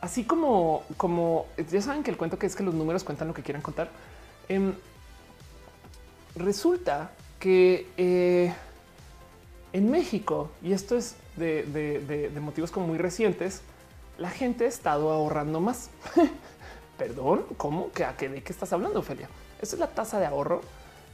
Así 0.00 0.24
como, 0.24 0.84
como 0.96 1.46
ya 1.70 1.82
saben 1.82 2.04
que 2.04 2.10
el 2.10 2.16
cuento 2.16 2.38
que 2.38 2.46
es 2.46 2.54
que 2.54 2.62
los 2.62 2.74
números 2.74 3.02
cuentan 3.02 3.28
lo 3.28 3.34
que 3.34 3.42
quieran 3.42 3.62
contar. 3.62 3.90
Em, 4.48 4.74
resulta 6.36 7.10
que 7.38 7.86
eh, 7.96 8.52
En 9.72 9.90
México, 9.90 10.50
y 10.62 10.72
esto 10.72 10.96
es 10.96 11.16
de, 11.36 12.32
motivos 12.40 12.70
como 12.70 12.88
muy 12.88 12.98
recientes, 12.98 13.62
la 14.16 14.30
gente 14.30 14.64
ha 14.64 14.68
estado 14.68 15.10
ahorrando 15.10 15.60
más. 15.60 15.90
Perdón, 16.98 17.44
¿cómo? 17.56 17.90
¿A 18.06 18.16
qué, 18.16 18.28
¿De 18.28 18.42
qué 18.42 18.52
estás 18.52 18.72
hablando, 18.72 19.00
Ophelia? 19.00 19.28
Esa 19.60 19.76
es 19.76 19.80
la 19.80 19.88
tasa 19.88 20.18
de 20.18 20.26
ahorro. 20.26 20.62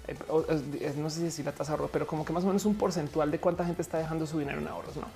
Eh, 0.07 0.95
no 0.97 1.11
sé 1.11 1.31
si 1.31 1.43
la 1.43 1.53
tasa 1.53 1.73
de 1.73 1.77
ahorro, 1.77 1.91
pero 1.93 2.07
como 2.07 2.25
que 2.25 2.33
más 2.33 2.45
o 2.45 2.47
menos 2.47 2.65
un 2.65 2.77
porcentual 2.77 3.31
de 3.31 3.39
cuánta 3.39 3.65
gente 3.65 3.83
está 3.83 3.99
dejando 3.99 4.27
su 4.27 4.39
dinero 4.39 4.61
en 4.61 4.69
ahorros, 4.69 4.97
¿no? 4.97 5.07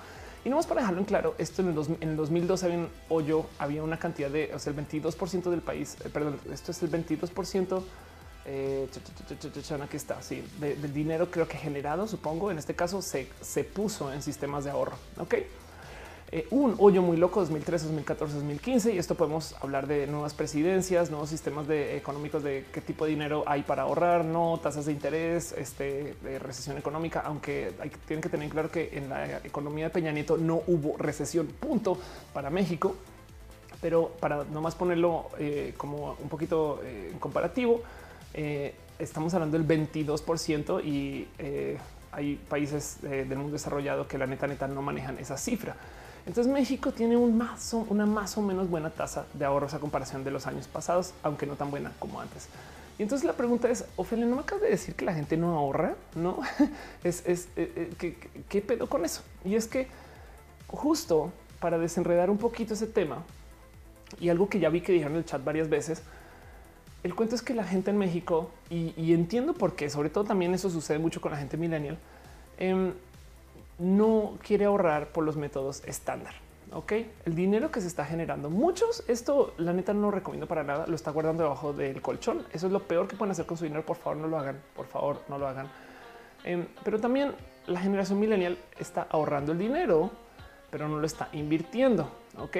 Y 0.45 0.49
no 0.49 0.55
más 0.55 0.67
para 0.67 0.81
dejarlo 0.81 0.99
en 0.99 1.05
claro, 1.05 1.35
esto 1.37 1.61
en 1.61 1.69
el, 1.69 1.97
en 1.99 2.09
el 2.09 2.15
2012 2.15 2.65
había 2.65 2.77
un 2.77 2.89
hoyo, 3.09 3.45
había 3.57 3.83
una 3.83 3.99
cantidad 3.99 4.29
de, 4.29 4.51
o 4.53 4.59
sea, 4.59 4.71
el 4.71 4.77
22% 4.77 5.49
del 5.49 5.61
país, 5.61 5.97
eh, 6.05 6.09
perdón, 6.09 6.39
esto 6.51 6.71
es 6.71 6.81
el 6.81 6.89
22%, 6.89 7.81
eh, 8.51 8.87
aquí 9.83 9.97
está, 9.97 10.21
sí, 10.21 10.43
del 10.59 10.93
dinero 10.93 11.29
creo 11.29 11.47
que 11.47 11.57
generado, 11.57 12.07
supongo, 12.07 12.49
en 12.49 12.57
este 12.57 12.75
caso 12.75 13.01
se, 13.01 13.27
se 13.41 13.63
puso 13.63 14.11
en 14.11 14.23
sistemas 14.23 14.63
de 14.63 14.71
ahorro, 14.71 14.95
¿ok? 15.19 15.35
Eh, 16.31 16.47
un 16.51 16.75
hoyo 16.77 17.01
muy 17.01 17.17
loco 17.17 17.39
2013, 17.39 17.85
2014, 17.85 18.35
2015 18.35 18.93
y 18.93 18.99
esto 18.99 19.15
podemos 19.15 19.55
hablar 19.61 19.87
de 19.87 20.05
nuevas 20.05 20.35
presidencias, 20.35 21.09
nuevos 21.09 21.29
sistemas 21.29 21.67
de 21.67 21.97
económicos 21.97 22.43
de 22.43 22.65
qué 22.71 22.81
tipo 22.81 23.05
de 23.05 23.11
dinero 23.11 23.43
hay 23.47 23.63
para 23.63 23.83
ahorrar, 23.83 24.25
no 24.25 24.59
tasas 24.61 24.85
de 24.85 24.91
interés, 24.91 25.53
este, 25.53 26.15
de 26.23 26.37
recesión 26.37 26.77
económica, 26.77 27.21
aunque 27.25 27.73
hay, 27.79 27.89
tienen 28.05 28.21
que 28.21 28.29
tener 28.29 28.47
claro 28.49 28.69
que 28.69 28.89
en 28.93 29.09
la 29.09 29.37
economía 29.43 29.85
de 29.85 29.89
Peña 29.89 30.11
Nieto 30.11 30.37
no 30.37 30.61
hubo 30.67 30.97
recesión, 30.97 31.47
punto 31.47 31.97
para 32.31 32.51
México. 32.51 32.95
Pero 33.81 34.09
para 34.19 34.43
nomás 34.43 34.75
ponerlo 34.75 35.29
eh, 35.39 35.73
como 35.77 36.17
un 36.21 36.27
poquito 36.27 36.81
en 36.83 37.17
comparativo, 37.17 37.81
estamos 38.33 39.33
hablando 39.33 39.57
del 39.57 39.67
22% 39.67 40.83
y 40.83 41.27
hay 42.11 42.35
países 42.35 43.01
del 43.01 43.37
mundo 43.37 43.53
desarrollado 43.53 44.07
que 44.07 44.17
la 44.17 44.27
neta 44.27 44.47
neta 44.47 44.67
no 44.67 44.81
manejan 44.81 45.17
esa 45.19 45.37
cifra. 45.37 45.75
Entonces 46.25 46.51
México 46.51 46.91
tiene 46.91 47.17
un 47.17 47.37
más 47.37 47.73
una 47.73 48.05
más 48.05 48.37
o 48.37 48.41
menos 48.41 48.69
buena 48.69 48.89
tasa 48.89 49.25
de 49.33 49.45
ahorros 49.45 49.73
a 49.73 49.79
comparación 49.79 50.23
de 50.23 50.31
los 50.31 50.47
años 50.47 50.67
pasados, 50.67 51.13
aunque 51.23 51.45
no 51.45 51.55
tan 51.55 51.71
buena 51.71 51.91
como 51.99 52.21
antes. 52.21 52.47
Y 52.99 53.03
entonces 53.03 53.25
la 53.25 53.33
pregunta 53.33 53.69
es, 53.69 53.85
Ophelia, 53.95 54.25
¿no 54.25 54.35
me 54.35 54.41
acabas 54.41 54.63
de 54.63 54.69
decir 54.69 54.93
que 54.93 55.05
la 55.05 55.13
gente 55.13 55.37
no 55.37 55.57
ahorra? 55.57 55.95
No, 56.15 56.39
es, 57.03 57.23
es 57.25 57.47
eh, 57.55 57.89
eh, 58.01 58.17
¿qué, 58.49 58.61
pedo 58.61 58.89
con 58.89 59.05
eso? 59.05 59.23
Y 59.45 59.55
es 59.55 59.67
que 59.67 59.87
justo 60.67 61.31
para 61.61 61.77
desenredar 61.77 62.29
un 62.29 62.37
poquito 62.37 62.73
ese 62.73 62.87
tema 62.87 63.23
y 64.19 64.29
algo 64.29 64.49
que 64.49 64.59
ya 64.59 64.69
vi 64.69 64.81
que 64.81 64.91
dijeron 64.91 65.13
en 65.13 65.19
el 65.19 65.25
chat 65.25 65.43
varias 65.43 65.69
veces, 65.69 66.03
el 67.03 67.15
cuento 67.15 67.35
es 67.35 67.41
que 67.41 67.53
la 67.53 67.63
gente 67.63 67.91
en 67.91 67.97
México, 67.97 68.51
y, 68.69 69.13
entiendo 69.13 69.53
por 69.53 69.75
qué, 69.75 69.89
sobre 69.89 70.09
todo 70.09 70.25
también 70.25 70.53
eso 70.53 70.69
sucede 70.69 70.99
mucho 70.99 71.21
con 71.21 71.31
la 71.31 71.37
gente 71.37 71.57
millennial, 71.57 71.97
eh, 72.57 72.93
no 73.77 74.37
quiere 74.43 74.65
ahorrar 74.65 75.07
por 75.11 75.23
los 75.23 75.37
métodos 75.37 75.81
estándar. 75.85 76.35
Ok, 76.71 76.93
el 77.25 77.33
dinero 77.33 77.71
que 77.71 77.81
se 77.81 77.87
está 77.87 78.05
generando, 78.05 78.49
muchos, 78.49 79.03
esto 79.07 79.55
la 79.57 79.73
neta 79.73 79.91
no 79.93 80.11
recomiendo 80.11 80.45
para 80.45 80.63
nada, 80.63 80.85
lo 80.85 80.95
está 80.95 81.09
guardando 81.09 81.43
debajo 81.43 81.73
del 81.73 81.99
colchón. 82.01 82.45
Eso 82.53 82.67
es 82.67 82.73
lo 82.73 82.83
peor 82.83 83.07
que 83.07 83.15
pueden 83.15 83.31
hacer 83.31 83.47
con 83.47 83.57
su 83.57 83.63
dinero. 83.63 83.83
Por 83.83 83.95
favor, 83.97 84.17
no 84.17 84.27
lo 84.27 84.37
hagan. 84.37 84.61
Por 84.75 84.85
favor, 84.85 85.23
no 85.29 85.39
lo 85.39 85.47
hagan. 85.47 85.67
Em, 86.43 86.67
pero 86.83 86.99
también 86.99 87.33
la 87.65 87.79
generación 87.79 88.19
millennial 88.19 88.57
está 88.77 89.07
ahorrando 89.09 89.51
el 89.51 89.57
dinero, 89.57 90.11
pero 90.69 90.87
no 90.87 90.99
lo 90.99 91.07
está 91.07 91.29
invirtiendo. 91.31 92.07
Ok, 92.37 92.57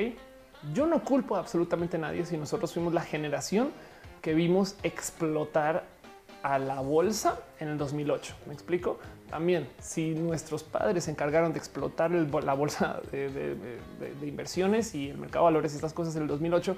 yo 0.74 0.88
no 0.88 1.04
culpo 1.04 1.36
absolutamente 1.36 1.98
a 1.98 2.00
nadie 2.00 2.26
si 2.26 2.36
nosotros 2.36 2.74
fuimos 2.74 2.94
la 2.94 3.02
generación 3.02 3.70
que 4.22 4.34
vimos 4.34 4.76
explotar 4.84 5.86
a 6.44 6.60
la 6.60 6.80
bolsa 6.80 7.40
en 7.60 7.70
el 7.70 7.78
2008. 7.78 8.36
Me 8.48 8.54
explico. 8.54 9.00
También, 9.30 9.68
si 9.80 10.12
nuestros 10.12 10.64
padres 10.64 11.04
se 11.04 11.12
encargaron 11.12 11.54
de 11.54 11.60
explotar 11.60 12.12
la 12.12 12.54
bolsa 12.54 13.00
de, 13.12 13.56
inversiones 14.24 14.96
y 14.96 15.10
el 15.10 15.18
mercado 15.18 15.46
de 15.46 15.52
valores 15.52 15.74
y 15.74 15.76
estas 15.76 15.94
cosas 15.94 16.16
en 16.16 16.24
el 16.24 16.28
2008, 16.28 16.76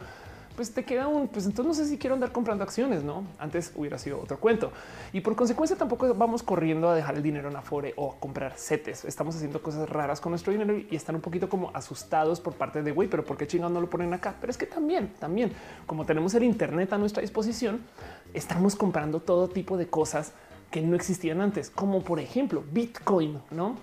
pues 0.55 0.73
te 0.73 0.83
queda 0.83 1.07
un, 1.07 1.27
pues 1.27 1.45
entonces 1.45 1.65
no 1.65 1.73
sé 1.73 1.89
si 1.89 1.97
quiero 1.97 2.13
andar 2.15 2.31
comprando 2.31 2.63
acciones, 2.63 3.03
no? 3.03 3.25
Antes 3.39 3.71
hubiera 3.75 3.97
sido 3.97 4.19
otro 4.19 4.39
cuento 4.39 4.71
y 5.13 5.21
por 5.21 5.35
consecuencia 5.35 5.77
tampoco 5.77 6.13
vamos 6.13 6.43
corriendo 6.43 6.89
a 6.89 6.95
dejar 6.95 7.15
el 7.15 7.23
dinero 7.23 7.49
en 7.49 7.55
Afore 7.55 7.93
o 7.97 8.13
a 8.13 8.19
comprar 8.19 8.57
setes. 8.57 9.05
Estamos 9.05 9.35
haciendo 9.35 9.61
cosas 9.61 9.89
raras 9.89 10.21
con 10.21 10.31
nuestro 10.31 10.51
dinero 10.51 10.77
y 10.77 10.95
están 10.95 11.15
un 11.15 11.21
poquito 11.21 11.49
como 11.49 11.71
asustados 11.73 12.39
por 12.39 12.53
parte 12.53 12.83
de 12.83 12.91
güey, 12.91 13.09
pero 13.09 13.23
por 13.23 13.37
qué 13.37 13.47
chingados 13.47 13.73
no 13.73 13.81
lo 13.81 13.89
ponen 13.89 14.13
acá? 14.13 14.35
Pero 14.39 14.51
es 14.51 14.57
que 14.57 14.65
también, 14.65 15.13
también 15.19 15.51
como 15.85 16.05
tenemos 16.05 16.33
el 16.33 16.43
Internet 16.43 16.93
a 16.93 16.97
nuestra 16.97 17.21
disposición, 17.21 17.81
estamos 18.33 18.75
comprando 18.75 19.19
todo 19.19 19.47
tipo 19.47 19.77
de 19.77 19.87
cosas 19.87 20.33
que 20.69 20.81
no 20.81 20.95
existían 20.95 21.41
antes, 21.41 21.69
como 21.69 22.01
por 22.01 22.19
ejemplo 22.19 22.63
Bitcoin, 22.71 23.41
¿no? 23.51 23.75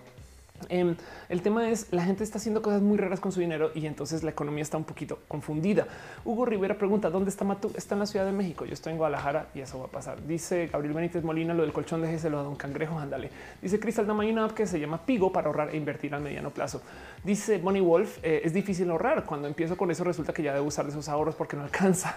Em, 0.68 0.96
el 1.28 1.42
tema 1.42 1.70
es 1.70 1.92
la 1.92 2.02
gente 2.02 2.24
está 2.24 2.38
haciendo 2.38 2.62
cosas 2.62 2.82
muy 2.82 2.98
raras 2.98 3.20
con 3.20 3.32
su 3.32 3.40
dinero 3.40 3.70
y 3.74 3.86
entonces 3.86 4.22
la 4.22 4.30
economía 4.30 4.62
está 4.62 4.76
un 4.76 4.84
poquito 4.84 5.20
confundida. 5.28 5.86
Hugo 6.24 6.44
Rivera 6.44 6.76
pregunta 6.76 7.10
dónde 7.10 7.30
está 7.30 7.44
Matú? 7.44 7.72
Está 7.76 7.94
en 7.94 8.00
la 8.00 8.06
Ciudad 8.06 8.26
de 8.26 8.32
México. 8.32 8.64
Yo 8.64 8.74
estoy 8.74 8.92
en 8.92 8.98
Guadalajara 8.98 9.48
y 9.54 9.60
eso 9.60 9.78
va 9.78 9.86
a 9.86 9.90
pasar. 9.90 10.26
Dice 10.26 10.66
Gabriel 10.66 10.94
Benítez 10.94 11.22
Molina 11.22 11.54
lo 11.54 11.62
del 11.62 11.72
colchón 11.72 12.02
de 12.02 12.18
de 12.18 12.28
un 12.36 12.56
cangrejo. 12.56 12.98
Ándale. 12.98 13.30
Dice 13.62 13.78
Cristal 13.78 14.06
Dama 14.06 14.24
que 14.54 14.66
se 14.66 14.80
llama 14.80 15.04
Pigo 15.04 15.32
para 15.32 15.46
ahorrar 15.46 15.70
e 15.70 15.76
invertir 15.76 16.14
a 16.14 16.18
mediano 16.18 16.50
plazo. 16.50 16.82
Dice 17.22 17.58
Bonnie 17.58 17.80
Wolf 17.80 18.18
eh, 18.22 18.42
es 18.44 18.52
difícil 18.52 18.90
ahorrar. 18.90 19.24
Cuando 19.24 19.46
empiezo 19.46 19.76
con 19.76 19.90
eso 19.90 20.04
resulta 20.04 20.32
que 20.32 20.42
ya 20.42 20.52
debo 20.52 20.66
usar 20.66 20.84
de 20.84 20.90
esos 20.90 21.08
ahorros 21.08 21.34
porque 21.34 21.56
no 21.56 21.62
alcanza 21.62 22.16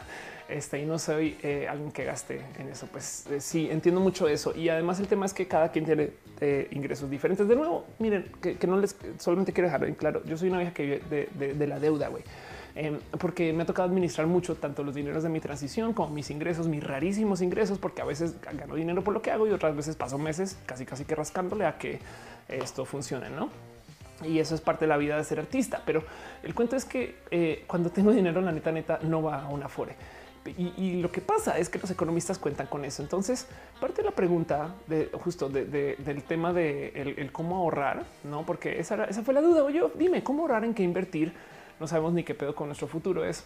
este, 0.52 0.82
y 0.82 0.86
no 0.86 1.00
soy 1.00 1.38
eh, 1.44 1.68
alguien 1.70 1.92
que 1.92 2.04
gaste 2.04 2.42
en 2.60 2.68
eso. 2.68 2.86
Pues 2.92 3.26
eh, 3.28 3.40
sí, 3.40 3.70
entiendo 3.72 4.02
mucho 4.02 4.28
eso. 4.28 4.54
Y 4.56 4.68
además 4.68 5.00
el 5.00 5.08
tema 5.08 5.26
es 5.26 5.34
que 5.34 5.48
cada 5.48 5.72
quien 5.72 5.86
tiene 5.86 6.12
eh, 6.42 6.68
ingresos 6.72 7.10
diferentes. 7.10 7.48
De 7.48 7.56
nuevo, 7.56 7.86
miren, 8.00 8.30
que, 8.42 8.68
no 8.68 8.78
les 8.78 8.96
solamente 9.18 9.54
quiero 9.54 9.68
dejar 9.68 9.86
en 9.86 9.96
claro, 9.96 10.22
yo 10.26 10.38
soy 10.38 10.50
una 10.50 10.58
vieja 10.58 10.74
que 10.74 10.84
vive 10.84 11.30
de, 11.54 11.68
la 11.68 11.80
deuda, 11.80 12.10
güey. 12.10 12.24
Em, 12.76 13.00
porque 13.20 13.52
me 13.54 13.64
ha 13.64 13.66
tocado 13.66 13.88
administrar 13.88 14.28
mucho 14.28 14.56
tanto 14.56 14.84
los 14.84 14.96
dineros 14.96 15.24
de 15.24 15.30
mi 15.30 15.40
transición 15.40 15.94
como 15.94 16.14
mis 16.14 16.30
ingresos, 16.30 16.68
mis 16.68 16.84
rarísimos 16.84 17.42
ingresos, 17.42 17.80
porque 17.80 18.02
a 18.02 18.06
veces 18.06 18.36
gano 18.42 18.76
dinero 18.76 19.04
por 19.04 19.14
lo 19.14 19.22
que 19.22 19.32
hago 19.32 19.48
y 19.48 19.52
otras 19.52 19.76
veces 19.76 19.96
paso 19.96 20.18
meses 20.18 20.58
casi 20.66 20.86
casi 20.86 21.04
que 21.04 21.16
rascándole 21.16 21.66
a 21.66 21.78
que 21.78 22.00
esto 22.48 22.86
funcione, 22.86 23.30
¿no? 23.30 23.50
Y 24.26 24.40
eso 24.40 24.56
es 24.56 24.62
parte 24.62 24.86
de 24.86 24.90
la 24.90 24.98
vida 24.98 25.18
de 25.18 25.24
ser 25.24 25.40
artista. 25.40 25.82
Pero 25.86 26.04
el 26.44 26.54
cuento 26.54 26.76
es 26.76 26.86
que 26.86 27.64
cuando 27.68 27.90
tengo 27.90 28.12
dinero, 28.12 28.40
la 28.42 28.52
neta, 28.52 28.72
neta, 28.72 29.00
no 29.02 29.22
va 29.22 29.44
a 29.44 29.50
una 29.50 29.68
fore. 29.68 29.96
Y, 30.46 31.02
lo 31.02 31.12
que 31.12 31.22
pasa 31.22 31.58
es 31.60 31.70
que 31.70 31.78
los 31.78 31.92
economistas 31.92 32.40
cuentan 32.40 32.68
con 32.68 32.84
eso. 32.84 33.04
Entonces, 33.04 33.48
parte 33.80 34.02
de 34.02 34.10
la 34.10 34.16
pregunta 34.16 34.74
de 34.88 35.10
justo 35.14 35.50
del 35.50 36.24
tema 36.28 36.52
de 36.52 37.16
el, 37.18 37.32
cómo 37.32 37.58
ahorrar, 37.58 38.06
no? 38.24 38.46
Porque 38.46 38.80
esa, 38.80 39.06
esa 39.06 39.22
fue 39.22 39.34
la 39.34 39.42
duda. 39.42 39.64
Oye, 39.64 39.84
dime 39.96 40.24
cómo 40.24 40.42
ahorrar, 40.42 40.66
en 40.66 40.74
qué 40.74 40.84
invertir. 40.84 41.34
No 41.80 41.88
sabemos 41.88 42.14
ni 42.14 42.24
qué 42.24 42.34
pedo 42.34 42.56
con 42.56 42.68
nuestro 42.68 42.88
futuro 42.88 43.24
es. 43.24 43.44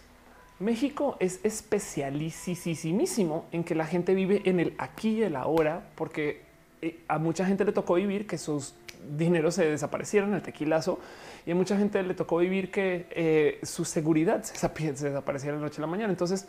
México 0.60 1.18
es 1.20 1.42
especialísimo 1.44 3.46
en 3.52 3.66
que 3.66 3.76
la 3.76 3.86
gente 3.86 4.14
vive 4.14 4.42
en 4.46 4.62
el 4.62 4.74
aquí 4.78 5.10
y 5.10 5.24
el 5.24 5.36
ahora, 5.36 5.90
porque 5.96 6.44
eh, 6.82 7.02
a 7.10 7.18
mucha 7.18 7.46
gente 7.46 7.66
le 7.66 7.74
tocó 7.74 7.96
vivir 7.96 8.26
que 8.26 8.38
sus 8.38 8.74
dineros 9.18 9.56
se 9.56 9.66
desaparecieron, 9.70 10.34
el 10.34 10.42
tequilazo, 10.42 11.00
y 11.46 11.52
a 11.52 11.56
mucha 11.56 11.78
gente 11.78 12.02
le 12.04 12.14
tocó 12.14 12.38
vivir 12.38 12.72
que 12.72 13.08
eh, 13.12 13.60
su 13.64 13.86
seguridad 13.86 14.44
se, 14.44 14.54
desapareciera 14.54 15.56
de 15.56 15.62
la 15.62 15.68
noche 15.68 15.80
a 15.80 15.82
la 15.82 15.88
mañana. 15.88 16.12
Entonces, 16.12 16.48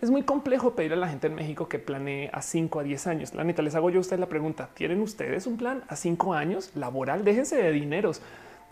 es 0.00 0.10
muy 0.10 0.22
complejo 0.22 0.74
pedir 0.74 0.92
a 0.92 0.96
la 0.96 1.08
gente 1.08 1.28
en 1.28 1.34
México 1.34 1.68
que 1.68 1.78
planee 1.78 2.28
a 2.32 2.42
5 2.42 2.80
a 2.80 2.82
10 2.82 3.06
años. 3.06 3.34
La 3.34 3.44
neta, 3.44 3.62
les 3.62 3.74
hago 3.74 3.90
yo 3.90 3.98
a 3.98 4.00
ustedes 4.00 4.20
la 4.20 4.28
pregunta. 4.28 4.68
¿Tienen 4.74 5.00
ustedes 5.00 5.46
un 5.46 5.56
plan 5.56 5.82
a 5.88 5.96
5 5.96 6.34
años 6.34 6.72
laboral? 6.74 7.24
Déjense 7.24 7.56
de 7.56 7.72
dineros. 7.72 8.20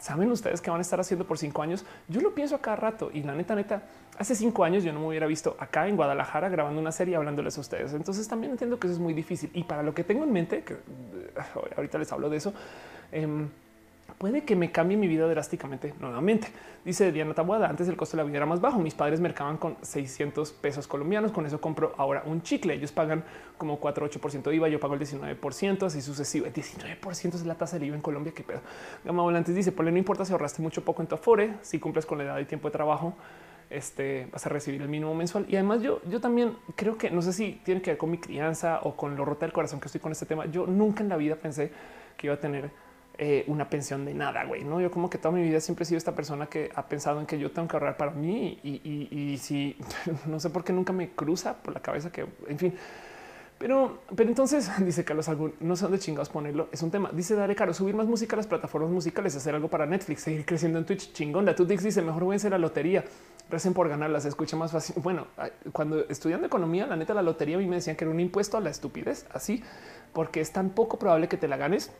¿Saben 0.03 0.33
ustedes 0.33 0.61
qué 0.61 0.69
van 0.69 0.81
a 0.81 0.83
estar 0.83 0.99
haciendo 0.99 1.25
por 1.25 1.39
cinco 1.39 1.63
años? 1.63 1.85
Yo 2.09 2.21
lo 2.21 2.35
pienso 2.35 2.57
a 2.57 2.59
cada 2.59 2.75
rato 2.75 3.13
y 3.15 3.23
la 3.23 3.37
neta, 3.37 3.55
neta, 3.55 3.85
hace 4.19 4.35
cinco 4.35 4.65
años 4.65 4.83
yo 4.83 4.93
no 4.93 4.99
me 4.99 5.07
hubiera 5.07 5.29
visto 5.29 5.55
acá 5.61 5.87
en 5.87 5.95
Guadalajara 5.95 6.49
grabando 6.49 6.81
una 6.81 6.91
serie 6.91 7.15
hablándoles 7.15 7.57
a 7.57 7.61
ustedes. 7.61 7.93
Entonces 7.95 8.27
también 8.27 8.51
entiendo 8.51 8.81
que 8.81 8.89
eso 8.89 8.95
es 8.95 9.01
muy 9.01 9.15
difícil. 9.15 9.53
Y 9.55 9.63
para 9.63 9.85
lo 9.85 9.95
que 9.95 10.03
tengo 10.03 10.25
en 10.25 10.33
mente, 10.33 10.65
que 10.65 10.75
eh, 10.75 10.79
ahorita 11.77 11.99
les 11.99 12.11
hablo 12.11 12.29
de 12.29 12.37
eso, 12.37 12.53
eh, 13.13 13.47
puede 14.19 14.45
que 14.45 14.57
me 14.57 14.71
cambie 14.71 14.97
mi 14.97 15.09
vida 15.09 15.27
drásticamente 15.27 15.95
nuevamente. 16.01 16.49
Dice 16.85 17.13
Diana 17.13 17.35
Tabuada, 17.35 17.69
antes 17.69 17.89
el 17.89 17.97
costo 17.97 18.17
de 18.17 18.23
la 18.23 18.27
vida 18.27 18.39
era 18.39 18.47
más 18.47 18.61
bajo. 18.61 18.79
Mis 18.79 18.95
padres 18.95 19.21
mercaban 19.21 19.57
con 19.57 19.77
600 19.83 20.53
pesos 20.53 20.87
colombianos. 20.87 21.33
Con 21.33 21.47
eso 21.47 21.61
compro 21.61 21.95
ahora 21.97 22.23
un 22.27 22.43
chicle. 22.43 22.75
Ellos 22.75 22.93
pagan 22.93 23.25
como 23.59 23.79
4, 23.79 24.11
8% 24.11 24.43
de 24.43 24.57
IVA. 24.57 24.69
Yo 24.69 24.81
pago 24.81 24.95
el 24.95 25.01
19%, 25.01 25.85
así 25.85 26.03
sucesivo. 26.03 26.47
El 26.47 26.53
19% 26.53 27.35
es 27.35 27.47
la 27.47 27.55
tasa 27.55 27.79
de 27.79 27.87
IVA 27.87 27.97
en 27.97 28.03
Colombia. 28.03 28.33
Qué 28.35 28.43
pedo. 28.43 28.61
Gama 29.05 29.23
Volantes 29.23 29.55
dice, 29.55 29.73
por 29.73 29.85
no 29.85 29.97
importa 29.97 30.25
si 30.25 30.33
ahorraste 30.33 30.63
mucho 30.63 30.85
poco 30.85 31.03
en 31.03 31.09
tu 31.09 31.15
Afore, 31.15 31.55
si 31.63 31.79
cumples 31.79 32.07
con 32.07 32.19
la 32.19 32.25
edad 32.25 32.39
y 32.39 32.45
tiempo 32.45 32.69
de 32.69 32.73
trabajo, 32.73 33.15
este, 33.73 34.29
vas 34.31 34.45
a 34.47 34.49
recibir 34.49 34.83
el 34.83 34.89
mínimo 34.89 35.15
mensual. 35.15 35.47
Y 35.49 35.57
además 35.57 35.83
yo, 35.83 36.01
yo 36.09 36.21
también 36.21 36.57
creo 36.77 36.97
que 36.97 37.11
no 37.11 37.23
sé 37.23 37.33
si 37.33 37.61
tiene 37.65 37.81
que 37.81 37.93
ver 37.93 37.99
con 37.99 38.11
mi 38.11 38.19
crianza 38.19 38.81
o 38.83 38.95
con 38.95 39.17
lo 39.17 39.25
rota 39.25 39.47
del 39.47 39.53
corazón 39.53 39.81
que 39.81 39.87
estoy 39.87 40.01
con 40.01 40.13
este 40.13 40.27
tema. 40.27 40.47
Yo 40.47 40.67
nunca 40.67 41.03
en 41.03 41.09
la 41.09 41.17
vida 41.17 41.37
pensé 41.37 41.73
que 42.17 42.27
iba 42.27 42.35
a 42.35 42.41
tener 42.41 42.71
eh, 43.19 43.45
una 43.47 43.69
pensión 43.69 44.05
de 44.05 44.15
nada, 44.15 44.45
güey. 44.45 44.65
No, 44.65 44.81
yo 44.81 44.91
como 44.91 45.11
que 45.11 45.19
toda 45.19 45.35
mi 45.35 45.43
vida 45.43 45.61
siempre 45.61 45.83
he 45.83 45.87
sido 45.87 45.99
esta 45.99 46.15
persona 46.15 46.47
que 46.47 46.71
ha 46.75 46.87
pensado 46.87 47.21
en 47.21 47.27
que 47.27 47.39
yo 47.39 47.51
tengo 47.51 47.69
que 47.69 47.77
ahorrar 47.77 47.97
para 47.97 48.13
mí 48.13 48.59
y, 48.63 49.39
si 49.39 49.77
no 50.27 50.41
sé 50.41 50.51
por 50.51 50.65
qué 50.65 50.73
nunca 50.73 50.93
me 50.93 51.11
cruza 51.11 51.55
por 51.63 51.75
la 51.75 51.81
cabeza 51.81 52.11
que, 52.11 52.27
en 52.49 52.59
fin. 52.59 52.75
Pero, 53.59 54.01
pero 54.17 54.29
entonces 54.29 54.69
dice 54.85 55.05
Carlos 55.05 55.29
algún 55.29 55.55
no 55.61 55.77
sé 55.77 55.85
dónde 55.85 55.99
chingados 55.99 56.31
ponerlo. 56.31 56.69
Es 56.73 56.83
un 56.83 56.91
tema. 56.91 57.11
Dice 57.13 57.35
Dale 57.35 57.55
Caro, 57.55 57.75
subir 57.75 57.95
más 57.95 58.07
música 58.07 58.35
a 58.35 58.39
las 58.39 58.47
plataformas 58.47 58.91
musicales, 58.91 59.37
hacer 59.37 59.55
algo 59.55 59.69
para 59.69 59.87
Netflix, 59.87 60.23
seguir 60.23 60.45
creciendo 60.47 60.79
en 60.79 60.87
Twitch. 60.87 61.13
Chingón. 61.13 61.45
La 61.45 61.55
Tutix 61.55 61.85
dice 61.85 62.03
mejor 62.03 62.25
voy 62.25 62.35
a 62.35 62.37
hacer 62.37 62.51
la 62.51 62.59
lotería. 62.59 63.05
Recen 63.51 63.75
por 63.75 63.89
ganarla, 63.89 64.21
se 64.21 64.29
escucha 64.29 64.57
más 64.57 64.73
fácil. 64.73 64.97
Bueno, 65.03 65.27
cuando 65.73 66.09
estudiando 66.09 66.47
economía, 66.47 66.87
la 66.87 66.97
neta, 66.97 67.13
la 67.13 67.23
lotería 67.23 67.57
a 67.57 67.61
mí 67.61 67.67
me 67.67 67.77
decían 67.77 67.95
que 67.95 68.05
era 68.05 68.11
un 68.11 68.19
impuesto 68.19 68.57
a 68.57 68.61
la 68.61 68.71
estupidez, 68.71 69.27
así, 69.33 69.63
porque 70.13 70.41
es 70.41 70.51
tan 70.51 70.71
poco 70.71 70.99
probable 70.99 71.29
que 71.29 71.37
te 71.37 71.47
la 71.47 71.57
ganes 71.57 71.93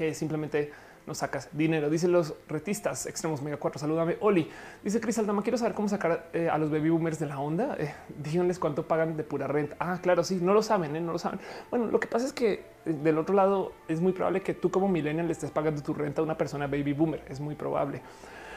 que 0.00 0.14
simplemente 0.14 0.72
no 1.06 1.14
sacas 1.14 1.50
dinero. 1.52 1.90
Dicen 1.90 2.10
los 2.10 2.34
retistas 2.48 3.04
extremos 3.04 3.42
mega 3.42 3.58
4. 3.58 3.80
Salúdame. 3.80 4.16
Oli 4.20 4.48
dice 4.82 4.98
Cris 4.98 5.18
Aldama. 5.18 5.42
Quiero 5.42 5.58
saber 5.58 5.74
cómo 5.74 5.90
sacar 5.90 6.30
eh, 6.32 6.48
a 6.48 6.56
los 6.56 6.70
baby 6.70 6.88
boomers 6.88 7.18
de 7.18 7.26
la 7.26 7.38
onda. 7.38 7.76
Eh, 7.78 7.92
díganles 8.22 8.58
cuánto 8.58 8.88
pagan 8.88 9.18
de 9.18 9.24
pura 9.24 9.46
renta. 9.46 9.76
Ah, 9.78 9.98
claro, 10.00 10.24
sí, 10.24 10.38
no 10.40 10.54
lo 10.54 10.62
saben, 10.62 10.96
¿eh? 10.96 11.02
no 11.02 11.12
lo 11.12 11.18
saben. 11.18 11.38
Bueno, 11.68 11.86
lo 11.88 12.00
que 12.00 12.08
pasa 12.08 12.24
es 12.24 12.32
que 12.32 12.52
eh, 12.86 12.94
del 13.02 13.18
otro 13.18 13.34
lado 13.34 13.72
es 13.88 14.00
muy 14.00 14.12
probable 14.12 14.40
que 14.40 14.54
tú 14.54 14.70
como 14.70 14.88
millennial 14.88 15.26
le 15.26 15.32
estés 15.32 15.50
pagando 15.50 15.82
tu 15.82 15.92
renta 15.92 16.22
a 16.22 16.24
una 16.24 16.38
persona 16.38 16.66
baby 16.66 16.94
boomer. 16.94 17.22
Es 17.28 17.40
muy 17.40 17.56
probable. 17.56 18.00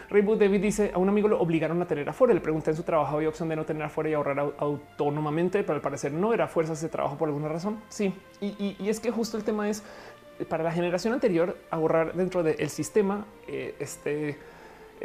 Rayboot 0.10 0.40
David 0.40 0.61
dice 0.61 0.91
a 0.94 0.99
un 0.99 1.10
amigo 1.10 1.28
lo 1.28 1.41
obligaron 1.41 1.82
a 1.82 1.88
tener 1.88 2.07
afuera. 2.07 2.34
Le 2.34 2.40
pregunté 2.40 2.70
en 2.70 2.78
su 2.78 2.84
trabajo 2.84 3.18
había 3.18 3.28
opción 3.28 3.49
de 3.49 3.57
no 3.57 3.65
tener 3.65 3.84
afuera 3.84 4.10
y 4.10 4.14
ahorrar 4.14 4.53
autónomamente, 4.57 5.64
pero 5.64 5.76
al 5.76 5.82
parecer 5.82 6.14
no 6.14 6.34
era 6.34 6.48
fuerza 6.48 6.74
ese 6.74 6.88
trabajo 6.88 7.18
por 7.18 7.28
alguna 7.28 7.49
razón. 7.49 7.82
Sí, 7.90 8.14
y 8.40 8.78
es 8.88 8.99
que 8.99 9.11
justo 9.11 9.38
el 9.38 9.44
tema 9.44 9.70
es 9.70 9.84
para 10.45 10.64
la 10.64 10.72
generación 10.72 11.14
anterior, 11.14 11.57
ahorrar 11.70 12.14
dentro 12.14 12.44
del 12.44 12.70
sistema, 12.70 13.26
eh, 13.48 13.76
este, 13.80 14.38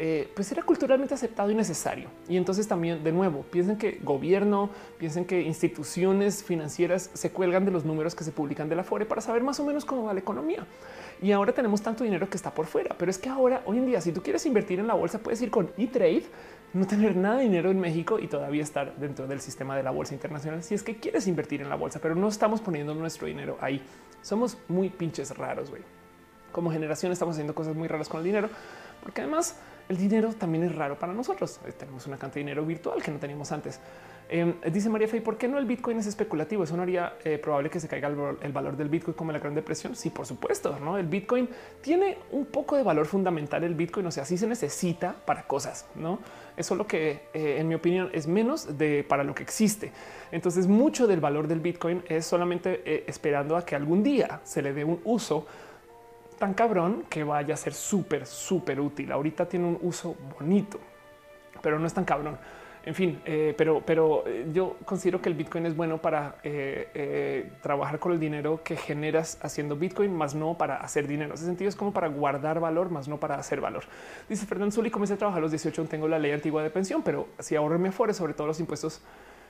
eh, 0.01 0.31
pues 0.33 0.53
era 0.53 0.63
culturalmente 0.63 1.15
aceptado 1.15 1.51
y 1.51 1.57
necesario. 1.57 2.09
Y 2.29 2.37
entonces 2.37 2.69
también, 2.69 3.03
de 3.03 3.11
nuevo, 3.11 3.43
piensen 3.43 3.77
que 3.77 3.99
gobierno, 4.03 4.71
piensen 4.97 5.25
que 5.25 5.43
instituciones 5.43 6.45
financieras 6.45 7.11
se 7.15 7.31
cuelgan 7.31 7.65
de 7.65 7.73
los 7.73 7.85
números 7.85 8.15
que 8.15 8.23
se 8.23 8.31
publican 8.31 8.69
de 8.69 8.77
la 8.77 8.85
FORE 8.85 9.07
para 9.07 9.21
saber 9.21 9.43
más 9.43 9.59
o 9.59 9.65
menos 9.65 9.85
cómo 9.85 10.05
va 10.05 10.15
la 10.15 10.21
economía. 10.21 10.65
Y 11.21 11.33
ahora 11.33 11.53
tenemos 11.53 11.83
tanto 11.83 12.05
dinero 12.05 12.31
que 12.31 12.37
está 12.37 12.55
por 12.55 12.67
fuera. 12.67 12.95
Pero 12.97 13.11
es 13.11 13.19
que 13.19 13.29
ahora, 13.29 13.63
hoy 13.67 13.79
en 13.79 13.87
día, 13.87 14.01
si 14.01 14.13
tú 14.13 14.23
quieres 14.23 14.47
invertir 14.47 14.79
en 14.79 14.87
la 14.87 14.95
bolsa, 14.95 15.19
puedes 15.19 15.43
ir 15.43 15.51
con 15.51 15.69
E-Trade, 15.77 16.23
no 16.75 16.87
tener 16.87 17.17
nada 17.17 17.39
de 17.39 17.43
dinero 17.43 17.71
en 17.71 17.81
México 17.81 18.21
y 18.21 18.29
todavía 18.29 18.63
estar 18.63 18.95
dentro 18.99 19.27
del 19.27 19.41
sistema 19.41 19.77
de 19.77 19.83
la 19.83 19.91
bolsa 19.91 20.15
internacional. 20.15 20.63
Si 20.63 20.75
es 20.75 20.85
que 20.85 20.97
quieres 20.97 21.27
invertir 21.27 21.61
en 21.61 21.69
la 21.69 21.75
bolsa, 21.75 21.99
pero 22.01 22.15
no 22.15 22.29
estamos 22.29 22.61
poniendo 22.61 22.95
nuestro 22.95 23.27
dinero 23.27 23.59
ahí. 23.61 23.83
Somos 24.29 24.59
muy 24.69 24.91
pinches 24.91 25.35
raros, 25.35 25.71
güey. 25.71 25.81
Como 26.53 26.71
generación 26.71 27.11
estamos 27.13 27.37
haciendo 27.37 27.55
cosas 27.55 27.75
muy 27.75 27.89
raras 27.89 28.11
con 28.11 28.19
el 28.19 28.27
dinero, 28.27 28.51
porque 29.03 29.23
además 29.23 29.57
el 29.89 29.97
dinero 29.97 30.35
también 30.35 30.65
es 30.65 30.75
raro 30.75 30.99
para 30.99 31.15
nosotros. 31.15 31.59
Tenemos 31.79 32.07
una 32.07 32.19
cantidad 32.19 32.35
de 32.35 32.51
dinero 32.51 32.67
virtual 32.67 33.03
que 33.03 33.11
no 33.11 33.19
teníamos 33.19 33.51
antes. 33.53 33.81
Em, 34.31 34.55
dice 34.71 34.91
María 34.91 35.09
Fey, 35.09 35.21
¿por 35.21 35.39
qué 35.39 35.49
no 35.49 35.59
el 35.59 35.65
Bitcoin 35.65 35.99
es 35.99 36.07
especulativo? 36.07 36.63
Eso 36.63 36.77
no 36.77 36.83
haría 36.83 37.15
eh, 37.25 37.39
probable 37.39 37.71
que 37.71 37.81
se 37.81 37.89
caiga 37.89 38.09
el, 38.09 38.53
valor 38.53 38.77
del 38.77 38.91
Bitcoin 38.91 39.15
como 39.17 39.33
la 39.33 39.39
Gran 39.39 39.55
Depresión. 39.55 39.97
Sí, 39.97 40.11
por 40.11 40.27
supuesto, 40.27 40.79
no? 40.81 40.99
El 40.99 41.07
Bitcoin 41.07 41.49
tiene 41.81 42.19
un 42.31 42.45
poco 42.45 42.77
de 42.77 42.83
valor 42.83 43.07
fundamental. 43.07 43.65
El 43.65 43.75
Bitcoin, 43.75 44.07
o 44.07 44.11
sea, 44.11 44.27
sí 44.27 44.37
se 44.37 44.47
necesita 44.47 45.15
para 45.25 45.45
cosas, 45.45 45.87
no? 45.95 46.19
Eso 46.59 46.75
lo 46.75 46.87
que, 46.87 47.29
eh, 47.33 47.57
en 47.59 47.69
mi 47.69 47.75
opinión, 47.75 48.11
es 48.13 48.27
menos 48.27 48.77
de 48.77 49.03
para 49.09 49.25
lo 49.25 49.35
que 49.35 49.43
existe. 49.43 49.93
Entonces, 50.31 50.67
mucho 50.67 51.07
del 51.07 51.21
valor 51.21 51.49
del 51.49 51.61
Bitcoin 51.61 52.03
es 52.07 52.27
solamente 52.27 52.83
eh, 52.85 53.05
esperando 53.07 53.57
a 53.57 53.65
que 53.65 53.77
algún 53.77 54.03
día 54.03 54.41
se 54.45 54.61
le 54.61 54.75
dé 54.75 54.85
un 54.85 55.01
uso 55.05 55.47
tan 56.39 56.53
cabrón 56.53 57.05
que 57.09 57.25
vaya 57.25 57.55
a 57.55 57.57
ser 57.57 57.73
súper, 57.73 58.27
súper 58.27 58.79
útil. 58.79 59.11
Ahorita 59.11 59.49
tiene 59.49 59.67
un 59.67 59.79
uso 59.81 60.17
bonito, 60.39 60.79
pero 61.63 61.79
no 61.79 61.87
es 61.87 61.95
tan 61.95 62.05
cabrón. 62.05 62.39
En 62.85 62.95
fin, 62.95 63.21
eh, 63.25 63.55
pero, 63.57 63.83
pero 63.85 64.25
eh, 64.27 64.47
yo 64.53 64.77
considero 64.85 65.21
que 65.21 65.29
el 65.29 65.35
Bitcoin 65.35 65.67
es 65.67 65.77
bueno 65.77 65.99
para 65.99 66.37
eh, 66.43 67.51
trabajar 67.61 67.99
con 67.99 68.13
el 68.13 68.21
dinero 68.21 68.63
que 68.63 68.77
generas 68.77 69.39
haciendo 69.43 69.77
Bitcoin, 69.77 70.15
más 70.15 70.35
no 70.35 70.57
para 70.57 70.77
hacer 70.77 71.07
dinero. 71.07 71.35
Ese 71.35 71.45
sentido 71.45 71.69
es 71.69 71.77
como 71.77 71.93
para 71.93 72.09
guardar 72.09 72.61
valor, 72.61 72.91
más 72.91 73.09
no 73.09 73.19
para 73.19 73.37
hacer 73.37 73.61
valor. 73.61 73.85
Dice 74.29 74.47
Fernando 74.47 74.75
Zuli, 74.75 74.91
comencé 74.91 75.15
a 75.15 75.17
trabajar 75.17 75.39
a 75.39 75.43
los 75.43 75.51
18, 75.51 75.85
tengo 75.85 76.09
la 76.09 76.19
ley 76.19 76.33
antigua 76.33 76.63
de 76.63 76.71
pensión, 76.71 77.03
pero 77.03 77.29
si 77.39 77.57
ahorro 77.57 77.79
me 77.79 77.89
afuera 77.89 78.15
sobre 78.15 78.35
todos 78.35 78.49
los 78.49 78.61
impuestos 78.61 79.03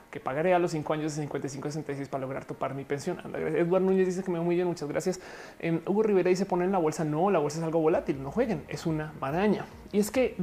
que 0.09 0.19
pagaré 0.19 0.53
a 0.53 0.59
los 0.59 0.71
cinco 0.71 0.93
años 0.93 1.15
de 1.15 1.21
55 1.21 1.69
66 1.69 2.07
para 2.07 2.21
lograr 2.21 2.45
topar 2.45 2.73
mi 2.73 2.83
pensión. 2.83 3.19
Eduardo 3.35 3.87
Núñez 3.87 4.07
dice 4.07 4.23
que 4.23 4.31
me 4.31 4.39
muy 4.39 4.55
bien. 4.55 4.67
Muchas 4.67 4.89
gracias. 4.89 5.19
Em, 5.59 5.81
Hugo 5.85 6.03
Rivera 6.03 6.29
dice 6.29 6.45
poner 6.45 6.65
en 6.65 6.71
la 6.71 6.79
bolsa. 6.79 7.03
No, 7.03 7.29
la 7.29 7.39
bolsa 7.39 7.59
es 7.59 7.63
algo 7.63 7.79
volátil. 7.79 8.21
No 8.21 8.31
jueguen. 8.31 8.63
Es 8.67 8.85
una 8.85 9.13
maraña. 9.21 9.65
Y 9.91 9.99
es 9.99 10.11
que 10.11 10.35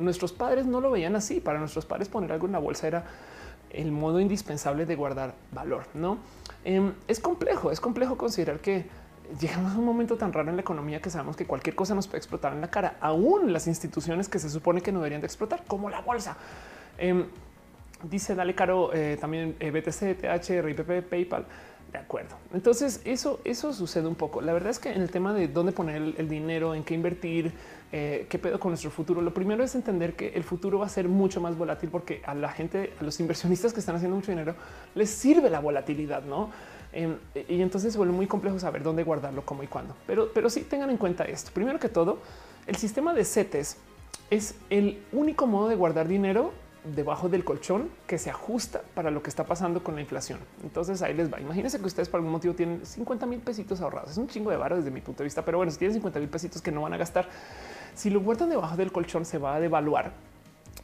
nuestros 0.00 0.32
padres 0.32 0.66
no 0.66 0.80
lo 0.80 0.90
veían 0.90 1.14
así. 1.16 1.40
Para 1.40 1.58
nuestros 1.58 1.86
padres 1.86 2.08
poner 2.08 2.32
algo 2.32 2.46
en 2.46 2.52
la 2.52 2.58
bolsa 2.58 2.88
era 2.88 3.04
el 3.70 3.92
modo 3.92 4.20
indispensable 4.20 4.86
de 4.86 4.96
guardar 4.96 5.34
valor. 5.52 5.84
No 5.94 6.18
em, 6.64 6.92
es 7.06 7.20
complejo. 7.20 7.70
Es 7.70 7.80
complejo 7.80 8.16
considerar 8.16 8.58
que 8.58 8.86
llegamos 9.40 9.74
a 9.74 9.78
un 9.78 9.84
momento 9.84 10.16
tan 10.16 10.32
raro 10.32 10.50
en 10.50 10.56
la 10.56 10.62
economía 10.62 11.00
que 11.00 11.10
sabemos 11.10 11.36
que 11.36 11.46
cualquier 11.46 11.74
cosa 11.74 11.94
nos 11.94 12.06
puede 12.06 12.18
explotar 12.18 12.52
en 12.52 12.60
la 12.60 12.68
cara, 12.68 12.96
aún 13.00 13.52
las 13.52 13.66
instituciones 13.66 14.28
que 14.28 14.38
se 14.38 14.50
supone 14.50 14.80
que 14.80 14.92
no 14.92 14.98
deberían 14.98 15.20
de 15.20 15.26
explotar, 15.26 15.64
como 15.66 15.88
la 15.88 16.00
bolsa. 16.00 16.36
Em, 16.98 17.26
Dice 18.10 18.34
Dale 18.34 18.54
Caro 18.54 18.92
eh, 18.92 19.16
también 19.20 19.56
eh, 19.60 19.70
BTC, 19.70 20.20
TH, 20.20 20.62
RIPP, 20.62 21.08
PayPal. 21.08 21.46
De 21.92 22.00
acuerdo. 22.00 22.34
Entonces 22.52 23.00
eso, 23.04 23.38
eso 23.44 23.72
sucede 23.72 24.08
un 24.08 24.16
poco. 24.16 24.40
La 24.40 24.52
verdad 24.52 24.70
es 24.70 24.80
que 24.80 24.90
en 24.90 25.00
el 25.00 25.12
tema 25.12 25.32
de 25.32 25.46
dónde 25.46 25.70
poner 25.70 26.02
el, 26.16 26.28
dinero, 26.28 26.74
en 26.74 26.82
qué 26.82 26.92
invertir, 26.92 27.52
eh, 27.92 28.26
qué 28.28 28.36
pedo 28.36 28.58
con 28.58 28.72
nuestro 28.72 28.90
futuro, 28.90 29.22
lo 29.22 29.32
primero 29.32 29.62
es 29.62 29.76
entender 29.76 30.16
que 30.16 30.30
el 30.30 30.42
futuro 30.42 30.80
va 30.80 30.86
a 30.86 30.88
ser 30.88 31.06
mucho 31.06 31.40
más 31.40 31.56
volátil 31.56 31.90
porque 31.90 32.20
a 32.26 32.34
la 32.34 32.48
gente, 32.48 32.92
a 33.00 33.04
los 33.04 33.20
inversionistas 33.20 33.72
que 33.72 33.78
están 33.78 33.94
haciendo 33.94 34.16
mucho 34.16 34.32
dinero, 34.32 34.56
les 34.96 35.08
sirve 35.08 35.48
la 35.50 35.60
volatilidad, 35.60 36.24
no? 36.24 36.50
Em, 36.92 37.16
y 37.48 37.62
entonces 37.62 37.92
se 37.92 37.98
vuelve 37.98 38.12
muy 38.12 38.26
complejo 38.26 38.58
saber 38.58 38.82
dónde 38.82 39.04
guardarlo, 39.04 39.44
cómo 39.44 39.62
y 39.62 39.68
cuándo. 39.68 39.94
Pero, 40.04 40.32
pero 40.34 40.50
sí 40.50 40.62
tengan 40.62 40.90
en 40.90 40.96
cuenta 40.96 41.22
esto. 41.22 41.52
Primero 41.54 41.78
que 41.78 41.88
todo, 41.88 42.18
el 42.66 42.74
sistema 42.74 43.14
de 43.14 43.24
CETES 43.24 43.76
es 44.30 44.56
el 44.68 45.00
único 45.12 45.46
modo 45.46 45.68
de 45.68 45.76
guardar 45.76 46.08
dinero 46.08 46.52
debajo 46.84 47.28
del 47.28 47.44
colchón 47.44 47.88
que 48.06 48.18
se 48.18 48.30
ajusta 48.30 48.82
para 48.94 49.10
lo 49.10 49.22
que 49.22 49.30
está 49.30 49.44
pasando 49.44 49.82
con 49.82 49.94
la 49.94 50.02
inflación. 50.02 50.38
Entonces 50.62 51.00
ahí 51.02 51.14
les 51.14 51.32
va. 51.32 51.40
Imagínense 51.40 51.78
que 51.78 51.86
ustedes 51.86 52.08
por 52.08 52.18
algún 52.18 52.32
motivo 52.32 52.54
tienen 52.54 52.84
50 52.84 53.26
mil 53.26 53.40
pesitos 53.40 53.80
ahorrados. 53.80 54.12
Es 54.12 54.18
un 54.18 54.28
chingo 54.28 54.50
de 54.50 54.56
varo 54.56 54.76
desde 54.76 54.90
mi 54.90 55.00
punto 55.00 55.22
de 55.22 55.24
vista, 55.24 55.44
pero 55.44 55.58
bueno, 55.58 55.72
si 55.72 55.78
tienen 55.78 55.94
50 55.94 56.18
mil 56.20 56.28
pesitos 56.28 56.60
que 56.60 56.70
no 56.70 56.82
van 56.82 56.92
a 56.92 56.96
gastar, 56.96 57.28
si 57.94 58.10
lo 58.10 58.20
guardan 58.20 58.50
debajo 58.50 58.76
del 58.76 58.92
colchón 58.92 59.24
se 59.24 59.38
va 59.38 59.54
a 59.54 59.60
devaluar 59.60 60.12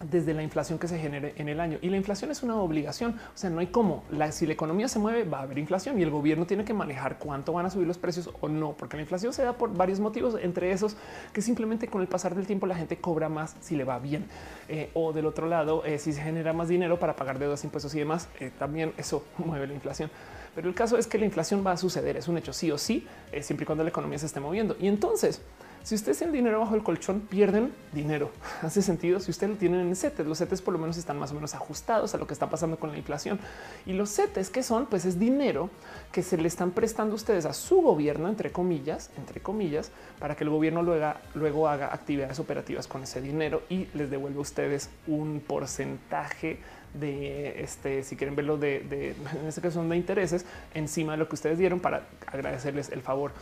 desde 0.03 0.33
la 0.33 0.43
inflación 0.43 0.79
que 0.79 0.89
se 0.89 0.99
genere 0.99 1.35
en 1.37 1.49
el 1.49 1.61
año. 1.61 1.79
Y 1.83 1.91
la 1.91 1.97
inflación 1.97 2.31
es 2.31 2.43
una 2.43 2.57
obligación. 2.57 3.13
O 3.13 3.39
sea, 3.39 3.51
no 3.51 3.61
hay 3.61 3.67
cómo. 3.67 4.05
Si 4.31 4.47
la 4.47 4.53
economía 4.53 4.89
se 4.89 4.99
mueve, 4.99 5.25
va 5.25 5.41
a 5.41 5.43
haber 5.43 5.59
inflación 5.59 5.99
y 5.99 6.03
el 6.03 6.11
gobierno 6.11 6.47
tiene 6.47 6.65
que 6.65 6.73
manejar 6.73 7.19
cuánto 7.19 7.53
van 7.53 7.67
a 7.67 7.71
subir 7.71 7.87
los 7.87 7.99
precios 7.99 8.31
o 8.41 8.49
no, 8.49 8.73
porque 8.73 8.97
la 8.97 9.03
inflación 9.03 9.33
se 9.33 9.43
da 9.43 9.53
por 9.53 9.77
varios 9.77 10.01
motivos, 10.01 10.37
entre 10.41 10.73
esos 10.73 10.97
que 11.33 11.43
simplemente 11.43 11.89
con 11.89 12.01
el 12.01 12.09
pasar 12.09 12.35
del 12.35 12.47
tiempo 12.47 12.67
la 12.67 12.75
gente 12.75 12.97
cobra 12.97 13.29
más 13.29 13.57
si 13.61 13.77
le 13.77 13.85
va 13.85 13.99
bien. 13.99 14.27
Eh, 14.69 14.91
o 14.95 15.13
del 15.13 15.27
otro 15.27 15.47
lado, 15.47 15.85
eh, 15.85 15.99
si 15.99 16.13
se 16.13 16.23
genera 16.23 16.53
más 16.53 16.69
dinero 16.69 16.99
para 16.99 17.17
pagar 17.17 17.39
deudas, 17.39 17.63
impuestos 17.65 17.95
y 17.95 17.99
demás, 17.99 18.29
eh, 18.39 18.51
también 18.59 18.93
eso 18.97 19.25
mueve 19.39 19.67
la 19.67 19.75
inflación. 19.75 20.11
Pero 20.55 20.69
el 20.69 20.75
caso 20.75 20.97
es 20.97 21.07
que 21.07 21.19
la 21.19 21.27
inflación 21.27 21.65
va 21.65 21.73
a 21.73 21.77
suceder, 21.77 22.17
es 22.17 22.27
un 22.27 22.37
hecho 22.39 22.53
sí 22.53 22.71
o 22.71 22.79
sí, 22.79 23.07
siempre 23.41 23.63
y 23.63 23.67
cuando 23.67 23.85
la 23.85 23.91
economía 23.91 24.19
se 24.19 24.27
esté 24.27 24.41
moviendo. 24.41 24.77
Y 24.81 24.89
entonces, 24.89 25.43
si 25.83 25.95
ustedes 25.95 26.19
tienen 26.19 26.35
dinero 26.35 26.61
bajo 26.61 26.75
el 26.75 26.83
colchón, 26.83 27.21
pierden 27.21 27.73
dinero. 27.93 28.31
Hace 28.63 28.83
sentido 28.83 29.19
si 29.21 29.31
ustedes 29.31 29.53
lo 29.53 29.59
tienen 29.59 29.81
en 29.81 29.97
CETES. 29.97 30.27
Los 30.27 30.39
CETES 30.39 30.63
por 30.63 30.73
lo 30.73 30.79
menos 30.79 30.97
están 30.97 31.19
más 31.19 31.31
o 31.33 31.35
menos 31.35 31.55
ajustados 31.55 32.15
a 32.15 32.19
lo 32.19 32.27
que 32.27 32.35
está 32.35 32.51
pasando 32.51 32.79
con 32.79 32.93
la 32.93 32.99
inflación. 32.99 33.39
Y 33.87 33.95
los 33.95 34.15
CETES 34.15 34.51
que 34.51 34.63
son, 34.63 34.87
pues 34.87 35.05
es 35.05 35.19
dinero 35.19 35.71
que 36.13 36.23
se 36.23 36.37
le 36.37 36.49
están 36.49 36.73
prestando 36.73 37.15
ustedes 37.15 37.47
a 37.47 37.53
su 37.53 37.81
gobierno, 37.81 38.29
entre 38.29 38.53
comillas, 38.53 39.11
entre 39.17 39.41
comillas, 39.41 39.91
para 40.19 40.37
que 40.37 40.45
el 40.45 40.51
gobierno 40.51 40.83
luego, 40.83 41.15
luego 41.35 41.69
haga 41.69 41.93
actividades 41.93 42.39
operativas 42.39 42.87
con 42.87 43.03
ese 43.03 43.21
dinero 43.21 43.63
y 43.69 43.87
les 43.95 44.11
devuelva 44.11 44.39
a 44.39 44.43
ustedes 44.43 44.91
un 45.07 45.43
porcentaje 45.47 46.59
de 46.95 47.63
este, 47.63 48.03
si 48.03 48.17
quieren 48.17 48.35
verlo 48.35 48.57
de, 48.57 48.81
de 48.81 49.11
en 49.41 49.47
este 49.47 49.61
caso 49.61 49.75
son 49.75 49.89
de 49.89 49.97
intereses 49.97 50.45
encima 50.75 51.13
de 51.13 51.19
lo 51.19 51.29
que 51.29 51.37
ustedes 51.37 51.59
dieron 51.59 51.81
para 51.81 52.07
agradecerles 52.27 52.91
el 52.91 53.03
favor. 53.03 53.33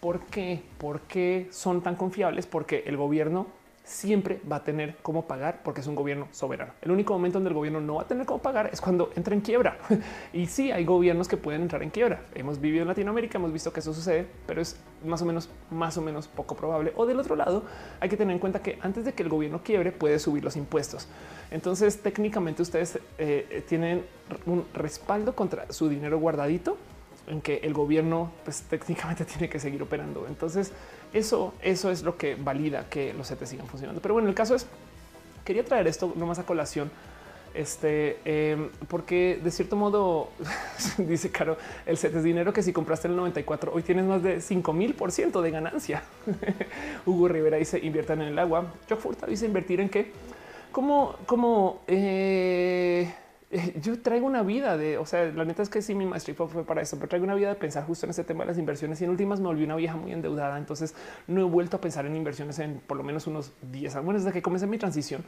¿Por 0.00 0.20
qué? 0.26 0.62
¿Por 0.78 1.00
qué 1.02 1.48
son 1.50 1.82
tan 1.82 1.96
confiables? 1.96 2.46
Porque 2.46 2.84
el 2.86 2.96
gobierno 2.96 3.46
siempre 3.86 4.40
va 4.50 4.56
a 4.56 4.64
tener 4.64 4.96
cómo 5.00 5.26
pagar 5.26 5.60
porque 5.62 5.80
es 5.80 5.86
un 5.86 5.94
gobierno 5.94 6.26
soberano. 6.32 6.72
El 6.82 6.90
único 6.90 7.12
momento 7.12 7.38
donde 7.38 7.50
el 7.50 7.54
gobierno 7.54 7.80
no 7.80 7.94
va 7.94 8.02
a 8.02 8.06
tener 8.06 8.26
cómo 8.26 8.42
pagar 8.42 8.68
es 8.72 8.80
cuando 8.80 9.12
entra 9.14 9.32
en 9.32 9.40
quiebra. 9.40 9.78
y 10.32 10.46
sí, 10.46 10.72
hay 10.72 10.84
gobiernos 10.84 11.28
que 11.28 11.36
pueden 11.36 11.62
entrar 11.62 11.84
en 11.84 11.90
quiebra. 11.90 12.20
Hemos 12.34 12.60
vivido 12.60 12.82
en 12.82 12.88
Latinoamérica, 12.88 13.38
hemos 13.38 13.52
visto 13.52 13.72
que 13.72 13.78
eso 13.80 13.94
sucede, 13.94 14.26
pero 14.44 14.60
es 14.60 14.76
más 15.04 15.22
o 15.22 15.24
menos, 15.24 15.48
más 15.70 15.96
o 15.96 16.02
menos 16.02 16.26
poco 16.26 16.56
probable. 16.56 16.92
O 16.96 17.06
del 17.06 17.20
otro 17.20 17.36
lado, 17.36 17.62
hay 18.00 18.08
que 18.08 18.16
tener 18.16 18.34
en 18.34 18.40
cuenta 18.40 18.60
que 18.60 18.76
antes 18.82 19.04
de 19.04 19.12
que 19.12 19.22
el 19.22 19.28
gobierno 19.28 19.62
quiebre, 19.62 19.92
puede 19.92 20.18
subir 20.18 20.42
los 20.42 20.56
impuestos. 20.56 21.06
Entonces, 21.52 22.02
técnicamente 22.02 22.62
ustedes 22.62 22.98
eh, 23.18 23.64
tienen 23.68 24.04
un 24.46 24.66
respaldo 24.74 25.36
contra 25.36 25.72
su 25.72 25.88
dinero 25.88 26.18
guardadito 26.18 26.76
en 27.26 27.40
que 27.40 27.56
el 27.62 27.72
gobierno 27.72 28.30
pues, 28.44 28.62
técnicamente 28.62 29.24
tiene 29.26 29.48
que 29.48 29.58
seguir 29.58 29.82
operando. 29.82 30.26
Entonces 30.28 30.72
eso, 31.12 31.54
eso 31.62 31.90
es 31.90 32.02
lo 32.02 32.16
que 32.16 32.34
valida 32.34 32.88
que 32.88 33.12
los 33.14 33.28
CETES 33.28 33.48
sigan 33.48 33.66
funcionando. 33.66 34.00
Pero 34.00 34.14
bueno, 34.14 34.28
el 34.28 34.34
caso 34.34 34.54
es, 34.54 34.66
quería 35.44 35.64
traer 35.64 35.86
esto 35.86 36.12
nomás 36.16 36.38
a 36.38 36.44
colación 36.44 36.90
Este, 37.54 38.18
em, 38.26 38.68
porque 38.86 39.40
de 39.42 39.50
cierto 39.50 39.76
modo, 39.76 40.28
dice 40.98 41.30
Caro, 41.30 41.56
el 41.86 41.96
set 41.96 42.14
es 42.14 42.22
dinero 42.22 42.52
que 42.52 42.62
si 42.62 42.70
compraste 42.70 43.08
en 43.08 43.12
el 43.12 43.16
94, 43.16 43.72
hoy 43.72 43.82
tienes 43.82 44.04
más 44.04 44.22
de 44.22 44.42
5 44.42 44.72
mil 44.74 44.92
por 44.92 45.10
ciento 45.10 45.40
de 45.40 45.50
ganancia. 45.50 46.02
Hugo 47.06 47.28
Rivera 47.28 47.56
dice 47.56 47.78
inviertan 47.78 48.20
en 48.20 48.28
el 48.28 48.38
agua. 48.38 48.74
Jock 48.90 49.00
Furta 49.00 49.26
dice 49.26 49.46
invertir 49.46 49.80
en 49.80 49.88
qué? 49.88 50.12
Como, 50.70 51.16
como 51.24 51.80
eh, 51.86 53.10
yo 53.82 54.00
traigo 54.00 54.26
una 54.26 54.42
vida 54.42 54.76
de, 54.76 54.98
o 54.98 55.06
sea, 55.06 55.24
la 55.26 55.44
neta 55.44 55.62
es 55.62 55.68
que 55.68 55.82
sí, 55.82 55.94
mi 55.94 56.06
maestría 56.06 56.34
fue 56.34 56.64
para 56.64 56.82
eso, 56.82 56.96
pero 56.96 57.08
traigo 57.08 57.24
una 57.24 57.34
vida 57.34 57.48
de 57.48 57.54
pensar 57.54 57.84
justo 57.84 58.06
en 58.06 58.10
ese 58.10 58.24
tema 58.24 58.44
de 58.44 58.48
las 58.48 58.58
inversiones 58.58 59.00
y 59.00 59.04
en 59.04 59.10
últimas 59.10 59.40
me 59.40 59.46
volví 59.46 59.64
una 59.64 59.76
vieja 59.76 59.96
muy 59.96 60.12
endeudada. 60.12 60.58
Entonces 60.58 60.94
no 61.26 61.40
he 61.40 61.44
vuelto 61.44 61.76
a 61.76 61.80
pensar 61.80 62.06
en 62.06 62.16
inversiones 62.16 62.58
en 62.58 62.80
por 62.86 62.96
lo 62.96 63.02
menos 63.02 63.26
unos 63.26 63.52
10 63.70 63.94
años, 63.94 64.04
bueno, 64.04 64.18
desde 64.20 64.32
que 64.32 64.42
comencé 64.42 64.66
mi 64.66 64.78
transición 64.78 65.24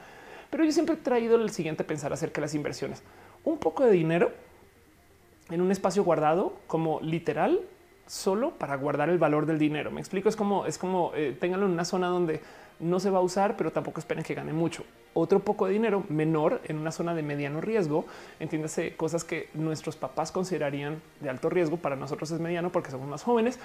pero 0.50 0.64
yo 0.64 0.72
siempre 0.72 0.94
he 0.94 0.98
traído 0.98 1.36
el 1.36 1.50
siguiente 1.50 1.84
pensar 1.84 2.12
acerca 2.12 2.40
de 2.40 2.46
las 2.46 2.54
inversiones. 2.54 3.02
Un 3.44 3.58
poco 3.58 3.84
de 3.84 3.92
dinero 3.92 4.32
en 5.50 5.60
un 5.60 5.70
espacio 5.70 6.04
guardado 6.04 6.54
como 6.66 7.00
literal 7.00 7.60
solo 8.06 8.52
para 8.52 8.76
guardar 8.76 9.10
el 9.10 9.18
valor 9.18 9.44
del 9.44 9.58
dinero. 9.58 9.90
Me 9.90 10.00
explico, 10.00 10.28
es 10.28 10.36
como 10.36 10.64
es 10.64 10.78
como 10.78 11.12
eh, 11.14 11.36
en 11.40 11.62
una 11.62 11.84
zona 11.84 12.08
donde 12.08 12.40
no 12.80 13.00
se 13.00 13.10
va 13.10 13.18
a 13.18 13.22
usar, 13.22 13.56
pero 13.56 13.72
tampoco 13.72 14.00
esperen 14.00 14.24
que 14.24 14.34
gane 14.34 14.52
mucho. 14.52 14.84
Otro 15.14 15.40
poco 15.40 15.66
de 15.66 15.72
dinero 15.72 16.05
menor 16.09 16.60
en 16.64 16.78
una 16.78 16.92
zona 16.92 17.14
de 17.14 17.22
mediano 17.22 17.60
riesgo, 17.60 18.06
entiéndase 18.40 18.94
cosas 18.96 19.24
que 19.24 19.48
nuestros 19.55 19.96
papás 19.96 20.32
considerarían 20.32 21.00
de 21.20 21.30
alto 21.30 21.50
riesgo, 21.50 21.76
para 21.76 21.96
nosotros 21.96 22.30
es 22.30 22.40
mediano 22.40 22.70
porque 22.70 22.90
somos 22.90 23.09
más 23.09 23.22
jóvenes, 23.22 23.59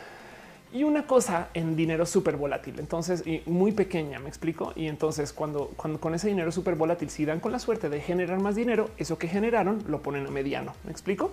y 0.74 0.84
una 0.84 1.06
cosa 1.06 1.50
en 1.54 1.76
dinero 1.76 2.06
súper 2.08 2.36
volátil. 2.36 2.80
Entonces, 2.80 3.26
y 3.28 3.44
muy 3.46 3.72
pequeña, 3.74 4.18
me 4.18 4.28
explico. 4.28 4.74
Y 4.76 4.88
entonces, 4.88 5.32
cuando, 5.32 5.68
cuando 5.78 6.00
con 6.00 6.16
ese 6.16 6.30
dinero 6.30 6.52
súper 6.52 6.74
volátil, 6.74 7.12
si 7.12 7.26
dan 7.26 7.40
con 7.40 7.52
la 7.52 7.60
suerte 7.60 7.90
de 7.90 8.02
generar 8.02 8.40
más 8.40 8.56
dinero, 8.56 8.90
eso 8.98 9.20
que 9.20 9.28
generaron 9.28 9.84
lo 9.88 10.02
ponen 10.02 10.26
a 10.26 10.32
mediano. 10.32 10.74
Me 10.84 10.92
explico. 10.92 11.32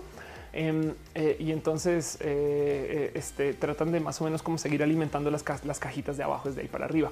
Em, 0.53 0.93
eh, 1.15 1.37
y 1.39 1.53
entonces 1.53 2.17
eh, 2.19 2.19
eh, 2.25 3.11
este, 3.15 3.53
tratan 3.53 3.91
de 3.93 4.01
más 4.01 4.19
o 4.19 4.25
menos 4.25 4.43
como 4.43 4.57
seguir 4.57 4.83
alimentando 4.83 5.31
las, 5.31 5.45
las 5.63 5.79
cajitas 5.79 6.17
de 6.17 6.23
abajo 6.23 6.49
desde 6.49 6.61
ahí 6.61 6.67
para 6.67 6.85
arriba. 6.85 7.09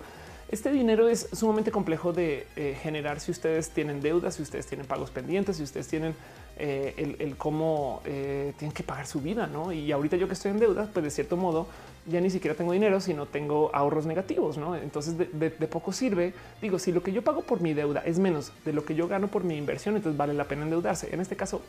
Este 0.49 0.71
dinero 0.71 1.07
es 1.07 1.29
sumamente 1.31 1.71
complejo 1.71 2.11
de 2.11 2.47
generar 2.81 3.19
si 3.19 3.31
ustedes 3.31 3.69
tienen 3.69 4.01
deudas, 4.01 4.35
si 4.35 4.41
ustedes 4.41 4.65
tienen 4.65 4.87
pagos 4.87 5.11
pendientes, 5.11 5.57
si 5.57 5.63
ustedes 5.63 5.87
tienen 5.87 6.15
el, 6.57 7.35
cómo 7.37 8.01
tienen 8.03 8.71
que 8.73 8.81
pagar 8.81 9.05
su 9.05 9.21
vida, 9.21 9.45
¿no? 9.45 9.71
Y 9.71 9.91
ahorita 9.91 10.17
yo 10.17 10.27
que 10.27 10.33
estoy 10.33 10.49
en 10.51 10.59
deudas, 10.59 10.89
pues 10.91 11.03
de 11.03 11.11
cierto 11.11 11.37
modo 11.37 11.67
ya 12.09 12.21
ni 12.21 12.29
siquiera 12.29 12.55
tengo 12.55 12.73
dinero, 12.73 12.99
sino 12.99 13.25
tengo 13.25 13.71
ahorros 13.73 14.05
negativos. 14.05 14.57
¿no? 14.57 14.75
Entonces 14.75 15.15
de, 15.17 15.49
poco 15.67 15.91
sirve. 15.91 16.33
Digo, 16.61 16.79
si 16.79 16.91
lo 16.91 17.03
que 17.03 17.11
yo 17.11 17.21
pago 17.21 17.41
por 17.41 17.61
mi 17.61 17.73
deuda 17.73 18.01
es 18.05 18.19
menos 18.19 18.51
de 18.65 18.73
lo 18.73 18.83
que 18.85 18.95
yo 18.95 19.07
gano 19.07 19.27
por 19.27 19.43
mi 19.43 19.57
inversión, 19.57 19.95
entonces 19.95 20.17
vale 20.17 20.33
la 20.33 20.45
pena 20.45 20.63
endeudarse. 20.63 21.13
En 21.13 21.21
este 21.21 21.35
caso, 21.35 21.61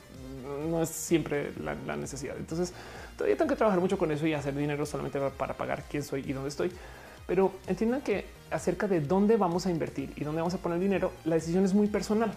no 0.69 0.83
es 0.83 0.89
siempre 0.89 1.53
la, 1.63 1.97
necesidad. 1.97 2.37
Entonces 2.37 2.73
todavía 3.17 3.37
tengo 3.37 3.51
que 3.51 3.57
trabajar 3.57 3.81
mucho 3.81 3.99
con 3.99 4.11
eso 4.11 4.27
y 4.27 4.35
hacer 4.35 4.55
dinero 4.55 4.87
solamente 4.87 5.19
para 5.37 5.55
pagar 5.55 5.85
quién 5.89 6.03
soy 6.03 6.25
y 6.27 6.33
dónde 6.33 6.49
estoy. 6.49 6.73
Pero 7.31 7.53
entiendan 7.69 8.01
que 8.01 8.27
acerca 8.51 8.89
de 8.89 9.01
dónde 9.01 9.37
vamos 9.37 9.65
a 9.65 9.71
invertir 9.71 10.13
y 10.17 10.25
dónde 10.25 10.41
vamos 10.41 10.55
a 10.55 10.59
poner 10.59 10.81
dinero, 10.81 11.13
la 11.25 11.37
decisión 11.37 11.65
es 11.65 11.75
muy 11.75 11.87
personal. 11.87 12.33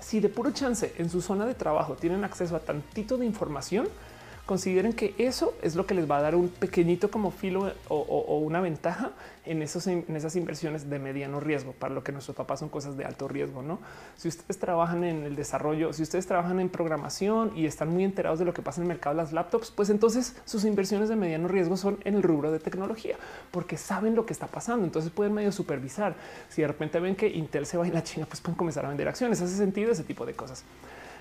Si 0.00 0.20
de 0.20 0.28
puro 0.28 0.52
chance 0.52 0.94
en 0.98 1.10
su 1.10 1.20
zona 1.20 1.46
de 1.46 1.54
trabajo 1.54 1.94
tienen 1.94 2.22
acceso 2.22 2.54
a 2.54 2.60
tantito 2.60 3.16
de 3.16 3.26
información, 3.26 3.88
consideren 4.46 4.92
que 4.92 5.14
eso 5.18 5.54
es 5.62 5.74
lo 5.74 5.86
que 5.86 5.94
les 5.94 6.10
va 6.10 6.18
a 6.18 6.22
dar 6.22 6.34
un 6.34 6.48
pequeñito 6.48 7.10
como 7.10 7.30
filo 7.30 7.72
o, 7.88 8.38
una 8.38 8.60
ventaja 8.60 9.12
en, 9.46 9.62
esos, 9.62 9.86
en 9.86 10.04
esas 10.14 10.36
inversiones 10.36 10.90
de 10.90 10.98
mediano 10.98 11.40
riesgo, 11.40 11.72
para 11.72 11.94
lo 11.94 12.04
que 12.04 12.12
nuestros 12.12 12.36
papás 12.36 12.60
son 12.60 12.68
cosas 12.68 12.96
de 12.96 13.04
alto 13.04 13.26
riesgo. 13.26 13.62
No, 13.62 13.78
si 14.16 14.28
ustedes 14.28 14.58
trabajan 14.58 15.04
en 15.04 15.24
el 15.24 15.34
desarrollo, 15.34 15.92
si 15.92 16.02
ustedes 16.02 16.26
trabajan 16.26 16.60
en 16.60 16.68
programación 16.68 17.52
y 17.56 17.66
están 17.66 17.88
muy 17.88 18.04
enterados 18.04 18.38
de 18.38 18.44
lo 18.44 18.52
que 18.52 18.62
pasa 18.62 18.80
en 18.80 18.84
el 18.84 18.88
mercado 18.88 19.16
de 19.16 19.22
las 19.22 19.32
laptops, 19.32 19.70
pues 19.70 19.88
entonces 19.88 20.36
sus 20.44 20.64
inversiones 20.64 21.08
de 21.08 21.16
mediano 21.16 21.48
riesgo 21.48 21.76
son 21.76 21.98
en 22.04 22.14
el 22.14 22.22
rubro 22.22 22.52
de 22.52 22.58
tecnología, 22.58 23.16
porque 23.50 23.76
saben 23.78 24.14
lo 24.14 24.26
que 24.26 24.32
está 24.34 24.46
pasando. 24.46 24.84
Entonces 24.84 25.10
pueden 25.10 25.32
medio 25.32 25.52
supervisar. 25.52 26.14
Si 26.50 26.62
de 26.62 26.68
repente 26.68 27.00
ven 27.00 27.16
que 27.16 27.28
Intel 27.28 27.66
se 27.66 27.78
va 27.78 27.86
en 27.86 27.94
la 27.94 28.02
China, 28.02 28.26
pues 28.26 28.40
pueden 28.40 28.56
comenzar 28.56 28.84
a 28.84 28.88
vender 28.88 29.08
acciones. 29.08 29.40
Hace 29.40 29.56
sentido 29.56 29.92
ese 29.92 30.04
tipo 30.04 30.26
de 30.26 30.34
cosas. 30.34 30.64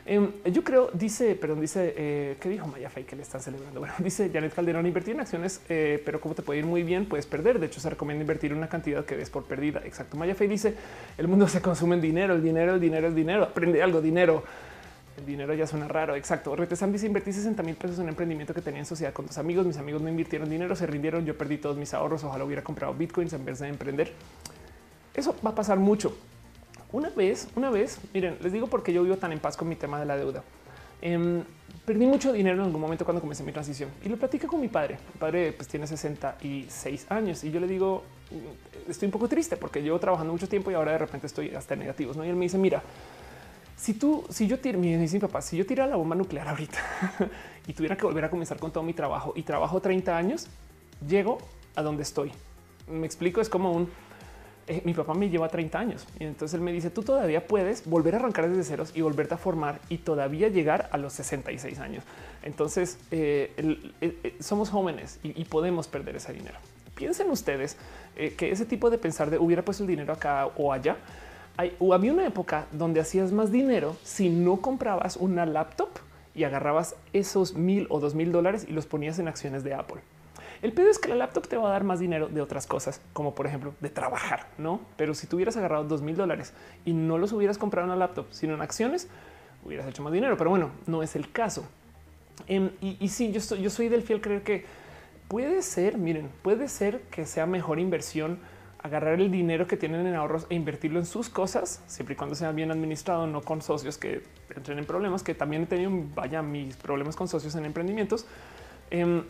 Em, 0.05 0.31
yo 0.51 0.65
creo, 0.65 0.89
dice, 0.93 1.33
perdón, 1.35 1.61
dice 1.61 1.93
eh, 1.95 2.37
que 2.41 2.49
dijo 2.49 2.67
Maya 2.67 2.89
Fey 2.89 3.05
que 3.05 3.15
le 3.15 3.21
están 3.21 3.41
celebrando. 3.41 3.79
Bueno, 3.83 3.95
dice 3.99 4.29
Janet 4.31 4.53
Calderón, 4.53 4.85
invertir 4.85 5.13
en 5.15 5.21
acciones, 5.21 5.61
eh, 5.69 6.01
pero 6.05 6.19
como 6.19 6.35
te 6.35 6.41
puede 6.41 6.59
ir 6.59 6.65
muy 6.65 6.83
bien, 6.83 7.05
puedes 7.05 7.25
perder. 7.25 7.59
De 7.59 7.67
hecho, 7.67 7.79
se 7.79 7.89
recomienda 7.89 8.21
invertir 8.21 8.53
una 8.53 8.67
cantidad 8.67 9.05
que 9.05 9.15
ves 9.15 9.29
por 9.29 9.43
perdida. 9.45 9.81
Exacto. 9.85 10.17
Maya 10.17 10.35
Fey 10.35 10.47
dice 10.47 10.75
el 11.17 11.27
mundo 11.27 11.47
se 11.47 11.61
consume 11.61 11.95
en 11.95 12.01
dinero, 12.01 12.33
el 12.33 12.43
dinero, 12.43 12.75
el 12.75 12.79
dinero, 12.79 13.07
el 13.07 13.15
dinero. 13.15 13.43
Aprende 13.43 13.81
algo, 13.81 14.01
dinero. 14.01 14.43
El 15.17 15.25
dinero 15.25 15.53
ya 15.53 15.67
suena 15.67 15.87
raro. 15.87 16.15
Exacto. 16.15 16.55
Retesan 16.55 16.91
dice 16.91 17.05
invertí 17.05 17.31
60 17.31 17.61
mil 17.63 17.75
pesos 17.75 17.97
en 17.97 18.03
un 18.03 18.09
emprendimiento 18.09 18.53
que 18.53 18.61
tenía 18.61 18.79
en 18.79 18.85
sociedad 18.85 19.13
con 19.13 19.27
dos 19.27 19.37
amigos. 19.37 19.65
Mis 19.65 19.77
amigos 19.77 20.01
no 20.01 20.09
invirtieron 20.09 20.49
dinero, 20.49 20.75
se 20.75 20.87
rindieron. 20.87 21.25
Yo 21.25 21.37
perdí 21.37 21.57
todos 21.57 21.77
mis 21.77 21.93
ahorros. 21.93 22.23
Ojalá 22.23 22.43
hubiera 22.43 22.63
comprado 22.63 22.93
bitcoins 22.93 23.33
en 23.33 23.45
vez 23.45 23.59
de 23.59 23.67
emprender. 23.67 24.11
Eso 25.13 25.35
va 25.45 25.51
a 25.51 25.55
pasar 25.55 25.77
mucho. 25.77 26.15
Una 26.93 27.09
vez, 27.09 27.47
una 27.55 27.71
vez, 27.71 27.97
miren, 28.13 28.37
les 28.39 28.53
digo 28.53 28.67
porque 28.67 28.93
yo 28.93 29.01
vivo 29.01 29.17
tan 29.17 29.31
en 29.31 29.39
paz 29.39 29.57
con 29.57 29.67
mi 29.67 29.75
tema 29.75 29.99
de 29.99 30.05
la 30.05 30.15
deuda. 30.15 30.43
Em, 31.01 31.43
perdí 31.87 32.05
mucho 32.05 32.31
dinero 32.31 32.55
en 32.57 32.65
algún 32.65 32.79
momento 32.79 33.03
cuando 33.03 33.19
comencé 33.19 33.43
mi 33.43 33.51
transición 33.51 33.89
y 34.05 34.09
lo 34.09 34.15
platico 34.15 34.45
con 34.45 34.61
mi 34.61 34.67
padre. 34.67 34.99
Mi 35.11 35.19
padre 35.19 35.53
pues, 35.53 35.67
tiene 35.67 35.87
66 35.87 37.07
años 37.09 37.43
y 37.43 37.49
yo 37.49 37.59
le 37.59 37.65
digo 37.65 38.03
mm, 38.29 38.91
estoy 38.91 39.07
un 39.07 39.11
poco 39.11 39.27
triste 39.27 39.57
porque 39.57 39.81
llevo 39.81 39.99
trabajando 39.99 40.31
mucho 40.31 40.47
tiempo 40.47 40.69
y 40.69 40.75
ahora 40.75 40.91
de 40.91 40.99
repente 40.99 41.25
estoy 41.25 41.49
hasta 41.55 41.75
negativos. 41.75 42.15
¿no? 42.15 42.23
Y 42.23 42.29
él 42.29 42.35
me 42.35 42.45
dice, 42.45 42.59
mira, 42.59 42.83
si 43.75 43.95
tú, 43.95 44.23
si 44.29 44.45
yo 44.45 44.59
tiro, 44.59 44.77
mi 44.77 44.95
papá, 45.19 45.41
si 45.41 45.57
yo 45.57 45.65
tirara 45.65 45.89
la 45.89 45.95
bomba 45.95 46.15
nuclear 46.15 46.47
ahorita 46.47 46.79
y 47.67 47.73
tuviera 47.73 47.97
que 47.97 48.05
volver 48.05 48.25
a 48.25 48.29
comenzar 48.29 48.59
con 48.59 48.71
todo 48.71 48.83
mi 48.83 48.93
trabajo 48.93 49.33
y 49.35 49.41
trabajo 49.41 49.81
30 49.81 50.15
años, 50.15 50.47
llego 51.07 51.39
a 51.75 51.81
donde 51.81 52.03
estoy. 52.03 52.31
Me 52.87 53.07
explico, 53.07 53.41
es 53.41 53.49
como 53.49 53.71
un 53.71 53.89
eh, 54.67 54.81
mi 54.85 54.93
papá 54.93 55.13
me 55.13 55.29
lleva 55.29 55.49
30 55.49 55.77
años 55.77 56.07
y 56.19 56.23
entonces 56.23 56.53
él 56.53 56.61
me 56.61 56.71
dice 56.71 56.89
tú 56.89 57.03
todavía 57.03 57.45
puedes 57.47 57.85
volver 57.85 58.15
a 58.15 58.19
arrancar 58.19 58.49
desde 58.49 58.63
ceros 58.63 58.91
y 58.95 59.01
volverte 59.01 59.33
a 59.33 59.37
formar 59.37 59.79
y 59.89 59.97
todavía 59.97 60.47
llegar 60.47 60.87
a 60.91 60.97
los 60.97 61.13
66 61.13 61.79
años. 61.79 62.05
Entonces 62.43 62.97
eh, 63.11 63.51
eh, 63.99 64.35
somos 64.39 64.69
jóvenes 64.69 65.19
y, 65.21 65.43
podemos 65.45 65.87
perder 65.87 66.15
ese 66.15 66.31
dinero. 66.33 66.57
Piensen 66.95 67.29
ustedes 67.29 67.77
que 68.15 68.51
ese 68.51 68.65
tipo 68.65 68.89
de 68.89 68.97
pensar 68.97 69.29
de 69.29 69.37
hubiera 69.37 69.63
puesto 69.63 69.83
el 69.83 69.87
dinero 69.87 70.13
acá 70.13 70.47
o 70.57 70.71
allá. 70.71 70.97
O 71.79 71.93
había 71.93 72.13
una 72.13 72.25
época 72.25 72.65
donde 72.71 73.01
hacías 73.01 73.31
más 73.31 73.51
dinero 73.51 73.97
si 74.03 74.29
no 74.29 74.61
comprabas 74.61 75.17
una 75.17 75.45
laptop 75.45 75.89
y 76.33 76.45
agarrabas 76.45 76.95
esos 77.11 77.53
mil 77.53 77.87
o 77.89 77.99
dos 77.99 78.15
mil 78.15 78.31
dólares 78.31 78.65
y 78.67 78.71
los 78.71 78.85
ponías 78.85 79.19
en 79.19 79.27
acciones 79.27 79.63
de 79.63 79.73
Apple. 79.73 80.01
El 80.63 80.71
pedo 80.71 80.89
es 80.89 80.97
que 80.97 81.09
la 81.09 81.15
laptop 81.15 81.45
te 81.49 81.57
va 81.57 81.67
a 81.67 81.71
dar 81.73 81.83
más 81.83 81.99
dinero 81.99 82.29
de 82.29 82.39
otras 82.39 82.65
cosas, 82.65 83.01
como 83.11 83.35
por 83.35 83.45
ejemplo 83.45 83.75
de 83.81 83.89
trabajar, 83.89 84.47
no? 84.57 84.79
Pero 84.95 85.13
si 85.13 85.27
tuvieras 85.27 85.57
agarrado 85.57 85.83
dos 85.83 86.01
mil 86.01 86.15
dólares 86.15 86.53
y 86.85 86.93
no 86.93 87.17
los 87.17 87.33
hubieras 87.33 87.57
comprado 87.57 87.85
en 87.85 87.91
una 87.91 87.99
laptop, 87.99 88.27
sino 88.31 88.53
en 88.53 88.61
acciones, 88.61 89.09
hubieras 89.65 89.85
hecho 89.87 90.01
más 90.03 90.13
dinero. 90.13 90.37
Pero 90.37 90.51
bueno, 90.51 90.71
no 90.87 91.03
es 91.03 91.17
el 91.17 91.29
caso. 91.33 91.67
Em, 92.47 92.69
y, 92.79 92.95
y, 92.97 93.09
sí, 93.09 93.33
yo, 93.33 93.57
yo 93.57 93.69
soy 93.69 93.89
del 93.89 94.03
fiel 94.03 94.21
creer 94.21 94.43
que 94.43 94.63
puede 95.27 95.61
ser, 95.63 95.97
miren, 95.97 96.29
puede 96.41 96.69
ser 96.69 97.01
que 97.11 97.25
sea 97.25 97.45
mejor 97.45 97.77
inversión 97.77 98.39
agarrar 98.79 99.19
el 99.19 99.31
dinero 99.31 99.67
que 99.67 99.75
tienen 99.75 100.07
en 100.07 100.15
ahorros 100.15 100.47
e 100.49 100.55
invertirlo 100.55 100.99
en 100.99 101.05
sus 101.05 101.27
cosas, 101.27 101.83
siempre 101.87 102.13
y 102.13 102.15
cuando 102.15 102.35
sea 102.35 102.53
bien 102.53 102.71
administrado, 102.71 103.27
no 103.27 103.41
con 103.41 103.61
socios 103.61 103.97
que 103.97 104.23
entren 104.55 104.79
en 104.79 104.85
problemas, 104.85 105.23
que 105.23 105.35
también 105.35 105.63
he 105.63 105.65
tenido, 105.65 105.91
vaya, 106.15 106.41
mis 106.41 106.77
problemas 106.77 107.17
con 107.17 107.27
socios 107.27 107.53
en 107.55 107.65
emprendimientos. 107.65 108.25
Em, 108.91 109.23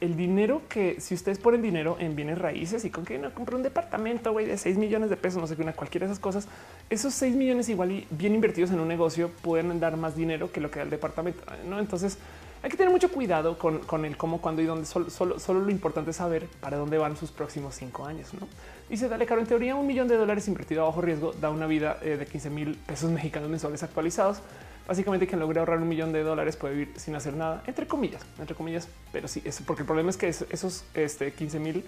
el 0.00 0.16
dinero 0.16 0.62
que 0.68 1.00
si 1.00 1.14
ustedes 1.14 1.38
ponen 1.38 1.60
dinero 1.60 1.96
en 1.98 2.14
bienes 2.14 2.38
raíces 2.38 2.84
y 2.84 2.90
con 2.90 3.04
que 3.04 3.18
no 3.18 3.32
compra 3.34 3.56
un 3.56 3.62
departamento 3.62 4.32
de 4.32 4.56
6 4.56 4.76
millones 4.76 5.10
de 5.10 5.16
pesos, 5.16 5.40
no 5.40 5.46
sé 5.46 5.56
qué, 5.56 5.62
una 5.62 5.72
cualquiera 5.72 6.06
de 6.06 6.12
esas 6.12 6.22
cosas, 6.22 6.46
esos 6.88 7.14
6 7.14 7.34
millones 7.34 7.68
igual 7.68 7.90
y 7.90 8.06
bien 8.10 8.34
invertidos 8.34 8.70
en 8.70 8.80
un 8.80 8.88
negocio 8.88 9.30
pueden 9.42 9.80
dar 9.80 9.96
más 9.96 10.14
dinero 10.14 10.52
que 10.52 10.60
lo 10.60 10.70
que 10.70 10.78
da 10.78 10.84
el 10.84 10.90
departamento. 10.90 11.42
No, 11.68 11.80
entonces 11.80 12.18
hay 12.62 12.70
que 12.70 12.76
tener 12.76 12.92
mucho 12.92 13.10
cuidado 13.10 13.58
con, 13.58 14.04
el 14.04 14.16
cómo, 14.16 14.40
cuándo 14.40 14.62
y 14.62 14.66
dónde. 14.66 14.86
Solo, 14.86 15.10
solo, 15.10 15.60
lo 15.60 15.70
importante 15.70 16.10
es 16.10 16.16
saber 16.16 16.46
para 16.60 16.76
dónde 16.76 16.98
van 16.98 17.16
sus 17.16 17.30
próximos 17.30 17.74
cinco 17.74 18.04
años. 18.04 18.32
¿no? 18.34 18.46
Dice, 18.88 19.08
dale, 19.08 19.26
caro, 19.26 19.40
en 19.40 19.46
teoría 19.46 19.74
un 19.74 19.86
millón 19.86 20.08
de 20.08 20.16
dólares 20.16 20.46
invertido 20.48 20.82
a 20.82 20.86
bajo 20.86 21.00
riesgo 21.00 21.32
da 21.32 21.50
una 21.50 21.66
vida 21.66 21.98
eh, 22.02 22.16
de 22.16 22.26
15 22.26 22.50
mil 22.50 22.74
pesos 22.76 23.10
mexicanos 23.10 23.48
mensuales 23.48 23.82
actualizados 23.82 24.42
básicamente 24.88 25.26
quien 25.26 25.38
logra 25.38 25.60
ahorrar 25.60 25.78
un 25.78 25.88
millón 25.88 26.12
de 26.12 26.22
dólares 26.24 26.56
puede 26.56 26.74
vivir 26.74 26.94
sin 26.96 27.14
hacer 27.14 27.34
nada, 27.34 27.62
entre 27.66 27.86
comillas, 27.86 28.22
entre 28.40 28.56
comillas, 28.56 28.88
pero 29.12 29.28
sí, 29.28 29.42
es 29.44 29.60
porque 29.60 29.82
el 29.82 29.86
problema 29.86 30.10
es 30.10 30.16
que 30.16 30.28
esos 30.28 30.84
este, 30.94 31.32
15 31.32 31.60
mil 31.60 31.84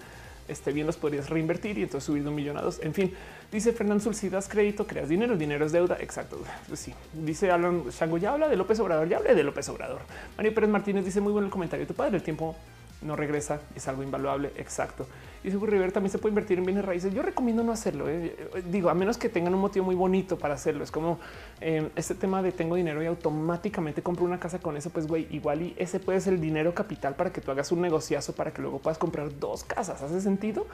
este, 0.47 0.71
bien 0.71 0.85
los 0.85 0.97
podrías 0.97 1.29
reinvertir 1.29 1.77
y 1.77 1.83
entonces 1.83 2.05
subir 2.05 2.23
de 2.23 2.29
un 2.29 2.35
millón 2.35 2.57
a 2.57 2.61
dos. 2.61 2.79
En 2.83 2.93
fin, 2.93 3.13
dice 3.51 3.73
Fernando 3.73 4.03
Sul, 4.03 4.15
si 4.15 4.29
das 4.29 4.47
crédito, 4.47 4.85
creas 4.85 5.09
dinero, 5.09 5.37
dinero 5.37 5.65
es 5.65 5.71
deuda. 5.71 5.97
Exacto. 5.99 6.41
Pues 6.67 6.79
sí, 6.79 6.93
dice 7.13 7.51
Alan 7.51 7.85
Shango, 7.89 8.17
ya 8.17 8.33
habla 8.33 8.47
de 8.47 8.55
López 8.55 8.79
Obrador, 8.79 9.07
ya 9.07 9.17
hablé 9.17 9.33
de 9.33 9.43
López 9.43 9.67
Obrador. 9.69 10.01
Mario 10.37 10.53
Pérez 10.53 10.69
Martínez 10.69 11.05
dice 11.05 11.21
muy 11.21 11.31
bueno 11.31 11.47
el 11.47 11.51
comentario. 11.51 11.87
Tu 11.87 11.93
padre, 11.93 12.17
el 12.17 12.23
tiempo 12.23 12.55
no 13.01 13.15
regresa, 13.15 13.61
es 13.75 13.87
algo 13.87 14.03
invaluable. 14.03 14.51
Exacto. 14.57 15.07
Y 15.43 15.51
seguro 15.51 15.71
River 15.71 15.91
también 15.91 16.11
se 16.11 16.17
puede 16.17 16.31
invertir 16.31 16.59
en 16.59 16.65
bienes 16.65 16.85
raíces. 16.85 17.13
Yo 17.13 17.21
recomiendo 17.21 17.63
no 17.63 17.71
hacerlo. 17.71 18.09
¿eh? 18.09 18.35
Digo, 18.69 18.89
a 18.89 18.93
menos 18.93 19.17
que 19.17 19.29
tengan 19.29 19.53
un 19.53 19.61
motivo 19.61 19.85
muy 19.85 19.95
bonito 19.95 20.37
para 20.37 20.53
hacerlo. 20.53 20.83
Es 20.83 20.91
como 20.91 21.19
eh, 21.59 21.89
este 21.95 22.15
tema 22.15 22.43
de 22.43 22.51
tengo 22.51 22.75
dinero 22.75 23.01
y 23.01 23.07
automáticamente 23.07 24.01
compro 24.01 24.25
una 24.25 24.39
casa 24.39 24.59
con 24.59 24.77
eso. 24.77 24.89
Pues 24.89 25.07
güey, 25.07 25.27
igual 25.31 25.61
y 25.61 25.73
ese 25.77 25.99
puede 25.99 26.21
ser 26.21 26.33
el 26.33 26.41
dinero 26.41 26.73
capital 26.73 27.15
para 27.15 27.31
que 27.31 27.41
tú 27.41 27.51
hagas 27.51 27.71
un 27.71 27.81
negociazo 27.81 28.33
para 28.33 28.51
que 28.51 28.61
luego 28.61 28.79
puedas 28.79 28.97
comprar 28.97 29.39
dos 29.39 29.63
casas. 29.63 30.01
¿Hace 30.01 30.21
sentido? 30.21 30.67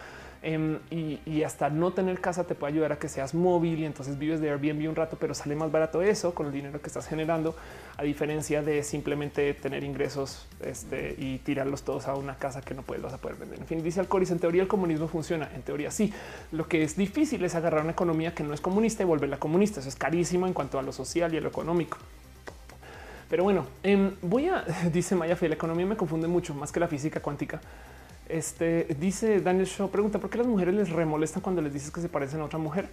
Em, 0.43 0.79
y, 0.91 1.43
hasta 1.43 1.69
no 1.69 1.91
tener 1.91 2.19
casa 2.19 2.43
te 2.43 2.55
puede 2.55 2.73
ayudar 2.73 2.91
a 2.91 2.99
que 2.99 3.07
seas 3.07 3.33
móvil 3.33 3.79
y 3.79 3.85
entonces 3.85 4.19
vives 4.19 4.41
de 4.41 4.49
Airbnb 4.49 4.89
un 4.89 4.95
rato, 4.95 5.17
pero 5.19 5.33
sale 5.33 5.55
más 5.55 5.71
barato 5.71 6.01
eso 6.01 6.33
con 6.33 6.47
el 6.47 6.51
dinero 6.51 6.81
que 6.81 6.87
estás 6.87 7.07
generando, 7.07 7.55
a 7.95 8.03
diferencia 8.03 8.61
de 8.61 8.83
simplemente 8.83 9.53
tener 9.53 9.83
ingresos 9.83 10.45
este, 10.61 11.15
y 11.17 11.37
tirarlos 11.39 11.83
todos 11.83 12.07
a 12.07 12.15
una 12.15 12.35
casa 12.35 12.61
que 12.61 12.73
no 12.73 12.81
puedes, 12.81 13.03
vas 13.03 13.13
a 13.13 13.17
poder 13.17 13.37
vender. 13.37 13.59
En 13.59 13.65
fin, 13.65 13.81
dice 13.81 13.99
Alcoris, 13.99 14.29
en 14.31 14.39
teoría 14.39 14.56
el 14.59 14.67
comunismo 14.67 15.07
funciona, 15.07 15.49
en 15.53 15.61
teoría 15.61 15.91
sí. 15.91 16.13
Lo 16.51 16.67
que 16.67 16.83
es 16.83 16.95
difícil 16.95 17.43
es 17.45 17.55
agarrar 17.55 17.83
una 17.83 17.91
economía 17.91 18.33
que 18.33 18.43
no 18.43 18.53
es 18.53 18.61
comunista 18.61 19.03
y 19.03 19.05
volverla 19.05 19.37
comunista. 19.37 19.79
Eso 19.79 19.89
es 19.89 19.95
carísimo 19.95 20.47
en 20.47 20.53
cuanto 20.53 20.79
a 20.79 20.81
lo 20.81 20.91
social 20.91 21.33
y 21.33 21.37
a 21.37 21.41
lo 21.41 21.49
económico. 21.49 21.97
Pero 23.29 23.43
bueno, 23.43 23.65
em, 23.83 24.15
voy 24.21 24.47
a, 24.47 24.63
dice 24.93 25.15
Maya 25.15 25.35
Fe, 25.35 25.49
la 25.49 25.55
economía 25.55 25.85
me 25.85 25.97
confunde 25.97 26.27
mucho 26.27 26.53
más 26.53 26.71
que 26.71 26.79
la 26.79 26.87
física 26.87 27.19
cuántica. 27.19 27.61
Este 28.29 28.87
dice 28.99 29.39
Daniel 29.39 29.65
Shaw, 29.65 29.89
pregunta 29.89 30.19
por 30.19 30.29
qué 30.29 30.37
las 30.37 30.47
mujeres 30.47 30.75
les 30.75 30.89
remolestan 30.89 31.41
cuando 31.41 31.61
les 31.61 31.73
dices 31.73 31.91
que 31.91 32.01
se 32.01 32.09
parecen 32.09 32.41
a 32.41 32.45
otra 32.45 32.59
mujer. 32.59 32.89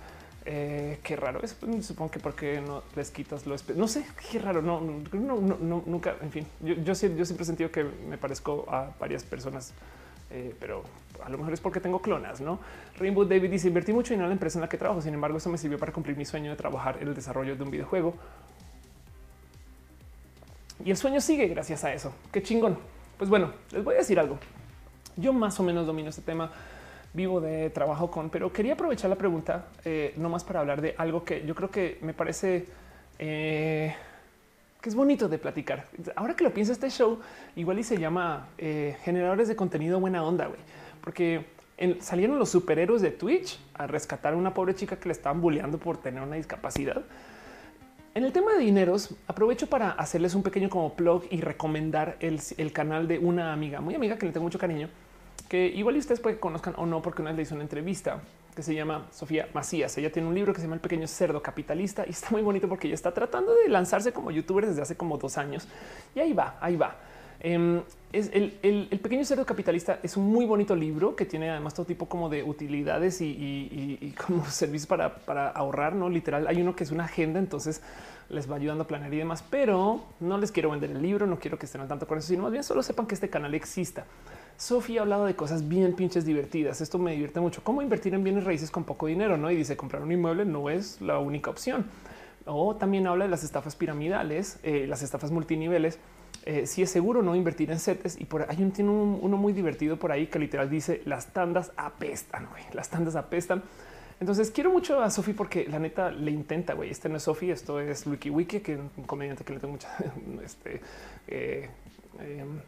Eh, 0.46 0.98
qué 1.02 1.16
raro 1.16 1.40
es. 1.42 1.54
Pues, 1.54 1.86
supongo 1.86 2.10
que 2.10 2.20
porque 2.20 2.60
no 2.60 2.82
les 2.96 3.10
quitas 3.10 3.46
lo 3.46 3.56
no 3.76 3.88
sé 3.88 4.04
qué 4.30 4.38
raro. 4.38 4.62
No, 4.62 4.80
no, 4.80 5.40
no, 5.40 5.82
nunca. 5.86 6.16
En 6.20 6.30
fin, 6.30 6.46
yo, 6.60 6.74
yo, 6.74 6.94
siempre 6.94 7.42
he 7.42 7.44
sentido 7.44 7.70
que 7.70 7.84
me 7.84 8.18
parezco 8.18 8.66
a 8.68 8.90
varias 9.00 9.24
personas, 9.24 9.72
eh, 10.34 10.52
pero 10.58 10.82
a 11.24 11.28
lo 11.28 11.38
mejor 11.38 11.52
es 11.52 11.60
porque 11.60 11.78
tengo 11.78 12.02
clonas, 12.02 12.40
no? 12.40 12.58
Rainbow 12.98 13.24
David 13.24 13.50
dice 13.50 13.68
invertí 13.68 13.92
mucho 13.92 14.12
dinero 14.12 14.26
en 14.26 14.30
la 14.30 14.34
empresa 14.34 14.58
en 14.58 14.62
la 14.62 14.68
que 14.68 14.76
trabajo. 14.76 15.00
Sin 15.00 15.14
embargo, 15.14 15.38
eso 15.38 15.48
me 15.48 15.56
sirvió 15.56 15.78
para 15.78 15.92
cumplir 15.92 16.16
mi 16.16 16.24
sueño 16.24 16.50
de 16.50 16.56
trabajar 16.56 16.98
en 17.00 17.06
el 17.06 17.14
desarrollo 17.14 17.54
de 17.54 17.62
un 17.62 17.70
videojuego. 17.70 18.14
Y 20.84 20.90
el 20.90 20.96
sueño 20.96 21.20
sigue 21.20 21.46
gracias 21.46 21.84
a 21.84 21.94
eso. 21.94 22.12
Qué 22.32 22.42
chingón. 22.42 22.76
Pues 23.16 23.30
bueno, 23.30 23.52
les 23.70 23.84
voy 23.84 23.94
a 23.94 23.98
decir 23.98 24.18
algo. 24.18 24.38
Yo 25.16 25.32
más 25.32 25.58
o 25.60 25.62
menos 25.62 25.86
domino 25.86 26.10
este 26.10 26.22
tema, 26.22 26.50
vivo 27.12 27.40
de 27.40 27.70
trabajo 27.70 28.10
con, 28.10 28.28
pero 28.28 28.52
quería 28.52 28.72
aprovechar 28.72 29.08
la 29.08 29.16
pregunta 29.16 29.68
eh, 29.84 30.14
no 30.16 30.28
más 30.28 30.42
para 30.42 30.60
hablar 30.60 30.80
de 30.80 30.96
algo 30.98 31.24
que 31.24 31.46
yo 31.46 31.54
creo 31.54 31.70
que 31.70 31.98
me 32.02 32.12
parece 32.12 32.66
eh, 33.20 33.94
que 34.84 34.90
es 34.90 34.94
bonito 34.94 35.30
de 35.30 35.38
platicar. 35.38 35.86
Ahora 36.14 36.36
que 36.36 36.44
lo 36.44 36.52
pienso, 36.52 36.70
este 36.70 36.90
show 36.90 37.18
igual 37.56 37.78
y 37.78 37.82
se 37.84 37.96
llama 37.96 38.48
eh, 38.58 38.98
generadores 39.02 39.48
de 39.48 39.56
contenido 39.56 39.98
buena 39.98 40.22
onda, 40.22 40.46
güey, 40.46 40.60
porque 41.00 41.46
salieron 42.00 42.38
los 42.38 42.50
superhéroes 42.50 43.00
de 43.00 43.10
Twitch 43.10 43.58
a 43.72 43.86
rescatar 43.86 44.34
a 44.34 44.36
una 44.36 44.52
pobre 44.52 44.74
chica 44.74 44.96
que 44.96 45.08
le 45.08 45.12
estaban 45.12 45.40
bulleando 45.40 45.78
por 45.78 45.96
tener 45.96 46.22
una 46.22 46.36
discapacidad. 46.36 47.02
En 48.14 48.24
el 48.24 48.32
tema 48.32 48.52
de 48.52 48.58
dineros, 48.58 49.16
aprovecho 49.26 49.70
para 49.70 49.90
hacerles 49.92 50.34
un 50.34 50.42
pequeño 50.42 50.68
como 50.68 50.90
blog 50.90 51.24
y 51.30 51.40
recomendar 51.40 52.18
el, 52.20 52.38
el, 52.58 52.70
canal 52.74 53.08
de 53.08 53.18
una 53.18 53.54
amiga, 53.54 53.80
muy 53.80 53.94
amiga 53.94 54.18
que 54.18 54.26
le 54.26 54.32
tengo 54.32 54.44
mucho 54.44 54.58
cariño, 54.58 54.90
que 55.48 55.66
igual 55.66 55.96
ustedes 55.96 56.20
pueden 56.20 56.38
conozcan 56.38 56.74
o 56.76 56.86
no, 56.86 57.02
porque 57.02 57.22
una 57.22 57.30
vez 57.30 57.36
le 57.36 57.42
hizo 57.42 57.54
una 57.54 57.64
entrevista 57.64 58.20
que 58.54 58.62
se 58.62 58.74
llama 58.74 59.06
Sofía 59.10 59.48
Macías. 59.52 59.96
Ella 59.98 60.12
tiene 60.12 60.28
un 60.28 60.34
libro 60.34 60.52
que 60.52 60.60
se 60.60 60.66
llama 60.66 60.76
El 60.76 60.80
pequeño 60.80 61.06
cerdo 61.06 61.42
capitalista 61.42 62.04
y 62.06 62.10
está 62.10 62.30
muy 62.30 62.42
bonito 62.42 62.68
porque 62.68 62.86
ella 62.86 62.94
está 62.94 63.12
tratando 63.12 63.54
de 63.54 63.68
lanzarse 63.68 64.12
como 64.12 64.30
youtuber 64.30 64.66
desde 64.66 64.82
hace 64.82 64.96
como 64.96 65.18
dos 65.18 65.38
años 65.38 65.66
y 66.14 66.20
ahí 66.20 66.32
va, 66.32 66.56
ahí 66.60 66.76
va. 66.76 66.96
Em, 67.40 67.82
es 68.12 68.30
el, 68.32 68.88
pequeño 69.02 69.24
cerdo 69.24 69.44
capitalista 69.44 69.98
es 70.02 70.16
un 70.16 70.24
muy 70.24 70.46
bonito 70.46 70.76
libro 70.76 71.16
que 71.16 71.26
tiene 71.26 71.50
además 71.50 71.74
todo 71.74 71.84
tipo 71.84 72.06
como 72.06 72.28
de 72.28 72.44
utilidades 72.44 73.20
y, 73.20 74.14
como 74.24 74.46
servicios 74.50 74.86
para, 74.86 75.16
para, 75.16 75.50
ahorrar, 75.50 75.94
no 75.94 76.08
literal. 76.08 76.46
Hay 76.46 76.62
uno 76.62 76.76
que 76.76 76.84
es 76.84 76.92
una 76.92 77.04
agenda, 77.04 77.40
entonces 77.40 77.82
les 78.30 78.50
va 78.50 78.56
ayudando 78.56 78.84
a 78.84 78.86
planear 78.86 79.12
y 79.12 79.18
demás, 79.18 79.44
pero 79.50 80.04
no 80.20 80.38
les 80.38 80.52
quiero 80.52 80.70
vender 80.70 80.90
el 80.90 81.02
libro, 81.02 81.26
no 81.26 81.38
quiero 81.38 81.58
que 81.58 81.66
estén 81.66 81.80
al 81.80 81.88
tanto 81.88 82.06
con 82.06 82.18
eso, 82.18 82.28
sino 82.28 82.44
más 82.44 82.52
bien 82.52 82.64
solo 82.64 82.82
sepan 82.82 83.06
que 83.06 83.14
este 83.14 83.28
canal 83.28 83.52
exista. 83.54 84.06
Sofía 84.56 85.00
ha 85.00 85.02
hablado 85.02 85.26
de 85.26 85.34
cosas 85.34 85.68
bien 85.68 85.94
pinches 85.94 86.24
divertidas. 86.24 86.80
Esto 86.80 86.98
me 86.98 87.12
divierte 87.12 87.40
mucho. 87.40 87.62
Cómo 87.64 87.82
invertir 87.82 88.14
en 88.14 88.22
bienes 88.22 88.44
raíces 88.44 88.70
con 88.70 88.84
poco 88.84 89.06
dinero, 89.06 89.36
no? 89.36 89.50
Y 89.50 89.56
dice 89.56 89.76
comprar 89.76 90.02
un 90.02 90.12
inmueble 90.12 90.44
no 90.44 90.70
es 90.70 91.00
la 91.00 91.18
única 91.18 91.50
opción. 91.50 91.86
O 92.46 92.76
también 92.76 93.06
habla 93.06 93.24
de 93.24 93.30
las 93.30 93.42
estafas 93.42 93.74
piramidales, 93.74 94.58
eh, 94.62 94.86
las 94.86 95.02
estafas 95.02 95.30
multiniveles. 95.30 95.98
Eh, 96.46 96.66
si 96.66 96.82
es 96.82 96.90
seguro 96.90 97.22
no 97.22 97.34
invertir 97.34 97.70
en 97.70 97.80
CETES 97.80 98.20
y 98.20 98.26
por 98.26 98.42
ahí 98.50 98.56
tiene 98.74 98.90
uno 98.90 99.36
muy 99.36 99.52
divertido 99.54 99.96
por 99.96 100.12
ahí 100.12 100.26
que 100.26 100.38
literal 100.38 100.68
dice 100.68 101.00
las 101.06 101.32
tandas 101.32 101.72
apestan, 101.76 102.48
güey. 102.50 102.62
las 102.72 102.90
tandas 102.90 103.16
apestan. 103.16 103.62
Entonces 104.20 104.50
quiero 104.50 104.70
mucho 104.70 105.00
a 105.00 105.10
Sofi 105.10 105.32
porque 105.32 105.66
la 105.68 105.78
neta 105.78 106.10
le 106.10 106.30
intenta, 106.30 106.74
güey. 106.74 106.90
Este 106.90 107.08
no 107.08 107.16
es 107.16 107.24
Sofi, 107.24 107.50
esto 107.50 107.80
es 107.80 108.06
Wiki 108.06 108.30
Wiki, 108.30 108.60
que 108.60 108.74
es 108.74 108.80
un 108.96 109.04
comediante 109.04 109.44
que 109.44 109.54
le 109.54 109.58
tengo 109.58 109.72
mucha, 109.72 109.88
este, 110.44 110.80
eh, 111.28 111.68
em, 112.20 112.60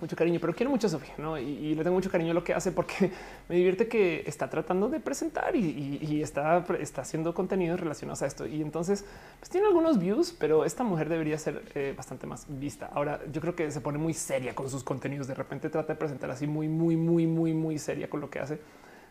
mucho 0.00 0.16
cariño, 0.16 0.38
pero 0.40 0.54
quiero 0.54 0.70
mucho 0.70 0.86
a 0.86 0.90
Sofía 0.90 1.14
¿no? 1.18 1.38
Y, 1.38 1.74
le 1.74 1.82
tengo 1.82 1.94
mucho 1.94 2.10
cariño 2.10 2.32
a 2.32 2.34
lo 2.34 2.44
que 2.44 2.54
hace 2.54 2.72
porque 2.72 3.10
me 3.48 3.56
divierte 3.56 3.88
que 3.88 4.24
está 4.26 4.48
tratando 4.50 4.88
de 4.88 5.00
presentar 5.00 5.54
y, 5.56 6.22
está, 6.22 6.64
está 6.80 7.02
haciendo 7.02 7.34
contenidos 7.34 7.80
relacionados 7.80 8.22
a 8.22 8.26
esto. 8.26 8.46
Y 8.46 8.62
entonces 8.62 9.04
pues 9.38 9.50
tiene 9.50 9.66
algunos 9.66 9.98
views, 9.98 10.34
pero 10.38 10.64
esta 10.64 10.84
mujer 10.84 11.08
debería 11.08 11.38
ser 11.38 11.62
eh, 11.74 11.94
bastante 11.96 12.26
más 12.26 12.46
vista. 12.48 12.90
Ahora 12.92 13.20
yo 13.32 13.40
creo 13.40 13.54
que 13.54 13.70
se 13.70 13.80
pone 13.80 13.98
muy 13.98 14.14
seria 14.14 14.54
con 14.54 14.68
sus 14.68 14.82
contenidos. 14.84 15.26
De 15.26 15.34
repente 15.34 15.70
trata 15.70 15.92
de 15.92 15.98
presentar 15.98 16.30
así 16.30 16.46
muy, 16.46 16.68
muy, 16.68 16.96
muy, 16.96 17.26
muy, 17.26 17.52
muy 17.52 17.78
seria 17.78 18.08
con 18.08 18.20
lo 18.20 18.30
que 18.30 18.40
hace. 18.40 18.58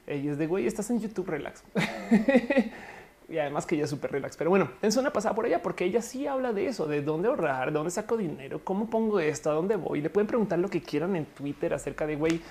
Eh, 0.08 0.18
y 0.18 0.28
es 0.28 0.38
de 0.38 0.48
güey, 0.48 0.68
estás 0.68 0.90
en 0.90 1.00
YouTube, 1.00 1.28
relax. 1.28 1.64
y 3.30 3.38
además 3.38 3.66
que 3.66 3.76
ella 3.76 3.86
es 3.86 3.90
súper 3.90 4.12
relax. 4.12 4.38
Pero 4.38 4.50
bueno, 4.50 4.70
en 4.82 4.98
una 5.00 5.12
pasada 5.12 5.36
por 5.36 5.46
ella 5.46 5.62
porque 5.62 5.86
ella 5.86 6.02
sí 6.02 6.28
habla 6.28 6.54
de 6.54 6.68
eso, 6.68 6.86
de 6.88 7.02
dónde 7.02 7.28
ahorrar, 7.28 7.68
de 7.68 7.74
dónde 7.74 7.92
saco 7.92 8.18
dinero, 8.18 8.62
cómo 8.64 8.90
pongo 8.90 9.20
esto, 9.20 9.50
a 9.50 9.54
dónde 9.54 9.76
voy. 9.76 10.02
Le 10.02 10.10
pueden 10.10 10.28
preguntar 10.28 10.60
lo 10.60 10.70
que 10.70 10.82
quieran 10.82 11.16
en 11.16 11.26
Twitter 11.26 11.74
acerca 11.74 12.06
de 12.06 12.16
güey. 12.16 12.42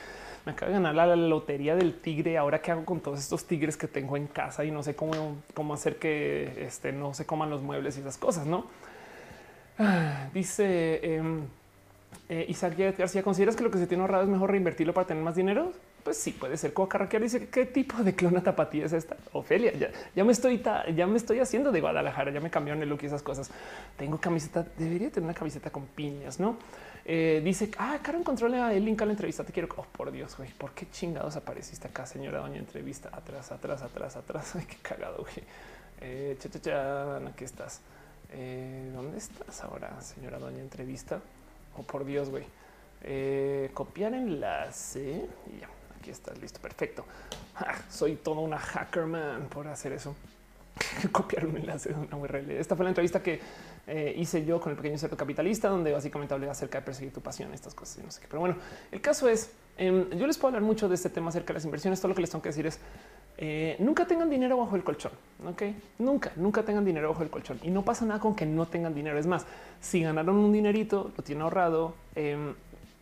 Me 0.44 0.52
acabo 0.52 0.70
de 0.70 0.78
ganar 0.78 0.94
la, 0.94 1.14
lotería 1.14 1.76
del 1.76 2.00
tigre. 2.00 2.36
Ahora 2.36 2.60
qué 2.60 2.72
hago 2.72 2.84
con 2.84 3.00
todos 3.00 3.20
estos 3.20 3.44
tigres 3.44 3.76
que 3.76 3.86
tengo 3.86 4.16
en 4.16 4.26
casa 4.26 4.64
y 4.64 4.70
no 4.70 4.82
sé 4.82 4.96
cómo, 4.96 5.36
cómo 5.54 5.74
hacer 5.74 5.96
que 5.96 6.64
este, 6.66 6.92
no 6.92 7.14
se 7.14 7.26
coman 7.26 7.48
los 7.48 7.62
muebles 7.62 7.96
y 7.96 8.00
esas 8.00 8.18
cosas, 8.18 8.46
no? 8.46 8.66
Ah, 9.78 10.28
dice 10.34 11.00
em, 11.16 11.42
eh, 12.28 12.46
Isaac 12.48 12.76
García, 12.98 13.22
¿consideras 13.22 13.56
que 13.56 13.62
lo 13.62 13.70
que 13.70 13.78
se 13.78 13.86
tiene 13.86 14.02
ahorrado 14.02 14.24
es 14.24 14.28
mejor 14.28 14.50
reinvertirlo 14.50 14.92
para 14.92 15.06
tener 15.06 15.22
más 15.22 15.36
dinero? 15.36 15.72
Pues 16.02 16.16
sí, 16.16 16.32
puede 16.32 16.56
ser. 16.56 16.72
Coca 16.72 17.06
dice 17.20 17.48
qué 17.48 17.64
tipo 17.64 18.02
de 18.02 18.14
clona 18.14 18.42
tapatía 18.42 18.86
es 18.86 18.92
esta. 18.92 19.16
Ofelia, 19.32 19.72
ya, 20.14 20.24
me 20.24 20.32
estoy, 20.32 20.60
ya 20.94 21.06
me 21.06 21.16
estoy 21.16 21.38
haciendo 21.38 21.70
de 21.70 21.80
Guadalajara, 21.80 22.32
ya 22.32 22.40
me 22.40 22.50
cambiaron 22.50 22.82
el 22.82 22.88
look 22.88 23.00
y 23.02 23.06
esas 23.06 23.22
cosas. 23.22 23.50
Tengo 23.96 24.18
camiseta, 24.18 24.66
debería 24.76 25.10
tener 25.10 25.24
una 25.24 25.34
camiseta 25.34 25.70
con 25.70 25.86
piñas, 25.86 26.40
no? 26.40 26.56
Eh, 27.04 27.40
dice, 27.44 27.70
ah, 27.78 27.98
Caro 28.02 28.18
encontró 28.18 28.48
el 28.48 28.84
link 28.84 29.00
a 29.02 29.06
la 29.06 29.12
entrevista. 29.12 29.44
Te 29.44 29.52
quiero. 29.52 29.68
Oh, 29.76 29.84
por 29.84 30.10
Dios, 30.10 30.36
güey, 30.36 30.50
¿por 30.50 30.72
qué 30.72 30.90
chingados 30.90 31.36
apareciste 31.36 31.86
acá, 31.86 32.04
señora 32.04 32.40
doña 32.40 32.58
entrevista? 32.58 33.08
Atrás, 33.12 33.52
atrás, 33.52 33.82
atrás, 33.82 34.16
atrás. 34.16 34.54
Ay, 34.56 34.66
qué 34.66 34.76
cagado, 34.82 35.18
güey. 35.18 35.46
Eh, 36.00 36.36
cha, 36.40 36.60
cha, 36.60 37.16
aquí 37.28 37.44
estás. 37.44 37.80
Eh, 38.32 38.90
¿Dónde 38.92 39.18
estás 39.18 39.62
ahora, 39.62 40.00
señora 40.00 40.38
doña 40.40 40.60
entrevista? 40.60 41.20
Oh, 41.76 41.82
por 41.82 42.04
Dios, 42.04 42.28
güey. 42.28 42.44
Eh, 43.04 43.70
copiar 43.74 44.14
enlace 44.14 45.26
y 45.52 45.60
ya 45.60 45.68
aquí 46.02 46.10
estás 46.10 46.36
listo. 46.40 46.60
Perfecto. 46.60 47.04
soy 47.88 48.16
todo 48.16 48.40
una 48.40 48.58
hacker 48.58 49.06
man 49.06 49.46
por 49.48 49.68
hacer 49.68 49.92
eso. 49.92 50.16
Copiar 51.12 51.46
un 51.46 51.56
enlace 51.56 51.90
de 51.90 51.94
una 51.94 52.16
URL. 52.16 52.50
Esta 52.50 52.74
fue 52.74 52.84
la 52.84 52.90
entrevista 52.90 53.22
que 53.22 53.40
eh, 53.86 54.14
hice 54.16 54.44
yo 54.44 54.60
con 54.60 54.70
el 54.70 54.76
pequeño 54.76 54.98
cierto 54.98 55.16
capitalista, 55.16 55.68
donde 55.68 55.92
básicamente 55.92 56.34
hablé 56.34 56.50
acerca 56.50 56.80
de 56.80 56.84
perseguir 56.84 57.12
tu 57.12 57.20
pasión, 57.20 57.54
estas 57.54 57.74
cosas 57.74 57.98
y 57.98 58.02
no 58.02 58.10
sé 58.10 58.20
qué. 58.20 58.26
Pero 58.26 58.40
bueno, 58.40 58.56
el 58.90 59.00
caso 59.00 59.28
es, 59.28 59.52
em, 59.76 60.10
yo 60.10 60.26
les 60.26 60.36
puedo 60.38 60.48
hablar 60.48 60.62
mucho 60.62 60.88
de 60.88 60.96
este 60.96 61.08
tema 61.08 61.28
acerca 61.28 61.48
de 61.48 61.54
las 61.54 61.64
inversiones. 61.64 62.00
Todo 62.00 62.08
lo 62.08 62.14
que 62.16 62.22
les 62.22 62.30
tengo 62.30 62.42
que 62.42 62.48
decir 62.48 62.66
es 62.66 62.80
eh, 63.38 63.76
nunca 63.78 64.04
tengan 64.06 64.28
dinero 64.28 64.56
bajo 64.56 64.74
el 64.74 64.82
colchón. 64.82 65.12
Ok, 65.46 65.62
nunca, 65.98 66.32
nunca 66.34 66.64
tengan 66.64 66.84
dinero 66.84 67.10
bajo 67.10 67.22
el 67.22 67.30
colchón 67.30 67.60
y 67.62 67.70
no 67.70 67.82
pasa 67.84 68.04
nada 68.06 68.18
con 68.18 68.34
que 68.34 68.46
no 68.46 68.66
tengan 68.66 68.92
dinero. 68.92 69.18
Es 69.18 69.26
más, 69.26 69.46
si 69.80 70.02
ganaron 70.02 70.36
un 70.36 70.52
dinerito, 70.52 71.12
lo 71.16 71.22
tienen 71.22 71.42
ahorrado, 71.42 71.94
eh, 72.16 72.54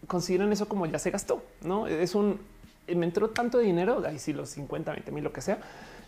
consideran 0.06 0.52
eso 0.52 0.68
como 0.68 0.84
ya 0.86 0.98
se 0.98 1.10
gastó. 1.10 1.42
No 1.62 1.86
es 1.86 2.14
un 2.14 2.40
me 2.94 3.06
entró 3.06 3.30
tanto 3.30 3.58
dinero, 3.58 4.02
ahí 4.06 4.18
sí 4.18 4.32
los 4.32 4.50
50, 4.50 4.92
20 4.92 5.12
mil, 5.12 5.24
lo 5.24 5.32
que 5.32 5.40
sea, 5.40 5.58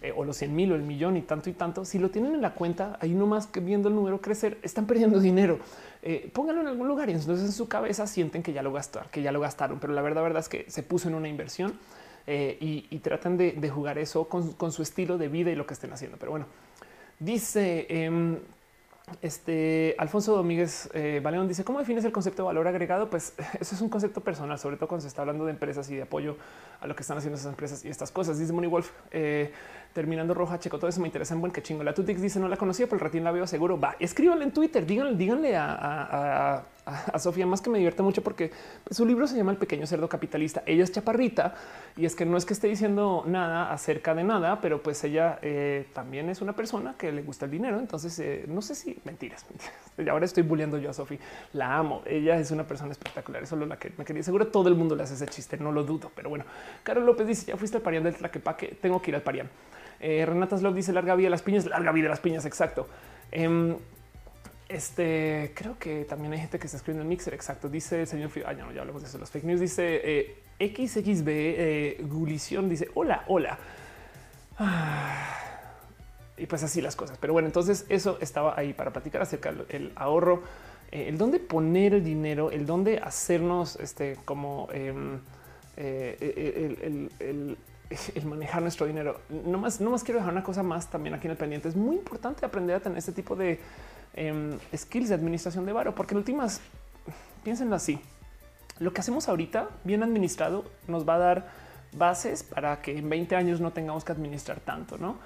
eh, 0.02 0.12
o 0.14 0.24
los 0.24 0.36
100 0.36 0.54
mil 0.54 0.72
o 0.72 0.74
el 0.74 0.82
millón 0.82 1.16
y 1.16 1.22
tanto 1.22 1.48
y 1.48 1.52
tanto, 1.52 1.84
si 1.84 1.98
lo 1.98 2.10
tienen 2.10 2.34
en 2.34 2.42
la 2.42 2.54
cuenta, 2.54 2.98
ahí 3.00 3.10
nomás 3.14 3.46
que 3.46 3.60
viendo 3.60 3.88
el 3.88 3.94
número 3.94 4.20
crecer, 4.20 4.58
están 4.62 4.86
perdiendo 4.86 5.20
dinero. 5.20 5.58
Eh, 6.02 6.30
pónganlo 6.32 6.62
en 6.62 6.68
algún 6.68 6.88
lugar 6.88 7.08
y 7.08 7.12
entonces 7.12 7.46
en 7.46 7.52
su 7.52 7.68
cabeza 7.68 8.06
sienten 8.06 8.42
que 8.42 8.52
ya 8.52 8.62
lo 8.62 8.72
gastaron, 8.72 9.08
que 9.10 9.22
ya 9.22 9.30
lo 9.30 9.40
gastaron, 9.40 9.78
pero 9.78 9.92
la 9.92 10.02
verdad, 10.02 10.22
verdad 10.22 10.40
es 10.40 10.48
que 10.48 10.64
se 10.68 10.82
puso 10.82 11.08
en 11.08 11.14
una 11.14 11.28
inversión 11.28 11.78
eh, 12.26 12.56
y, 12.60 12.98
tratan 12.98 13.36
de, 13.36 13.70
jugar 13.70 13.98
eso 13.98 14.28
con, 14.28 14.72
su 14.72 14.82
estilo 14.82 15.18
de 15.18 15.28
vida 15.28 15.50
y 15.50 15.54
lo 15.54 15.66
que 15.66 15.74
estén 15.74 15.92
haciendo. 15.92 16.16
Pero 16.18 16.32
bueno, 16.32 16.46
dice... 17.18 17.86
Este 19.20 19.94
Alfonso 19.98 20.34
Domínguez 20.34 20.88
eh, 20.94 21.20
Baleón 21.22 21.48
dice: 21.48 21.64
¿Cómo 21.64 21.78
defines 21.78 22.04
el 22.04 22.12
concepto 22.12 22.42
de 22.42 22.46
valor 22.46 22.68
agregado? 22.68 23.10
Pues 23.10 23.34
eso 23.60 23.74
es 23.74 23.80
un 23.80 23.88
concepto 23.88 24.20
personal, 24.20 24.58
sobre 24.58 24.76
todo 24.76 24.88
cuando 24.88 25.02
se 25.02 25.08
está 25.08 25.22
hablando 25.22 25.44
de 25.44 25.50
empresas 25.50 25.90
y 25.90 25.96
de 25.96 26.02
apoyo 26.02 26.36
a 26.80 26.86
lo 26.86 26.94
que 26.94 27.02
están 27.02 27.18
haciendo 27.18 27.36
esas 27.36 27.50
empresas 27.50 27.84
y 27.84 27.88
estas 27.88 28.10
cosas. 28.10 28.38
Dice 28.38 28.52
Money 28.52 28.70
Wolf. 28.70 28.90
Eh, 29.10 29.52
terminando 29.92 30.34
roja, 30.34 30.58
checo 30.58 30.78
todo 30.78 30.88
eso 30.88 31.00
me 31.00 31.08
interesa 31.08 31.34
en 31.34 31.40
buen 31.40 31.52
que 31.52 31.62
chingo. 31.62 31.82
La 31.84 31.94
Tutix 31.94 32.20
dice 32.20 32.40
no 32.40 32.48
la 32.48 32.56
conocía, 32.56 32.86
pero 32.86 32.96
el 32.96 33.00
ratín 33.00 33.24
la 33.24 33.32
veo 33.32 33.46
seguro. 33.46 33.78
Va, 33.78 33.96
escríbanle 33.98 34.44
en 34.44 34.52
Twitter, 34.52 34.86
díganle, 34.86 35.16
díganle 35.16 35.56
a, 35.56 36.64
Sofía 37.18 37.46
más 37.46 37.60
que 37.60 37.70
me 37.70 37.78
divierte 37.78 38.02
mucho 38.02 38.22
porque 38.22 38.50
su 38.90 39.06
libro 39.06 39.26
se 39.26 39.36
llama 39.36 39.52
El 39.52 39.58
pequeño 39.58 39.86
cerdo 39.86 40.08
capitalista. 40.08 40.62
Ella 40.66 40.84
es 40.84 40.92
chaparrita 40.92 41.54
y 41.96 42.04
es 42.06 42.16
que 42.16 42.26
no 42.26 42.36
es 42.36 42.44
que 42.44 42.54
esté 42.54 42.68
diciendo 42.68 43.22
nada 43.26 43.72
acerca 43.72 44.14
de 44.14 44.24
nada, 44.24 44.60
pero 44.60 44.82
pues 44.82 45.02
ella 45.04 45.38
eh, 45.42 45.86
también 45.92 46.28
es 46.28 46.40
una 46.40 46.54
persona 46.54 46.94
que 46.98 47.12
le 47.12 47.22
gusta 47.22 47.44
el 47.44 47.50
dinero. 47.50 47.78
Entonces 47.78 48.18
eh, 48.18 48.44
no 48.48 48.62
sé 48.62 48.74
si 48.74 48.98
mentiras. 49.04 49.46
Ahora 50.10 50.24
estoy 50.24 50.42
bulleando 50.42 50.78
yo 50.78 50.90
a 50.90 50.92
Sofía. 50.92 51.18
La 51.52 51.76
amo. 51.76 52.02
Ella 52.04 52.38
es 52.38 52.50
una 52.50 52.66
persona 52.66 52.92
espectacular. 52.92 53.42
Es 53.42 53.48
solo 53.48 53.66
la 53.66 53.78
que 53.78 53.92
me 53.96 54.04
quería. 54.04 54.22
Seguro 54.22 54.48
todo 54.48 54.68
el 54.68 54.74
mundo 54.74 54.96
le 54.96 55.04
hace 55.04 55.14
ese 55.14 55.26
chiste. 55.26 55.56
No 55.58 55.70
lo 55.70 55.84
dudo, 55.84 56.10
pero 56.14 56.30
bueno. 56.30 56.44
Carlos 56.82 57.04
López 57.04 57.26
dice 57.26 57.46
ya 57.46 57.56
fuiste 57.56 57.76
al 57.76 57.82
parián 57.82 58.02
del 58.02 58.16
Tlaquepaque. 58.16 58.78
Tengo 58.80 59.00
que 59.00 59.10
ir 59.10 59.14
al 59.14 59.22
parián. 59.22 59.48
Eh, 60.00 60.26
Renata 60.26 60.58
Slov 60.58 60.74
dice 60.74 60.92
larga 60.92 61.14
vida 61.14 61.30
las 61.30 61.42
piñas, 61.42 61.64
larga 61.66 61.92
vida 61.92 62.08
las 62.08 62.20
piñas. 62.20 62.44
Exacto. 62.44 62.88
Este 64.72 65.52
creo 65.54 65.78
que 65.78 66.06
también 66.06 66.32
hay 66.32 66.40
gente 66.40 66.58
que 66.58 66.64
está 66.64 66.78
escribiendo 66.78 67.02
en 67.02 67.08
Mixer. 67.10 67.34
Exacto. 67.34 67.68
Dice 67.68 68.00
el 68.00 68.06
señor. 68.06 68.30
Ay, 68.46 68.56
no, 68.56 68.72
ya 68.72 68.80
hablamos 68.80 69.02
de 69.02 69.08
eso. 69.08 69.18
Los 69.18 69.30
fake 69.30 69.44
news 69.44 69.60
dice 69.60 70.00
eh, 70.02 70.36
XXB 70.58 71.28
eh, 71.28 72.04
Gulición 72.08 72.70
dice 72.70 72.88
hola, 72.94 73.24
hola. 73.28 73.58
Ah, 74.58 75.26
y 76.38 76.46
pues 76.46 76.62
así 76.62 76.80
las 76.80 76.96
cosas. 76.96 77.18
Pero 77.20 77.34
bueno, 77.34 77.48
entonces 77.48 77.84
eso 77.90 78.16
estaba 78.22 78.58
ahí 78.58 78.72
para 78.72 78.92
platicar 78.92 79.20
acerca 79.20 79.52
del 79.52 79.92
ahorro, 79.94 80.42
eh, 80.90 81.08
el 81.08 81.18
dónde 81.18 81.38
poner 81.38 81.92
el 81.92 82.04
dinero, 82.04 82.50
el 82.50 82.64
dónde 82.64 82.98
hacernos 82.98 83.76
este 83.76 84.16
como 84.24 84.68
em, 84.72 85.20
el, 85.76 87.56
el 88.14 88.24
manejar 88.24 88.62
nuestro 88.62 88.86
dinero. 88.86 89.20
No 89.28 89.58
más, 89.58 89.82
no 89.82 89.90
más 89.90 90.02
quiero 90.02 90.20
dejar 90.20 90.32
una 90.32 90.42
cosa 90.42 90.62
más 90.62 90.88
también 90.88 91.14
aquí 91.14 91.26
en 91.26 91.32
el 91.32 91.36
pendiente. 91.36 91.68
Es 91.68 91.76
muy 91.76 91.96
importante 91.96 92.46
aprender 92.46 92.76
a 92.76 92.80
tener 92.80 92.96
este 92.96 93.12
tipo 93.12 93.36
de 93.36 93.60
em, 94.14 94.58
skills 94.74 95.08
de 95.08 95.14
administración 95.14 95.66
de 95.66 95.72
varo, 95.72 95.94
porque 95.94 96.14
en 96.14 96.18
últimas, 96.18 96.60
piénsenlo 97.44 97.76
así. 97.76 98.00
Lo 98.78 98.92
que 98.92 99.00
hacemos 99.00 99.28
ahorita, 99.28 99.68
bien 99.84 100.02
administrado, 100.02 100.64
nos 100.88 101.08
va 101.08 101.14
a 101.16 101.18
dar 101.18 101.50
bases 101.92 102.42
para 102.42 102.80
que 102.80 102.96
en 102.98 103.08
20 103.08 103.36
años 103.36 103.60
no 103.60 103.72
tengamos 103.72 104.04
que 104.04 104.12
administrar 104.12 104.60
tanto, 104.60 104.98
¿no? 104.98 105.16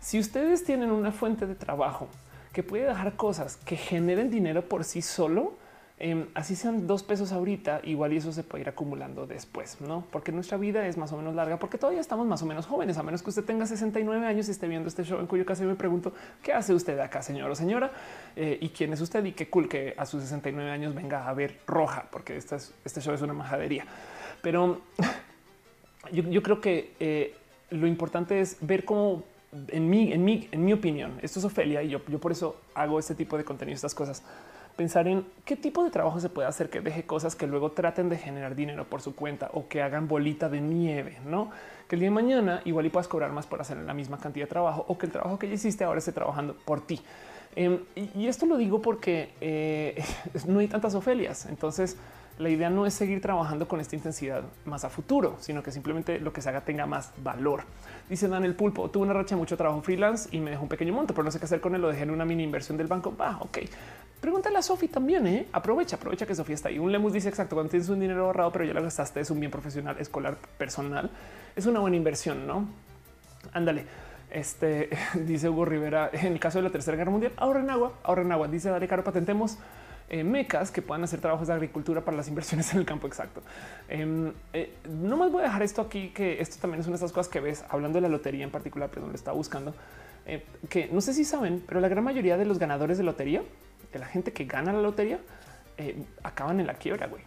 Si 0.00 0.18
ustedes 0.18 0.64
tienen 0.64 0.90
una 0.90 1.12
fuente 1.12 1.46
de 1.46 1.54
trabajo 1.54 2.08
que 2.52 2.62
puede 2.62 2.84
dejar 2.84 3.16
cosas 3.16 3.56
que 3.56 3.76
generen 3.76 4.30
dinero 4.30 4.68
por 4.68 4.84
sí 4.84 5.02
solo, 5.02 5.54
Em, 6.02 6.28
así 6.32 6.56
sean 6.56 6.86
dos 6.86 7.02
pesos 7.02 7.30
ahorita, 7.30 7.82
igual 7.84 8.14
y 8.14 8.16
eso 8.16 8.32
se 8.32 8.42
puede 8.42 8.62
ir 8.62 8.68
acumulando 8.70 9.26
después, 9.26 9.82
no? 9.82 10.02
Porque 10.10 10.32
nuestra 10.32 10.56
vida 10.56 10.86
es 10.86 10.96
más 10.96 11.12
o 11.12 11.18
menos 11.18 11.34
larga, 11.34 11.58
porque 11.58 11.76
todavía 11.76 12.00
estamos 12.00 12.26
más 12.26 12.40
o 12.40 12.46
menos 12.46 12.64
jóvenes, 12.64 12.96
a 12.96 13.02
menos 13.02 13.22
que 13.22 13.28
usted 13.28 13.44
tenga 13.44 13.66
69 13.66 14.26
años 14.26 14.48
y 14.48 14.52
esté 14.52 14.66
viendo 14.66 14.88
este 14.88 15.04
show, 15.04 15.20
en 15.20 15.26
cuyo 15.26 15.44
caso 15.44 15.62
me 15.64 15.74
pregunto 15.74 16.14
qué 16.42 16.54
hace 16.54 16.72
usted 16.72 16.98
acá, 17.00 17.20
señor 17.20 17.50
o 17.50 17.54
señora, 17.54 17.92
eh, 18.34 18.56
y 18.62 18.70
quién 18.70 18.94
es 18.94 19.02
usted 19.02 19.22
y 19.26 19.32
qué 19.32 19.50
cool 19.50 19.68
que 19.68 19.92
a 19.94 20.06
sus 20.06 20.22
69 20.22 20.70
años 20.70 20.94
venga 20.94 21.28
a 21.28 21.34
ver 21.34 21.58
roja, 21.66 22.06
porque 22.10 22.34
este, 22.34 22.56
este 22.82 23.02
show 23.02 23.12
es 23.12 23.20
una 23.20 23.34
majadería. 23.34 23.84
Pero 24.40 24.80
yo, 26.12 26.42
creo 26.42 26.62
que 26.62 26.94
eh, 26.98 27.34
lo 27.68 27.86
importante 27.86 28.40
es 28.40 28.56
ver 28.62 28.86
cómo 28.86 29.22
en 29.68 29.90
mi, 29.90 30.14
en 30.14 30.24
mi, 30.24 30.48
en 30.50 30.64
mi 30.64 30.72
opinión, 30.72 31.18
esto 31.20 31.40
es 31.40 31.44
Ofelia 31.44 31.82
y 31.82 31.90
yo, 31.90 32.00
yo 32.06 32.18
por 32.18 32.32
eso 32.32 32.56
hago 32.74 32.98
este 32.98 33.14
tipo 33.14 33.36
de 33.36 33.44
contenido, 33.44 33.74
estas 33.74 33.94
cosas 33.94 34.22
pensar 34.76 35.08
en 35.08 35.26
qué 35.44 35.56
tipo 35.56 35.84
de 35.84 35.90
trabajo 35.90 36.20
se 36.20 36.28
puede 36.28 36.48
hacer 36.48 36.70
que 36.70 36.80
deje 36.80 37.04
cosas 37.04 37.36
que 37.36 37.46
luego 37.46 37.72
traten 37.72 38.08
de 38.08 38.16
generar 38.18 38.54
dinero 38.54 38.84
por 38.84 39.02
su 39.02 39.14
cuenta 39.14 39.50
o 39.52 39.68
que 39.68 39.82
hagan 39.82 40.08
bolita 40.08 40.48
de 40.48 40.60
nieve, 40.60 41.18
no? 41.26 41.50
Que 41.88 41.96
el 41.96 42.00
día 42.00 42.08
de 42.08 42.14
mañana 42.14 42.62
igual 42.64 42.86
y 42.86 42.90
puedas 42.90 43.08
cobrar 43.08 43.32
más 43.32 43.46
por 43.46 43.60
hacer 43.60 43.76
la 43.78 43.94
misma 43.94 44.18
cantidad 44.18 44.46
de 44.46 44.50
trabajo 44.50 44.84
o 44.88 44.96
que 44.96 45.06
el 45.06 45.12
trabajo 45.12 45.38
que 45.38 45.48
ya 45.48 45.54
hiciste 45.54 45.84
ahora 45.84 45.98
esté 45.98 46.12
trabajando 46.12 46.56
por 46.64 46.86
ti. 46.86 47.00
Em, 47.56 47.80
y, 47.96 48.28
esto 48.28 48.46
lo 48.46 48.56
digo 48.56 48.80
porque 48.80 49.30
eh, 49.40 50.02
no 50.46 50.60
hay 50.60 50.68
tantas 50.68 50.94
Ofelias. 50.94 51.46
Entonces, 51.46 51.96
la 52.38 52.48
idea 52.48 52.70
no 52.70 52.86
es 52.86 52.94
seguir 52.94 53.20
trabajando 53.20 53.68
con 53.68 53.80
esta 53.80 53.96
intensidad 53.96 54.42
más 54.64 54.84
a 54.84 54.88
futuro, 54.88 55.36
sino 55.40 55.62
que 55.62 55.70
simplemente 55.70 56.18
lo 56.20 56.32
que 56.32 56.40
se 56.40 56.48
haga 56.48 56.62
tenga 56.62 56.86
más 56.86 57.12
valor. 57.22 57.64
Dice 58.08 58.28
Dan 58.28 58.44
el 58.44 58.54
pulpo, 58.54 58.88
tuve 58.90 59.04
una 59.04 59.12
racha 59.12 59.34
de 59.34 59.40
mucho 59.40 59.56
trabajo 59.56 59.82
freelance 59.82 60.28
y 60.32 60.40
me 60.40 60.50
dejó 60.50 60.62
un 60.62 60.68
pequeño 60.68 60.94
monto, 60.94 61.12
pero 61.12 61.24
no 61.24 61.30
sé 61.30 61.38
qué 61.38 61.44
hacer 61.44 61.60
con 61.60 61.74
él. 61.74 61.82
Lo 61.82 61.88
dejé 61.88 62.04
en 62.04 62.10
una 62.10 62.24
mini 62.24 62.42
inversión 62.42 62.78
del 62.78 62.86
banco. 62.86 63.14
Va, 63.14 63.38
ok. 63.40 63.58
Pregúntale 64.20 64.58
a 64.58 64.62
Sofi 64.62 64.88
también. 64.88 65.26
¿eh? 65.26 65.46
Aprovecha, 65.52 65.96
aprovecha 65.96 66.26
que 66.26 66.34
Sofía 66.34 66.54
está 66.54 66.68
ahí. 66.68 66.78
Un 66.78 66.92
Lemus 66.92 67.12
dice 67.12 67.28
exacto 67.28 67.56
cuando 67.56 67.70
tienes 67.70 67.88
un 67.88 68.00
dinero 68.00 68.26
ahorrado, 68.26 68.52
pero 68.52 68.64
ya 68.64 68.74
lo 68.74 68.82
gastaste. 68.82 69.20
Es 69.20 69.30
un 69.30 69.40
bien 69.40 69.50
profesional, 69.50 69.96
escolar, 69.98 70.36
personal. 70.58 71.10
Es 71.56 71.66
una 71.66 71.80
buena 71.80 71.96
inversión, 71.96 72.46
no? 72.46 72.68
Ándale. 73.52 73.84
Este 74.30 74.90
dice 75.26 75.48
Hugo 75.48 75.64
Rivera 75.64 76.10
en 76.12 76.34
el 76.34 76.40
caso 76.40 76.58
de 76.58 76.64
la 76.64 76.70
Tercera 76.70 76.96
Guerra 76.96 77.10
Mundial. 77.10 77.32
Ahorra 77.36 77.60
en 77.60 77.70
agua, 77.70 77.92
ahorra 78.02 78.22
en 78.22 78.32
agua. 78.32 78.48
Dice 78.48 78.68
Dale 78.68 78.86
Caro, 78.86 79.02
patentemos 79.02 79.58
eh, 80.12 80.24
mecas 80.24 80.72
que 80.72 80.82
puedan 80.82 81.04
hacer 81.04 81.20
trabajos 81.20 81.46
de 81.46 81.54
agricultura 81.54 82.04
para 82.04 82.16
las 82.16 82.26
inversiones 82.26 82.72
en 82.72 82.80
el 82.80 82.84
campo 82.84 83.06
exacto. 83.06 83.42
Em, 83.88 84.32
eh, 84.52 84.74
no 84.88 85.16
más 85.16 85.30
voy 85.30 85.42
a 85.42 85.44
dejar 85.44 85.62
esto 85.62 85.80
aquí, 85.80 86.08
que 86.08 86.40
esto 86.40 86.56
también 86.60 86.80
es 86.80 86.86
una 86.88 86.94
de 86.94 87.04
esas 87.04 87.12
cosas 87.12 87.30
que 87.30 87.38
ves 87.38 87.64
hablando 87.68 87.98
de 87.98 88.02
la 88.02 88.08
lotería 88.08 88.42
en 88.42 88.50
particular, 88.50 88.90
pero 88.90 89.02
donde 89.02 89.16
está 89.16 89.30
buscando, 89.30 89.72
eh, 90.26 90.44
que 90.68 90.88
no 90.88 91.00
sé 91.00 91.14
si 91.14 91.24
saben, 91.24 91.62
pero 91.64 91.80
la 91.80 91.88
gran 91.88 92.02
mayoría 92.02 92.36
de 92.36 92.44
los 92.44 92.58
ganadores 92.58 92.98
de 92.98 93.04
lotería 93.04 93.42
de 93.92 93.98
la 93.98 94.06
gente 94.06 94.32
que 94.32 94.44
gana 94.44 94.72
la 94.72 94.80
lotería 94.80 95.18
eh, 95.76 96.02
acaban 96.22 96.60
en 96.60 96.66
la 96.66 96.74
quiebra, 96.74 97.06
güey. 97.06 97.22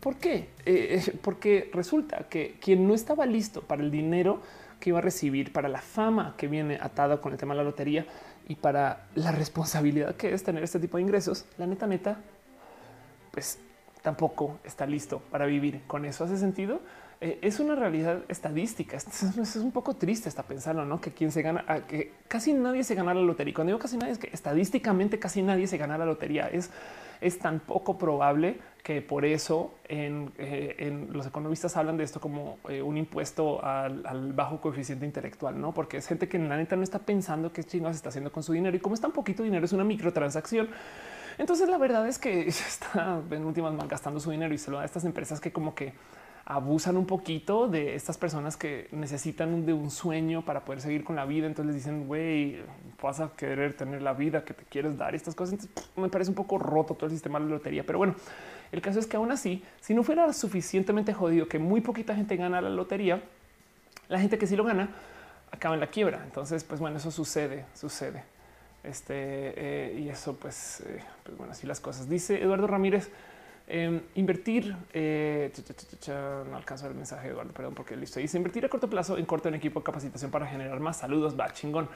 ¿Por 0.00 0.16
qué? 0.16 0.50
Eh, 0.66 1.18
porque 1.22 1.70
resulta 1.72 2.28
que 2.28 2.56
quien 2.60 2.86
no 2.86 2.94
estaba 2.94 3.26
listo 3.26 3.62
para 3.62 3.82
el 3.82 3.90
dinero 3.90 4.40
que 4.80 4.90
iba 4.90 4.98
a 4.98 5.02
recibir, 5.02 5.52
para 5.52 5.68
la 5.68 5.80
fama 5.80 6.34
que 6.36 6.46
viene 6.46 6.78
atada 6.80 7.20
con 7.20 7.32
el 7.32 7.38
tema 7.38 7.54
de 7.54 7.58
la 7.58 7.64
lotería 7.64 8.06
y 8.46 8.54
para 8.54 9.06
la 9.14 9.32
responsabilidad 9.32 10.14
que 10.14 10.32
es 10.32 10.44
tener 10.44 10.62
este 10.62 10.78
tipo 10.78 10.98
de 10.98 11.02
ingresos, 11.02 11.46
la 11.56 11.66
neta, 11.66 11.86
neta, 11.86 12.20
pues 13.32 13.58
tampoco 14.02 14.58
está 14.64 14.86
listo 14.86 15.20
para 15.30 15.46
vivir 15.46 15.82
con 15.86 16.04
eso. 16.04 16.24
¿Hace 16.24 16.38
sentido? 16.38 16.80
Eh, 17.20 17.38
es 17.42 17.58
una 17.58 17.74
realidad 17.74 18.22
estadística. 18.28 18.96
Es, 19.42 19.56
un 19.56 19.72
poco 19.72 19.94
triste 19.94 20.28
hasta 20.28 20.42
pensarlo, 20.42 20.84
¿no? 20.84 21.00
Que 21.00 21.12
quien 21.12 21.32
se 21.32 21.42
gana, 21.42 21.64
que 21.86 22.12
casi 22.28 22.52
nadie 22.52 22.84
se 22.84 22.94
gana 22.94 23.14
la 23.14 23.22
lotería. 23.22 23.54
Cuando 23.54 23.72
digo 23.72 23.78
casi 23.78 23.96
nadie 23.96 24.12
es 24.12 24.18
que 24.18 24.30
estadísticamente 24.32 25.18
casi 25.18 25.42
nadie 25.42 25.66
se 25.66 25.78
gana 25.78 25.98
la 25.98 26.06
lotería. 26.06 26.48
Es, 26.48 26.70
es 27.20 27.38
tan 27.38 27.60
poco 27.60 27.98
probable 27.98 28.58
que 28.82 29.02
por 29.02 29.24
eso 29.24 29.74
en, 29.88 30.32
eh, 30.38 31.06
los 31.10 31.26
economistas 31.26 31.76
hablan 31.76 31.96
de 31.96 32.04
esto 32.04 32.20
como 32.20 32.58
eh, 32.68 32.80
un 32.80 32.96
impuesto 32.96 33.62
al, 33.64 34.32
bajo 34.32 34.60
coeficiente 34.60 35.04
intelectual, 35.04 35.60
no? 35.60 35.74
Porque 35.74 35.96
es 35.96 36.06
gente 36.06 36.28
que 36.28 36.36
en 36.36 36.48
la 36.48 36.56
neta 36.56 36.76
no 36.76 36.82
está 36.82 37.00
pensando 37.00 37.52
qué 37.52 37.64
chingados 37.64 37.96
está 37.96 38.10
haciendo 38.10 38.32
con 38.32 38.42
su 38.42 38.52
dinero 38.52 38.76
y 38.76 38.80
como 38.80 38.94
es 38.94 39.00
tan 39.00 39.12
poquito 39.12 39.42
dinero, 39.42 39.64
es 39.64 39.72
una 39.72 39.84
microtransacción. 39.84 40.68
Entonces 41.36 41.68
la 41.68 41.78
verdad 41.78 42.06
es 42.08 42.18
que 42.18 42.42
está 42.48 43.20
en 43.30 43.44
últimas 43.44 43.74
malgastando 43.74 44.20
su 44.20 44.30
dinero 44.30 44.54
y 44.54 44.58
se 44.58 44.70
lo 44.70 44.76
da 44.78 44.84
a 44.84 44.86
estas 44.86 45.04
empresas 45.04 45.40
que 45.40 45.52
como 45.52 45.74
que 45.74 45.92
abusan 46.50 46.96
un 46.96 47.04
poquito 47.04 47.68
de 47.68 47.94
estas 47.94 48.16
personas 48.16 48.56
que 48.56 48.88
necesitan 48.90 49.66
de 49.66 49.74
un 49.74 49.90
sueño 49.90 50.42
para 50.46 50.64
poder 50.64 50.80
seguir 50.80 51.04
con 51.04 51.14
la 51.14 51.26
vida. 51.26 51.46
Entonces 51.46 51.74
les 51.74 51.84
dicen, 51.84 52.06
güey, 52.06 52.62
vas 53.02 53.20
a 53.20 53.32
querer 53.36 53.74
tener 53.74 54.00
la 54.00 54.14
vida 54.14 54.42
que 54.46 54.54
te 54.54 54.64
quieres 54.64 54.96
dar 54.96 55.12
y 55.12 55.16
estas 55.18 55.34
cosas. 55.34 55.60
Entonces 55.60 55.86
me 55.94 56.08
parece 56.08 56.30
un 56.30 56.34
poco 56.34 56.56
roto 56.58 56.94
todo 56.94 57.04
el 57.04 57.12
sistema 57.12 57.38
de 57.38 57.44
la 57.44 57.50
lotería. 57.50 57.84
Pero 57.84 57.98
bueno, 57.98 58.14
el 58.72 58.80
caso 58.80 58.98
es 58.98 59.06
que 59.06 59.18
aún 59.18 59.30
así, 59.30 59.62
si 59.82 59.92
no 59.92 60.02
fuera 60.02 60.32
suficientemente 60.32 61.12
jodido 61.12 61.48
que 61.48 61.58
muy 61.58 61.82
poquita 61.82 62.14
gente 62.14 62.34
gana 62.36 62.62
la 62.62 62.70
lotería, 62.70 63.22
la 64.08 64.18
gente 64.18 64.38
que 64.38 64.46
sí 64.46 64.56
lo 64.56 64.64
gana 64.64 64.88
acaba 65.50 65.74
en 65.74 65.80
la 65.80 65.88
quiebra. 65.88 66.22
Entonces, 66.24 66.64
pues 66.64 66.80
bueno, 66.80 66.96
eso 66.96 67.10
sucede, 67.10 67.66
sucede. 67.74 68.24
Este 68.82 69.12
eh, 69.14 70.00
y 70.00 70.08
eso, 70.08 70.34
pues, 70.36 70.80
eh, 70.86 71.02
pues 71.24 71.36
bueno, 71.36 71.52
así 71.52 71.66
las 71.66 71.80
cosas. 71.80 72.08
Dice 72.08 72.42
Eduardo 72.42 72.66
Ramírez. 72.66 73.10
Em, 73.70 74.00
invertir, 74.14 74.74
eh, 74.94 75.52
no 76.50 76.56
alcanzo 76.56 76.86
el 76.86 76.94
mensaje 76.94 77.28
Eduardo, 77.28 77.52
perdón, 77.52 77.74
porque 77.74 77.94
listo. 77.96 78.18
Dice 78.18 78.38
invertir 78.38 78.64
a 78.64 78.70
corto 78.70 78.88
plazo 78.88 79.18
en 79.18 79.26
corto 79.26 79.48
en 79.48 79.56
equipo 79.56 79.80
de 79.80 79.84
capacitación 79.84 80.30
para 80.30 80.46
generar 80.46 80.80
más 80.80 80.96
saludos. 80.96 81.38
Va 81.38 81.52
chingón. 81.52 81.86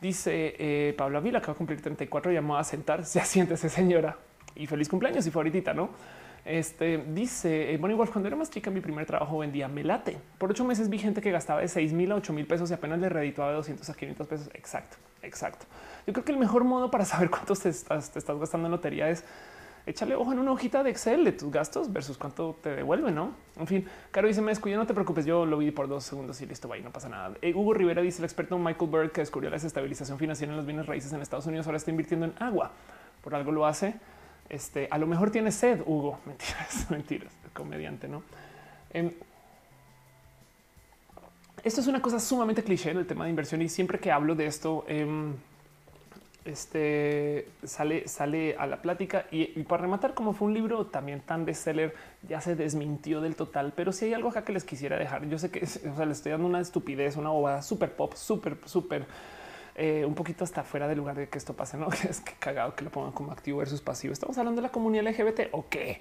Dice 0.00 0.54
eh, 0.58 0.94
Pablo 0.96 1.18
Avila, 1.18 1.42
que 1.42 1.48
va 1.48 1.52
a 1.52 1.56
cumplir 1.56 1.82
34, 1.82 2.32
llamó 2.32 2.56
a 2.56 2.64
sentar. 2.64 3.04
Se 3.04 3.20
asiente 3.20 3.52
esa 3.52 3.68
señora 3.68 4.16
y 4.54 4.66
feliz 4.66 4.88
cumpleaños 4.88 5.26
y 5.26 5.30
favoritita, 5.30 5.74
no? 5.74 5.90
Este 6.42 6.96
dice 6.96 7.76
bueno, 7.78 7.92
igual 7.92 8.08
cuando 8.08 8.26
era 8.28 8.36
más 8.36 8.48
chica, 8.48 8.70
mi 8.70 8.80
primer 8.80 9.04
trabajo 9.04 9.36
vendía 9.36 9.68
melate. 9.68 10.16
Por 10.38 10.50
ocho 10.50 10.64
meses 10.64 10.88
vi 10.88 10.98
gente 10.98 11.20
que 11.20 11.30
gastaba 11.30 11.60
de 11.60 11.68
6 11.68 11.92
mil 11.92 12.12
a 12.12 12.14
8 12.14 12.32
mil 12.32 12.46
pesos 12.46 12.70
y 12.70 12.72
apenas 12.72 12.98
le 12.98 13.10
redituaba 13.10 13.50
de 13.50 13.56
200 13.58 13.90
a 13.90 13.94
500 13.94 14.26
pesos. 14.26 14.50
Exacto, 14.54 14.96
exacto. 15.20 15.66
Yo 16.06 16.14
creo 16.14 16.24
que 16.24 16.32
el 16.32 16.38
mejor 16.38 16.64
modo 16.64 16.90
para 16.90 17.04
saber 17.04 17.28
cuántos 17.28 17.60
te 17.60 17.68
estás, 17.68 18.10
te 18.10 18.18
estás 18.18 18.38
gastando 18.38 18.68
en 18.68 18.72
lotería 18.72 19.10
es 19.10 19.22
échale 19.86 20.14
ojo 20.14 20.32
en 20.32 20.38
una 20.38 20.52
hojita 20.52 20.82
de 20.82 20.90
Excel 20.90 21.24
de 21.24 21.32
tus 21.32 21.50
gastos 21.50 21.92
versus 21.92 22.16
cuánto 22.18 22.56
te 22.62 22.76
devuelve, 22.76 23.10
¿no? 23.10 23.32
En 23.58 23.66
fin, 23.66 23.86
Caro 24.10 24.28
dice, 24.28 24.40
me 24.40 24.50
descuido, 24.50 24.78
no 24.78 24.86
te 24.86 24.94
preocupes, 24.94 25.26
yo 25.26 25.46
lo 25.46 25.58
vi 25.58 25.70
por 25.70 25.88
dos 25.88 26.04
segundos 26.04 26.40
y 26.40 26.46
listo, 26.46 26.68
va 26.68 26.76
no 26.78 26.90
pasa 26.90 27.08
nada. 27.08 27.34
Eh, 27.42 27.54
Hugo 27.54 27.74
Rivera 27.74 28.02
dice, 28.02 28.18
el 28.18 28.24
experto 28.24 28.58
Michael 28.58 28.90
Bird 28.90 29.12
que 29.12 29.20
descubrió 29.20 29.50
la 29.50 29.56
desestabilización 29.56 30.18
financiera 30.18 30.52
en 30.52 30.56
los 30.56 30.66
bienes 30.66 30.86
raíces 30.86 31.12
en 31.12 31.20
Estados 31.20 31.46
Unidos 31.46 31.66
ahora 31.66 31.76
está 31.76 31.90
invirtiendo 31.90 32.26
en 32.26 32.34
agua. 32.38 32.72
Por 33.22 33.34
algo 33.34 33.52
lo 33.52 33.66
hace. 33.66 33.94
Este, 34.48 34.88
a 34.90 34.98
lo 34.98 35.06
mejor 35.06 35.30
tiene 35.30 35.52
sed, 35.52 35.82
Hugo. 35.86 36.18
Mentiras, 36.26 36.90
mentiras, 36.90 37.32
comediante, 37.52 38.08
¿no? 38.08 38.22
Em, 38.92 39.12
esto 41.62 41.80
es 41.80 41.86
una 41.86 42.00
cosa 42.00 42.18
sumamente 42.18 42.62
cliché 42.64 42.90
en 42.90 42.98
el 42.98 43.06
tema 43.06 43.24
de 43.24 43.30
inversión 43.30 43.60
y 43.60 43.68
siempre 43.68 43.98
que 43.98 44.10
hablo 44.10 44.34
de 44.34 44.46
esto, 44.46 44.84
em, 44.88 45.34
este 46.44 47.48
sale, 47.64 48.08
sale 48.08 48.56
a 48.58 48.66
la 48.66 48.82
plática 48.82 49.26
y, 49.30 49.46
para 49.64 49.82
rematar, 49.82 50.14
como 50.14 50.32
fue 50.32 50.48
un 50.48 50.54
libro 50.54 50.86
también 50.86 51.20
tan 51.20 51.44
bestseller, 51.44 51.94
ya 52.28 52.40
se 52.40 52.56
desmintió 52.56 53.20
del 53.20 53.36
total. 53.36 53.72
Pero 53.76 53.92
si 53.92 54.06
hay 54.06 54.14
algo 54.14 54.30
acá 54.30 54.44
que 54.44 54.52
les 54.52 54.64
quisiera 54.64 54.98
dejar, 54.98 55.28
yo 55.28 55.38
sé 55.38 55.50
que 55.50 55.64
o 55.64 55.96
sea, 55.96 56.06
les 56.06 56.18
estoy 56.18 56.32
dando 56.32 56.46
una 56.46 56.60
estupidez, 56.60 57.16
una 57.16 57.30
bobada 57.30 57.62
súper 57.62 57.94
pop, 57.94 58.14
súper, 58.14 58.56
súper, 58.64 59.06
eh, 59.76 60.04
un 60.06 60.14
poquito 60.14 60.44
hasta 60.44 60.64
fuera 60.64 60.88
del 60.88 60.98
lugar 60.98 61.16
de 61.16 61.28
que 61.28 61.38
esto 61.38 61.54
pase. 61.54 61.76
No 61.76 61.88
es 62.08 62.20
que 62.20 62.32
cagado 62.38 62.74
que 62.74 62.84
lo 62.84 62.90
pongan 62.90 63.12
como 63.12 63.32
activo 63.32 63.58
versus 63.58 63.80
pasivo. 63.80 64.12
Estamos 64.12 64.36
hablando 64.38 64.60
de 64.60 64.68
la 64.68 64.72
comunidad 64.72 65.04
LGBT 65.04 65.48
o 65.52 65.68
qué? 65.68 65.98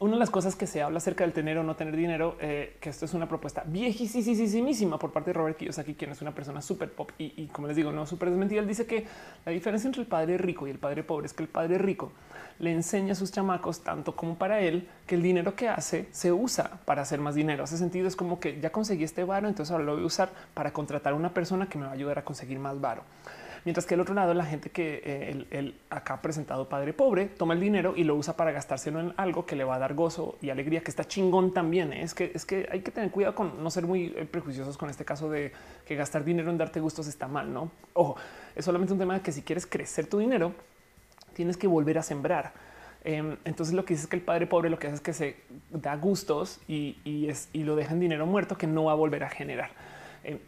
Una 0.00 0.14
de 0.14 0.18
las 0.18 0.30
cosas 0.30 0.56
que 0.56 0.66
se 0.66 0.82
habla 0.82 0.98
acerca 0.98 1.24
del 1.24 1.32
tener 1.32 1.56
o 1.58 1.62
no 1.62 1.76
tener 1.76 1.96
dinero, 1.96 2.36
eh, 2.40 2.76
que 2.80 2.90
esto 2.90 3.04
es 3.04 3.14
una 3.14 3.28
propuesta 3.28 3.62
viejísima 3.64 4.98
por 4.98 5.12
parte 5.12 5.30
de 5.30 5.34
Robert 5.34 5.56
Kiyosaki, 5.56 5.94
quien 5.94 6.10
es 6.10 6.20
una 6.20 6.34
persona 6.34 6.60
súper 6.60 6.92
pop 6.92 7.12
y, 7.16 7.46
como 7.46 7.68
les 7.68 7.76
digo, 7.76 7.92
no 7.92 8.04
súper 8.04 8.30
desmentida. 8.30 8.60
Él 8.60 8.66
dice 8.66 8.86
que 8.86 9.06
la 9.44 9.52
diferencia 9.52 9.86
entre 9.86 10.02
el 10.02 10.08
padre 10.08 10.36
rico 10.36 10.66
y 10.66 10.70
el 10.70 10.78
padre 10.78 11.04
pobre 11.04 11.26
es 11.26 11.32
que 11.32 11.44
el 11.44 11.48
padre 11.48 11.78
rico 11.78 12.12
le 12.58 12.72
enseña 12.72 13.12
a 13.12 13.14
sus 13.14 13.32
chamacos 13.32 13.82
tanto 13.82 14.14
como 14.14 14.36
para 14.36 14.60
él 14.60 14.88
que 15.06 15.14
el 15.14 15.22
dinero 15.22 15.54
que 15.54 15.68
hace 15.68 16.08
se 16.10 16.32
usa 16.32 16.80
para 16.84 17.02
hacer 17.02 17.20
más 17.20 17.34
dinero. 17.34 17.64
Hace 17.64 17.78
sentido, 17.78 18.08
es 18.08 18.16
como 18.16 18.40
que 18.40 18.60
ya 18.60 18.70
conseguí 18.70 19.04
este 19.04 19.24
varo, 19.24 19.48
entonces 19.48 19.70
ahora 19.72 19.84
lo 19.84 19.94
voy 19.94 20.02
a 20.02 20.06
usar 20.06 20.30
para 20.54 20.72
contratar 20.72 21.12
a 21.12 21.16
una 21.16 21.32
persona 21.32 21.68
que 21.68 21.78
me 21.78 21.84
va 21.84 21.92
a 21.92 21.94
ayudar 21.94 22.18
a 22.18 22.24
conseguir 22.24 22.58
más 22.58 22.80
varo. 22.80 23.02
Mientras 23.64 23.86
que 23.86 23.94
el 23.94 24.00
otro 24.00 24.14
lado, 24.14 24.34
la 24.34 24.44
gente 24.44 24.70
que 24.70 25.00
eh, 25.04 25.46
el, 25.50 25.74
acá 25.88 26.20
presentado 26.20 26.68
padre 26.68 26.92
pobre 26.92 27.26
toma 27.26 27.54
el 27.54 27.60
dinero 27.60 27.94
y 27.96 28.04
lo 28.04 28.14
usa 28.14 28.36
para 28.36 28.52
gastárselo 28.52 29.00
en 29.00 29.14
algo 29.16 29.46
que 29.46 29.56
le 29.56 29.64
va 29.64 29.76
a 29.76 29.78
dar 29.78 29.94
gozo 29.94 30.36
y 30.42 30.50
alegría, 30.50 30.82
que 30.82 30.90
está 30.90 31.04
chingón 31.04 31.54
también. 31.54 31.92
¿eh? 31.94 32.02
Es 32.02 32.14
que 32.14 32.30
es 32.34 32.44
que 32.44 32.68
hay 32.70 32.80
que 32.80 32.90
tener 32.90 33.10
cuidado 33.10 33.34
con 33.34 33.62
no 33.62 33.70
ser 33.70 33.86
muy 33.86 34.14
eh, 34.16 34.28
prejuiciosos 34.30 34.76
con 34.76 34.90
este 34.90 35.06
caso 35.06 35.30
de 35.30 35.52
que 35.86 35.96
gastar 35.96 36.24
dinero 36.24 36.50
en 36.50 36.58
darte 36.58 36.78
gustos 36.78 37.06
está 37.06 37.26
mal. 37.26 37.52
No, 37.52 37.70
ojo, 37.94 38.16
es 38.54 38.64
solamente 38.64 38.92
un 38.92 38.98
tema 38.98 39.14
de 39.14 39.20
que 39.20 39.32
si 39.32 39.40
quieres 39.40 39.66
crecer 39.66 40.06
tu 40.08 40.18
dinero, 40.18 40.52
tienes 41.32 41.56
que 41.56 41.66
volver 41.66 41.96
a 41.96 42.02
sembrar. 42.02 42.52
Em, 43.02 43.36
entonces 43.44 43.74
lo 43.74 43.84
que 43.84 43.94
dice 43.94 44.04
es 44.04 44.08
que 44.08 44.16
el 44.16 44.22
padre 44.22 44.46
pobre 44.46 44.70
lo 44.70 44.78
que 44.78 44.86
hace 44.86 44.96
es 44.96 45.02
que 45.02 45.12
se 45.12 45.36
da 45.70 45.94
gustos 45.96 46.60
y, 46.68 47.26
es, 47.28 47.48
y 47.52 47.64
lo 47.64 47.76
deja 47.76 47.92
en 47.92 48.00
dinero 48.00 48.26
muerto 48.26 48.56
que 48.56 48.66
no 48.66 48.84
va 48.84 48.92
a 48.92 48.94
volver 48.94 49.24
a 49.24 49.30
generar. 49.30 49.70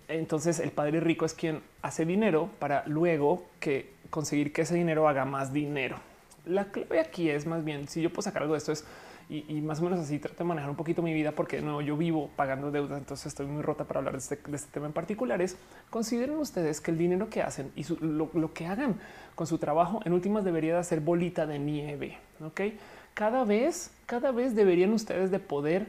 Entonces 0.09 0.59
el 0.61 0.71
padre 0.71 1.01
rico 1.01 1.25
es 1.25 1.35
quien 1.35 1.63
hace 1.83 2.05
dinero 2.05 2.51
para 2.59 2.85
luego 2.87 3.45
que 3.61 3.91
conseguir 4.11 4.53
que 4.53 4.63
ese 4.63 4.75
dinero 4.75 5.09
haga 5.09 5.25
más 5.25 5.53
dinero. 5.53 5.97
La 6.45 6.67
clave 6.67 7.01
aquí 7.01 7.29
es 7.29 7.47
más 7.47 7.65
bien 7.65 7.89
si 7.89 8.03
yo 8.03 8.11
puedo 8.11 8.23
sacar 8.23 8.43
algo 8.43 8.55
de 8.55 8.59
esto 8.59 8.73
es 8.73 8.85
y, 9.29 9.61
más 9.61 9.81
o 9.81 9.83
menos 9.83 9.99
así 9.99 10.21
trato 10.21 10.39
de 10.39 10.45
manejar 10.45 10.71
un 10.71 10.77
poquito 10.77 11.03
mi 11.03 11.13
vida 11.13 11.33
porque 11.33 11.61
no 11.61 11.81
yo 11.81 11.97
vivo 11.97 12.31
pagando 12.37 12.71
deuda, 12.71 12.97
entonces 12.97 13.27
estoy 13.27 13.47
muy 13.47 13.61
rota 13.61 13.83
para 13.83 13.99
hablar 13.99 14.13
de 14.15 14.21
este, 14.21 14.39
este 14.53 14.71
tema 14.71 14.87
en 14.87 14.93
particular. 14.93 15.43
Es 15.43 15.57
consideren 15.91 16.37
ustedes 16.37 16.81
que 16.81 16.93
el 16.93 16.99
dinero 16.99 17.29
que 17.29 17.43
hacen 17.43 17.73
y 17.75 17.85
lo, 18.01 18.31
lo, 18.33 18.53
que 18.55 18.67
hagan 18.67 19.01
con 19.35 19.49
su 19.49 19.59
trabajo 19.59 20.01
en 20.05 20.13
últimas 20.13 20.45
debería 20.45 20.77
de 20.77 20.85
ser 20.85 21.01
bolita 21.01 21.45
de 21.45 21.59
nieve. 21.59 22.19
Ok, 22.45 22.61
cada 23.15 23.45
vez, 23.45 23.91
cada 24.07 24.31
vez 24.31 24.55
deberían 24.55 24.93
ustedes 24.93 25.33
de 25.33 25.41
poder 25.41 25.87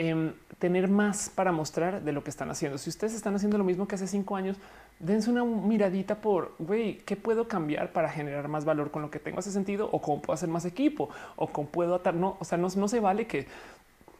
Em, 0.00 0.32
tener 0.60 0.88
más 0.88 1.28
para 1.28 1.50
mostrar 1.50 2.02
de 2.02 2.12
lo 2.12 2.22
que 2.22 2.30
están 2.30 2.50
haciendo. 2.50 2.78
Si 2.78 2.88
ustedes 2.88 3.14
están 3.14 3.34
haciendo 3.34 3.58
lo 3.58 3.64
mismo 3.64 3.88
que 3.88 3.96
hace 3.96 4.06
cinco 4.06 4.36
años, 4.36 4.56
dense 5.00 5.28
una 5.28 5.44
miradita 5.44 6.20
por 6.20 6.54
güey, 6.60 6.98
qué 6.98 7.16
puedo 7.16 7.48
cambiar 7.48 7.92
para 7.92 8.08
generar 8.08 8.46
más 8.46 8.64
valor 8.64 8.92
con 8.92 9.02
lo 9.02 9.10
que 9.10 9.18
tengo. 9.18 9.40
Hace 9.40 9.50
sentido 9.50 9.88
o 9.90 10.00
cómo 10.00 10.22
puedo 10.22 10.34
hacer 10.34 10.48
más 10.48 10.64
equipo 10.64 11.10
o 11.34 11.48
cómo 11.48 11.68
puedo 11.68 11.96
atar. 11.96 12.14
No, 12.14 12.36
o 12.38 12.44
sea, 12.44 12.58
no, 12.58 12.68
no 12.76 12.86
se 12.86 13.00
vale 13.00 13.26
que 13.26 13.48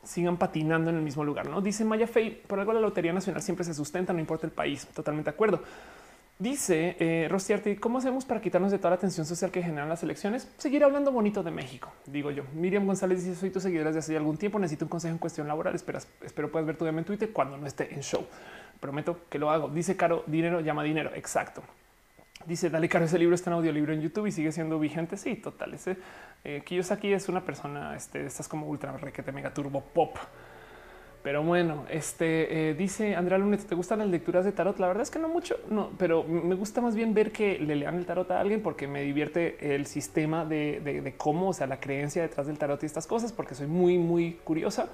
sigan 0.03 0.37
patinando 0.37 0.91
en 0.91 0.97
el 0.97 1.03
mismo 1.03 1.25
lugar. 1.25 1.49
No 1.49 1.61
dice 1.61 1.85
Maya 1.85 2.09
Fey, 2.09 2.43
por 2.47 2.59
algo 2.59 2.73
la 2.73 2.81
Lotería 2.81 3.13
Nacional 3.13 3.41
siempre 3.43 3.65
se 3.65 3.73
sustenta, 3.73 4.13
no 4.13 4.19
importa 4.19 4.47
el 4.47 4.53
país. 4.53 4.85
Totalmente 4.89 5.31
de 5.31 5.35
acuerdo. 5.35 5.63
Dice 6.40 6.97
eh, 7.01 7.78
¿cómo 7.81 7.98
hacemos 7.98 8.24
para 8.24 8.40
quitarnos 8.40 8.70
de 8.70 8.78
toda 8.78 8.90
la 8.90 8.97
atención 8.97 9.27
social 9.27 9.51
que 9.51 9.60
generan 9.60 9.89
las 9.89 10.05
elecciones? 10.05 10.48
Seguir 10.56 10.85
hablando 10.85 11.10
bonito 11.10 11.43
de 11.43 11.51
México, 11.51 11.93
digo 12.06 12.31
yo. 12.31 12.44
Miriam 12.55 12.86
González 12.86 13.24
dice, 13.24 13.35
soy 13.35 13.51
tu 13.51 13.59
seguidora 13.59 13.89
desde 13.89 13.98
hace 13.98 14.16
algún 14.16 14.36
tiempo, 14.36 14.60
necesito 14.60 14.85
un 14.85 14.89
consejo 14.89 15.10
en 15.10 15.19
cuestión 15.19 15.48
laboral, 15.48 15.74
Esperas, 15.74 16.06
espero 16.23 16.48
puedas 16.52 16.65
ver 16.65 16.77
tu 16.77 16.86
en 16.86 17.05
Twitter 17.05 17.32
cuando 17.32 17.56
no 17.56 17.66
esté 17.66 17.93
en 17.93 18.02
show. 18.02 18.24
Prometo 18.78 19.23
que 19.28 19.40
lo 19.40 19.51
hago. 19.51 19.69
Dice 19.69 19.97
Caro, 19.97 20.23
dinero 20.28 20.60
llama 20.60 20.85
dinero. 20.85 21.10
Exacto. 21.12 21.65
Dice, 22.47 22.70
dale 22.70 22.89
Caro, 22.89 23.06
ese 23.06 23.19
libro 23.19 23.35
está 23.35 23.51
en 23.51 23.55
audiolibro 23.55 23.93
en 23.93 24.01
YouTube 24.01 24.28
y 24.28 24.31
sigue 24.31 24.52
siendo 24.52 24.78
vigente. 24.78 25.16
Sí, 25.16 25.35
total. 25.35 25.74
Ese 25.74 25.97
eh, 26.44 26.62
Kiyosaki 26.65 27.12
es 27.12 27.28
una 27.28 27.44
persona, 27.44 27.97
este, 27.97 28.24
estás 28.24 28.47
como 28.47 28.69
ultra 28.69 28.97
requete 28.97 29.32
mega 29.32 29.52
turbo 29.52 29.81
pop. 29.81 30.16
Pero 31.29 31.43
bueno, 31.43 31.85
este 31.91 32.71
eh, 32.71 32.75
dice 32.75 33.15
Andrea 33.15 33.37
Lunes, 33.37 33.67
¿te 33.67 33.75
gustan 33.75 33.99
las 33.99 34.09
lecturas 34.09 34.47
de 34.47 34.53
tarot? 34.53 34.79
La 34.79 34.87
verdad 34.87 35.03
es 35.03 35.11
que 35.11 35.19
no 35.19 35.29
mucho, 35.29 35.57
no, 35.69 35.91
pero 35.99 36.25
me 36.25 36.55
gusta 36.55 36.81
más 36.81 36.97
bien 36.97 37.13
ver 37.13 37.33
que 37.33 37.59
le 37.59 37.77
lean 37.77 37.97
el 37.97 38.07
tarot 38.07 38.31
a 38.31 38.41
alguien 38.41 38.63
porque 38.63 38.89
me 38.89 39.03
divierte 39.03 39.75
el 39.75 39.85
sistema 39.85 40.47
de, 40.47 41.13
cómo, 41.19 41.51
o 41.51 41.53
sea, 41.53 41.67
la 41.67 41.79
creencia 41.81 42.23
detrás 42.23 42.47
del 42.47 42.57
tarot 42.57 42.83
y 42.83 42.87
estas 42.87 43.07
cosas, 43.07 43.31
porque 43.31 43.55
soy 43.55 43.67
muy, 43.67 43.99
muy 43.99 44.39
curiosa. 44.43 44.89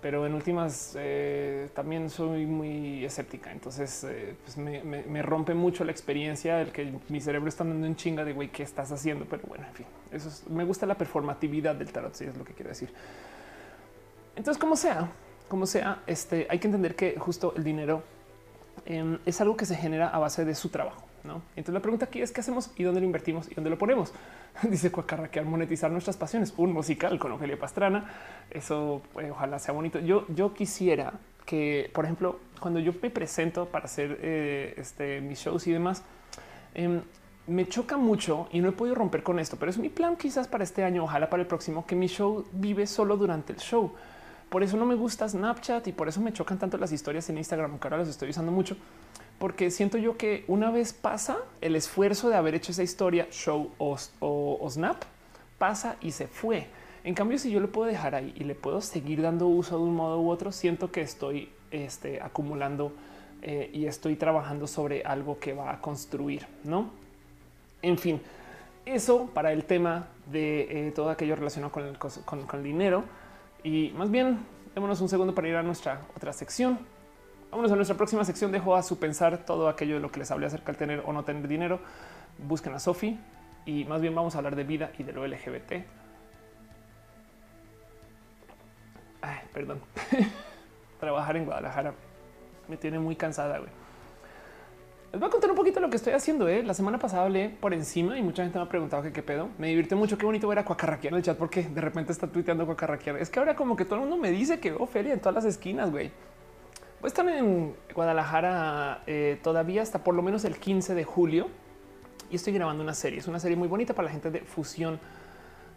Pero 0.00 0.24
en 0.24 0.32
últimas 0.32 0.96
eh, 0.98 1.68
también 1.74 2.08
soy 2.08 2.46
muy 2.46 3.04
escéptica. 3.04 3.52
Entonces 3.52 4.04
eh, 4.04 4.36
pues 4.42 4.56
me, 4.56 5.20
rompe 5.20 5.52
mucho 5.52 5.84
la 5.84 5.92
experiencia 5.92 6.56
del 6.56 6.72
que 6.72 6.94
mi 7.10 7.20
cerebro 7.20 7.46
está 7.50 7.64
dando 7.64 7.86
en 7.86 7.94
chinga 7.94 8.24
de 8.24 8.32
güey, 8.32 8.48
¿qué 8.48 8.62
estás 8.62 8.90
haciendo? 8.90 9.26
Pero 9.28 9.42
bueno, 9.46 9.66
en 9.66 9.74
fin, 9.74 9.86
eso 10.12 10.30
me 10.48 10.64
gusta 10.64 10.86
la 10.86 10.94
performatividad 10.94 11.74
del 11.74 11.92
tarot, 11.92 12.14
si 12.14 12.24
es 12.24 12.34
lo 12.38 12.44
que 12.44 12.54
quiero 12.54 12.70
decir. 12.70 12.88
Entonces, 14.34 14.58
como 14.58 14.74
sea, 14.74 15.10
como 15.48 15.66
sea, 15.66 16.02
este, 16.06 16.46
hay 16.50 16.58
que 16.58 16.68
entender 16.68 16.94
que 16.94 17.16
justo 17.18 17.54
el 17.56 17.64
dinero 17.64 18.02
em, 18.86 19.18
es 19.26 19.40
algo 19.40 19.56
que 19.56 19.66
se 19.66 19.76
genera 19.76 20.08
a 20.08 20.18
base 20.18 20.44
de 20.44 20.54
su 20.54 20.68
trabajo. 20.68 21.04
¿no? 21.24 21.42
Entonces 21.56 21.74
la 21.74 21.80
pregunta 21.80 22.06
aquí 22.06 22.22
es 22.22 22.30
qué 22.32 22.40
hacemos 22.40 22.70
y 22.76 22.84
dónde 22.84 23.00
lo 23.00 23.06
invertimos 23.06 23.50
y 23.50 23.54
dónde 23.54 23.70
lo 23.70 23.78
ponemos. 23.78 24.12
Dice 24.62 24.90
Cuacarraquear 24.92 25.44
monetizar 25.44 25.90
nuestras 25.90 26.16
pasiones, 26.16 26.54
un 26.56 26.72
musical 26.72 27.18
con 27.18 27.32
Ofelia 27.32 27.58
Pastrana. 27.58 28.10
Eso 28.50 29.02
eh, 29.20 29.30
ojalá 29.30 29.58
sea 29.58 29.74
bonito. 29.74 29.98
Yo, 29.98 30.26
yo 30.28 30.54
quisiera 30.54 31.12
que, 31.44 31.90
por 31.94 32.04
ejemplo, 32.04 32.38
cuando 32.60 32.78
yo 32.80 32.92
me 33.02 33.10
presento 33.10 33.66
para 33.66 33.86
hacer 33.86 34.18
eh, 34.22 34.74
este, 34.76 35.20
mis 35.20 35.38
shows 35.38 35.66
y 35.66 35.72
demás, 35.72 36.02
em, 36.74 37.00
me 37.46 37.66
choca 37.66 37.96
mucho 37.96 38.46
y 38.52 38.60
no 38.60 38.68
he 38.68 38.72
podido 38.72 38.94
romper 38.94 39.22
con 39.22 39.38
esto, 39.38 39.56
pero 39.56 39.70
es 39.70 39.78
mi 39.78 39.88
plan 39.88 40.16
quizás 40.16 40.46
para 40.46 40.64
este 40.64 40.84
año, 40.84 41.04
ojalá 41.04 41.30
para 41.30 41.42
el 41.42 41.46
próximo, 41.46 41.86
que 41.86 41.96
mi 41.96 42.06
show 42.06 42.44
vive 42.52 42.86
solo 42.86 43.16
durante 43.16 43.54
el 43.54 43.58
show. 43.58 43.92
Por 44.48 44.62
eso 44.62 44.76
no 44.78 44.86
me 44.86 44.94
gusta 44.94 45.28
Snapchat 45.28 45.88
y 45.88 45.92
por 45.92 46.08
eso 46.08 46.20
me 46.20 46.32
chocan 46.32 46.58
tanto 46.58 46.78
las 46.78 46.90
historias 46.90 47.28
en 47.28 47.36
Instagram, 47.36 47.78
que 47.78 47.86
ahora 47.86 47.98
las 47.98 48.08
estoy 48.08 48.30
usando 48.30 48.50
mucho, 48.50 48.76
porque 49.38 49.70
siento 49.70 49.98
yo 49.98 50.16
que 50.16 50.44
una 50.48 50.70
vez 50.70 50.94
pasa 50.94 51.36
el 51.60 51.76
esfuerzo 51.76 52.30
de 52.30 52.36
haber 52.36 52.54
hecho 52.54 52.72
esa 52.72 52.82
historia, 52.82 53.28
show 53.30 53.70
o, 53.78 54.68
snap, 54.70 55.02
pasa 55.58 55.96
y 56.00 56.12
se 56.12 56.26
fue. 56.26 56.66
En 57.04 57.14
cambio, 57.14 57.38
si 57.38 57.50
yo 57.50 57.60
lo 57.60 57.70
puedo 57.70 57.88
dejar 57.88 58.14
ahí 58.14 58.32
y 58.36 58.44
le 58.44 58.54
puedo 58.54 58.80
seguir 58.80 59.20
dando 59.20 59.46
uso 59.46 59.76
de 59.76 59.84
un 59.84 59.94
modo 59.94 60.20
u 60.20 60.30
otro, 60.30 60.50
siento 60.50 60.90
que 60.90 61.02
estoy 61.02 61.50
este, 61.70 62.20
acumulando 62.22 62.92
eh, 63.42 63.70
y 63.72 63.86
estoy 63.86 64.16
trabajando 64.16 64.66
sobre 64.66 65.02
algo 65.02 65.38
que 65.38 65.52
va 65.52 65.72
a 65.72 65.80
construir, 65.80 66.46
¿no? 66.64 66.90
En 67.82 67.98
fin, 67.98 68.20
eso 68.86 69.30
para 69.34 69.52
el 69.52 69.64
tema 69.64 70.08
de 70.32 70.88
eh, 70.88 70.92
todo 70.92 71.10
aquello 71.10 71.36
relacionado 71.36 71.70
con 71.70 71.84
el, 71.84 71.98
con 71.98 72.46
el 72.52 72.62
dinero. 72.62 73.04
Y 73.68 73.92
más 73.98 74.10
bien, 74.10 74.38
démonos 74.74 74.98
un 75.02 75.10
segundo 75.10 75.34
para 75.34 75.46
ir 75.46 75.54
a 75.54 75.62
nuestra 75.62 76.00
otra 76.16 76.32
sección. 76.32 76.78
Vámonos 77.50 77.70
a 77.70 77.76
nuestra 77.76 77.98
próxima 77.98 78.24
sección. 78.24 78.50
Dejo 78.50 78.74
a 78.74 78.82
su 78.82 78.98
pensar 78.98 79.44
todo 79.44 79.68
aquello 79.68 79.96
de 79.96 80.00
lo 80.00 80.10
que 80.10 80.20
les 80.20 80.30
hablé 80.30 80.46
acerca 80.46 80.72
del 80.72 80.78
tener 80.78 81.02
o 81.04 81.12
no 81.12 81.22
tener 81.22 81.46
dinero. 81.46 81.78
Busquen 82.38 82.72
a 82.72 82.78
Sofi 82.78 83.20
y 83.66 83.84
más 83.84 84.00
bien 84.00 84.14
vamos 84.14 84.34
a 84.34 84.38
hablar 84.38 84.56
de 84.56 84.64
vida 84.64 84.90
y 84.96 85.02
de 85.02 85.12
lo 85.12 85.26
LGBT. 85.26 85.72
Ay, 89.20 89.38
perdón. 89.52 89.82
Trabajar 90.98 91.36
en 91.36 91.44
Guadalajara 91.44 91.92
me 92.68 92.78
tiene 92.78 92.98
muy 92.98 93.16
cansada. 93.16 93.58
Güey. 93.58 93.70
Les 95.10 95.18
voy 95.18 95.28
a 95.28 95.30
contar 95.30 95.48
un 95.50 95.56
poquito 95.56 95.80
lo 95.80 95.88
que 95.88 95.96
estoy 95.96 96.12
haciendo. 96.12 96.48
¿eh? 96.48 96.62
La 96.62 96.74
semana 96.74 96.98
pasada 96.98 97.24
hablé 97.24 97.48
por 97.48 97.72
encima 97.72 98.18
y 98.18 98.22
mucha 98.22 98.42
gente 98.42 98.58
me 98.58 98.64
ha 98.64 98.68
preguntado 98.68 99.02
qué 99.10 99.22
pedo. 99.22 99.48
Me 99.56 99.68
divierte 99.68 99.94
mucho. 99.94 100.18
Qué 100.18 100.26
bonito 100.26 100.46
ver 100.46 100.58
a 100.58 100.66
Cuacarraquear 100.66 101.14
en 101.14 101.16
el 101.16 101.22
chat 101.22 101.38
porque 101.38 101.62
de 101.62 101.80
repente 101.80 102.12
está 102.12 102.26
tuiteando 102.26 102.66
Cuacarraquear. 102.66 103.16
Es 103.16 103.30
que 103.30 103.38
ahora 103.38 103.56
como 103.56 103.74
que 103.74 103.86
todo 103.86 103.94
el 103.94 104.00
mundo 104.02 104.18
me 104.18 104.30
dice 104.30 104.60
que 104.60 104.70
veo 104.70 104.84
feria 104.86 105.14
en 105.14 105.20
todas 105.20 105.36
las 105.36 105.44
esquinas, 105.46 105.90
güey. 105.90 106.10
Pues 107.00 107.14
están 107.14 107.30
en 107.30 107.74
Guadalajara 107.94 109.02
eh, 109.06 109.38
todavía 109.42 109.80
hasta 109.80 110.04
por 110.04 110.14
lo 110.14 110.20
menos 110.20 110.44
el 110.44 110.58
15 110.58 110.94
de 110.94 111.04
julio 111.04 111.48
y 112.30 112.36
estoy 112.36 112.52
grabando 112.52 112.82
una 112.82 112.92
serie. 112.92 113.18
Es 113.18 113.28
una 113.28 113.40
serie 113.40 113.56
muy 113.56 113.68
bonita 113.68 113.94
para 113.94 114.06
la 114.06 114.12
gente 114.12 114.30
de 114.30 114.40
fusión 114.40 115.00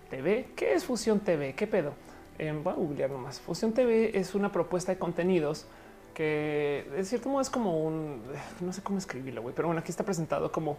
TV. 0.10 0.49
¿Qué 0.58 0.74
es 0.74 0.84
Fusión 0.84 1.22
TV? 1.22 1.53
¿Qué 1.53 1.68
pedo? 1.68 1.94
Eh, 2.38 2.52
voy 2.52 2.74
a 2.74 2.76
googlear 2.76 3.10
nomás. 3.10 3.40
Fusión 3.40 3.72
TV 3.72 4.18
es 4.18 4.36
una 4.36 4.52
propuesta 4.52 4.91
de 4.91 4.99
contenidos 4.99 5.68
que 6.14 6.88
de 6.96 7.06
cierto 7.06 7.30
modo 7.30 7.42
es 7.42 7.50
como 7.50 7.80
un, 7.80 8.22
no 8.60 8.74
sé 8.74 8.82
cómo 8.82 8.98
escribirlo, 8.98 9.42
güey, 9.42 9.56
pero 9.56 9.68
bueno, 9.68 9.80
aquí 9.80 9.92
está 9.92 10.04
presentado 10.04 10.52
como 10.52 10.78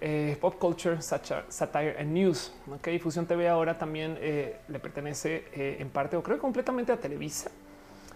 eh, 0.00 0.36
pop 0.40 0.56
culture, 0.58 1.00
satire, 1.00 1.96
and 1.98 2.12
news. 2.12 2.52
Ok, 2.70 2.88
Fusión 3.00 3.26
TV 3.26 3.48
ahora 3.48 3.78
también 3.78 4.18
eh, 4.20 4.58
le 4.68 4.78
pertenece 4.78 5.44
eh, 5.54 5.76
en 5.80 5.88
parte 5.88 6.16
o 6.16 6.22
creo 6.22 6.38
completamente 6.38 6.92
a 6.92 6.98
Televisa. 6.98 7.50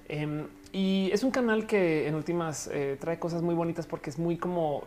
Em, 0.06 0.47
y 0.72 1.09
es 1.12 1.22
un 1.22 1.31
canal 1.31 1.66
que 1.66 2.06
en 2.06 2.14
últimas 2.14 2.70
trae 3.01 3.18
cosas 3.18 3.43
muy 3.43 3.55
bonitas 3.55 3.86
porque 3.86 4.10
es 4.10 4.18
muy 4.18 4.36
como 4.36 4.85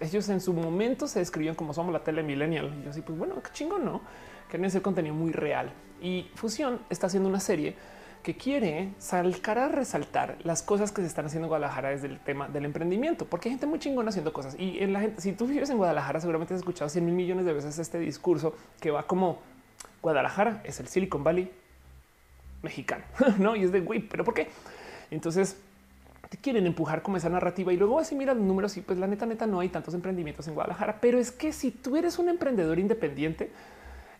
ellos 0.00 0.28
en 0.28 0.40
su 0.40 0.52
momento 0.52 1.06
se 1.06 1.20
describían 1.20 1.54
como 1.54 1.72
somos 1.72 1.92
la 1.92 2.02
tele 2.02 2.22
millennial. 2.22 2.74
Y 2.80 2.84
yo 2.84 2.92
sí, 2.92 3.02
pues 3.02 3.16
bueno, 3.16 3.36
qué 3.42 3.50
chingo, 3.52 3.78
no? 3.78 4.02
Quieren 4.48 4.66
hacer 4.66 4.82
contenido 4.82 5.14
muy 5.14 5.32
real. 5.32 5.72
Y 6.02 6.30
Fusión 6.34 6.80
está 6.90 7.06
haciendo 7.06 7.28
una 7.28 7.40
serie 7.40 7.76
que 8.22 8.36
quiere 8.36 8.90
sacar 8.98 9.58
a 9.58 9.68
resaltar 9.68 10.38
las 10.44 10.62
cosas 10.62 10.92
que 10.92 11.02
se 11.02 11.08
están 11.08 11.26
haciendo 11.26 11.46
en 11.46 11.48
Guadalajara 11.48 11.90
desde 11.90 12.06
el 12.06 12.20
tema 12.20 12.48
del 12.48 12.64
emprendimiento, 12.64 13.26
porque 13.26 13.48
hay 13.48 13.54
gente 13.54 13.66
muy 13.66 13.78
chingona 13.78 14.10
haciendo 14.10 14.32
cosas. 14.32 14.54
Y 14.58 14.78
en 14.78 14.92
la 14.92 15.00
gente, 15.00 15.20
si 15.20 15.32
tú 15.32 15.46
vives 15.46 15.70
en 15.70 15.76
Guadalajara, 15.76 16.20
seguramente 16.20 16.54
has 16.54 16.60
escuchado 16.60 16.88
100 16.88 17.04
mil 17.04 17.14
millones 17.14 17.44
de 17.44 17.52
veces 17.52 17.78
este 17.78 17.98
discurso 17.98 18.54
que 18.80 18.90
va 18.90 19.06
como 19.06 19.40
Guadalajara 20.00 20.60
es 20.64 20.78
el 20.80 20.88
Silicon 20.88 21.24
Valley 21.24 21.50
mexicano, 22.62 23.04
no? 23.38 23.56
Y 23.56 23.64
es 23.64 23.72
de 23.72 23.80
güey, 23.80 24.00
pero 24.00 24.24
¿por 24.24 24.34
qué? 24.34 24.48
Entonces 25.10 25.56
te 26.28 26.38
quieren 26.38 26.66
empujar 26.66 27.02
como 27.02 27.18
esa 27.18 27.28
narrativa 27.28 27.72
y 27.72 27.76
luego 27.76 27.98
así 27.98 28.14
mira 28.14 28.32
los 28.32 28.42
números 28.42 28.76
y 28.76 28.80
pues 28.80 28.98
la 28.98 29.06
neta, 29.06 29.26
neta, 29.26 29.46
no 29.46 29.60
hay 29.60 29.68
tantos 29.68 29.92
emprendimientos 29.94 30.48
en 30.48 30.54
Guadalajara, 30.54 30.98
pero 31.00 31.18
es 31.18 31.30
que 31.30 31.52
si 31.52 31.70
tú 31.70 31.96
eres 31.96 32.18
un 32.18 32.28
emprendedor 32.28 32.78
independiente, 32.78 33.50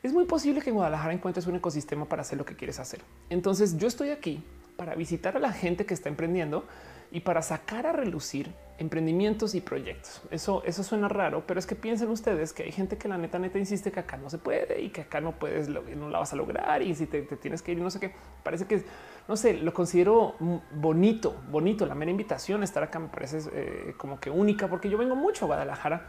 es 0.03 0.13
muy 0.13 0.25
posible 0.25 0.61
que 0.61 0.71
en 0.71 0.77
Guadalajara 0.77 1.13
encuentres 1.13 1.47
un 1.47 1.57
ecosistema 1.57 2.07
para 2.07 2.23
hacer 2.23 2.39
lo 2.39 2.45
que 2.45 2.57
quieres 2.57 2.81
hacer. 2.81 3.01
Entonces 3.31 3.79
yo 3.79 3.87
estoy 3.87 4.11
aquí 4.11 4.43
para 4.77 4.95
visitar 4.95 5.37
a 5.37 5.41
la 5.41 5.53
gente 5.53 5.87
que 5.87 5.95
está 5.95 6.09
emprendiendo 6.09 6.65
y 7.13 7.21
para 7.21 7.43
sacar 7.43 7.87
a 7.87 7.93
relucir 7.93 8.53
emprendimientos 8.79 9.55
y 9.55 9.61
proyectos. 9.61 10.23
Eso, 10.31 10.63
eso 10.65 10.83
suena 10.83 11.09
raro, 11.09 11.45
pero 11.47 11.61
es 11.61 11.67
que 11.67 11.77
piensen 11.77 12.09
ustedes 12.09 12.53
que 12.53 12.65
hay 12.65 12.73
gente 12.73 12.97
que 12.97 13.07
la 13.07 13.19
neta 13.19 13.39
neta 13.39 13.59
insiste 13.59 13.93
que 13.93 14.01
acá 14.01 14.17
no 14.17 14.31
se 14.31 14.39
puede 14.39 14.81
y 14.81 14.89
que 14.89 15.03
acá 15.03 15.21
no 15.21 15.33
puedes, 15.33 15.69
no 15.69 16.09
la 16.09 16.19
vas 16.19 16.33
a 16.33 16.37
lograr 16.37 16.83
y 16.83 16.95
si 16.95 17.07
te, 17.07 17.23
tienes 17.23 17.63
que 17.63 17.73
ir, 17.73 17.79
no 17.79 17.91
sé 17.91 18.01
qué. 18.01 18.13
Parece 18.43 18.67
que 18.67 18.83
no 19.29 19.37
sé, 19.37 19.55
lo 19.55 19.73
considero 19.73 20.35
bonito, 20.75 21.37
bonito. 21.51 21.87
La 21.87 21.95
mera 21.95 22.11
invitación 22.11 22.63
a 22.63 22.65
estar 22.65 22.83
acá 22.83 22.99
me 22.99 23.09
parece 23.09 23.39
eh, 23.53 23.95
como 23.97 24.19
que 24.19 24.31
única 24.31 24.69
porque 24.69 24.91
yo 24.91 24.99
vengo 24.99 25.15
mucho 25.15 25.45
a 25.45 25.47
Guadalajara 25.47 26.07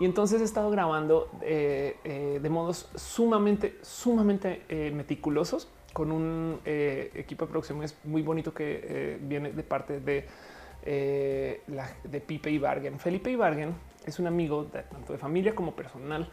y 0.00 0.06
entonces 0.06 0.40
he 0.40 0.44
estado 0.44 0.70
grabando 0.70 1.30
eh, 1.42 1.98
eh, 2.04 2.40
de 2.42 2.48
modos 2.48 2.88
sumamente, 2.94 3.78
sumamente 3.82 4.62
eh, 4.70 4.90
meticulosos 4.94 5.68
con 5.92 6.10
un 6.10 6.60
equipo 6.64 7.44
de 7.44 7.50
producción 7.50 7.84
muy 8.04 8.22
bonito 8.22 8.54
que 8.54 9.18
viene 9.20 9.52
de 9.52 9.62
parte 9.62 10.00
de, 10.00 10.26
de 10.82 12.20
Pipe 12.20 12.50
Ibargen. 12.50 12.98
Felipe 12.98 13.30
Ibargen 13.30 13.74
es 14.06 14.18
un 14.18 14.28
amigo 14.28 14.66
tanto 14.66 15.12
de 15.12 15.18
familia 15.18 15.54
como 15.54 15.74
personal 15.74 16.30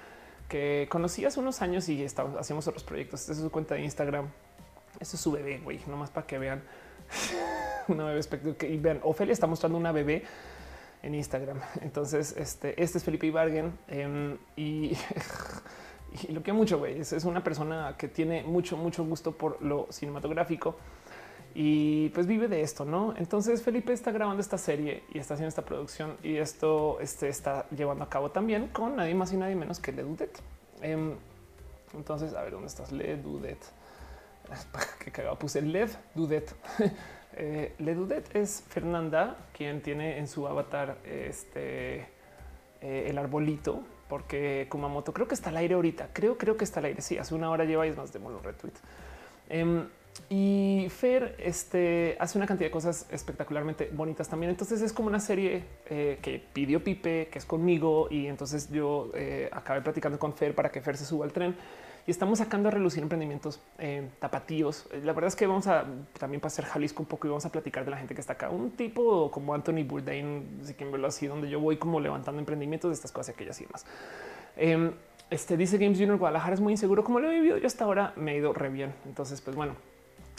que 0.48 0.88
conocí 0.90 1.26
hace 1.26 1.40
unos 1.40 1.62
años 1.62 1.90
y 1.90 2.06
hacíamos 2.06 2.68
otros 2.68 2.84
proyectos. 2.84 3.22
Esta 3.22 3.34
es 3.34 3.40
su 3.40 3.52
cuenta 3.52 3.76
de 3.76 3.82
Instagram. 3.82 4.28
Este 5.00 5.18
es 5.18 5.22
su 5.22 5.32
bebé, 5.32 5.58
güey, 5.58 5.82
nomás 5.88 6.12
para 6.12 6.26
que 6.26 6.38
vean 6.38 6.64
una 7.90 8.06
bebé 8.06 8.20
espectacular. 8.20 8.72
Y 8.72 8.78
vean, 8.78 9.02
Ofelia 9.04 9.34
está 9.34 9.48
mostrando 9.48 9.78
una 9.78 9.92
bebé 9.92 10.24
en 11.04 11.16
Instagram. 11.16 11.60
Entonces, 11.82 12.36
este, 12.38 12.82
este 12.82 12.98
es 12.98 13.04
Felipe 13.04 13.28
Ibargen 13.28 13.78
em, 13.88 14.38
y, 14.56 14.98
lo 16.30 16.44
que 16.44 16.54
mucho, 16.54 16.80
güey. 16.80 17.00
Es, 17.00 17.12
una 17.26 17.44
persona 17.44 17.96
que 17.98 18.08
tiene 18.08 18.44
mucho, 18.44 18.78
mucho 18.78 19.06
gusto 19.06 19.32
por 19.32 19.62
lo 19.62 19.88
cinematográfico 19.90 20.76
y 21.56 22.10
pues 22.10 22.28
vive 22.28 22.48
de 22.48 22.62
esto, 22.62 22.86
¿no? 22.86 23.16
Entonces 23.18 23.64
Felipe 23.64 23.92
está 23.92 24.12
grabando 24.12 24.42
esta 24.42 24.58
serie 24.58 25.04
y 25.12 25.18
está 25.18 25.34
haciendo 25.34 25.50
esta 25.50 25.64
producción 25.64 26.16
y 26.22 26.38
esto 26.38 27.00
este, 27.00 27.30
está 27.30 27.68
llevando 27.70 28.04
a 28.04 28.10
cabo 28.10 28.30
también 28.30 28.68
con 28.68 28.96
nadie 28.96 29.16
más 29.16 29.34
y 29.34 29.38
nadie 29.38 29.56
menos 29.56 29.80
que 29.80 29.92
Ledudet. 29.92 30.40
Em, 30.82 31.16
entonces, 31.96 32.34
a 32.34 32.44
ver, 32.44 32.52
¿dónde 32.52 32.68
estás? 32.68 32.92
Ledudet. 32.92 33.60
Que 35.04 35.12
cagado, 35.12 35.38
puse 35.38 35.62
Lev 35.62 35.90
Dudet. 36.16 36.56
Eh, 37.40 37.74
Ledudet 37.78 38.36
es 38.36 38.64
Fernanda, 38.68 39.38
quien 39.56 39.82
tiene 39.82 40.18
en 40.18 40.28
su 40.28 40.48
avatar 40.48 40.98
este 41.06 42.08
eh, 42.82 43.06
el 43.08 43.18
arbolito, 43.20 43.84
porque 44.10 44.66
Kumamoto 44.70 45.14
creo 45.14 45.28
que 45.28 45.36
está 45.36 45.52
al 45.52 45.58
aire 45.58 45.76
ahorita. 45.76 46.10
Creo, 46.14 46.38
creo 46.38 46.58
que 46.58 46.64
está 46.64 46.80
al 46.80 46.88
aire. 46.88 47.02
Sí, 47.02 47.18
hace 47.18 47.36
una 47.36 47.52
hora 47.52 47.66
lleva 47.66 47.86
y 47.86 47.92
es 47.92 47.98
más 47.98 48.12
de 48.12 48.20
los 48.20 48.42
retweet. 48.42 48.74
Em, 49.50 49.88
y 50.30 50.88
Fer 50.90 51.36
este, 51.38 52.18
hace 52.20 52.40
una 52.40 52.48
cantidad 52.48 52.68
de 52.68 52.72
cosas 52.72 53.06
espectacularmente 53.12 53.92
bonitas 53.94 54.28
también. 54.28 54.50
Entonces 54.50 54.82
es 54.82 54.92
como 54.92 55.08
una 55.08 55.20
serie 55.20 55.64
eh, 55.92 56.18
que 56.24 56.44
pidió 56.54 56.84
Pipe, 56.84 57.28
que 57.32 57.38
es 57.38 57.46
conmigo. 57.46 58.08
Y 58.10 58.26
entonces 58.26 58.72
yo 58.72 59.12
acabé 59.52 59.82
platicando 59.82 60.18
con 60.18 60.34
Fer 60.34 60.56
para 60.56 60.72
que 60.72 60.82
Fer 60.82 60.98
se 60.98 61.06
suba 61.06 61.26
al 61.26 61.34
tren 61.34 61.56
y 62.08 62.12
estamos 62.12 62.40
sacando 62.40 62.70
a 62.70 62.72
relucir 62.72 63.04
emprendimientos 63.04 63.60
eh, 63.80 64.10
tapatíos. 64.20 64.88
La 65.04 65.12
verdad 65.12 65.28
es 65.28 65.36
que 65.36 65.46
vamos 65.46 65.68
a 65.68 65.86
también 66.18 66.40
pasar 66.40 66.64
Jalisco 66.64 67.04
un 67.04 67.06
poco 67.06 67.28
y 67.28 67.30
vamos 67.30 67.46
a 67.46 67.52
platicar 67.52 67.84
de 67.84 67.92
la 67.92 67.98
gente 67.98 68.16
que 68.16 68.22
está 68.22 68.34
acá. 68.34 68.50
Un 68.50 68.72
tipo 68.72 69.30
como 69.30 69.54
Anthony 69.54 69.84
Bourdain, 69.86 70.62
si 70.64 70.74
quieren 70.74 70.94
verlo 70.94 71.08
así, 71.08 71.28
donde 71.28 71.50
yo 71.50 71.60
voy 71.60 71.76
como 71.76 72.00
levantando 72.00 72.40
emprendimientos 72.40 72.92
de 72.92 72.96
estas 72.96 73.12
cosas, 73.12 73.36
aquellas 73.36 73.60
y 73.60 73.66
demás. 73.66 73.86
Em, 74.56 74.94
este 75.30 75.58
dice 75.58 75.78
Games 75.78 75.98
Junior 75.98 76.18
Guadalajara 76.18 76.54
es 76.54 76.62
muy 76.62 76.72
inseguro. 76.72 77.04
Como 77.04 77.20
lo 77.20 77.30
he 77.30 77.34
vivido 77.34 77.58
yo 77.58 77.68
hasta 77.68 77.84
ahora, 77.84 78.14
me 78.16 78.32
he 78.32 78.38
ido 78.38 78.54
re 78.54 78.70
bien. 78.70 78.94
Entonces, 79.06 79.42
pues 79.42 79.58
bueno. 79.58 79.76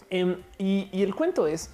Em, 0.09 0.40
y, 0.57 0.89
y 0.90 1.03
el 1.03 1.15
cuento 1.15 1.47
es 1.47 1.70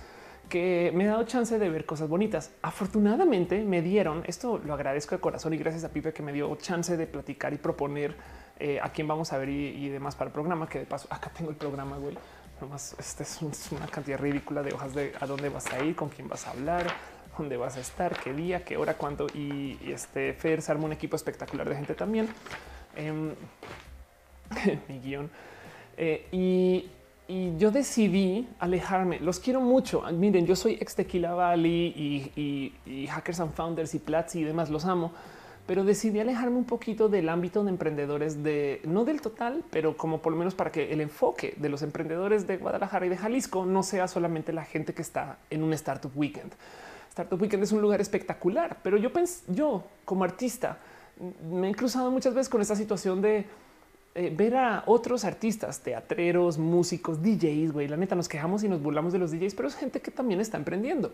que 0.49 0.91
me 0.93 1.05
he 1.05 1.07
dado 1.07 1.23
chance 1.23 1.57
de 1.57 1.71
ver 1.71 1.87
cosas 1.87 2.09
bonitas. 2.09 2.51
Afortunadamente 2.63 3.63
me 3.63 3.81
dieron 3.81 4.25
esto, 4.27 4.59
lo 4.59 4.75
agradezco 4.75 5.15
de 5.15 5.21
corazón 5.21 5.55
y 5.55 5.57
gracias 5.57 5.85
a 5.85 5.91
Pipe 5.91 6.13
que 6.13 6.23
me 6.25 6.33
dio 6.33 6.53
chance 6.57 6.97
de 6.97 7.07
platicar 7.07 7.53
y 7.53 7.59
proponer 7.59 8.17
eh, 8.61 8.79
a 8.81 8.91
quién 8.91 9.09
vamos 9.09 9.33
a 9.33 9.39
ver 9.39 9.49
y, 9.49 9.89
demás 9.89 10.15
para 10.15 10.29
el 10.29 10.33
programa. 10.33 10.69
Que 10.69 10.81
de 10.81 10.87
paso, 10.87 11.09
acá 11.11 11.31
tengo 11.31 11.51
el 11.51 11.57
programa, 11.57 11.97
güey. 11.97 12.17
Nomás 12.61 12.95
este 12.99 13.25
es, 13.25 13.41
una 13.73 13.87
cantidad 13.89 14.19
ridícula 14.19 14.63
de 14.63 14.73
hojas 14.73 14.95
de 14.95 15.13
a 15.21 15.27
dónde 15.27 15.49
vas 15.49 15.73
a 15.73 15.83
ir, 15.85 15.97
con 15.97 16.09
quién 16.09 16.29
vas 16.29 16.47
a 16.47 16.51
hablar, 16.51 16.87
dónde 17.37 17.57
vas 17.57 17.77
a 17.77 17.81
estar, 17.81 18.17
qué 18.21 18.33
día, 18.33 18.65
qué 18.65 18.77
hora, 18.77 18.95
cuándo. 18.95 19.27
Y, 19.35 19.79
este 19.91 20.33
Fer 20.35 20.63
se 20.63 20.71
arma 20.71 20.85
un 20.85 20.93
equipo 20.93 21.17
espectacular 21.17 21.69
de 21.69 21.75
gente 21.75 21.95
también. 21.95 22.29
Em, 22.95 23.35
mi 24.89 25.01
guion. 25.01 25.31
Eh, 25.97 26.29
y, 26.31 26.91
yo 27.59 27.71
decidí 27.71 28.47
alejarme. 28.59 29.19
Los 29.19 29.41
quiero 29.41 29.61
mucho. 29.63 30.03
Miren, 30.13 30.47
yo 30.47 30.55
soy 30.55 30.75
ex 30.75 30.95
Tequila 30.95 31.33
Valley 31.33 32.31
y, 32.37 32.73
y 32.85 33.07
Hackers 33.07 33.41
and 33.41 33.55
Founders 33.55 33.95
y 33.95 33.99
Platzi 33.99 34.41
y 34.41 34.45
demás. 34.45 34.69
Los 34.69 34.85
amo 34.85 35.11
pero 35.67 35.85
decidí 35.85 36.21
alejarme 36.21 36.57
un 36.57 36.65
poquito 36.65 37.09
del 37.09 37.29
ámbito 37.29 37.65
de 37.65 37.71
emprendedores 37.71 38.43
de 38.43 38.81
no 38.85 39.05
del 39.05 39.21
total, 39.21 39.65
pero 39.71 39.97
como 39.97 40.21
por 40.21 40.33
lo 40.33 40.39
menos 40.39 40.55
para 40.55 40.71
que 40.71 40.93
el 40.93 41.01
enfoque 41.01 41.55
de 41.57 41.69
los 41.69 41.83
emprendedores 41.83 42.47
de 42.47 42.59
Guadalajara 42.59 43.07
y 43.07 43.09
de 43.09 43.17
Jalisco 43.17 43.65
no 43.65 43.83
sea 43.83 44.09
solamente 44.09 44.53
la 44.53 44.65
gente 44.65 44.93
que 44.93 45.03
está 45.03 45.39
en 45.51 45.63
un 45.63 45.73
startup 45.73 46.13
weekend. 46.15 46.53
Startup 47.11 47.41
Weekend 47.41 47.63
es 47.63 47.71
un 47.71 47.81
lugar 47.81 48.01
espectacular, 48.01 48.79
pero 48.83 48.97
yo 48.97 49.13
pensé, 49.13 49.45
yo 49.47 49.85
como 50.05 50.25
artista 50.25 50.79
me 51.49 51.71
he 51.71 51.75
cruzado 51.75 52.11
muchas 52.11 52.35
veces 52.35 52.49
con 52.49 52.61
esta 52.61 52.75
situación 52.75 53.23
de 53.23 53.47
eh, 54.17 54.33
ver 54.37 54.57
a 54.57 54.83
otros 54.87 55.25
artistas, 55.25 55.81
teatreros, 55.81 56.59
músicos, 56.59 57.23
DJs, 57.23 57.73
güey, 57.73 57.87
la 57.87 57.97
neta 57.97 58.17
nos 58.17 58.29
quejamos 58.29 58.65
y 58.65 58.69
nos 58.69 58.83
burlamos 58.83 59.13
de 59.13 59.21
los 59.21 59.31
DJs, 59.31 59.55
pero 59.55 59.69
es 59.69 59.77
gente 59.77 60.01
que 60.01 60.11
también 60.11 60.41
está 60.41 60.57
emprendiendo. 60.57 61.13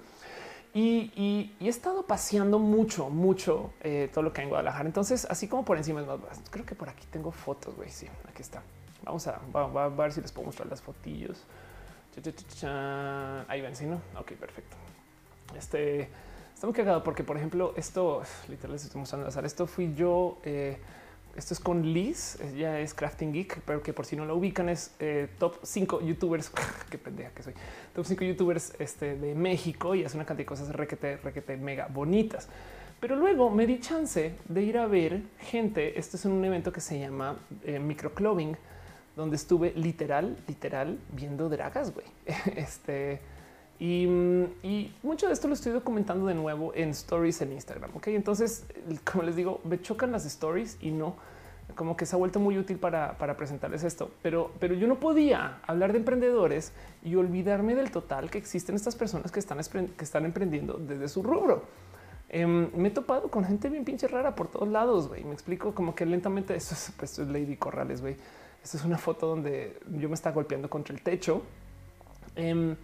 Y, 0.73 1.53
he 1.61 1.69
estado 1.69 2.07
paseando 2.07 2.59
mucho, 2.59 3.11
mucho 3.11 3.73
eh, 3.81 4.09
todo 4.13 4.23
lo 4.23 4.33
que 4.33 4.41
hay 4.41 4.45
en 4.45 4.51
Guadalajara. 4.51 4.87
Entonces, 4.87 5.27
así 5.29 5.49
como 5.49 5.65
por 5.65 5.77
encima, 5.77 6.05
creo 6.51 6.65
que 6.65 6.75
por 6.75 6.89
aquí 6.89 7.07
tengo 7.11 7.33
fotos, 7.33 7.75
güey. 7.75 7.91
Sí, 7.91 8.07
aquí 8.29 8.43
está. 8.43 8.63
Vamos 9.03 9.27
a, 9.27 9.89
ver 9.89 10.13
si 10.13 10.21
les 10.21 10.31
puedo 10.31 10.47
mostrar 10.47 10.69
las 10.69 10.81
fotillos. 10.81 11.45
Ahí 13.49 13.61
ven, 13.61 13.75
sí, 13.75 13.87
no? 13.87 14.01
Ok, 14.19 14.33
perfecto. 14.33 14.77
Este 15.57 16.09
está 16.55 16.67
muy 16.67 16.75
cagado 16.75 17.03
porque, 17.03 17.25
por 17.25 17.37
ejemplo, 17.37 17.73
esto 17.77 18.23
literal 18.49 18.73
les 18.73 18.85
estoy 18.85 19.01
mostrando 19.01 19.27
azar. 19.27 19.45
Esto 19.45 19.67
fui 19.67 19.95
yo. 19.95 20.39
Eh, 20.45 20.79
esto 21.37 21.55
es 21.55 21.61
con 21.61 21.93
Liz, 21.93 22.39
ella 22.41 22.81
es 22.81 22.95
Crafting 22.95 23.33
Geek, 23.33 23.61
pero 23.65 23.83
que 23.83 23.93
por 23.93 24.07
si 24.07 24.17
no 24.17 24.25
la 24.27 24.35
ubican 24.35 24.69
es 24.69 24.95
eh, 24.99 25.29
top 25.39 25.57
5 25.63 26.01
youtubers. 26.03 26.51
Qué 26.91 26.99
pendeja 26.99 27.31
que 27.31 27.43
soy. 27.43 27.55
Top 27.95 28.05
5 28.05 28.25
youtubers 28.25 28.75
este, 28.79 29.17
de 29.17 29.35
México 29.35 29.95
y 29.95 30.05
hace 30.05 30.17
una 30.17 30.27
cantidad 30.27 30.45
de 30.45 30.47
cosas 30.47 30.69
requete, 30.71 31.17
requete 31.19 31.57
mega 31.57 31.87
bonitas. 31.89 32.49
Pero 33.01 33.17
luego 33.17 33.49
me 33.49 33.67
di 33.67 33.81
chance 33.81 34.35
de 34.47 34.63
ir 34.63 34.77
a 34.77 34.87
ver 34.87 35.23
gente. 35.39 35.99
Esto 35.99 36.17
es 36.17 36.25
un 36.27 36.45
evento 36.45 36.73
que 36.73 36.81
se 36.81 36.99
llama 36.99 37.39
eh, 37.65 37.81
donde 39.17 39.37
estuve 39.37 39.73
literal, 39.75 40.37
literal 40.47 40.99
viendo 41.13 41.49
dragas, 41.49 41.93
güey. 41.95 42.07
Este 42.57 43.21
y, 43.81 44.93
mucho 45.03 45.27
de 45.27 45.33
esto 45.33 45.49
lo 45.49 45.55
estoy 45.55 45.73
documentando 45.73 46.27
de 46.27 46.35
nuevo 46.35 46.73
en 46.75 46.91
stories 46.91 47.41
en 47.41 47.53
Instagram. 47.53 47.91
Ok, 47.97 48.09
entonces, 48.09 48.67
como 49.11 49.25
les 49.25 49.37
digo, 49.37 49.61
me 49.65 49.81
chocan 49.81 50.13
las 50.13 50.27
stories 50.27 50.77
y 50.81 50.91
no 50.91 51.17
como 51.75 51.97
que 51.97 52.05
se 52.05 52.17
ha 52.17 52.19
vuelto 52.19 52.41
muy 52.41 52.59
útil 52.59 52.79
para, 52.79 53.17
presentarles 53.37 53.85
esto, 53.85 54.11
pero, 54.23 54.51
pero 54.59 54.75
yo 54.75 54.89
no 54.89 54.99
podía 54.99 55.61
hablar 55.67 55.93
de 55.93 55.99
emprendedores 55.99 56.73
y 57.05 57.15
olvidarme 57.15 57.77
del 57.77 57.91
total 57.93 58.29
que 58.29 58.39
existen 58.39 58.75
estas 58.75 58.97
personas 58.97 59.31
que 59.31 59.39
están, 59.39 59.59
que 59.61 60.05
están 60.05 60.25
emprendiendo 60.25 60.75
desde 60.75 61.09
su 61.09 61.23
rubro. 61.23 61.63
Em, 62.29 62.71
me 62.77 62.89
he 62.89 62.91
topado 62.91 63.29
con 63.29 63.45
gente 63.45 63.69
bien 63.69 63.85
pinche 63.85 64.07
rara 64.09 64.35
por 64.35 64.49
todos 64.49 64.69
lados. 64.69 65.09
güey. 65.09 65.25
Me 65.25 65.33
explico 65.33 65.75
como 65.75 65.95
que 65.95 66.05
lentamente 66.07 66.55
pues, 66.55 66.73
esto 66.73 67.23
es 67.23 67.29
Lady 67.29 67.57
Corrales. 67.57 68.01
güey. 68.01 68.17
Esta 68.63 68.77
es 68.77 68.85
una 68.85 68.99
foto 68.99 69.27
donde 69.27 69.81
yo 69.99 70.09
me 70.09 70.15
estaba 70.15 70.35
golpeando 70.35 70.69
contra 70.69 70.95
el 70.95 71.03
techo. 71.03 71.43
Em, 72.37 72.77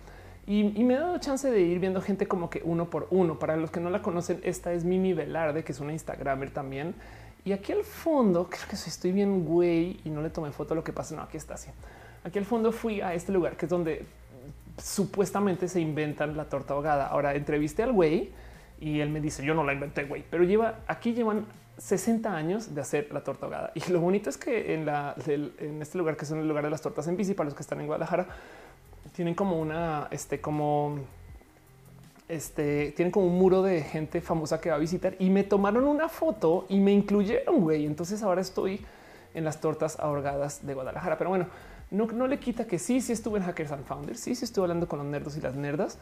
y, 0.46 0.84
me 0.84 0.94
he 0.94 0.98
dado 0.98 1.18
chance 1.18 1.50
de 1.50 1.60
ir 1.60 1.80
viendo 1.80 2.00
gente 2.00 2.28
como 2.28 2.48
que 2.48 2.62
uno 2.64 2.88
por 2.88 3.08
uno. 3.10 3.38
Para 3.38 3.56
los 3.56 3.70
que 3.70 3.80
no 3.80 3.90
la 3.90 4.00
conocen, 4.00 4.40
esta 4.44 4.72
es 4.72 4.84
Mimi 4.84 5.12
Velarde, 5.12 5.64
que 5.64 5.72
es 5.72 5.80
una 5.80 5.92
Instagramer 5.92 6.50
también. 6.50 6.94
Y 7.44 7.52
aquí 7.52 7.72
al 7.72 7.82
fondo, 7.82 8.48
creo 8.48 8.62
que 8.68 8.76
estoy 8.76 9.12
bien 9.12 9.44
güey 9.44 10.00
y 10.04 10.10
no 10.10 10.22
le 10.22 10.30
tomé 10.30 10.52
foto 10.52 10.74
lo 10.74 10.84
que 10.84 10.92
pasa. 10.92 11.16
No, 11.16 11.22
aquí 11.22 11.36
está 11.36 11.54
así. 11.54 11.70
Aquí 12.22 12.38
al 12.38 12.44
fondo 12.44 12.70
fui 12.70 13.00
a 13.00 13.14
este 13.14 13.32
lugar 13.32 13.56
que 13.56 13.66
es 13.66 13.70
donde 13.70 14.04
supuestamente 14.82 15.68
se 15.68 15.80
inventan 15.80 16.36
la 16.36 16.44
torta 16.44 16.74
ahogada. 16.74 17.06
Ahora 17.06 17.34
entrevisté 17.34 17.82
al 17.82 17.92
güey 17.92 18.30
y 18.80 19.00
él 19.00 19.10
me 19.10 19.20
dice 19.20 19.44
yo 19.44 19.54
no 19.54 19.64
la 19.64 19.72
inventé, 19.72 20.04
güey, 20.04 20.24
pero 20.28 20.44
lleva 20.44 20.80
aquí 20.86 21.14
llevan 21.14 21.46
60 21.78 22.34
años 22.34 22.74
de 22.74 22.80
hacer 22.80 23.08
la 23.12 23.22
torta 23.22 23.46
ahogada. 23.46 23.72
Y 23.74 23.90
lo 23.90 24.00
bonito 24.00 24.30
es 24.30 24.36
que 24.36 24.74
en, 24.74 24.86
la, 24.86 25.14
en 25.26 25.82
este 25.82 25.98
lugar 25.98 26.16
que 26.16 26.24
es 26.24 26.30
el 26.30 26.46
lugar 26.46 26.64
de 26.64 26.70
las 26.70 26.82
tortas 26.82 27.06
en 27.08 27.16
bici 27.16 27.34
para 27.34 27.46
los 27.46 27.54
que 27.54 27.62
están 27.62 27.80
en 27.80 27.86
Guadalajara, 27.86 28.26
tienen 29.16 29.34
como 29.34 29.58
una, 29.58 30.08
este, 30.10 30.42
como 30.42 30.98
este, 32.28 32.92
tienen 32.92 33.10
como 33.10 33.26
un 33.26 33.38
muro 33.38 33.62
de 33.62 33.82
gente 33.82 34.20
famosa 34.20 34.60
que 34.60 34.68
va 34.68 34.76
a 34.76 34.78
visitar 34.78 35.16
y 35.18 35.30
me 35.30 35.42
tomaron 35.42 35.84
una 35.84 36.10
foto 36.10 36.66
y 36.68 36.78
me 36.80 36.92
incluyeron, 36.92 37.62
güey. 37.62 37.86
Entonces 37.86 38.22
ahora 38.22 38.42
estoy 38.42 38.84
en 39.34 39.44
las 39.44 39.58
tortas 39.60 39.98
ahogadas 39.98 40.66
de 40.66 40.74
Guadalajara. 40.74 41.16
Pero 41.16 41.30
bueno, 41.30 41.46
no, 41.90 42.06
no 42.06 42.26
le 42.26 42.38
quita 42.38 42.66
que 42.66 42.78
sí, 42.78 43.00
sí 43.00 43.12
estuve 43.12 43.38
en 43.38 43.46
Hackers 43.46 43.72
and 43.72 43.84
Founders, 43.86 44.20
sí, 44.20 44.34
sí 44.34 44.44
estuve 44.44 44.64
hablando 44.64 44.86
con 44.86 44.98
los 44.98 45.08
nerdos 45.08 45.34
y 45.38 45.40
las 45.40 45.54
nerdas. 45.54 45.98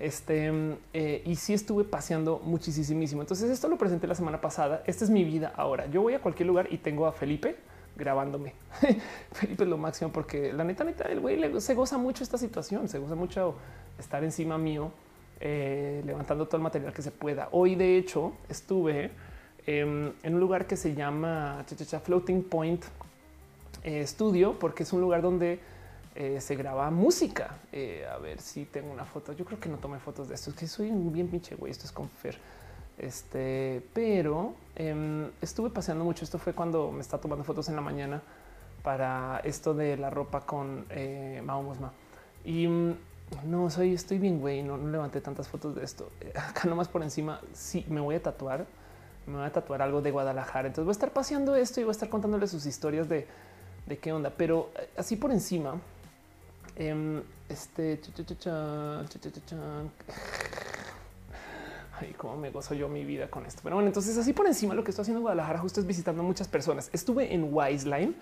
Este 0.00 0.52
eh, 0.92 1.22
y 1.24 1.36
sí 1.36 1.54
estuve 1.54 1.84
paseando 1.84 2.40
muchísimo. 2.42 3.22
Entonces, 3.22 3.48
esto 3.48 3.68
lo 3.68 3.78
presenté 3.78 4.08
la 4.08 4.16
semana 4.16 4.40
pasada. 4.40 4.82
Esta 4.86 5.04
es 5.04 5.10
mi 5.10 5.22
vida 5.22 5.52
ahora. 5.56 5.86
Yo 5.86 6.02
voy 6.02 6.14
a 6.14 6.20
cualquier 6.20 6.48
lugar 6.48 6.66
y 6.70 6.78
tengo 6.78 7.06
a 7.06 7.12
Felipe 7.12 7.56
grabándome. 7.96 8.52
Felipe 9.32 9.64
es 9.64 9.68
lo 9.68 9.78
máximo 9.78 10.12
porque 10.12 10.52
la 10.52 10.64
neta, 10.64 10.84
neta, 10.84 11.04
el 11.04 11.20
güey 11.20 11.60
se 11.60 11.74
goza 11.74 11.98
mucho 11.98 12.22
esta 12.22 12.38
situación, 12.38 12.88
se 12.88 12.98
goza 12.98 13.14
mucho 13.14 13.56
estar 13.98 14.22
encima 14.22 14.58
mío, 14.58 14.92
eh, 15.40 16.02
levantando 16.04 16.46
todo 16.46 16.58
el 16.58 16.62
material 16.62 16.92
que 16.92 17.02
se 17.02 17.10
pueda. 17.10 17.48
Hoy, 17.52 17.74
de 17.74 17.96
hecho, 17.96 18.32
estuve 18.48 19.10
em, 19.66 20.12
en 20.22 20.34
un 20.34 20.40
lugar 20.40 20.66
que 20.66 20.76
se 20.76 20.94
llama 20.94 21.64
Floating 22.04 22.44
Point 22.44 22.84
eh, 23.82 24.06
Studio, 24.06 24.58
porque 24.58 24.82
es 24.82 24.92
un 24.92 25.00
lugar 25.00 25.22
donde 25.22 25.60
eh, 26.14 26.40
se 26.40 26.54
graba 26.56 26.90
música. 26.90 27.58
A 28.12 28.18
ver 28.18 28.40
si 28.40 28.64
tengo 28.66 28.90
una 28.92 29.04
foto. 29.04 29.32
Yo 29.32 29.44
creo 29.44 29.60
que 29.60 29.68
no 29.68 29.76
tomé 29.76 29.98
fotos 29.98 30.28
de 30.28 30.34
esto. 30.34 30.50
Es 30.50 30.56
que 30.56 30.66
soy 30.66 30.90
un 30.90 31.12
bien 31.12 31.28
pinche 31.28 31.54
güey. 31.54 31.70
Esto 31.70 31.84
es 31.84 31.92
con 31.92 32.08
Fer. 32.08 32.38
Este, 32.98 33.82
pero 33.92 34.54
em, 34.74 35.30
estuve 35.42 35.70
paseando 35.70 36.04
mucho. 36.04 36.24
Esto 36.24 36.38
fue 36.38 36.52
cuando 36.52 36.90
me 36.90 37.00
estaba 37.00 37.20
tomando 37.20 37.44
fotos 37.44 37.68
en 37.68 37.76
la 37.76 37.82
mañana 37.82 38.22
para 38.82 39.40
esto 39.44 39.74
de 39.74 39.96
la 39.96 40.10
ropa 40.10 40.40
con 40.40 40.86
eh. 40.90 41.42
Y 42.44 42.68
mm, 42.68 42.94
no 43.46 43.70
soy, 43.70 43.94
estoy 43.94 44.18
bien, 44.18 44.40
güey. 44.40 44.62
No, 44.62 44.76
no, 44.76 44.88
levanté 44.88 45.20
tantas 45.20 45.48
fotos 45.48 45.74
de 45.74 45.84
esto. 45.84 46.10
Eh, 46.20 46.32
acá 46.36 46.68
nomás 46.68 46.88
por 46.88 47.02
encima. 47.02 47.40
Sí, 47.52 47.84
me 47.88 48.00
voy 48.00 48.14
a 48.14 48.22
tatuar. 48.22 48.66
Me 49.26 49.36
voy 49.36 49.46
a 49.46 49.52
tatuar 49.52 49.82
algo 49.82 50.02
de 50.02 50.10
Guadalajara. 50.10 50.68
Entonces 50.68 50.84
voy 50.84 50.92
a 50.92 50.98
estar 50.98 51.10
paseando 51.10 51.56
esto 51.56 51.80
y 51.80 51.84
voy 51.84 51.90
a 51.90 51.92
estar 51.92 52.08
contándole 52.08 52.46
sus 52.46 52.64
historias 52.64 53.08
de, 53.08 53.26
de 53.86 53.98
qué 53.98 54.12
onda. 54.12 54.30
Pero 54.30 54.70
así 54.96 55.16
por 55.16 55.32
encima, 55.32 55.80
Em, 56.76 57.22
este. 57.48 57.98
Ay, 61.98 62.14
cómo 62.16 62.36
me 62.36 62.50
gozo 62.50 62.74
yo 62.74 62.88
mi 62.88 63.04
vida 63.04 63.28
con 63.30 63.46
esto. 63.46 63.60
Pero 63.62 63.76
bueno, 63.76 63.88
entonces 63.88 64.18
así 64.18 64.32
por 64.32 64.46
encima 64.46 64.74
lo 64.74 64.84
que 64.84 64.90
estoy 64.90 65.02
haciendo 65.02 65.20
en 65.20 65.22
Guadalajara 65.22 65.58
justo 65.58 65.80
es 65.80 65.86
visitando 65.86 66.22
muchas 66.22 66.48
personas. 66.48 66.90
Estuve 66.92 67.32
en 67.32 67.48
Wiseline 67.52 68.14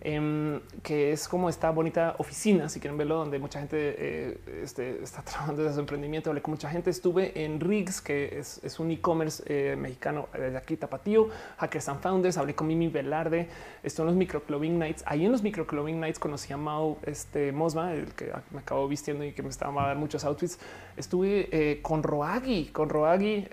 Em, 0.00 0.60
que 0.84 1.10
es 1.10 1.26
como 1.26 1.48
esta 1.48 1.70
bonita 1.70 2.14
oficina, 2.18 2.68
si 2.68 2.78
quieren 2.78 2.96
verlo, 2.96 3.16
donde 3.16 3.40
mucha 3.40 3.58
gente 3.58 3.76
eh, 3.98 4.38
este, 4.62 5.02
está 5.02 5.22
trabajando 5.24 5.62
desde 5.62 5.74
su 5.74 5.80
emprendimiento. 5.80 6.30
Hablé 6.30 6.40
con 6.40 6.52
mucha 6.52 6.70
gente. 6.70 6.90
Estuve 6.90 7.44
en 7.44 7.58
Riggs, 7.58 8.00
que 8.00 8.38
es, 8.38 8.78
un 8.78 8.92
e-commerce 8.92 9.42
eh, 9.46 9.74
mexicano 9.76 10.28
de 10.32 10.56
aquí, 10.56 10.76
Tapatío, 10.76 11.28
Hackers 11.56 11.88
and 11.88 12.00
Founders. 12.00 12.38
Hablé 12.38 12.54
con 12.54 12.68
Mimi 12.68 12.88
Velarde. 12.88 13.48
Estuve 13.82 14.04
en 14.04 14.06
los 14.08 14.16
microclubbing 14.16 14.78
nights. 14.78 15.02
Ahí 15.04 15.24
en 15.24 15.32
los 15.32 15.42
microclubbing 15.42 15.98
nights 15.98 16.18
conocí 16.20 16.52
a 16.52 16.56
Mao 16.56 16.98
este, 17.02 17.50
Mosma, 17.50 17.92
el 17.92 18.14
que 18.14 18.32
me 18.52 18.60
acabó 18.60 18.86
vistiendo 18.86 19.24
y 19.24 19.32
que 19.32 19.42
me 19.42 19.48
estaba 19.48 19.90
a 19.90 19.94
muchos 19.96 20.24
outfits. 20.24 20.60
Estuve 20.96 21.48
eh, 21.50 21.82
con 21.82 22.04
Roagi, 22.04 22.66
con 22.66 22.88
Roagi, 22.88 23.46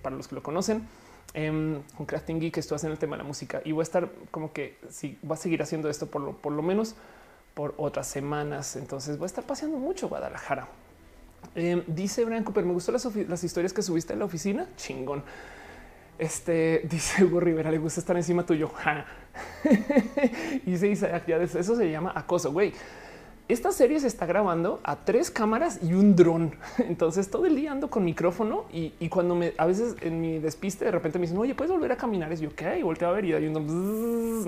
para 0.00 0.14
los 0.14 0.28
que 0.28 0.36
lo 0.36 0.42
conocen 0.42 0.86
eh, 1.34 1.80
con 1.96 2.06
Crafting 2.06 2.40
Geek 2.40 2.56
estoy 2.56 2.76
haciendo 2.76 2.94
el 2.94 2.98
tema 2.98 3.16
de 3.16 3.22
la 3.22 3.28
música 3.28 3.60
y 3.64 3.72
voy 3.72 3.82
a 3.82 3.84
estar 3.84 4.08
como 4.30 4.52
que 4.52 4.78
si 4.88 5.18
va 5.28 5.34
a 5.34 5.38
seguir 5.38 5.62
haciendo 5.62 5.88
esto 5.88 6.06
por 6.06 6.22
lo, 6.22 6.32
por 6.32 6.52
lo 6.52 6.62
menos 6.62 6.94
por 7.54 7.74
otras 7.76 8.06
semanas. 8.06 8.76
Entonces 8.76 9.18
voy 9.18 9.24
a 9.24 9.26
estar 9.26 9.44
paseando 9.44 9.78
mucho 9.78 10.08
Guadalajara. 10.08 10.68
Em, 11.54 11.82
dice 11.86 12.24
Brian 12.24 12.44
Cooper, 12.44 12.64
me 12.64 12.72
gustó 12.72 12.92
las, 12.92 13.04
las, 13.04 13.44
historias 13.44 13.72
que 13.72 13.82
subiste 13.82 14.12
en 14.12 14.20
la 14.20 14.24
oficina. 14.24 14.68
Chingón. 14.76 15.22
Este 16.18 16.82
dice 16.90 17.24
Hugo 17.24 17.40
Rivera, 17.40 17.70
le 17.70 17.78
gusta 17.78 18.00
estar 18.00 18.16
encima 18.16 18.44
tuyo. 18.44 18.70
y 20.66 20.70
dice, 20.70 21.22
ya 21.26 21.36
eso 21.36 21.76
se 21.76 21.90
llama 21.90 22.12
acoso. 22.14 22.52
Güey, 22.52 22.72
esta 23.48 23.72
serie 23.72 23.98
se 23.98 24.06
está 24.06 24.26
grabando 24.26 24.78
a 24.84 24.96
tres 24.96 25.30
cámaras 25.30 25.80
y 25.82 25.94
un 25.94 26.14
dron. 26.14 26.54
Entonces 26.78 27.30
todo 27.30 27.46
el 27.46 27.56
día 27.56 27.72
ando 27.72 27.88
con 27.88 28.04
micrófono 28.04 28.66
y, 28.72 28.90
cuando 29.08 29.34
me 29.34 29.54
a 29.56 29.64
veces 29.64 29.96
en 30.02 30.20
mi 30.20 30.38
despiste 30.38 30.84
de 30.84 30.90
repente 30.90 31.18
me 31.18 31.22
dicen, 31.22 31.38
oye, 31.38 31.54
puedes 31.54 31.72
volver 31.72 31.92
a 31.92 31.96
caminar. 31.96 32.30
Es 32.30 32.40
yo, 32.40 32.50
ok, 32.50 32.62
volteo 32.82 33.08
a 33.08 33.12
ver 33.12 33.24
y 33.24 33.32
hay 33.32 33.46
un 33.46 33.54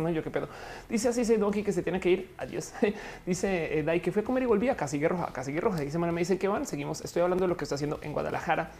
no, 0.03 0.11
yo 0.11 0.23
qué 0.23 0.31
pedo. 0.31 0.49
Dice 0.89 1.09
así, 1.09 1.21
dice 1.21 1.39
Donkey 1.39 1.63
que 1.63 1.73
se 1.73 1.83
tiene 1.83 1.99
que 1.99 2.11
ir. 2.11 2.31
Adiós. 2.39 2.73
Dice 3.27 3.79
eh, 3.79 3.83
Dai 3.83 4.01
que 4.01 4.13
fue 4.13 4.23
a 4.23 4.25
comer 4.25 4.43
y 4.43 4.47
volví 4.47 4.69
a 4.69 4.77
Casigue 4.77 5.09
Roja, 5.09 5.33
Casigue 5.33 5.61
Roja. 5.61 5.81
Dice, 5.81 5.99
me 5.99 6.13
dice 6.13 6.39
que 6.39 6.49
van. 6.49 6.67
Seguimos. 6.67 7.01
Estoy 7.01 7.23
hablando 7.23 7.45
de 7.45 7.49
lo 7.49 7.57
que 7.57 7.65
está 7.65 7.75
haciendo 7.77 7.99
en 8.03 8.13
Guadalajara. 8.13 8.71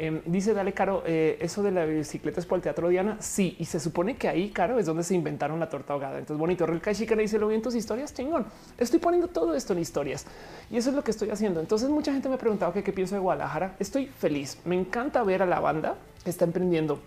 Em, 0.00 0.22
dice 0.26 0.54
Dale 0.54 0.72
Caro, 0.72 1.02
eh, 1.04 1.38
eso 1.40 1.60
de 1.60 1.72
la 1.72 1.84
bicicleta 1.84 2.38
es 2.38 2.46
por 2.46 2.56
el 2.56 2.62
teatro 2.62 2.88
Diana. 2.88 3.16
Sí, 3.18 3.56
y 3.58 3.64
se 3.64 3.80
supone 3.80 4.16
que 4.16 4.28
ahí, 4.28 4.50
Caro, 4.50 4.78
es 4.78 4.86
donde 4.86 5.02
se 5.02 5.16
inventaron 5.16 5.58
la 5.58 5.68
torta 5.68 5.92
ahogada. 5.92 6.20
Entonces, 6.20 6.38
bonito. 6.38 6.66
Real 6.66 6.80
Chica 6.94 7.16
le 7.16 7.22
dice 7.22 7.36
lo 7.36 7.48
bien 7.48 7.62
tus 7.62 7.74
historias, 7.74 8.14
chingón. 8.14 8.46
Estoy 8.78 9.00
poniendo 9.00 9.26
todo 9.26 9.56
esto 9.56 9.72
en 9.72 9.80
historias 9.80 10.24
y 10.70 10.76
eso 10.76 10.90
es 10.90 10.94
lo 10.94 11.02
que 11.02 11.10
estoy 11.10 11.30
haciendo. 11.30 11.58
Entonces, 11.58 11.88
mucha 11.88 12.12
gente 12.12 12.28
me 12.28 12.36
ha 12.36 12.38
preguntado 12.38 12.72
qué 12.72 12.92
pienso 12.92 13.16
de 13.16 13.20
Guadalajara. 13.20 13.74
Estoy 13.80 14.06
feliz. 14.06 14.58
Me 14.64 14.76
encanta 14.76 15.24
ver 15.24 15.42
a 15.42 15.46
la 15.46 15.58
banda 15.58 15.96
que 16.22 16.30
está 16.30 16.44
emprendiendo. 16.44 17.00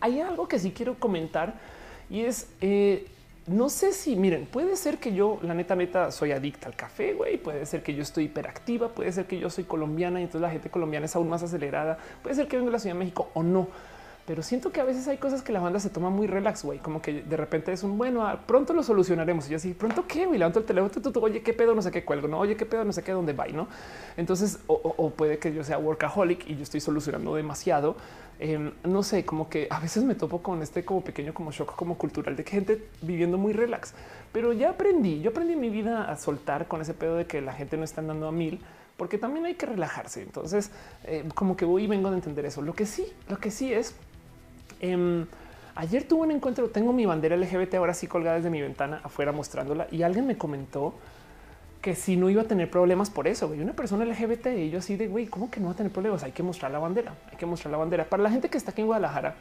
Hay 0.00 0.20
algo 0.20 0.48
que 0.48 0.58
sí 0.58 0.72
quiero 0.72 0.98
comentar 0.98 1.54
y 2.10 2.22
es 2.22 2.48
eh, 2.60 3.06
no 3.46 3.68
sé 3.68 3.92
si 3.92 4.16
miren, 4.16 4.46
puede 4.46 4.74
ser 4.76 4.98
que 4.98 5.14
yo, 5.14 5.38
la 5.42 5.54
neta, 5.54 5.76
neta, 5.76 6.10
soy 6.10 6.32
adicta 6.32 6.66
al 6.66 6.74
café, 6.74 7.14
güey. 7.14 7.36
Puede 7.36 7.64
ser 7.64 7.82
que 7.82 7.94
yo 7.94 8.02
estoy 8.02 8.24
hiperactiva, 8.24 8.88
puede 8.88 9.12
ser 9.12 9.26
que 9.26 9.38
yo 9.38 9.50
soy 9.50 9.64
colombiana 9.64 10.20
y 10.20 10.24
entonces 10.24 10.40
la 10.40 10.50
gente 10.50 10.68
colombiana 10.68 11.06
es 11.06 11.14
aún 11.14 11.28
más 11.28 11.44
acelerada. 11.44 11.96
Puede 12.22 12.34
ser 12.34 12.48
que 12.48 12.56
vengo 12.56 12.70
de 12.70 12.72
la 12.72 12.78
Ciudad 12.80 12.96
de 12.96 12.98
México 12.98 13.30
o 13.34 13.44
no, 13.44 13.68
pero 14.26 14.42
siento 14.42 14.72
que 14.72 14.80
a 14.80 14.84
veces 14.84 15.06
hay 15.06 15.18
cosas 15.18 15.42
que 15.42 15.52
la 15.52 15.60
banda 15.60 15.78
se 15.78 15.90
toma 15.90 16.10
muy 16.10 16.26
relax, 16.26 16.64
güey. 16.64 16.80
Como 16.80 17.00
que 17.00 17.22
de 17.22 17.36
repente 17.36 17.72
es 17.72 17.84
un 17.84 17.96
bueno, 17.96 18.26
ah, 18.26 18.40
pronto 18.44 18.72
lo 18.72 18.82
solucionaremos. 18.82 19.46
Y 19.46 19.50
yo 19.50 19.56
así, 19.58 19.74
pronto 19.74 20.06
qué, 20.08 20.26
güey, 20.26 20.40
levanto 20.40 20.58
el 20.58 20.64
teléfono, 20.64 20.90
tú, 20.90 21.20
oye, 21.20 21.42
qué 21.42 21.52
pedo, 21.52 21.72
no 21.72 21.82
sé 21.82 21.92
qué 21.92 22.04
cuelgo, 22.04 22.26
no, 22.26 22.40
oye, 22.40 22.56
qué 22.56 22.66
pedo, 22.66 22.84
no 22.84 22.92
sé 22.92 23.04
qué, 23.04 23.12
dónde 23.12 23.32
va, 23.32 23.46
no? 23.46 23.68
Entonces, 24.16 24.58
o 24.66 25.10
puede 25.10 25.38
que 25.38 25.54
yo 25.54 25.62
sea 25.62 25.78
workaholic 25.78 26.50
y 26.50 26.56
yo 26.56 26.64
estoy 26.64 26.80
solucionando 26.80 27.36
demasiado 27.36 27.94
Em, 28.38 28.72
no 28.84 29.02
sé, 29.02 29.24
como 29.24 29.48
que 29.48 29.66
a 29.70 29.80
veces 29.80 30.04
me 30.04 30.14
topo 30.14 30.42
con 30.42 30.60
este 30.62 30.84
como 30.84 31.02
pequeño 31.02 31.32
como 31.32 31.52
shock 31.52 31.74
como 31.74 31.96
cultural 31.96 32.36
de 32.36 32.44
que 32.44 32.50
gente 32.50 32.86
viviendo 33.00 33.38
muy 33.38 33.54
relax, 33.54 33.94
pero 34.30 34.52
ya 34.52 34.70
aprendí, 34.70 35.22
yo 35.22 35.30
aprendí 35.30 35.54
en 35.54 35.60
mi 35.60 35.70
vida 35.70 36.10
a 36.10 36.16
soltar 36.16 36.68
con 36.68 36.82
ese 36.82 36.92
pedo 36.92 37.16
de 37.16 37.26
que 37.26 37.40
la 37.40 37.54
gente 37.54 37.78
no 37.78 37.84
está 37.84 38.02
andando 38.02 38.28
a 38.28 38.32
mil, 38.32 38.60
porque 38.98 39.16
también 39.16 39.46
hay 39.46 39.54
que 39.54 39.64
relajarse. 39.64 40.22
Entonces, 40.22 40.70
eh, 41.04 41.26
como 41.34 41.56
que 41.56 41.64
voy 41.64 41.84
y 41.84 41.86
vengo 41.86 42.10
de 42.10 42.16
entender 42.16 42.44
eso. 42.44 42.60
Lo 42.60 42.74
que 42.74 42.84
sí, 42.84 43.06
lo 43.28 43.38
que 43.38 43.50
sí 43.50 43.72
es, 43.72 43.94
em, 44.80 45.26
ayer 45.74 46.06
tuve 46.06 46.22
un 46.22 46.30
encuentro, 46.32 46.68
tengo 46.68 46.92
mi 46.92 47.06
bandera 47.06 47.36
LGBT 47.36 47.74
ahora 47.76 47.94
sí 47.94 48.06
colgada 48.06 48.36
desde 48.36 48.50
mi 48.50 48.60
ventana 48.60 49.00
afuera 49.02 49.32
mostrándola 49.32 49.86
y 49.90 50.02
alguien 50.02 50.26
me 50.26 50.36
comentó 50.36 50.94
que 51.80 51.94
si 51.94 52.16
no 52.16 52.30
iba 52.30 52.42
a 52.42 52.44
tener 52.46 52.70
problemas 52.70 53.10
por 53.10 53.28
eso. 53.28 53.54
Y 53.54 53.60
una 53.60 53.72
persona 53.72 54.04
LGBT 54.04 54.46
y 54.58 54.70
yo 54.70 54.78
así 54.78 54.96
de 54.96 55.08
güey, 55.08 55.26
¿cómo 55.26 55.50
que 55.50 55.60
no 55.60 55.66
va 55.66 55.72
a 55.72 55.76
tener 55.76 55.92
problemas? 55.92 56.22
Hay 56.22 56.32
que 56.32 56.42
mostrar 56.42 56.70
la 56.70 56.78
bandera, 56.78 57.14
hay 57.30 57.36
que 57.36 57.46
mostrar 57.46 57.72
la 57.72 57.78
bandera. 57.78 58.04
Para 58.04 58.22
la 58.22 58.30
gente 58.30 58.48
que 58.48 58.58
está 58.58 58.72
aquí 58.72 58.80
en 58.80 58.86
Guadalajara, 58.86 59.34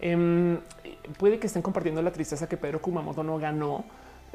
em, 0.00 0.58
puede 1.18 1.38
que 1.38 1.46
estén 1.46 1.62
compartiendo 1.62 2.02
la 2.02 2.12
tristeza 2.12 2.48
que 2.48 2.56
Pedro 2.56 2.80
Kumamoto 2.80 3.22
no 3.22 3.38
ganó 3.38 3.84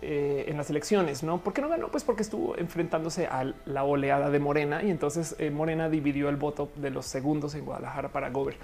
eh, 0.02 0.46
en 0.50 0.58
las 0.58 0.70
elecciones, 0.70 1.24
¿no? 1.24 1.40
¿Por 1.40 1.54
qué 1.54 1.62
no 1.62 1.70
ganó? 1.70 1.88
Pues 1.88 2.04
porque 2.04 2.22
estuvo 2.22 2.58
enfrentándose 2.58 3.28
a 3.28 3.54
la 3.66 3.86
oleada 3.86 4.30
de 4.30 4.40
Morena 4.40 4.84
y 4.84 4.92
entonces 4.92 5.38
eh, 5.40 5.50
Morena 5.52 5.90
dividió 5.90 6.28
el 6.28 6.36
voto 6.36 6.70
de 6.76 6.90
los 6.90 7.06
segundos 7.06 7.56
en 7.56 7.64
Guadalajara 7.64 8.10
para 8.10 8.30
Gober. 8.30 8.58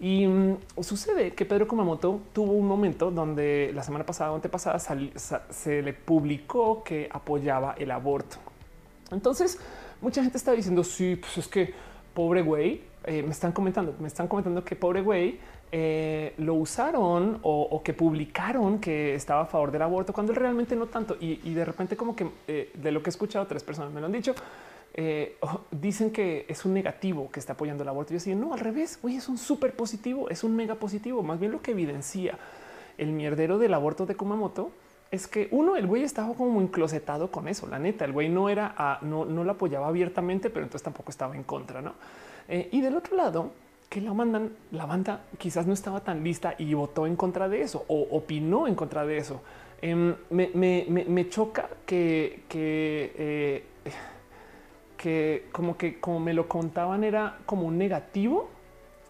Y 0.00 0.26
mm, 0.26 0.56
sucede 0.80 1.32
que 1.32 1.44
Pedro 1.44 1.68
Kumamoto 1.68 2.20
tuvo 2.32 2.52
un 2.52 2.66
momento 2.66 3.10
donde 3.10 3.70
la 3.74 3.82
semana 3.82 4.04
pasada 4.04 4.32
o 4.32 4.34
antepasada 4.34 4.78
se 4.78 5.82
le 5.82 5.92
publicó 5.92 6.82
que 6.82 7.08
apoyaba 7.10 7.74
el 7.78 7.90
aborto. 7.90 8.36
Entonces, 9.10 9.58
mucha 10.00 10.22
gente 10.22 10.38
está 10.38 10.52
diciendo, 10.52 10.84
sí, 10.84 11.16
pues 11.16 11.38
es 11.38 11.48
que 11.48 11.72
pobre 12.12 12.42
güey, 12.42 12.82
eh, 13.04 13.22
me 13.22 13.30
están 13.30 13.52
comentando, 13.52 13.94
me 13.98 14.08
están 14.08 14.28
comentando 14.28 14.64
que 14.64 14.76
pobre 14.76 15.02
güey 15.02 15.38
eh, 15.72 16.34
lo 16.38 16.54
usaron 16.54 17.40
o, 17.42 17.82
que 17.82 17.92
publicaron 17.92 18.78
que 18.78 19.14
estaba 19.14 19.42
a 19.42 19.46
favor 19.46 19.72
del 19.72 19.82
aborto 19.82 20.12
cuando 20.12 20.32
él 20.32 20.36
realmente 20.36 20.76
no 20.76 20.86
tanto. 20.86 21.16
Y, 21.20 21.52
de 21.52 21.64
repente 21.64 21.96
como 21.96 22.14
que 22.14 22.30
eh, 22.46 22.70
de 22.74 22.92
lo 22.92 23.02
que 23.02 23.10
he 23.10 23.12
escuchado, 23.12 23.46
tres 23.46 23.64
personas 23.64 23.92
me 23.92 24.00
lo 24.00 24.06
han 24.06 24.12
dicho, 24.12 24.34
dicen 25.70 26.10
que 26.10 26.46
es 26.48 26.64
un 26.64 26.74
negativo 26.74 27.30
que 27.30 27.40
está 27.40 27.54
apoyando 27.54 27.82
el 27.82 27.88
aborto. 27.88 28.10
Yo 28.10 28.18
decía, 28.18 28.34
no, 28.34 28.52
al 28.52 28.60
revés, 28.60 28.98
güey, 29.02 29.16
es 29.16 29.28
un 29.28 29.38
súper 29.38 29.74
positivo, 29.74 30.28
es 30.30 30.44
un 30.44 30.54
mega 30.54 30.76
positivo. 30.76 31.22
Más 31.22 31.40
bien 31.40 31.52
lo 31.52 31.62
que 31.62 31.72
evidencia 31.72 32.38
el 32.98 33.12
mierdero 33.12 33.58
del 33.58 33.74
aborto 33.74 34.06
de 34.06 34.14
Kumamoto 34.14 34.70
es 35.10 35.28
que 35.28 35.48
uno, 35.52 35.76
el 35.76 35.86
güey 35.86 36.02
estaba 36.02 36.34
como 36.34 36.60
enclosetado 36.60 37.30
con 37.30 37.48
eso. 37.48 37.66
La 37.66 37.78
neta, 37.78 38.04
el 38.04 38.12
güey 38.12 38.28
no 38.28 38.48
era, 38.48 38.98
no, 39.02 39.24
no 39.24 39.44
lo 39.44 39.52
apoyaba 39.52 39.86
abiertamente, 39.88 40.50
pero 40.50 40.64
entonces 40.64 40.82
tampoco 40.82 41.10
estaba 41.10 41.36
en 41.36 41.44
contra, 41.44 41.80
no? 41.80 41.94
Eh, 42.48 42.68
y 42.72 42.80
del 42.80 42.96
otro 42.96 43.16
lado, 43.16 43.52
que 43.88 44.00
la 44.00 44.12
mandan, 44.12 44.52
la 44.72 44.86
banda 44.86 45.20
quizás 45.38 45.66
no 45.66 45.72
estaba 45.72 46.00
tan 46.00 46.24
lista 46.24 46.54
y 46.58 46.74
votó 46.74 47.06
en 47.06 47.16
contra 47.16 47.48
de 47.48 47.62
eso 47.62 47.84
o 47.88 48.08
opinó 48.10 48.66
en 48.66 48.74
contra 48.74 49.06
de 49.06 49.18
eso. 49.18 49.40
Em, 49.80 50.14
me, 50.30 51.28
choca 51.28 51.68
que, 51.86 52.42
que, 52.48 53.12
eh, 53.16 53.64
que 54.96 55.46
como 55.52 55.76
que 55.76 56.00
como 56.00 56.20
me 56.20 56.34
lo 56.34 56.48
contaban 56.48 57.04
era 57.04 57.38
como 57.46 57.66
un 57.66 57.78
negativo 57.78 58.48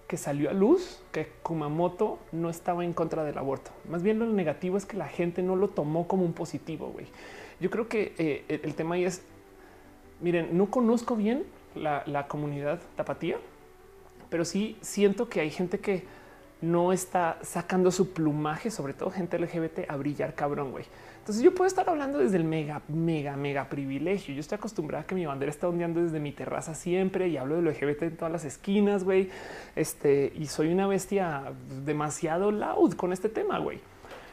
que 0.07 0.17
salió 0.17 0.51
a 0.51 0.53
luz 0.53 1.03
que 1.13 1.29
Kumamoto 1.43 2.19
no 2.33 2.51
estaba 2.51 2.85
en 2.85 2.93
contra 2.93 3.25
del 3.25 3.39
aborto. 3.39 3.71
Más 3.89 4.03
bien 4.03 4.19
lo 4.19 4.27
negativo 4.27 4.77
es 4.77 4.85
que 4.87 4.97
la 4.97 5.09
gente 5.09 5.43
no 5.43 5.57
lo 5.57 5.69
tomó 5.69 6.07
como 6.07 6.25
un 6.25 6.33
positivo. 6.33 6.89
Güey. 6.89 7.07
Yo 7.61 7.71
creo 7.71 7.89
que 7.89 8.15
eh, 8.19 8.61
el 8.63 8.75
tema 8.75 8.97
ahí 8.97 9.05
es, 9.05 9.23
miren, 10.21 10.57
no 10.57 10.71
conozco 10.71 11.17
bien 11.17 11.45
la, 11.75 12.27
comunidad 12.29 12.81
tapatía, 12.97 13.39
pero 14.31 14.45
sí 14.45 14.77
siento 14.81 15.29
que 15.29 15.41
hay 15.41 15.51
gente 15.51 15.79
que 15.79 16.05
no 16.61 16.93
está 16.93 17.39
sacando 17.43 17.91
su 17.91 18.13
plumaje, 18.13 18.71
sobre 18.71 18.95
todo 18.95 19.11
gente 19.11 19.39
LGBT, 19.39 19.89
a 19.91 19.97
brillar 19.97 20.35
cabrón, 20.35 20.71
güey. 20.73 20.85
Entonces 21.25 21.43
yo 21.43 21.55
puedo 21.55 21.67
estar 21.67 21.89
hablando 21.89 22.19
desde 22.19 22.37
el 22.37 22.45
mega, 22.45 22.83
mega, 22.87 23.35
mega 23.35 23.71
privilegio. 23.71 24.35
Yo 24.35 24.41
estoy 24.41 24.57
acostumbrada 24.57 25.05
a 25.05 25.07
que 25.07 25.15
mi 25.15 25.25
bandera 25.25 25.51
está 25.51 25.67
ondeando 25.67 26.03
desde 26.03 26.21
mi 26.21 26.33
terraza 26.33 26.75
siempre 26.75 27.29
y 27.29 27.39
hablo 27.39 27.57
de 27.57 27.63
lo 27.63 27.71
LGBT 27.71 28.03
en 28.03 28.17
todas 28.19 28.31
las 28.31 28.45
esquinas, 28.45 29.05
güey. 29.05 29.31
Este, 29.75 30.35
y 30.37 30.45
soy 30.45 30.71
una 30.71 30.87
bestia 30.87 31.45
demasiado 31.83 32.51
loud 32.51 32.93
con 32.93 33.15
este 33.15 33.31
tema, 33.31 33.59
güey. 33.59 33.81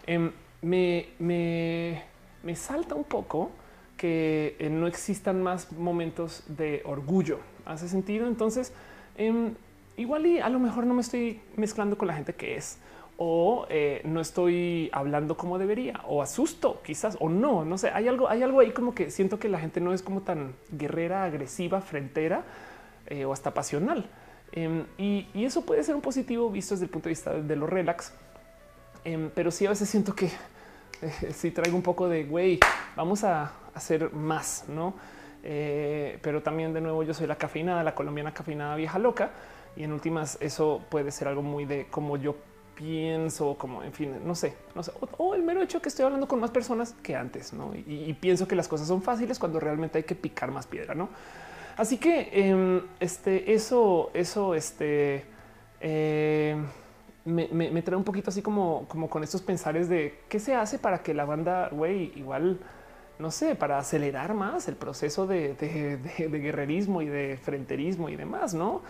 Em, 0.05 0.33
me, 0.61 1.07
me, 1.17 2.03
me 2.43 2.57
salta 2.57 2.93
un 2.93 3.05
poco 3.05 3.51
que 3.95 4.57
eh, 4.59 4.69
no 4.69 4.85
existan 4.85 5.41
más 5.41 5.71
momentos 5.71 6.43
de 6.49 6.81
orgullo. 6.83 7.39
¿Hace 7.63 7.87
sentido? 7.87 8.27
Entonces, 8.27 8.73
em, 9.15 9.53
igual 9.95 10.25
y 10.25 10.39
a 10.39 10.49
lo 10.49 10.59
mejor 10.59 10.85
no 10.85 10.93
me 10.93 11.01
estoy 11.03 11.39
mezclando 11.55 11.97
con 11.97 12.09
la 12.09 12.15
gente 12.15 12.33
que 12.33 12.57
es 12.57 12.79
o 13.23 13.67
eh, 13.69 14.01
no 14.03 14.19
estoy 14.19 14.89
hablando 14.91 15.37
como 15.37 15.59
debería 15.59 16.01
o 16.07 16.23
asusto 16.23 16.81
quizás 16.83 17.17
o 17.19 17.29
no, 17.29 17.63
no 17.63 17.77
sé, 17.77 17.91
hay 17.91 18.07
algo, 18.07 18.27
hay 18.27 18.41
algo 18.41 18.61
ahí 18.61 18.71
como 18.71 18.95
que 18.95 19.11
siento 19.11 19.37
que 19.37 19.47
la 19.47 19.59
gente 19.59 19.79
no 19.79 19.93
es 19.93 20.01
como 20.01 20.21
tan 20.21 20.55
guerrera, 20.71 21.23
agresiva, 21.23 21.81
frentera 21.81 22.43
eh, 23.05 23.23
o 23.25 23.31
hasta 23.31 23.53
pasional. 23.53 24.09
Em, 24.51 24.87
y, 24.97 25.27
eso 25.35 25.63
puede 25.63 25.83
ser 25.83 25.93
un 25.93 26.01
positivo 26.01 26.49
visto 26.49 26.73
desde 26.73 26.85
el 26.85 26.89
punto 26.89 27.09
de 27.09 27.11
vista 27.11 27.33
de 27.33 27.55
lo 27.55 27.67
relax. 27.67 28.11
Em, 29.05 29.29
pero 29.29 29.51
sí 29.51 29.67
a 29.67 29.69
veces 29.69 29.87
siento 29.87 30.15
que 30.15 30.25
eh, 31.03 31.31
si 31.31 31.51
traigo 31.51 31.77
un 31.77 31.83
poco 31.83 32.09
de 32.09 32.23
güey, 32.23 32.59
vamos 32.95 33.23
a 33.23 33.51
hacer 33.75 34.11
más, 34.13 34.65
no? 34.67 34.95
pero 35.43 36.41
también 36.43 36.71
de 36.73 36.81
nuevo 36.81 37.01
yo 37.03 37.15
soy 37.15 37.25
la 37.25 37.35
cafeinada, 37.35 37.83
la 37.83 37.95
colombiana 37.95 38.31
cafeinada 38.31 38.75
vieja 38.75 38.99
loca 38.99 39.31
y 39.75 39.83
en 39.83 39.91
últimas 39.91 40.37
eso 40.39 40.81
puede 40.89 41.11
ser 41.11 41.27
algo 41.27 41.41
muy 41.41 41.65
de 41.65 41.87
cómo 41.89 42.15
yo 42.15 42.35
pienso, 42.81 43.55
como 43.57 43.83
en 43.83 43.93
fin, 43.93 44.15
no 44.25 44.33
sé, 44.33 44.55
no 44.73 44.81
sé, 44.81 44.91
o, 45.17 45.35
el 45.35 45.43
mero 45.43 45.61
hecho 45.61 45.81
que 45.81 45.89
estoy 45.89 46.05
hablando 46.05 46.27
con 46.27 46.39
más 46.39 46.49
personas 46.49 46.95
que 47.03 47.15
antes, 47.15 47.53
¿no? 47.53 47.73
Y, 47.75 48.11
pienso 48.19 48.47
que 48.47 48.55
las 48.55 48.67
cosas 48.67 48.87
son 48.87 49.03
fáciles 49.03 49.37
cuando 49.37 49.59
realmente 49.59 49.99
hay 49.99 50.03
que 50.03 50.15
picar 50.15 50.51
más 50.51 50.65
piedra, 50.65 50.95
¿no? 50.95 51.09
Así 51.77 51.97
que 51.97 52.29
em, 52.33 52.81
este, 52.99 53.53
eso, 53.53 54.09
eso, 54.13 54.55
este, 54.55 55.23
eh, 55.79 56.57
me, 57.25 57.81
trae 57.83 57.97
un 57.97 58.03
poquito 58.03 58.31
así 58.31 58.41
como, 58.41 58.85
como 58.87 59.09
con 59.09 59.23
estos 59.23 59.43
pensares 59.43 59.87
de 59.87 60.19
qué 60.27 60.39
se 60.39 60.55
hace 60.55 60.79
para 60.79 61.03
que 61.03 61.13
la 61.13 61.25
banda, 61.25 61.69
güey, 61.71 62.11
igual, 62.15 62.59
no 63.19 63.29
sé, 63.29 63.53
para 63.53 63.77
acelerar 63.77 64.33
más 64.33 64.67
el 64.67 64.75
proceso 64.75 65.27
de, 65.27 65.53
de 65.53 66.39
guerrerismo 66.39 67.03
y 67.03 67.07
de 67.07 67.37
frenterismo 67.37 68.09
y 68.09 68.15
demás, 68.15 68.55
¿no? 68.55 68.81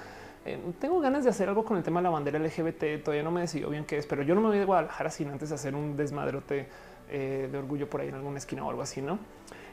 Eh, 0.43 0.59
tengo 0.79 0.99
ganas 0.99 1.23
de 1.23 1.29
hacer 1.29 1.49
algo 1.49 1.63
con 1.63 1.77
el 1.77 1.83
tema 1.83 1.99
de 1.99 2.05
la 2.05 2.09
bandera 2.09 2.39
LGBT. 2.39 3.03
Todavía 3.03 3.23
no 3.23 3.31
me 3.31 3.41
decidió 3.41 3.69
bien 3.69 3.85
qué 3.85 3.97
es, 3.97 4.07
pero 4.07 4.23
yo 4.23 4.33
no 4.33 4.41
me 4.41 4.47
voy 4.49 4.57
a 4.59 4.65
Guadalajara 4.65 5.09
sin 5.09 5.29
antes 5.29 5.51
hacer 5.51 5.75
un 5.75 5.95
desmadrote 5.95 6.67
eh, 7.09 7.47
de 7.51 7.57
orgullo 7.57 7.89
por 7.89 8.01
ahí 8.01 8.07
en 8.07 8.15
alguna 8.15 8.37
esquina 8.37 8.65
o 8.65 8.69
algo 8.69 8.81
así, 8.81 9.01
no? 9.01 9.19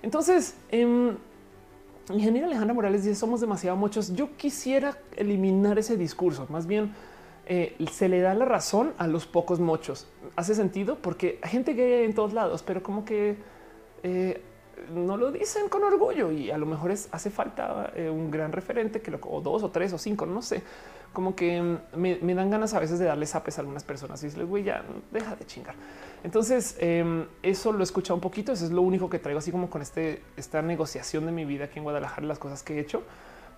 Entonces, 0.02 0.56
eh, 0.70 1.16
ingeniera 2.10 2.46
Alejandra 2.46 2.74
Morales 2.74 3.04
dice: 3.04 3.14
Somos 3.14 3.40
demasiado 3.40 3.76
muchos. 3.76 4.14
Yo 4.14 4.36
quisiera 4.36 4.98
eliminar 5.16 5.78
ese 5.78 5.96
discurso. 5.96 6.46
Más 6.50 6.66
bien, 6.66 6.92
eh, 7.46 7.74
se 7.90 8.10
le 8.10 8.20
da 8.20 8.34
la 8.34 8.44
razón 8.44 8.92
a 8.98 9.06
los 9.06 9.26
pocos 9.26 9.60
mochos. 9.60 10.06
Hace 10.36 10.54
sentido 10.54 10.98
porque 11.00 11.38
hay 11.42 11.50
gente 11.50 11.72
gay 11.72 12.04
en 12.04 12.14
todos 12.14 12.34
lados, 12.34 12.62
pero 12.62 12.82
como 12.82 13.06
que 13.06 13.36
no 14.90 15.16
lo 15.16 15.32
dicen 15.32 15.68
con 15.68 15.84
orgullo 15.84 16.30
y 16.32 16.50
a 16.50 16.58
lo 16.58 16.66
mejor 16.66 16.90
es, 16.90 17.08
hace 17.12 17.30
falta 17.30 17.92
eh, 17.94 18.08
un 18.10 18.30
gran 18.30 18.52
referente 18.52 19.00
que 19.00 19.10
lo, 19.10 19.18
o 19.22 19.40
dos 19.40 19.62
o 19.62 19.70
tres 19.70 19.92
o 19.92 19.98
cinco, 19.98 20.26
no 20.26 20.42
sé, 20.42 20.62
como 21.12 21.34
que 21.34 21.60
mm, 21.60 21.78
me, 21.96 22.34
dan 22.34 22.50
ganas 22.50 22.74
a 22.74 22.80
veces 22.80 22.98
de 22.98 23.06
darles 23.06 23.34
apes 23.34 23.58
a 23.58 23.62
algunas 23.62 23.84
personas 23.84 24.22
y 24.22 24.26
decirles, 24.26 24.48
güey, 24.48 24.64
ya 24.64 24.84
deja 25.10 25.36
de 25.36 25.46
chingar. 25.46 25.74
Entonces, 26.24 26.76
em, 26.78 27.26
eso 27.42 27.72
lo 27.72 27.80
he 27.80 27.82
escuchado 27.82 28.14
un 28.14 28.20
poquito. 28.20 28.52
Eso 28.52 28.64
es 28.64 28.70
lo 28.70 28.82
único 28.82 29.08
que 29.08 29.18
traigo 29.18 29.38
así 29.38 29.50
como 29.50 29.70
con 29.70 29.82
este, 29.82 30.22
esta 30.36 30.62
negociación 30.62 31.26
de 31.26 31.32
mi 31.32 31.44
vida 31.44 31.64
aquí 31.64 31.78
en 31.78 31.84
Guadalajara, 31.84 32.26
las 32.26 32.38
cosas 32.38 32.62
que 32.62 32.76
he 32.76 32.80
hecho, 32.80 33.02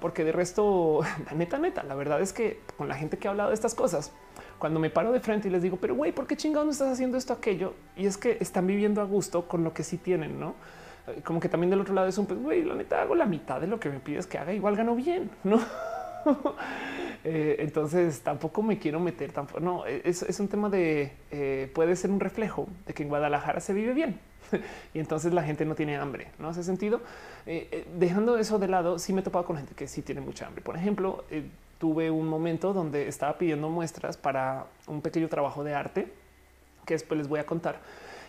porque 0.01 0.25
de 0.25 0.33
resto, 0.33 1.01
la 1.27 1.33
neta, 1.33 1.59
neta, 1.59 1.83
la 1.83 1.95
verdad 1.95 2.21
es 2.21 2.33
que 2.33 2.61
con 2.77 2.89
la 2.89 2.95
gente 2.95 3.19
que 3.19 3.29
ha 3.29 3.31
hablado 3.31 3.51
de 3.51 3.55
estas 3.55 3.75
cosas, 3.75 4.13
cuando 4.59 4.79
me 4.79 4.91
paro 4.91 5.13
de 5.13 5.21
frente 5.21 5.49
y 5.49 5.51
les 5.51 5.63
digo, 5.63 5.79
pero 5.81 5.95
güey, 5.95 6.13
¿por 6.13 6.27
qué 6.27 6.37
chingados 6.37 6.67
no 6.67 6.73
estás 6.73 6.93
haciendo 6.93 7.17
esto, 7.17 7.33
aquello? 7.33 7.75
Y 7.97 8.07
es 8.07 8.17
que 8.17 8.37
están 8.41 8.67
viviendo 8.67 9.01
a 9.01 9.05
gusto 9.05 9.49
con 9.49 9.65
lo 9.65 9.73
que 9.73 9.83
sí 9.83 9.97
tienen, 9.97 10.39
no? 10.39 10.55
Como 11.24 11.40
que 11.40 11.48
también 11.48 11.70
del 11.70 11.81
otro 11.81 11.94
lado 11.94 12.09
es 12.09 12.18
un 12.18 12.27
pues, 12.27 12.40
güey, 12.40 12.64
la 12.64 12.74
neta 12.74 13.02
hago 13.02 13.14
la 13.14 13.27
mitad 13.27 13.60
de 13.60 13.66
lo 13.66 13.81
que 13.81 13.89
me 13.89 14.01
pides 14.01 14.27
que 14.27 14.39
haga, 14.39 14.52
igual 14.52 14.77
gano 14.77 14.94
bien, 14.94 15.31
no? 15.44 15.60
Eh, 17.22 17.56
entonces 17.59 18.22
tampoco 18.22 18.62
me 18.62 18.78
quiero 18.78 18.98
meter 18.98 19.32
tampoco. 19.32 19.60
No, 19.60 19.86
es, 19.86 20.40
un 20.40 20.48
tema 20.48 20.70
de 20.70 21.12
eh, 21.31 21.70
puede 21.74 21.97
ser 21.97 22.10
un 22.10 22.20
reflejo 22.20 22.66
de 22.86 22.94
que 22.94 23.02
en 23.02 23.09
Guadalajara 23.10 23.60
se 23.60 23.74
vive 23.74 23.93
bien 23.93 24.18
y 24.94 24.98
entonces 24.98 25.35
la 25.35 25.43
gente 25.43 25.64
no 25.64 25.74
tiene 25.74 25.97
hambre. 25.97 26.28
No 26.39 26.48
hace 26.48 26.62
sentido. 26.62 27.01
Eh, 27.47 27.86
dejando 27.98 28.39
eso 28.39 28.59
de 28.59 28.68
lado, 28.68 28.98
sí 28.98 29.12
me 29.12 29.20
he 29.20 29.24
topado 29.24 29.44
con 29.44 29.56
gente 29.56 29.74
que 29.74 29.86
sí 29.86 30.02
tiene 30.02 30.20
mucha 30.20 30.47
hambre. 30.47 30.62
Por 30.62 30.77
ejemplo, 30.77 31.24
tuve 31.78 32.10
un 32.10 32.27
momento 32.27 32.72
donde 32.72 33.09
estaba 33.09 33.36
pidiendo 33.36 33.68
muestras 33.68 34.16
para 34.16 34.66
un 34.86 35.02
pequeño 35.02 35.28
trabajo 35.28 35.62
de 35.62 35.74
arte 35.74 36.12
que 36.86 36.94
después 36.94 37.18
les 37.18 37.28
voy 37.28 37.40
a 37.40 37.47
contar 37.47 37.81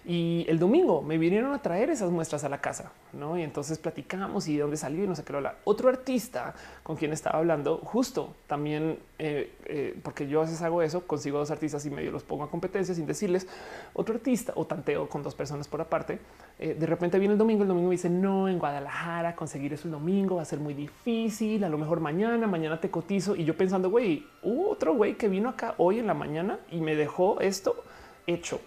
y 0.04 0.46
el 0.50 0.58
domingo 0.58 1.04
me 1.04 1.20
vinieron 1.20 1.54
a 1.54 1.62
traer 1.62 1.92
esas 1.92 2.10
muestras 2.10 2.44
a 2.44 2.50
la 2.50 2.60
casa, 2.60 2.92
¿no? 3.14 3.38
Y 3.38 3.44
entonces 3.44 3.78
platicamos 3.78 4.48
y 4.48 4.56
de 4.56 4.62
dónde 4.62 4.76
salió 4.76 5.04
y 5.04 5.08
no 5.08 5.16
sé 5.16 5.24
qué. 5.24 5.32
Hablar. 5.32 5.60
Otro 5.64 5.90
artista 5.90 6.56
con 6.82 6.96
quien 6.96 7.14
estaba 7.14 7.38
hablando, 7.38 7.78
justo 7.78 8.34
también, 8.48 8.98
eh, 9.20 9.54
eh, 9.66 10.00
porque 10.02 10.28
yo 10.28 10.40
a 10.40 10.46
veces 10.46 10.62
hago 10.64 10.82
eso, 10.82 11.06
consigo 11.06 11.38
dos 11.38 11.52
artistas 11.52 11.86
y 11.86 11.92
medio 11.92 12.12
los 12.12 12.24
pongo 12.24 12.44
a 12.44 12.50
competencia 12.50 12.96
sin 12.96 13.06
decirles. 13.06 13.48
Otro 13.94 14.16
artista 14.16 14.54
o 14.56 14.66
tanteo 14.66 15.08
con 15.08 15.22
dos 15.22 15.36
personas 15.36 15.68
por 15.68 15.82
aparte. 15.82 16.20
Eh, 16.58 16.76
de 16.78 16.86
repente 16.88 17.20
viene 17.20 17.34
el 17.34 17.38
domingo, 17.38 17.62
el 17.62 17.68
domingo 17.68 17.90
me 17.90 17.96
dice, 17.96 18.10
no, 18.10 18.50
en 18.50 18.58
Guadalajara 18.58 19.36
conseguir 19.36 19.74
eso 19.74 19.88
el 19.88 19.92
domingo 19.92 20.38
va 20.38 20.42
a 20.42 20.46
ser 20.46 20.60
muy 20.60 20.74
difícil, 20.74 21.64
a 21.64 21.70
lo 21.70 21.78
mejor 21.78 22.00
mañana, 22.00 22.48
mañana 22.48 22.82
te 22.82 22.90
cotizo. 22.90 23.36
Y 23.36 23.46
yo 23.46 23.56
pensando, 23.56 23.92
güey, 23.92 24.26
hubo 24.42 24.72
otro 24.72 24.96
güey 24.96 25.14
que 25.14 25.28
vino 25.28 25.50
acá 25.50 25.76
hoy 25.78 26.00
en 26.00 26.08
la 26.08 26.16
mañana 26.16 26.60
y 26.72 26.82
me 26.82 26.96
dejó 26.96 27.40
esto 27.40 27.84
hecho 28.26 28.60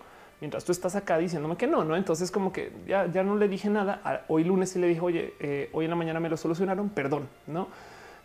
mientras 0.44 0.62
tú 0.62 0.72
estás 0.72 0.94
acá 0.94 1.16
diciéndome 1.16 1.56
que 1.56 1.66
no, 1.66 1.84
no? 1.84 1.96
Entonces, 1.96 2.30
como 2.30 2.52
que 2.52 2.70
ya, 2.86 3.06
ya 3.06 3.22
no 3.24 3.34
le 3.34 3.48
dije 3.48 3.70
nada. 3.70 4.26
Hoy 4.28 4.44
lunes 4.44 4.68
sí 4.68 4.78
le 4.78 4.88
dije, 4.88 5.00
oye, 5.00 5.32
eh, 5.40 5.70
hoy 5.72 5.86
en 5.86 5.90
la 5.90 5.96
mañana 5.96 6.20
me 6.20 6.28
lo 6.28 6.36
solucionaron, 6.36 6.90
perdón, 6.90 7.30
no? 7.46 7.68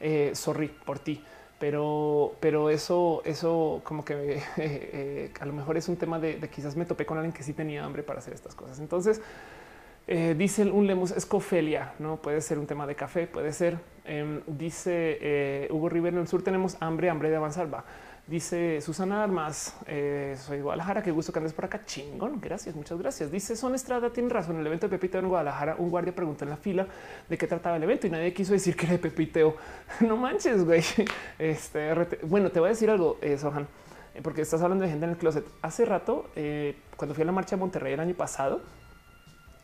Eh, 0.02 0.32
sorry 0.34 0.68
por 0.68 1.00
ti. 1.00 1.24
Pero, 1.60 2.36
pero 2.42 2.70
eso, 2.70 3.22
eso 3.24 3.80
como 3.86 4.04
que 4.04 4.42
eh, 4.58 5.32
a 5.40 5.46
lo 5.46 5.54
mejor 5.54 5.78
es 5.78 5.88
un 5.88 5.96
tema 5.96 6.20
de, 6.20 6.40
quizás 6.54 6.76
me 6.76 6.84
topé 6.84 7.06
con 7.06 7.18
alguien 7.18 7.32
que 7.32 7.42
sí 7.42 7.54
tenía 7.54 7.86
hambre 7.86 8.04
para 8.04 8.20
hacer 8.20 8.34
estas 8.34 8.54
cosas. 8.54 8.80
Entonces, 8.80 9.22
dice 10.36 10.66
un 10.66 10.88
Lemus 10.88 11.12
escofelia, 11.12 11.94
no 12.00 12.18
puede 12.18 12.42
ser 12.42 12.60
un 12.60 12.68
tema 12.68 12.86
de 12.86 12.96
café, 12.96 13.28
puede 13.28 13.54
ser. 13.54 13.78
Em, 14.04 14.42
dice 14.46 15.70
Hugo 15.72 15.88
Rivera 15.88 16.18
en 16.18 16.24
el 16.24 16.28
sur 16.28 16.42
tenemos 16.42 16.76
hambre, 16.82 17.10
hambre 17.10 17.30
de 17.30 17.38
avanzar. 17.38 17.74
Va 17.74 17.86
Dice 18.30 18.80
Susana 18.82 19.24
Armas, 19.24 19.76
eh, 19.88 20.38
soy 20.38 20.62
Guadalajara, 20.62 21.02
qué 21.02 21.10
gusto 21.10 21.34
que 21.34 21.40
andes 21.40 21.52
por 21.52 21.66
acá. 21.66 21.84
Chingón, 21.84 22.40
gracias, 22.40 22.76
muchas 22.76 23.00
gracias. 23.00 23.32
Dice 23.32 23.56
Son 23.56 23.74
Estrada, 23.74 24.12
tiene 24.12 24.30
razón. 24.30 24.60
El 24.60 24.68
evento 24.68 24.88
de 24.88 24.92
Pepiteo 24.92 25.22
en 25.22 25.30
Guadalajara, 25.30 25.78
un 25.80 25.90
guardia 25.90 26.14
preguntó 26.14 26.44
en 26.44 26.52
la 26.52 26.58
fila 26.58 26.86
de 27.28 27.38
qué 27.40 27.48
trataba 27.48 27.78
el 27.78 27.82
evento 27.82 28.06
y 28.06 28.12
nadie 28.12 28.32
quiso 28.32 28.54
decir 28.54 28.76
que 28.76 28.86
era 28.86 28.94
de 28.94 29.00
Pepiteo. 29.00 29.56
no 30.02 30.16
manches, 30.16 30.64
güey. 30.64 30.84
Este, 31.40 31.92
bueno, 32.22 32.52
te 32.52 32.60
voy 32.60 32.68
a 32.68 32.70
decir 32.70 32.92
algo, 32.92 33.18
eh, 33.22 33.36
Sohan, 33.36 33.68
eh, 34.14 34.22
porque 34.22 34.42
estás 34.42 34.62
hablando 34.62 34.84
de 34.84 34.92
gente 34.92 35.06
en 35.06 35.12
el 35.12 35.18
closet. 35.18 35.46
Hace 35.64 35.86
rato, 35.86 36.30
eh, 36.36 36.78
cuando 36.98 37.16
fui 37.16 37.24
a 37.24 37.26
la 37.26 37.32
marcha 37.32 37.56
de 37.56 37.62
Monterrey 37.62 37.94
el 37.94 38.00
año 38.00 38.14
pasado, 38.14 38.62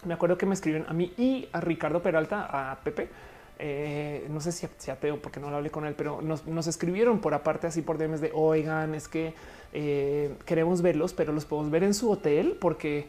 me 0.06 0.16
acuerdo 0.16 0.40
que 0.40 0.48
me 0.48 0.56
escriben 0.56 0.86
a 0.88 0.94
mí 0.94 1.14
y 1.18 1.50
a 1.52 1.62
Ricardo 1.62 2.02
Peralta, 2.02 2.72
a 2.72 2.80
Pepe 2.80 3.10
eh, 3.60 4.28
no 4.30 4.42
sé 4.42 4.52
si 4.52 4.92
ateo 4.92 5.22
porque 5.22 5.40
no 5.40 5.50
lo 5.50 5.58
hablé 5.58 5.70
con 5.70 5.86
él, 5.86 5.96
pero 5.96 6.22
nos, 6.22 6.68
escribieron 6.68 7.20
por 7.20 7.34
aparte 7.34 7.68
así 7.68 7.82
por 7.82 7.98
DMs 7.98 8.22
de 8.22 8.32
oigan, 8.34 8.96
es 8.96 9.08
que 9.08 9.34
eh, 9.74 10.36
queremos 10.46 10.82
verlos, 10.82 11.14
pero 11.14 11.32
los 11.32 11.46
podemos 11.46 11.72
ver 11.72 11.84
en 11.84 11.94
su 11.94 12.12
hotel 12.12 12.58
porque 12.60 13.08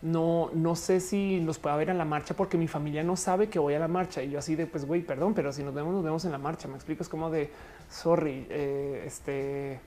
no, 0.00 0.50
no 0.54 0.74
sé 0.76 1.00
si 1.00 1.40
los 1.40 1.58
pueda 1.58 1.76
ver 1.76 1.90
en 1.90 1.98
la 1.98 2.04
marcha 2.04 2.34
porque 2.34 2.56
mi 2.56 2.68
familia 2.68 3.04
no 3.04 3.16
sabe 3.16 3.48
que 3.48 3.58
voy 3.58 3.74
a 3.74 3.78
la 3.78 3.88
marcha 3.88 4.22
y 4.22 4.30
yo 4.30 4.38
así 4.38 4.56
de 4.56 4.66
pues 4.66 4.84
güey, 4.84 5.02
perdón, 5.02 5.34
pero 5.34 5.52
si 5.52 5.62
nos 5.62 5.74
vemos, 5.74 5.92
nos 5.92 6.02
vemos 6.02 6.24
en 6.24 6.32
la 6.32 6.38
marcha. 6.38 6.68
Me 6.68 6.74
explico, 6.74 7.02
es 7.02 7.08
como 7.08 7.30
de 7.30 7.50
sorry, 7.90 8.46
eh, 8.50 9.04
este 9.06 9.80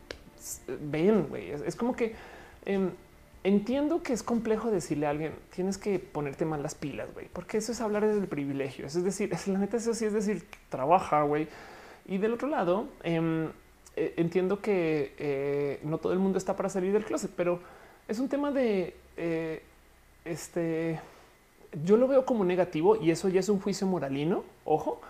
ven, 0.81 1.27
güey, 1.27 1.49
es, 1.49 1.75
como 1.75 1.95
que 1.95 2.13
em, 2.65 2.91
Entiendo 3.45 4.01
que 4.01 4.11
es 4.11 4.23
complejo 4.23 4.71
decirle 4.71 5.05
a 5.05 5.11
alguien 5.11 5.31
tienes 5.55 5.77
que 5.77 5.99
ponerte 5.99 6.45
mal 6.45 6.63
las 6.63 6.73
pilas, 6.73 7.13
güey, 7.13 7.27
porque 7.31 7.57
eso 7.57 7.73
es 7.73 7.79
hablar 7.79 8.03
desde 8.03 8.21
el 8.21 8.27
privilegio. 8.27 8.87
es 8.87 9.03
decir, 9.03 9.31
es, 9.31 9.47
la 9.49 9.59
neta, 9.59 9.77
eso 9.77 9.93
sí 9.93 10.03
es 10.03 10.13
decir, 10.13 10.47
trabaja, 10.69 11.21
güey. 11.21 11.47
Y 12.07 12.17
del 12.17 12.33
otro 12.33 12.47
lado, 12.47 12.87
em, 13.03 13.51
eh, 13.95 14.15
entiendo 14.17 14.61
que 14.61 15.13
eh, 15.19 15.79
no 15.83 15.99
todo 15.99 16.11
el 16.11 16.17
mundo 16.17 16.39
está 16.39 16.55
para 16.55 16.69
salir 16.69 16.91
del 16.91 17.05
closet, 17.05 17.29
pero 17.37 17.59
es 18.07 18.17
un 18.17 18.29
tema 18.29 18.51
de 18.51 18.95
eh, 19.15 19.61
este. 20.25 20.99
Yo 21.83 21.97
lo 21.97 22.07
veo 22.07 22.25
como 22.25 22.45
negativo 22.45 22.95
y 22.95 23.11
eso 23.11 23.29
ya 23.29 23.41
es 23.41 23.49
un 23.49 23.59
juicio 23.61 23.85
moralino, 23.85 24.43
ojo, 24.63 25.01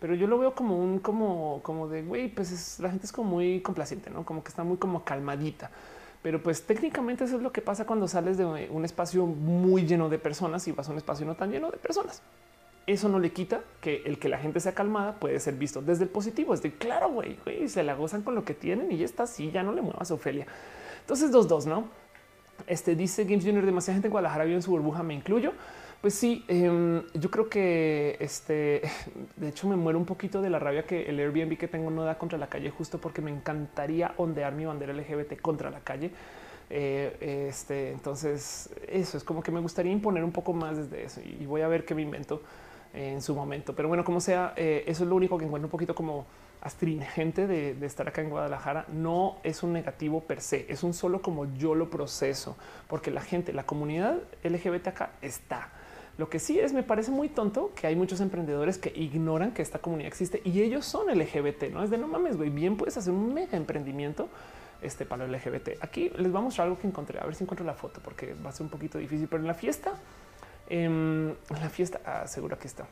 pero 0.00 0.16
yo 0.16 0.26
lo 0.26 0.38
veo 0.38 0.56
como 0.56 0.76
un 0.76 0.98
como, 0.98 1.60
como 1.62 1.86
de 1.86 2.02
güey, 2.02 2.26
pues 2.26 2.80
la 2.80 2.90
gente 2.90 3.06
es 3.06 3.12
como 3.12 3.30
muy 3.30 3.60
complaciente, 3.60 4.10
no 4.10 4.24
como 4.24 4.42
que 4.42 4.48
está 4.48 4.64
muy 4.64 4.76
como 4.76 5.04
calmadita. 5.04 5.70
Pero 6.22 6.42
pues 6.42 6.62
técnicamente 6.62 7.24
eso 7.24 7.36
es 7.36 7.42
lo 7.42 7.52
que 7.52 7.60
pasa 7.60 7.86
cuando 7.86 8.08
sales 8.08 8.36
de 8.36 8.44
un 8.44 8.84
espacio 8.84 9.26
muy 9.26 9.86
lleno 9.86 10.08
de 10.08 10.18
personas 10.18 10.66
y 10.66 10.72
vas 10.72 10.88
a 10.88 10.92
un 10.92 10.98
espacio 10.98 11.26
no 11.26 11.34
tan 11.34 11.50
lleno 11.50 11.70
de 11.70 11.76
personas. 11.76 12.22
Eso 12.86 13.08
no 13.08 13.18
le 13.18 13.32
quita 13.32 13.62
que 13.80 14.02
el 14.06 14.18
que 14.18 14.28
la 14.28 14.38
gente 14.38 14.60
sea 14.60 14.72
calmada 14.72 15.14
puede 15.18 15.40
ser 15.40 15.54
visto 15.54 15.82
desde 15.82 16.04
el 16.04 16.10
positivo. 16.10 16.54
Es 16.54 16.62
de 16.62 16.72
claro, 16.72 17.10
güey, 17.10 17.36
se 17.68 17.82
la 17.82 17.94
gozan 17.94 18.22
con 18.22 18.34
lo 18.34 18.44
que 18.44 18.54
tienen 18.54 18.90
y 18.92 18.98
ya 18.98 19.04
está 19.04 19.24
así, 19.24 19.50
ya 19.50 19.62
no 19.62 19.72
le 19.72 19.82
muevas 19.82 20.10
Ofelia. 20.10 20.46
Entonces, 21.00 21.30
dos, 21.30 21.48
dos, 21.48 21.66
no? 21.66 21.88
Este 22.66 22.94
dice 22.96 23.24
Games 23.24 23.44
Junior, 23.44 23.64
demasiada 23.64 23.96
gente 23.96 24.08
en 24.08 24.12
Guadalajara 24.12 24.44
vive 24.44 24.56
en 24.56 24.62
su 24.62 24.70
burbuja, 24.70 25.02
me 25.02 25.14
incluyo. 25.14 25.52
Pues 26.06 26.14
sí, 26.14 26.44
em, 26.46 27.02
yo 27.14 27.32
creo 27.32 27.48
que 27.48 28.16
este, 28.20 28.80
de 29.36 29.48
hecho 29.48 29.66
me 29.66 29.74
muero 29.74 29.98
un 29.98 30.04
poquito 30.04 30.40
de 30.40 30.48
la 30.50 30.60
rabia 30.60 30.84
que 30.84 31.10
el 31.10 31.18
Airbnb 31.18 31.58
que 31.58 31.66
tengo 31.66 31.90
no 31.90 32.04
da 32.04 32.16
contra 32.16 32.38
la 32.38 32.46
calle, 32.46 32.70
justo 32.70 33.00
porque 33.00 33.20
me 33.20 33.32
encantaría 33.32 34.14
ondear 34.16 34.52
mi 34.52 34.64
bandera 34.64 34.92
LGBT 34.92 35.40
contra 35.40 35.68
la 35.68 35.80
calle. 35.80 36.12
Eh, 36.70 37.48
este, 37.48 37.90
entonces, 37.90 38.70
eso 38.86 39.16
es 39.16 39.24
como 39.24 39.42
que 39.42 39.50
me 39.50 39.58
gustaría 39.58 39.90
imponer 39.90 40.22
un 40.22 40.30
poco 40.30 40.52
más 40.52 40.76
desde 40.76 41.02
eso 41.02 41.20
y, 41.22 41.44
voy 41.44 41.62
a 41.62 41.66
ver 41.66 41.84
qué 41.84 41.96
me 41.96 42.02
invento 42.02 42.40
en 42.94 43.20
su 43.20 43.34
momento. 43.34 43.74
Pero 43.74 43.88
bueno, 43.88 44.04
como 44.04 44.20
sea, 44.20 44.52
eh, 44.54 44.84
eso 44.86 45.02
es 45.02 45.10
lo 45.10 45.16
único 45.16 45.36
que 45.36 45.44
encuentro 45.44 45.66
un 45.66 45.72
poquito 45.72 45.96
como 45.96 46.24
astringente 46.60 47.48
de, 47.48 47.74
de, 47.74 47.84
estar 47.84 48.06
acá 48.06 48.20
en 48.20 48.30
Guadalajara. 48.30 48.86
No 48.92 49.38
es 49.42 49.64
un 49.64 49.72
negativo 49.72 50.20
per 50.20 50.40
se, 50.40 50.66
es 50.68 50.84
un 50.84 50.94
solo 50.94 51.20
como 51.20 51.52
yo 51.56 51.74
lo 51.74 51.90
proceso, 51.90 52.56
porque 52.86 53.10
la 53.10 53.22
gente, 53.22 53.52
la 53.52 53.66
comunidad 53.66 54.18
LGBT 54.44 54.86
acá 54.86 55.10
está 55.20 55.72
lo 56.18 56.30
que 56.30 56.38
sí 56.38 56.58
es, 56.58 56.72
me 56.72 56.82
parece 56.82 57.10
muy 57.10 57.28
tonto 57.28 57.72
que 57.74 57.86
hay 57.86 57.94
muchos 57.94 58.20
emprendedores 58.20 58.78
que 58.78 58.90
ignoran 58.94 59.52
que 59.52 59.60
esta 59.60 59.80
comunidad 59.80 60.08
existe 60.08 60.40
y 60.44 60.62
ellos 60.62 60.86
son 60.86 61.08
LGBT. 61.08 61.64
No 61.72 61.82
es 61.82 61.90
de 61.90 61.98
no 61.98 62.08
mames, 62.08 62.38
güey. 62.38 62.48
Bien 62.48 62.76
puedes 62.76 62.96
hacer 62.96 63.12
un 63.12 63.34
mega 63.34 63.56
emprendimiento 63.56 64.28
este 64.80 65.04
para 65.04 65.26
LGBT. 65.26 65.82
Aquí 65.82 66.10
les 66.16 66.32
vamos 66.32 66.36
a 66.36 66.42
mostrar 66.44 66.66
algo 66.68 66.78
que 66.78 66.86
encontré. 66.86 67.20
A 67.20 67.24
ver 67.24 67.34
si 67.34 67.44
encuentro 67.44 67.66
la 67.66 67.74
foto 67.74 68.00
porque 68.02 68.34
va 68.34 68.48
a 68.48 68.52
ser 68.52 68.64
un 68.64 68.70
poquito 68.70 68.96
difícil, 68.96 69.28
pero 69.28 69.42
en 69.42 69.46
la 69.46 69.54
fiesta, 69.54 69.92
em, 70.68 71.28
en 71.28 71.60
la 71.60 71.68
fiesta, 71.68 72.00
ah, 72.06 72.26
seguro 72.26 72.58
que 72.58 72.66
está. 72.66 72.86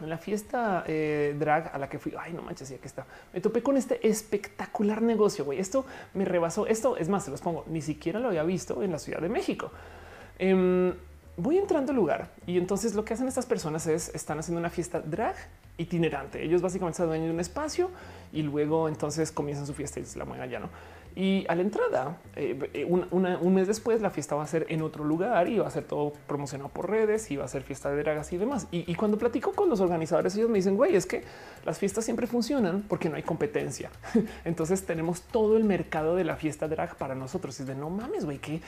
En 0.00 0.08
la 0.08 0.16
fiesta 0.16 0.84
eh, 0.86 1.34
drag 1.38 1.74
a 1.74 1.78
la 1.78 1.88
que 1.88 1.98
fui, 1.98 2.14
ay, 2.18 2.32
no 2.32 2.40
manches, 2.40 2.70
ya 2.70 2.78
que 2.78 2.86
está. 2.86 3.04
Me 3.34 3.42
topé 3.42 3.62
con 3.62 3.76
este 3.76 4.06
espectacular 4.08 5.02
negocio. 5.02 5.44
Güey, 5.44 5.58
esto 5.58 5.84
me 6.14 6.24
rebasó. 6.24 6.66
Esto 6.66 6.96
es 6.96 7.10
más, 7.10 7.24
se 7.24 7.30
los 7.30 7.42
pongo. 7.42 7.64
Ni 7.68 7.82
siquiera 7.82 8.20
lo 8.20 8.28
había 8.28 8.44
visto 8.44 8.82
en 8.82 8.92
la 8.92 8.98
Ciudad 8.98 9.20
de 9.20 9.28
México. 9.28 9.70
Em, 10.38 10.94
voy 11.38 11.56
entrando 11.56 11.92
al 11.92 11.96
lugar 11.96 12.28
y 12.46 12.58
entonces 12.58 12.94
lo 12.94 13.04
que 13.04 13.14
hacen 13.14 13.28
estas 13.28 13.46
personas 13.46 13.86
es 13.86 14.14
están 14.14 14.38
haciendo 14.40 14.58
una 14.58 14.70
fiesta 14.70 15.00
drag 15.00 15.36
itinerante. 15.78 16.42
Ellos 16.42 16.60
básicamente 16.60 16.96
se 16.96 17.04
dueñan 17.04 17.28
de 17.28 17.34
un 17.34 17.40
espacio 17.40 17.90
y 18.32 18.42
luego 18.42 18.88
entonces 18.88 19.30
comienzan 19.30 19.66
su 19.66 19.72
fiesta 19.72 20.00
y 20.00 20.04
se 20.04 20.18
la 20.18 20.24
mueven 20.24 20.50
ya 20.50 20.58
no. 20.58 20.68
Y 21.18 21.44
a 21.48 21.56
la 21.56 21.62
entrada, 21.62 22.16
eh, 22.36 22.86
un 22.88 23.52
mes 23.54 23.66
después, 23.66 24.00
la 24.00 24.10
fiesta 24.10 24.36
va 24.36 24.44
a 24.44 24.46
ser 24.46 24.66
en 24.68 24.82
otro 24.82 25.02
lugar 25.02 25.48
y 25.48 25.58
va 25.58 25.66
a 25.66 25.70
ser 25.72 25.82
todo 25.82 26.12
promocionado 26.28 26.70
por 26.70 26.88
redes 26.88 27.28
y 27.32 27.36
va 27.36 27.44
a 27.44 27.48
ser 27.48 27.64
fiesta 27.64 27.90
de 27.90 28.00
dragas 28.04 28.32
y 28.32 28.36
demás. 28.36 28.68
Y, 28.70 28.94
cuando 28.94 29.18
platico 29.18 29.50
con 29.50 29.68
los 29.68 29.80
organizadores, 29.80 30.36
ellos 30.36 30.48
me 30.48 30.58
dicen, 30.58 30.76
güey, 30.76 30.94
es 30.94 31.06
que 31.06 31.24
las 31.66 31.76
fiestas 31.80 32.04
siempre 32.04 32.28
funcionan 32.28 32.84
porque 32.86 33.08
no 33.08 33.16
hay 33.16 33.24
competencia. 33.24 33.90
Entonces 34.44 34.86
tenemos 34.86 35.22
todo 35.22 35.56
el 35.56 35.64
mercado 35.64 36.14
de 36.14 36.22
la 36.22 36.36
fiesta 36.36 36.68
drag 36.68 36.94
para 36.94 37.16
nosotros. 37.16 37.58
Y 37.58 37.64
de 37.64 37.74
no 37.74 37.90
mames, 37.90 38.24
güey, 38.24 38.38
qué 38.38 38.60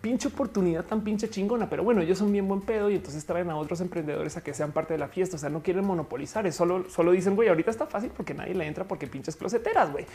pinche 0.00 0.28
oportunidad 0.28 0.84
tan 0.84 1.00
pinche 1.00 1.28
chingona. 1.28 1.68
Pero 1.68 1.82
bueno, 1.82 2.02
ellos 2.02 2.18
son 2.18 2.30
bien 2.30 2.46
buen 2.46 2.60
pedo 2.60 2.88
y 2.88 2.94
entonces 2.94 3.26
traen 3.26 3.50
a 3.50 3.56
otros 3.56 3.80
emprendedores 3.80 4.36
a 4.36 4.44
que 4.44 4.54
sean 4.54 4.70
parte 4.70 4.94
de 4.94 4.98
la 4.98 5.08
fiesta. 5.08 5.34
O 5.34 5.40
sea, 5.40 5.50
no 5.50 5.60
quieren 5.60 5.84
monopolizar, 5.84 6.46
es 6.46 6.54
solo, 6.54 6.88
solo 6.88 7.10
dicen, 7.10 7.34
güey, 7.34 7.48
ahorita 7.48 7.72
está 7.72 7.86
fácil 7.86 8.12
porque 8.16 8.32
nadie 8.32 8.54
le 8.54 8.64
entra 8.64 8.84
porque 8.84 9.08
pinches 9.08 9.34
closeteras, 9.34 9.90
güey. 9.90 10.06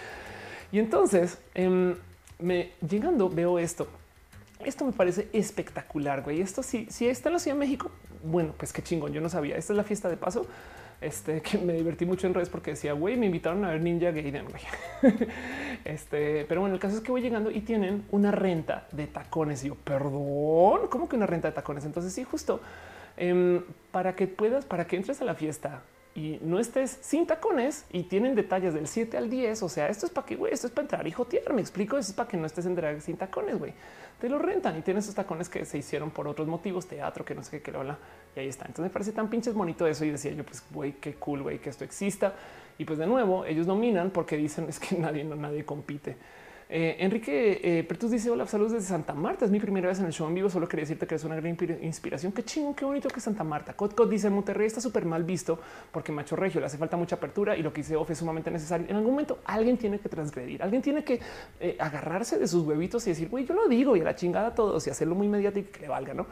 Y 0.71 0.79
entonces 0.79 1.37
em, 1.53 1.95
me 2.39 2.71
llegando 2.87 3.29
veo 3.29 3.59
esto. 3.59 3.87
Esto 4.63 4.85
me 4.85 4.91
parece 4.91 5.27
espectacular, 5.33 6.21
güey. 6.21 6.41
Esto 6.41 6.63
sí, 6.63 6.87
si 6.89 7.07
está 7.07 7.29
en 7.29 7.33
la 7.33 7.39
Ciudad 7.39 7.55
de 7.55 7.59
México, 7.59 7.91
bueno, 8.23 8.53
pues 8.57 8.71
qué 8.71 8.81
chingón. 8.81 9.11
Yo 9.11 9.21
no 9.21 9.29
sabía. 9.29 9.55
Esta 9.55 9.73
es 9.73 9.77
la 9.77 9.83
fiesta 9.83 10.09
de 10.09 10.17
paso. 10.17 10.45
Este 11.01 11.41
que 11.41 11.57
me 11.57 11.73
divertí 11.73 12.05
mucho 12.05 12.27
en 12.27 12.35
redes 12.35 12.49
porque 12.49 12.71
decía, 12.71 12.93
güey, 12.93 13.17
me 13.17 13.25
invitaron 13.25 13.65
a 13.65 13.71
ver 13.71 13.81
Ninja 13.81 14.11
Gaiden, 14.11 14.45
güey. 14.45 14.61
este, 15.83 16.45
pero 16.45 16.61
bueno, 16.61 16.75
el 16.75 16.79
caso 16.79 16.95
es 16.97 17.01
que 17.01 17.11
voy 17.11 17.21
llegando 17.21 17.49
y 17.49 17.61
tienen 17.61 18.05
una 18.11 18.31
renta 18.31 18.87
de 18.91 19.07
tacones. 19.07 19.63
Yo, 19.63 19.73
perdón, 19.73 20.87
¿cómo 20.89 21.09
que 21.09 21.15
una 21.15 21.25
renta 21.25 21.47
de 21.47 21.55
tacones? 21.55 21.85
Entonces, 21.85 22.13
sí, 22.13 22.23
justo 22.23 22.61
em, 23.17 23.63
para 23.91 24.15
que 24.15 24.27
puedas, 24.27 24.65
para 24.65 24.85
que 24.85 24.95
entres 24.95 25.21
a 25.21 25.25
la 25.25 25.33
fiesta 25.33 25.81
y 26.13 26.39
no 26.41 26.59
estés 26.59 26.97
sin 27.01 27.25
tacones 27.25 27.85
y 27.89 28.03
tienen 28.03 28.35
detalles 28.35 28.73
del 28.73 28.87
7 28.87 29.17
al 29.17 29.29
10. 29.29 29.63
O 29.63 29.69
sea, 29.69 29.87
esto 29.87 30.05
es 30.05 30.11
para 30.11 30.27
que, 30.27 30.35
güey, 30.35 30.53
esto 30.53 30.67
es 30.67 30.73
para 30.73 30.83
entrar 30.83 31.07
y 31.07 31.11
jotear. 31.11 31.53
Me 31.53 31.61
explico. 31.61 31.97
Eso 31.97 32.11
es 32.11 32.15
para 32.15 32.27
que 32.27 32.35
no 32.35 32.45
estés 32.45 32.65
en 32.65 32.75
drag 32.75 33.01
sin 33.01 33.15
tacones, 33.15 33.57
güey. 33.57 33.73
Te 34.19 34.27
lo 34.27 34.37
rentan 34.37 34.77
y 34.77 34.81
tienes 34.81 35.05
esos 35.05 35.15
tacones 35.15 35.47
que 35.47 35.63
se 35.63 35.77
hicieron 35.77 36.11
por 36.11 36.27
otros 36.27 36.47
motivos, 36.47 36.85
teatro, 36.85 37.23
que 37.23 37.33
no 37.33 37.43
sé 37.43 37.51
qué, 37.51 37.61
que 37.61 37.71
lo 37.71 37.79
habla. 37.79 37.97
Y 38.35 38.41
ahí 38.41 38.47
está. 38.49 38.65
Entonces 38.65 38.83
me 38.83 38.89
parece 38.89 39.13
tan 39.13 39.29
pinches 39.29 39.53
bonito 39.53 39.87
eso. 39.87 40.03
Y 40.03 40.11
decía 40.11 40.33
yo, 40.33 40.43
pues, 40.43 40.63
güey, 40.69 40.93
qué 40.93 41.15
cool, 41.15 41.43
güey, 41.43 41.59
que 41.59 41.69
esto 41.69 41.85
exista. 41.85 42.33
Y 42.77 42.83
pues 42.83 42.99
de 42.99 43.07
nuevo, 43.07 43.45
ellos 43.45 43.65
dominan 43.65 44.11
porque 44.11 44.35
dicen 44.35 44.65
es 44.69 44.79
que 44.79 44.97
nadie, 44.97 45.23
no, 45.23 45.35
nadie 45.35 45.63
compite. 45.63 46.17
Eh, 46.73 46.95
Enrique 46.99 47.59
eh, 47.61 47.83
Pertus 47.83 48.11
dice 48.11 48.29
hola, 48.29 48.47
saludos 48.47 48.71
desde 48.71 48.87
Santa 48.87 49.13
Marta. 49.13 49.43
Es 49.43 49.51
mi 49.51 49.59
primera 49.59 49.89
vez 49.89 49.99
en 49.99 50.05
el 50.05 50.13
show 50.13 50.25
en 50.25 50.33
vivo. 50.33 50.49
Solo 50.49 50.69
quería 50.69 50.83
decirte 50.83 51.05
que 51.05 51.15
es 51.15 51.23
una 51.25 51.35
gran 51.35 51.57
inspiración. 51.81 52.31
Qué 52.31 52.43
chingo, 52.43 52.73
qué 52.73 52.85
bonito 52.85 53.09
que 53.09 53.19
Santa 53.19 53.43
Marta. 53.43 53.73
Cotco 53.73 54.05
dice 54.05 54.29
Monterrey 54.29 54.67
está 54.67 54.79
súper 54.79 55.03
mal 55.03 55.25
visto 55.25 55.59
porque 55.91 56.13
macho 56.13 56.37
regio 56.37 56.61
le 56.61 56.67
hace 56.67 56.77
falta 56.77 56.95
mucha 56.95 57.17
apertura 57.17 57.57
y 57.57 57.61
lo 57.61 57.73
que 57.73 57.81
dice 57.81 57.97
Off 57.97 58.09
es 58.11 58.19
sumamente 58.19 58.49
necesario. 58.49 58.87
En 58.87 58.95
algún 58.95 59.11
momento 59.11 59.39
alguien 59.43 59.77
tiene 59.77 59.99
que 59.99 60.07
transgredir, 60.07 60.63
alguien 60.63 60.81
tiene 60.81 61.03
que 61.03 61.19
eh, 61.59 61.75
agarrarse 61.77 62.39
de 62.39 62.47
sus 62.47 62.65
huevitos 62.65 63.05
y 63.05 63.09
decir, 63.09 63.27
güey, 63.27 63.45
yo 63.45 63.53
lo 63.53 63.67
digo 63.67 63.97
y 63.97 63.99
a 63.99 64.05
la 64.05 64.15
chingada 64.15 64.47
a 64.47 64.55
todos 64.55 64.87
y 64.87 64.91
hacerlo 64.91 65.13
muy 65.13 65.27
mediático 65.27 65.67
y 65.67 65.71
que 65.73 65.81
le 65.81 65.89
valga, 65.89 66.13
no? 66.13 66.25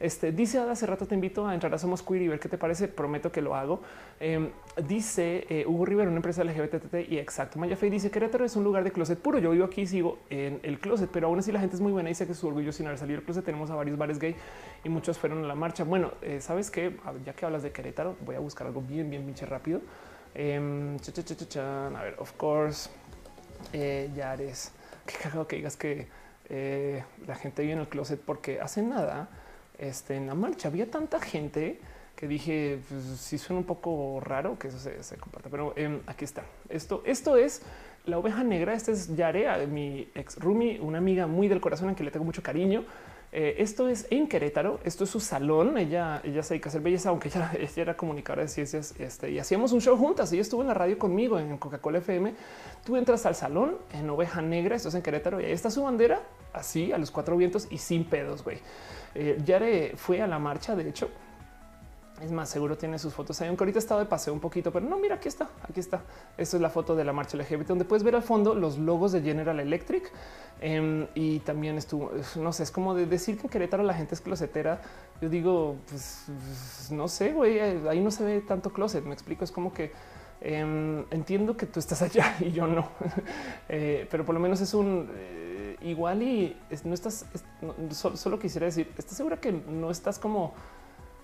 Este 0.00 0.30
dice 0.30 0.60
hace 0.60 0.86
rato 0.86 1.06
te 1.06 1.16
invito 1.16 1.46
a 1.46 1.54
entrar 1.54 1.74
a 1.74 1.78
Somos 1.78 2.04
Queer 2.04 2.22
y 2.22 2.28
ver 2.28 2.38
qué 2.38 2.48
te 2.48 2.56
parece. 2.56 2.86
Prometo 2.86 3.32
que 3.32 3.42
lo 3.42 3.56
hago. 3.56 3.80
Em, 4.20 4.50
dice 4.86 5.44
eh, 5.48 5.64
Hugo 5.66 5.84
Rivera, 5.86 6.08
una 6.08 6.18
empresa 6.18 6.44
LGBT 6.44 7.08
y 7.08 7.18
exacto. 7.18 7.58
Maya 7.58 7.76
Fey 7.76 7.90
dice 7.90 8.10
Querétaro 8.10 8.44
es 8.44 8.54
un 8.54 8.62
lugar 8.62 8.84
de 8.84 8.92
closet 8.92 9.18
puro. 9.18 9.40
Yo 9.40 9.50
vivo 9.50 9.64
aquí, 9.64 9.86
sigo 9.86 10.18
en 10.30 10.60
el 10.62 10.78
closet, 10.78 11.10
pero 11.12 11.26
aún 11.26 11.40
así 11.40 11.50
la 11.50 11.58
gente 11.58 11.74
es 11.74 11.82
muy 11.82 11.90
buena 11.90 12.10
y 12.10 12.14
sé 12.14 12.28
que 12.28 12.34
su 12.34 12.46
orgullo 12.46 12.70
sin 12.72 12.86
haber 12.86 12.98
salido 12.98 13.16
del 13.16 13.24
closet. 13.24 13.44
Tenemos 13.44 13.70
a 13.70 13.74
varios 13.74 13.98
bares 13.98 14.20
gay 14.20 14.36
y 14.84 14.88
muchos 14.88 15.18
fueron 15.18 15.44
a 15.44 15.48
la 15.48 15.56
marcha. 15.56 15.82
Bueno, 15.82 16.12
eh, 16.22 16.40
sabes 16.40 16.70
que 16.70 16.96
ya 17.24 17.32
que 17.32 17.44
hablas 17.44 17.64
de 17.64 17.72
Querétaro, 17.72 18.16
voy 18.24 18.36
a 18.36 18.40
buscar 18.40 18.68
algo 18.68 18.80
bien, 18.80 19.10
bien, 19.10 19.24
pinche 19.24 19.46
rápido. 19.46 19.80
Eh, 20.36 20.96
a 21.58 22.02
ver, 22.02 22.14
of 22.18 22.32
course, 22.34 22.88
eh, 23.72 24.10
Yares. 24.14 24.72
Qué 25.04 25.16
cagado 25.20 25.48
que 25.48 25.56
digas 25.56 25.76
que 25.76 26.06
la 27.26 27.34
gente 27.34 27.62
vive 27.62 27.74
en 27.74 27.80
el 27.80 27.88
closet 27.88 28.20
porque 28.20 28.58
hace 28.60 28.80
nada 28.80 29.28
este, 29.78 30.16
en 30.16 30.26
la 30.26 30.34
marcha 30.34 30.68
había 30.68 30.90
tanta 30.90 31.20
gente 31.20 31.80
que 32.16 32.26
dije, 32.26 32.80
pues 32.88 33.20
sí 33.20 33.38
suena 33.38 33.60
un 33.60 33.66
poco 33.66 34.18
raro 34.20 34.58
que 34.58 34.68
eso 34.68 34.78
se, 34.78 35.16
comparta, 35.18 35.48
pero 35.48 35.72
em, 35.76 36.00
aquí 36.06 36.24
está. 36.24 36.42
Esto, 36.68 37.02
esto 37.06 37.36
es 37.36 37.62
la 38.06 38.18
oveja 38.18 38.42
negra. 38.42 38.74
Este 38.74 38.90
es 38.90 39.14
Yarea, 39.14 39.58
mi 39.66 40.08
ex 40.14 40.36
Rumi, 40.36 40.78
una 40.80 40.98
amiga 40.98 41.28
muy 41.28 41.46
del 41.46 41.60
corazón 41.60 41.90
en 41.90 41.94
que 41.94 42.02
le 42.02 42.10
tengo 42.10 42.24
mucho 42.24 42.42
cariño. 42.42 42.84
Eh, 43.30 43.56
esto 43.58 43.88
es 43.88 44.06
en 44.10 44.26
Querétaro. 44.26 44.80
Esto 44.84 45.04
es 45.04 45.10
su 45.10 45.20
salón. 45.20 45.76
Ella, 45.78 46.20
ella 46.24 46.42
se 46.42 46.54
dedica 46.54 46.68
a 46.68 46.70
hacer 46.70 46.80
belleza, 46.80 47.10
aunque 47.10 47.28
ella, 47.28 47.52
ella 47.58 47.70
era 47.76 47.96
comunicadora 47.96 48.42
de 48.42 48.48
ciencias 48.48 48.94
este, 48.98 49.30
y 49.30 49.38
hacíamos 49.38 49.72
un 49.72 49.80
show 49.80 49.96
juntas. 49.96 50.32
Ella 50.32 50.42
estuvo 50.42 50.62
en 50.62 50.68
la 50.68 50.74
radio 50.74 50.98
conmigo 50.98 51.38
en 51.38 51.56
Coca-Cola 51.58 51.98
FM. 51.98 52.34
Tú 52.84 52.96
entras 52.96 53.26
al 53.26 53.34
salón 53.34 53.76
en 53.92 54.08
oveja 54.10 54.40
negra. 54.40 54.74
Esto 54.74 54.88
es 54.88 54.94
en 54.94 55.02
Querétaro 55.02 55.40
y 55.40 55.44
ahí 55.44 55.52
está 55.52 55.70
su 55.70 55.82
bandera 55.82 56.20
así 56.52 56.92
a 56.92 56.98
los 56.98 57.10
cuatro 57.10 57.36
vientos 57.36 57.68
y 57.70 57.78
sin 57.78 58.04
pedos. 58.04 58.42
Güey, 58.42 58.58
eh, 59.14 59.40
Yare 59.44 59.94
fue 59.96 60.22
a 60.22 60.26
la 60.26 60.38
marcha. 60.38 60.74
De 60.76 60.88
hecho, 60.88 61.10
es 62.22 62.32
más, 62.32 62.48
seguro 62.48 62.76
tiene 62.76 62.98
sus 62.98 63.14
fotos 63.14 63.40
ahí. 63.40 63.48
Aunque 63.48 63.62
ahorita 63.62 63.78
estado 63.78 64.00
de 64.00 64.06
paseo 64.06 64.32
un 64.34 64.40
poquito, 64.40 64.72
pero 64.72 64.86
no, 64.86 64.98
mira, 64.98 65.16
aquí 65.16 65.28
está, 65.28 65.48
aquí 65.62 65.80
está. 65.80 66.02
Esta 66.36 66.56
es 66.56 66.60
la 66.60 66.70
foto 66.70 66.96
de 66.96 67.04
la 67.04 67.12
marcha 67.12 67.36
LGBT, 67.36 67.68
donde 67.68 67.84
puedes 67.84 68.02
ver 68.02 68.16
al 68.16 68.22
fondo 68.22 68.54
los 68.54 68.78
logos 68.78 69.12
de 69.12 69.22
General 69.22 69.58
Electric. 69.60 70.10
Em, 70.60 71.06
y 71.14 71.38
también 71.40 71.78
estuvo, 71.78 72.10
no 72.36 72.52
sé, 72.52 72.64
es 72.64 72.70
como 72.72 72.94
de 72.94 73.06
decir 73.06 73.36
que 73.36 73.42
en 73.42 73.48
Querétaro 73.50 73.84
la 73.84 73.94
gente 73.94 74.14
es 74.14 74.20
closetera. 74.20 74.80
Yo 75.20 75.28
digo, 75.28 75.76
pues, 75.88 76.24
pues 76.26 76.90
no 76.90 77.06
sé, 77.06 77.32
güey, 77.32 77.60
ahí 77.60 78.00
no 78.00 78.10
se 78.10 78.24
ve 78.24 78.40
tanto 78.40 78.72
closet. 78.72 79.04
Me 79.04 79.14
explico, 79.14 79.44
es 79.44 79.52
como 79.52 79.72
que 79.72 79.92
em, 80.40 81.04
entiendo 81.10 81.56
que 81.56 81.66
tú 81.66 81.78
estás 81.78 82.02
allá 82.02 82.36
y 82.40 82.50
yo 82.50 82.66
no, 82.66 82.88
eh, 83.68 84.08
pero 84.10 84.24
por 84.24 84.34
lo 84.34 84.40
menos 84.40 84.60
es 84.60 84.74
un 84.74 85.08
eh, 85.14 85.47
igual 85.82 86.22
y 86.22 86.56
no 86.84 86.94
estás, 86.94 87.26
solo 88.14 88.38
quisiera 88.38 88.66
decir, 88.66 88.92
¿estás 88.96 89.16
segura 89.16 89.38
que 89.38 89.52
no 89.52 89.90
estás 89.90 90.18
como 90.18 90.54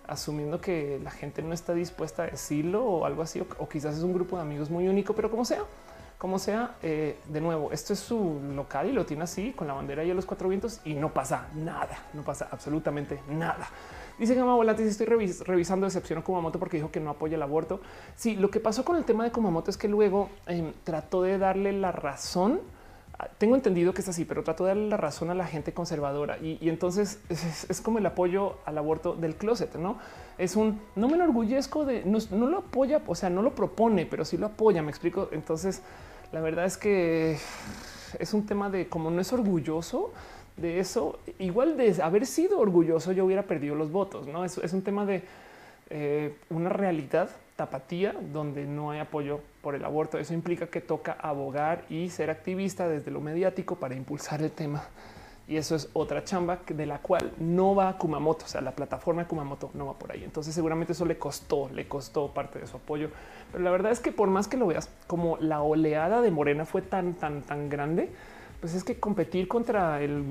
asumiendo 0.07 0.61
que 0.61 1.01
la 1.03 1.11
gente 1.11 1.43
no 1.43 1.53
está 1.55 1.75
dispuesta 1.75 2.25
a 2.25 2.27
decirlo 2.27 2.85
o 2.85 3.07
algo 3.07 3.23
así, 3.23 3.41
o, 3.41 3.69
quizás 3.69 3.97
es 3.97 4.03
un 4.03 4.13
grupo 4.13 4.37
de 4.37 4.43
amigos 4.43 4.71
muy 4.71 4.89
único, 4.89 5.15
pero 5.15 5.31
como 5.31 5.45
sea, 5.45 5.63
como 6.19 6.39
sea, 6.39 6.77
eh, 6.83 7.19
de 7.29 7.41
nuevo, 7.41 7.73
esto 7.73 7.93
es 7.93 8.01
su 8.01 8.41
local 8.55 8.89
y 8.89 8.93
lo 8.93 9.05
tiene 9.05 9.25
así 9.25 9.53
con 9.53 9.67
la 9.67 9.75
bandera 9.75 10.05
y 10.05 10.11
a 10.11 10.15
los 10.15 10.27
cuatro 10.27 10.49
vientos 10.49 10.81
y 10.85 10.95
no 10.95 11.13
pasa 11.13 11.49
nada, 11.55 11.99
no 12.13 12.23
pasa 12.23 12.49
absolutamente 12.51 13.21
nada. 13.29 13.69
Dice 14.19 14.37
Gama 14.37 14.55
Volante, 14.55 14.85
si 14.85 14.91
estoy 14.91 15.07
revisando 15.07 15.87
decepción 15.87 16.21
a 16.21 16.23
Kumamoto 16.23 16.61
porque 16.61 16.77
dijo 16.77 16.93
que 16.93 17.01
no 17.01 17.11
apoya 17.11 17.35
el 17.35 17.43
aborto. 17.43 17.81
Sí, 18.15 18.37
lo 18.37 18.49
que 18.49 18.61
pasó 18.61 18.85
con 18.85 18.97
el 18.97 19.05
tema 19.05 19.25
de 19.25 19.33
Kumamoto 19.33 19.73
es 19.73 19.77
que 19.77 19.89
luego 19.89 20.31
em, 20.47 20.73
trató 20.85 21.23
de 21.23 21.37
darle 21.37 21.73
la 21.73 21.91
razón 21.91 22.61
tengo 23.39 23.55
entendido 23.55 23.95
que 23.95 24.01
es 24.01 24.09
así, 24.09 24.25
pero 24.25 24.43
trato 24.43 24.65
de 24.65 24.71
darle 24.71 24.89
la 24.89 24.97
razón 24.97 25.31
a 25.31 25.35
la 25.35 25.47
gente 25.47 25.73
conservadora 25.73 26.39
y, 26.39 26.69
entonces 26.69 27.21
es, 27.29 27.81
como 27.81 27.99
el 27.99 28.07
apoyo 28.07 28.57
al 28.65 28.79
aborto 28.79 29.15
del 29.15 29.37
closet, 29.37 29.75
no 29.77 29.99
es 30.39 30.57
un 30.57 30.81
no 30.97 31.09
me 31.09 31.15
enorgullezco 31.15 31.85
de 31.85 32.05
no, 32.05 32.19
lo 32.47 32.59
apoya, 32.59 33.03
o 33.07 33.15
sea, 33.15 33.31
no 33.31 33.43
lo 33.43 33.55
propone, 33.55 34.07
pero 34.07 34.25
sí 34.25 34.37
lo 34.37 34.47
apoya. 34.47 34.83
Me 34.83 34.91
explico. 34.91 35.29
Entonces, 35.33 35.83
la 36.33 36.41
verdad 36.41 36.65
es 36.65 36.77
que 36.77 37.39
es 38.19 38.35
un 38.35 38.47
tema 38.47 38.71
de 38.71 38.89
como 38.89 39.11
no 39.11 39.21
es 39.21 39.33
orgulloso 39.33 40.13
de 40.57 40.79
eso, 40.79 41.19
igual 41.39 41.77
de 41.77 42.01
haber 42.03 42.27
sido 42.27 42.59
orgulloso, 42.61 43.13
yo 43.13 43.25
hubiera 43.25 43.43
perdido 43.43 43.75
los 43.75 43.91
votos. 43.91 44.27
No 44.27 44.45
es, 44.45 44.59
es 44.59 44.73
un 44.73 44.83
tema 44.83 45.05
de 45.05 45.23
eh, 45.91 46.37
una 46.51 46.71
realidad 46.71 47.31
tapatía 47.57 48.15
donde 48.33 48.65
no 48.65 48.91
hay 48.91 49.01
apoyo 49.01 49.41
por 49.65 49.75
el 49.75 49.85
aborto. 49.85 50.19
Eso 50.19 50.35
implica 50.35 50.69
que 50.69 50.81
toca 50.81 51.17
abogar 51.19 51.85
y 51.89 52.11
ser 52.11 52.31
activista 52.31 52.87
desde 52.87 53.11
lo 53.11 53.21
mediático 53.21 53.77
para 53.77 53.97
impulsar 53.97 54.43
el 54.43 54.53
tema. 54.53 54.85
Y 55.49 55.57
eso 55.57 55.75
es 55.75 55.89
otra 55.95 56.23
chamba 56.25 56.61
de 56.67 56.87
la 56.87 56.99
cual 56.99 57.33
no 57.39 57.75
va 57.75 57.99
Kumamoto, 57.99 58.45
o 58.45 58.49
sea, 58.49 58.61
la 58.61 58.73
plataforma 58.73 59.23
de 59.23 59.29
Kumamoto 59.29 59.71
no 59.75 59.87
va 59.87 59.95
por 59.95 60.13
ahí. 60.13 60.23
Entonces 60.23 60.55
seguramente 60.55 60.93
eso 60.93 61.05
le 61.05 61.19
costó, 61.19 61.69
le 61.71 61.89
costó 61.89 62.33
parte 62.33 62.59
de 62.59 62.67
su 62.67 62.77
apoyo. 62.77 63.11
Pero 63.51 63.65
la 63.65 63.71
verdad 63.71 63.93
es 63.93 64.01
que 64.01 64.13
por 64.13 64.29
más 64.29 64.49
que 64.49 64.57
lo 64.57 64.67
veas, 64.67 64.89
como 65.07 65.37
la 65.39 65.63
oleada 65.63 66.21
de 66.21 66.31
Morena 66.31 66.65
fue 66.65 66.83
tan, 66.83 67.15
tan, 67.15 67.43
tan 67.43 67.69
grande, 67.69 68.11
pues 68.61 68.75
es 68.75 68.85
que 68.85 68.99
competir 68.99 69.49
contra 69.49 70.01
el, 70.03 70.23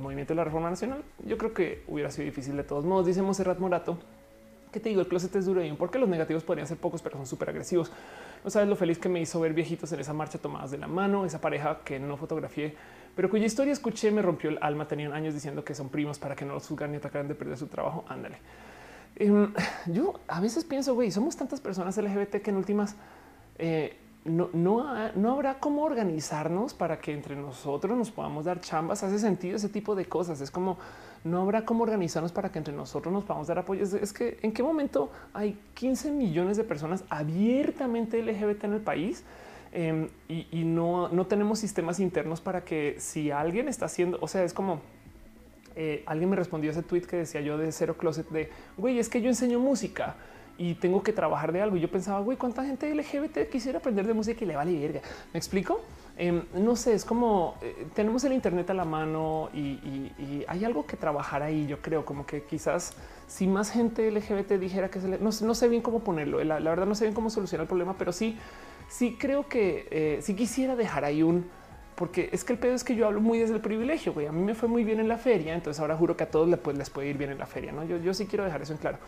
movimiento 0.00 0.32
de 0.32 0.36
la 0.36 0.44
reforma 0.44 0.70
nacional, 0.70 1.02
yo 1.24 1.36
creo 1.36 1.52
que 1.52 1.82
hubiera 1.86 2.10
sido 2.10 2.24
difícil 2.24 2.56
de 2.56 2.64
todos 2.64 2.84
modos. 2.84 3.06
Dice 3.06 3.20
Monserrat 3.20 3.58
Morato, 3.58 3.98
que 4.70 4.80
te 4.80 4.88
digo, 4.88 5.00
el 5.00 5.08
closet 5.08 5.34
es 5.36 5.46
duro 5.46 5.64
y 5.64 5.72
porque 5.72 5.98
los 5.98 6.08
negativos 6.08 6.44
podrían 6.44 6.66
ser 6.66 6.78
pocos, 6.78 7.02
pero 7.02 7.16
son 7.16 7.26
súper 7.26 7.50
agresivos. 7.50 7.90
No 8.44 8.50
sabes 8.50 8.68
lo 8.68 8.76
feliz 8.76 8.98
que 8.98 9.08
me 9.08 9.20
hizo 9.20 9.40
ver 9.40 9.52
viejitos 9.52 9.92
en 9.92 10.00
esa 10.00 10.12
marcha 10.12 10.38
tomadas 10.38 10.70
de 10.70 10.78
la 10.78 10.86
mano, 10.86 11.24
esa 11.24 11.40
pareja 11.40 11.80
que 11.84 11.98
no 11.98 12.16
fotografié, 12.16 12.74
pero 13.16 13.30
cuya 13.30 13.46
historia 13.46 13.72
escuché 13.72 14.10
me 14.10 14.22
rompió 14.22 14.50
el 14.50 14.58
alma. 14.60 14.86
Tenían 14.86 15.12
años 15.12 15.34
diciendo 15.34 15.64
que 15.64 15.74
son 15.74 15.88
primos 15.88 16.18
para 16.18 16.36
que 16.36 16.44
no 16.44 16.54
los 16.54 16.68
juzgan 16.68 16.92
ni 16.92 16.98
atacaran 16.98 17.26
de 17.26 17.34
perder 17.34 17.56
su 17.56 17.66
trabajo. 17.66 18.04
Ándale. 18.08 18.38
Em, 19.16 19.52
yo 19.86 20.20
a 20.28 20.40
veces 20.40 20.64
pienso, 20.64 20.94
güey, 20.94 21.10
somos 21.10 21.36
tantas 21.36 21.60
personas 21.60 21.96
LGBT 21.96 22.40
que 22.40 22.50
en 22.50 22.56
últimas 22.56 22.94
eh, 23.58 23.98
no, 24.24 24.50
no, 24.52 25.10
no, 25.16 25.32
habrá 25.32 25.58
cómo 25.58 25.82
organizarnos 25.82 26.74
para 26.74 27.00
que 27.00 27.12
entre 27.12 27.34
nosotros 27.34 27.96
nos 27.96 28.10
podamos 28.10 28.44
dar 28.44 28.60
chambas. 28.60 29.02
Hace 29.02 29.18
sentido 29.18 29.56
ese 29.56 29.68
tipo 29.68 29.94
de 29.94 30.06
cosas. 30.06 30.40
Es 30.40 30.50
como 30.50 30.78
no 31.30 31.42
habrá 31.42 31.64
cómo 31.64 31.82
organizarnos 31.82 32.32
para 32.32 32.50
que 32.50 32.58
entre 32.58 32.74
nosotros 32.74 33.12
nos 33.12 33.24
podamos 33.24 33.46
dar 33.46 33.58
apoyo. 33.58 33.84
Es, 33.84 34.12
que 34.12 34.38
en 34.42 34.52
qué 34.52 34.62
momento 34.62 35.10
hay 35.32 35.58
15 35.74 36.10
millones 36.10 36.56
de 36.56 36.64
personas 36.64 37.04
abiertamente 37.08 38.22
LGBT 38.22 38.64
en 38.64 38.72
el 38.72 38.80
país 38.80 39.24
em, 39.72 40.08
y, 40.28 40.64
no, 40.64 41.08
no 41.08 41.26
tenemos 41.26 41.58
sistemas 41.58 42.00
internos 42.00 42.40
para 42.40 42.64
que 42.64 42.96
si 42.98 43.30
alguien 43.30 43.68
está 43.68 43.86
haciendo, 43.86 44.18
o 44.20 44.28
sea, 44.28 44.44
es 44.44 44.52
como 44.52 44.80
eh, 45.76 46.02
alguien 46.06 46.30
me 46.30 46.36
respondió 46.36 46.70
ese 46.70 46.82
tweet 46.82 47.02
que 47.02 47.16
decía 47.16 47.40
yo 47.40 47.56
de 47.56 47.70
cero 47.70 47.96
closet 47.96 48.28
de 48.30 48.50
güey, 48.76 48.98
es 48.98 49.08
que 49.08 49.20
yo 49.22 49.28
enseño 49.28 49.60
música 49.60 50.16
y 50.58 50.74
tengo 50.74 51.02
que 51.02 51.12
trabajar 51.12 51.52
de 51.52 51.62
algo. 51.62 51.76
Y 51.76 51.80
yo 51.80 51.90
pensaba, 51.90 52.18
güey, 52.20 52.36
cuánta 52.36 52.64
gente 52.64 52.92
LGBT 52.92 53.48
quisiera 53.50 53.78
aprender 53.78 54.06
de 54.06 54.12
música 54.12 54.44
y 54.44 54.48
le 54.48 54.56
vale 54.56 54.78
verga. 54.78 55.00
Me 55.32 55.38
explico. 55.38 55.80
Em, 56.20 56.42
no 56.52 56.74
sé, 56.74 56.94
es 56.94 57.04
como 57.04 57.56
eh, 57.62 57.86
tenemos 57.94 58.24
el 58.24 58.32
Internet 58.32 58.68
a 58.70 58.74
la 58.74 58.84
mano 58.84 59.50
y, 59.54 60.10
hay 60.48 60.64
algo 60.64 60.84
que 60.84 60.96
trabajar 60.96 61.42
ahí. 61.42 61.66
Yo 61.68 61.80
creo 61.80 62.04
como 62.04 62.26
que 62.26 62.42
quizás 62.42 62.94
si 63.28 63.46
más 63.46 63.70
gente 63.70 64.10
LGBT 64.10 64.52
dijera 64.54 64.90
que 64.90 65.00
se 65.00 65.08
le, 65.08 65.18
no, 65.18 65.30
sé 65.30 65.68
bien 65.68 65.80
cómo 65.80 66.00
ponerlo. 66.00 66.42
La, 66.42 66.58
verdad, 66.58 66.86
no 66.86 66.96
sé 66.96 67.04
bien 67.04 67.14
cómo 67.14 67.30
solucionar 67.30 67.64
el 67.64 67.68
problema, 67.68 67.96
pero 67.96 68.12
sí, 68.12 68.36
sí 68.88 69.16
creo 69.18 69.48
que 69.48 69.86
eh, 69.90 70.18
si 70.20 70.34
quisiera 70.34 70.74
dejar 70.74 71.04
ahí 71.04 71.22
un 71.22 71.46
porque 71.94 72.30
es 72.32 72.44
que 72.44 72.52
el 72.52 72.60
pedo 72.60 72.74
es 72.74 72.84
que 72.84 72.94
yo 72.94 73.06
hablo 73.06 73.20
muy 73.20 73.38
desde 73.38 73.54
el 73.54 73.60
privilegio. 73.60 74.12
Güey. 74.12 74.26
A 74.26 74.32
mí 74.32 74.42
me 74.42 74.54
fue 74.54 74.68
muy 74.68 74.84
bien 74.84 75.00
en 75.00 75.08
la 75.08 75.18
feria, 75.18 75.54
entonces 75.54 75.80
ahora 75.80 75.96
juro 75.96 76.16
que 76.16 76.24
a 76.24 76.30
todos 76.30 76.48
les 76.48 76.58
puede, 76.58 76.78
les 76.78 76.90
puede 76.90 77.08
ir 77.08 77.18
bien 77.18 77.30
en 77.30 77.38
la 77.38 77.46
feria. 77.46 77.72
No, 77.72 77.84
yo, 77.84 77.96
yo 77.98 78.14
sí 78.14 78.26
quiero 78.26 78.44
dejar 78.44 78.62
eso 78.62 78.72
en 78.72 78.78
claro 78.78 78.98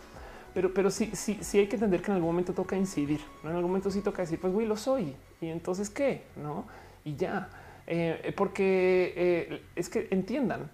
pero, 0.53 0.73
pero 0.73 0.91
sí, 0.91 1.11
sí, 1.13 1.37
sí 1.41 1.59
hay 1.59 1.67
que 1.67 1.75
entender 1.75 2.01
que 2.01 2.07
en 2.07 2.15
algún 2.15 2.29
momento 2.29 2.53
toca 2.53 2.75
incidir. 2.75 3.21
¿no? 3.43 3.49
En 3.49 3.55
algún 3.55 3.71
momento 3.71 3.89
sí 3.89 4.01
toca 4.01 4.21
decir, 4.21 4.39
pues 4.39 4.51
güey, 4.51 4.67
lo 4.67 4.75
soy. 4.75 5.15
Y 5.39 5.47
entonces 5.47 5.89
qué, 5.89 6.23
no? 6.35 6.65
Y 7.03 7.15
ya, 7.15 7.49
eh, 7.87 8.33
porque 8.35 9.13
eh, 9.15 9.61
es 9.75 9.89
que 9.89 10.07
entiendan 10.11 10.69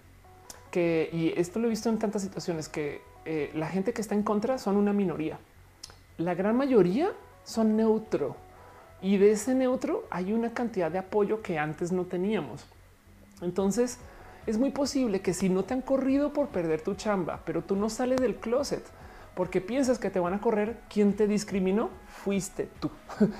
que, 0.70 1.08
y 1.12 1.32
esto 1.36 1.58
lo 1.58 1.66
he 1.66 1.70
visto 1.70 1.88
en 1.88 1.98
tantas 1.98 2.22
situaciones, 2.22 2.68
que 2.68 3.00
eh, 3.24 3.50
la 3.54 3.68
gente 3.68 3.92
que 3.92 4.00
está 4.00 4.14
en 4.14 4.22
contra 4.22 4.58
son 4.58 4.76
una 4.76 4.92
minoría. 4.92 5.38
La 6.16 6.34
gran 6.34 6.56
mayoría 6.56 7.12
son 7.44 7.76
neutro. 7.76 8.36
Y 9.00 9.16
de 9.16 9.32
ese 9.32 9.54
neutro 9.54 10.04
hay 10.10 10.32
una 10.32 10.52
cantidad 10.52 10.90
de 10.90 10.98
apoyo 10.98 11.42
que 11.42 11.58
antes 11.58 11.92
no 11.92 12.04
teníamos. 12.04 12.66
Entonces, 13.40 13.98
es 14.46 14.58
muy 14.58 14.70
posible 14.70 15.20
que 15.20 15.34
si 15.34 15.48
no 15.48 15.64
te 15.64 15.74
han 15.74 15.82
corrido 15.82 16.32
por 16.32 16.48
perder 16.48 16.80
tu 16.80 16.94
chamba, 16.94 17.42
pero 17.44 17.62
tú 17.62 17.76
no 17.76 17.90
sales 17.90 18.20
del 18.20 18.36
closet, 18.36 18.84
porque 19.34 19.60
piensas 19.60 19.98
que 19.98 20.10
te 20.10 20.18
van 20.20 20.34
a 20.34 20.40
correr. 20.40 20.80
¿Quién 20.88 21.14
te 21.14 21.28
discriminó? 21.28 21.90
Fuiste 22.08 22.68
tú. 22.80 22.90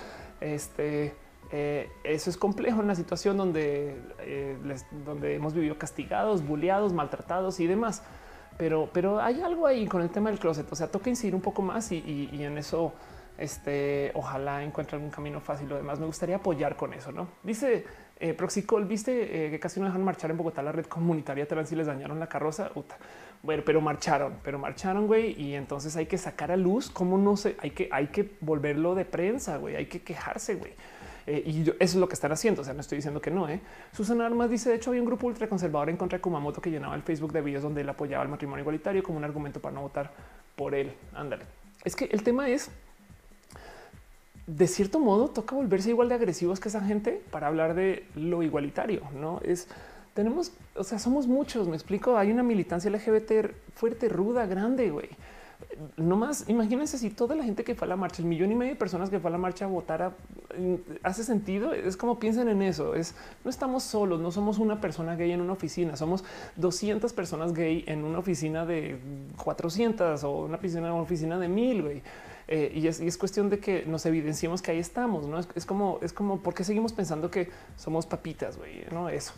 Este 0.41 1.15
eh, 1.51 1.91
eso 2.05 2.31
es 2.31 2.36
complejo 2.36 2.78
en 2.78 2.85
una 2.85 2.94
situación 2.94 3.36
donde, 3.36 3.97
eh, 4.20 4.57
donde 5.05 5.35
hemos 5.35 5.55
vivido 5.55 5.78
castigados, 5.78 6.47
bulleados, 6.47 6.93
maltratados 6.93 7.60
y 7.60 7.67
demás. 7.67 8.02
Pero, 8.59 8.91
pero 8.93 9.20
hay 9.20 9.41
algo 9.41 9.67
ahí 9.67 9.86
con 9.86 10.02
el 10.02 10.10
tema 10.10 10.31
del 10.31 10.39
closet. 10.39 10.70
O 10.70 10.75
sea, 10.75 10.91
toca 10.91 11.09
incidir 11.09 11.35
un 11.35 11.41
poco 11.41 11.62
más 11.62 11.93
y, 11.93 12.28
en 12.33 12.59
eso 12.59 12.93
este, 13.39 14.10
ojalá 14.15 14.65
encuentre 14.65 14.97
algún 14.97 15.10
camino 15.10 15.41
fácil. 15.41 15.68
Lo 15.68 15.77
demás 15.77 16.01
me 16.01 16.07
gustaría 16.07 16.36
apoyar 16.36 16.77
con 16.77 16.93
eso. 16.93 17.12
No 17.12 17.28
dice 17.44 17.85
eh, 18.18 18.35
Proxicol, 18.35 18.85
viste 18.85 19.47
eh, 19.47 19.51
que 19.51 19.60
casi 19.60 19.78
no 19.78 19.86
dejan 19.86 20.02
marchar 20.02 20.33
en 20.33 20.36
Bogotá 20.36 20.60
la 20.60 20.73
red 20.73 20.86
comunitaria 20.86 21.47
trans 21.47 21.70
y 21.70 21.77
les 21.77 21.86
dañaron 21.86 22.18
la 22.18 22.28
carroza. 22.28 22.70
Bueno, 23.44 23.62
pero 23.65 23.81
marcharon, 23.81 24.35
pero 24.43 24.59
marcharon, 24.59 25.07
güey. 25.07 25.41
Y 25.41 25.55
entonces 25.55 25.97
hay 25.97 26.07
que 26.07 26.18
sacar 26.18 26.51
a 26.51 26.57
luz 26.57 26.91
cómo 26.91 27.17
no 27.17 27.36
se 27.36 27.57
hay 27.60 27.70
que, 27.70 27.89
hay 27.93 28.09
que 28.09 28.28
volverlo 28.41 28.97
de 28.97 29.05
prensa, 29.05 29.57
güey. 29.57 29.77
Hay 29.77 29.86
que 29.86 30.02
quejarse, 30.02 30.57
güey. 30.57 30.73
Eh, 31.29 31.43
y 31.45 31.63
eso 31.63 31.75
es 31.79 31.95
lo 31.97 32.09
que 32.09 32.15
están 32.15 32.33
haciendo. 32.33 32.63
O 32.63 32.65
sea, 32.65 32.73
no 32.73 32.81
estoy 32.81 32.97
diciendo 32.97 33.21
que 33.21 33.31
no. 33.31 33.49
¿eh? 33.49 33.61
Susana 33.93 34.25
Armas 34.25 34.49
dice: 34.49 34.71
De 34.71 34.77
hecho, 34.77 34.91
había 34.91 35.03
un 35.03 35.07
grupo 35.07 35.27
ultraconservador 35.27 35.91
en 35.91 35.99
contra 35.99 36.17
de 36.17 36.23
Kumamoto 36.23 36.63
que 36.63 36.71
llenaba 36.71 36.95
el 36.95 37.03
Facebook 37.03 37.33
de 37.33 37.43
videos 37.43 37.63
donde 37.63 37.83
él 37.83 37.89
apoyaba 37.89 38.23
el 38.23 38.31
matrimonio 38.31 38.63
igualitario 38.63 39.03
como 39.03 39.19
un 39.19 39.25
argumento 39.25 39.61
para 39.61 39.75
no 39.75 39.83
votar 39.83 40.11
por 40.57 40.75
él. 40.75 40.95
Ándale. 41.15 41.45
Es 41.85 41.95
que 41.95 42.07
el 42.07 42.23
tema 42.23 42.49
es 42.49 42.71
de 44.47 44.67
cierto 44.67 44.99
modo 44.99 45.29
toca 45.29 45.55
volverse 45.55 45.91
igual 45.91 46.09
de 46.09 46.15
agresivos 46.15 46.59
que 46.59 46.69
esa 46.69 46.81
gente 46.81 47.23
para 47.31 47.49
hablar 47.49 47.75
de 47.75 48.07
lo 48.15 48.43
igualitario. 48.43 49.03
No 49.15 49.41
es 49.45 49.69
tenemos, 50.15 50.51
o 50.75 50.83
sea, 50.83 50.99
somos 50.99 51.29
muchos. 51.29 51.69
Me 51.69 51.77
explico. 51.77 52.17
Hay 52.17 52.33
una 52.33 52.43
militancia 52.43 52.91
LGBT 52.91 53.53
fuerte, 53.75 54.09
ruda, 54.09 54.47
grande. 54.47 54.91
Güey, 54.91 55.11
no 55.97 56.17
más 56.17 56.49
imagínense 56.49 56.99
si 56.99 57.11
toda 57.11 57.35
la 57.37 57.45
gente 57.45 57.65
que 57.65 57.75
fue 57.75 57.87
a 57.87 57.89
la 57.89 57.97
marcha, 57.97 58.23
el 58.23 58.29
millón 58.29 58.53
y 58.53 58.55
medio 58.55 58.73
de 58.73 58.79
personas 58.79 59.11
que 59.11 59.21
fue 59.21 59.29
a 59.29 59.33
la 59.33 59.39
marcha 59.39 59.65
a 59.65 59.69
votar, 59.69 60.17
hace 61.03 61.25
sentido. 61.25 61.73
Es 61.73 61.97
como 61.97 62.19
piensen 62.19 62.49
en 62.49 62.63
eso. 62.63 62.95
Es 62.95 63.15
no 63.45 63.51
estamos 63.51 63.83
solos, 63.83 64.21
no 64.21 64.31
somos 64.31 64.59
una 64.59 64.81
persona 64.81 65.17
gay 65.17 65.33
en 65.33 65.41
una 65.41 65.53
oficina, 65.53 65.97
somos 65.97 66.25
200 66.57 67.13
personas 67.13 67.53
gay 67.53 67.85
en 67.87 68.05
una 68.05 68.19
oficina 68.19 68.67
de 68.67 68.99
400 69.37 70.25
o 70.25 70.45
una 70.45 70.57
oficina, 70.57 70.93
una 70.93 71.03
oficina 71.03 71.39
de 71.39 71.49
mil. 71.49 71.83
Güey. 71.83 72.03
Eh, 72.51 72.73
y, 72.75 72.87
es, 72.87 73.19
cuestión 73.19 73.51
de 73.51 73.59
que 73.59 73.85
nos 73.85 74.07
evidenciemos 74.07 74.63
que 74.63 74.71
ahí 74.71 74.79
estamos. 74.79 75.27
No 75.27 75.39
es, 75.39 75.67
como, 75.67 75.99
es 76.03 76.13
como 76.13 76.41
porque 76.41 76.65
seguimos 76.65 76.93
pensando 76.93 77.31
que 77.31 77.51
somos 77.77 78.07
papitas. 78.07 78.57
Güey, 78.57 78.87
no 78.91 79.09
eso. 79.09 79.35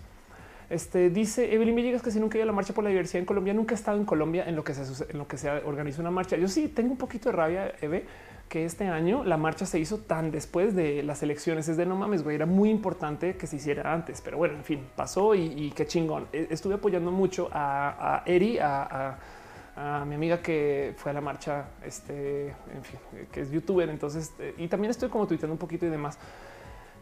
Este 0.71 1.11
dice 1.11 1.53
Evelyn 1.53 1.75
Villegas 1.75 2.01
que 2.01 2.13
si 2.13 2.21
nunca 2.21 2.39
ido 2.39 2.45
a 2.45 2.47
la 2.47 2.53
marcha 2.53 2.73
por 2.73 2.85
la 2.85 2.91
diversidad 2.91 3.19
en 3.19 3.27
Colombia, 3.27 3.53
nunca 3.53 3.75
he 3.75 3.79
estado 3.79 3.99
en 3.99 4.05
Colombia 4.05 4.45
en 4.47 4.55
lo 4.55 4.63
que 4.63 4.73
se 4.73 5.05
en 5.11 5.19
lo 5.19 5.27
que 5.27 5.37
se 5.37 5.51
organiza 5.51 6.01
una 6.01 6.13
marcha. 6.13 6.37
Yo 6.37 6.47
sí 6.47 6.69
tengo 6.69 6.93
un 6.93 6.97
poquito 6.97 7.29
de 7.29 7.37
rabia, 7.37 7.75
Eve, 7.81 8.05
que 8.49 8.65
este 8.65 8.87
año 8.87 9.25
la 9.25 9.37
marcha 9.37 9.67
se 9.67 9.81
hizo 9.81 9.99
tan 9.99 10.31
después 10.31 10.77
de 10.77 11.03
las 11.03 11.25
elecciones. 11.25 11.69
Es 11.69 11.77
de 11.77 11.87
no 11.87 11.97
mames, 11.97 12.23
güey, 12.23 12.37
era 12.37 12.47
muy 12.47 12.71
importante 12.71 13.37
que 13.37 13.49
se 13.49 13.57
hiciera 13.57 13.93
antes, 13.93 14.21
pero 14.21 14.39
bueno, 14.39 14.55
en 14.55 14.65
fin, 14.65 14.87
pasó 14.95 15.35
y, 15.35 15.73
qué 15.75 15.87
chingón. 15.87 16.29
E, 16.33 16.47
estuve 16.51 16.75
apoyando 16.75 17.11
mucho 17.11 17.49
a, 17.53 18.23
Eri, 18.25 18.59
a, 18.61 19.19
mi 20.07 20.15
amiga 20.15 20.41
que 20.41 20.95
fue 20.99 21.11
a 21.11 21.15
la 21.15 21.21
marcha, 21.21 21.65
este, 21.85 22.49
en 22.49 22.85
fin, 22.85 23.01
que 23.33 23.41
es 23.41 23.51
youtuber. 23.51 23.89
Entonces, 23.89 24.33
eh, 24.39 24.55
y 24.59 24.69
también 24.69 24.93
estoy 24.93 25.09
como 25.09 25.27
tuiteando 25.27 25.55
un 25.55 25.59
poquito 25.59 25.87
y 25.87 25.89
demás 25.89 26.17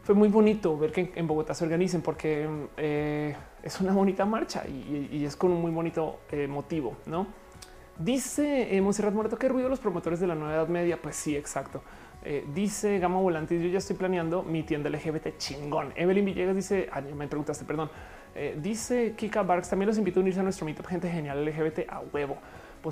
fue 0.09 0.15
muy 0.15 0.29
bonito 0.29 0.75
ver 0.75 0.91
que 0.91 1.11
en 1.13 1.27
Bogotá 1.27 1.53
se 1.53 1.63
organicen 1.63 2.01
porque 2.01 2.49
eh, 2.77 3.35
es 3.61 3.79
una 3.79 3.93
bonita 3.93 4.25
marcha 4.25 4.63
y, 4.67 5.23
es 5.23 5.35
con 5.35 5.51
un 5.51 5.61
muy 5.61 5.69
bonito 5.69 6.21
eh, 6.31 6.47
motivo, 6.47 6.97
¿no? 7.05 7.27
Dice 7.95 8.75
eh, 8.75 8.81
Monserrat 8.81 9.13
qué 9.37 9.47
ruido 9.47 9.69
los 9.69 9.79
promotores 9.79 10.19
de 10.19 10.25
la 10.25 10.33
nueva 10.33 10.55
edad 10.55 10.67
media. 10.67 10.99
Pues 10.99 11.15
sí, 11.15 11.35
exacto. 11.35 11.83
Eh, 12.25 12.43
dice 12.55 12.97
Gama 12.97 13.19
Volantis, 13.19 13.61
yo 13.61 13.67
ya 13.67 13.77
estoy 13.77 13.97
planeando 13.97 14.41
mi 14.41 14.63
tienda 14.63 14.89
LGBT 14.89 15.37
chingón. 15.37 15.93
Evelyn 15.95 16.25
Villegas 16.25 16.55
dice, 16.55 16.89
ah, 16.91 17.01
me 17.01 17.27
preguntaste, 17.27 17.63
perdón. 17.63 17.91
dice 18.57 19.13
Kika 19.15 19.43
Barks, 19.43 19.69
también 19.69 19.89
los 19.89 19.99
invito 19.99 20.19
a 20.19 20.21
unirse 20.21 20.39
a 20.39 20.43
nuestro 20.43 20.65
meetup, 20.65 20.87
gente 20.87 21.07
genial 21.07 21.45
LGBT 21.45 21.87
a 21.87 22.01
huevo 22.11 22.35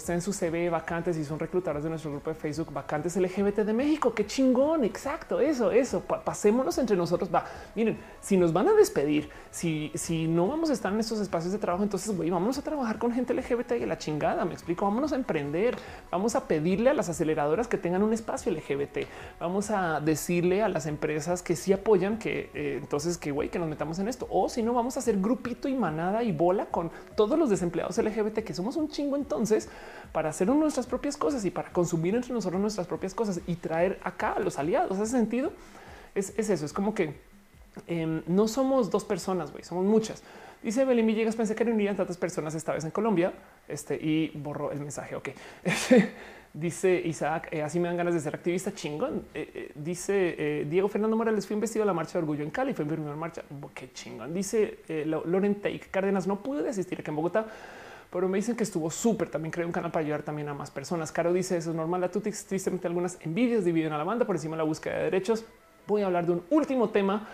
en 0.09 0.21
su 0.21 0.33
CV 0.33 0.69
vacantes 0.69 1.17
y 1.17 1.23
son 1.23 1.39
reclutadores 1.39 1.83
de 1.83 1.89
nuestro 1.89 2.11
grupo 2.11 2.29
de 2.29 2.35
Facebook 2.35 2.71
vacantes 2.71 3.15
LGBT 3.15 3.59
de 3.59 3.73
México. 3.73 4.13
Qué 4.13 4.25
chingón. 4.25 4.83
Exacto. 4.83 5.39
Eso, 5.39 5.71
eso. 5.71 6.01
pasémonos 6.01 6.77
entre 6.77 6.95
nosotros. 6.95 7.29
Va. 7.33 7.45
Miren, 7.73 7.97
si 8.21 8.37
nos 8.37 8.51
van 8.51 8.67
a 8.67 8.73
despedir, 8.73 9.29
si, 9.49 9.91
si 9.95 10.27
no 10.27 10.47
vamos 10.47 10.69
a 10.69 10.73
estar 10.73 10.91
en 10.91 10.99
estos 10.99 11.19
espacios 11.19 11.53
de 11.53 11.59
trabajo, 11.59 11.83
entonces 11.83 12.15
güey, 12.15 12.29
vamos 12.29 12.57
a 12.57 12.61
trabajar 12.61 12.99
con 12.99 13.11
gente 13.11 13.33
LGBT 13.33 13.73
y 13.81 13.85
la 13.85 13.97
chingada. 13.97 14.43
Me 14.45 14.53
explico. 14.53 14.85
Vámonos 14.85 15.13
a 15.13 15.15
emprender. 15.15 15.77
Vamos 16.11 16.35
a 16.35 16.47
pedirle 16.47 16.89
a 16.89 16.93
las 16.93 17.09
aceleradoras 17.09 17.67
que 17.67 17.77
tengan 17.77 18.03
un 18.03 18.13
espacio 18.13 18.51
LGBT. 18.51 19.07
Vamos 19.39 19.71
a 19.71 20.01
decirle 20.01 20.61
a 20.63 20.69
las 20.69 20.85
empresas 20.85 21.41
que 21.41 21.55
sí 21.55 21.71
apoyan 21.71 22.19
que 22.19 22.49
eh, 22.53 22.79
entonces 22.81 23.17
que 23.17 23.31
güey, 23.31 23.49
que 23.49 23.57
nos 23.57 23.69
metamos 23.69 23.99
en 23.99 24.09
esto. 24.09 24.27
O 24.29 24.49
si 24.49 24.63
no, 24.63 24.73
vamos 24.73 24.97
a 24.97 24.99
hacer 24.99 25.17
grupito 25.19 25.67
y 25.67 25.73
manada 25.73 26.23
y 26.23 26.31
bola 26.33 26.65
con 26.65 26.91
todos 27.15 27.39
los 27.39 27.49
desempleados 27.49 27.97
LGBT 27.97 28.39
que 28.39 28.53
somos 28.53 28.75
un 28.75 28.89
chingo 28.89 29.15
entonces 29.15 29.69
para 30.11 30.29
hacer 30.29 30.47
nuestras 30.47 30.85
propias 30.87 31.17
cosas 31.17 31.45
y 31.45 31.51
para 31.51 31.71
consumir 31.71 32.15
entre 32.15 32.33
nosotros 32.33 32.61
nuestras 32.61 32.87
propias 32.87 33.13
cosas 33.13 33.39
y 33.45 33.55
traer 33.55 33.99
acá 34.03 34.33
a 34.33 34.39
los 34.39 34.57
aliados. 34.57 34.97
Ese 34.97 35.11
sentido 35.11 35.51
es, 36.15 36.33
eso. 36.37 36.65
Es 36.65 36.73
como 36.73 36.93
que 36.93 37.13
em, 37.87 38.23
no 38.27 38.47
somos 38.47 38.89
dos 38.89 39.03
personas, 39.03 39.51
güey, 39.51 39.63
somos 39.63 39.85
muchas. 39.85 40.23
Dice 40.63 40.85
Belín 40.85 41.05
Villegas, 41.05 41.35
pensé 41.35 41.53
que 41.53 41.63
reunirían 41.63 41.95
tantas 41.95 42.17
personas 42.17 42.55
esta 42.55 42.73
vez 42.73 42.83
en 42.83 42.91
Colombia 42.91 43.31
este, 43.67 43.95
y 43.95 44.31
borró 44.33 44.71
el 44.71 44.79
mensaje. 44.79 45.15
Ok. 45.15 45.29
dice 46.53 46.99
Isaac, 47.05 47.49
eh, 47.51 47.61
así 47.61 47.79
me 47.79 47.87
dan 47.87 47.97
ganas 47.97 48.15
de 48.15 48.19
ser 48.19 48.33
activista 48.33 48.73
chingón. 48.73 49.23
Eh, 49.33 49.51
eh, 49.53 49.71
dice 49.75 50.65
Diego 50.67 50.87
Fernando 50.87 51.15
Morales, 51.15 51.45
fui 51.45 51.53
investido 51.53 51.83
a 51.83 51.85
la 51.85 51.93
marcha 51.93 52.13
de 52.13 52.19
orgullo 52.19 52.43
en 52.43 52.49
Cali, 52.49 52.73
fue 52.73 52.85
mi 52.85 52.91
primera 52.91 53.15
marcha. 53.15 53.43
Qué 53.75 53.91
chingón. 53.93 54.33
Dice 54.33 54.79
Loren 55.05 55.55
Take 55.55 55.87
Cárdenas, 55.91 56.25
no 56.25 56.41
pude 56.41 56.67
asistir 56.67 56.99
aquí 56.99 57.11
en 57.11 57.15
Bogotá 57.15 57.45
pero 58.11 58.27
me 58.29 58.37
dicen 58.37 58.55
que 58.55 58.63
estuvo 58.63 58.89
súper. 58.89 59.29
También 59.29 59.51
creé 59.51 59.65
un 59.65 59.71
canal 59.71 59.91
para 59.91 60.03
ayudar 60.03 60.23
también 60.23 60.47
a 60.49 60.53
más 60.53 60.71
personas. 60.71 61.11
Caro 61.11 61.33
dice 61.33 61.57
eso 61.57 61.71
es 61.71 61.75
normal. 61.75 62.01
La 62.01 62.09
Tutix 62.09 62.45
tristemente 62.45 62.87
algunas 62.87 63.17
envidias 63.21 63.65
dividen 63.65 63.93
a 63.93 63.97
la 63.97 64.03
banda 64.03 64.25
por 64.25 64.35
encima 64.35 64.55
de 64.55 64.59
la 64.59 64.63
búsqueda 64.63 64.97
de 64.97 65.03
derechos. 65.03 65.45
Voy 65.87 66.01
a 66.01 66.07
hablar 66.07 66.25
de 66.25 66.33
un 66.33 66.43
último 66.49 66.89
tema. 66.89 67.27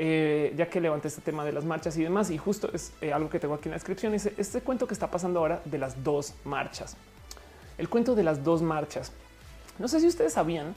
Eh, 0.00 0.54
ya 0.56 0.70
que 0.70 0.80
levanté 0.80 1.08
este 1.08 1.22
tema 1.22 1.44
de 1.44 1.50
las 1.50 1.64
marchas 1.64 1.96
y 1.96 2.04
demás, 2.04 2.30
y 2.30 2.38
justo 2.38 2.70
es 2.72 2.92
eh, 3.00 3.12
algo 3.12 3.28
que 3.28 3.40
tengo 3.40 3.54
aquí 3.54 3.64
en 3.64 3.72
la 3.72 3.78
descripción. 3.78 4.14
Es 4.14 4.26
este 4.26 4.60
cuento 4.60 4.86
que 4.86 4.94
está 4.94 5.10
pasando 5.10 5.40
ahora 5.40 5.60
de 5.64 5.76
las 5.76 6.04
dos 6.04 6.34
marchas. 6.44 6.96
El 7.78 7.88
cuento 7.88 8.14
de 8.14 8.22
las 8.22 8.44
dos 8.44 8.62
marchas. 8.62 9.10
No 9.76 9.88
sé 9.88 9.98
si 9.98 10.06
ustedes 10.06 10.34
sabían, 10.34 10.72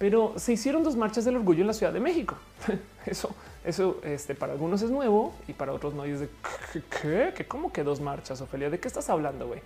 pero 0.00 0.32
se 0.36 0.54
hicieron 0.54 0.82
dos 0.82 0.96
marchas 0.96 1.24
del 1.24 1.36
orgullo 1.36 1.60
en 1.60 1.68
la 1.68 1.74
Ciudad 1.74 1.92
de 1.92 2.00
México. 2.00 2.36
Eso 3.06 3.36
eso 3.66 4.00
este, 4.04 4.34
para 4.34 4.52
algunos 4.52 4.80
es 4.82 4.90
nuevo 4.90 5.34
y 5.48 5.52
para 5.52 5.72
otros 5.72 5.94
no. 5.94 6.06
Y 6.06 6.10
es 6.10 6.20
de 6.20 6.28
qué, 6.72 7.32
¿Qué? 7.36 7.46
¿Cómo 7.46 7.72
que 7.72 7.82
dos 7.82 8.00
marchas, 8.00 8.40
Ofelia? 8.40 8.70
¿De 8.70 8.78
qué 8.78 8.88
estás 8.88 9.10
hablando, 9.10 9.48
güey? 9.48 9.60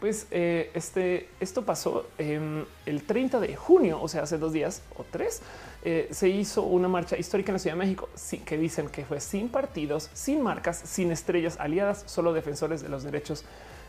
Pues 0.00 0.26
eh, 0.30 0.70
este, 0.74 1.28
esto 1.40 1.64
pasó 1.66 2.06
el 2.16 3.02
30 3.06 3.38
de 3.38 3.54
junio, 3.54 4.00
o 4.00 4.08
sea, 4.08 4.22
hace 4.22 4.38
dos 4.38 4.54
días 4.54 4.82
o 4.96 5.04
tres, 5.04 5.42
eh, 5.84 6.08
se 6.10 6.30
hizo 6.30 6.62
una 6.62 6.88
marcha 6.88 7.18
histórica 7.18 7.50
en 7.50 7.54
la 7.54 7.58
Ciudad 7.58 7.76
de 7.76 7.80
México 7.80 8.08
que 8.46 8.56
dicen 8.56 8.88
que 8.88 9.04
fue 9.04 9.20
sin 9.20 9.50
partidos, 9.50 10.08
sin 10.14 10.40
marcas, 10.40 10.80
sin 10.84 11.12
estrellas 11.12 11.58
aliadas, 11.60 12.02
solo 12.06 12.32
defensores 12.32 12.80
de 12.82 12.88
los 12.88 13.02
derechos 13.02 13.44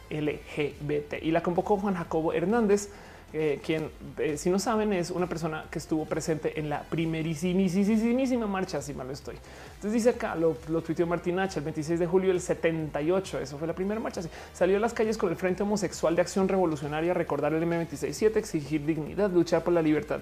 LGBT. 0.09 1.21
Y 1.21 1.31
la 1.31 1.41
convocó 1.41 1.77
Juan 1.77 1.95
Jacobo 1.95 2.33
Hernández, 2.33 2.89
eh, 3.33 3.61
quien, 3.63 3.89
eh, 4.17 4.37
si 4.37 4.49
no 4.49 4.59
saben, 4.59 4.91
es 4.91 5.09
una 5.09 5.27
persona 5.27 5.65
que 5.71 5.79
estuvo 5.79 6.03
presente 6.05 6.59
en 6.59 6.69
la 6.69 6.81
primerísima 6.83 8.45
marcha, 8.45 8.81
si 8.81 8.93
mal 8.93 9.07
no 9.07 9.13
estoy. 9.13 9.35
Entonces 9.75 9.93
dice 9.93 10.09
acá, 10.09 10.35
lo, 10.35 10.57
lo 10.67 10.81
tuiteó 10.81 11.07
Martín 11.07 11.39
H 11.39 11.57
el 11.59 11.63
26 11.63 11.99
de 11.99 12.07
julio 12.07 12.29
del 12.29 12.41
78, 12.41 13.39
eso 13.39 13.57
fue 13.57 13.67
la 13.67 13.73
primera 13.73 14.01
marcha. 14.01 14.21
Salió 14.53 14.75
a 14.75 14.79
las 14.81 14.93
calles 14.93 15.17
con 15.17 15.29
el 15.29 15.37
Frente 15.37 15.63
Homosexual 15.63 16.13
de 16.13 16.21
Acción 16.21 16.49
Revolucionaria, 16.49 17.13
recordar 17.13 17.53
el 17.53 17.63
M267, 17.63 18.35
exigir 18.35 18.85
dignidad, 18.85 19.31
luchar 19.31 19.63
por 19.63 19.73
la 19.73 19.81
libertad 19.81 20.19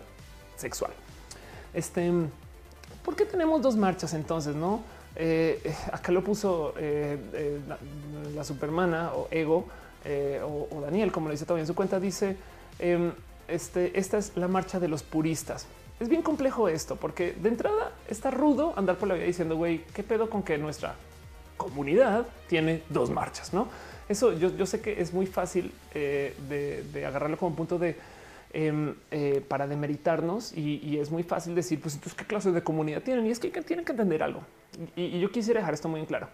sexual. 0.56 0.92
Este, 1.74 2.12
¿por 3.04 3.16
qué 3.16 3.26
tenemos 3.26 3.60
dos 3.64 3.76
marchas 3.76 4.14
entonces, 4.14 4.56
no? 4.56 4.82
Eh, 5.16 5.74
acá 5.92 6.12
lo 6.12 6.24
puso 6.24 6.76
la, 8.36 8.44
supermana 8.44 9.14
o 9.14 9.28
ego 9.32 9.66
o, 10.44 10.68
o 10.72 10.82
Daniel, 10.82 11.12
como 11.12 11.28
lo 11.28 11.32
dice 11.32 11.46
todavía 11.46 11.64
en 11.64 11.68
su 11.68 11.76
cuenta, 11.76 12.00
dice 12.00 12.38
Em, 12.80 13.12
este, 13.48 13.98
esta 14.00 14.18
es 14.18 14.36
la 14.36 14.48
marcha 14.48 14.80
de 14.80 14.88
los 14.88 15.04
puristas. 15.04 15.68
Es 16.00 16.08
bien 16.08 16.22
complejo 16.22 16.70
esto 16.70 16.96
porque 16.96 17.34
de 17.34 17.50
entrada 17.50 17.92
está 18.08 18.32
rudo 18.32 18.74
andar 18.78 18.98
por 18.98 19.10
la 19.10 19.16
vida 19.16 19.26
diciendo, 19.26 19.58
güey, 19.58 19.84
qué 19.94 20.04
pedo 20.04 20.30
con 20.30 20.44
que 20.44 20.58
nuestra 20.58 20.96
comunidad 21.58 22.26
tiene 22.48 22.84
dos 22.90 23.10
marchas, 23.10 23.54
no? 23.54 23.68
Eso 24.08 24.34
yo, 24.34 24.66
sé 24.66 24.82
que 24.82 25.00
es 25.00 25.14
muy 25.14 25.28
fácil 25.28 25.72
eh, 25.94 26.34
de, 26.50 27.06
agarrarlo 27.06 27.38
como 27.38 27.56
punto 27.56 27.78
de 27.78 27.96
em, 28.54 28.96
eh, 29.12 29.44
para 29.48 29.68
demeritarnos 29.68 30.52
y, 30.58 30.98
es 30.98 31.12
muy 31.12 31.22
fácil 31.22 31.54
decir, 31.54 31.80
pues 31.80 31.94
entonces 31.94 32.18
qué 32.18 32.26
clase 32.26 32.52
de 32.52 32.64
comunidad 32.64 33.04
tienen 33.04 33.28
y 33.28 33.30
es 33.30 33.40
que, 33.40 33.50
tienen 33.62 33.86
que 33.86 33.92
entender 33.92 34.24
algo. 34.24 34.42
Y, 34.96 35.20
yo 35.20 35.30
quisiera 35.32 35.60
dejar 35.60 35.76
esto 35.76 35.90
muy 35.90 36.00
en 36.00 36.08
claro. 36.08 36.28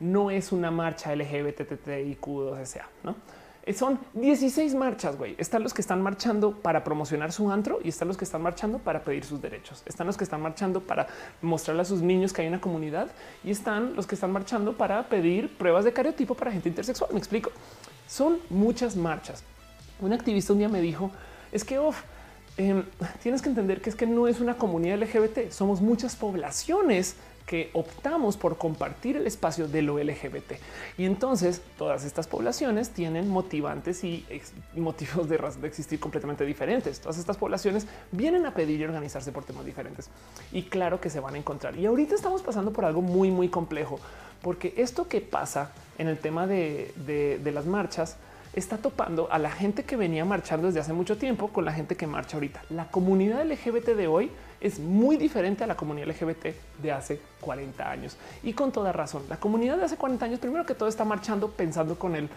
No 0.00 0.30
es 0.30 0.52
una 0.52 0.70
marcha 0.70 1.14
LGBTTIQ, 1.14 2.28
o 2.28 2.64
sea, 2.64 2.88
no? 3.02 3.16
Son 3.74 3.98
16 4.14 4.74
marchas, 4.74 5.16
güey. 5.16 5.34
Están 5.38 5.62
los 5.62 5.74
que 5.74 5.82
están 5.82 6.00
marchando 6.02 6.52
para 6.52 6.84
promocionar 6.84 7.32
su 7.32 7.50
antro 7.50 7.80
y 7.84 7.88
están 7.88 8.08
los 8.08 8.16
que 8.16 8.24
están 8.24 8.42
marchando 8.42 8.78
para 8.78 9.02
pedir 9.02 9.24
sus 9.24 9.42
derechos. 9.42 9.82
Están 9.86 10.06
los 10.06 10.16
que 10.16 10.24
están 10.24 10.40
marchando 10.40 10.80
para 10.80 11.06
mostrarle 11.42 11.82
a 11.82 11.84
sus 11.84 12.00
niños 12.00 12.32
que 12.32 12.42
hay 12.42 12.48
una 12.48 12.60
comunidad 12.60 13.08
y 13.44 13.50
están 13.50 13.94
los 13.94 14.06
que 14.06 14.14
están 14.14 14.32
marchando 14.32 14.76
para 14.76 15.08
pedir 15.08 15.56
pruebas 15.56 15.84
de 15.84 15.92
cariotipo 15.92 16.34
para 16.34 16.50
gente 16.50 16.68
intersexual. 16.68 17.10
Me 17.12 17.18
explico. 17.18 17.50
Son 18.06 18.38
muchas 18.48 18.96
marchas. 18.96 19.44
Un 20.00 20.12
activista 20.12 20.52
un 20.52 20.60
día 20.60 20.68
me 20.68 20.80
dijo 20.80 21.10
es 21.52 21.64
que 21.64 21.80
em, 22.56 22.84
tienes 23.22 23.42
que 23.42 23.48
entender 23.48 23.80
que 23.80 23.90
es 23.90 23.96
que 23.96 24.06
no 24.06 24.28
es 24.28 24.40
una 24.40 24.56
comunidad 24.56 24.98
LGBT, 24.98 25.50
somos 25.50 25.80
muchas 25.80 26.16
poblaciones 26.16 27.16
que 27.48 27.70
optamos 27.72 28.36
por 28.36 28.58
compartir 28.58 29.16
el 29.16 29.26
espacio 29.26 29.68
de 29.68 29.80
lo 29.80 29.98
LGBT. 29.98 30.52
Y 30.98 31.06
entonces 31.06 31.62
todas 31.78 32.04
estas 32.04 32.26
poblaciones 32.26 32.90
tienen 32.90 33.26
motivantes 33.26 34.04
y 34.04 34.22
motivos 34.76 35.30
de, 35.30 35.38
de 35.38 35.66
existir 35.66 35.98
completamente 35.98 36.44
diferentes. 36.44 37.00
Todas 37.00 37.16
estas 37.16 37.38
poblaciones 37.38 37.86
vienen 38.12 38.44
a 38.44 38.52
pedir 38.52 38.78
y 38.78 38.84
organizarse 38.84 39.32
por 39.32 39.44
temas 39.44 39.64
diferentes. 39.64 40.10
Y 40.52 40.64
claro 40.64 41.00
que 41.00 41.08
se 41.08 41.20
van 41.20 41.36
a 41.36 41.38
encontrar. 41.38 41.74
Y 41.78 41.86
ahorita 41.86 42.14
estamos 42.14 42.42
pasando 42.42 42.70
por 42.70 42.84
algo 42.84 43.00
muy, 43.00 43.30
muy 43.30 43.48
complejo, 43.48 43.98
porque 44.42 44.74
esto 44.76 45.08
que 45.08 45.22
pasa 45.22 45.72
en 45.96 46.08
el 46.08 46.18
tema 46.18 46.46
de, 46.46 46.92
de 47.42 47.52
las 47.52 47.64
marchas, 47.64 48.18
está 48.54 48.78
topando 48.78 49.30
a 49.30 49.38
la 49.38 49.50
gente 49.50 49.84
que 49.84 49.96
venía 49.96 50.24
marchando 50.24 50.66
desde 50.66 50.80
hace 50.80 50.92
mucho 50.92 51.16
tiempo 51.16 51.48
con 51.48 51.64
la 51.64 51.72
gente 51.72 51.96
que 51.96 52.06
marcha 52.06 52.36
ahorita. 52.36 52.62
La 52.70 52.90
comunidad 52.90 53.44
LGBT 53.44 53.88
de 53.88 54.08
hoy 54.08 54.30
es 54.60 54.80
muy 54.80 55.16
diferente 55.16 55.64
a 55.64 55.66
la 55.66 55.76
comunidad 55.76 56.08
LGBT 56.08 56.46
de 56.82 56.92
hace 56.92 57.20
40 57.40 57.90
años 57.90 58.16
y 58.42 58.52
con 58.52 58.72
toda 58.72 58.92
razón. 58.92 59.22
La 59.28 59.38
comunidad 59.38 59.76
de 59.76 59.84
hace 59.84 59.96
40 59.96 60.24
años, 60.24 60.40
primero 60.40 60.66
que 60.66 60.74
todo, 60.74 60.88
está 60.88 61.04
marchando 61.04 61.50
pensando 61.50 61.98
con 61.98 62.16
el 62.16 62.28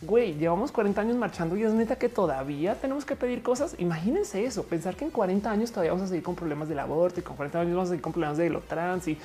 güey, 0.00 0.34
llevamos 0.34 0.70
40 0.70 1.00
años 1.00 1.16
marchando 1.16 1.56
y 1.56 1.64
es 1.64 1.72
neta 1.72 1.96
que 1.96 2.08
todavía 2.08 2.74
tenemos 2.76 3.04
que 3.04 3.16
pedir 3.16 3.42
cosas. 3.42 3.74
Imagínense 3.78 4.44
eso, 4.44 4.64
pensar 4.64 4.94
que 4.94 5.04
en 5.04 5.10
40 5.10 5.50
años 5.50 5.70
todavía 5.70 5.92
vamos 5.92 6.06
a 6.06 6.08
seguir 6.08 6.22
con 6.22 6.36
problemas 6.36 6.68
del 6.68 6.78
aborto 6.78 7.20
y 7.20 7.22
con 7.22 7.36
40 7.36 7.60
años 7.60 7.74
vamos 7.74 7.88
a 7.88 7.90
seguir 7.90 8.02
con 8.02 8.12
problemas 8.12 8.38
de 8.38 8.50
lo 8.50 8.60
trans 8.60 9.08
y 9.08 9.18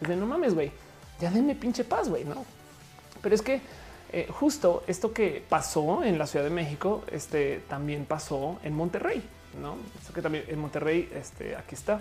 de 0.00 0.16
no 0.16 0.26
mames, 0.26 0.54
güey, 0.54 0.70
ya 1.18 1.30
denme 1.30 1.54
pinche 1.54 1.82
paz, 1.84 2.08
güey, 2.08 2.24
no? 2.24 2.44
Pero 3.22 3.34
es 3.34 3.42
que 3.42 3.60
eh, 4.12 4.26
justo 4.30 4.82
esto 4.86 5.12
que 5.12 5.42
pasó 5.48 6.02
en 6.02 6.18
la 6.18 6.26
Ciudad 6.26 6.44
de 6.44 6.50
México, 6.50 7.04
este 7.10 7.62
también 7.68 8.06
pasó 8.06 8.58
en 8.62 8.74
Monterrey, 8.74 9.22
no? 9.60 9.76
Eso 10.02 10.12
que 10.12 10.22
también 10.22 10.44
en 10.48 10.58
Monterrey, 10.58 11.10
este 11.14 11.56
aquí 11.56 11.74
está. 11.74 12.00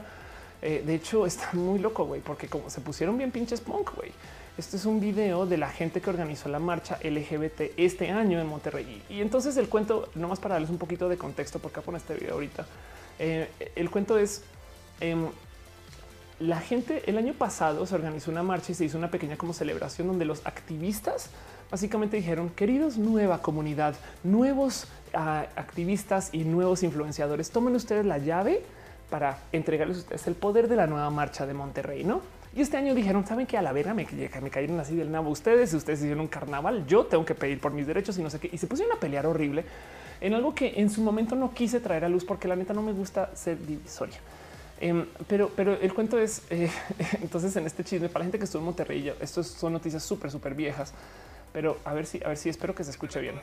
Eh, 0.62 0.84
de 0.86 0.96
hecho, 0.96 1.26
está 1.26 1.50
muy 1.54 1.80
loco, 1.80 2.06
güey, 2.06 2.22
porque 2.22 2.48
como 2.48 2.70
se 2.70 2.82
pusieron 2.82 3.18
bien 3.18 3.32
pinches 3.32 3.62
punk, 3.62 3.96
güey. 3.96 4.12
Este 4.58 4.78
es 4.78 4.86
un 4.86 5.00
video 5.00 5.46
de 5.46 5.58
la 5.58 5.70
gente 5.70 6.02
que 6.02 6.10
organizó 6.10 6.50
la 6.50 6.58
marcha 6.58 6.98
LGBT 7.04 7.74
este 7.78 8.10
año 8.10 8.40
en 8.40 8.48
Monterrey. 8.48 9.04
Y, 9.08 9.22
entonces 9.22 9.56
el 9.58 9.70
cuento, 9.70 10.10
nomás 10.16 10.40
para 10.40 10.56
darles 10.56 10.72
un 10.72 10.80
poquito 10.80 11.10
de 11.10 11.18
contexto, 11.18 11.60
porque 11.60 11.82
con 11.82 11.96
este 11.96 12.16
video 12.16 12.34
ahorita, 12.34 12.66
eh, 13.20 13.50
el 13.76 13.92
cuento 13.92 14.18
es 14.18 14.44
em, 15.00 15.28
la 16.40 16.60
gente 16.60 17.04
el 17.08 17.18
año 17.18 17.34
pasado 17.34 17.86
se 17.86 17.96
organizó 17.96 18.32
una 18.32 18.44
marcha 18.44 18.72
y 18.72 18.76
se 18.76 18.86
hizo 18.86 18.98
una 18.98 19.12
pequeña 19.12 19.38
como 19.38 19.54
celebración 19.54 20.08
donde 20.08 20.26
los 20.26 20.46
activistas 20.46 21.30
básicamente 21.72 22.18
dijeron 22.18 22.50
queridos 22.50 22.98
nueva 22.98 23.42
comunidad, 23.42 23.96
nuevos 24.24 24.88
ah, 25.14 25.46
activistas 25.56 26.30
y 26.32 26.44
nuevos 26.44 26.84
influenciadores, 26.84 27.50
tomen 27.52 27.76
ustedes 27.76 28.06
la 28.06 28.18
llave 28.18 28.62
para 29.10 29.40
entregarles 29.52 29.98
a 29.98 30.00
ustedes 30.02 30.28
el 30.28 30.36
poder 30.36 30.68
de 30.68 30.76
la 30.76 30.88
nueva 30.88 31.10
marcha 31.10 31.46
de 31.46 31.54
Monterrey, 31.54 32.04
no? 32.04 32.22
Y 32.56 32.62
este 32.62 32.78
año 32.78 32.96
dijeron, 32.96 33.26
saben 33.28 33.46
que 33.46 33.58
a 33.58 33.62
la 33.62 33.72
verga 33.72 33.94
me, 33.94 34.08
me 34.42 34.50
cayeron 34.50 34.80
así 34.80 34.96
del 34.96 35.12
nabo 35.12 35.30
ustedes, 35.30 35.74
ustedes 35.74 36.00
hicieron 36.00 36.22
un 36.22 36.28
carnaval, 36.28 36.88
yo 36.88 37.06
tengo 37.06 37.24
que 37.24 37.36
pedir 37.36 37.60
por 37.60 37.72
mis 37.72 37.86
derechos 37.86 38.18
y 38.18 38.24
no 38.24 38.30
sé 38.30 38.40
qué. 38.40 38.50
Y 38.52 38.58
se 38.58 38.66
pusieron 38.66 38.98
a 38.98 39.00
pelear 39.00 39.28
horrible 39.28 39.64
en 40.22 40.34
algo 40.34 40.56
que 40.56 40.74
en 40.78 40.90
su 40.90 41.02
momento 41.02 41.36
no 41.36 41.54
quise 41.54 41.80
traer 41.80 42.06
a 42.06 42.10
luz 42.10 42.26
porque 42.26 42.48
la 42.48 42.56
neta 42.56 42.74
no 42.74 42.82
me 42.82 42.94
gusta 42.94 43.30
ser 43.36 43.64
divisoria. 43.64 44.18
Em, 44.80 45.06
pero, 45.28 45.52
pero 45.56 45.74
el 45.74 45.94
cuento 45.94 46.20
es 46.20 46.44
eh, 46.50 46.70
entonces 47.22 47.56
en 47.56 47.66
este 47.66 47.84
chisme 47.84 48.10
para 48.10 48.20
la 48.20 48.26
gente 48.26 48.38
que 48.38 48.46
estuvo 48.46 48.60
en 48.62 48.66
Monterrey, 48.66 49.14
estos 49.20 49.48
son 49.48 49.74
noticias 49.74 50.04
súper, 50.04 50.30
súper 50.32 50.54
viejas, 50.54 50.94
pero 51.54 51.78
a 51.86 51.94
ver 51.94 52.06
si, 52.06 52.22
a 52.24 52.30
ver 52.30 52.38
si 52.38 52.50
espero 52.50 52.76
que 52.76 52.84
se 52.84 52.92
escuche 52.92 53.20
bien. 53.20 53.36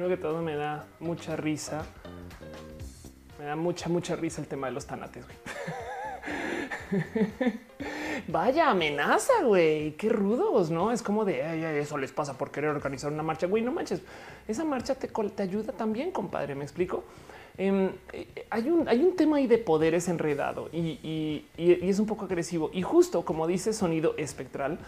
Primero 0.00 0.16
que 0.16 0.22
todo 0.22 0.40
me 0.40 0.56
da 0.56 0.86
mucha 0.98 1.36
risa. 1.36 1.84
Me 3.38 3.44
da 3.44 3.54
mucha, 3.54 3.90
mucha 3.90 4.16
risa 4.16 4.40
el 4.40 4.46
tema 4.46 4.68
de 4.68 4.72
los 4.72 4.86
tanates. 4.86 5.26
Vaya 8.28 8.70
amenaza, 8.70 9.42
güey. 9.44 9.92
Qué 9.98 10.08
rudos, 10.08 10.70
no? 10.70 10.90
Es 10.90 11.02
como 11.02 11.26
de 11.26 11.78
eso 11.78 11.98
les 11.98 12.12
pasa 12.12 12.38
por 12.38 12.50
querer 12.50 12.70
organizar 12.70 13.12
una 13.12 13.22
marcha. 13.22 13.46
Güey, 13.46 13.62
no 13.62 13.72
manches. 13.72 14.00
Esa 14.48 14.64
marcha 14.64 14.94
te, 14.94 15.06
te 15.08 15.42
ayuda 15.42 15.74
también, 15.74 16.12
compadre. 16.12 16.54
Me 16.54 16.64
explico. 16.64 17.04
Em, 17.58 17.90
eh, 18.14 18.46
hay, 18.48 18.70
un, 18.70 18.88
hay 18.88 19.02
un 19.02 19.14
tema 19.16 19.36
ahí 19.36 19.46
de 19.46 19.58
poderes 19.58 20.08
enredado 20.08 20.70
y, 20.72 20.98
y 21.02 21.46
es 21.58 21.98
un 21.98 22.06
poco 22.06 22.24
agresivo. 22.24 22.70
Y 22.72 22.80
justo 22.80 23.26
como 23.26 23.46
dice 23.46 23.74
sonido 23.74 24.14
espectral, 24.16 24.78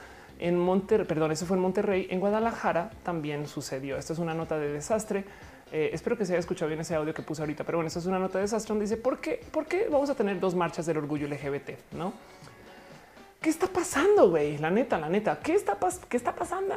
en 0.42 0.58
Monterrey, 0.58 1.06
perdón, 1.06 1.30
eso 1.30 1.46
fue 1.46 1.56
en 1.56 1.62
Monterrey, 1.62 2.08
en 2.10 2.18
Guadalajara 2.18 2.90
también 3.04 3.46
sucedió. 3.46 3.96
Esta 3.96 4.12
es 4.12 4.18
una 4.18 4.34
nota 4.34 4.58
de 4.58 4.72
desastre. 4.72 5.24
Eh, 5.70 5.90
espero 5.92 6.18
que 6.18 6.26
se 6.26 6.32
haya 6.32 6.40
escuchado 6.40 6.68
bien 6.68 6.80
ese 6.80 6.96
audio 6.96 7.14
que 7.14 7.22
puse 7.22 7.42
ahorita, 7.42 7.62
pero 7.64 7.78
bueno, 7.78 7.86
esta 7.86 8.00
es 8.00 8.06
una 8.06 8.18
nota 8.18 8.38
de 8.38 8.42
desastre 8.42 8.70
donde 8.70 8.84
dice 8.84 8.96
por 8.96 9.20
qué, 9.20 9.40
por 9.52 9.66
qué 9.66 9.86
vamos 9.88 10.10
a 10.10 10.16
tener 10.16 10.40
dos 10.40 10.56
marchas 10.56 10.84
del 10.84 10.98
orgullo 10.98 11.28
LGBT, 11.28 11.92
no? 11.92 12.12
¿Qué 13.40 13.50
está 13.50 13.68
pasando, 13.68 14.30
güey? 14.30 14.58
La 14.58 14.70
neta, 14.70 14.98
la 14.98 15.08
neta, 15.08 15.38
¿qué 15.40 15.54
está, 15.54 15.78
qué 16.08 16.16
está 16.16 16.34
pasando? 16.34 16.74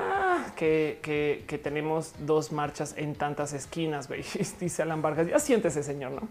Que, 0.56 1.00
que, 1.48 1.58
tenemos 1.58 2.14
dos 2.20 2.52
marchas 2.52 2.94
en 2.98 3.16
tantas 3.16 3.54
esquinas. 3.54 4.10
Dice 4.60 4.82
Alan 4.82 5.02
Vargas, 5.02 5.28
ya 5.28 5.40
siéntese, 5.40 5.84
señor, 5.84 6.12
¿no? 6.12 6.28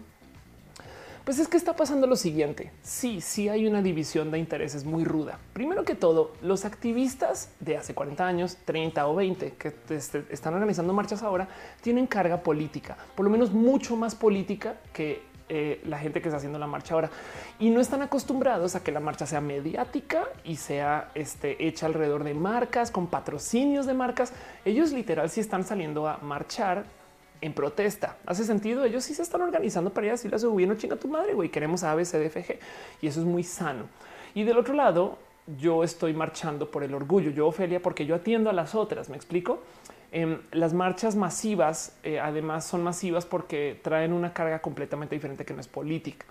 Pues 1.25 1.39
es 1.39 1.47
que 1.47 1.57
está 1.57 1.75
pasando 1.75 2.05
lo 2.05 2.15
siguiente. 2.15 2.71
Sí, 2.83 3.19
sí 3.19 3.49
hay 3.49 3.65
una 3.65 3.81
división 3.81 4.29
de 4.29 4.37
intereses 4.37 4.85
muy 4.85 5.03
ruda. 5.03 5.39
Primero 5.53 5.83
que 5.83 5.95
todo, 5.95 6.33
los 6.43 6.65
activistas 6.65 7.49
de 7.59 7.77
hace 7.77 7.95
40 7.95 8.27
años, 8.27 8.57
30 8.63 9.07
o 9.07 9.15
20 9.15 9.53
que 9.53 9.73
este, 9.89 10.23
están 10.29 10.53
organizando 10.53 10.93
marchas 10.93 11.23
ahora 11.23 11.47
tienen 11.81 12.05
carga 12.05 12.43
política, 12.43 12.95
por 13.15 13.25
lo 13.25 13.31
menos 13.31 13.51
mucho 13.51 13.95
más 13.95 14.13
política 14.13 14.75
que 14.93 15.23
eh, 15.49 15.81
la 15.85 15.97
gente 15.97 16.21
que 16.21 16.27
está 16.27 16.37
haciendo 16.37 16.59
la 16.59 16.67
marcha 16.67 16.93
ahora 16.93 17.09
y 17.59 17.71
no 17.71 17.79
están 17.79 18.03
acostumbrados 18.03 18.75
a 18.75 18.83
que 18.83 18.91
la 18.91 18.99
marcha 18.99 19.25
sea 19.25 19.41
mediática 19.41 20.25
y 20.43 20.57
sea 20.57 21.09
este, 21.15 21.67
hecha 21.67 21.87
alrededor 21.87 22.23
de 22.23 22.35
marcas 22.35 22.91
con 22.91 23.07
patrocinios 23.07 23.87
de 23.87 23.95
marcas. 23.95 24.31
Ellos 24.63 24.91
literal 24.91 25.31
sí 25.31 25.41
están 25.41 25.63
saliendo 25.63 26.07
a 26.07 26.17
marchar 26.19 26.85
en 27.41 27.53
protesta. 27.53 28.17
Hace 28.25 28.43
sentido. 28.43 28.85
Ellos 28.85 29.03
sí 29.03 29.13
se 29.13 29.21
están 29.21 29.41
organizando 29.41 29.91
para 29.91 30.07
ir 30.07 30.11
a 30.11 30.13
decirle 30.15 30.35
a 30.35 30.39
su 30.39 30.51
gobierno 30.51 30.75
chinga 30.75 30.95
tu 30.95 31.07
madre, 31.07 31.33
güey. 31.33 31.49
Queremos 31.49 31.83
ABCDFG 31.83 32.59
y 33.01 33.07
eso 33.07 33.19
es 33.19 33.25
muy 33.25 33.43
sano. 33.43 33.85
Y 34.33 34.43
del 34.43 34.57
otro 34.57 34.73
lado, 34.73 35.17
yo 35.57 35.83
estoy 35.83 36.13
marchando 36.13 36.71
por 36.71 36.83
el 36.83 36.93
orgullo. 36.93 37.31
Yo, 37.31 37.47
Ofelia, 37.47 37.81
porque 37.81 38.05
yo 38.05 38.15
atiendo 38.15 38.49
a 38.49 38.53
las 38.53 38.75
otras. 38.75 39.09
Me 39.09 39.15
explico. 39.15 39.59
Em, 40.11 40.39
las 40.51 40.73
marchas 40.73 41.15
masivas, 41.15 41.97
eh, 42.03 42.19
además, 42.19 42.65
son 42.65 42.83
masivas 42.83 43.25
porque 43.25 43.79
traen 43.81 44.13
una 44.13 44.33
carga 44.33 44.59
completamente 44.59 45.15
diferente 45.15 45.45
que 45.45 45.53
no 45.53 45.61
es 45.61 45.67
política. 45.67 46.25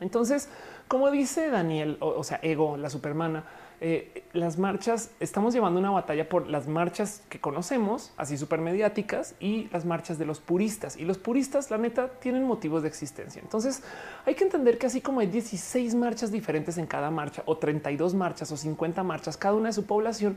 Entonces, 0.00 0.48
como 0.88 1.10
dice 1.10 1.48
Daniel, 1.50 1.96
o 2.00 2.24
sea, 2.24 2.40
Ego, 2.42 2.76
la 2.76 2.90
supermana, 2.90 3.44
eh, 3.84 4.22
las 4.32 4.60
marchas, 4.60 5.10
estamos 5.18 5.52
llevando 5.52 5.80
una 5.80 5.90
batalla 5.90 6.28
por 6.28 6.46
las 6.46 6.68
marchas 6.68 7.20
que 7.28 7.40
conocemos, 7.40 8.12
así 8.16 8.38
súper 8.38 8.60
mediáticas, 8.60 9.34
y 9.40 9.68
las 9.72 9.84
marchas 9.84 10.20
de 10.20 10.24
los 10.24 10.38
puristas. 10.38 10.96
Y 10.96 11.04
los 11.04 11.18
puristas, 11.18 11.68
la 11.68 11.78
neta, 11.78 12.06
tienen 12.20 12.44
motivos 12.44 12.82
de 12.82 12.88
existencia. 12.88 13.42
Entonces, 13.42 13.82
hay 14.24 14.36
que 14.36 14.44
entender 14.44 14.78
que 14.78 14.86
así 14.86 15.00
como 15.00 15.18
hay 15.18 15.26
16 15.26 15.96
marchas 15.96 16.30
diferentes 16.30 16.78
en 16.78 16.86
cada 16.86 17.10
marcha, 17.10 17.42
o 17.44 17.56
32 17.56 18.14
marchas, 18.14 18.52
o 18.52 18.56
50 18.56 19.02
marchas, 19.02 19.36
cada 19.36 19.56
una 19.56 19.70
de 19.70 19.72
su 19.72 19.84
población, 19.84 20.36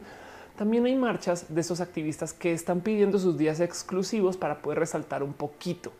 también 0.57 0.83
hay 0.87 0.95
marchas 0.95 1.53
de 1.53 1.61
esos 1.61 1.81
activistas 1.81 2.33
que 2.33 2.51
están 2.51 2.81
pidiendo 2.81 3.19
sus 3.19 3.37
días 3.37 3.59
exclusivos 3.59 4.37
para 4.37 4.63
poder 4.63 4.79
resaltar 4.79 5.21
un 5.21 5.33
poquito. 5.33 5.91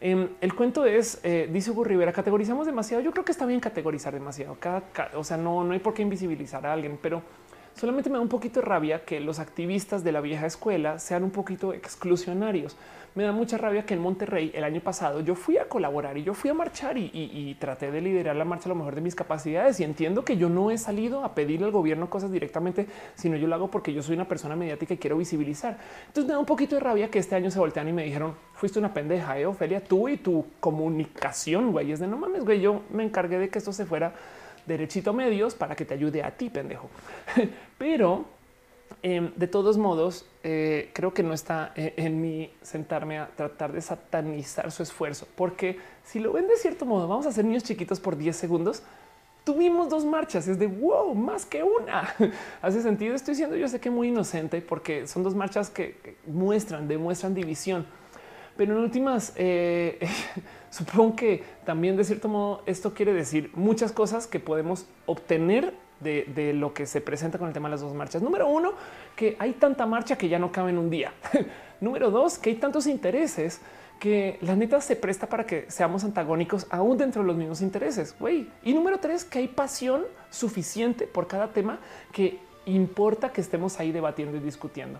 Em, 0.00 0.28
el 0.40 0.54
cuento 0.54 0.86
es, 0.86 1.20
eh, 1.22 1.48
dice 1.52 1.70
Hugo 1.70 1.84
Rivera, 1.84 2.12
categorizamos 2.12 2.66
demasiado. 2.66 3.02
Yo 3.02 3.12
creo 3.12 3.24
que 3.24 3.32
está 3.32 3.44
bien 3.44 3.60
categorizar 3.60 4.14
demasiado. 4.14 4.56
o 5.14 5.24
sea, 5.24 5.36
no, 5.36 5.62
no 5.62 5.72
hay 5.72 5.78
por 5.78 5.92
qué 5.92 6.02
invisibilizar 6.02 6.66
a 6.66 6.72
alguien, 6.72 6.98
pero 7.02 7.22
solamente 7.74 8.08
me 8.08 8.16
da 8.16 8.22
un 8.22 8.28
poquito 8.28 8.60
de 8.60 8.66
rabia 8.66 9.04
que 9.04 9.20
los 9.20 9.38
activistas 9.38 10.02
de 10.02 10.12
la 10.12 10.22
vieja 10.22 10.46
escuela 10.46 10.98
sean 10.98 11.22
un 11.22 11.30
poquito 11.30 11.74
exclusionarios 11.74 12.76
me 13.14 13.24
da 13.24 13.32
mucha 13.32 13.58
rabia 13.58 13.84
que 13.84 13.94
en 13.94 14.00
Monterrey 14.00 14.52
el 14.54 14.64
año 14.64 14.80
pasado 14.80 15.20
yo 15.20 15.34
fui 15.34 15.58
a 15.58 15.68
colaborar 15.68 16.16
y 16.16 16.22
yo 16.22 16.34
fui 16.34 16.50
a 16.50 16.54
marchar 16.54 16.96
y, 16.96 17.56
traté 17.58 17.90
de 17.90 18.00
liderar 18.00 18.36
la 18.36 18.44
marcha 18.44 18.66
a 18.66 18.70
lo 18.70 18.74
mejor 18.76 18.94
de 18.94 19.00
mis 19.00 19.14
capacidades 19.14 19.80
y 19.80 19.84
entiendo 19.84 20.24
que 20.24 20.36
yo 20.36 20.48
no 20.48 20.70
he 20.70 20.78
salido 20.78 21.24
a 21.24 21.34
pedirle 21.34 21.66
al 21.66 21.72
gobierno 21.72 22.08
cosas 22.08 22.30
directamente, 22.30 22.86
sino 23.14 23.36
yo 23.36 23.48
lo 23.48 23.54
hago 23.54 23.70
porque 23.70 23.92
yo 23.92 24.02
soy 24.02 24.14
una 24.14 24.28
persona 24.28 24.56
mediática 24.56 24.94
y 24.94 24.98
quiero 24.98 25.16
visibilizar. 25.18 25.78
Entonces 26.06 26.26
me 26.26 26.32
da 26.32 26.38
un 26.38 26.46
poquito 26.46 26.76
de 26.76 26.80
rabia 26.80 27.10
que 27.10 27.18
este 27.18 27.34
año 27.34 27.50
se 27.50 27.58
voltean 27.58 27.88
y 27.88 27.92
me 27.92 28.04
dijeron, 28.04 28.34
fuiste 28.54 28.78
una 28.78 28.94
pendeja, 28.94 29.38
¿eh, 29.38 29.46
tú 29.86 30.08
y 30.08 30.16
tu 30.16 30.46
comunicación, 30.60 31.72
güey, 31.72 31.92
es 31.92 32.00
de 32.00 32.06
no 32.06 32.16
mames, 32.16 32.44
güey, 32.44 32.60
yo 32.60 32.82
me 32.90 33.04
encargué 33.04 33.38
de 33.38 33.48
que 33.48 33.58
esto 33.58 33.72
se 33.72 33.84
fuera 33.84 34.14
derechito 34.66 35.10
a 35.10 35.12
medios 35.12 35.54
para 35.54 35.74
que 35.74 35.84
te 35.84 35.94
ayude 35.94 36.22
a 36.22 36.30
ti, 36.30 36.50
pendejo. 36.50 36.88
Pero 37.78 38.24
em, 39.02 39.32
de 39.34 39.46
todos 39.46 39.78
modos, 39.78 40.26
eh, 40.42 40.90
creo 40.92 41.12
que 41.12 41.22
no 41.22 41.34
está 41.34 41.72
eh, 41.76 41.94
en 41.96 42.20
mí 42.20 42.52
sentarme 42.62 43.18
a 43.18 43.28
tratar 43.28 43.72
de 43.72 43.80
satanizar 43.80 44.70
su 44.70 44.82
esfuerzo, 44.82 45.26
porque 45.36 45.78
si 46.04 46.18
lo 46.18 46.32
ven 46.32 46.48
de 46.48 46.56
cierto 46.56 46.86
modo, 46.86 47.08
vamos 47.08 47.26
a 47.26 47.32
ser 47.32 47.44
niños 47.44 47.64
chiquitos 47.64 48.00
por 48.00 48.16
10 48.16 48.34
segundos. 48.34 48.82
Tuvimos 49.44 49.88
dos 49.88 50.04
marchas, 50.04 50.48
es 50.48 50.58
de 50.58 50.66
wow, 50.66 51.14
más 51.14 51.46
que 51.46 51.62
una. 51.62 52.14
Hace 52.62 52.82
sentido. 52.82 53.14
Estoy 53.14 53.34
siendo 53.34 53.56
yo 53.56 53.68
sé 53.68 53.80
que 53.80 53.90
muy 53.90 54.08
inocente 54.08 54.60
porque 54.60 55.06
son 55.06 55.22
dos 55.22 55.34
marchas 55.34 55.70
que 55.70 56.16
muestran, 56.26 56.86
demuestran 56.86 57.34
división. 57.34 57.86
Pero 58.60 58.76
en 58.76 58.82
últimas, 58.82 59.32
eh, 59.36 59.98
supongo 60.70 61.16
que 61.16 61.42
también 61.64 61.96
de 61.96 62.04
cierto 62.04 62.28
modo 62.28 62.62
esto 62.66 62.92
quiere 62.92 63.14
decir 63.14 63.50
muchas 63.54 63.90
cosas 63.90 64.26
que 64.26 64.38
podemos 64.38 64.84
obtener 65.06 65.72
de, 66.00 66.52
lo 66.54 66.72
que 66.74 66.86
se 66.86 67.00
presenta 67.00 67.38
con 67.38 67.48
el 67.48 67.54
tema 67.54 67.68
de 67.68 67.72
las 67.72 67.80
dos 67.80 67.94
marchas. 67.94 68.22
Número 68.22 68.48
uno, 68.48 68.72
que 69.14 69.36
hay 69.38 69.52
tanta 69.52 69.86
marcha 69.86 70.16
que 70.16 70.28
ya 70.28 70.38
no 70.38 70.50
cabe 70.50 70.70
en 70.70 70.78
un 70.78 70.90
día. 70.90 71.12
Número 71.80 72.10
dos, 72.10 72.38
que 72.38 72.50
hay 72.50 72.56
tantos 72.56 72.86
intereses 72.86 73.60
que 73.98 74.38
la 74.40 74.56
neta 74.56 74.80
se 74.80 74.96
presta 74.96 75.28
para 75.28 75.44
que 75.44 75.70
seamos 75.70 76.04
antagónicos 76.04 76.66
aún 76.70 76.96
dentro 76.96 77.22
de 77.22 77.28
los 77.28 77.36
mismos 77.36 77.60
intereses. 77.60 78.14
Y 78.64 78.72
número 78.72 78.98
tres, 78.98 79.24
que 79.24 79.40
hay 79.40 79.48
pasión 79.48 80.04
suficiente 80.30 81.06
por 81.06 81.26
cada 81.26 81.48
tema 81.48 81.78
que 82.12 82.38
importa 82.64 83.30
que 83.30 83.42
estemos 83.42 83.78
ahí 83.78 83.92
debatiendo 83.92 84.38
y 84.38 84.40
discutiendo. 84.40 84.98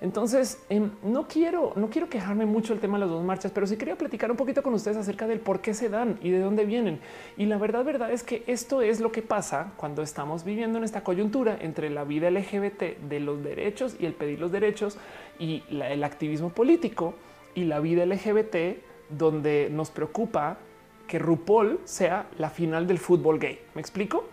Entonces, 0.00 0.62
em, 0.68 0.90
no 1.02 1.26
quiero, 1.26 1.72
no 1.76 1.88
quiero 1.88 2.08
quejarme 2.08 2.46
mucho 2.46 2.72
el 2.72 2.80
tema 2.80 2.98
de 2.98 3.00
las 3.00 3.10
dos 3.10 3.24
marchas, 3.24 3.52
pero 3.52 3.66
sí 3.66 3.76
quería 3.76 3.96
platicar 3.96 4.30
un 4.30 4.36
poquito 4.36 4.62
con 4.62 4.74
ustedes 4.74 4.96
acerca 4.96 5.26
del 5.26 5.40
por 5.40 5.60
qué 5.60 5.74
se 5.74 5.88
dan 5.88 6.18
y 6.22 6.30
de 6.30 6.40
dónde 6.40 6.64
vienen. 6.64 7.00
Y 7.36 7.46
la 7.46 7.58
verdad, 7.58 7.84
verdad 7.84 8.10
es 8.10 8.22
que 8.22 8.42
esto 8.46 8.82
es 8.82 9.00
lo 9.00 9.12
que 9.12 9.22
pasa 9.22 9.72
cuando 9.76 10.02
estamos 10.02 10.44
viviendo 10.44 10.78
en 10.78 10.84
esta 10.84 11.02
coyuntura 11.02 11.56
entre 11.60 11.90
la 11.90 12.04
vida 12.04 12.30
LGBT 12.30 12.98
de 13.08 13.20
los 13.20 13.42
derechos 13.42 13.96
y 13.98 14.06
el 14.06 14.12
pedir 14.12 14.40
los 14.40 14.52
derechos 14.52 14.98
y 15.38 15.62
el 15.70 16.04
activismo 16.04 16.50
político 16.50 17.14
y 17.54 17.64
la 17.64 17.80
vida 17.80 18.04
LGBT 18.04 18.78
donde 19.08 19.68
nos 19.70 19.90
preocupa 19.90 20.58
que 21.06 21.18
RuPaul 21.18 21.80
sea 21.84 22.26
la 22.38 22.50
final 22.50 22.86
del 22.86 22.98
fútbol 22.98 23.38
gay. 23.38 23.60
¿Me 23.74 23.80
explico? 23.80 24.24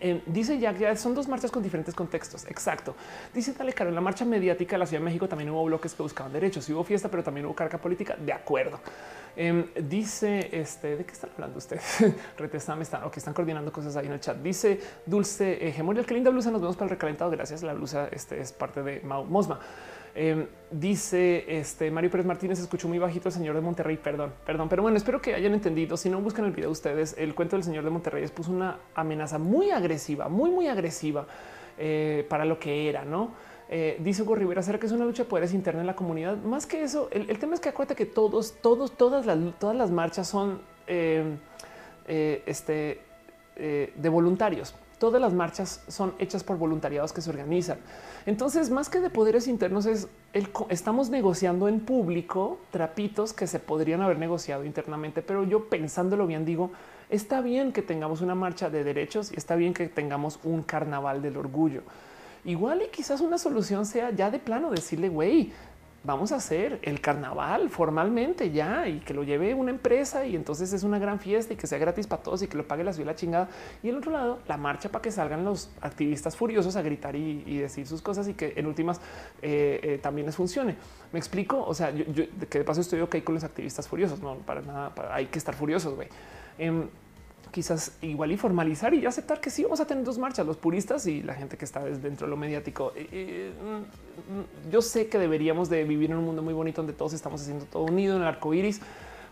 Eh, 0.00 0.22
dice 0.26 0.58
Jack, 0.58 0.78
ya 0.78 0.96
son 0.96 1.14
dos 1.14 1.28
marchas 1.28 1.50
con 1.50 1.62
diferentes 1.62 1.94
contextos. 1.94 2.44
Exacto. 2.46 2.94
Dice 3.34 3.52
Dale 3.52 3.72
Caro, 3.72 3.90
en 3.90 3.94
la 3.94 4.00
marcha 4.00 4.24
mediática 4.24 4.76
de 4.76 4.78
la 4.78 4.86
Ciudad 4.86 5.00
de 5.00 5.04
México 5.04 5.28
también 5.28 5.50
hubo 5.50 5.64
bloques 5.64 5.94
que 5.94 6.02
buscaban 6.02 6.32
derechos. 6.32 6.68
y 6.68 6.72
hubo 6.72 6.84
fiesta, 6.84 7.08
pero 7.08 7.22
también 7.22 7.46
hubo 7.46 7.54
carga 7.54 7.78
política. 7.78 8.16
De 8.16 8.32
acuerdo. 8.32 8.80
Em, 9.36 9.66
dice 9.76 10.48
este 10.50 10.96
de 10.96 11.04
qué 11.04 11.12
están 11.12 11.30
hablando 11.34 11.58
ustedes? 11.58 12.04
Retesame 12.38 12.82
están 12.82 13.04
o 13.04 13.10
que 13.10 13.18
están 13.18 13.34
coordinando 13.34 13.70
cosas 13.70 13.96
ahí 13.96 14.06
en 14.06 14.12
el 14.12 14.20
chat. 14.20 14.36
Dice 14.38 14.80
Dulce 15.04 15.68
eh, 15.68 16.04
qué 16.06 16.14
linda 16.14 16.30
blusa. 16.30 16.50
Nos 16.50 16.60
vemos 16.60 16.76
para 16.76 16.86
el 16.86 16.90
recalentado. 16.90 17.30
Gracias. 17.30 17.62
La 17.62 17.74
blusa 17.74 18.08
este, 18.10 18.40
es 18.40 18.52
parte 18.52 18.82
de 18.82 19.00
Mosma. 19.00 19.60
Em, 20.18 20.46
dice 20.70 21.44
este 21.58 21.90
Mario 21.90 22.10
Pérez 22.10 22.24
Martínez, 22.24 22.58
escuchó 22.58 22.88
muy 22.88 22.98
bajito 22.98 23.28
el 23.28 23.34
señor 23.34 23.54
de 23.54 23.60
Monterrey. 23.60 23.98
Perdón, 23.98 24.32
perdón, 24.46 24.66
pero 24.66 24.80
bueno, 24.80 24.96
espero 24.96 25.20
que 25.20 25.34
hayan 25.34 25.52
entendido. 25.52 25.98
Si 25.98 26.08
no 26.08 26.22
buscan 26.22 26.46
el 26.46 26.52
video 26.52 26.70
ustedes, 26.70 27.14
el 27.18 27.34
cuento 27.34 27.54
del 27.56 27.64
señor 27.64 27.84
de 27.84 27.90
Monterrey 27.90 28.24
es 28.24 28.30
puso 28.30 28.50
una 28.50 28.78
amenaza 28.94 29.36
muy 29.38 29.70
agresiva, 29.70 30.30
muy, 30.30 30.50
muy 30.50 30.68
agresiva 30.68 31.26
eh, 31.76 32.24
para 32.30 32.46
lo 32.46 32.58
que 32.58 32.88
era, 32.88 33.04
no? 33.04 33.32
Eh, 33.68 33.98
dice 34.00 34.22
Hugo 34.22 34.36
Rivera, 34.36 34.62
¿será 34.62 34.78
que 34.78 34.86
es 34.86 34.92
una 34.92 35.04
lucha 35.04 35.24
de 35.24 35.28
poderes 35.28 35.52
interna 35.52 35.82
en 35.82 35.86
la 35.86 35.96
comunidad? 35.96 36.38
Más 36.38 36.64
que 36.64 36.82
eso, 36.82 37.10
el, 37.12 37.38
tema 37.38 37.54
es 37.54 37.60
que 37.60 37.68
acuérdate 37.68 37.94
que 37.94 38.06
todos, 38.06 38.54
todos, 38.62 38.96
todas 38.96 39.26
las, 39.26 39.36
todas 39.58 39.76
las 39.76 39.90
marchas 39.90 40.28
son 40.28 40.62
eh, 40.86 41.36
este, 42.06 43.02
de 43.54 44.08
voluntarios. 44.08 44.74
Todas 44.98 45.20
las 45.20 45.34
marchas 45.34 45.82
son 45.88 46.14
hechas 46.18 46.42
por 46.42 46.56
voluntariados 46.56 47.12
que 47.12 47.20
se 47.20 47.28
organizan. 47.28 47.78
Entonces, 48.24 48.70
más 48.70 48.88
que 48.88 49.00
de 49.00 49.10
poderes 49.10 49.46
internos, 49.46 49.84
es 49.84 50.08
el, 50.32 50.48
estamos 50.70 51.10
negociando 51.10 51.68
en 51.68 51.80
público 51.80 52.58
trapitos 52.70 53.34
que 53.34 53.46
se 53.46 53.58
podrían 53.58 54.00
haber 54.00 54.18
negociado 54.18 54.64
internamente. 54.64 55.20
Pero 55.20 55.44
yo 55.44 55.68
pensándolo 55.68 56.26
bien, 56.26 56.46
digo, 56.46 56.70
está 57.10 57.42
bien 57.42 57.72
que 57.72 57.82
tengamos 57.82 58.22
una 58.22 58.34
marcha 58.34 58.70
de 58.70 58.84
derechos 58.84 59.30
y 59.32 59.36
está 59.36 59.54
bien 59.54 59.74
que 59.74 59.88
tengamos 59.88 60.38
un 60.44 60.62
carnaval 60.62 61.20
del 61.20 61.36
orgullo. 61.36 61.82
Igual 62.46 62.82
y 62.82 62.88
quizás 62.88 63.20
una 63.20 63.38
solución 63.38 63.84
sea 63.84 64.10
ya 64.12 64.30
de 64.30 64.38
plano 64.38 64.70
decirle, 64.70 65.08
güey, 65.08 65.52
vamos 66.06 66.30
a 66.30 66.36
hacer 66.36 66.78
el 66.82 67.00
carnaval 67.00 67.68
formalmente 67.68 68.52
ya 68.52 68.88
y 68.88 69.00
que 69.00 69.12
lo 69.12 69.24
lleve 69.24 69.54
una 69.54 69.70
empresa 69.70 70.24
y 70.24 70.36
entonces 70.36 70.72
es 70.72 70.84
una 70.84 71.00
gran 71.00 71.18
fiesta 71.18 71.52
y 71.52 71.56
que 71.56 71.66
sea 71.66 71.78
gratis 71.78 72.06
para 72.06 72.22
todos 72.22 72.42
y 72.42 72.46
que 72.46 72.56
lo 72.56 72.66
pague 72.66 72.84
la 72.84 72.92
ciudad 72.92 73.16
chingada. 73.16 73.48
Y 73.82 73.88
el 73.88 73.96
otro 73.96 74.12
lado, 74.12 74.38
la 74.46 74.56
marcha 74.56 74.88
para 74.88 75.02
que 75.02 75.10
salgan 75.10 75.44
los 75.44 75.70
activistas 75.80 76.36
furiosos 76.36 76.76
a 76.76 76.82
gritar 76.82 77.16
y, 77.16 77.58
decir 77.58 77.86
sus 77.86 78.02
cosas 78.02 78.28
y 78.28 78.34
que 78.34 78.54
en 78.56 78.66
últimas 78.66 79.00
eh, 79.42 79.80
eh, 79.82 79.98
también 80.00 80.26
les 80.26 80.36
funcione. 80.36 80.76
Me 81.12 81.18
explico. 81.18 81.64
O 81.64 81.74
sea, 81.74 81.90
yo, 81.90 82.24
que 82.48 82.58
de 82.58 82.64
paso 82.64 82.80
estoy 82.80 83.00
ok 83.00 83.16
con 83.24 83.34
los 83.34 83.44
activistas 83.44 83.88
furiosos, 83.88 84.20
no 84.20 84.36
para 84.36 84.62
nada. 84.62 84.92
hay 85.10 85.26
que 85.26 85.38
estar 85.38 85.54
furiosos. 85.54 85.94
güey. 85.94 86.08
Em, 86.58 86.88
quizás 87.56 87.96
igual 88.02 88.32
y 88.32 88.36
formalizar 88.36 88.92
y 88.92 89.06
aceptar 89.06 89.40
que 89.40 89.48
sí 89.48 89.62
vamos 89.62 89.80
a 89.80 89.86
tener 89.86 90.04
dos 90.04 90.18
marchas, 90.18 90.44
los 90.44 90.58
puristas 90.58 91.06
y 91.06 91.22
la 91.22 91.32
gente 91.32 91.56
que 91.56 91.64
está 91.64 91.82
dentro 91.82 92.26
de 92.26 92.30
lo 92.30 92.36
mediático. 92.36 92.92
Mm, 92.94 94.70
yo 94.70 94.82
sé 94.82 95.08
que 95.08 95.18
deberíamos 95.18 95.70
de 95.70 95.84
vivir 95.84 96.10
en 96.10 96.18
un 96.18 96.26
mundo 96.26 96.42
muy 96.42 96.52
bonito 96.52 96.82
donde 96.82 96.92
todos 96.92 97.14
estamos 97.14 97.40
haciendo 97.40 97.64
todo 97.64 97.84
unido 97.84 98.14
en 98.14 98.20
el 98.20 98.28
arco 98.28 98.52
iris, 98.52 98.82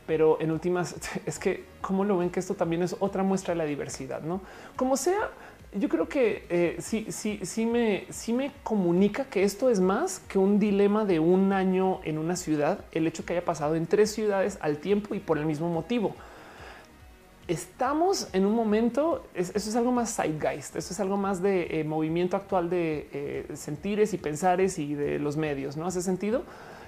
pero 0.06 0.40
en 0.40 0.52
últimas 0.52 0.96
es 1.26 1.38
que 1.38 1.64
cómo 1.82 2.02
lo 2.02 2.16
ven 2.16 2.30
que 2.30 2.40
esto 2.40 2.54
también 2.54 2.82
es 2.82 2.96
otra 2.98 3.22
muestra 3.22 3.52
de 3.52 3.58
la 3.58 3.66
diversidad, 3.66 4.22
no 4.22 4.40
como 4.74 4.96
sea. 4.96 5.28
Yo 5.74 5.90
creo 5.90 6.08
que 6.08 6.46
eh, 6.48 6.76
sí, 6.78 7.08
sí, 7.10 7.40
sí 7.42 7.66
me, 7.66 8.06
sí 8.08 8.32
me 8.32 8.52
comunica 8.62 9.26
que 9.26 9.42
esto 9.42 9.68
es 9.68 9.80
más 9.80 10.18
que 10.20 10.38
un 10.38 10.58
dilema 10.58 11.04
de 11.04 11.20
un 11.20 11.52
año 11.52 12.00
en 12.04 12.16
una 12.16 12.36
ciudad, 12.36 12.86
el 12.92 13.06
hecho 13.06 13.26
que 13.26 13.34
haya 13.34 13.44
pasado 13.44 13.74
en 13.74 13.86
tres 13.86 14.14
ciudades 14.14 14.56
al 14.62 14.78
tiempo 14.78 15.14
y 15.14 15.20
por 15.20 15.36
el 15.36 15.44
mismo 15.44 15.68
motivo 15.68 16.14
estamos 17.48 18.28
en 18.32 18.46
un 18.46 18.54
momento, 18.54 19.26
eso 19.34 19.56
es 19.56 19.76
algo 19.76 19.92
más 19.92 20.14
zeitgeist, 20.14 20.76
eso 20.76 20.92
es 20.92 21.00
algo 21.00 21.16
más 21.16 21.42
de 21.42 21.80
eh, 21.80 21.84
movimiento 21.84 22.36
actual 22.36 22.70
de 22.70 23.08
eh, 23.12 23.56
sentires 23.56 24.14
y 24.14 24.18
pensares 24.18 24.78
y 24.78 24.94
de 24.94 25.18
los 25.18 25.36
medios, 25.36 25.76
¿no 25.76 25.86
hace 25.86 26.02
sentido? 26.02 26.44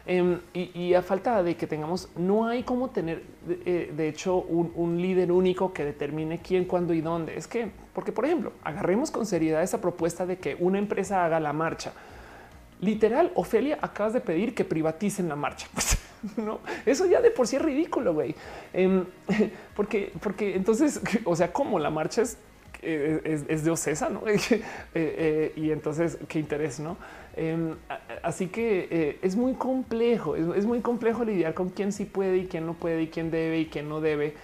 Em, 0.08 0.38
y, 0.54 0.94
a 0.94 1.02
falta 1.02 1.42
de 1.42 1.56
que 1.56 1.66
tengamos, 1.66 2.08
no 2.14 2.46
hay 2.46 2.62
como 2.62 2.90
tener, 2.90 3.24
de, 3.44 3.90
eh, 3.90 4.08
hecho, 4.08 4.36
un, 4.36 5.02
líder 5.02 5.32
único 5.32 5.72
que 5.72 5.84
determine 5.84 6.38
quién, 6.38 6.64
cuándo 6.64 6.94
y 6.94 7.00
dónde. 7.00 7.36
Es 7.36 7.48
que, 7.48 7.72
porque, 7.92 8.12
por 8.12 8.24
ejemplo, 8.24 8.52
agarremos 8.62 9.10
con 9.10 9.26
seriedad 9.26 9.64
esa 9.64 9.80
propuesta 9.80 10.24
de 10.24 10.38
que 10.38 10.56
una 10.60 10.78
empresa 10.78 11.24
haga 11.24 11.40
la 11.40 11.52
marcha. 11.52 11.92
Literal, 12.80 13.32
Ofelia, 13.34 13.78
acabas 13.82 14.12
de 14.12 14.20
pedir 14.20 14.54
que 14.54 14.64
privaticen 14.64 15.28
la 15.28 15.34
marcha. 15.34 15.66
no, 16.36 16.60
eso 16.84 17.06
ya 17.06 17.20
de 17.20 17.30
por 17.30 17.46
sí 17.46 17.56
es 17.56 17.62
ridículo, 17.62 18.14
güey. 18.14 18.34
Em, 18.72 19.04
porque, 19.76 20.12
porque 20.20 20.56
entonces, 20.56 21.00
o 21.24 21.36
sea, 21.36 21.52
como 21.52 21.78
la 21.78 21.90
marcha 21.90 22.22
es, 22.22 22.38
es, 22.82 23.64
de 23.64 23.70
Ocesa, 23.70 24.08
no? 24.08 24.22
Eh, 24.28 24.62
eh, 24.94 25.52
y 25.56 25.70
entonces, 25.70 26.18
qué 26.28 26.38
interés, 26.38 26.78
no? 26.78 26.96
Em, 27.34 27.74
así 28.22 28.48
que 28.48 28.88
eh, 28.90 29.18
es 29.22 29.36
muy 29.36 29.54
complejo, 29.54 30.36
es, 30.36 30.64
muy 30.64 30.80
complejo 30.80 31.24
lidiar 31.24 31.54
con 31.54 31.70
quién 31.70 31.92
sí 31.92 32.04
puede 32.04 32.38
y 32.38 32.46
quién 32.46 32.64
no 32.64 32.74
puede 32.74 33.02
y 33.02 33.08
quién 33.08 33.30
debe 33.30 33.58
y 33.58 33.66
quién 33.66 33.88
no 33.88 34.00
debe. 34.00 34.34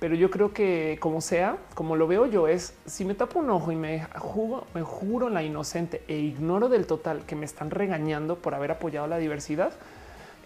Pero 0.00 0.14
yo 0.14 0.30
creo 0.30 0.52
que 0.52 0.96
como 1.00 1.20
sea, 1.20 1.58
como 1.74 1.96
lo 1.96 2.06
veo 2.06 2.26
yo, 2.26 2.46
es 2.46 2.74
si 2.86 3.04
me 3.04 3.14
tapo 3.14 3.40
un 3.40 3.50
ojo 3.50 3.72
y 3.72 3.76
me 3.76 4.04
juro, 4.14 4.64
me 4.72 4.82
juro 4.82 5.28
la 5.28 5.42
inocente 5.42 6.02
e 6.06 6.16
ignoro 6.16 6.68
del 6.68 6.86
total 6.86 7.26
que 7.26 7.34
me 7.34 7.44
están 7.44 7.70
regañando 7.70 8.36
por 8.36 8.54
haber 8.54 8.70
apoyado 8.70 9.08
la 9.08 9.18
diversidad 9.18 9.72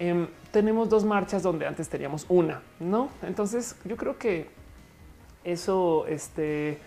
Em, 0.03 0.27
tenemos 0.51 0.89
dos 0.89 1.05
marchas 1.05 1.45
donde 1.45 1.65
antes 1.65 1.89
teníamos 1.89 2.27
una, 2.29 2.61
¿no? 2.81 3.09
Entonces 3.23 3.77
yo 3.85 3.97
creo 3.97 4.19
que 4.19 4.49
eso 5.45 6.07
este, 6.09 6.79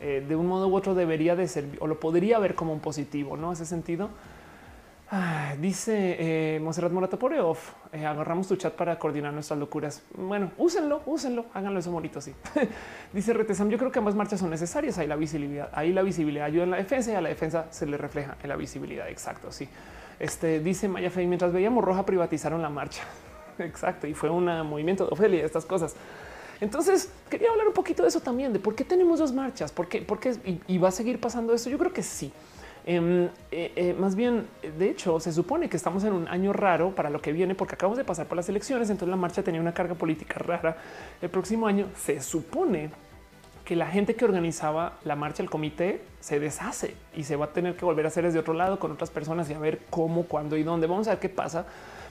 eh, 0.00 0.24
de 0.26 0.36
un 0.36 0.46
modo 0.46 0.68
u 0.68 0.74
otro 0.74 0.94
debería 0.94 1.36
de 1.36 1.48
ser 1.48 1.66
o 1.80 1.86
lo 1.86 2.00
podría 2.00 2.38
ver 2.38 2.54
como 2.54 2.72
un 2.72 2.80
positivo, 2.80 3.36
¿no? 3.36 3.52
Ese 3.52 3.66
sentido. 3.66 4.08
dice 5.60 6.16
eh, 6.18 6.60
Monserrat 6.60 6.92
Morata 6.92 7.18
por 7.18 7.34
off. 7.34 7.74
Eh, 7.92 8.06
agarramos 8.06 8.48
tu 8.48 8.56
chat 8.56 8.72
para 8.72 8.98
coordinar 8.98 9.34
nuestras 9.34 9.58
locuras. 9.58 10.02
Bueno, 10.16 10.50
úsenlo, 10.56 11.02
úsenlo, 11.04 11.44
háganlo 11.52 11.78
eso 11.78 11.90
bonito. 11.90 12.22
Sí, 12.22 12.32
dice 13.12 13.34
Retesam. 13.34 13.68
Yo 13.68 13.76
creo 13.76 13.92
que 13.92 13.98
ambas 13.98 14.14
marchas 14.14 14.40
son 14.40 14.48
necesarias. 14.48 14.96
Ahí 14.96 15.06
la 15.06 15.16
visibilidad, 15.16 15.68
ahí 15.74 15.92
la 15.92 16.00
visibilidad 16.00 16.46
ayuda 16.46 16.64
en 16.64 16.70
la 16.70 16.78
defensa 16.78 17.12
y 17.12 17.16
a 17.16 17.20
la 17.20 17.28
defensa 17.28 17.66
se 17.68 17.84
le 17.84 17.98
refleja 17.98 18.38
en 18.42 18.48
la 18.48 18.56
visibilidad. 18.56 19.10
Exacto. 19.10 19.52
Sí. 19.52 19.68
Este 20.22 20.60
dice 20.60 20.86
Maya 20.86 21.10
Fey, 21.10 21.26
mientras 21.26 21.52
veíamos 21.52 21.82
Roja 21.82 22.06
privatizaron 22.06 22.62
la 22.62 22.70
marcha. 22.70 23.02
Exacto. 23.58 24.06
Y 24.06 24.14
fue 24.14 24.30
un 24.30 24.44
movimiento 24.68 25.04
de 25.04 25.10
Ofelia, 25.10 25.44
estas 25.44 25.66
cosas. 25.66 25.96
Entonces 26.60 27.10
quería 27.28 27.50
hablar 27.50 27.66
un 27.66 27.72
poquito 27.74 28.04
de 28.04 28.08
eso 28.08 28.20
también, 28.20 28.52
de 28.52 28.60
por 28.60 28.76
qué 28.76 28.84
tenemos 28.84 29.18
dos 29.18 29.32
marchas, 29.32 29.72
por 29.72 29.88
qué, 29.88 30.00
por 30.00 30.20
qué 30.20 30.60
y, 30.68 30.78
va 30.78 30.88
a 30.88 30.92
seguir 30.92 31.20
pasando 31.20 31.52
esto. 31.52 31.70
Yo 31.70 31.76
creo 31.76 31.92
que 31.92 32.04
sí. 32.04 32.32
Em, 32.86 33.24
eh, 33.50 33.72
eh, 33.74 33.96
más 33.98 34.14
bien, 34.14 34.46
de 34.78 34.90
hecho, 34.90 35.18
se 35.18 35.32
supone 35.32 35.68
que 35.68 35.76
estamos 35.76 36.04
en 36.04 36.12
un 36.12 36.28
año 36.28 36.52
raro 36.52 36.94
para 36.94 37.10
lo 37.10 37.20
que 37.20 37.32
viene, 37.32 37.56
porque 37.56 37.74
acabamos 37.74 37.98
de 37.98 38.04
pasar 38.04 38.26
por 38.26 38.36
las 38.36 38.48
elecciones. 38.48 38.90
Entonces 38.90 39.10
la 39.10 39.16
marcha 39.16 39.42
tenía 39.42 39.60
una 39.60 39.74
carga 39.74 39.96
política 39.96 40.38
rara. 40.38 40.76
El 41.20 41.30
próximo 41.30 41.66
año 41.66 41.88
se 41.96 42.20
supone 42.20 42.90
que 43.64 43.76
la 43.76 43.86
gente 43.86 44.14
que 44.14 44.24
organizaba 44.24 44.98
la 45.04 45.16
marcha, 45.16 45.42
el 45.42 45.50
comité, 45.50 46.02
se 46.20 46.40
deshace 46.40 46.94
y 47.14 47.24
se 47.24 47.36
va 47.36 47.46
a 47.46 47.52
tener 47.52 47.76
que 47.76 47.84
volver 47.84 48.04
a 48.04 48.08
hacer 48.08 48.24
desde 48.24 48.38
otro 48.38 48.54
lado 48.54 48.78
con 48.78 48.90
otras 48.90 49.10
personas 49.10 49.48
y 49.50 49.54
a 49.54 49.58
ver 49.58 49.80
cómo, 49.90 50.24
cuándo 50.24 50.56
y 50.56 50.62
dónde. 50.62 50.86
Vamos 50.86 51.06
a 51.08 51.10
ver 51.10 51.20
qué 51.20 51.28
pasa, 51.28 51.66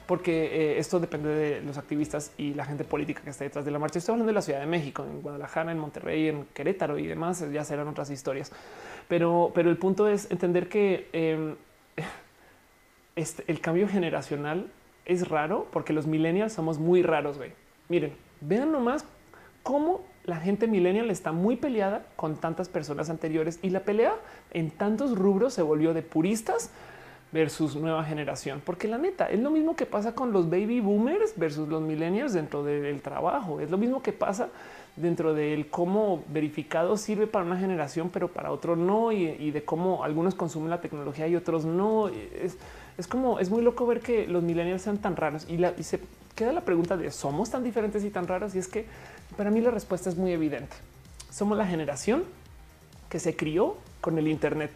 porque 0.06 0.74
eh, 0.74 0.80
esto 0.80 1.00
depende 1.00 1.30
de 1.30 1.62
los 1.62 1.78
activistas 1.78 2.34
y 2.38 2.54
la 2.54 2.66
gente 2.66 2.84
política 2.84 3.22
que 3.22 3.30
está 3.30 3.44
detrás 3.44 3.66
de 3.66 3.72
la 3.72 3.80
marcha. 3.80 4.00
Estoy 4.00 4.14
hablando 4.14 4.28
de 4.28 4.34
la 4.34 4.42
Ciudad 4.42 4.60
de 4.60 4.66
México, 4.66 5.04
en 5.04 5.22
Guadalajara, 5.22 5.72
en 5.72 5.80
Monterrey, 5.80 6.30
en 6.30 6.46
Querétaro 6.54 6.98
y 6.98 7.08
demás, 7.08 7.46
ya 7.52 7.64
serán 7.64 7.88
otras 7.88 8.10
historias. 8.10 8.52
Pero, 9.08 9.52
pero 9.54 9.70
el 9.70 9.78
punto 9.78 10.08
es 10.08 10.32
entender 10.32 10.70
que 10.70 11.10
em, 11.14 11.56
este, 13.16 13.44
el 13.52 13.60
cambio 13.60 13.88
generacional 13.88 14.68
es 15.06 15.28
raro 15.28 15.68
porque 15.72 15.94
los 15.94 16.08
millennials 16.08 16.54
somos 16.54 16.80
muy 16.80 17.02
raros. 17.02 17.38
Miren, 17.90 18.14
vean 18.40 18.72
nomás 18.72 19.06
cómo 19.64 20.11
la 20.24 20.38
gente 20.38 20.68
millennial 20.68 21.10
está 21.10 21.32
muy 21.32 21.56
peleada 21.56 22.06
con 22.16 22.36
tantas 22.36 22.70
personas 22.70 23.10
anteriores 23.10 23.60
y 23.62 23.70
la 23.70 23.82
pelea 23.82 24.16
en 24.52 24.72
tantos 24.72 25.18
rubros 25.18 25.54
se 25.54 25.62
volvió 25.62 25.94
de 25.94 26.02
puristas 26.02 26.72
versus 27.32 27.76
nueva 27.76 28.04
generación, 28.04 28.62
porque 28.64 28.88
la 28.88 28.98
neta 28.98 29.30
es 29.30 29.40
lo 29.40 29.52
mismo 29.52 29.76
que 29.76 29.86
pasa 29.86 30.14
con 30.14 30.34
los 30.34 30.50
baby 30.50 30.82
boomers 30.82 31.34
versus 31.38 31.68
los 31.70 31.82
millennials 31.82 32.34
dentro 32.34 32.64
del 32.64 33.02
trabajo. 33.02 33.62
Es 33.62 33.72
lo 33.72 33.78
mismo 33.78 34.02
que 34.02 34.12
pasa 34.12 34.50
dentro 34.96 35.34
del 35.34 35.70
cómo 35.70 36.24
verificado 36.28 36.98
sirve 36.98 37.28
para 37.28 37.46
una 37.46 37.58
generación, 37.58 38.10
pero 38.10 38.28
para 38.28 38.52
otro 38.52 38.76
no, 38.76 39.12
y, 39.12 39.52
de 39.52 39.64
cómo 39.64 40.04
algunos 40.04 40.36
consumen 40.36 40.70
la 40.70 40.82
tecnología 40.82 41.28
y 41.28 41.36
otros 41.36 41.66
no. 41.66 42.10
Es, 42.10 42.58
es 42.98 43.08
como 43.08 43.40
es 43.40 43.50
muy 43.50 43.64
loco 43.64 43.86
ver 43.86 44.02
que 44.02 44.28
los 44.28 44.44
millennials 44.44 44.82
sean 44.82 44.98
tan 44.98 45.16
raros 45.16 45.48
y, 45.50 45.58
se 45.84 46.02
queda 46.36 46.52
la 46.52 46.62
pregunta 46.62 46.98
de 46.98 47.12
somos 47.12 47.50
tan 47.50 47.64
diferentes 47.64 48.04
y 48.04 48.10
tan 48.10 48.28
raros. 48.28 48.56
Y 48.56 48.60
es 48.60 48.68
que 48.68 48.86
para 49.38 49.52
mí 49.52 49.62
la 49.62 49.72
respuesta 49.72 50.10
es 50.10 50.16
muy 50.16 50.32
evidente. 50.32 50.76
Somos 51.32 51.58
la 51.58 51.66
generación 51.66 52.24
que 53.10 53.20
se 53.20 53.36
crió 53.36 53.78
con 54.00 54.18
el 54.18 54.28
Internet. 54.28 54.72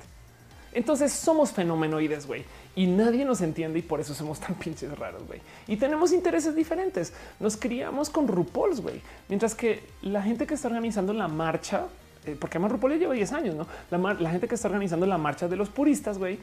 Entonces 0.73 1.13
somos 1.13 1.53
fenomenoides, 1.53 2.27
güey, 2.27 2.43
y 2.75 2.85
nadie 2.85 3.23
nos 3.23 3.39
entiende 3.39 3.79
y 3.79 3.81
por 3.81 4.01
eso 4.01 4.13
somos 4.13 4.41
tan 4.41 4.55
pinches 4.59 4.97
raros, 4.97 5.25
güey. 5.25 5.39
Y 5.67 5.77
tenemos 5.77 6.11
intereses 6.11 6.53
diferentes. 6.53 7.13
Nos 7.39 7.55
criamos 7.55 8.09
con 8.09 8.27
RuPaul's, 8.27 8.81
güey, 8.81 9.01
mientras 9.29 9.55
que 9.55 9.83
la 10.01 10.21
gente 10.21 10.45
que 10.45 10.53
está 10.53 10.67
organizando 10.67 11.13
la 11.13 11.29
marcha, 11.29 11.85
eh, 12.25 12.35
porque 12.37 12.57
además 12.57 12.73
RuPaul 12.73 12.99
lleva 12.99 13.13
10 13.13 13.31
años, 13.31 13.55
no? 13.55 13.67
La, 13.89 14.13
la 14.15 14.29
gente 14.29 14.49
que 14.49 14.55
está 14.55 14.67
organizando 14.67 15.05
la 15.05 15.17
marcha 15.17 15.47
de 15.47 15.55
los 15.55 15.69
puristas, 15.69 16.17
güey, 16.17 16.39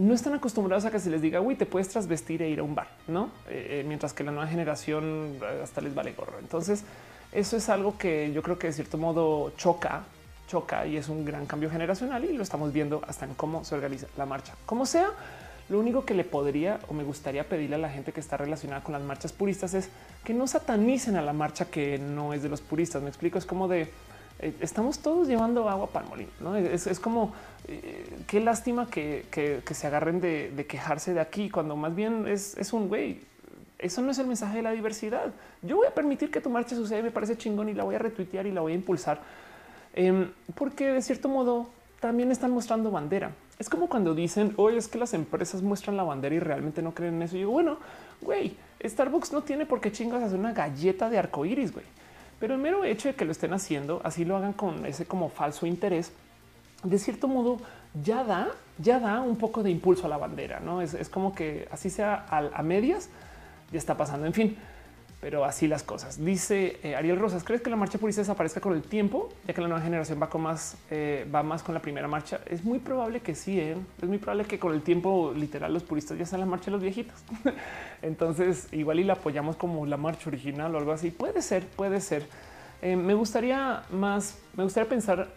no 0.00 0.14
están 0.14 0.32
acostumbrados 0.32 0.86
a 0.86 0.90
que 0.90 0.98
se 0.98 1.10
les 1.10 1.20
diga, 1.20 1.40
güey, 1.40 1.56
te 1.56 1.66
puedes 1.66 1.88
trasvestir 1.88 2.40
e 2.42 2.48
ir 2.48 2.60
a 2.60 2.62
un 2.62 2.74
bar, 2.74 2.88
no? 3.06 3.30
Eh, 3.48 3.80
eh, 3.80 3.84
mientras 3.86 4.14
que 4.14 4.24
la 4.24 4.32
nueva 4.32 4.48
generación 4.48 5.36
eh, 5.42 5.60
hasta 5.62 5.82
les 5.82 5.94
vale 5.94 6.12
gorro. 6.12 6.38
Entonces, 6.38 6.84
eso 7.32 7.56
es 7.56 7.68
algo 7.68 7.98
que 7.98 8.32
yo 8.32 8.42
creo 8.42 8.58
que 8.58 8.68
de 8.68 8.72
cierto 8.72 8.96
modo 8.96 9.52
choca, 9.56 10.04
choca 10.48 10.86
y 10.86 10.96
es 10.96 11.08
un 11.08 11.24
gran 11.24 11.44
cambio 11.44 11.70
generacional 11.70 12.24
y 12.24 12.32
lo 12.32 12.42
estamos 12.42 12.72
viendo 12.72 13.02
hasta 13.06 13.26
en 13.26 13.34
cómo 13.34 13.62
se 13.62 13.74
organiza 13.74 14.06
la 14.16 14.24
marcha. 14.24 14.54
Como 14.64 14.86
sea, 14.86 15.10
lo 15.68 15.78
único 15.78 16.04
que 16.06 16.14
le 16.14 16.24
podría 16.24 16.80
o 16.88 16.94
me 16.94 17.04
gustaría 17.04 17.46
pedirle 17.46 17.76
a 17.76 17.78
la 17.78 17.90
gente 17.90 18.12
que 18.12 18.20
está 18.20 18.38
relacionada 18.38 18.82
con 18.82 18.92
las 18.92 19.02
marchas 19.02 19.32
puristas 19.32 19.74
es 19.74 19.90
que 20.24 20.32
no 20.32 20.46
satanicen 20.46 21.16
a 21.16 21.22
la 21.22 21.34
marcha 21.34 21.66
que 21.66 21.98
no 21.98 22.32
es 22.32 22.42
de 22.42 22.48
los 22.48 22.62
puristas. 22.62 23.02
Me 23.02 23.08
explico, 23.08 23.38
es 23.38 23.44
como 23.44 23.68
de 23.68 23.90
estamos 24.60 25.00
todos 25.00 25.28
llevando 25.28 25.68
agua 25.68 25.88
para 25.88 26.06
morir. 26.06 26.28
¿no? 26.40 26.56
Es, 26.56 27.00
como 27.00 27.32
eh, 27.68 28.06
qué 28.26 28.40
lástima 28.40 28.88
que, 28.88 29.26
se 29.70 29.86
agarren 29.86 30.20
de, 30.20 30.66
quejarse 30.68 31.14
de 31.14 31.20
aquí 31.20 31.50
cuando 31.50 31.76
más 31.76 31.94
bien 31.94 32.26
es, 32.26 32.72
un 32.72 32.88
güey. 32.88 33.20
Eso 33.78 34.02
no 34.02 34.10
es 34.10 34.18
el 34.18 34.26
mensaje 34.26 34.56
de 34.56 34.62
la 34.62 34.72
diversidad. 34.72 35.32
Yo 35.62 35.76
voy 35.76 35.86
a 35.86 35.94
permitir 35.94 36.30
que 36.30 36.40
tu 36.40 36.50
marcha 36.50 36.76
suceda. 36.76 37.02
Me 37.02 37.10
parece 37.10 37.36
chingón 37.36 37.68
y 37.68 37.74
la 37.74 37.84
voy 37.84 37.94
a 37.94 37.98
retuitear 37.98 38.46
y 38.46 38.52
la 38.52 38.60
voy 38.60 38.72
a 38.72 38.74
impulsar 38.74 39.20
em, 39.94 40.30
porque 40.54 40.86
de 40.88 41.02
cierto 41.02 41.28
modo 41.28 41.68
también 41.98 42.30
están 42.30 42.50
mostrando 42.50 42.90
bandera. 42.90 43.32
Es 43.58 43.68
como 43.68 43.88
cuando 43.88 44.14
dicen 44.14 44.54
hoy 44.56 44.76
es 44.76 44.88
que 44.88 44.98
las 44.98 45.12
empresas 45.14 45.62
muestran 45.62 45.96
la 45.96 46.02
bandera 46.02 46.34
y 46.34 46.40
realmente 46.40 46.82
no 46.82 46.94
creen 46.94 47.14
en 47.14 47.22
eso. 47.22 47.36
Y 47.36 47.40
digo, 47.40 47.52
bueno, 47.52 47.78
güey, 48.20 48.56
Starbucks 48.82 49.32
no 49.32 49.42
tiene 49.42 49.66
por 49.66 49.80
qué 49.80 49.92
chingas 49.92 50.22
hacer 50.22 50.38
una 50.38 50.52
galleta 50.52 51.10
de 51.10 51.18
arcoíris, 51.18 51.72
güey. 51.72 51.84
Pero 52.40 52.54
el 52.54 52.60
mero 52.60 52.84
hecho 52.84 53.08
de 53.08 53.14
que 53.14 53.24
lo 53.26 53.32
estén 53.32 53.52
haciendo, 53.52 54.00
así 54.02 54.24
lo 54.24 54.36
hagan 54.36 54.54
con 54.54 54.86
ese 54.86 55.04
como 55.04 55.28
falso 55.28 55.66
interés, 55.66 56.12
de 56.82 56.98
cierto 56.98 57.28
modo 57.28 57.58
ya 58.02 58.24
da, 58.24 58.48
ya 58.78 58.98
da 58.98 59.20
un 59.20 59.36
poco 59.36 59.62
de 59.62 59.70
impulso 59.70 60.06
a 60.06 60.08
la 60.08 60.16
bandera, 60.16 60.58
¿no? 60.58 60.80
Es, 60.80 61.08
como 61.10 61.34
que 61.34 61.68
así 61.70 61.90
sea 61.90 62.26
a, 62.30 62.62
medias, 62.62 63.10
ya 63.70 63.78
está 63.78 63.96
pasando. 63.96 64.26
En 64.26 64.32
fin, 64.32 64.56
pero 65.20 65.44
así 65.44 65.68
las 65.68 65.82
cosas. 65.82 66.24
Dice 66.24 66.78
eh, 66.82 66.96
Ariel 66.96 67.18
Rosas, 67.18 67.44
¿crees 67.44 67.60
que 67.60 67.68
la 67.68 67.76
marcha 67.76 67.98
purista 67.98 68.22
desaparezca 68.22 68.60
con 68.60 68.72
el 68.72 68.82
tiempo? 68.82 69.28
Ya 69.46 69.52
que 69.52 69.60
la 69.60 69.68
nueva 69.68 69.82
generación 69.82 70.20
va 70.20 70.30
con 70.30 70.40
más, 70.40 70.78
eh, 70.90 71.28
va 71.32 71.42
más 71.42 71.62
con 71.62 71.74
la 71.74 71.82
primera 71.82 72.08
marcha. 72.08 72.40
Es 72.46 72.64
muy 72.64 72.78
probable 72.78 73.20
que 73.20 73.34
sí, 73.34 73.60
¿eh? 73.60 73.76
es 74.00 74.08
muy 74.08 74.18
probable 74.18 74.46
que 74.46 74.58
con 74.58 74.72
el 74.72 74.82
tiempo 74.82 75.32
literal 75.36 75.74
los 75.74 75.82
puristas 75.82 76.16
ya 76.18 76.24
sean 76.24 76.40
la 76.40 76.46
marcha 76.46 76.66
de 76.66 76.70
los 76.72 76.82
viejitos. 76.82 77.22
Entonces 78.02 78.68
igual 78.72 79.00
y 79.00 79.04
la 79.04 79.14
apoyamos 79.14 79.56
como 79.56 79.84
la 79.84 79.98
marcha 79.98 80.30
original 80.30 80.74
o 80.74 80.78
algo 80.78 80.92
así. 80.92 81.10
Puede 81.10 81.42
ser, 81.42 81.66
puede 81.66 82.00
ser. 82.00 82.26
me 82.82 83.12
gustaría 83.12 83.82
más, 83.90 84.38
me 84.56 84.64
gustaría 84.64 84.88
pensar 84.88 85.28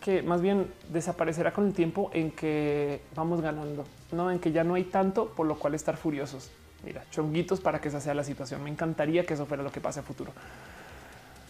que 0.00 0.22
más 0.22 0.40
bien 0.40 0.66
desaparecerá 0.88 1.52
con 1.52 1.66
el 1.66 1.74
tiempo 1.74 2.10
en 2.12 2.30
que 2.30 3.00
vamos 3.14 3.40
ganando, 3.40 3.84
no 4.12 4.30
en 4.30 4.38
que 4.38 4.50
ya 4.50 4.64
no 4.64 4.74
hay 4.74 4.84
tanto 4.84 5.28
por 5.28 5.46
lo 5.46 5.58
cual 5.58 5.74
estar 5.74 5.96
furiosos. 5.96 6.50
Mira, 6.86 7.02
chonguitos 7.10 7.60
para 7.60 7.80
que 7.80 7.88
esa 7.88 8.00
sea 8.00 8.14
la 8.14 8.22
situación. 8.22 8.62
Me 8.62 8.70
encantaría 8.70 9.26
que 9.26 9.34
eso 9.34 9.44
fuera 9.44 9.64
lo 9.64 9.72
que 9.72 9.80
pase 9.80 9.98
a 9.98 10.02
futuro. 10.04 10.32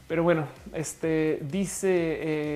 Pero 0.08 0.22
bueno, 0.22 0.46
este 0.72 1.40
dice 1.42 1.88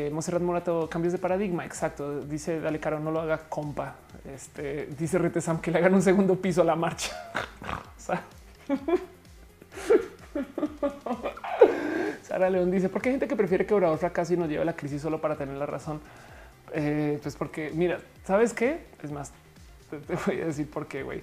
eh, 0.06 0.10
Monserrat 0.10 0.40
Morato, 0.40 0.88
cambios 0.88 1.12
de 1.12 1.18
paradigma. 1.18 1.66
Exacto. 1.66 2.20
Dice 2.22 2.58
Dale 2.58 2.80
Caro, 2.80 2.98
no 3.00 3.10
lo 3.10 3.20
haga 3.20 3.48
compa. 3.50 3.96
Este 4.24 4.88
dice 4.98 5.18
Rete 5.18 5.42
Sam 5.42 5.60
que 5.60 5.70
le 5.70 5.78
hagan 5.78 5.92
un 5.92 6.00
segundo 6.00 6.36
piso 6.36 6.62
a 6.62 6.64
la 6.64 6.74
marcha. 6.74 7.12
Sara 12.22 12.48
León 12.48 12.70
dice: 12.70 12.88
¿Por 12.88 13.02
qué 13.02 13.10
hay 13.10 13.14
gente 13.14 13.28
que 13.28 13.36
prefiere 13.36 13.66
que 13.66 13.74
Obrador 13.74 13.98
fracase 13.98 14.32
y 14.34 14.36
nos 14.38 14.48
lleve 14.48 14.62
a 14.62 14.64
la 14.64 14.74
crisis 14.74 15.02
solo 15.02 15.20
para 15.20 15.36
tener 15.36 15.56
la 15.56 15.66
razón? 15.66 16.00
Eh, 16.72 17.18
pues 17.22 17.36
porque, 17.36 17.72
mira, 17.74 17.98
¿sabes 18.24 18.54
qué? 18.54 18.86
Es 19.02 19.10
más, 19.10 19.32
te, 19.90 19.98
te 19.98 20.14
voy 20.14 20.40
a 20.40 20.46
decir 20.46 20.70
por 20.70 20.86
qué, 20.86 21.02
güey. 21.02 21.20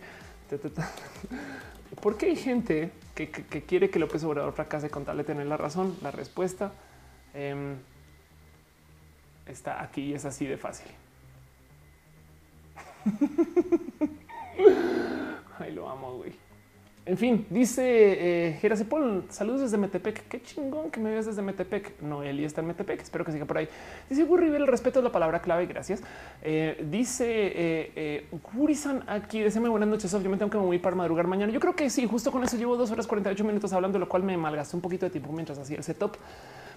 ¿Por 2.01 2.17
qué 2.17 2.27
hay 2.27 2.35
gente 2.35 2.91
que, 3.15 3.29
quiere 3.29 3.89
que 3.89 3.99
López 3.99 4.23
Obrador 4.23 4.53
fracase 4.53 4.89
con 4.89 5.05
tal 5.05 5.17
de 5.17 5.23
tener 5.23 5.45
la 5.47 5.57
razón? 5.57 5.95
La 6.01 6.11
respuesta 6.11 6.71
em, 7.33 7.75
está 9.45 9.81
aquí 9.81 10.01
y 10.01 10.13
es 10.13 10.25
así 10.25 10.45
de 10.45 10.57
fácil. 10.57 10.91
En 17.07 17.17
fin, 17.17 17.45
dice 17.49 17.83
eh, 17.85 18.57
Gerasepol, 18.59 19.23
saludos 19.29 19.61
desde 19.61 19.77
Metepec. 19.77 20.27
Qué 20.27 20.41
chingón 20.41 20.91
que 20.91 20.99
me 20.99 21.09
veas 21.09 21.25
desde 21.25 21.41
Metepec. 21.41 22.01
Noeli 22.01 22.43
está 22.43 22.59
en 22.59 22.67
Metepec. 22.67 23.01
Espero 23.01 23.23
que 23.23 23.31
siga 23.31 23.45
por 23.45 23.57
ahí. 23.57 23.69
Dice 24.09 24.23
Gurri, 24.23 24.53
el 24.53 24.67
respeto 24.67 24.99
es 24.99 25.05
la 25.05 25.11
palabra 25.13 25.39
clave. 25.39 25.67
Gracias. 25.67 26.01
Eh, 26.41 26.85
dice 26.91 27.25
eh, 27.25 27.91
eh 27.95 28.27
Gurisan 28.53 29.05
aquí. 29.07 29.39
Decime 29.39 29.69
buenas 29.69 29.87
noches. 29.87 30.13
Aunque 30.13 30.27
me 30.27 30.65
voy 30.65 30.79
para 30.79 30.97
madrugar 30.97 31.27
mañana. 31.27 31.49
Yo 31.53 31.61
creo 31.61 31.73
que 31.77 31.89
sí, 31.89 32.05
justo 32.05 32.29
con 32.29 32.43
eso 32.43 32.57
llevo 32.57 32.75
dos 32.75 32.91
horas 32.91 33.07
48 33.07 33.41
minutos 33.45 33.71
hablando, 33.71 33.97
lo 33.99 34.09
cual 34.09 34.23
me 34.23 34.35
malgasté 34.35 34.75
un 34.75 34.81
poquito 34.81 35.05
de 35.05 35.09
tiempo 35.09 35.31
mientras 35.31 35.57
hacía 35.57 35.77
el 35.77 35.83
setup. 35.85 36.17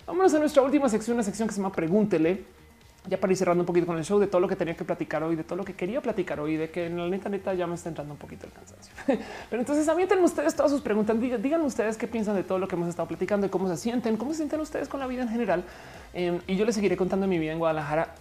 Vámonos 0.06 0.32
a 0.32 0.38
nuestra 0.38 0.62
última 0.62 0.88
sección, 0.88 1.16
una 1.16 1.24
sección 1.24 1.48
que 1.48 1.54
se 1.54 1.60
llama 1.60 1.72
Pregúntele 1.72 2.59
ya 3.08 3.18
para 3.18 3.32
ir 3.32 3.36
cerrando 3.36 3.62
un 3.62 3.66
poquito 3.66 3.86
con 3.86 3.96
el 3.96 4.04
show 4.04 4.18
de 4.18 4.26
todo 4.26 4.40
lo 4.40 4.48
que 4.48 4.56
tenía 4.56 4.76
que 4.76 4.84
platicar 4.84 5.22
hoy, 5.22 5.34
de 5.34 5.44
todo 5.44 5.56
lo 5.56 5.64
que 5.64 5.74
quería 5.74 6.02
platicar 6.02 6.38
hoy, 6.38 6.56
de 6.56 6.70
que 6.70 6.86
en 6.86 6.98
la 6.98 7.08
neta 7.08 7.28
neta 7.28 7.54
ya 7.54 7.66
me 7.66 7.74
está 7.74 7.88
entrando 7.88 8.12
un 8.12 8.18
poquito 8.18 8.46
el 8.46 8.52
cansancio. 8.52 8.92
Pero 9.50 9.60
entonces 9.60 9.88
avienten 9.88 10.22
ustedes 10.22 10.54
todas 10.54 10.70
sus 10.70 10.82
preguntas, 10.82 11.18
digan, 11.18 11.62
ustedes 11.62 11.96
qué 11.96 12.06
piensan 12.06 12.36
de 12.36 12.42
todo 12.42 12.58
lo 12.58 12.68
que 12.68 12.76
hemos 12.76 12.88
estado 12.88 13.08
platicando 13.08 13.46
y 13.46 13.50
cómo 13.50 13.68
se 13.68 13.76
sienten, 13.76 14.16
cómo 14.16 14.32
se 14.32 14.38
sienten 14.38 14.60
ustedes 14.60 14.88
con 14.88 15.00
la 15.00 15.06
vida 15.06 15.22
en 15.22 15.28
general. 15.28 15.64
Em, 16.12 16.40
y 16.46 16.56
yo 16.56 16.64
les 16.64 16.74
seguiré 16.74 16.96
contando 16.96 17.26
mi 17.26 17.38
vida 17.38 17.52
en 17.52 17.58
Guadalajara. 17.58 18.14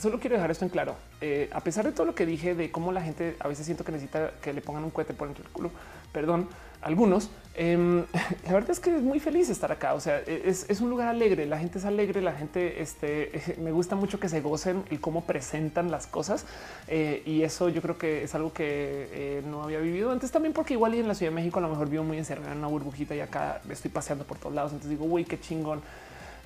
Solo 0.00 0.20
quiero 0.20 0.36
dejar 0.36 0.50
esto 0.50 0.64
en 0.64 0.70
claro. 0.70 0.96
Eh, 1.20 1.48
a 1.52 1.60
pesar 1.60 1.86
de 1.86 1.92
todo 1.92 2.04
lo 2.06 2.14
que 2.14 2.26
dije 2.26 2.54
de 2.54 2.70
cómo 2.70 2.92
la 2.92 3.02
gente 3.02 3.36
a 3.40 3.48
veces 3.48 3.64
siento 3.64 3.84
que 3.84 3.92
necesita 3.92 4.32
que 4.42 4.52
le 4.52 4.60
pongan 4.60 4.84
un 4.84 4.90
cohete 4.90 5.14
por 5.14 5.28
dentro 5.28 5.44
del 5.44 5.52
culo, 5.52 5.70
perdón, 6.12 6.48
algunos. 6.82 7.30
Em, 7.54 8.04
la 8.46 8.52
verdad 8.52 8.70
es 8.70 8.80
que 8.80 8.96
es 8.96 9.02
muy 9.02 9.20
feliz 9.20 9.50
estar 9.50 9.70
acá. 9.72 9.94
O 9.94 10.00
sea, 10.00 10.20
e, 10.26 10.42
es, 10.46 10.80
un 10.80 10.90
lugar 10.90 11.08
alegre. 11.08 11.46
La 11.46 11.58
gente 11.58 11.78
es 11.78 11.84
alegre. 11.84 12.22
La 12.22 12.32
gente 12.32 12.80
este, 12.80 13.56
me 13.60 13.72
gusta 13.72 13.96
mucho 13.96 14.20
que 14.20 14.28
se 14.28 14.40
gocen 14.40 14.84
y 14.90 14.98
cómo 14.98 15.24
presentan 15.24 15.90
las 15.90 16.06
cosas. 16.06 16.46
Eh, 16.88 17.22
y 17.26 17.42
eso 17.42 17.68
yo 17.68 17.82
creo 17.82 17.98
que 17.98 18.24
es 18.24 18.34
algo 18.34 18.52
que 18.52 19.08
eh, 19.12 19.42
no 19.46 19.64
había 19.64 19.78
vivido 19.78 20.10
antes 20.10 20.30
también, 20.30 20.52
porque 20.52 20.74
igual 20.74 20.94
y 20.94 21.00
en 21.00 21.08
la 21.08 21.14
Ciudad 21.14 21.32
de 21.32 21.36
México 21.36 21.58
a 21.58 21.62
lo 21.62 21.68
mejor 21.68 21.88
vivo 21.88 22.04
muy 22.04 22.18
encerrada 22.18 22.52
en 22.52 22.58
una 22.58 22.68
burbujita 22.68 23.14
y 23.14 23.20
acá 23.20 23.60
estoy 23.68 23.90
paseando 23.90 24.24
por 24.24 24.38
todos 24.38 24.54
lados. 24.54 24.72
Entonces 24.72 24.98
digo, 24.98 25.04
uy, 25.04 25.24
qué 25.24 25.38
chingón. 25.40 25.82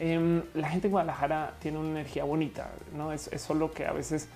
Em, 0.01 0.43
la 0.55 0.69
gente 0.69 0.89
en 0.89 0.93
Guadalajara 0.93 1.55
tiene 1.61 1.79
una 1.79 1.91
energía 1.91 2.25
bonita. 2.25 2.71
No 2.97 3.13
es, 3.13 3.29
es 3.29 3.43
solo 3.43 3.73
que 3.73 3.87
a 3.87 3.93
veces 3.93 4.29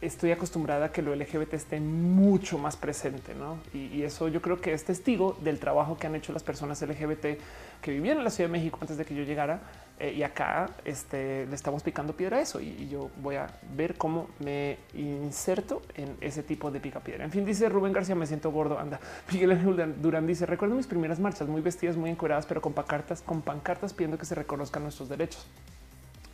estoy 0.00 0.30
acostumbrada 0.30 0.86
a 0.86 0.92
que 0.92 1.02
lo 1.02 1.14
LGBT 1.14 1.54
esté 1.54 1.80
mucho 1.80 2.58
más 2.58 2.76
presente, 2.76 3.34
¿no? 3.34 3.58
Y, 3.72 4.02
eso 4.02 4.28
yo 4.28 4.40
creo 4.42 4.60
que 4.60 4.72
es 4.72 4.84
testigo 4.84 5.36
del 5.40 5.58
trabajo 5.58 5.96
que 5.96 6.06
han 6.06 6.14
hecho 6.14 6.32
las 6.32 6.42
personas 6.42 6.80
LGBT 6.82 7.40
que 7.80 7.90
vivían 7.90 8.18
en 8.18 8.24
la 8.24 8.30
Ciudad 8.30 8.48
de 8.48 8.52
México 8.52 8.78
antes 8.80 8.96
de 8.96 9.04
que 9.04 9.14
yo 9.14 9.24
llegara. 9.24 9.60
Eh, 10.00 10.12
y 10.12 10.24
acá 10.24 10.70
este, 10.84 11.46
le 11.46 11.54
estamos 11.54 11.84
picando 11.84 12.16
piedra 12.16 12.38
a 12.38 12.40
eso 12.40 12.60
y, 12.60 12.88
yo 12.88 13.10
voy 13.22 13.36
a 13.36 13.46
ver 13.76 13.94
cómo 13.94 14.28
me 14.40 14.78
inserto 14.92 15.82
en 15.94 16.16
ese 16.20 16.42
tipo 16.42 16.70
de 16.70 16.80
pica 16.80 17.00
piedra. 17.00 17.24
En 17.24 17.30
fin, 17.30 17.44
dice 17.44 17.68
Rubén 17.68 17.92
García, 17.92 18.14
me 18.14 18.26
siento 18.26 18.50
gordo. 18.50 18.78
Anda, 18.78 19.00
Miguel 19.32 19.94
Durán 20.00 20.26
dice, 20.26 20.46
recuerdo 20.46 20.74
mis 20.74 20.86
primeras 20.86 21.18
marchas 21.18 21.48
muy 21.48 21.62
vestidas, 21.62 21.96
muy 21.96 22.10
encueradas, 22.10 22.46
pero 22.46 22.60
con 22.60 22.72
pancartas, 22.72 23.22
con 23.22 23.42
pancartas 23.42 23.92
pidiendo 23.92 24.18
que 24.18 24.26
se 24.26 24.34
reconozcan 24.34 24.82
nuestros 24.82 25.08
derechos. 25.08 25.46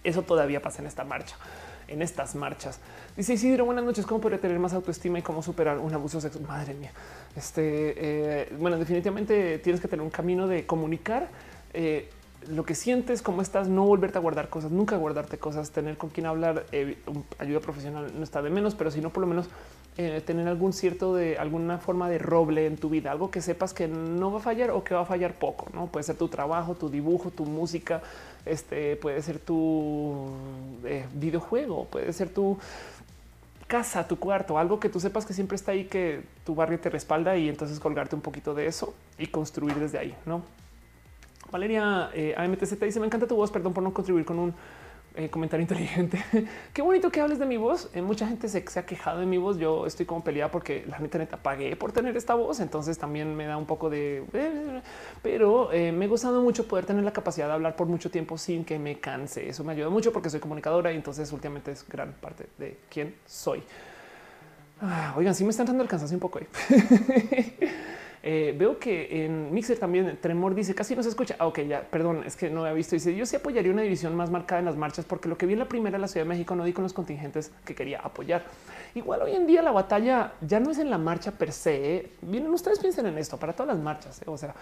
Eso 0.03 0.23
todavía 0.23 0.63
pasa 0.63 0.81
en 0.81 0.89
esta 0.89 1.05
marcha 1.05 1.37
en 1.91 2.03
estas 2.03 2.35
marchas. 2.35 2.81
Dice 3.17 3.35
Isidro, 3.35 3.65
buenas 3.65 3.85
noches. 3.85 4.07
¿Cómo 4.07 4.21
podría 4.21 4.41
tener 4.41 4.59
más 4.59 4.73
autoestima 4.73 5.19
y 5.19 5.23
cómo 5.23 5.43
superar 5.43 5.79
un 5.79 5.93
abuso 5.93 6.21
sexual? 6.21 6.47
Madre 6.47 6.75
mía. 6.75 6.93
Este, 7.37 7.95
eh, 7.97 8.53
bueno, 8.59 8.79
definitivamente 8.79 9.59
tienes 9.59 9.81
que 9.81 9.89
tener 9.89 10.03
un 10.03 10.11
camino 10.11 10.47
de 10.47 10.67
comunicar 10.67 11.29
eh, 11.75 12.09
lo 12.49 12.65
que 12.65 12.75
sientes, 12.75 13.21
cómo 13.21 13.43
estás, 13.43 13.69
no 13.69 13.85
volverte 13.85 14.17
a 14.17 14.21
guardar 14.21 14.49
cosas, 14.49 14.71
nunca 14.71 14.97
guardarte 14.97 15.39
cosas, 15.39 15.71
tener 15.73 15.99
con 15.99 16.09
quien 16.09 16.27
hablar, 16.27 16.65
eh, 16.73 16.97
ayuda 17.39 17.61
profesional 17.61 18.11
no 18.17 18.25
está 18.25 18.41
de 18.41 18.49
menos, 18.49 18.75
pero 18.75 18.91
si 18.91 19.01
no, 19.01 19.11
por 19.11 19.21
lo 19.21 19.27
menos 19.27 19.49
tener 20.25 20.49
algún 20.49 20.73
cierto 20.73 21.15
de 21.15 21.37
alguna 21.37 21.77
forma 21.77 22.09
de 22.09 22.17
roble 22.17 22.65
en 22.65 22.79
tu 22.79 22.89
vida, 22.89 23.11
algo 23.11 23.31
que 23.31 23.43
sepas 23.43 23.75
que 23.75 23.87
no 23.87 24.33
va 24.33 24.39
a 24.39 24.41
fallar 24.41 24.71
o 24.71 24.83
que 24.83 24.95
va 24.95 25.03
a 25.03 25.05
fallar 25.05 25.35
poco. 25.35 25.67
No 25.75 25.89
puede 25.89 26.05
ser 26.05 26.17
tu 26.17 26.29
trabajo, 26.29 26.75
tu 26.75 26.89
dibujo, 26.89 27.31
tu 27.31 27.45
música, 27.45 28.01
este 28.47 28.97
puede 28.97 29.23
ser 29.23 29.39
tu 29.39 30.29
eh, 30.85 31.07
videojuego, 31.15 31.87
puede 31.87 32.13
ser 32.13 32.31
tu 32.31 32.59
casa, 33.67 34.07
tu 34.09 34.19
cuarto, 34.19 34.59
algo 34.59 34.81
que 34.81 34.89
tú 34.89 34.99
sepas 34.99 35.25
que 35.25 35.33
siempre 35.33 35.55
está 35.55 35.73
ahí, 35.73 35.85
que 35.85 36.23
tu 36.45 36.55
barrio 36.55 36.81
te 36.81 36.91
respalda 36.91 37.37
y 37.37 37.49
entonces 37.49 37.79
colgarte 37.79 38.17
un 38.17 38.23
poquito 38.23 38.55
de 38.55 38.67
eso 38.67 38.95
y 39.19 39.27
construir 39.29 39.77
desde 39.77 39.99
ahí. 39.99 40.15
No, 40.27 40.43
Valeria 41.51 42.11
eh, 42.15 42.35
AMTZ 42.37 42.81
dice: 42.81 43.01
Me 43.01 43.07
encanta 43.07 43.27
tu 43.27 43.37
voz. 43.37 43.51
Perdón 43.51 43.73
por 43.73 43.83
no 43.83 43.93
contribuir 43.93 44.25
con 44.25 44.39
un 44.39 44.55
eh, 45.17 45.29
comentario 45.29 45.63
inteligente. 45.63 46.25
Qué 46.73 46.83
bonito 46.83 47.11
que 47.11 47.21
hables 47.21 47.39
de 47.39 47.47
mi 47.47 47.57
voz. 47.57 47.91
Eh, 47.95 48.03
mucha 48.03 48.29
gente 48.29 48.49
se, 48.49 48.65
ha 48.79 48.87
quejado 48.87 49.21
de 49.21 49.27
mi 49.27 49.39
voz. 49.39 49.59
Yo 49.59 49.87
estoy 49.87 50.07
como 50.07 50.23
peleada 50.23 50.51
porque 50.51 50.85
la 50.89 50.99
neta 50.99 51.19
neta 51.19 51.37
pagué 51.37 51.75
por 51.75 51.91
tener 51.91 52.17
esta 52.17 52.35
voz. 52.35 52.61
Entonces 52.61 52.97
también 52.99 53.35
me 53.35 53.47
da 53.47 53.57
un 53.57 53.67
poco 53.67 53.91
de, 53.91 54.25
eh, 54.33 54.81
pero 55.23 55.71
me 55.73 56.05
ha 56.05 56.09
gustado 56.09 56.41
mucho 56.43 56.69
poder 56.69 56.87
tener 56.87 57.05
la 57.05 57.13
capacidad 57.13 57.49
de 57.49 57.55
hablar 57.55 57.75
por 57.77 57.89
mucho 57.89 58.11
tiempo 58.11 58.39
sin 58.39 58.65
que 58.65 58.79
me 58.79 59.01
canse. 59.01 59.49
Eso 59.49 59.65
me 59.65 59.73
ayuda 59.73 59.91
mucho 59.91 60.13
porque 60.13 60.31
soy 60.31 60.41
comunicadora 60.41 60.93
y 60.93 60.97
entonces 60.97 61.33
últimamente 61.33 61.73
es 61.73 61.87
gran 61.89 62.13
parte 62.13 62.47
de 62.59 62.79
quién 62.89 63.15
soy. 63.27 63.63
Ah, 64.81 65.15
oigan, 65.17 65.35
sí 65.35 65.45
me 65.45 65.51
están 65.51 65.67
dando 65.67 65.83
el 65.83 65.89
cansancio 65.89 66.17
un 66.17 66.21
poco. 66.21 66.41
Eh, 68.23 68.55
veo 68.59 68.79
que 68.79 69.25
en 69.25 69.53
Mixer 69.53 69.79
también 69.79 70.19
Tremor 70.21 70.55
dice 70.55 70.75
casi 70.75 70.95
no 70.95 71.03
se 71.03 71.09
escucha. 71.09 71.37
Ah, 71.39 71.47
ok, 71.47 71.61
ya, 71.61 71.83
perdón, 71.83 72.23
es 72.27 72.37
que 72.37 72.51
no 72.51 72.61
había 72.61 72.75
visto. 72.75 72.95
Dice 72.95 73.15
yo 73.15 73.25
sí 73.25 73.37
apoyaría 73.37 73.73
una 73.73 73.83
división 73.83 74.15
más 74.15 74.31
marcada 74.31 74.59
en 74.59 74.67
las 74.67 74.77
marchas 74.77 75.05
porque 75.05 75.29
lo 75.29 75.39
que 75.39 75.47
vi 75.47 75.55
en 75.55 75.59
la 75.61 75.69
primera 75.69 75.97
en 75.97 76.03
la 76.03 76.09
Ciudad 76.09 76.27
de 76.27 76.29
México 76.29 76.55
no 76.55 76.65
di 76.65 76.73
con 76.73 76.83
los 76.83 76.93
contingentes 76.93 77.51
que 77.65 77.75
quería 77.75 78.01
apoyar. 78.01 78.45
Igual 78.95 79.23
hoy 79.23 79.33
en 79.33 79.47
día 79.47 79.63
la 79.63 79.73
batalla 79.73 80.33
ya 80.41 80.61
no 80.61 80.71
es 80.71 80.79
en 80.79 80.91
la 80.91 80.99
marcha 80.99 81.33
per 81.33 81.53
se. 81.53 81.97
¿eh? 81.97 82.13
Vienen 82.21 82.51
ustedes 82.53 82.79
piensen 82.79 83.07
en 83.07 83.17
esto 83.17 83.39
para 83.39 83.53
todas 83.53 83.75
las 83.75 83.83
marchas. 83.83 84.21
¿eh? 84.21 84.25
O 84.27 84.37
sea, 84.37 84.55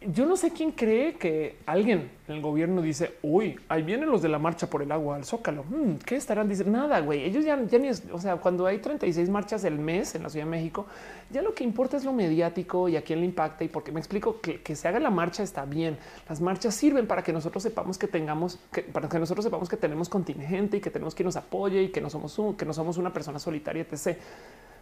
yo 0.00 0.26
no 0.26 0.36
sé 0.36 0.52
quién 0.52 0.72
cree 0.72 1.14
que 1.14 1.56
alguien 1.66 2.10
en 2.28 2.36
el 2.36 2.40
gobierno 2.40 2.80
dice, 2.80 3.16
uy, 3.22 3.58
ahí 3.68 3.82
vienen 3.82 4.08
los 4.08 4.22
de 4.22 4.28
la 4.28 4.38
marcha 4.38 4.70
por 4.70 4.82
el 4.82 4.90
agua 4.92 5.16
al 5.16 5.24
Zócalo. 5.24 5.64
Hmm, 5.64 5.96
¿Qué 5.96 6.16
estarán 6.16 6.48
diciendo? 6.48 6.78
Nada, 6.78 7.00
güey. 7.00 7.24
Ellos 7.24 7.44
ya, 7.44 7.56
ni 7.56 7.88
es, 7.88 8.04
o 8.12 8.18
sea, 8.18 8.36
cuando 8.36 8.66
hay 8.66 8.78
36 8.78 9.28
marchas 9.28 9.64
el 9.64 9.78
mes 9.78 10.14
en 10.14 10.22
la 10.22 10.30
Ciudad 10.30 10.46
de 10.46 10.50
México, 10.50 10.86
ya 11.30 11.42
lo 11.42 11.54
que 11.54 11.64
importa 11.64 11.96
es 11.96 12.04
lo 12.04 12.12
mediático 12.12 12.88
y 12.88 12.96
a 12.96 13.02
quién 13.02 13.20
le 13.20 13.26
impacta. 13.26 13.64
Y 13.64 13.68
porque 13.68 13.92
me 13.92 14.00
explico 14.00 14.40
que, 14.40 14.62
que 14.62 14.76
se 14.76 14.88
haga 14.88 15.00
la 15.00 15.10
marcha 15.10 15.42
está 15.42 15.64
bien. 15.64 15.98
Las 16.28 16.40
marchas 16.40 16.74
sirven 16.74 17.06
para 17.06 17.22
que 17.22 17.32
nosotros 17.32 17.62
sepamos 17.62 17.98
que 17.98 18.06
tengamos, 18.06 18.58
que, 18.72 18.82
para 18.82 19.08
que 19.08 19.18
nosotros 19.18 19.44
sepamos 19.44 19.68
que 19.68 19.76
tenemos 19.76 20.08
contingente 20.08 20.78
y 20.78 20.80
que 20.80 20.90
tenemos 20.90 21.14
quien 21.14 21.26
nos 21.26 21.36
apoye 21.36 21.82
y 21.82 21.88
que 21.88 22.00
no 22.00 22.08
somos 22.08 22.30
que 22.56 22.64
no 22.64 22.72
somos 22.72 22.96
una 22.96 23.12
persona 23.12 23.38
solitaria, 23.38 23.84
etc 23.90 24.16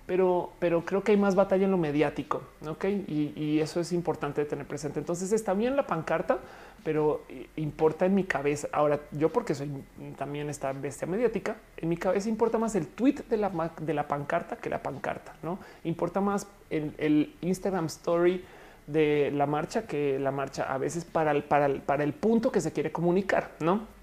pero, 0.09 0.53
pero 0.59 0.87
creo 0.87 1.05
que 1.05 1.13
hay 1.13 1.19
más 1.19 1.35
batalla 1.35 1.67
en 1.67 1.71
lo 1.71 1.77
mediático. 1.77 2.41
Ok, 2.67 2.87
y, 2.87 3.61
eso 3.61 3.79
es 3.79 3.93
importante 3.93 4.43
tener 4.47 4.67
presente. 4.67 4.99
Entonces 4.99 5.33
está 5.33 5.53
bien 5.53 5.77
la 5.77 5.87
pancarta, 5.87 6.39
pero 6.83 7.21
importa 7.57 8.07
en 8.07 8.15
mi 8.15 8.25
cabeza. 8.25 8.69
Ahora, 8.73 9.01
yo, 9.13 9.29
porque 9.29 9.55
soy 9.55 9.71
también 10.17 10.49
esta 10.49 10.73
bestia 10.73 11.07
mediática, 11.07 11.57
en 11.77 11.91
mi 11.91 11.99
cabeza 11.99 12.31
importa 12.31 12.57
más 12.57 12.75
el 12.75 12.87
tweet 12.87 13.17
de 13.29 13.37
la, 13.37 13.73
de 13.83 13.93
la 13.93 14.09
pancarta 14.09 14.57
que 14.57 14.71
la 14.71 14.83
pancarta. 14.83 15.35
No 15.43 15.59
importa 15.85 16.23
más 16.23 16.47
el, 16.71 16.95
el 16.97 17.35
Instagram 17.43 17.85
story 17.87 18.43
de 18.87 19.31
la 19.35 19.45
marcha 19.45 19.87
que 19.87 20.19
la 20.19 20.31
marcha 20.31 20.73
a 20.73 20.79
veces 20.79 21.05
para 21.05 21.33
el, 21.33 21.45
para 21.45 21.67
el, 21.67 21.83
para 21.83 22.03
el 22.03 22.15
punto 22.15 22.51
que 22.51 22.63
se 22.63 22.73
quiere 22.73 22.91
comunicar, 22.91 23.51
no? 23.61 23.98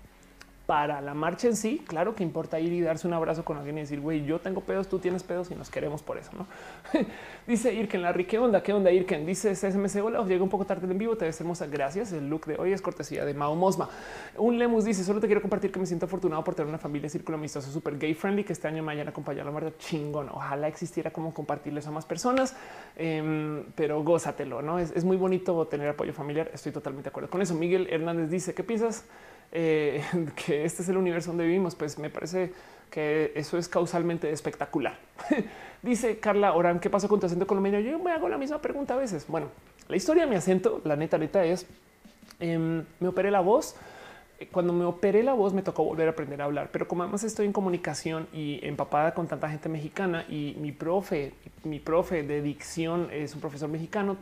Para 0.65 0.99
la 1.01 1.13
marcha 1.13 1.47
en 1.47 1.55
sí, 1.55 1.83
claro 1.87 2.15
que 2.15 2.23
importa 2.23 2.59
ir 2.59 2.73
y 2.73 2.81
darse 2.81 3.07
un 3.07 3.13
abrazo 3.13 3.45
con 3.45 3.57
alguien 3.57 3.77
y 3.77 3.81
decir, 3.81 3.99
güey, 3.99 4.25
yo 4.25 4.39
tengo 4.39 4.61
pedos, 4.61 4.87
tú 4.87 4.99
tienes 4.99 5.23
pedos 5.23 5.51
y 5.51 5.55
nos 5.55 5.69
queremos 5.69 6.01
por 6.01 6.17
eso, 6.17 6.31
¿no? 6.37 6.47
dice 7.47 7.73
Irken 7.73 8.01
Larry, 8.01 8.25
¿qué 8.25 8.39
onda? 8.39 8.63
¿Qué 8.63 8.73
onda 8.73 8.91
Irken? 8.91 9.25
Dice 9.25 9.55
SMC, 9.55 10.03
hola, 10.03 10.23
llega 10.25 10.43
un 10.43 10.49
poco 10.49 10.65
tarde 10.65 10.89
en 10.89 10.97
vivo, 10.97 11.15
te 11.15 11.25
ves 11.25 11.39
hermosa, 11.39 11.67
gracias. 11.67 12.11
El 12.11 12.29
look 12.29 12.45
de 12.45 12.55
hoy 12.57 12.73
es 12.73 12.81
cortesía 12.81 13.25
de 13.25 13.33
Mao 13.33 13.55
Mosma. 13.55 13.89
Un 14.37 14.57
Lemus 14.57 14.85
dice, 14.85 15.03
solo 15.03 15.19
te 15.19 15.27
quiero 15.27 15.41
compartir 15.41 15.71
que 15.71 15.79
me 15.79 15.85
siento 15.85 16.07
afortunado 16.07 16.43
por 16.43 16.55
tener 16.55 16.69
una 16.69 16.79
familia 16.79 17.09
círculo 17.09 17.37
amistoso 17.37 17.71
súper 17.71 17.97
gay 17.99 18.13
friendly 18.13 18.43
que 18.43 18.53
este 18.53 18.67
año 18.67 18.81
me 18.81 18.91
hayan 18.91 19.07
acompañado 19.07 19.49
a 19.49 19.51
la 19.51 19.59
marcha 19.59 19.77
chingón. 19.77 20.29
Ojalá 20.29 20.67
existiera 20.67 21.11
como 21.11 21.33
compartirles 21.33 21.85
a 21.85 21.91
más 21.91 22.05
personas, 22.05 22.55
em, 22.95 23.65
pero 23.75 24.03
gózatelo, 24.03 24.61
¿no? 24.61 24.79
Es, 24.79 24.91
es 24.91 25.03
muy 25.03 25.17
bonito 25.17 25.67
tener 25.67 25.89
apoyo 25.89 26.13
familiar, 26.13 26.49
estoy 26.53 26.71
totalmente 26.71 27.05
de 27.05 27.09
acuerdo 27.09 27.29
con 27.29 27.41
eso. 27.41 27.53
Miguel 27.53 27.87
Hernández 27.91 28.29
dice, 28.29 28.53
¿qué 28.53 28.63
piensas? 28.63 29.05
Eh, 29.51 30.03
que 30.45 30.65
este 30.65 30.83
es 30.83 30.89
el 30.89 30.97
universo 30.97 31.29
donde 31.29 31.45
vivimos, 31.45 31.75
pues 31.75 31.97
me 31.97 32.09
parece 32.09 32.51
que 32.89 33.31
eso 33.35 33.57
es 33.57 33.67
causalmente 33.67 34.31
espectacular. 34.31 34.97
Dice 35.81 36.19
Carla 36.19 36.53
Orán, 36.53 36.79
¿qué 36.79 36.89
pasó 36.89 37.07
con 37.07 37.19
tu 37.19 37.25
acento 37.25 37.45
colombiano? 37.45 37.79
Yo 37.79 37.99
me 37.99 38.11
hago 38.11 38.29
la 38.29 38.37
misma 38.37 38.61
pregunta 38.61 38.93
a 38.93 38.97
veces. 38.97 39.25
Bueno, 39.27 39.47
la 39.87 39.95
historia 39.95 40.23
de 40.23 40.29
mi 40.29 40.35
acento, 40.35 40.81
la 40.83 40.95
neta, 40.95 41.17
neta 41.17 41.45
es, 41.45 41.67
em, 42.39 42.83
me 42.99 43.07
operé 43.07 43.31
la 43.31 43.41
voz. 43.41 43.75
Cuando 44.51 44.73
me 44.73 44.83
operé 44.83 45.23
la 45.23 45.33
voz 45.33 45.53
me 45.53 45.61
tocó 45.61 45.85
volver 45.85 46.09
a 46.09 46.11
aprender 46.11 46.41
a 46.41 46.45
hablar, 46.45 46.69
pero 46.69 46.89
como 46.89 47.03
además 47.03 47.23
estoy 47.23 47.45
en 47.45 47.53
comunicación 47.53 48.27
y 48.33 48.59
empapada 48.67 49.13
con 49.13 49.27
tanta 49.27 49.49
gente 49.49 49.69
mexicana 49.69 50.25
y 50.27 50.57
mi 50.59 50.73
profe, 50.73 51.31
mi 51.63 51.79
profe 51.79 52.23
de 52.23 52.41
dicción 52.41 53.07
es 53.13 53.33
un 53.33 53.39
profesor 53.39 53.69
mexicano, 53.69 54.17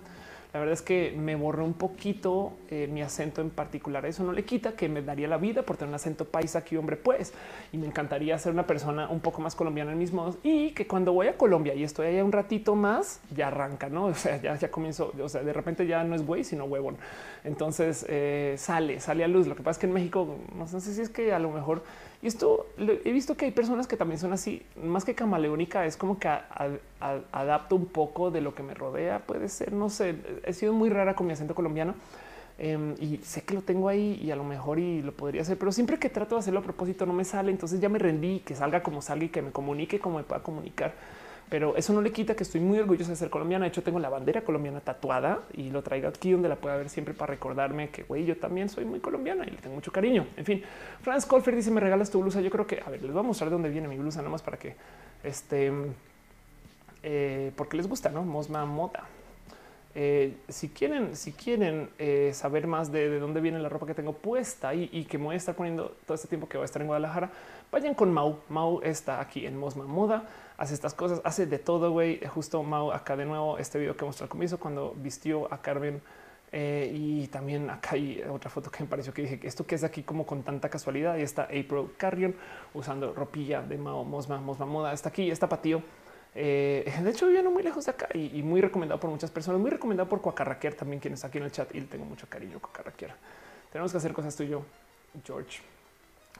la 0.53 0.59
verdad 0.59 0.73
es 0.73 0.83
que 0.83 1.15
me 1.17 1.35
borró 1.35 1.65
un 1.65 1.73
poquito 1.73 2.53
eh, 2.69 2.87
mi 2.87 3.01
acento 3.01 3.41
en 3.41 3.49
particular. 3.49 4.05
Eso 4.05 4.23
no 4.23 4.31
le 4.31 4.45
quita 4.45 4.73
que 4.73 4.87
me 4.87 5.01
daría 5.01 5.27
la 5.27 5.37
vida 5.37 5.63
por 5.63 5.77
tener 5.77 5.89
un 5.89 5.95
acento 5.95 6.25
paisa 6.25 6.59
aquí, 6.59 6.77
hombre, 6.77 6.95
pues. 6.95 7.33
Y 7.71 7.77
me 7.77 7.87
encantaría 7.87 8.37
ser 8.37 8.53
una 8.53 8.67
persona 8.67 9.09
un 9.09 9.19
poco 9.19 9.41
más 9.41 9.55
colombiana 9.55 9.93
en 9.93 9.97
mis 9.97 10.13
modos 10.13 10.37
y 10.43 10.69
que 10.71 10.85
cuando 10.85 11.11
voy 11.11 11.27
a 11.27 11.37
Colombia 11.37 11.73
y 11.73 11.83
estoy 11.83 12.05
allá 12.05 12.23
un 12.23 12.31
ratito 12.31 12.75
más, 12.75 13.19
ya 13.35 13.47
arranca, 13.47 13.89
no? 13.89 14.05
O 14.13 14.15
sea, 14.15 14.39
ya, 14.39 14.55
ya 14.55 14.69
comienzo. 14.69 15.11
O 15.19 15.27
sea, 15.27 15.41
de 15.41 15.53
repente 15.53 15.87
ya 15.87 16.03
no 16.03 16.13
es 16.13 16.23
güey, 16.23 16.43
sino 16.43 16.65
huevón. 16.65 16.97
Entonces 17.43 18.05
eh, 18.07 18.53
sale, 18.59 18.99
sale 18.99 19.23
a 19.23 19.27
luz. 19.27 19.47
Lo 19.47 19.55
que 19.55 19.63
pasa 19.63 19.77
es 19.77 19.79
que 19.79 19.87
en 19.87 19.93
México 19.93 20.37
no 20.55 20.67
sé 20.67 20.81
si 20.81 21.01
es 21.01 21.09
que 21.09 21.33
a 21.33 21.39
lo 21.39 21.49
mejor 21.49 21.81
y 22.23 22.27
esto 22.27 22.67
he 22.77 23.11
visto 23.11 23.35
que 23.35 23.43
hay 23.43 23.51
personas 23.51 23.85
que 23.85 23.97
también 23.97 24.17
son 24.17 24.31
así, 24.31 24.61
más 24.81 25.03
que 25.03 25.13
camaleónica, 25.13 25.85
es 25.85 25.97
como 25.97 26.17
que 26.19 26.29
adapto 27.33 27.75
un 27.75 27.87
poco 27.87 28.31
de 28.31 28.39
lo 28.39 28.55
que 28.55 28.63
me 28.63 28.73
rodea. 28.73 29.19
Puede 29.19 29.49
ser, 29.49 29.73
no 29.73 29.89
sé, 29.89 30.15
he 30.45 30.53
sido 30.53 30.71
muy 30.71 30.89
rara 30.89 31.15
con 31.17 31.27
mi 31.27 31.33
acento 31.33 31.53
colombiano 31.53 31.95
em, 32.57 32.95
y 32.97 33.17
sé 33.17 33.41
que 33.41 33.53
lo 33.53 33.61
tengo 33.61 33.89
ahí 33.89 34.21
y 34.23 34.31
a 34.31 34.37
lo 34.37 34.45
mejor 34.45 34.79
y 34.79 35.01
lo 35.01 35.11
podría 35.11 35.41
hacer, 35.41 35.59
pero 35.59 35.73
siempre 35.73 35.99
que 35.99 36.07
trato 36.07 36.35
de 36.35 36.39
hacerlo 36.39 36.61
a 36.61 36.63
propósito 36.63 37.05
no 37.05 37.11
me 37.11 37.25
sale. 37.25 37.51
Entonces 37.51 37.81
ya 37.81 37.89
me 37.89 37.99
rendí 37.99 38.39
que 38.39 38.55
salga 38.55 38.81
como 38.83 39.01
salga 39.01 39.25
y 39.25 39.29
que 39.29 39.41
me 39.41 39.51
comunique 39.51 39.99
como 39.99 40.15
me 40.15 40.23
pueda 40.23 40.41
comunicar 40.41 40.93
pero 41.49 41.75
eso 41.77 41.93
no 41.93 42.01
le 42.01 42.11
quita 42.11 42.35
que 42.35 42.43
estoy 42.43 42.61
muy 42.61 42.79
orgulloso 42.79 43.11
de 43.11 43.15
ser 43.15 43.29
colombiana. 43.29 43.65
De 43.65 43.69
hecho, 43.69 43.83
tengo 43.83 43.99
la 43.99 44.09
bandera 44.09 44.41
colombiana 44.41 44.79
tatuada 44.79 45.41
y 45.53 45.69
lo 45.69 45.83
traigo 45.83 46.07
aquí 46.07 46.31
donde 46.31 46.49
la 46.49 46.55
pueda 46.55 46.77
ver 46.77 46.89
siempre 46.89 47.13
para 47.13 47.31
recordarme 47.33 47.89
que 47.89 48.03
güey, 48.03 48.25
yo 48.25 48.37
también 48.37 48.69
soy 48.69 48.85
muy 48.85 48.99
colombiana 48.99 49.45
y 49.45 49.51
le 49.51 49.57
tengo 49.57 49.75
mucho 49.75 49.91
cariño. 49.91 50.25
En 50.37 50.45
fin, 50.45 50.63
Franz 51.01 51.25
Colfer 51.25 51.55
dice: 51.55 51.71
Me 51.71 51.79
regalas 51.81 52.09
tu 52.09 52.21
blusa. 52.21 52.41
Yo 52.41 52.49
creo 52.49 52.65
que 52.65 52.81
a 52.85 52.89
ver, 52.89 53.01
les 53.01 53.11
voy 53.11 53.19
a 53.19 53.23
mostrar 53.23 53.49
de 53.49 53.53
dónde 53.53 53.69
viene 53.69 53.87
mi 53.87 53.97
blusa, 53.97 54.21
nomás 54.21 54.41
para 54.41 54.57
que 54.57 54.75
este, 55.23 55.71
eh, 57.03 57.51
porque 57.55 57.77
les 57.77 57.87
gusta, 57.87 58.09
no? 58.09 58.23
Mosma 58.23 58.65
Moda. 58.65 59.07
Eh, 59.95 60.37
si 60.49 60.69
quieren, 60.69 61.15
si 61.15 61.33
quieren 61.33 61.89
eh, 61.99 62.31
saber 62.33 62.65
más 62.65 62.91
de, 62.91 63.19
dónde 63.19 63.41
viene 63.41 63.59
la 63.59 63.69
ropa 63.69 63.85
que 63.85 63.93
tengo 63.93 64.13
puesta 64.13 64.73
y, 64.73 64.89
y, 64.91 65.05
que 65.05 65.19
me 65.19 65.25
voy 65.25 65.35
a 65.35 65.37
estar 65.37 65.53
poniendo 65.53 65.95
todo 66.07 66.15
este 66.15 66.27
tiempo 66.27 66.49
que 66.49 66.57
voy 66.57 66.63
a 66.63 66.65
estar 66.65 66.81
en 66.81 66.87
Guadalajara, 66.87 67.29
vayan 67.73 67.95
con 67.95 68.13
Mau. 68.13 68.39
Mau 68.49 68.79
está 68.83 69.19
aquí 69.19 69.45
en 69.45 69.57
Mosma 69.57 69.85
Moda 69.85 70.23
hace 70.57 70.75
estas 70.75 70.93
cosas, 70.93 71.19
hace 71.23 71.47
de 71.47 71.57
todo, 71.57 71.91
güey. 71.91 72.21
Justo 72.27 72.61
Mau 72.61 72.91
acá 72.91 73.17
de 73.17 73.25
nuevo, 73.25 73.57
este 73.57 73.79
video 73.79 73.97
que 73.97 74.05
mostró 74.05 74.25
al 74.25 74.29
comienzo 74.29 74.59
cuando 74.59 74.93
vistió 74.95 75.51
a 75.51 75.61
Carmen 75.61 76.01
Eh, 76.55 76.91
y 76.93 77.27
también 77.29 77.67
acá 77.71 77.95
hay 77.95 78.21
otra 78.29 78.47
foto 78.47 78.69
que 78.69 78.83
me 78.83 78.87
pareció 78.87 79.11
que 79.11 79.23
dije 79.23 79.39
esto 79.41 79.65
que 79.65 79.73
es 79.73 79.83
aquí 79.83 80.03
como 80.03 80.23
con 80.23 80.43
tanta 80.43 80.69
casualidad. 80.69 81.17
Y 81.17 81.23
está 81.23 81.45
April 81.45 81.89
Carrion 81.97 82.35
usando 82.75 83.11
ropilla 83.11 83.63
de 83.63 83.75
Mao 83.75 84.03
Mosma, 84.03 84.37
Mosma 84.37 84.67
Moda. 84.67 84.93
Está 84.93 85.09
aquí, 85.09 85.31
está 85.31 85.49
Patío. 85.49 85.81
Eh, 86.35 86.93
de 87.03 87.09
hecho, 87.09 87.25
viviendo 87.25 87.49
muy 87.49 87.63
lejos 87.63 87.85
de 87.85 87.91
acá 87.91 88.07
y, 88.13 88.43
muy 88.43 88.61
recomendado 88.61 88.99
por 88.99 89.09
muchas 89.09 89.31
personas. 89.31 89.59
Muy 89.59 89.71
recomendado 89.71 90.07
por 90.07 90.21
Cuacarraquer 90.21 90.75
también, 90.75 90.99
quien 90.99 91.15
está 91.15 91.27
aquí 91.27 91.39
en 91.39 91.45
el 91.45 91.51
chat. 91.51 91.73
Y 91.73 91.81
tengo 91.81 92.05
mucho 92.05 92.27
cariño, 92.29 92.59
Cuacarraquer. 92.59 93.15
Tenemos 93.71 93.91
que 93.91 93.97
hacer 93.97 94.13
cosas 94.13 94.35
tú 94.35 94.43
George. 95.25 95.61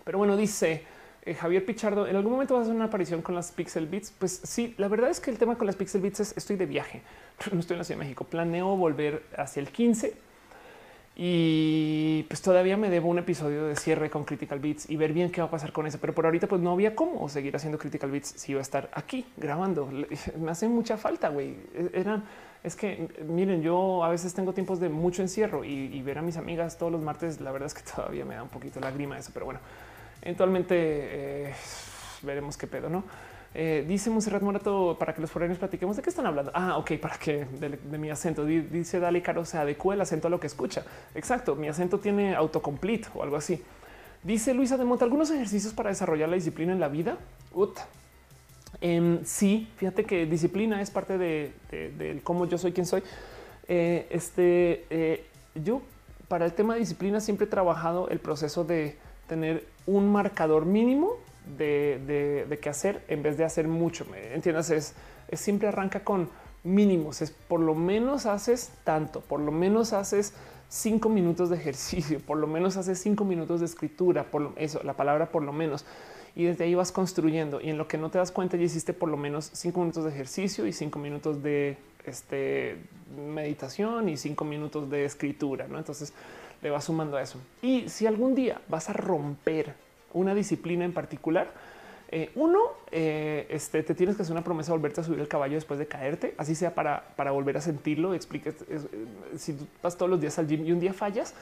Pero 0.03 0.19
bueno, 0.19 0.37
dice 0.37 0.83
eh, 1.25 1.33
Javier 1.33 1.65
Pichardo, 1.65 2.07
¿en 2.07 2.15
algún 2.15 2.33
momento 2.33 2.53
vas 2.53 2.61
a 2.61 2.63
hacer 2.63 2.75
una 2.75 2.85
aparición 2.85 3.21
con 3.21 3.35
las 3.35 3.51
Pixel 3.51 3.87
Beats? 3.87 4.13
Pues 4.17 4.41
sí, 4.43 4.75
la 4.77 4.87
verdad 4.87 5.09
es 5.09 5.19
que 5.19 5.31
el 5.31 5.37
tema 5.37 5.57
con 5.57 5.67
las 5.67 5.75
Pixel 5.75 6.01
Beats 6.01 6.19
es 6.19 6.37
estoy 6.37 6.55
de 6.55 6.65
viaje, 6.65 7.01
no 7.51 7.59
estoy 7.59 7.75
en 7.75 7.79
la 7.79 7.83
Ciudad 7.83 7.99
de 7.99 8.05
México, 8.05 8.25
planeo 8.25 8.75
volver 8.75 9.23
hacia 9.37 9.59
el 9.59 9.69
15 9.69 10.13
y 11.15 12.23
pues 12.23 12.41
todavía 12.41 12.75
me 12.75 12.89
debo 12.89 13.07
un 13.07 13.19
episodio 13.19 13.67
de 13.67 13.75
cierre 13.75 14.09
con 14.09 14.23
Critical 14.23 14.57
Beats 14.57 14.89
y 14.89 14.97
ver 14.97 15.13
bien 15.13 15.31
qué 15.31 15.41
va 15.41 15.47
a 15.47 15.51
pasar 15.51 15.71
con 15.71 15.85
eso. 15.85 15.99
Pero 16.01 16.13
por 16.13 16.25
ahorita 16.25 16.47
pues 16.47 16.59
no 16.59 16.71
había 16.71 16.95
cómo 16.95 17.29
seguir 17.29 17.55
haciendo 17.55 17.77
Critical 17.77 18.09
Beats 18.09 18.33
si 18.37 18.53
iba 18.53 18.59
a 18.59 18.63
estar 18.63 18.89
aquí 18.93 19.25
grabando. 19.37 19.87
Me 20.39 20.51
hace 20.51 20.67
mucha 20.67 20.97
falta, 20.97 21.29
güey. 21.29 21.55
E-, 21.75 22.21
es 22.63 22.75
que 22.75 23.09
miren, 23.27 23.61
yo 23.61 24.03
a 24.03 24.09
veces 24.09 24.33
tengo 24.33 24.53
tiempos 24.53 24.79
de 24.79 24.89
mucho 24.89 25.21
encierro 25.21 25.63
y, 25.63 26.01
ver 26.01 26.17
a 26.17 26.21
mis 26.21 26.37
amigas 26.37 26.77
todos 26.77 26.91
los 26.91 27.01
martes, 27.01 27.41
la 27.41 27.51
verdad 27.51 27.67
es 27.67 27.73
que 27.73 27.83
todavía 27.95 28.25
me 28.25 28.35
da 28.35 28.43
un 28.43 28.49
poquito 28.49 28.79
lágrima 28.79 29.17
eso, 29.17 29.31
pero 29.33 29.45
bueno, 29.45 29.59
eventualmente 30.23 30.75
eh, 30.77 31.53
veremos 32.23 32.57
qué 32.57 32.65
pedo, 32.65 32.89
¿no? 32.89 33.03
Eh, 33.55 33.85
dice 33.87 34.09
Monserrat 34.09 34.41
Morato 34.41 34.95
para 34.97 35.13
que 35.13 35.21
los 35.21 35.29
foráneos 35.29 35.59
platiquemos 35.59 35.95
de 35.95 36.01
qué 36.01 36.09
están 36.09 36.25
hablando. 36.25 36.51
Ah, 36.55 36.77
ok, 36.77 36.93
para 36.99 37.17
que 37.17 37.45
de, 37.45 37.97
mi 37.99 38.09
acento 38.09 38.45
dice 38.45 38.99
Dale 38.99 39.21
Caro 39.21 39.45
se 39.45 39.57
adecua 39.57 39.93
el 39.93 40.01
acento 40.01 40.27
a 40.27 40.31
lo 40.31 40.39
que 40.39 40.47
escucha. 40.47 40.83
Exacto. 41.13 41.55
Mi 41.55 41.67
acento 41.67 41.99
tiene 41.99 42.35
autocomplete 42.35 43.09
o 43.13 43.21
algo 43.21 43.35
así. 43.35 43.61
Dice 44.23 44.53
Luisa 44.53 44.77
de 44.77 44.85
Monta 44.85 45.05
algunos 45.05 45.29
ejercicios 45.29 45.73
para 45.73 45.89
desarrollar 45.89 46.29
la 46.29 46.35
disciplina 46.35 46.73
en 46.73 46.79
la 46.79 46.87
vida. 46.87 47.17
Em, 48.81 49.23
sí, 49.23 49.69
fíjate 49.77 50.03
que 50.05 50.25
disciplina 50.25 50.81
es 50.81 50.89
parte 50.89 51.17
de, 51.17 52.21
cómo 52.23 52.47
yo 52.47 52.57
soy 52.57 52.71
quien 52.71 52.87
soy. 52.87 53.03
Eh, 53.67 54.07
este, 54.09 54.85
eh, 54.89 55.25
yo 55.53 55.81
para 56.27 56.45
el 56.45 56.53
tema 56.53 56.73
de 56.73 56.79
disciplina 56.79 57.19
siempre 57.19 57.45
he 57.45 57.49
trabajado 57.49 58.09
el 58.09 58.19
proceso 58.19 58.63
de 58.63 58.97
tener 59.27 59.65
un 59.85 60.11
marcador 60.11 60.65
mínimo 60.65 61.13
de, 61.57 62.57
qué 62.61 62.69
hacer 62.69 63.03
en 63.07 63.23
vez 63.23 63.37
de 63.37 63.43
hacer 63.43 63.67
mucho. 63.67 64.05
¿Me 64.05 64.33
entiendes? 64.33 64.69
Es, 64.69 64.95
siempre 65.33 65.67
arranca 65.67 66.03
con 66.03 66.29
mínimos. 66.63 67.21
Es 67.21 67.31
por 67.31 67.59
lo 67.59 67.75
menos 67.75 68.25
haces 68.25 68.71
tanto, 68.83 69.21
por 69.21 69.39
lo 69.39 69.51
menos 69.51 69.93
haces 69.93 70.33
cinco 70.69 71.09
minutos 71.09 71.49
de 71.49 71.57
ejercicio, 71.57 72.19
por 72.19 72.37
lo 72.37 72.47
menos 72.47 72.77
haces 72.77 72.99
cinco 72.99 73.25
minutos 73.25 73.59
de 73.59 73.65
escritura, 73.65 74.23
por 74.23 74.53
eso, 74.55 74.81
la 74.83 74.93
palabra 74.93 75.29
por 75.29 75.43
lo 75.43 75.53
menos 75.53 75.85
y 76.35 76.45
desde 76.45 76.63
ahí 76.63 76.75
vas 76.75 76.91
construyendo 76.91 77.61
y 77.61 77.69
en 77.69 77.77
lo 77.77 77.87
que 77.87 77.97
no 77.97 78.09
te 78.09 78.17
das 78.17 78.31
cuenta 78.31 78.57
ya 78.57 78.63
hiciste 78.63 78.93
por 78.93 79.09
lo 79.09 79.17
menos 79.17 79.51
cinco 79.53 79.81
minutos 79.81 80.03
de 80.03 80.09
ejercicio 80.09 80.65
y 80.65 80.73
cinco 80.73 80.97
minutos 80.97 81.43
de 81.43 81.77
este, 82.05 82.77
meditación 83.15 84.09
y 84.09 84.17
cinco 84.17 84.43
minutos 84.43 84.89
de 84.89 85.05
escritura. 85.05 85.67
¿no? 85.67 85.77
Entonces 85.77 86.13
le 86.63 86.69
vas 86.69 86.85
sumando 86.85 87.17
a 87.17 87.21
eso. 87.21 87.39
Y 87.61 87.89
si 87.89 88.07
algún 88.07 88.33
día 88.33 88.61
vas 88.69 88.89
a 88.89 88.93
romper 88.93 89.75
una 90.13 90.33
disciplina 90.33 90.85
en 90.85 90.93
particular, 90.93 91.51
eh, 92.09 92.31
uno, 92.35 92.59
eh, 92.91 93.47
este, 93.49 93.83
te 93.83 93.93
tienes 93.93 94.15
que 94.15 94.21
hacer 94.21 94.33
una 94.33 94.43
promesa 94.43 94.71
de 94.71 94.77
volverte 94.77 95.01
a 95.01 95.03
subir 95.03 95.19
el 95.19 95.27
caballo 95.27 95.55
después 95.55 95.77
de 95.77 95.87
caerte, 95.87 96.33
así 96.37 96.55
sea 96.55 96.73
para, 96.73 97.03
para 97.15 97.31
volver 97.31 97.57
a 97.57 97.61
sentirlo. 97.61 98.13
Explique 98.13 98.53
si 99.35 99.53
tú 99.53 99.67
vas 99.81 99.97
todos 99.97 100.09
los 100.09 100.21
días 100.21 100.39
al 100.39 100.47
gym 100.47 100.65
y 100.65 100.71
un 100.71 100.79
día 100.79 100.93
fallas, 100.93 101.33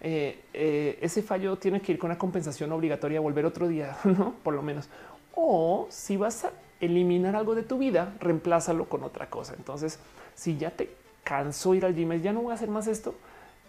eh, 0.00 0.98
ese 1.00 1.22
fallo 1.22 1.56
tiene 1.56 1.80
que 1.80 1.92
ir 1.92 1.98
con 1.98 2.10
una 2.10 2.18
compensación 2.18 2.72
obligatoria, 2.72 3.20
volver 3.20 3.46
otro 3.46 3.68
día, 3.68 3.96
no 4.04 4.34
por 4.42 4.54
lo 4.54 4.62
menos. 4.62 4.88
O 5.36 5.86
si 5.90 6.16
vas 6.16 6.46
a 6.46 6.52
eliminar 6.80 7.36
algo 7.36 7.54
de 7.54 7.62
tu 7.62 7.78
vida, 7.78 8.14
reemplázalo 8.18 8.88
con 8.88 9.04
otra 9.04 9.30
cosa. 9.30 9.54
Entonces, 9.56 10.00
si 10.34 10.56
ya 10.56 10.70
te 10.70 10.90
cansó 11.22 11.74
ir 11.74 11.84
al 11.84 11.94
gym, 11.94 12.12
ya 12.20 12.32
no 12.32 12.42
voy 12.42 12.52
a 12.52 12.54
hacer 12.54 12.70
más 12.70 12.86
esto. 12.86 13.14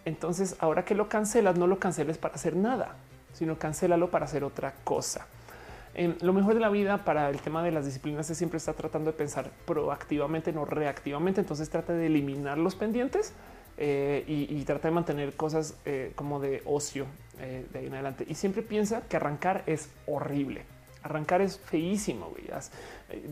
Entonces, 0.06 0.56
ahora 0.60 0.86
que 0.86 0.96
lo 0.96 1.10
cancelas, 1.10 1.58
no 1.58 1.68
lo 1.68 1.80
canceles 1.80 2.18
para 2.18 2.36
hacer 2.36 2.56
nada, 2.56 2.96
sino 3.34 3.58
cancélalo 3.58 4.12
para 4.12 4.26
hacer 4.26 4.44
otra 4.44 4.74
cosa. 4.84 5.28
lo 6.22 6.34
mejor 6.34 6.54
de 6.54 6.60
la 6.60 6.70
vida 6.70 7.04
para 7.04 7.30
el 7.30 7.42
tema 7.42 7.64
de 7.64 7.72
las 7.72 7.86
disciplinas 7.86 8.30
es 8.30 8.38
siempre 8.38 8.58
estar 8.58 8.76
tratando 8.76 9.12
de 9.12 9.18
pensar 9.18 9.50
proactivamente, 9.66 10.54
no 10.54 10.64
reactivamente. 10.64 11.42
Entonces 11.42 11.70
trata 11.70 11.94
de 11.94 12.06
eliminar 12.06 12.58
los 12.58 12.76
pendientes 12.76 13.34
eh, 13.78 14.24
y, 14.28 14.64
trata 14.64 14.88
de 14.88 14.94
mantener 14.94 15.34
cosas 15.34 15.76
eh, 15.86 16.14
como 16.16 16.40
de 16.40 16.62
ocio 16.66 17.08
eh, 17.40 17.66
de 17.74 17.80
ahí 17.80 17.88
en 17.88 17.94
adelante. 17.94 18.26
Y 18.28 18.36
siempre 18.36 18.62
piensa 18.62 19.02
que 19.02 19.18
arrancar 19.18 19.64
es 19.66 19.90
horrible. 20.06 20.64
Arrancar 21.04 21.42
es 21.42 21.60
feísimo. 21.60 22.32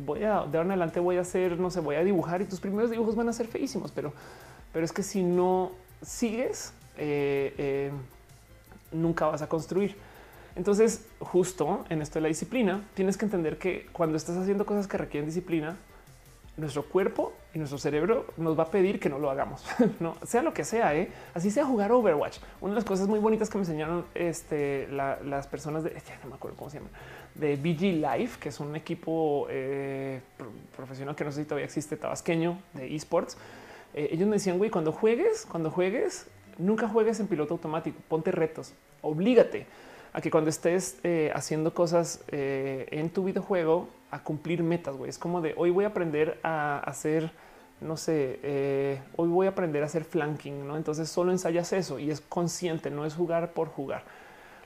Voy 0.06 0.24
a 0.24 0.46
de 0.46 0.58
ahora 0.58 0.62
en 0.62 0.72
adelante 0.72 1.00
voy 1.00 1.18
a 1.18 1.22
hacer, 1.22 1.60
no 1.60 1.70
sé, 1.70 1.80
voy 1.80 1.96
a 1.96 2.04
dibujar 2.04 2.42
y 2.42 2.46
tus 2.46 2.60
primeros 2.60 2.92
dibujos 2.92 3.16
van 3.16 3.30
a 3.30 3.34
ser 3.34 3.48
feísimos, 3.48 3.92
pero, 3.92 4.14
pero 4.72 4.86
es 4.86 4.92
que 4.92 5.02
si 5.02 5.24
no 5.24 5.72
sigues, 6.04 6.74
nunca 8.92 9.26
vas 9.26 9.42
a 9.42 9.48
construir. 9.48 9.96
Entonces, 10.56 11.08
justo 11.20 11.84
en 11.90 12.02
esto 12.02 12.16
de 12.20 12.22
la 12.22 12.28
disciplina, 12.28 12.82
tienes 12.94 13.18
que 13.18 13.26
entender 13.26 13.58
que 13.58 13.88
cuando 13.92 14.18
estás 14.18 14.38
haciendo 14.38 14.66
cosas 14.66 14.88
que 14.88 14.98
requieren 14.98 15.28
disciplina, 15.28 15.76
nuestro 16.56 16.84
cuerpo 16.84 17.34
y 17.56 17.58
nuestro 17.58 17.80
cerebro 17.80 18.28
nos 18.38 18.58
va 18.58 18.64
a 18.64 18.68
pedir 18.70 19.00
que 19.00 19.10
no 19.10 19.18
lo 19.18 19.32
hagamos, 19.32 19.66
no 20.00 20.16
sea 20.24 20.44
lo 20.44 20.54
que 20.54 20.64
sea. 20.64 20.96
¿eh? 20.96 21.12
Así 21.34 21.50
sea 21.50 21.66
jugar 21.66 21.92
Overwatch. 21.92 22.38
Una 22.62 22.74
de 22.74 22.76
las 22.76 22.86
cosas 22.86 23.08
muy 23.08 23.20
bonitas 23.20 23.50
que 23.50 23.58
me 23.58 23.64
enseñaron 23.64 24.06
este, 24.14 24.88
las 24.90 25.48
personas 25.48 25.84
de 25.84 25.92
ya 25.92 26.20
no 26.24 26.30
me 26.30 26.36
acuerdo 26.36 26.58
cómo 26.58 26.70
se 26.70 26.78
llama 26.78 26.90
de 27.34 27.56
BG 27.56 28.00
Life, 28.00 28.40
que 28.40 28.50
es 28.50 28.60
un 28.60 28.76
equipo 28.76 29.48
eh, 29.50 30.22
profesional 30.76 31.16
que 31.16 31.24
no 31.24 31.32
sé 31.32 31.42
si 31.42 31.46
todavía 31.46 31.66
existe 31.66 31.98
tabasqueño 31.98 32.60
de 32.74 32.96
esports. 32.96 33.38
Eh, 33.94 34.10
ellos 34.12 34.28
me 34.28 34.36
decían, 34.36 34.58
güey, 34.58 34.70
cuando 34.70 34.92
juegues, 34.92 35.46
cuando 35.46 35.72
juegues, 35.72 36.28
nunca 36.58 36.88
juegues 36.88 37.20
en 37.20 37.28
piloto 37.28 37.54
automático, 37.54 37.98
ponte 38.08 38.32
retos, 38.32 38.74
oblígate 39.02 39.66
a 40.14 40.22
que 40.22 40.30
cuando 40.30 40.50
estés 40.50 41.00
eh, 41.04 41.32
haciendo 41.34 41.74
cosas 41.74 42.24
en 42.30 43.10
tu 43.10 43.24
videojuego 43.24 43.90
a 44.14 44.20
cumplir 44.22 44.62
metas, 44.62 44.96
güey. 44.96 45.10
Es 45.10 45.18
como 45.18 45.42
de 45.42 45.56
hoy 45.58 45.72
voy 45.72 45.86
a 45.86 45.88
aprender 45.88 46.40
a 46.44 46.78
hacer, 46.86 47.32
no 47.82 47.98
sé, 47.98 48.40
eh, 48.44 49.02
hoy 49.16 49.28
voy 49.28 49.48
a 49.48 49.50
aprender 49.50 49.82
a 49.82 49.88
hacer 49.88 50.04
flanking, 50.04 50.68
¿no? 50.68 50.78
Entonces 50.78 51.10
solo 51.10 51.32
ensayas 51.32 51.74
eso 51.74 51.98
y 51.98 52.12
es 52.12 52.22
consciente, 52.22 52.92
no 52.92 53.08
es 53.08 53.16
jugar 53.16 53.54
por 53.54 53.70
jugar. 53.70 54.04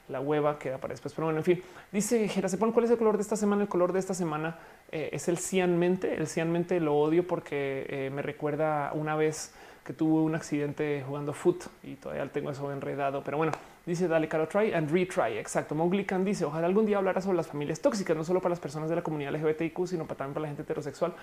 La 0.10 0.22
hueva 0.22 0.58
queda 0.58 0.78
para 0.78 0.94
después. 0.94 1.14
Pero 1.14 1.26
bueno, 1.26 1.40
en 1.40 1.44
fin, 1.44 1.64
dice 1.92 2.28
Gerasepon, 2.28 2.72
¿cuál 2.72 2.86
es 2.86 2.92
el 2.92 2.98
color 2.98 3.18
de 3.18 3.24
esta 3.24 3.36
semana? 3.36 3.64
El 3.64 3.68
color 3.68 3.92
de 3.92 4.00
esta 4.00 4.14
semana 4.14 4.58
eh, 4.92 5.10
es 5.12 5.28
el 5.28 5.38
cianmente. 5.38 6.16
El 6.16 6.28
cianmente 6.28 6.80
lo 6.80 6.96
odio 6.96 7.28
porque 7.28 7.86
eh, 7.90 8.10
me 8.14 8.22
recuerda 8.22 8.92
una 8.94 9.16
vez 9.16 9.54
que 9.84 9.94
tuve 9.94 10.22
un 10.22 10.36
accidente 10.36 11.02
jugando 11.08 11.32
foot 11.32 11.64
y 11.82 11.96
todavía 11.96 12.30
tengo 12.32 12.52
eso 12.52 12.72
enredado. 12.72 13.22
Pero 13.24 13.38
bueno, 13.38 13.54
dice 13.86 14.08
dale 14.08 14.28
caro 14.28 14.48
try 14.48 14.74
and 14.74 14.92
retry. 14.92 15.38
Exacto. 15.38 15.76
Mowgli 15.76 16.06
dice 16.26 16.46
ojalá 16.46 16.68
algún 16.68 16.86
día 16.86 16.98
hablara 16.98 17.22
sobre 17.22 17.38
las 17.38 17.48
familias 17.48 17.80
tóxicas, 17.80 18.16
no 18.16 18.24
solo 18.24 18.42
para 18.42 18.50
las 18.50 18.60
personas 18.60 18.90
de 18.90 18.96
la 18.98 19.02
comunidad 19.02 19.34
LGBTIQ, 19.34 19.88
sino 19.88 20.06
también 20.06 20.34
para 20.34 20.42
la 20.42 20.48
gente 20.48 20.64
heterosexual. 20.64 21.14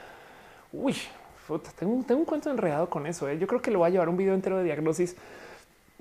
Uy, 0.72 0.94
tengo, 1.78 2.02
tengo, 2.06 2.20
un 2.20 2.24
cuento 2.24 2.50
enredado 2.50 2.88
con 2.88 3.06
eso. 3.06 3.28
¿eh? 3.28 3.38
Yo 3.38 3.46
creo 3.46 3.60
que 3.60 3.70
lo 3.70 3.80
voy 3.80 3.88
a 3.88 3.90
llevar 3.90 4.08
un 4.08 4.16
video 4.16 4.34
entero 4.34 4.56
de 4.56 4.64
diagnosis 4.64 5.16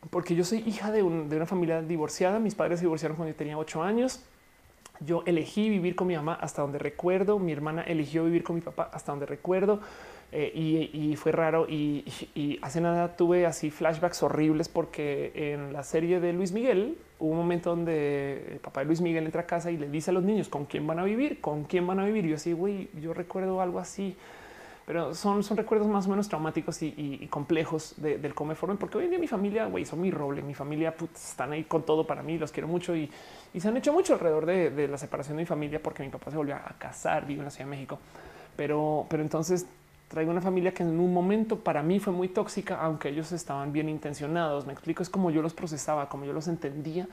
porque 0.09 0.35
yo 0.35 0.43
soy 0.43 0.59
hija 0.65 0.91
de, 0.91 1.01
de 1.01 1.35
una 1.35 1.45
familia 1.45 1.82
divorciada. 1.82 2.40
Mis 2.40 2.56
padres 2.56 2.80
se 2.80 2.85
divorciaron 2.85 3.17
cuando 3.17 3.33
yo 3.33 3.38
tenía 3.38 3.57
ocho 3.57 3.83
años. 3.83 4.23
Yo 4.99 5.23
elegí 5.25 5.69
vivir 5.69 5.95
con 5.95 6.07
mi 6.07 6.15
mamá 6.15 6.35
hasta 6.35 6.61
donde 6.61 6.80
recuerdo. 6.80 7.40
Mi 7.40 7.51
hermana 7.51 7.82
eligió 7.83 8.23
vivir 8.23 8.43
con 8.43 8.56
mi 8.56 8.61
papá 8.61 8.90
hasta 8.93 9.11
donde 9.11 9.25
recuerdo. 9.25 9.82
Eh, 10.35 10.90
y, 10.93 11.15
fue 11.15 11.32
raro. 11.32 11.67
Y, 11.69 12.03
hace 12.64 12.82
nada 12.82 13.15
tuve 13.15 13.45
así 13.45 13.69
flashbacks 13.69 14.23
horribles 14.23 14.67
porque 14.67 15.32
en 15.35 15.73
la 15.73 15.83
serie 15.83 16.19
de 16.19 16.33
Luis 16.33 16.51
Miguel 16.51 16.98
hubo 17.19 17.32
un 17.32 17.38
momento 17.38 17.69
donde 17.69 18.53
el 18.53 18.59
papá 18.59 18.80
de 18.80 18.88
Luis 18.88 18.99
Miguel 18.99 19.25
entra 19.25 19.41
a 19.41 19.45
casa 19.45 19.69
y 19.69 19.77
le 19.77 19.88
dice 19.90 20.09
a 20.09 20.14
los 20.14 20.23
niños 20.23 20.49
con 20.49 20.65
quién 20.65 20.88
van 20.88 20.98
a 20.98 21.03
vivir, 21.03 21.40
con 21.40 21.65
quién 21.65 21.85
van 21.85 21.99
a 21.99 22.06
vivir. 22.06 22.25
Y 22.25 22.30
yo 22.30 22.35
así, 22.35 22.53
güey, 22.53 22.90
yo 22.99 23.14
recuerdo 23.14 23.61
algo 23.61 23.77
así, 23.77 24.15
pero 24.85 25.13
son, 25.15 25.43
son 25.43 25.57
recuerdos 25.57 25.87
más 25.87 26.07
o 26.07 26.09
menos 26.09 26.27
traumáticos 26.27 26.81
y, 26.81 27.27
complejos 27.29 27.95
del 27.97 28.33
cómo 28.33 28.49
me 28.49 28.55
formen, 28.55 28.77
porque 28.77 28.97
hoy 28.97 29.05
en 29.05 29.11
día 29.11 29.19
mi 29.19 29.27
familia, 29.27 29.65
güey, 29.65 29.85
son 29.85 30.01
mi 30.01 30.11
roble, 30.11 30.41
mi 30.41 30.53
familia 30.53 30.93
están 31.15 31.53
ahí 31.53 31.63
con 31.63 31.83
todo 31.83 32.05
para 32.05 32.21
mí, 32.21 32.37
los 32.37 32.51
quiero 32.51 32.67
mucho 32.67 32.95
y, 32.95 33.09
se 33.57 33.67
han 33.67 33.77
hecho 33.77 33.93
mucho 33.93 34.13
alrededor 34.13 34.45
de, 34.45 34.71
de, 34.71 34.87
la 34.87 34.97
separación 34.97 35.37
de 35.37 35.43
mi 35.43 35.47
familia 35.47 35.81
porque 35.81 36.03
mi 36.03 36.09
papá 36.09 36.31
se 36.31 36.37
volvió 36.37 36.55
a 36.55 36.75
casar, 36.77 37.25
vive 37.25 37.39
en 37.39 37.45
la 37.45 37.51
Ciudad 37.51 37.69
de 37.69 37.75
México. 37.75 37.99
Pero, 38.55 39.05
pero 39.09 39.23
entonces 39.23 39.65
traigo 40.13 40.31
una 40.31 40.41
familia 40.41 40.73
que 40.73 40.83
en 40.83 40.99
un 40.99 41.11
momento 41.11 41.57
para 41.57 41.81
mí 41.81 41.99
fue 41.99 42.13
muy 42.13 42.27
tóxica, 42.27 42.79
aunque 42.79 43.09
ellos 43.09 43.31
estaban 43.31 43.73
bien 43.73 43.89
intencionados. 43.89 44.65
Me 44.67 44.73
explico, 44.73 45.01
es 45.01 45.09
como 45.09 45.31
yo 45.31 45.41
los 45.41 45.53
procesaba, 45.53 46.07
como 46.07 46.25
yo 46.25 46.33
los 46.33 46.47
entendía. 46.47 47.07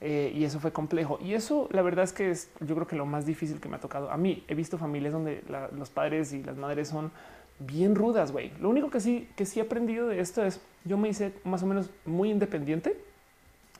Eh, 0.00 0.32
y 0.34 0.44
eso 0.44 0.60
fue 0.60 0.72
complejo. 0.72 1.18
Y 1.22 1.34
eso, 1.34 1.68
la 1.72 1.82
verdad 1.82 2.04
es 2.04 2.12
que 2.12 2.30
es, 2.30 2.50
yo 2.60 2.74
creo 2.74 2.86
que 2.86 2.96
lo 2.96 3.06
más 3.06 3.26
difícil 3.26 3.60
que 3.60 3.68
me 3.68 3.76
ha 3.76 3.80
tocado 3.80 4.10
a 4.10 4.16
mí. 4.16 4.44
He 4.48 4.54
visto 4.54 4.78
familias 4.78 5.12
donde 5.12 5.42
los 5.76 5.90
padres 5.90 6.32
y 6.32 6.42
las 6.42 6.56
madres 6.56 6.88
son 6.88 7.10
bien 7.58 7.94
rudas. 7.94 8.32
Güey, 8.32 8.52
lo 8.60 8.68
único 8.68 8.90
que 8.90 9.00
sí, 9.00 9.28
que 9.36 9.44
sí 9.44 9.58
he 9.58 9.62
aprendido 9.62 10.08
de 10.08 10.20
esto 10.20 10.44
es 10.44 10.60
yo 10.84 10.96
me 10.96 11.08
hice 11.08 11.32
más 11.44 11.62
o 11.62 11.66
menos 11.66 11.90
muy 12.06 12.30
independiente 12.30 12.96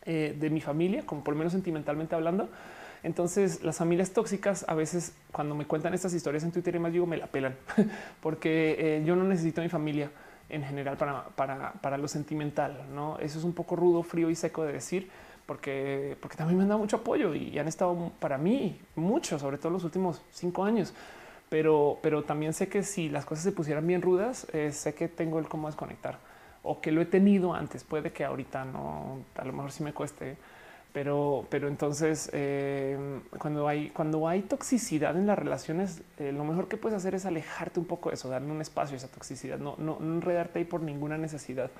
eh, 0.04 0.36
de 0.38 0.50
mi 0.50 0.60
familia, 0.60 1.04
como 1.06 1.22
por 1.22 1.34
lo 1.34 1.38
menos 1.38 1.52
sentimentalmente 1.52 2.14
hablando. 2.14 2.48
Entonces, 3.04 3.62
las 3.62 3.78
familias 3.78 4.10
tóxicas 4.10 4.64
a 4.68 4.74
veces 4.74 5.14
cuando 5.30 5.54
me 5.54 5.66
cuentan 5.66 5.94
estas 5.94 6.12
historias 6.14 6.42
en 6.42 6.50
Twitter 6.50 6.74
y 6.74 6.78
más 6.80 6.92
digo, 6.92 7.06
me 7.06 7.16
la 7.16 7.28
pelan 7.28 7.54
porque 8.20 8.76
eh, 8.78 9.04
yo 9.04 9.14
no 9.14 9.24
necesito 9.24 9.60
mi 9.60 9.68
familia 9.68 10.10
en 10.48 10.64
general 10.64 10.96
para, 10.96 11.24
para, 11.28 11.72
para, 11.74 11.98
lo 11.98 12.08
sentimental. 12.08 12.86
No, 12.92 13.18
eso 13.18 13.38
es 13.38 13.44
un 13.44 13.52
poco 13.52 13.76
rudo, 13.76 14.02
frío 14.02 14.30
y 14.30 14.34
seco 14.34 14.64
de 14.64 14.72
decir, 14.72 15.10
porque, 15.48 16.14
porque 16.20 16.36
también 16.36 16.58
me 16.58 16.64
han 16.64 16.68
dado 16.68 16.78
mucho 16.78 16.96
apoyo 16.96 17.34
y 17.34 17.58
han 17.58 17.66
estado 17.68 18.12
para 18.20 18.36
mí 18.36 18.78
mucho, 18.96 19.38
sobre 19.38 19.56
todo 19.56 19.72
los 19.72 19.82
últimos 19.82 20.20
cinco 20.30 20.62
años. 20.62 20.92
Pero, 21.48 21.98
pero 22.02 22.22
también 22.22 22.52
sé 22.52 22.68
que 22.68 22.82
si 22.82 23.08
las 23.08 23.24
cosas 23.24 23.44
se 23.44 23.52
pusieran 23.52 23.86
bien 23.86 24.02
rudas, 24.02 24.46
eh, 24.52 24.70
sé 24.72 24.94
que 24.94 25.08
tengo 25.08 25.38
el 25.38 25.48
cómo 25.48 25.68
desconectar 25.68 26.18
o 26.62 26.82
que 26.82 26.92
lo 26.92 27.00
he 27.00 27.06
tenido 27.06 27.54
antes. 27.54 27.82
Puede 27.82 28.12
que 28.12 28.26
ahorita 28.26 28.66
no, 28.66 29.20
a 29.36 29.44
lo 29.46 29.54
mejor 29.54 29.72
sí 29.72 29.82
me 29.82 29.94
cueste, 29.94 30.36
pero, 30.92 31.46
pero 31.48 31.68
entonces 31.68 32.28
eh, 32.34 32.98
cuando 33.38 33.68
hay 33.68 33.88
cuando 33.88 34.28
hay 34.28 34.42
toxicidad 34.42 35.16
en 35.16 35.26
las 35.26 35.38
relaciones, 35.38 36.02
eh, 36.18 36.30
lo 36.30 36.44
mejor 36.44 36.68
que 36.68 36.76
puedes 36.76 36.98
hacer 36.98 37.14
es 37.14 37.24
alejarte 37.24 37.80
un 37.80 37.86
poco 37.86 38.10
de 38.10 38.16
eso, 38.16 38.28
darle 38.28 38.50
un 38.50 38.60
espacio 38.60 38.96
a 38.96 38.98
esa 38.98 39.08
toxicidad, 39.08 39.58
no, 39.58 39.76
no, 39.78 39.96
enredarte 39.98 40.58
ahí 40.58 40.66
por 40.66 40.82
ninguna 40.82 41.16
necesidad, 41.16 41.70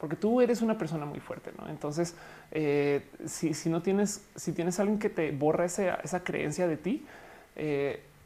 porque 0.00 0.16
tú 0.16 0.40
eres 0.40 0.62
una 0.62 0.78
persona 0.78 1.04
muy 1.04 1.20
fuerte, 1.20 1.52
¿no? 1.58 1.68
Entonces, 1.68 2.16
eh, 2.50 3.06
si, 3.26 3.54
si, 3.54 3.68
no 3.68 3.82
tienes, 3.82 4.24
si 4.34 4.52
tienes 4.52 4.80
alguien 4.80 4.98
que 4.98 5.10
te 5.10 5.30
borra 5.30 5.66
esa, 5.66 5.96
esa 5.96 6.24
creencia 6.24 6.66
de 6.66 6.76
ti, 6.76 7.04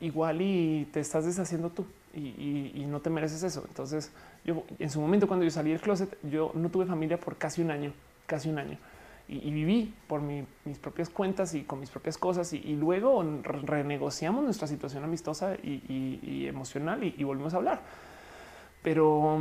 igual 0.01 0.41
y 0.41 0.89
te 0.93 1.01
estás 1.01 1.25
deshaciendo 1.27 1.71
tú 1.71 1.85
y, 2.15 2.71
y 2.75 2.87
no 2.87 3.01
te 3.01 3.11
mereces 3.11 3.43
eso. 3.43 3.65
Entonces, 3.67 4.13
yo 4.45 4.63
en 4.79 4.91
su 4.91 5.01
momento 5.01 5.27
cuando 5.27 5.45
yo 5.45 5.51
salí 5.51 5.71
del 5.71 5.81
closet, 5.81 6.17
yo 6.23 6.53
no 6.55 6.71
tuve 6.71 6.87
familia 6.87 7.19
por 7.19 7.37
casi 7.37 7.61
un 7.61 7.73
año, 7.73 7.93
casi 8.27 8.49
un 8.49 8.59
año 8.59 8.79
y, 9.29 9.51
viví 9.51 9.95
por 10.07 10.21
mis 10.21 10.79
propias 10.81 11.09
cuentas 11.09 11.55
y 11.55 11.63
con 11.63 11.81
mis 11.81 11.91
propias 11.91 12.19
cosas 12.19 12.53
y, 12.53 12.77
luego 12.77 13.25
renegociamos 13.43 14.45
nuestra 14.45 14.69
situación 14.69 15.05
amistosa 15.05 15.57
y, 15.63 16.47
emocional 16.47 17.03
y, 17.05 17.25
volvimos 17.25 17.55
a 17.55 17.59
hablar. 17.59 17.81
Pero, 18.83 19.39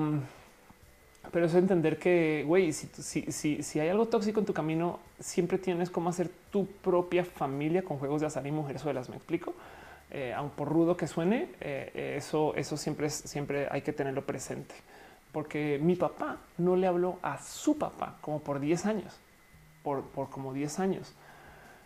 pero 1.32 1.46
es 1.46 1.56
entender 1.56 1.98
que, 1.98 2.44
güey, 2.46 2.74
si, 2.74 2.88
si, 3.32 3.64
si, 3.64 3.80
hay 3.80 3.90
algo 3.90 4.08
tóxico 4.08 4.40
en 4.40 4.46
tu 4.46 4.54
camino, 4.54 5.00
siempre 5.20 5.58
tienes 5.58 5.90
cómo 5.90 6.10
hacer 6.10 6.30
tu 6.52 6.66
propia 6.66 7.26
familia 7.26 7.84
con 7.84 7.98
juegos 7.98 8.22
de 8.22 8.28
azar 8.28 8.46
y 8.46 8.52
mujerzuelas. 8.52 9.10
¿Me 9.10 9.16
explico? 9.16 9.54
Eh, 10.12 10.34
aun 10.34 10.52
por 10.52 10.70
rudo 10.70 10.96
que 10.96 11.08
suene, 11.08 11.50
eh, 11.60 12.16
eso, 12.18 12.54
eso 12.56 12.78
siempre, 12.78 13.08
es, 13.08 13.14
siempre 13.14 13.68
hay 13.72 13.82
que 13.82 13.94
tenerlo 13.94 14.26
presente. 14.26 14.76
Porque 15.32 15.80
mi 15.82 15.96
papá 15.96 16.38
no 16.60 16.76
le 16.76 16.86
habló 16.86 17.18
a 17.24 17.42
su 17.42 17.78
papá 17.78 18.18
como 18.22 18.40
por 18.42 18.60
10 18.60 18.86
años 18.86 19.20
por, 19.84 20.30
como 20.30 20.54
10 20.54 20.80
años. 20.80 21.14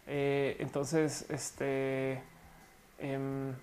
Eh, 0.05 0.55
entonces, 0.59 1.25
este, 1.29 2.21
em, 2.99 3.53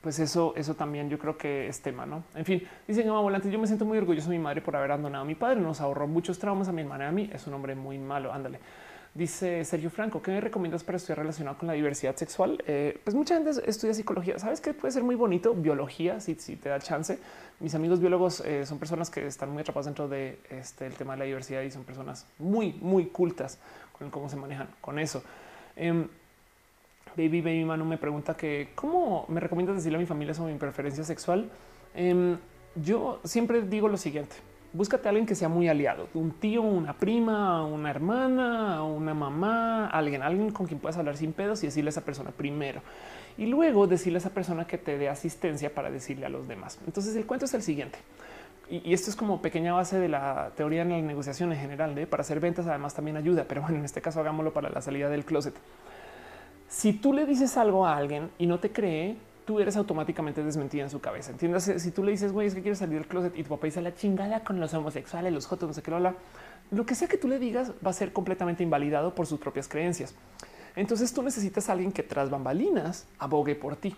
pues 0.00 0.18
eso, 0.18 0.52
eso 0.56 0.74
también 0.74 1.10
yo 1.10 1.18
creo 1.18 1.36
que 1.36 1.68
es 1.68 1.80
tema, 1.80 2.06
¿no? 2.06 2.24
En 2.34 2.44
fin, 2.44 2.62
dice 2.86 3.02
Gama 3.02 3.20
Volante, 3.20 3.50
yo 3.50 3.58
me 3.58 3.66
siento 3.66 3.84
muy 3.84 3.98
orgulloso 3.98 4.30
de 4.30 4.36
mi 4.36 4.42
madre 4.42 4.60
por 4.60 4.76
haber 4.76 4.92
abandonado 4.92 5.22
a 5.22 5.26
mi 5.26 5.34
padre, 5.34 5.60
nos 5.60 5.80
ahorró 5.80 6.06
muchos 6.06 6.38
traumas 6.38 6.68
a 6.68 6.72
mi 6.72 6.82
hermana 6.82 7.04
y 7.04 7.08
a 7.08 7.12
mí, 7.12 7.30
es 7.32 7.46
un 7.46 7.54
hombre 7.54 7.74
muy 7.74 7.98
malo, 7.98 8.32
ándale. 8.32 8.60
Dice 9.14 9.64
Sergio 9.64 9.90
Franco, 9.90 10.22
¿qué 10.22 10.30
me 10.30 10.40
recomiendas 10.40 10.84
para 10.84 10.96
estudiar 10.96 11.18
relacionado 11.18 11.58
con 11.58 11.66
la 11.66 11.72
diversidad 11.72 12.14
sexual? 12.14 12.62
Eh, 12.66 13.00
pues 13.02 13.16
mucha 13.16 13.34
gente 13.34 13.50
estudia 13.66 13.92
psicología. 13.92 14.38
Sabes 14.38 14.60
que 14.60 14.74
puede 14.74 14.92
ser 14.92 15.02
muy 15.02 15.16
bonito 15.16 15.54
biología 15.54 16.20
si, 16.20 16.34
si 16.36 16.56
te 16.56 16.68
da 16.68 16.78
chance. 16.78 17.18
Mis 17.58 17.74
amigos 17.74 17.98
biólogos 17.98 18.40
eh, 18.40 18.64
son 18.64 18.78
personas 18.78 19.10
que 19.10 19.26
están 19.26 19.50
muy 19.50 19.62
atrapados 19.62 19.86
dentro 19.86 20.08
de 20.08 20.38
este 20.50 20.90
tema 20.90 21.14
de 21.14 21.18
la 21.20 21.24
diversidad 21.24 21.62
y 21.62 21.70
son 21.70 21.84
personas 21.84 22.26
muy, 22.38 22.74
muy 22.74 23.06
cultas 23.06 23.58
con 23.98 24.10
cómo 24.10 24.28
se 24.28 24.36
manejan 24.36 24.68
con 24.80 24.98
eso. 25.00 25.24
Em, 25.74 26.06
baby 27.22 27.40
Baby 27.40 27.64
Manu 27.64 27.84
me 27.84 27.98
pregunta 27.98 28.36
que 28.36 28.68
cómo 28.74 29.26
me 29.28 29.40
recomiendas 29.40 29.76
decirle 29.76 29.96
a 29.96 30.00
mi 30.00 30.06
familia 30.06 30.34
sobre 30.34 30.52
mi 30.52 30.58
preferencia 30.58 31.04
sexual. 31.04 31.50
Em, 31.94 32.38
yo 32.76 33.20
siempre 33.24 33.62
digo 33.62 33.88
lo 33.88 33.96
siguiente 33.96 34.36
búscate 34.72 35.08
a 35.08 35.10
alguien 35.10 35.26
que 35.26 35.34
sea 35.34 35.48
muy 35.48 35.68
aliado, 35.68 36.08
un 36.14 36.32
tío, 36.32 36.62
una 36.62 36.92
prima, 36.92 37.64
una 37.64 37.90
hermana, 37.90 38.82
una 38.82 39.14
mamá, 39.14 39.86
alguien, 39.86 40.22
alguien 40.22 40.50
con 40.50 40.66
quien 40.66 40.78
puedas 40.78 40.96
hablar 40.96 41.16
sin 41.16 41.32
pedos 41.32 41.62
y 41.62 41.66
decirle 41.66 41.88
a 41.88 41.90
esa 41.90 42.04
persona 42.04 42.30
primero 42.30 42.82
y 43.36 43.46
luego 43.46 43.86
decirle 43.86 44.18
a 44.18 44.20
esa 44.20 44.30
persona 44.30 44.66
que 44.66 44.78
te 44.78 44.98
dé 44.98 45.08
asistencia 45.08 45.74
para 45.74 45.90
decirle 45.90 46.26
a 46.26 46.28
los 46.28 46.48
demás. 46.48 46.78
Entonces 46.86 47.16
el 47.16 47.24
cuento 47.24 47.46
es 47.46 47.54
el 47.54 47.62
siguiente. 47.62 47.98
Y, 48.70 48.92
esto 48.92 49.08
es 49.08 49.16
como 49.16 49.40
pequeña 49.40 49.72
base 49.72 49.98
de 49.98 50.08
la 50.08 50.50
teoría 50.54 50.82
en 50.82 50.90
la 50.90 51.00
negociación 51.00 51.52
en 51.52 51.58
general. 51.58 51.96
¿eh? 51.96 52.06
Para 52.06 52.20
hacer 52.20 52.38
ventas, 52.38 52.66
además, 52.66 52.94
también 52.94 53.16
ayuda. 53.16 53.46
Pero 53.48 53.62
bueno, 53.62 53.78
en 53.78 53.84
este 53.86 54.02
caso, 54.02 54.20
hagámoslo 54.20 54.52
para 54.52 54.68
la 54.68 54.82
salida 54.82 55.08
del 55.08 55.24
closet. 55.24 55.54
Si 56.68 56.92
tú 56.92 57.12
le 57.12 57.24
dices 57.26 57.56
algo 57.56 57.86
a 57.86 57.96
alguien 57.96 58.30
y 58.38 58.46
no 58.46 58.60
te 58.60 58.70
cree, 58.70 59.16
tú 59.46 59.60
eres 59.60 59.76
automáticamente 59.76 60.44
desmentida 60.44 60.82
en 60.82 60.90
su 60.90 61.00
cabeza. 61.00 61.30
Entiendes? 61.30 61.72
Si 61.78 61.90
tú 61.90 62.04
le 62.04 62.10
dices, 62.10 62.32
güey, 62.32 62.46
es 62.46 62.54
que 62.54 62.60
quieres 62.60 62.78
salir 62.78 62.98
del 62.98 63.08
closet 63.08 63.36
y 63.36 63.42
tu 63.42 63.48
papá 63.48 63.66
dice 63.66 63.80
la 63.80 63.94
chingada 63.94 64.44
con 64.44 64.60
los 64.60 64.74
homosexuales, 64.74 65.32
los 65.32 65.46
jotos, 65.46 65.68
no 65.68 65.72
sé 65.72 65.82
qué, 65.82 65.90
lo, 65.90 66.14
lo 66.70 66.86
que 66.86 66.94
sea 66.94 67.08
que 67.08 67.16
tú 67.16 67.28
le 67.28 67.38
digas 67.38 67.72
va 67.84 67.90
a 67.90 67.94
ser 67.94 68.12
completamente 68.12 68.62
invalidado 68.62 69.14
por 69.14 69.26
sus 69.26 69.40
propias 69.40 69.66
creencias. 69.66 70.14
Entonces 70.76 71.12
tú 71.14 71.22
necesitas 71.22 71.70
a 71.70 71.72
alguien 71.72 71.90
que 71.90 72.02
tras 72.02 72.28
bambalinas 72.28 73.06
abogue 73.18 73.54
por 73.54 73.76
ti. 73.76 73.96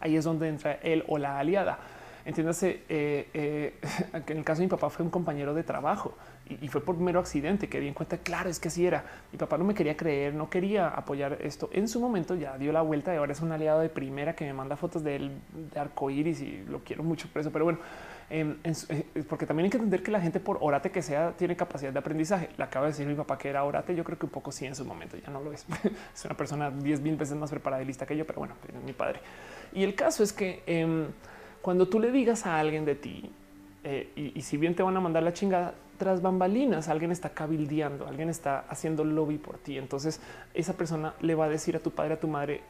Ahí 0.00 0.14
es 0.14 0.24
donde 0.24 0.48
entra 0.48 0.74
él 0.74 1.02
o 1.08 1.16
la 1.16 1.38
aliada. 1.38 1.78
Entiéndase 2.26 2.82
eh, 2.90 3.28
eh, 3.32 3.74
en 4.26 4.36
el 4.36 4.44
caso 4.44 4.60
de 4.60 4.66
mi 4.66 4.70
papá 4.70 4.90
fue 4.90 5.02
un 5.02 5.10
compañero 5.10 5.54
de 5.54 5.62
trabajo 5.62 6.14
y, 6.48 6.68
fue 6.68 6.82
por 6.82 6.96
mero 6.98 7.20
accidente 7.20 7.68
que 7.68 7.80
di 7.80 7.88
en 7.88 7.94
cuenta. 7.94 8.18
Claro, 8.18 8.48
es 8.48 8.58
que 8.58 8.68
así 8.68 8.86
era. 8.86 9.04
Mi 9.32 9.38
papá 9.38 9.58
no 9.58 9.64
me 9.64 9.74
quería 9.74 9.96
creer, 9.96 10.34
no 10.34 10.48
quería 10.50 10.88
apoyar 10.88 11.38
esto. 11.42 11.68
En 11.72 11.88
su 11.88 12.00
momento 12.00 12.34
ya 12.34 12.56
dio 12.58 12.72
la 12.72 12.82
vuelta 12.82 13.12
y 13.14 13.16
ahora 13.16 13.32
es 13.32 13.40
un 13.40 13.52
aliado 13.52 13.80
de 13.80 13.88
primera 13.88 14.34
que 14.34 14.44
me 14.44 14.52
manda 14.52 14.76
fotos 14.76 15.04
de 15.04 15.16
él 15.16 15.32
de 15.72 15.80
arco 15.80 16.10
iris 16.10 16.40
y 16.40 16.64
lo 16.68 16.80
quiero 16.80 17.02
mucho 17.02 17.28
por 17.28 17.40
eso. 17.40 17.50
Pero 17.52 17.64
bueno, 17.64 17.78
em, 18.30 18.56
eh, 18.64 19.04
porque 19.28 19.46
también 19.46 19.64
hay 19.64 19.70
que 19.70 19.76
entender 19.76 20.02
que 20.02 20.10
la 20.10 20.20
gente, 20.20 20.40
por 20.40 20.58
orate 20.60 20.90
que 20.90 21.02
sea, 21.02 21.32
tiene 21.32 21.56
capacidad 21.56 21.92
de 21.92 21.98
aprendizaje. 21.98 22.48
Le 22.56 22.64
acaba 22.64 22.86
de 22.86 22.92
decir 22.92 23.06
mi 23.06 23.14
papá 23.14 23.38
que 23.38 23.48
era 23.48 23.64
orate. 23.64 23.94
Yo 23.94 24.04
creo 24.04 24.18
que 24.18 24.26
un 24.26 24.32
poco 24.32 24.52
sí 24.52 24.66
en 24.66 24.74
su 24.74 24.84
momento 24.84 25.16
ya 25.16 25.30
no 25.30 25.40
lo 25.40 25.52
es. 25.52 25.66
es 26.14 26.24
una 26.24 26.36
persona 26.36 26.70
10 26.70 27.00
mil 27.00 27.16
veces 27.16 27.36
más 27.36 27.50
preparada 27.50 27.84
que 27.84 28.16
yo, 28.16 28.26
pero 28.26 28.38
bueno, 28.38 28.54
mi 28.84 28.92
padre. 28.92 29.20
Y 29.72 29.82
el 29.82 29.94
caso 29.94 30.22
es 30.22 30.32
que 30.32 30.62
em, 30.66 31.06
cuando 31.62 31.88
tú 31.88 32.00
le 32.00 32.10
digas 32.10 32.46
a 32.46 32.58
alguien 32.58 32.84
de 32.84 32.94
ti, 32.94 33.30
eh, 33.84 34.32
y, 34.34 34.42
si 34.42 34.56
bien 34.56 34.74
te 34.74 34.82
van 34.82 34.96
a 34.96 35.00
mandar 35.00 35.22
la 35.22 35.32
chingada, 35.32 35.74
tras 35.98 36.22
bambalinas, 36.22 36.88
alguien 36.88 37.10
está 37.10 37.30
cabildeando, 37.30 38.06
alguien 38.06 38.28
está 38.28 38.60
haciendo 38.68 39.04
lobby 39.04 39.38
por 39.38 39.58
ti. 39.58 39.76
Entonces 39.76 40.20
esa 40.54 40.74
persona 40.74 41.14
le 41.20 41.34
va 41.34 41.46
a 41.46 41.48
decir 41.48 41.76
a 41.76 41.80
tu 41.80 41.90
padre, 41.90 42.14
a 42.14 42.20
tu 42.20 42.28
madre, 42.28 42.62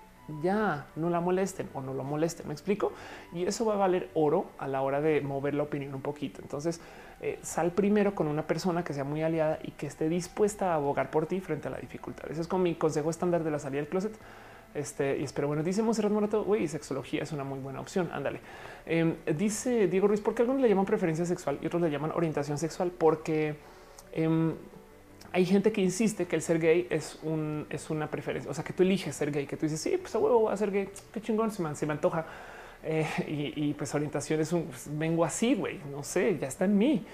ya 0.42 0.86
no 0.96 1.08
la 1.10 1.20
molesten 1.20 1.68
o 1.74 1.80
no 1.80 1.94
lo 1.94 2.04
molesten. 2.04 2.48
Me 2.48 2.52
explico. 2.52 2.92
Y 3.32 3.44
eso 3.44 3.64
va 3.64 3.74
a 3.74 3.76
valer 3.76 4.10
oro 4.14 4.46
a 4.58 4.66
la 4.66 4.82
hora 4.82 5.00
de 5.00 5.20
mover 5.20 5.54
la 5.54 5.62
opinión 5.62 5.94
un 5.94 6.02
poquito. 6.02 6.40
Entonces 6.42 6.80
eh, 7.20 7.38
sal 7.42 7.72
primero 7.72 8.14
con 8.14 8.28
una 8.28 8.46
persona 8.46 8.84
que 8.84 8.94
sea 8.94 9.04
muy 9.04 9.22
aliada 9.22 9.58
y 9.62 9.72
que 9.72 9.86
esté 9.86 10.08
dispuesta 10.08 10.72
a 10.72 10.74
abogar 10.74 11.10
por 11.10 11.26
ti 11.26 11.40
frente 11.40 11.68
a 11.68 11.70
la 11.70 11.78
dificultad. 11.78 12.30
Ese 12.30 12.40
es 12.40 12.48
como 12.48 12.64
mi 12.64 12.74
consejo 12.74 13.10
estándar 13.10 13.44
de 13.44 13.50
la 13.50 13.58
salida 13.58 13.80
del 13.80 13.88
closet. 13.88 14.16
Este, 14.74 15.18
y 15.18 15.24
espero, 15.24 15.48
bueno, 15.48 15.62
dice 15.62 15.82
Monserrat 15.82 16.12
Morato, 16.12 16.44
güey, 16.44 16.68
sexología 16.68 17.22
es 17.22 17.32
una 17.32 17.44
muy 17.44 17.58
buena 17.58 17.80
opción. 17.80 18.10
Ándale. 18.12 18.40
Em, 18.86 19.14
dice 19.36 19.88
Diego 19.88 20.08
Ruiz, 20.08 20.20
¿por 20.20 20.34
qué 20.34 20.42
algunos 20.42 20.62
le 20.62 20.68
llaman 20.68 20.84
preferencia 20.84 21.24
sexual 21.24 21.58
y 21.62 21.66
otros 21.66 21.82
le 21.82 21.90
llaman 21.90 22.12
orientación 22.14 22.58
sexual? 22.58 22.90
Porque 22.96 23.56
em, 24.12 24.54
hay 25.32 25.44
gente 25.44 25.72
que 25.72 25.80
insiste 25.80 26.26
que 26.26 26.36
el 26.36 26.42
ser 26.42 26.58
gay 26.58 26.86
es, 26.90 27.18
un, 27.22 27.66
es 27.70 27.90
una 27.90 28.10
preferencia. 28.10 28.50
O 28.50 28.54
sea, 28.54 28.64
que 28.64 28.72
tú 28.72 28.82
eliges 28.82 29.14
ser 29.16 29.30
gay, 29.30 29.46
que 29.46 29.56
tú 29.56 29.66
dices, 29.66 29.80
sí, 29.80 29.96
pues 29.96 30.14
a 30.14 30.18
huevo 30.18 30.40
voy 30.40 30.52
a 30.52 30.56
ser 30.56 30.70
gay. 30.70 30.88
Qué 31.12 31.20
chingón, 31.20 31.50
se 31.50 31.62
me, 31.62 31.74
se 31.74 31.86
me 31.86 31.92
antoja. 31.92 32.26
Eh, 32.84 33.54
y, 33.56 33.74
pues 33.74 33.92
orientación 33.94 34.40
es 34.40 34.52
un 34.52 34.66
pues, 34.66 34.88
vengo 34.92 35.24
así, 35.24 35.54
güey, 35.54 35.80
no 35.90 36.04
sé, 36.04 36.38
ya 36.38 36.46
está 36.46 36.64
en 36.64 36.78
mí 36.78 37.04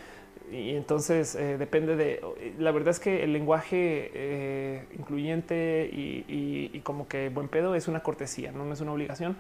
y 0.51 0.77
entonces 0.77 1.35
eh, 1.35 1.57
depende 1.59 1.97
de 1.97 2.21
la 2.59 2.71
verdad 2.71 2.91
es 2.91 3.01
que 3.01 3.25
el 3.25 3.33
lenguaje 3.33 4.11
eh, 4.15 4.85
incluyente 4.97 5.89
y, 5.93 6.81
como 6.85 7.09
que 7.09 7.31
buen 7.31 7.49
pedo 7.49 7.75
es 7.75 7.89
una 7.89 8.01
cortesía, 8.01 8.53
no, 8.53 8.71
es 8.73 8.81
una 8.81 8.93
obligación. 8.93 9.37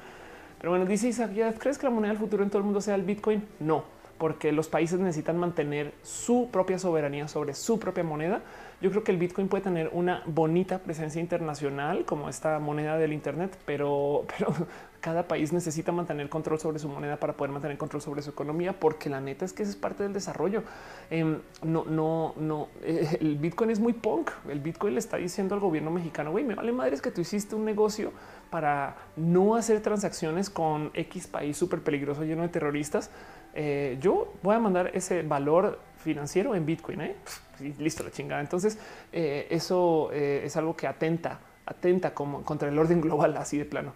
Pero 0.58 0.70
bueno, 0.70 0.86
dice 0.86 1.08
Isaac, 1.08 1.32
¿crees 1.58 1.76
que 1.76 1.84
la 1.84 1.90
moneda 1.90 2.12
del 2.12 2.18
futuro 2.18 2.42
en 2.42 2.48
todo 2.48 2.58
el 2.58 2.64
mundo 2.64 2.80
sea 2.80 2.94
el 2.94 3.02
Bitcoin? 3.02 3.44
No, 3.60 3.84
porque 4.18 4.50
los 4.50 4.68
países 4.68 4.98
necesitan 4.98 5.36
mantener 5.36 5.92
su 6.02 6.48
propia 6.50 6.78
soberanía 6.78 7.28
sobre 7.28 7.54
su 7.54 7.78
propia 7.78 8.02
moneda. 8.02 8.40
Yo 8.84 8.90
creo 8.90 9.02
que 9.02 9.12
el 9.12 9.16
Bitcoin 9.16 9.48
puede 9.48 9.64
tener 9.64 9.88
una 9.94 10.22
bonita 10.26 10.78
presencia 10.80 11.18
internacional 11.18 12.04
como 12.04 12.28
esta 12.28 12.58
moneda 12.58 12.98
del 12.98 13.14
Internet, 13.14 13.56
pero, 13.64 14.26
pero 14.36 14.52
cada 15.00 15.26
país 15.26 15.54
necesita 15.54 15.90
mantener 15.90 16.28
control 16.28 16.60
sobre 16.60 16.78
su 16.78 16.86
moneda 16.90 17.16
para 17.16 17.32
poder 17.32 17.50
mantener 17.50 17.78
control 17.78 18.02
sobre 18.02 18.20
su 18.20 18.28
economía, 18.28 18.78
porque 18.78 19.08
la 19.08 19.22
neta 19.22 19.46
es 19.46 19.54
que 19.54 19.62
es 19.62 19.74
parte 19.74 20.02
del 20.02 20.12
desarrollo. 20.12 20.64
Em, 21.08 21.38
no, 21.62 21.86
no, 21.86 22.34
no. 22.36 22.68
Eh, 22.82 23.16
el 23.22 23.38
Bitcoin 23.38 23.70
es 23.70 23.80
muy 23.80 23.94
punk. 23.94 24.30
El 24.50 24.60
Bitcoin 24.60 24.92
le 24.92 25.00
está 25.00 25.16
diciendo 25.16 25.54
al 25.54 25.62
gobierno 25.62 25.90
mexicano, 25.90 26.30
güey, 26.30 26.44
me 26.44 26.54
vale 26.54 26.70
madres 26.70 27.00
que 27.00 27.10
tú 27.10 27.22
hiciste 27.22 27.54
un 27.54 27.64
negocio 27.64 28.12
para 28.50 28.96
no 29.16 29.54
hacer 29.54 29.80
transacciones 29.80 30.50
con 30.50 30.90
X 30.92 31.26
país 31.26 31.56
súper 31.56 31.80
peligroso 31.80 32.22
lleno 32.22 32.42
de 32.42 32.48
terroristas 32.50 33.10
eh, 33.56 33.98
yo 34.00 34.32
voy 34.42 34.56
a 34.56 34.58
mandar 34.58 34.90
ese 34.94 35.22
valor 35.22 35.78
financiero 36.04 36.54
en 36.54 36.64
Bitcoin. 36.64 37.00
¿eh? 37.00 37.16
Y 37.60 37.72
listo, 37.82 38.04
la 38.04 38.10
chingada. 38.10 38.40
Entonces, 38.40 38.78
eh, 39.12 39.46
eso 39.50 40.12
es 40.12 40.56
algo 40.56 40.76
que 40.76 40.86
atenta, 40.86 41.40
atenta 41.66 42.14
como 42.14 42.42
contra 42.42 42.68
el 42.68 42.78
orden 42.78 43.00
global, 43.00 43.36
así 43.36 43.58
de 43.58 43.64
plano. 43.64 43.92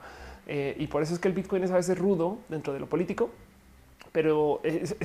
y 0.47 0.87
por 0.87 1.03
eso 1.03 1.15
es 1.15 1.21
que 1.21 1.29
el 1.29 1.35
Bitcoin 1.35 1.63
es 1.65 1.71
a 1.71 1.77
veces 1.77 1.99
rudo 1.99 2.39
dentro 2.49 2.73
de 2.73 2.81
lo 2.81 2.89
político, 2.89 3.31
pero 4.13 4.61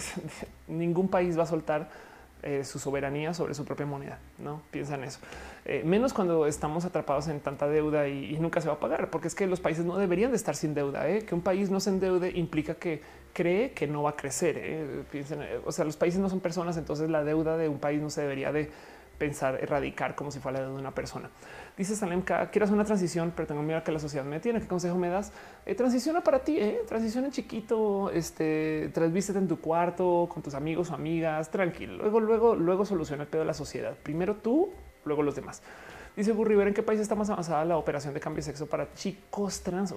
ningún 0.67 1.09
país 1.09 1.38
va 1.38 1.43
a 1.43 1.48
soltar 1.48 1.90
eh, 2.45 2.65
su 2.65 2.77
soberanía 2.77 3.33
sobre 3.33 3.53
su 3.53 3.64
propia 3.64 3.85
moneda. 3.85 4.19
No 4.38 4.61
piensan 4.69 5.06
eso, 5.06 5.19
eh, 5.64 5.82
menos 5.85 6.11
cuando 6.11 6.45
estamos 6.45 6.83
atrapados 6.83 7.30
en 7.30 7.40
tanta 7.40 7.69
deuda 7.69 8.09
y, 8.09 8.38
nunca 8.38 8.59
se 8.59 8.67
va 8.67 8.73
a 8.73 8.80
pagar, 8.82 9.09
porque 9.09 9.30
es 9.30 9.35
que 9.35 9.48
los 9.48 9.61
países 9.61 9.85
no 9.85 9.98
deberían 9.98 10.32
de 10.32 10.35
estar 10.35 10.53
sin 10.53 10.73
deuda. 10.73 11.07
¿eh? 11.07 11.22
Que 11.22 11.35
un 11.35 11.41
país 11.41 11.69
no 11.69 11.80
se 11.80 11.91
endeude 11.91 12.32
implica 12.35 12.75
que 12.75 13.01
cree 13.33 13.71
que 13.71 13.87
no 13.87 14.03
va 14.03 14.11
a 14.11 14.15
crecer. 14.15 15.05
Piensen, 15.11 15.41
o 15.65 15.71
sea, 15.71 15.85
los 15.85 15.97
países 15.97 16.19
no 16.19 16.29
son 16.29 16.39
personas, 16.39 16.77
entonces 16.77 17.09
la 17.09 17.23
deuda 17.23 17.57
de 17.57 17.67
un 17.67 17.79
país 17.79 18.01
no 18.01 18.09
se 18.09 18.21
debería 18.21 18.51
de 18.51 18.69
pensar 19.17 19.59
erradicar 19.61 20.15
como 20.15 20.31
si 20.31 20.39
fuera 20.39 20.59
la 20.59 20.65
deuda 20.65 20.75
de 20.75 20.81
una 20.81 20.95
persona. 20.95 21.29
Dice 21.77 21.95
Salem, 21.95 22.21
quiero 22.21 22.65
hacer 22.65 22.73
una 22.73 22.85
transición, 22.85 23.33
pero 23.35 23.47
tengo 23.47 23.63
miedo 23.63 23.79
a 23.79 23.83
que 23.83 23.91
la 23.91 23.99
sociedad 23.99 24.25
me 24.25 24.39
tiene. 24.39 24.59
¿Qué 24.59 24.67
consejo 24.67 24.97
me 24.97 25.09
das? 25.09 25.31
Eh, 25.65 25.75
transiciona 25.75 26.21
para 26.21 26.39
ti, 26.39 26.59
eh? 26.59 26.81
transiciona 26.87 27.31
chiquito, 27.31 28.11
este, 28.11 28.91
transvístete 28.93 29.39
en 29.39 29.47
tu 29.47 29.59
cuarto 29.59 30.29
con 30.31 30.43
tus 30.43 30.53
amigos 30.53 30.91
o 30.91 30.93
amigas, 30.93 31.49
tranquilo. 31.49 31.97
Luego, 31.97 32.19
luego, 32.19 32.55
luego 32.55 32.85
soluciona 32.85 33.23
el 33.23 33.29
pedo 33.29 33.41
de 33.41 33.47
la 33.47 33.53
sociedad. 33.53 33.95
Primero 34.03 34.35
tú, 34.35 34.71
luego 35.05 35.23
los 35.23 35.35
demás. 35.35 35.61
Dice 36.15 36.31
Burri, 36.31 36.59
¿en 36.61 36.75
qué 36.75 36.83
país 36.83 36.99
está 36.99 37.15
más 37.15 37.29
avanzada 37.31 37.65
la 37.65 37.77
operación 37.77 38.13
de 38.13 38.19
cambio 38.19 38.37
de 38.37 38.43
sexo 38.43 38.67
para 38.67 38.93
chicos 38.93 39.61
trans? 39.61 39.93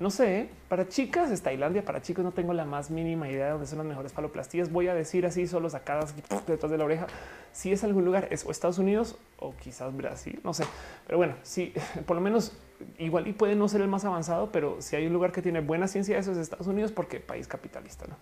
No 0.00 0.10
sé, 0.10 0.40
¿eh? 0.40 0.50
para 0.68 0.88
chicas 0.88 1.30
es 1.30 1.42
Tailandia, 1.42 1.84
para 1.84 2.02
chicos 2.02 2.24
no 2.24 2.32
tengo 2.32 2.52
la 2.54 2.64
más 2.64 2.90
mínima 2.90 3.28
idea 3.28 3.46
de 3.46 3.50
dónde 3.52 3.66
son 3.66 3.78
las 3.78 3.86
mejores 3.86 4.12
paloplastías. 4.12 4.72
Voy 4.72 4.88
a 4.88 4.94
decir 4.94 5.26
así, 5.26 5.46
solo 5.46 5.70
sacadas 5.70 6.14
detrás 6.46 6.70
de 6.70 6.78
la 6.78 6.84
oreja. 6.84 7.06
Si 7.52 7.72
es 7.72 7.84
algún 7.84 8.04
lugar, 8.04 8.28
es 8.30 8.44
o 8.44 8.50
Estados 8.50 8.78
Unidos 8.78 9.16
o 9.38 9.54
quizás 9.56 9.96
Brasil, 9.96 10.40
no 10.42 10.54
sé. 10.54 10.64
Pero 11.06 11.18
bueno, 11.18 11.34
sí, 11.42 11.72
por 12.06 12.16
lo 12.16 12.22
menos 12.22 12.56
igual 12.98 13.28
y 13.28 13.32
puede 13.32 13.54
no 13.54 13.68
ser 13.68 13.80
el 13.80 13.88
más 13.88 14.04
avanzado, 14.04 14.50
pero 14.50 14.80
si 14.80 14.96
hay 14.96 15.06
un 15.06 15.12
lugar 15.12 15.30
que 15.30 15.42
tiene 15.42 15.60
buena 15.60 15.86
ciencia, 15.86 16.18
eso 16.18 16.32
es 16.32 16.38
Estados 16.38 16.66
Unidos, 16.66 16.90
porque 16.90 17.20
país 17.20 17.46
capitalista. 17.46 18.06
¿no? 18.08 18.16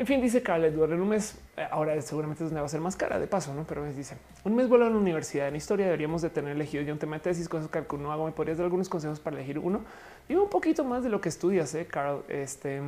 En 0.00 0.06
fin, 0.06 0.20
dice 0.22 0.42
Carl 0.42 0.64
Edward, 0.64 0.92
en 0.92 1.02
un 1.02 1.10
mes, 1.10 1.38
eh, 1.58 1.66
ahora 1.70 2.00
seguramente 2.00 2.42
es 2.42 2.48
donde 2.48 2.60
va 2.60 2.66
a 2.66 2.70
ser 2.70 2.80
más 2.80 2.96
cara 2.96 3.18
de 3.18 3.26
paso, 3.26 3.52
¿no? 3.52 3.64
Pero 3.64 3.84
dice, 3.84 4.16
un 4.44 4.56
mes 4.56 4.66
vuelo 4.66 4.86
a 4.86 4.88
la 4.90 4.96
universidad 4.96 5.48
en 5.48 5.56
historia, 5.56 5.84
deberíamos 5.84 6.22
de 6.22 6.30
tener 6.30 6.52
elegido 6.52 6.82
ya 6.82 6.94
un 6.94 6.98
tema 6.98 7.16
de 7.16 7.20
tesis, 7.20 7.50
cosas 7.50 7.68
que 7.68 7.98
no 7.98 8.10
hago, 8.10 8.24
¿me 8.24 8.32
podrías 8.32 8.56
dar 8.56 8.64
algunos 8.64 8.88
consejos 8.88 9.20
para 9.20 9.36
elegir 9.36 9.58
uno? 9.58 9.82
Digo 10.30 10.44
un 10.44 10.48
poquito 10.48 10.84
más 10.84 11.02
de 11.02 11.08
lo 11.08 11.20
que 11.20 11.28
estudias, 11.28 11.74
¿eh, 11.74 11.86
Carl? 11.86 12.22
Este, 12.28 12.80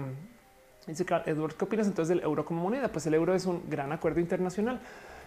dice 0.87 1.05
Carl 1.05 1.29
Edward, 1.29 1.57
¿qué 1.57 1.65
opinas 1.65 1.89
entonces 1.89 2.11
del 2.15 2.25
euro 2.25 2.45
como 2.45 2.63
moneda? 2.63 2.87
Pues 2.87 3.05
el 3.07 3.15
euro 3.15 3.35
es 3.35 3.47
un 3.47 3.69
gran 3.69 3.91
acuerdo 3.91 4.21
internacional. 4.21 4.81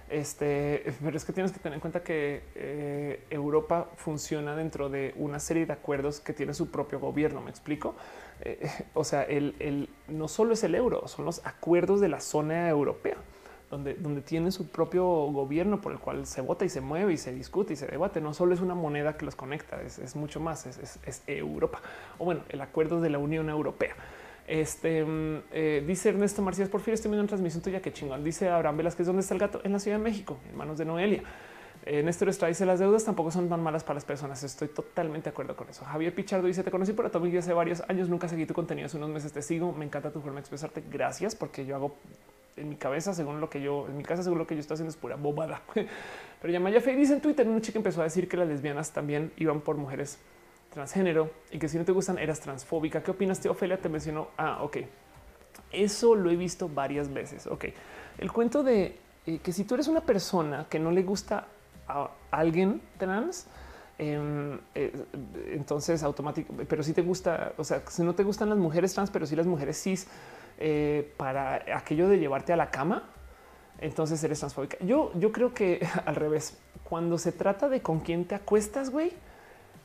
Este, 0.10 0.94
pero 1.04 1.18
es 1.18 1.26
que 1.26 1.34
tienes 1.34 1.52
que 1.52 1.60
tener 1.60 1.74
en 1.74 1.82
cuenta 1.82 2.04
que 2.04 2.42
eh, 2.56 3.20
Europa 3.30 3.90
funciona 3.98 4.56
dentro 4.56 4.88
de 4.88 5.14
una 5.18 5.42
serie 5.42 5.66
de 5.66 5.74
acuerdos 5.74 6.22
que 6.22 6.32
tiene 6.32 6.54
su 6.54 6.72
propio 6.72 7.02
gobierno. 7.02 7.42
Me 7.42 7.50
explico. 7.50 7.96
Eh, 8.40 8.66
o 8.94 9.04
sea, 9.04 9.24
el, 9.24 9.90
no 10.08 10.30
solo 10.30 10.54
es 10.54 10.64
el 10.64 10.74
euro, 10.76 11.10
son 11.10 11.26
los 11.26 11.46
acuerdos 11.46 12.00
de 12.00 12.08
la 12.08 12.22
zona 12.22 12.70
europea, 12.70 13.18
donde, 13.76 13.96
donde 13.96 14.22
tiene 14.22 14.52
su 14.52 14.70
propio 14.70 15.06
gobierno 15.06 15.82
por 15.82 15.92
el 15.92 16.00
cual 16.00 16.26
se 16.26 16.40
vota 16.40 16.64
y 16.64 16.70
se 16.70 16.80
mueve 16.80 17.12
y 17.14 17.18
se 17.18 17.34
discute 17.34 17.74
y 17.74 17.76
se 17.76 17.88
debate. 17.88 18.22
No 18.22 18.34
solo 18.34 18.54
es 18.54 18.62
una 18.62 18.74
moneda 18.74 19.18
que 19.18 19.26
los 19.26 19.36
conecta, 19.36 19.82
es, 19.82 20.16
mucho 20.16 20.40
más, 20.40 20.66
es, 20.66 21.24
Europa. 21.28 21.82
O 22.18 22.26
bueno, 22.26 22.42
el 22.50 22.62
acuerdo 22.62 23.02
de 23.02 23.10
la 23.10 23.18
Unión 23.18 23.50
Europea. 23.50 23.94
Este 24.48 25.04
mm, 25.04 25.42
eh, 25.52 25.84
dice 25.86 26.10
Ernesto 26.10 26.42
Marcías, 26.42 26.70
por 26.70 26.80
fin 26.82 26.94
estoy 26.94 27.10
viendo 27.10 27.24
una 27.24 27.28
transmisión 27.28 27.62
tuya. 27.62 27.82
que 27.82 27.92
chingón. 27.92 28.24
Dice 28.24 28.48
Abraham 28.48 28.78
Velázquez, 28.78 29.08
¿dónde 29.08 29.22
está 29.22 29.34
el 29.34 29.40
gato? 29.42 29.60
En 29.64 29.74
la 29.74 29.80
Ciudad 29.80 29.98
de 29.98 30.04
México, 30.04 30.38
en 30.50 30.58
manos 30.58 30.78
de 30.78 30.86
Noelia. 30.86 31.24
Eh, 31.86 32.02
Néstor 32.02 32.30
Estrada 32.30 32.50
dice 32.50 32.66
las 32.66 32.80
deudas 32.80 33.04
tampoco 33.04 33.30
son 33.30 33.50
tan 33.50 33.62
malas 33.62 33.84
para 33.84 33.96
las 33.96 34.06
personas. 34.06 34.42
Estoy 34.44 34.70
totalmente 34.70 35.26
de 35.26 35.30
acuerdo 35.32 35.56
con 35.56 35.68
eso. 35.70 35.84
Javier 35.84 36.16
Pichardo 36.16 36.48
dice 36.48 36.64
te 36.64 36.72
conocí 36.72 36.94
por 36.94 37.06
Atomic 37.06 37.36
hace 37.36 37.54
varios 37.54 37.84
años. 37.90 38.08
Nunca 38.08 38.30
seguí 38.30 38.46
tu 38.46 38.54
contenido. 38.54 38.86
Hace 38.86 38.98
unos 38.98 39.10
meses 39.10 39.34
te 39.34 39.42
sigo. 39.42 39.74
Me 39.74 39.86
encanta 39.86 40.12
tu 40.12 40.22
forma 40.22 40.36
de 40.36 40.42
expresarte. 40.42 40.82
Gracias 40.90 41.36
porque 41.36 41.66
yo 41.66 41.76
hago 41.76 41.96
en 42.58 42.70
mi 42.70 42.76
cabeza, 42.76 43.14
según 43.14 43.42
lo 43.42 43.50
que 43.50 43.62
yo 43.62 43.88
en 43.88 43.98
mi 43.98 44.04
casa, 44.04 44.24
según 44.24 44.40
lo 44.40 44.48
que 44.48 44.56
yo 44.56 44.62
estoy 44.62 44.76
haciendo 44.76 44.92
es 44.92 44.98
pura 44.98 45.16
bobada. 45.16 45.62
Pero 46.42 46.54
ya 46.54 46.60
Maya 46.60 46.82
Fe 46.82 46.96
dice 46.96 47.14
en 47.14 47.22
Twitter 47.22 47.48
una 47.48 47.62
chica 47.62 47.80
empezó 47.80 48.02
a 48.02 48.06
decir 48.06 48.28
que 48.28 48.38
las 48.38 48.48
lesbianas 48.48 48.92
también 48.92 49.32
iban 49.38 49.62
por 49.62 49.78
mujeres 49.78 50.20
transgénero 50.74 51.32
y 51.52 51.60
que 51.60 51.68
si 51.68 51.78
no 51.78 51.86
te 51.86 51.92
gustan 51.92 52.18
eras 52.18 52.40
transfóbica. 52.40 53.02
¿Qué 53.02 53.12
opinas? 53.12 53.46
Ofelia 53.46 53.78
te 53.78 53.90
mencionó. 53.90 54.30
Ah, 54.38 54.60
ok. 54.62 54.78
Eso 55.72 56.16
lo 56.16 56.30
he 56.30 56.36
visto 56.36 56.70
varias 56.70 57.12
veces. 57.12 57.48
Ok, 57.48 57.66
el 58.18 58.32
cuento 58.32 58.64
de 58.64 58.98
eh, 59.26 59.40
que 59.40 59.52
si 59.52 59.64
tú 59.64 59.76
eres 59.76 59.88
una 59.88 60.02
persona 60.02 60.68
que 60.70 60.80
no 60.80 60.92
le 60.92 61.04
gusta 61.04 61.48
a 61.88 62.12
alguien 62.32 62.82
trans, 62.98 63.48
em, 63.98 64.60
eh, 64.74 64.92
entonces 65.52 66.04
automático, 66.04 66.54
pero 66.68 66.84
si 66.84 66.94
te 66.94 67.02
gusta, 67.02 67.54
o 67.58 67.64
sea, 67.64 67.84
si 67.88 68.04
no 68.04 68.14
te 68.16 68.24
gustan 68.24 68.50
las 68.50 68.58
mujeres 68.58 68.94
trans, 68.94 69.10
pero 69.10 69.26
si 69.26 69.36
las 69.36 69.46
mujeres 69.46 69.82
cis 69.82 70.08
eh, 70.58 71.14
para 71.18 71.64
aquello 71.76 72.08
de 72.08 72.18
llevarte 72.18 72.54
a 72.54 72.58
la 72.58 72.72
cama, 72.72 73.04
entonces 73.80 74.24
eres 74.24 74.40
transfóbica. 74.40 74.78
Yo, 74.80 75.12
yo 75.16 75.32
creo 75.32 75.54
que 75.54 75.86
al 76.06 76.16
revés, 76.16 76.58
cuando 76.84 77.18
se 77.18 77.32
trata 77.32 77.70
de 77.70 77.82
con 77.82 78.00
quién 78.00 78.26
te 78.26 78.36
acuestas, 78.36 78.90
güey, 78.90 79.14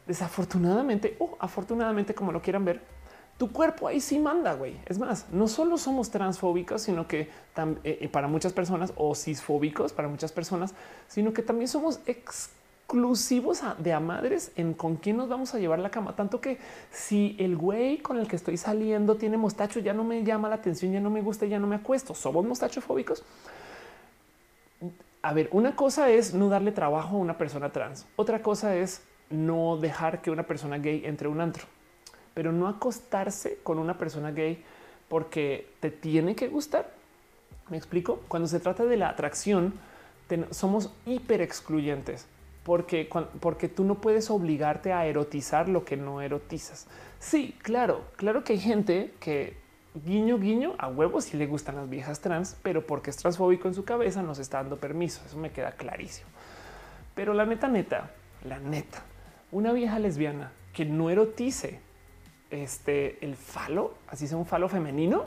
desafortunadamente 0.06 1.16
o 1.18 1.36
afortunadamente, 1.40 2.14
como 2.14 2.32
lo 2.32 2.42
quieran 2.42 2.64
ver, 2.64 2.80
tu 3.40 3.50
cuerpo 3.50 3.88
ahí 3.88 4.00
sí 4.00 4.18
manda, 4.18 4.52
güey. 4.52 4.76
Es 4.84 4.98
más, 4.98 5.26
no 5.30 5.48
solo 5.48 5.78
somos 5.78 6.10
transfóbicos, 6.10 6.82
sino 6.82 7.08
que 7.08 7.20
eh, 7.20 7.28
eh, 7.84 8.08
para 8.08 8.28
muchas 8.28 8.52
personas 8.52 8.92
o 8.96 9.14
cisfóbicos 9.14 9.94
para 9.94 10.08
muchas 10.08 10.30
personas, 10.30 10.74
sino 11.08 11.32
que 11.32 11.42
también 11.42 11.66
somos 11.66 12.00
exclusivos 12.98 13.62
de 13.78 13.92
a 13.92 14.00
madres 14.00 14.52
en 14.56 14.74
con 14.74 14.96
quién 14.96 15.16
nos 15.16 15.28
vamos 15.28 15.54
a 15.54 15.58
llevar 15.58 15.78
la 15.78 15.90
cama. 15.90 16.16
Tanto 16.16 16.40
que 16.40 16.58
si 16.90 17.36
el 17.38 17.56
güey 17.56 17.98
con 17.98 18.18
el 18.18 18.26
que 18.26 18.36
estoy 18.36 18.56
saliendo 18.56 19.16
tiene 19.16 19.36
mostacho, 19.36 19.80
ya 19.80 19.92
no 19.92 20.04
me 20.04 20.24
llama 20.24 20.48
la 20.48 20.56
atención, 20.56 20.92
ya 20.92 21.00
no 21.00 21.10
me 21.10 21.22
gusta, 21.22 21.46
ya 21.46 21.58
no 21.58 21.66
me 21.66 21.76
acuesto. 21.76 22.14
Somos 22.14 22.44
mostachofóbicos. 22.44 23.24
A 25.22 25.32
ver, 25.34 25.48
una 25.52 25.76
cosa 25.76 26.10
es 26.10 26.34
no 26.34 26.48
darle 26.48 26.72
trabajo 26.72 27.16
a 27.16 27.20
una 27.20 27.38
persona 27.38 27.70
trans. 27.70 28.06
Otra 28.16 28.42
cosa 28.42 28.74
es 28.74 29.02
no 29.28 29.76
dejar 29.76 30.22
que 30.22 30.30
una 30.30 30.42
persona 30.42 30.78
gay 30.78 31.02
entre 31.04 31.28
un 31.28 31.40
antro 31.40 31.66
pero 32.34 32.52
no 32.52 32.68
acostarse 32.68 33.58
con 33.62 33.78
una 33.78 33.98
persona 33.98 34.30
gay 34.30 34.62
porque 35.08 35.68
te 35.80 35.90
tiene 35.90 36.34
que 36.34 36.48
gustar. 36.48 36.90
Me 37.68 37.76
explico. 37.76 38.22
Cuando 38.28 38.48
se 38.48 38.60
trata 38.60 38.84
de 38.84 38.96
la 38.96 39.08
atracción, 39.08 39.74
somos 40.50 40.90
hiper 41.06 41.40
excluyentes 41.40 42.26
porque, 42.62 43.08
porque 43.40 43.68
tú 43.68 43.84
no 43.84 43.96
puedes 43.96 44.30
obligarte 44.30 44.92
a 44.92 45.06
erotizar 45.06 45.68
lo 45.68 45.84
que 45.84 45.96
no 45.96 46.20
erotizas. 46.20 46.86
Sí, 47.18 47.56
claro, 47.62 48.04
claro 48.16 48.44
que 48.44 48.54
hay 48.54 48.60
gente 48.60 49.14
que 49.20 49.56
guiño, 49.94 50.38
guiño 50.38 50.74
a 50.78 50.88
huevos 50.88 51.24
si 51.24 51.36
le 51.36 51.46
gustan 51.46 51.76
las 51.76 51.88
viejas 51.88 52.20
trans, 52.20 52.56
pero 52.62 52.86
porque 52.86 53.10
es 53.10 53.16
transfóbico 53.16 53.68
en 53.68 53.74
su 53.74 53.84
cabeza 53.84 54.22
nos 54.22 54.38
está 54.38 54.58
dando 54.58 54.76
permiso. 54.76 55.22
Eso 55.26 55.36
me 55.36 55.50
queda 55.50 55.72
clarísimo. 55.72 56.28
Pero 57.14 57.34
la 57.34 57.44
neta, 57.44 57.68
neta, 57.68 58.10
la 58.44 58.58
neta, 58.58 59.02
una 59.52 59.72
vieja 59.72 59.98
lesbiana 59.98 60.52
que 60.72 60.84
no 60.84 61.10
erotice 61.10 61.80
este 62.50 63.24
el 63.24 63.36
falo, 63.36 63.94
así 64.08 64.26
sea 64.26 64.38
un 64.38 64.46
falo 64.46 64.68
femenino, 64.68 65.24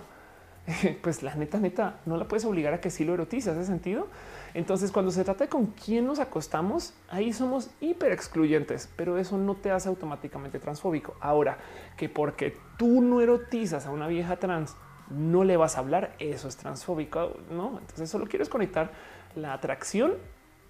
pues 1.02 1.24
la 1.24 1.36
neta, 1.36 1.60
neta, 1.60 2.00
no 2.06 2.18
la 2.18 2.28
puedes 2.28 2.46
obligar 2.46 2.74
a 2.74 2.82
que 2.82 2.90
sí 2.90 3.04
lo 3.04 3.14
erotice. 3.14 3.52
¿Hace 3.52 3.66
sentido? 3.66 4.08
Entonces, 4.54 4.92
cuando 4.92 5.12
se 5.12 5.24
trata 5.24 5.46
de 5.46 5.50
con 5.50 5.68
quién 5.68 6.06
nos 6.06 6.20
acostamos, 6.20 6.94
ahí 7.10 7.34
somos 7.34 7.72
hiper 7.82 8.12
excluyentes, 8.12 8.90
pero 8.96 9.18
eso 9.18 9.38
no 9.38 9.56
te 9.56 9.72
hace 9.72 9.90
automáticamente 9.90 10.60
transfóbico. 10.60 11.16
Ahora 11.20 11.58
que 11.98 12.08
porque 12.08 12.56
tú 12.78 13.02
no 13.02 13.22
erotizas 13.22 13.88
a 13.88 13.92
una 13.92 14.08
vieja 14.08 14.38
trans, 14.38 14.76
no 15.10 15.44
le 15.44 15.58
vas 15.58 15.78
a 15.78 15.80
hablar, 15.80 16.16
eso 16.20 16.48
es 16.48 16.56
transfóbico. 16.58 17.38
No, 17.50 17.80
entonces 17.80 18.10
solo 18.10 18.28
quieres 18.28 18.50
conectar 18.50 18.92
la 19.36 19.54
atracción 19.54 20.14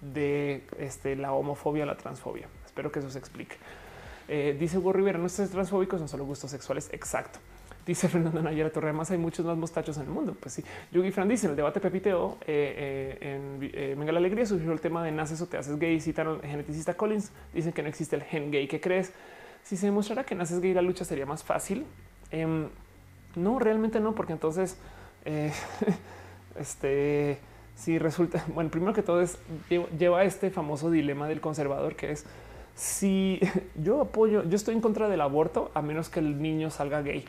de 0.00 0.66
este, 0.78 1.16
la 1.16 1.32
homofobia 1.32 1.84
a 1.84 1.86
la 1.86 1.96
transfobia. 1.96 2.48
Espero 2.64 2.90
que 2.90 3.00
eso 3.00 3.10
se 3.10 3.18
explique. 3.18 3.56
Eh, 4.28 4.56
dice 4.58 4.78
Hugo 4.78 4.92
Rivera, 4.92 5.18
no 5.18 5.26
estás 5.26 5.50
transfóbicos, 5.50 5.98
son 5.98 6.08
solo 6.08 6.24
gustos 6.24 6.50
sexuales. 6.50 6.88
Exacto. 6.92 7.38
Dice 7.86 8.08
Fernando 8.10 8.42
Nayara 8.42 8.70
Torre, 8.70 8.88
además 8.88 9.10
hay 9.10 9.18
muchos 9.18 9.44
más 9.44 9.56
mostachos 9.56 9.96
en 9.96 10.04
el 10.04 10.08
mundo. 10.08 10.36
Pues 10.38 10.54
sí, 10.54 10.64
Yugi 10.92 11.10
Fran 11.10 11.28
dice 11.28 11.46
en 11.46 11.50
el 11.50 11.56
debate 11.56 11.80
Pepiteo 11.80 12.38
eh, 12.46 13.18
eh, 13.20 13.34
en 13.34 13.98
Venga 13.98 14.12
la 14.12 14.18
Alegría 14.18 14.46
surgió 14.46 14.72
el 14.72 14.80
tema 14.80 15.02
de 15.04 15.12
naces 15.12 15.40
o 15.40 15.46
te 15.46 15.56
haces 15.56 15.78
gay. 15.78 16.00
Citaron 16.00 16.40
el 16.42 16.50
geneticista 16.50 16.94
Collins, 16.94 17.30
dicen 17.52 17.72
que 17.72 17.82
no 17.82 17.88
existe 17.88 18.16
el 18.16 18.22
gen 18.22 18.50
gay. 18.50 18.66
¿Qué 18.66 18.80
crees? 18.80 19.12
Si 19.62 19.76
se 19.76 19.86
demostrara 19.86 20.24
que 20.24 20.34
naces 20.34 20.60
gay, 20.60 20.74
la 20.74 20.82
lucha 20.82 21.04
sería 21.04 21.26
más 21.26 21.42
fácil. 21.42 21.84
Em, 22.30 22.68
no, 23.36 23.58
realmente 23.58 24.00
no, 24.00 24.14
porque 24.14 24.32
entonces 24.32 24.78
este 26.58 27.38
si 27.76 27.98
resulta 27.98 28.44
bueno, 28.54 28.70
primero 28.70 28.92
que 28.92 29.02
todo 29.02 29.20
es 29.20 29.38
lleva 29.98 30.24
este 30.24 30.50
famoso 30.50 30.90
dilema 30.90 31.26
del 31.26 31.40
conservador 31.40 31.96
que 31.96 32.12
es 32.12 32.24
si 32.74 33.40
yo 33.76 34.00
apoyo, 34.00 34.42
yo 34.44 34.56
estoy 34.56 34.74
en 34.74 34.80
contra 34.80 35.08
del 35.08 35.20
aborto 35.20 35.70
a 35.74 35.82
menos 35.82 36.08
que 36.08 36.20
el 36.20 36.42
niño 36.42 36.70
salga 36.70 37.02
gay. 37.02 37.24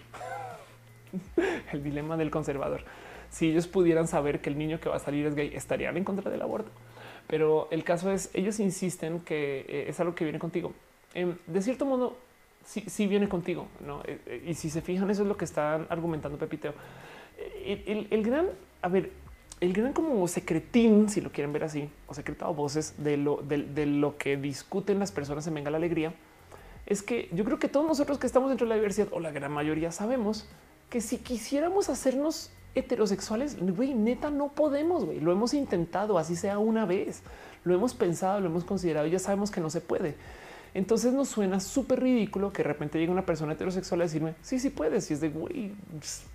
el 1.72 1.84
dilema 1.84 2.18
del 2.18 2.32
conservador. 2.32 2.84
si 3.30 3.50
ellos 3.50 3.68
pudieran 3.68 4.08
saber 4.08 4.42
que 4.42 4.50
el 4.50 4.58
niño 4.58 4.80
que 4.80 4.90
va 4.90 4.96
a 4.96 5.00
salir 5.00 5.26
es 5.26 5.36
gay, 5.36 5.52
estarían 5.54 5.98
en 5.98 6.04
contra 6.04 6.32
del 6.32 6.42
aborto. 6.42 6.72
Pero 7.28 7.68
el 7.72 7.84
caso 7.84 8.12
es, 8.12 8.30
ellos 8.34 8.60
insisten 8.60 9.20
que 9.20 9.66
eh, 9.68 9.86
es 9.88 10.00
algo 10.00 10.16
que 10.16 10.24
viene 10.24 10.40
contigo. 10.40 10.74
Em, 11.14 11.36
de 11.48 11.62
cierto 11.62 11.86
modo, 11.86 12.18
sí, 12.64 13.08
viene 13.08 13.28
contigo, 13.28 13.68
¿no? 13.86 14.02
Eh, 14.06 14.20
eh, 14.26 14.44
y 14.48 14.54
si 14.54 14.70
se 14.70 14.82
fijan, 14.82 15.10
eso 15.10 15.24
es 15.24 15.28
lo 15.28 15.38
que 15.38 15.46
están 15.46 15.88
argumentando 15.90 16.38
Pepiteo. 16.38 16.74
El, 17.66 18.24
gran, 18.24 18.48
a 18.82 18.88
ver, 18.88 19.12
el 19.60 19.74
gran 19.74 19.92
como 19.92 20.26
secretín, 20.28 21.10
si 21.10 21.20
lo 21.20 21.32
quieren 21.32 21.52
ver 21.52 21.64
así, 21.64 21.90
o 22.08 22.14
secretado 22.14 22.54
voces 22.54 23.04
de 23.04 23.18
lo, 23.18 23.38
de 23.38 23.86
lo 23.86 24.18
que 24.18 24.38
discuten 24.38 25.00
las 25.00 25.12
personas 25.12 25.46
en 25.48 25.56
Venga 25.56 25.72
la 25.72 25.78
Alegría, 25.78 26.14
es 26.86 27.02
que 27.02 27.30
yo 27.34 27.44
creo 27.44 27.60
que 27.60 27.68
todos 27.68 27.86
nosotros 27.86 28.20
que 28.20 28.28
estamos 28.28 28.50
dentro 28.50 28.66
de 28.66 28.70
la 28.70 28.76
diversidad, 28.76 29.08
o 29.12 29.20
la 29.20 29.32
gran 29.32 29.52
mayoría, 29.52 29.92
sabemos 29.92 30.48
que 30.90 31.02
si 31.02 31.18
quisiéramos 31.18 31.90
hacernos 31.90 32.52
heterosexuales, 32.76 33.58
güey, 33.60 33.94
neta, 33.94 34.30
no 34.30 34.50
podemos, 34.50 35.06
güey. 35.06 35.20
Lo 35.20 35.32
hemos 35.32 35.54
intentado, 35.54 36.18
así 36.20 36.36
sea 36.36 36.60
una 36.60 36.86
vez. 36.86 37.22
Lo 37.64 37.74
hemos 37.74 37.94
pensado, 37.94 38.40
lo 38.42 38.48
hemos 38.48 38.64
considerado 38.64 39.08
ya 39.08 39.20
sabemos 39.20 39.50
que 39.50 39.62
no 39.62 39.70
se 39.70 39.82
puede. 39.82 40.16
Entonces 40.74 41.14
nos 41.14 41.30
suena 41.30 41.62
súper 41.62 42.02
ridículo 42.02 42.52
que 42.52 42.62
de 42.62 42.68
repente 42.68 43.00
llegue 43.00 43.12
una 43.12 43.26
persona 43.26 43.54
heterosexual 43.54 44.02
a 44.02 44.04
decirme, 44.04 44.36
sí, 44.42 44.60
sí 44.60 44.70
puedes. 44.70 45.10
Y 45.10 45.14
es 45.14 45.22
de, 45.22 45.30
güey, 45.30 45.72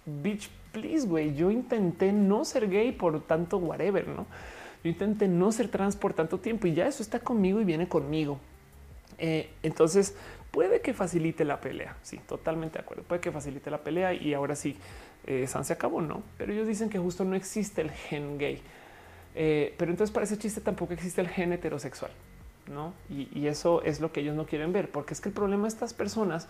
bitch, 0.06 0.48
please, 0.72 1.06
güey. 1.06 1.34
Yo 1.34 1.50
intenté 1.50 2.10
no 2.10 2.46
ser 2.46 2.68
gay 2.70 2.90
por 2.90 3.20
tanto 3.22 3.58
whatever, 3.58 4.08
¿no? 4.08 4.26
Yo 4.82 4.90
intenté 4.90 5.28
no 5.28 5.52
ser 5.52 5.68
trans 5.68 5.94
por 5.94 6.14
tanto 6.14 6.38
tiempo 6.38 6.66
y 6.66 6.72
ya 6.72 6.86
eso 6.86 7.02
está 7.02 7.20
conmigo 7.20 7.60
y 7.60 7.64
viene 7.64 7.86
conmigo. 7.86 8.38
Eh, 9.18 9.50
entonces 9.62 10.14
puede 10.50 10.80
que 10.80 10.94
facilite 10.94 11.44
la 11.44 11.60
pelea. 11.60 11.96
Sí, 12.02 12.18
totalmente 12.26 12.78
de 12.78 12.84
acuerdo. 12.84 13.02
Puede 13.04 13.20
que 13.20 13.30
facilite 13.30 13.70
la 13.70 13.78
pelea 13.78 14.12
y 14.12 14.34
ahora 14.34 14.56
sí, 14.56 14.76
eh, 15.26 15.46
San 15.46 15.64
se 15.64 15.72
acabó, 15.72 16.00
no? 16.00 16.22
Pero 16.38 16.52
ellos 16.52 16.66
dicen 16.66 16.90
que 16.90 16.98
justo 16.98 17.24
no 17.24 17.36
existe 17.36 17.82
el 17.82 17.90
gen 17.90 18.38
gay. 18.38 18.62
Eh, 19.34 19.74
pero 19.78 19.90
entonces 19.90 20.12
para 20.12 20.24
ese 20.24 20.38
chiste 20.38 20.60
tampoco 20.60 20.92
existe 20.92 21.20
el 21.20 21.28
gen 21.28 21.52
heterosexual, 21.52 22.10
no? 22.68 22.94
Y, 23.08 23.46
eso 23.46 23.82
es 23.82 24.00
lo 24.00 24.12
que 24.12 24.20
ellos 24.20 24.34
no 24.34 24.46
quieren 24.46 24.72
ver, 24.72 24.90
porque 24.90 25.14
es 25.14 25.20
que 25.20 25.28
el 25.28 25.34
problema 25.34 25.62
de 25.62 25.68
estas 25.68 25.94
personas 25.94 26.48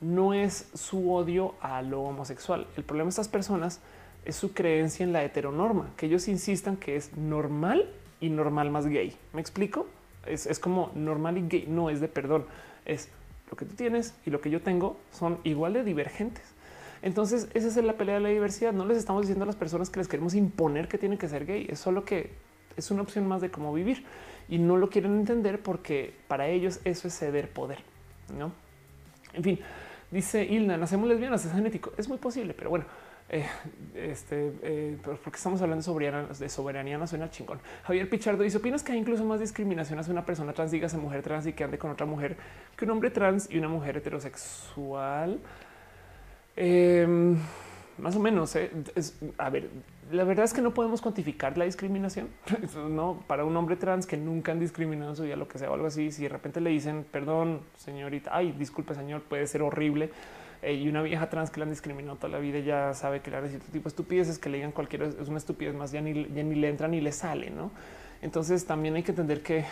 no 0.00 0.34
es 0.34 0.68
su 0.74 1.12
odio 1.12 1.54
a 1.60 1.82
lo 1.82 2.02
homosexual. 2.02 2.66
El 2.76 2.84
problema 2.84 3.06
de 3.06 3.10
estas 3.10 3.28
personas 3.28 3.80
es 4.24 4.36
su 4.36 4.52
creencia 4.52 5.04
en 5.04 5.12
la 5.12 5.24
heteronorma, 5.24 5.90
que 5.96 6.06
ellos 6.06 6.28
insistan 6.28 6.76
que 6.76 6.96
es 6.96 7.16
normal 7.16 7.88
y 8.20 8.28
normal 8.28 8.70
más 8.70 8.86
gay. 8.86 9.16
¿Me 9.32 9.40
explico? 9.40 9.86
Es, 10.26 10.46
es 10.46 10.58
como 10.58 10.90
normal 10.94 11.38
y 11.38 11.48
gay, 11.48 11.66
no 11.66 11.88
es 11.88 12.00
de 12.00 12.08
perdón, 12.08 12.44
es 12.84 13.08
lo 13.50 13.56
que 13.56 13.64
tú 13.64 13.74
tienes 13.74 14.14
y 14.24 14.30
lo 14.30 14.40
que 14.40 14.50
yo 14.50 14.62
tengo 14.62 14.96
son 15.10 15.38
igual 15.44 15.72
de 15.72 15.84
divergentes. 15.84 16.44
Entonces, 17.02 17.48
esa 17.54 17.68
es 17.68 17.76
la 17.76 17.94
pelea 17.94 18.16
de 18.16 18.20
la 18.20 18.28
diversidad. 18.28 18.72
No 18.72 18.84
les 18.84 18.98
estamos 18.98 19.22
diciendo 19.22 19.44
a 19.44 19.46
las 19.46 19.56
personas 19.56 19.90
que 19.90 19.98
les 19.98 20.08
queremos 20.08 20.34
imponer 20.34 20.86
que 20.86 20.98
tienen 20.98 21.18
que 21.18 21.28
ser 21.28 21.46
gay. 21.46 21.66
Es 21.68 21.80
solo 21.80 22.04
que 22.04 22.30
es 22.76 22.90
una 22.90 23.02
opción 23.02 23.26
más 23.26 23.40
de 23.40 23.50
cómo 23.50 23.72
vivir 23.72 24.04
y 24.48 24.58
no 24.58 24.76
lo 24.76 24.90
quieren 24.90 25.16
entender 25.16 25.62
porque 25.62 26.14
para 26.28 26.48
ellos 26.48 26.80
eso 26.84 27.08
es 27.08 27.18
ceder 27.18 27.50
poder. 27.50 27.78
No, 28.36 28.52
en 29.32 29.42
fin, 29.42 29.60
dice 30.10 30.44
Ilna, 30.44 30.76
nacemos 30.76 31.08
lesbianas, 31.08 31.44
es 31.44 31.52
genético. 31.52 31.92
Es 31.96 32.08
muy 32.08 32.18
posible, 32.18 32.54
pero 32.54 32.70
bueno, 32.70 32.84
eh, 33.32 33.46
este, 33.94 34.52
eh, 34.62 34.98
porque 35.04 35.36
estamos 35.36 35.62
hablando 35.62 35.84
de 36.36 36.48
soberanía, 36.48 37.06
suena 37.06 37.30
chingón. 37.30 37.60
Javier 37.84 38.10
Pichardo 38.10 38.42
dice: 38.42 38.56
¿Opinas 38.56 38.82
que 38.82 38.90
hay 38.90 38.98
incluso 38.98 39.24
más 39.24 39.38
discriminación 39.38 40.00
hacia 40.00 40.12
una 40.12 40.26
persona 40.26 40.52
trans, 40.52 40.72
dígase 40.72 40.98
mujer 40.98 41.22
trans 41.22 41.46
y 41.46 41.52
que 41.52 41.62
ande 41.62 41.78
con 41.78 41.92
otra 41.92 42.06
mujer 42.06 42.36
que 42.76 42.84
un 42.84 42.90
hombre 42.90 43.10
trans 43.10 43.48
y 43.48 43.58
una 43.58 43.68
mujer 43.68 43.98
heterosexual? 43.98 45.38
Em, 46.56 47.36
más 47.98 48.16
o 48.16 48.18
menos. 48.20 48.56
Eh, 48.56 48.72
a 49.38 49.48
ver, 49.48 49.70
la 50.10 50.24
verdad 50.24 50.44
es 50.44 50.52
que 50.52 50.60
no 50.60 50.74
podemos 50.74 51.00
cuantificar 51.00 51.56
la 51.56 51.66
discriminación. 51.66 52.30
no 52.90 53.22
para 53.28 53.44
un 53.44 53.56
hombre 53.56 53.76
trans 53.76 54.06
que 54.06 54.16
nunca 54.16 54.50
han 54.50 54.58
discriminado 54.58 55.10
en 55.10 55.16
su 55.16 55.22
vida, 55.22 55.36
lo 55.36 55.46
que 55.46 55.56
sea 55.56 55.70
o 55.70 55.74
algo 55.74 55.86
así. 55.86 56.10
Si 56.10 56.24
de 56.24 56.30
repente 56.30 56.60
le 56.60 56.70
dicen 56.70 57.06
perdón, 57.08 57.60
señorita, 57.76 58.30
ay, 58.34 58.50
disculpe, 58.58 58.92
señor, 58.96 59.22
puede 59.22 59.46
ser 59.46 59.62
horrible 59.62 60.10
eh, 60.62 60.74
y 60.74 60.88
una 60.88 61.02
vieja 61.02 61.30
trans 61.30 61.50
que 61.50 61.58
la 61.58 61.64
han 61.64 61.70
discriminado 61.70 62.16
toda 62.16 62.28
la 62.28 62.38
vida 62.38 62.58
ya 62.58 62.92
sabe 62.92 63.20
que 63.20 63.30
le 63.30 63.48
cierto 63.48 63.66
tipo 63.72 63.84
de 63.84 63.88
estupideces 63.88 64.38
que 64.38 64.50
le 64.50 64.58
digan 64.58 64.72
cualquiera 64.72 65.06
es 65.06 65.28
una 65.28 65.38
estupidez 65.38 65.74
más 65.74 65.90
ya 65.90 66.02
ni, 66.02 66.26
ya 66.34 66.42
ni 66.42 66.54
le 66.54 66.68
entra 66.68 66.86
ni 66.86 67.00
le 67.00 67.12
sale, 67.12 67.50
¿no? 67.50 67.70
Entonces 68.20 68.66
también 68.66 68.94
hay 68.94 69.02
que 69.02 69.12
entender 69.12 69.42
que 69.42 69.64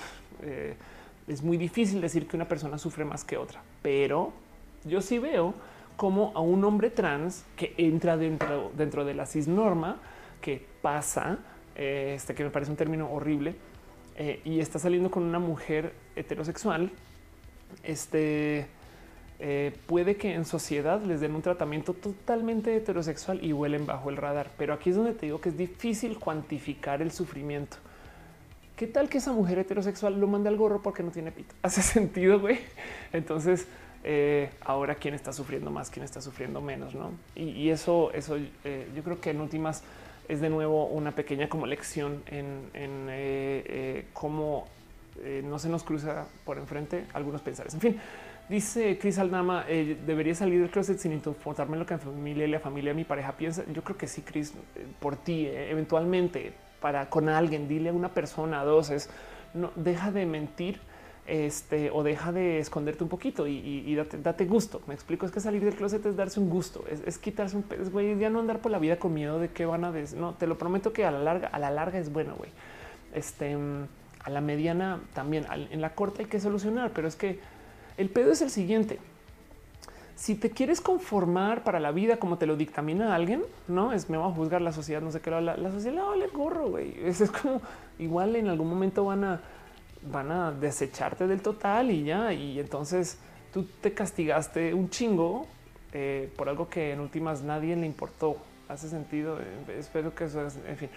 eh, 0.42 0.75
es 1.26 1.42
muy 1.42 1.58
difícil 1.58 2.00
decir 2.00 2.26
que 2.26 2.36
una 2.36 2.49
persona 2.49 2.78
sufre 2.78 3.05
más 3.05 3.23
que 3.23 3.36
otra, 3.36 3.60
pero 3.83 4.33
yo 4.84 5.02
sí 5.02 5.18
veo 5.18 5.52
como 5.97 6.33
a 6.34 6.41
un 6.41 6.65
hombre 6.65 6.89
trans 6.89 7.44
que 7.57 7.75
entra 7.76 8.17
dentro, 8.17 8.73
dentro 8.75 9.05
de 9.05 9.12
la 9.12 9.26
cisnorma, 9.26 9.99
que 10.41 10.65
pasa, 10.81 11.39
eh, 11.76 12.15
este 12.17 12.34
que 12.34 12.44
me 12.44 12.50
parece 12.50 12.70
un 12.70 12.76
término 12.78 13.10
horrible, 13.12 13.57
y 14.44 14.58
está 14.58 14.81
saliendo 14.81 15.12
con 15.12 15.23
una 15.23 15.39
mujer 15.39 15.92
heterosexual, 16.17 16.91
este 17.84 18.67
eh, 19.41 19.73
puede 19.86 20.17
que 20.17 20.34
en 20.34 20.44
sociedad 20.44 21.00
les 21.02 21.20
den 21.20 21.34
un 21.34 21.42
tratamiento 21.42 21.94
totalmente 21.94 22.75
heterosexual 22.75 23.44
y 23.44 23.52
huelen 23.52 23.86
bajo 23.86 24.10
el 24.10 24.17
radar. 24.17 24.50
Pero 24.58 24.75
aquí 24.75 24.91
es 24.91 24.97
donde 24.97 25.15
te 25.15 25.26
digo 25.26 25.41
que 25.41 25.50
es 25.50 25.57
difícil 25.57 26.18
cuantificar 26.18 27.02
el 27.02 27.12
sufrimiento. 27.12 27.76
¿Qué 28.76 28.86
tal 28.86 29.08
que 29.08 29.18
esa 29.18 29.33
mujer 29.33 29.58
heterosexual 29.58 30.18
lo 30.20 30.26
mande 30.26 30.49
al 30.49 30.57
gorro 30.57 30.83
porque 30.83 31.02
no 31.02 31.10
tiene 31.10 31.31
pito? 31.31 31.55
Hace 31.62 31.83
sentido, 31.83 32.41
güey. 32.41 32.58
Entonces, 33.12 33.68
eh, 34.02 34.50
ahora 34.60 34.97
quién 34.97 35.15
está 35.15 35.33
sufriendo 35.33 35.70
más, 35.70 35.91
quién 35.91 36.05
está 36.05 36.20
sufriendo 36.20 36.60
menos, 36.60 36.94
no? 36.94 37.12
Y, 37.36 37.70
eso, 37.70 38.12
eso 38.12 38.36
eh, 38.65 38.89
yo 38.94 39.02
creo 39.02 39.20
que 39.20 39.31
en 39.31 39.41
últimas 39.41 39.83
es 40.28 40.41
de 40.41 40.50
nuevo 40.50 40.86
una 40.86 41.12
pequeña 41.12 41.49
como 41.49 41.67
lección 41.67 42.23
en 42.26 44.07
cómo 44.12 44.67
no 45.42 45.58
se 45.58 45.68
nos 45.68 45.83
cruza 45.83 46.26
por 46.44 46.58
enfrente 46.58 47.07
algunos 47.15 47.41
pensares. 47.41 47.73
En 47.75 47.81
fin, 47.81 48.00
Dice 48.48 48.98
Chris 48.98 49.18
Aldama, 49.18 49.66
eh, 49.68 49.98
debería 50.06 50.34
salir 50.34 50.60
del 50.60 50.70
closet 50.70 50.98
sin 50.98 51.12
importarme 51.12 51.76
lo 51.76 51.84
que 51.84 51.94
la 51.94 52.60
familia 52.60 52.90
de 52.90 52.94
mi 52.94 53.04
pareja 53.04 53.32
piensa. 53.32 53.62
Yo 53.70 53.84
creo 53.84 53.98
que 53.98 54.06
sí, 54.06 54.22
Chris, 54.22 54.54
eh, 54.74 54.86
por 55.00 55.16
ti, 55.16 55.46
eh, 55.46 55.70
eventualmente, 55.70 56.54
para 56.80 57.10
con 57.10 57.28
alguien, 57.28 57.68
dile 57.68 57.90
a 57.90 57.92
una 57.92 58.08
persona, 58.08 58.62
a 58.62 58.64
dos, 58.64 58.88
es 58.88 59.10
no 59.52 59.70
deja 59.76 60.12
de 60.12 60.24
mentir 60.24 60.80
este, 61.26 61.90
o 61.90 62.02
deja 62.02 62.32
de 62.32 62.58
esconderte 62.58 63.02
un 63.02 63.10
poquito 63.10 63.46
y, 63.46 63.94
date, 63.94 64.46
gusto. 64.46 64.80
Me 64.86 64.94
explico, 64.94 65.26
es 65.26 65.32
que 65.32 65.40
salir 65.40 65.62
del 65.62 65.74
closet 65.74 66.04
es 66.06 66.16
darse 66.16 66.40
un 66.40 66.48
gusto, 66.48 66.84
es, 66.88 67.18
quitarse 67.18 67.54
un 67.54 67.64
pez, 67.64 67.90
güey, 67.90 68.18
ya 68.18 68.30
no 68.30 68.40
andar 68.40 68.60
por 68.60 68.72
la 68.72 68.78
vida 68.78 68.98
con 68.98 69.12
miedo 69.12 69.38
de 69.38 69.48
qué 69.48 69.66
van 69.66 69.84
a 69.84 69.92
decir. 69.92 70.18
No, 70.18 70.34
te 70.34 70.46
lo 70.46 70.56
prometo 70.56 70.94
que 70.94 71.04
a 71.04 71.10
la 71.10 71.18
larga, 71.18 71.48
a 71.48 71.58
la 71.58 71.70
larga 71.70 71.98
es 71.98 72.10
bueno, 72.10 72.34
güey. 72.36 72.50
Este, 73.14 73.56
a 74.24 74.30
la 74.30 74.40
mediana 74.40 75.00
también, 75.12 75.44
en 75.70 75.80
la 75.82 75.94
corta 75.94 76.22
hay 76.22 76.28
que 76.28 76.40
solucionar, 76.40 76.92
pero 76.94 77.08
es 77.08 77.16
que 77.16 77.40
el 77.98 78.08
pedo 78.08 78.32
es 78.32 78.40
el 78.40 78.50
siguiente. 78.50 78.98
Si 80.16 80.34
te 80.34 80.50
quieres 80.50 80.80
conformar 80.80 81.62
para 81.62 81.78
la 81.78 81.92
vida 81.92 82.16
como 82.16 82.38
te 82.38 82.46
lo 82.46 82.56
dictamina 82.56 83.14
alguien, 83.14 83.42
no 83.68 83.92
es 83.92 84.10
me 84.10 84.16
va 84.16 84.26
a 84.26 84.32
juzgar 84.32 84.62
la 84.62 84.72
sociedad, 84.72 85.00
no 85.00 85.12
sé 85.12 85.20
qué, 85.20 85.30
la, 85.30 85.40
la 85.40 85.70
sociedad 85.70 85.94
le 85.94 86.02
vale 86.02 86.24
el 86.24 86.30
gorro, 86.30 86.70
güey. 86.70 86.94
Es, 87.04 87.20
es 87.20 87.30
como 87.30 87.60
igual 87.98 88.34
en 88.34 88.48
algún 88.48 88.68
momento 88.68 89.04
van 89.04 89.24
a 89.24 89.40
van 90.02 90.30
a 90.30 90.52
desecharte 90.52 91.26
del 91.26 91.42
total 91.42 91.90
y 91.90 92.04
ya. 92.04 92.32
Y 92.32 92.58
entonces 92.58 93.18
tú 93.52 93.64
te 93.80 93.92
castigaste 93.92 94.74
un 94.74 94.90
chingo 94.90 95.46
eh, 95.92 96.32
por 96.36 96.48
algo 96.48 96.68
que 96.68 96.92
en 96.92 97.00
últimas 97.00 97.42
nadie 97.42 97.76
le 97.76 97.86
importó. 97.86 98.36
Hace 98.68 98.88
sentido. 98.88 99.38
Eh, 99.40 99.78
espero 99.78 100.14
que 100.14 100.24
eso 100.24 100.46
es, 100.46 100.58
en 100.66 100.76
fin. 100.76 100.90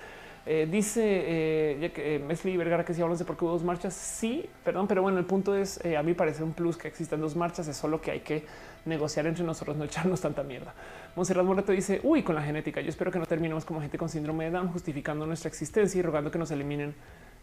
Eh, 0.44 0.68
dice 0.70 1.04
eh, 1.04 1.92
eh, 1.96 2.24
Mesli 2.26 2.58
Vergara 2.58 2.84
que 2.84 2.96
si 2.96 3.02
hablamos 3.02 3.20
de 3.20 3.26
por 3.26 3.38
qué 3.38 3.46
hubo 3.46 3.52
dos 3.52 3.64
marchas, 3.64 3.94
sí, 3.94 4.50
perdón, 4.64 4.88
pero 4.88 5.04
bueno, 5.04 5.20
el 5.20 5.26
punto 5.26 5.56
es, 5.56 5.84
eh, 5.86 5.98
a 5.98 6.02
mí 6.02 6.16
parece 6.16 6.44
un 6.44 6.54
plus 6.54 6.78
que 6.78 6.88
existan 6.88 7.22
dos 7.22 7.36
marchas, 7.36 7.68
es 7.68 7.78
solo 7.78 8.02
que 8.02 8.10
hay 8.10 8.20
que 8.22 8.44
negociar 8.86 9.28
entre 9.28 9.44
nosotros, 9.44 9.78
no 9.78 9.84
echarnos 9.84 10.20
tanta 10.20 10.42
mierda. 10.42 10.74
Monserrat 11.16 11.46
Moreto 11.46 11.72
dice, 11.72 12.00
uy, 12.04 12.24
con 12.24 12.34
la 12.34 12.42
genética, 12.42 12.82
yo 12.82 12.90
espero 12.90 13.12
que 13.12 13.20
no 13.20 13.28
terminemos 13.28 13.66
como 13.66 13.82
gente 13.82 14.00
con 14.00 14.10
síndrome 14.10 14.46
de 14.46 14.52
Down, 14.52 14.70
justificando 14.70 15.28
nuestra 15.28 15.50
existencia 15.50 16.00
y 16.00 16.02
rogando 16.02 16.32
que 16.32 16.40
nos 16.40 16.50
eliminen 16.50 16.96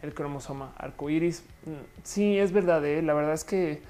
el 0.03 0.13
cromosoma 0.13 0.73
arcoíris. 0.77 1.45
Mm, 1.67 2.03
sí, 2.03 2.37
es 2.37 2.51
verdad, 2.51 2.83
la 2.83 3.15
verdad 3.15 3.35
es 3.35 3.45
que 3.45 3.81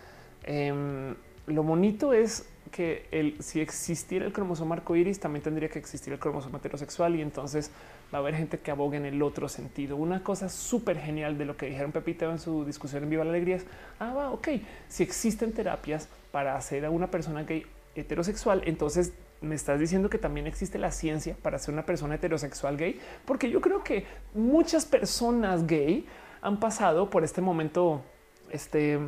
em, 0.45 1.15
lo 1.49 1.63
bonito 1.63 2.13
es 2.13 2.49
que 2.71 3.07
el, 3.11 3.43
si 3.43 3.61
existiera 3.61 4.27
el 4.27 4.33
cromosoma 4.33 4.77
arcoíris, 4.77 5.21
también 5.21 5.43
tendría 5.43 5.69
que 5.69 5.79
existir 5.79 6.13
el 6.13 6.19
cromosoma 6.19 6.59
heterosexual 6.59 7.17
y 7.17 7.23
entonces 7.23 7.71
va 8.13 8.19
a 8.19 8.21
haber 8.21 8.35
gente 8.35 8.59
que 8.59 8.71
abogue 8.71 8.97
en 8.97 9.07
el 9.07 9.23
otro 9.23 9.49
sentido. 9.49 9.97
Una 9.97 10.23
cosa 10.23 10.49
súper 10.49 10.99
genial 10.99 11.39
de 11.39 11.45
lo 11.45 11.57
que 11.57 11.67
dijeron 11.67 11.93
Pepito 11.93 12.31
en 12.31 12.39
su 12.39 12.65
discusión 12.65 13.05
en 13.05 13.11
Viva 13.11 13.25
la 13.25 13.31
Alegría 13.31 13.57
es, 13.57 13.67
ah, 13.99 14.13
va, 14.13 14.31
ok, 14.31 14.49
si 14.89 15.03
existen 15.03 15.53
terapias 15.53 16.09
para 16.31 16.57
hacer 16.57 16.85
a 16.85 16.91
una 16.91 17.11
persona 17.11 17.43
gay 17.43 17.65
heterosexual, 17.95 18.63
entonces 18.67 19.13
me 19.41 19.55
estás 19.55 19.79
diciendo 19.79 20.11
que 20.11 20.19
también 20.19 20.47
existe 20.47 20.79
la 20.79 20.91
ciencia 20.91 21.37
para 21.43 21.57
hacer 21.57 21.73
una 21.73 21.87
persona 21.87 22.17
heterosexual 22.17 22.77
gay, 22.77 23.01
porque 23.25 23.51
yo 23.51 23.61
creo 23.61 23.83
que 23.83 24.05
muchas 24.35 24.85
personas 24.85 25.67
gay 25.67 26.07
han 26.41 26.61
pasado 26.61 27.09
por 27.11 27.25
este 27.25 27.41
momento, 27.41 28.03
este, 28.51 28.99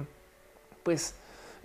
pues, 0.82 1.14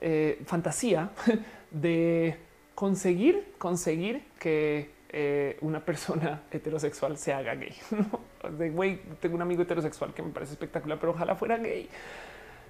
eh, 0.08 0.40
fantasía 0.46 1.10
de 1.72 2.38
conseguir, 2.76 3.54
conseguir 3.58 4.22
que 4.38 4.92
eh, 5.10 5.58
una 5.62 5.80
persona 5.84 6.44
heterosexual 6.52 7.18
se 7.18 7.34
haga 7.34 7.56
gay. 7.56 7.74
De 8.60 8.70
güey, 8.70 9.00
tengo 9.20 9.36
un 9.36 9.42
amigo 9.42 9.64
heterosexual 9.64 10.14
que 10.14 10.22
me 10.22 10.30
parece 10.30 10.52
espectacular, 10.52 11.00
pero 11.00 11.14
ojalá 11.14 11.36
fuera 11.36 11.58
gay. 11.58 11.90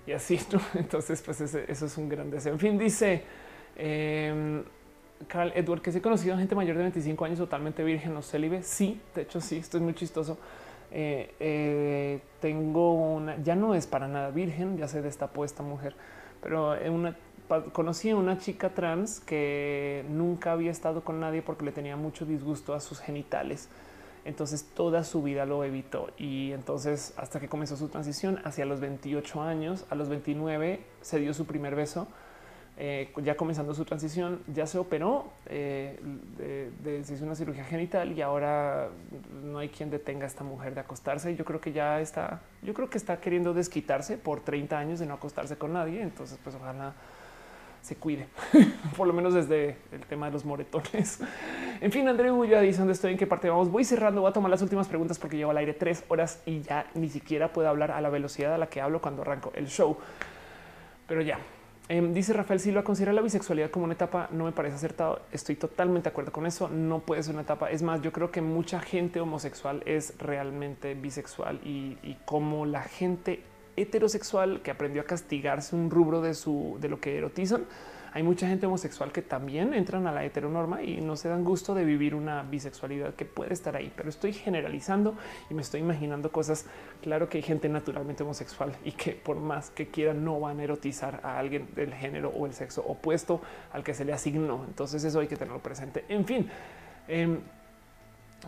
Y 0.08 0.14
así, 0.14 0.40
¿no? 0.54 0.62
Entonces, 0.76 1.22
pues 1.22 1.42
eso 1.42 1.86
es 1.86 1.98
un 1.98 2.08
gran 2.08 2.32
deseo. 2.32 2.54
En 2.54 2.60
fin, 2.60 2.78
dice 2.78 3.24
eh, 3.76 4.64
Carl 5.28 5.52
Edward, 5.56 5.82
que 5.82 5.92
se 5.92 5.98
he 5.98 6.02
conocido 6.02 6.36
a 6.36 6.38
gente 6.38 6.56
mayor 6.56 6.78
de 6.78 6.84
25 6.84 7.26
años 7.26 7.40
totalmente 7.40 7.84
virgen 7.84 8.16
o 8.16 8.22
célibe. 8.22 8.64
Sí, 8.64 9.02
de 9.14 9.24
hecho, 9.24 9.42
sí, 9.42 9.58
esto 9.58 9.76
es 9.76 9.84
muy 9.84 9.94
chistoso. 9.94 10.38
Eh, 10.92 12.22
tengo 12.40 12.94
una, 12.94 13.42
ya 13.44 13.56
no 13.56 13.76
es 13.76 13.88
para 13.88 14.08
nada 14.08 14.30
virgen, 14.30 14.78
ya 14.78 14.88
se 14.88 15.02
destapó 15.02 15.44
esta 15.44 15.64
mujer, 15.64 15.96
pero 16.42 16.76
una, 16.90 17.18
conocí 17.72 18.10
a 18.10 18.16
una 18.16 18.38
chica 18.38 18.70
trans 18.70 19.20
que 19.20 20.06
nunca 20.10 20.52
había 20.52 20.72
estado 20.72 21.04
con 21.04 21.20
nadie 21.20 21.42
porque 21.42 21.66
le 21.66 21.72
tenía 21.72 21.96
mucho 21.96 22.26
disgusto 22.26 22.74
a 22.74 22.80
sus 22.80 23.00
genitales. 23.00 23.70
Entonces 24.24 24.66
toda 24.74 25.04
su 25.04 25.22
vida 25.22 25.46
lo 25.46 25.64
evitó 25.64 26.10
y 26.18 26.52
entonces 26.52 27.14
hasta 27.18 27.40
que 27.40 27.48
comenzó 27.48 27.78
su 27.78 27.90
transición 27.90 28.40
hacia 28.44 28.66
los 28.66 28.80
28 28.80 29.42
años, 29.42 29.86
a 29.90 29.96
los 29.96 30.10
29 30.10 30.82
se 31.02 31.20
dio 31.20 31.34
su 31.34 31.46
primer 31.46 31.76
beso 31.76 32.08
eh, 32.78 33.14
ya 33.24 33.38
comenzando 33.38 33.74
su 33.74 33.86
transición, 33.86 34.42
ya 34.54 34.68
se 34.68 34.78
operó, 34.78 35.32
eh, 35.46 35.98
se 37.06 37.14
hizo 37.14 37.24
una 37.24 37.36
cirugía 37.36 37.64
genital 37.64 38.12
y 38.12 38.22
ahora 38.22 38.90
no 39.44 39.60
hay 39.60 39.70
quien 39.70 39.90
detenga 39.90 40.26
a 40.26 40.28
esta 40.28 40.44
mujer 40.44 40.76
de 40.76 40.82
acostarse. 40.82 41.34
Yo 41.38 41.46
creo 41.46 41.62
que 41.62 41.72
ya 41.72 42.02
está, 42.02 42.42
yo 42.62 42.74
creo 42.74 42.90
que 42.90 42.98
está 42.98 43.22
queriendo 43.22 43.54
desquitarse 43.54 44.18
por 44.18 44.42
30 44.42 44.78
años 44.78 45.00
de 45.00 45.06
no 45.06 45.14
acostarse 45.14 45.58
con 45.58 45.72
nadie. 45.72 46.02
Entonces, 46.02 46.38
pues 46.44 46.56
ojalá 46.56 46.94
se 47.86 47.96
cuide, 47.96 48.28
por 48.98 49.08
lo 49.08 49.14
menos 49.14 49.34
desde 49.34 49.78
el 49.92 50.02
tema 50.10 50.26
de 50.28 50.34
los 50.34 50.46
moretones. 50.46 51.20
En 51.82 51.92
fin, 51.92 52.08
André 52.08 52.32
ya 52.50 52.62
dice 52.62 52.80
dónde 52.80 52.94
estoy, 52.94 53.12
en 53.12 53.18
qué 53.18 53.28
parte 53.28 53.50
vamos. 53.50 53.70
Voy 53.70 53.84
cerrando, 53.84 54.22
voy 54.22 54.30
a 54.30 54.34
tomar 54.34 54.50
las 54.50 54.62
últimas 54.62 54.88
preguntas 54.88 55.20
porque 55.20 55.36
llevo 55.36 55.52
al 55.52 55.58
aire 55.58 55.74
tres 55.74 56.06
horas 56.08 56.42
y 56.46 56.62
ya 56.62 56.88
ni 56.94 57.10
siquiera 57.10 57.52
puedo 57.52 57.68
hablar 57.68 57.92
a 57.92 58.00
la 58.00 58.10
velocidad 58.10 58.54
a 58.54 58.58
la 58.58 58.68
que 58.68 58.80
hablo 58.80 59.02
cuando 59.02 59.24
arranco 59.24 59.52
el 59.56 59.68
show. 59.68 59.98
Pero 61.06 61.22
ya, 61.22 61.38
Em, 61.88 62.14
dice 62.14 62.34
Rafael 62.34 62.60
Silva, 62.60 62.84
considera 62.84 63.14
la 63.14 63.22
bisexualidad 63.22 63.70
como 63.70 63.86
una 63.86 63.94
etapa 63.94 64.28
no 64.32 64.46
me 64.46 64.52
parece 64.52 64.76
acertado. 64.76 65.22
Estoy 65.32 65.56
totalmente 65.56 66.06
de 66.06 66.10
acuerdo 66.10 66.32
con 66.32 66.48
eso. 66.48 66.68
No 66.68 67.00
puede 67.00 67.22
ser 67.22 67.34
una 67.34 67.44
etapa. 67.44 67.70
Es 67.70 67.84
más, 67.84 68.02
yo 68.02 68.12
creo 68.12 68.32
que 68.32 68.42
mucha 68.42 68.80
gente 68.80 69.20
homosexual 69.20 69.84
es 69.86 70.18
realmente 70.18 70.96
bisexual 70.96 71.60
y 71.64 72.18
como 72.26 72.66
la 72.66 72.82
gente 72.82 73.44
heterosexual 73.76 74.62
que 74.62 74.72
aprendió 74.72 75.02
a 75.02 75.06
castigarse 75.06 75.76
un 75.76 75.90
rubro 75.90 76.22
de 76.22 76.34
su 76.34 76.78
de 76.80 76.90
lo 76.90 77.00
que 77.00 77.18
erotizan 77.18 77.66
hay 78.16 78.24
mucha 78.24 78.48
gente 78.48 78.66
homosexual 78.66 79.12
que 79.12 79.22
también 79.22 79.74
entran 79.74 80.08
a 80.08 80.12
la 80.14 80.24
heteronorma 80.24 80.82
y 80.82 81.02
no 81.02 81.18
se 81.18 81.28
dan 81.28 81.44
gusto 81.44 81.76
de 81.76 81.84
vivir 81.84 82.16
una 82.16 82.44
bisexualidad 82.44 83.14
que 83.14 83.26
puede 83.26 83.52
estar 83.52 83.76
ahí, 83.76 83.92
pero 83.94 84.08
estoy 84.08 84.32
generalizando 84.32 85.18
y 85.50 85.54
me 85.54 85.62
estoy 85.62 85.82
imaginando 85.82 86.32
cosas. 86.32 86.66
Claro 87.02 87.28
que 87.28 87.40
hay 87.40 87.44
gente 87.44 87.68
naturalmente 87.68 88.24
homosexual 88.24 88.72
y 88.86 88.94
que 88.94 89.12
por 89.12 89.36
más 89.36 89.70
que 89.70 89.88
quieran 89.88 90.24
no 90.24 90.40
van 90.40 90.62
a 90.62 90.64
erotizar 90.64 91.20
a 91.24 91.38
alguien 91.38 91.68
del 91.76 91.94
género 91.94 92.30
o 92.30 92.46
el 92.46 92.54
sexo 92.54 92.86
opuesto 92.88 93.42
al 93.74 93.84
que 93.84 93.94
se 93.94 94.06
le 94.06 94.14
asignó. 94.14 94.64
Entonces 94.66 95.04
eso 95.04 95.20
hay 95.20 95.28
que 95.28 95.36
tenerlo 95.36 95.60
presente. 95.60 96.06
En 96.08 96.24
fin. 96.24 96.50
Em, 97.10 97.42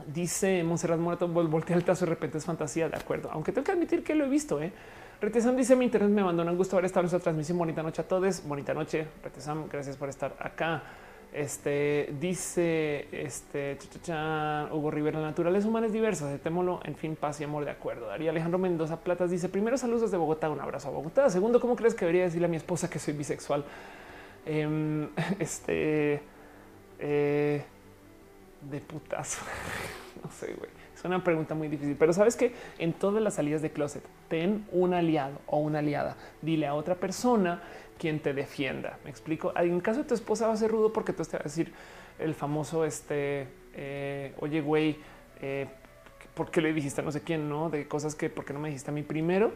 dice 0.06 0.64
Monserrat 0.64 0.98
Morato, 0.98 1.28
voltea 1.28 1.76
el 1.76 1.84
tazo 1.84 2.06
de 2.06 2.12
repente 2.12 2.38
es 2.38 2.46
fantasía, 2.46 2.88
de 2.88 2.96
acuerdo, 2.96 3.30
aunque 3.34 3.52
tengo 3.52 3.66
que 3.66 3.74
admitir 3.74 4.02
que 4.02 4.16
lo 4.16 4.24
he 4.24 4.30
visto, 4.30 4.62
¿eh? 4.62 4.72
Retesam 5.20 5.56
dice 5.56 5.76
mi 5.76 5.86
internet 5.86 6.12
me 6.12 6.24
mandó 6.24 6.44
un 6.44 6.56
gusto 6.56 6.76
haber 6.76 6.86
estado 6.86 7.02
en 7.02 7.06
esta 7.08 7.20
transmisión. 7.20 7.58
Bonita 7.58 7.82
noche 7.82 8.02
a 8.04 8.08
todos. 8.08 8.44
Bonita 8.46 8.76
noche. 8.76 9.08
Retesam, 9.24 9.68
gracias 9.68 9.98
por 9.98 10.10
estar 10.10 10.36
acá. 10.40 10.84
Este 11.34 12.14
dice 12.20 13.08
este 13.12 13.78
Hugo 14.72 14.92
Rivera, 14.92 15.20
la 15.20 15.28
naturaleza 15.28 15.68
humana 15.68 15.88
es 15.88 15.94
diversa, 15.94 16.38
en 16.44 16.96
fin, 16.96 17.16
paz 17.16 17.42
y 17.42 17.44
amor 17.44 17.66
de 17.66 17.72
acuerdo. 17.72 18.08
Daría 18.08 18.30
Alejandro 18.30 18.60
Mendoza 18.60 19.02
Platas 19.02 19.32
dice: 19.32 19.50
Primero, 19.50 19.78
saludos 19.78 20.04
desde 20.04 20.18
Bogotá, 20.18 20.50
un 20.52 20.62
abrazo 20.62 20.90
a 20.90 20.92
Bogotá. 20.92 21.30
Segundo, 21.32 21.60
¿cómo 21.60 21.76
crees 21.76 21.96
que 21.96 22.06
debería 22.06 22.24
decirle 22.24 22.46
a 22.46 22.50
mi 22.50 22.58
esposa 22.58 22.88
que 22.88 23.00
soy 23.00 23.16
bisexual? 23.16 23.66
Em, 24.46 25.10
este 25.40 26.22
eh, 27.00 27.64
de 28.62 28.80
putazo. 28.82 29.42
no 30.24 30.32
sé, 30.32 30.54
güey. 30.54 30.77
Es 30.98 31.06
una 31.06 31.24
pregunta 31.24 31.54
muy 31.54 31.68
difícil, 31.68 31.96
pero 31.96 32.12
sabes 32.12 32.36
que 32.36 32.54
en 32.80 32.92
todas 32.92 33.22
las 33.22 33.36
salidas 33.36 33.62
de 33.62 33.70
closet, 33.70 34.02
ten 34.30 34.66
un 34.72 34.96
aliado 34.96 35.40
o 35.46 35.60
una 35.60 35.80
aliada. 35.80 36.18
Dile 36.42 36.66
a 36.66 36.74
otra 36.74 36.96
persona 36.96 37.62
quien 38.00 38.20
te 38.20 38.34
defienda. 38.34 38.98
Me 39.04 39.12
explico. 39.12 39.54
En 39.56 39.80
caso 39.80 40.00
de 40.00 40.08
tu 40.08 40.16
esposa 40.16 40.48
va 40.48 40.54
a 40.54 40.58
ser 40.58 40.72
rudo 40.72 40.92
porque 40.92 41.14
tú 41.14 41.24
te 41.24 41.38
vas 41.38 41.42
a 41.42 41.44
decir 41.44 41.72
el 42.18 42.34
famoso 42.34 42.84
este, 42.84 43.48
eh, 43.76 44.34
oye, 44.40 44.60
güey, 44.62 44.98
eh, 45.40 45.68
¿por 46.34 46.50
qué 46.50 46.62
le 46.62 46.74
dijiste 46.74 47.02
a 47.02 47.04
no 47.04 47.12
sé 47.12 47.22
quién? 47.22 47.48
No 47.48 47.70
de 47.70 47.88
cosas 47.88 48.16
que 48.16 48.32
por 48.32 48.44
qué 48.44 48.54
no 48.54 48.60
me 48.60 48.70
dijiste 48.70 48.90
a 48.90 48.94
mí 48.94 49.04
primero. 49.04 49.52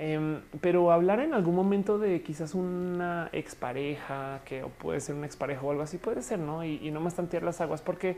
Em, 0.00 0.40
pero 0.60 0.90
hablar 0.90 1.20
en 1.20 1.32
algún 1.32 1.54
momento 1.54 1.96
de 2.00 2.22
quizás 2.22 2.54
una 2.54 3.28
expareja 3.30 4.40
que 4.44 4.64
puede 4.80 4.98
ser 4.98 5.14
una 5.14 5.26
expareja 5.26 5.62
o 5.62 5.70
algo 5.70 5.84
así 5.84 5.98
puede 5.98 6.22
ser, 6.22 6.40
no? 6.40 6.64
Y, 6.64 6.80
y 6.82 6.90
no 6.90 7.00
más 7.00 7.14
tantear 7.14 7.44
las 7.44 7.60
aguas, 7.60 7.82
porque 7.82 8.16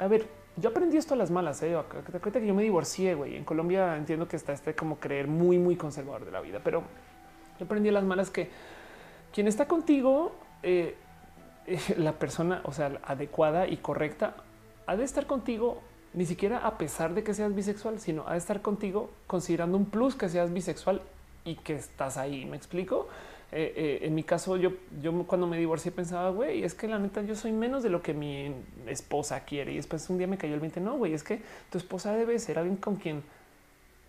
a 0.00 0.08
ver, 0.08 0.26
yo 0.56 0.70
aprendí 0.70 0.96
esto 0.96 1.14
a 1.14 1.16
las 1.16 1.30
malas. 1.30 1.62
¿eh? 1.62 1.76
Te 2.10 2.20
cuenta 2.20 2.40
que 2.40 2.46
yo 2.46 2.54
me 2.54 2.62
divorcié, 2.62 3.14
güey. 3.14 3.36
En 3.36 3.44
Colombia 3.44 3.96
entiendo 3.96 4.28
que 4.28 4.36
está 4.36 4.52
este 4.52 4.74
como 4.74 4.98
creer 4.98 5.26
muy, 5.26 5.58
muy 5.58 5.76
conservador 5.76 6.24
de 6.24 6.30
la 6.30 6.40
vida, 6.40 6.60
pero 6.62 6.82
yo 7.58 7.64
aprendí 7.64 7.88
a 7.88 7.92
las 7.92 8.04
malas 8.04 8.30
que 8.30 8.50
quien 9.32 9.48
está 9.48 9.66
contigo, 9.66 10.32
eh, 10.62 10.96
la 11.96 12.12
persona, 12.12 12.60
o 12.64 12.72
sea, 12.72 12.98
adecuada 13.04 13.66
y 13.66 13.78
correcta, 13.78 14.36
ha 14.86 14.96
de 14.96 15.04
estar 15.04 15.26
contigo 15.26 15.80
ni 16.12 16.26
siquiera 16.26 16.58
a 16.58 16.78
pesar 16.78 17.14
de 17.14 17.24
que 17.24 17.34
seas 17.34 17.54
bisexual, 17.54 17.98
sino 17.98 18.26
ha 18.28 18.32
de 18.32 18.38
estar 18.38 18.62
contigo 18.62 19.10
considerando 19.26 19.76
un 19.76 19.86
plus 19.86 20.14
que 20.14 20.28
seas 20.28 20.52
bisexual 20.52 21.02
y 21.44 21.56
que 21.56 21.74
estás 21.74 22.16
ahí. 22.16 22.44
Me 22.44 22.56
explico. 22.56 23.08
Eh, 23.56 23.72
eh, 23.76 23.98
en 24.02 24.16
mi 24.16 24.24
caso, 24.24 24.56
yo, 24.56 24.72
yo 25.00 25.12
cuando 25.28 25.46
me 25.46 25.56
divorcié 25.56 25.92
pensaba, 25.92 26.30
güey, 26.30 26.64
es 26.64 26.74
que 26.74 26.88
la 26.88 26.98
neta 26.98 27.22
yo 27.22 27.36
soy 27.36 27.52
menos 27.52 27.84
de 27.84 27.88
lo 27.88 28.02
que 28.02 28.12
mi 28.12 28.52
esposa 28.88 29.44
quiere. 29.44 29.72
Y 29.72 29.76
después 29.76 30.10
un 30.10 30.18
día 30.18 30.26
me 30.26 30.36
cayó 30.36 30.54
el 30.54 30.60
20. 30.60 30.80
No, 30.80 30.96
güey, 30.96 31.14
es 31.14 31.22
que 31.22 31.40
tu 31.70 31.78
esposa 31.78 32.12
debe 32.14 32.36
ser 32.40 32.58
alguien 32.58 32.76
con 32.76 32.96
quien 32.96 33.22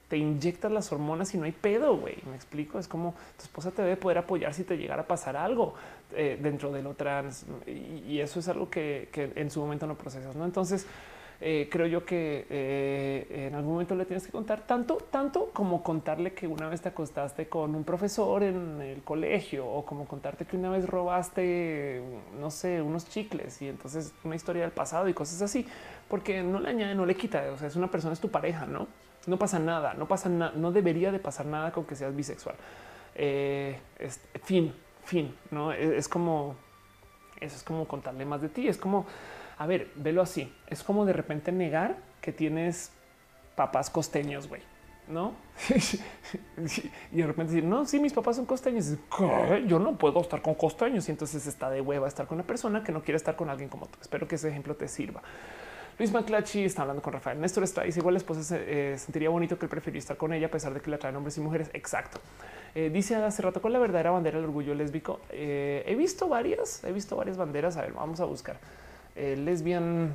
te 0.08 0.18
inyectas 0.18 0.72
las 0.72 0.92
hormonas 0.92 1.32
y 1.36 1.38
no 1.38 1.46
hay 1.46 1.52
pedo, 1.52 1.96
güey. 1.96 2.16
Me 2.28 2.36
explico. 2.36 2.80
Es 2.80 2.88
como 2.88 3.14
tu 3.38 3.44
esposa 3.44 3.70
te 3.70 3.84
debe 3.84 3.98
poder 3.98 4.18
apoyar 4.18 4.52
si 4.52 4.64
te 4.64 4.78
llegara 4.78 5.04
a 5.04 5.08
pasar 5.08 5.38
algo 5.38 5.76
eh, 6.16 6.40
dentro 6.42 6.72
de 6.72 6.82
lo 6.82 6.96
trans. 6.96 7.46
Y, 7.68 8.20
eso 8.20 8.40
es 8.40 8.48
algo 8.48 8.72
que, 8.72 9.10
que, 9.12 9.32
en 9.36 9.52
su 9.52 9.60
momento 9.60 9.86
no 9.86 9.96
procesas. 9.96 10.36
No, 10.36 10.46
entonces 10.46 10.88
eh, 11.42 11.68
creo 11.72 11.88
yo 11.88 12.06
que 12.06 12.46
eh, 12.50 13.48
en 13.48 13.56
algún 13.56 13.74
momento 13.74 13.96
le 13.96 14.06
tienes 14.06 14.26
que 14.26 14.32
contar 14.32 14.62
tanto, 14.62 14.98
tanto 15.12 15.50
como 15.54 15.84
contarle 15.84 16.34
que 16.34 16.48
una 16.48 16.70
vez 16.70 16.82
te 16.82 16.90
acostaste 16.90 17.48
con 17.48 17.76
un 17.76 17.84
profesor 17.84 18.44
en 18.44 18.82
el 18.82 19.04
colegio 19.04 19.68
o 19.68 19.86
como 19.86 20.06
contarte 20.06 20.46
que 20.46 20.56
una 20.56 20.70
vez 20.70 20.88
robaste, 20.88 22.02
no 22.40 22.52
sé, 22.52 22.82
unos 22.82 23.10
chicles 23.10 23.62
y 23.62 23.68
entonces 23.68 24.14
una 24.24 24.36
historia 24.36 24.62
del 24.64 24.72
pasado 24.72 25.08
y 25.10 25.14
cosas 25.14 25.42
así, 25.42 25.68
porque 26.08 26.42
no 26.42 26.60
le 26.60 26.70
añade, 26.70 26.96
no 26.96 27.06
le 27.06 27.16
quita. 27.16 27.44
O 27.54 27.58
sea, 27.58 27.68
es 27.68 27.76
una 27.76 27.92
persona, 27.92 28.14
es 28.14 28.20
tu 28.20 28.30
pareja, 28.30 28.66
no? 28.66 28.88
No 29.28 29.38
pasa 29.38 29.60
nada, 29.60 29.94
no 29.96 30.08
pasa 30.08 30.30
nada, 30.30 30.54
no 30.56 30.72
debería 30.72 31.12
de 31.12 31.20
pasar 31.20 31.46
nada 31.48 31.72
con 31.72 31.86
que 31.86 31.96
seas 31.96 32.16
bisexual. 32.16 32.56
Eh, 33.16 33.80
fin, 34.44 34.74
fin, 35.04 35.34
no 35.52 35.72
es 35.72 36.08
como 36.08 36.56
eso 37.40 37.56
es 37.56 37.64
como 37.64 37.88
contarle 37.88 38.26
más 38.26 38.42
de 38.42 38.50
ti. 38.50 38.68
Es 38.68 38.78
como 38.78 39.06
a 39.58 39.68
ver, 39.68 39.90
velo 39.96 40.22
así. 40.22 40.54
Es 40.68 40.84
como 40.84 41.06
de 41.06 41.14
repente 41.14 41.52
negar 41.52 41.98
que 42.22 42.32
tienes 42.32 42.92
papás 43.56 43.90
costeños, 43.90 44.48
güey. 44.48 44.62
No? 45.08 45.34
y 47.12 47.18
de 47.18 47.28
repente 47.28 47.54
decir, 47.54 47.64
no, 47.64 47.86
sí, 47.86 48.00
mis 48.00 48.14
papás 48.14 48.38
son 48.38 48.46
costeños. 48.46 48.94
Yo 49.68 49.80
no 49.80 49.98
puedo 49.98 50.20
estar 50.20 50.42
con 50.42 50.56
costeños 50.56 51.08
y 51.08 51.12
entonces 51.12 51.46
está 51.46 51.70
de 51.70 51.82
hueva 51.82 52.08
estar 52.08 52.26
con 52.26 52.38
una 52.38 52.48
persona 52.48 52.84
que 52.84 52.92
no 52.92 53.04
quiere 53.04 53.18
estar 53.18 53.36
con 53.36 53.50
alguien 53.50 53.70
como 53.70 53.86
tú. 53.86 53.98
Espero 54.02 54.28
que 54.28 54.36
ese 54.36 54.50
ejemplo 54.50 54.76
te 54.76 54.88
sirva. 54.88 55.22
Luis 55.98 56.12
Maclachi 56.12 56.66
está 56.66 56.82
hablando 56.82 57.02
con 57.02 57.14
Rafael. 57.14 57.40
Néstor 57.40 57.64
está 57.64 57.84
dice 57.84 58.00
igual 58.00 58.16
la 58.16 58.18
esposa 58.18 58.44
se, 58.44 58.94
eh, 58.94 58.98
sentiría 58.98 59.30
bonito 59.30 59.58
que 59.58 59.66
él 59.66 59.70
prefirió 59.70 60.00
estar 60.00 60.18
con 60.18 60.34
ella 60.34 60.48
a 60.48 60.52
pesar 60.52 60.74
de 60.74 60.82
que 60.82 60.90
la 60.90 60.98
traen 60.98 61.16
hombres 61.16 61.38
y 61.38 61.42
mujeres. 61.42 61.70
Exacto. 61.74 62.20
Eh, 62.74 62.90
dice 62.90 63.16
hace 63.16 63.42
rato 63.42 63.62
con 63.62 63.72
la 63.72 63.80
verdadera 63.80 64.12
bandera 64.12 64.38
del 64.38 64.46
orgullo 64.46 64.74
lésbico. 64.76 65.22
Eh, 65.30 65.84
he 65.86 65.96
visto 65.96 66.28
varias, 66.28 66.84
he 66.84 66.92
visto 66.92 67.16
varias 67.16 67.38
banderas. 67.38 67.78
A 67.78 67.82
ver, 67.82 67.94
vamos 67.94 68.20
a 68.20 68.26
buscar. 68.26 68.58
Eh, 69.16 69.38
lesbian 69.38 70.14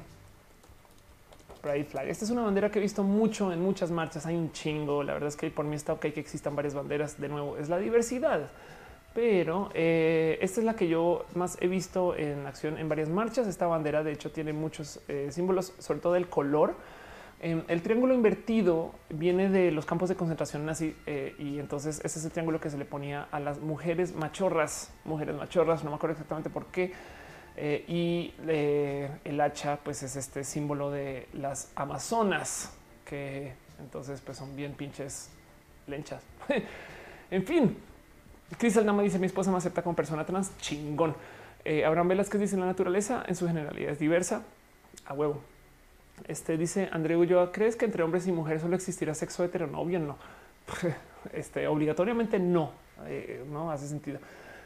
Pride 1.62 1.84
Flag. 1.84 2.08
Esta 2.08 2.24
es 2.24 2.30
una 2.30 2.42
bandera 2.42 2.70
que 2.70 2.78
he 2.78 2.82
visto 2.82 3.02
mucho 3.02 3.52
en 3.52 3.60
muchas 3.62 3.90
marchas. 3.90 4.26
Hay 4.26 4.36
un 4.36 4.52
chingo. 4.52 5.02
La 5.02 5.14
verdad 5.14 5.28
es 5.28 5.36
que 5.36 5.50
por 5.50 5.64
mí 5.64 5.74
está 5.74 5.94
ok 5.94 6.00
que 6.00 6.20
existan 6.20 6.54
varias 6.54 6.74
banderas. 6.74 7.18
De 7.20 7.28
nuevo, 7.28 7.56
es 7.56 7.68
la 7.68 7.78
diversidad. 7.78 8.50
Pero 9.14 9.70
eh, 9.74 10.38
esta 10.40 10.60
es 10.60 10.66
la 10.66 10.74
que 10.74 10.86
yo 10.86 11.24
más 11.34 11.56
he 11.60 11.66
visto 11.66 12.14
en 12.14 12.46
acción 12.46 12.78
en 12.78 12.88
varias 12.88 13.08
marchas. 13.08 13.46
Esta 13.46 13.66
bandera, 13.66 14.04
de 14.04 14.12
hecho, 14.12 14.30
tiene 14.30 14.52
muchos 14.52 15.00
eh, 15.08 15.28
símbolos, 15.32 15.72
sobre 15.78 16.00
todo 16.00 16.16
el 16.16 16.28
color. 16.28 16.74
Em, 17.42 17.62
el 17.68 17.80
triángulo 17.80 18.12
invertido 18.12 18.92
viene 19.08 19.48
de 19.48 19.70
los 19.70 19.86
campos 19.86 20.10
de 20.10 20.14
concentración 20.14 20.66
nazi 20.66 20.94
y 21.38 21.58
entonces 21.58 22.02
ese 22.04 22.18
es 22.18 22.24
el 22.26 22.32
triángulo 22.32 22.60
que 22.60 22.68
se 22.68 22.76
le 22.76 22.84
ponía 22.84 23.28
a 23.30 23.40
las 23.40 23.60
mujeres 23.60 24.14
machorras, 24.14 24.92
mujeres 25.06 25.34
machorras. 25.34 25.82
No 25.82 25.88
me 25.88 25.96
acuerdo 25.96 26.12
exactamente 26.12 26.50
por 26.50 26.66
qué 26.66 26.92
Eh, 27.56 27.84
y 27.88 28.34
eh, 28.48 29.10
el 29.24 29.40
hacha, 29.40 29.76
pues 29.82 30.02
es 30.02 30.16
este 30.16 30.44
símbolo 30.44 30.90
de 30.90 31.28
las 31.34 31.70
amazonas, 31.74 32.72
que 33.04 33.52
entonces 33.80 34.20
pues 34.20 34.38
son 34.38 34.54
bien 34.56 34.72
pinches 34.74 35.30
lenchas. 35.86 36.22
en 37.30 37.44
fin, 37.44 37.76
Cris 38.58 38.76
Aldama 38.76 39.02
dice: 39.02 39.18
Mi 39.18 39.26
esposa 39.26 39.50
me 39.50 39.58
acepta 39.58 39.82
como 39.82 39.96
persona 39.96 40.24
trans. 40.24 40.56
Chingón. 40.58 41.14
Eh, 41.64 41.84
Abraham 41.84 42.08
Velázquez 42.08 42.40
dice: 42.40 42.56
La 42.56 42.66
naturaleza 42.66 43.24
en 43.26 43.34
su 43.34 43.46
generalidad 43.46 43.92
es 43.92 43.98
diversa. 43.98 44.42
A 45.06 45.14
huevo. 45.14 45.40
Este 46.26 46.56
dice 46.56 46.88
André 46.92 47.16
Ulloa: 47.16 47.52
¿Crees 47.52 47.76
que 47.76 47.84
entre 47.84 48.02
hombres 48.02 48.26
y 48.26 48.32
mujeres 48.32 48.62
solo 48.62 48.76
existirá 48.76 49.14
sexo 49.14 49.44
heteronovio? 49.44 49.98
No, 49.98 50.16
este 51.32 51.66
obligatoriamente 51.66 52.38
no, 52.38 52.72
eh, 53.06 53.44
no 53.50 53.70
hace 53.70 53.88
sentido. 53.88 54.18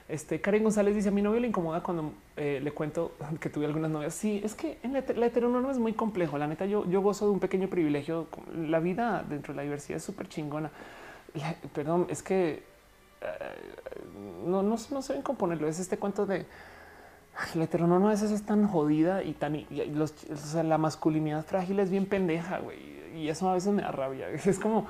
Este 0.06 0.40
Karen 0.40 0.62
González 0.62 0.94
dice 0.94 1.08
a 1.08 1.12
mi 1.12 1.22
novio 1.22 1.40
le 1.40 1.48
incomoda 1.48 1.82
cuando 1.82 2.12
eh, 2.36 2.60
le 2.62 2.72
cuento 2.72 3.12
que 3.40 3.48
tuve 3.48 3.66
algunas 3.66 3.90
novias. 3.90 4.14
Sí, 4.14 4.40
es 4.44 4.54
que 4.54 4.78
en 4.82 4.92
la, 4.92 4.98
heteronorma 4.98 5.70
es 5.70 5.78
muy 5.78 5.94
complejo. 5.94 6.38
La 6.38 6.46
neta, 6.46 6.66
yo, 6.66 6.88
yo 6.88 7.00
gozo 7.00 7.26
de 7.26 7.32
un 7.32 7.40
pequeño 7.40 7.68
privilegio. 7.68 8.28
La 8.54 8.80
vida 8.80 9.24
dentro 9.28 9.52
de 9.52 9.56
la 9.56 9.62
diversidad 9.62 9.96
es 9.96 10.04
súper 10.04 10.28
chingona. 10.28 10.70
perdón, 11.72 12.06
es 12.10 12.22
que 12.22 12.62
eh, 13.22 13.28
no, 14.46 14.62
no, 14.62 14.76
no 14.76 15.22
componerlo. 15.22 15.68
Es 15.68 15.78
este 15.78 15.96
cuento 15.96 16.26
de 16.26 16.46
la 17.54 17.64
heteronorma 17.64 18.08
a 18.08 18.10
veces 18.10 18.30
es 18.30 18.46
tan 18.46 18.68
jodida 18.68 19.22
y 19.22 19.32
tan 19.32 19.66
los, 19.92 20.14
la 20.54 20.78
masculinidad 20.78 21.44
frágil 21.44 21.80
es 21.80 21.90
bien 21.90 22.06
pendeja, 22.06 22.58
güey. 22.58 22.94
Y 23.16 23.28
eso 23.28 23.48
a 23.48 23.54
veces 23.54 23.72
me 23.72 23.82
da 23.82 23.90
rabia. 23.90 24.28
Es 24.44 24.58
como 24.58 24.86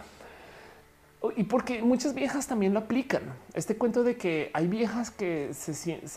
y 1.37 1.45
porque 1.45 1.83
muchas 1.83 2.15
viejas 2.15 2.47
también 2.47 2.75
lo 2.75 2.81
aplican. 2.81 3.23
Este 3.55 3.77
cuento 3.77 4.03
de 4.03 4.17
que 4.17 4.51
hay 4.53 4.67
viejas 4.67 5.11
que 5.11 5.53
se, 5.55 5.75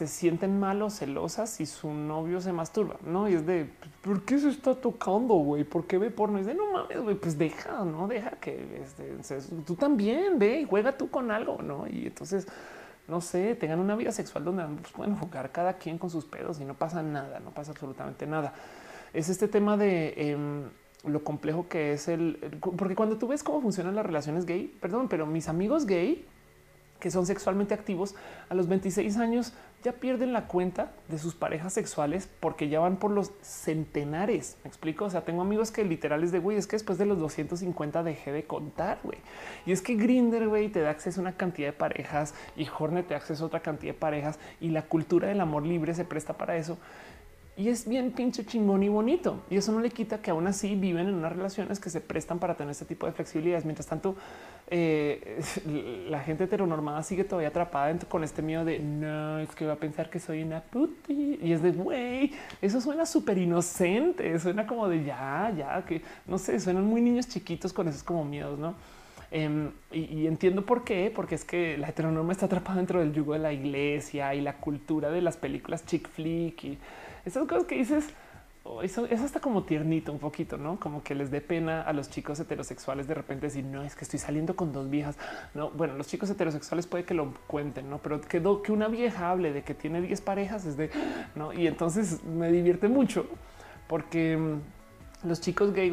sienten 0.07 0.59
mal 0.59 0.81
o 0.81 0.89
celosas 0.89 1.49
si 1.49 1.65
su 1.65 1.93
novio 1.93 2.41
se 2.41 2.51
masturba, 2.53 2.97
no? 3.03 3.29
Y 3.29 3.35
es 3.35 3.45
de 3.45 3.69
por 4.01 4.23
qué 4.23 4.39
se 4.39 4.49
está 4.49 4.75
tocando, 4.75 5.35
güey? 5.35 5.63
¿Por 5.63 5.85
qué 5.85 5.97
ve 5.97 6.09
porno? 6.09 6.39
Es 6.39 6.45
de 6.45 6.55
no 6.55 6.71
mames, 6.71 6.99
güey, 6.99 7.15
pues 7.15 7.37
deja, 7.37 7.85
no 7.85 8.07
deja 8.07 8.31
que 8.31 8.81
este, 8.83 9.39
tú 9.65 9.75
también 9.75 10.39
ve 10.39 10.61
y 10.61 10.65
juega 10.65 10.97
tú 10.97 11.09
con 11.09 11.31
algo, 11.31 11.61
no? 11.61 11.87
Y 11.87 12.07
entonces, 12.07 12.47
no 13.07 13.21
sé, 13.21 13.55
tengan 13.55 13.79
una 13.79 13.95
vida 13.95 14.11
sexual 14.11 14.43
donde 14.43 14.65
pues, 14.81 14.91
pueden 14.93 15.15
jugar 15.15 15.51
cada 15.51 15.73
quien 15.73 15.97
con 15.97 16.09
sus 16.09 16.25
pedos 16.25 16.59
y 16.59 16.65
no 16.65 16.73
pasa 16.73 17.03
nada, 17.03 17.39
no 17.39 17.51
pasa 17.51 17.71
absolutamente 17.71 18.25
nada. 18.25 18.53
Es 19.13 19.29
este 19.29 19.47
tema 19.47 19.77
de 19.77 20.13
em, 20.31 20.63
lo 21.03 21.23
complejo 21.23 21.67
que 21.67 21.93
es 21.93 22.07
el, 22.07 22.37
porque 22.77 22.95
cuando 22.95 23.17
tú 23.17 23.27
ves 23.27 23.43
cómo 23.43 23.61
funcionan 23.61 23.95
las 23.95 24.05
relaciones 24.05 24.45
gay, 24.45 24.73
perdón, 24.81 25.07
pero 25.07 25.25
mis 25.25 25.47
amigos 25.47 25.85
gay 25.85 26.25
que 26.99 27.11
son 27.11 27.25
sexualmente 27.25 27.73
activos 27.73 28.15
a 28.49 28.55
los 28.55 28.67
26 28.67 29.17
años 29.17 29.53
ya 29.83 29.91
pierden 29.93 30.33
la 30.33 30.47
cuenta 30.47 30.91
de 31.07 31.19
sus 31.19 31.35
parejas 31.35 31.73
sexuales 31.73 32.27
porque 32.39 32.67
ya 32.69 32.79
van 32.79 32.97
por 32.97 33.11
los 33.11 33.31
centenares. 33.41 34.57
Me 34.63 34.67
explico. 34.67 35.05
O 35.05 35.09
sea, 35.09 35.21
tengo 35.21 35.41
amigos 35.41 35.71
que 35.71 35.83
literales 35.83 36.31
de 36.31 36.39
güey, 36.39 36.57
es 36.57 36.65
que 36.65 36.75
después 36.75 36.97
de 36.97 37.05
los 37.05 37.19
250 37.19 38.03
dejé 38.03 38.31
de 38.31 38.43
contar, 38.43 38.99
güey. 39.03 39.19
Y 39.65 39.71
es 39.71 39.81
que 39.81 39.95
Grinder, 39.95 40.47
güey, 40.47 40.69
te 40.69 40.81
da 40.81 40.89
acceso 40.89 41.21
a 41.21 41.23
una 41.23 41.37
cantidad 41.37 41.67
de 41.67 41.73
parejas 41.73 42.33
y 42.55 42.67
Hornet 42.67 43.07
te 43.07 43.13
da 43.13 43.19
acceso 43.19 43.43
a 43.43 43.47
otra 43.47 43.59
cantidad 43.59 43.93
de 43.93 43.99
parejas 43.99 44.39
y 44.59 44.69
la 44.69 44.81
cultura 44.81 45.27
del 45.27 45.39
amor 45.41 45.65
libre 45.65 45.93
se 45.93 46.05
presta 46.05 46.33
para 46.33 46.57
eso 46.57 46.77
y 47.57 47.69
es 47.69 47.87
bien 47.87 48.11
pinche 48.11 48.45
chingón 48.45 48.83
y 48.83 48.89
bonito. 48.89 49.41
Y 49.49 49.57
eso 49.57 49.71
no 49.71 49.79
le 49.79 49.89
quita 49.89 50.21
que 50.21 50.29
aún 50.29 50.45
así 50.45 50.75
viven 50.75 51.07
en 51.07 51.15
unas 51.15 51.35
relaciones 51.35 51.79
que 51.79 51.89
se 51.89 52.01
prestan 52.01 52.37
para 52.37 52.55
tener 52.55 52.69
este 52.69 52.85
tipo 52.85 53.07
de 53.07 53.13
flexibilidades. 53.13 53.65
Mientras 53.65 53.87
tanto, 53.87 54.15
eh, 54.67 55.41
la 56.07 56.19
gente 56.19 56.43
heteronormada 56.43 57.01
sigue 57.01 57.23
todavía 57.23 57.49
atrapada 57.49 57.87
dentro 57.87 58.07
con 58.07 58.23
este 58.23 58.43
miedo 58.43 58.63
de 58.63 58.77
no 58.77 59.39
es 59.39 59.49
que 59.55 59.65
va 59.65 59.73
a 59.73 59.77
pensar 59.77 60.11
que 60.11 60.19
soy 60.19 60.43
una 60.43 60.61
puti 60.61 61.39
y 61.41 61.51
es 61.51 61.63
de 61.63 61.71
güey. 61.71 62.31
Eso 62.61 62.79
suena 62.79 63.07
súper 63.07 63.39
inocente. 63.39 64.37
Suena 64.37 64.67
como 64.67 64.87
de 64.87 65.03
ya, 65.03 65.51
ya 65.57 65.83
que 65.83 66.03
no 66.27 66.37
sé, 66.37 66.59
suenan 66.59 66.85
muy 66.85 67.01
niños 67.01 67.27
chiquitos 67.27 67.73
con 67.73 67.87
esos 67.87 68.03
como 68.03 68.23
miedos, 68.23 68.59
no? 68.59 68.75
Em, 69.31 69.71
y, 69.91 70.25
entiendo 70.27 70.65
por 70.65 70.83
qué, 70.85 71.11
porque 71.13 71.35
es 71.35 71.43
que 71.43 71.77
la 71.77 71.89
heteronorma 71.89 72.31
está 72.31 72.45
atrapada 72.45 72.77
dentro 72.77 72.99
del 72.99 73.13
yugo 73.13 73.33
de 73.33 73.39
la 73.39 73.51
iglesia 73.51 74.33
y 74.35 74.41
la 74.41 74.53
cultura 74.57 75.09
de 75.09 75.21
las 75.21 75.35
películas 75.35 75.85
chick 75.85 76.07
flick 76.07 76.77
esas 77.27 77.47
cosas 77.47 77.65
que 77.65 77.75
dices, 77.75 78.09
oh, 78.63 78.81
eso, 78.81 79.05
eso 79.05 79.25
está 79.25 79.39
como 79.39 79.63
tiernito 79.63 80.11
un 80.11 80.19
poquito, 80.19 80.57
¿no? 80.57 80.79
Como 80.79 81.03
que 81.03 81.15
les 81.15 81.31
dé 81.31 81.41
pena 81.41 81.81
a 81.81 81.93
los 81.93 82.09
chicos 82.09 82.39
heterosexuales 82.39 83.07
de 83.07 83.13
repente 83.13 83.47
decir, 83.47 83.63
no, 83.63 83.83
es 83.83 83.95
que 83.95 84.03
estoy 84.03 84.19
saliendo 84.19 84.55
con 84.55 84.71
dos 84.73 84.89
viejas. 84.89 85.17
No, 85.53 85.69
bueno, 85.71 85.95
los 85.95 86.07
chicos 86.07 86.29
heterosexuales 86.29 86.87
puede 86.87 87.03
que 87.03 87.13
lo 87.13 87.33
cuenten, 87.47 87.89
¿no? 87.89 87.99
Pero 87.99 88.21
quedó 88.21 88.61
que 88.61 88.71
una 88.71 88.87
vieja 88.87 89.29
hable 89.31 89.53
de 89.53 89.63
que 89.63 89.73
tiene 89.73 90.01
10 90.01 90.21
parejas 90.21 90.65
es 90.65 90.77
de, 90.77 90.89
¿no? 91.35 91.53
Y 91.53 91.67
entonces 91.67 92.23
me 92.23 92.51
divierte 92.51 92.87
mucho 92.87 93.27
porque 93.87 94.37
mm, 94.37 95.27
los 95.27 95.41
chicos 95.41 95.73
gay 95.73 95.91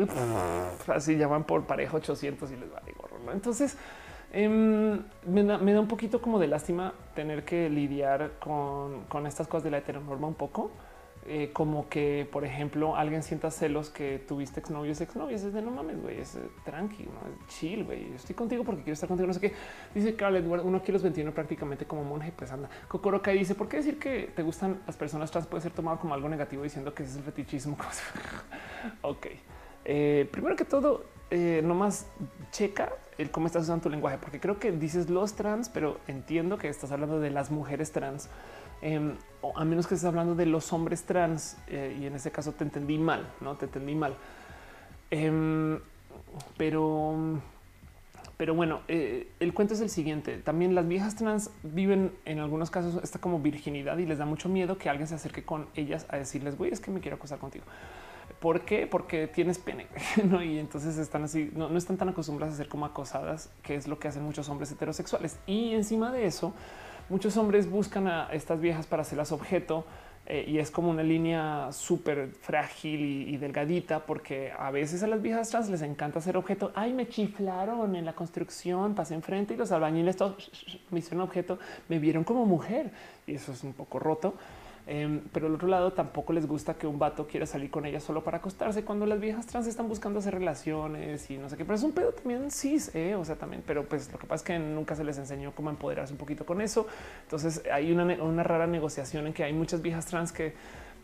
así 0.88 1.16
llaman 1.16 1.44
por 1.44 1.64
pareja 1.64 1.96
800 1.96 2.50
y 2.50 2.56
les 2.56 2.70
vale 2.70 2.92
gorro, 2.92 3.18
¿no? 3.24 3.32
Entonces... 3.32 3.76
Em, 4.36 5.00
me, 5.28 5.44
da, 5.44 5.58
un 5.80 5.86
poquito 5.86 6.20
como 6.20 6.40
de 6.40 6.48
lástima 6.48 6.92
tener 7.14 7.44
que 7.44 7.70
lidiar 7.70 8.32
con, 8.40 9.04
con 9.04 9.28
estas 9.28 9.46
cosas 9.46 9.62
de 9.62 9.70
la 9.70 9.78
heteronorma 9.78 10.26
un 10.26 10.34
poco, 10.34 10.72
eh, 11.27 11.51
como 11.53 11.89
que, 11.89 12.28
por 12.31 12.44
ejemplo, 12.44 12.97
alguien 12.97 13.23
sienta 13.23 13.51
celos 13.51 13.89
que 13.89 14.19
tuviste 14.19 14.61
exnovios, 14.61 15.01
exnovios, 15.01 15.43
es 15.43 15.55
de 15.55 15.62
no 15.62 15.70
mames, 15.70 16.03
güey, 16.03 16.20
es 16.20 16.35
eh, 16.35 16.41
tranqui, 16.65 17.05
es 17.05 17.47
chill, 17.49 17.85
güey. 17.85 18.12
Estoy 18.15 18.35
contigo 18.35 18.62
porque 18.62 18.83
quiero 18.83 18.93
estar 18.93 19.09
contigo. 19.09 19.27
No 19.27 19.33
sé 19.33 19.41
qué 19.41 19.53
dice 19.94 20.15
Carl 20.17 20.36
Edward, 20.36 20.65
uno 20.65 20.78
aquí 20.78 20.93
los 20.93 21.03
21 21.03 21.33
prácticamente 21.33 21.86
como 21.86 22.05
monje. 22.05 22.33
Pues 22.36 22.53
anda. 22.53 22.69
Kokoroka 22.89 23.31
dice: 23.31 23.55
¿Por 23.55 23.69
qué 23.69 23.78
decir 23.78 23.99
que 23.99 24.33
te 24.36 24.43
gustan 24.43 24.83
las 24.86 24.97
personas 24.97 25.31
trans 25.31 25.47
puede 25.47 25.62
ser 25.62 25.73
tomado 25.73 25.99
como 25.99 26.12
algo 26.12 26.28
negativo 26.28 26.62
diciendo 26.62 26.93
que 26.93 27.05
es 27.05 27.17
el 27.17 27.23
fetichismo? 27.23 27.78
ok, 29.03 29.27
eh, 29.86 30.28
primero 30.31 30.57
que 30.57 30.67
todo, 30.67 31.07
nomás 31.31 32.07
checa 32.51 32.93
el 33.19 33.31
cómo 33.31 33.47
estás 33.47 33.65
usando 33.65 33.83
tu 33.83 33.91
lenguaje, 33.91 34.19
porque 34.19 34.41
creo 34.41 34.59
que 34.59 34.73
dices 34.73 35.09
los 35.09 35.35
trans, 35.35 35.69
pero 35.69 35.99
entiendo 36.09 36.59
que 36.59 36.69
estás 36.69 36.91
hablando 36.93 37.20
de 37.20 37.31
las 37.31 37.51
mujeres 37.51 37.93
trans. 37.93 38.28
Em, 38.83 39.17
a 39.57 39.65
menos 39.65 39.86
que 39.86 39.94
estés 39.94 40.07
hablando 40.07 40.35
de 40.35 40.47
los 40.47 40.73
hombres 40.73 41.05
trans 41.05 41.57
eh, 41.69 41.97
y 41.99 42.07
en 42.07 42.15
ese 42.15 42.31
caso 42.31 42.53
te 42.53 42.65
entendí 42.65 42.99
mal, 42.99 43.27
no 43.41 43.57
te 43.57 43.67
entendí 43.67 43.94
mal. 43.94 44.17
Em, 45.11 45.81
pero, 46.57 47.41
pero 48.36 48.55
bueno, 48.55 48.81
eh, 48.89 49.28
el 49.41 49.55
cuento 49.55 49.75
es 49.75 49.81
el 49.81 49.91
siguiente. 49.91 50.39
También 50.39 50.75
las 50.75 50.86
viejas 50.89 51.15
trans 51.15 51.51
viven 51.62 52.12
en 52.25 52.41
algunos 52.41 52.70
casos 52.70 53.03
esta 53.03 53.20
como 53.20 53.39
virginidad 53.39 53.97
y 53.99 54.07
les 54.07 54.19
da 54.19 54.27
mucho 54.27 54.49
miedo 54.49 54.77
que 54.77 54.91
alguien 54.91 55.07
se 55.07 55.15
acerque 55.15 55.44
con 55.44 55.67
ellas 55.77 56.07
a 56.11 56.17
decirles, 56.17 56.59
güey, 56.59 56.73
es 56.73 56.81
que 56.81 56.91
me 56.91 57.01
quiero 57.01 57.17
acostar 57.17 57.39
contigo. 57.39 57.65
¿Por 58.44 58.60
qué? 58.66 58.86
Porque 58.86 59.26
tienes 59.26 59.58
pene, 59.58 59.86
¿no? 60.23 60.42
Y 60.42 60.58
entonces 60.58 60.98
están 60.98 61.24
así, 61.24 61.50
no, 61.56 61.70
no 61.70 61.78
están 61.78 61.97
tan 61.97 62.10
acostumbradas 62.10 62.52
a 62.52 62.58
ser 62.58 62.68
como 62.68 62.84
acosadas, 62.84 63.48
que 63.62 63.74
es 63.74 63.89
lo 63.89 63.98
que 63.98 64.08
hacen 64.08 64.23
muchos 64.23 64.50
hombres 64.50 64.70
heterosexuales. 64.70 65.39
Y 65.47 65.73
encima 65.73 66.12
de 66.12 66.26
eso, 66.26 66.52
muchos 67.08 67.39
hombres 67.39 67.70
buscan 67.70 68.06
a 68.06 68.28
estas 68.34 68.60
viejas 68.60 68.86
para 68.86 69.00
hacerlas 69.00 69.32
objeto 69.32 69.86
eh, 70.26 70.44
y 70.47 70.58
es 70.58 70.70
como 70.70 70.90
una 70.90 71.02
línea 71.02 71.73
súper 71.73 72.32
frágil 72.39 73.00
y, 73.31 73.34
delgadita 73.39 74.00
porque 74.05 74.52
a 74.58 74.70
veces 74.70 75.02
a 75.02 75.06
las 75.06 75.23
viejas 75.23 75.48
trans 75.48 75.70
les 75.70 75.81
encanta 75.81 76.20
ser 76.20 76.36
objeto. 76.36 76.70
Ay, 76.74 76.92
me 76.92 77.08
chiflaron 77.08 77.97
en 77.97 78.05
la 78.05 78.12
construcción, 78.12 78.94
pasé 78.94 79.14
enfrente 79.14 79.55
y 79.55 79.56
los 79.56 79.73
albañiles 79.73 80.18
todos 80.18 80.50
me 80.90 80.98
hicieron 80.98 81.23
objeto, 81.23 81.58
me 81.89 81.98
vieron 81.98 82.24
como 82.24 82.44
mujer 82.44 82.90
y 83.26 83.36
eso 83.36 83.52
es 83.52 83.64
un 83.64 83.73
poco 83.73 83.98
roto. 83.98 84.34
Em, 84.86 85.22
pero 85.32 85.46
al 85.46 85.54
otro 85.54 85.66
lado 85.66 85.94
tampoco 85.94 86.34
les 86.34 86.46
gusta 86.46 86.74
que 86.74 86.86
un 86.86 86.98
vato 86.98 87.26
quiera 87.26 87.46
salir 87.46 87.70
con 87.70 87.86
ella 87.86 88.00
solo 88.00 88.22
para 88.22 88.36
acostarse 88.36 88.84
cuando 88.84 89.06
las 89.06 89.18
viejas 89.18 89.46
trans 89.46 89.66
están 89.66 89.88
buscando 89.88 90.18
hacer 90.18 90.34
relaciones 90.34 91.30
y 91.30 91.38
no 91.38 91.48
sé 91.48 91.56
qué, 91.56 91.64
pero 91.64 91.76
es 91.76 91.82
un 91.82 91.92
pedo 91.92 92.12
también 92.12 92.50
sí, 92.50 92.76
eh, 92.92 93.14
o 93.14 93.24
sea, 93.24 93.36
también, 93.36 93.62
pero 93.66 93.84
pues 93.84 94.12
lo 94.12 94.18
que 94.18 94.26
pasa 94.26 94.42
es 94.42 94.42
que 94.42 94.58
nunca 94.58 94.94
se 94.94 95.02
les 95.04 95.16
enseñó 95.16 95.52
cómo 95.54 95.70
empoderarse 95.70 96.12
un 96.12 96.18
poquito 96.18 96.44
con 96.44 96.60
eso. 96.60 96.86
Entonces 97.22 97.62
hay 97.72 97.92
una, 97.92 98.04
una 98.22 98.42
rara 98.42 98.66
negociación 98.66 99.26
en 99.26 99.32
que 99.32 99.44
hay 99.44 99.54
muchas 99.54 99.80
viejas 99.80 100.04
trans 100.04 100.32
que 100.32 100.52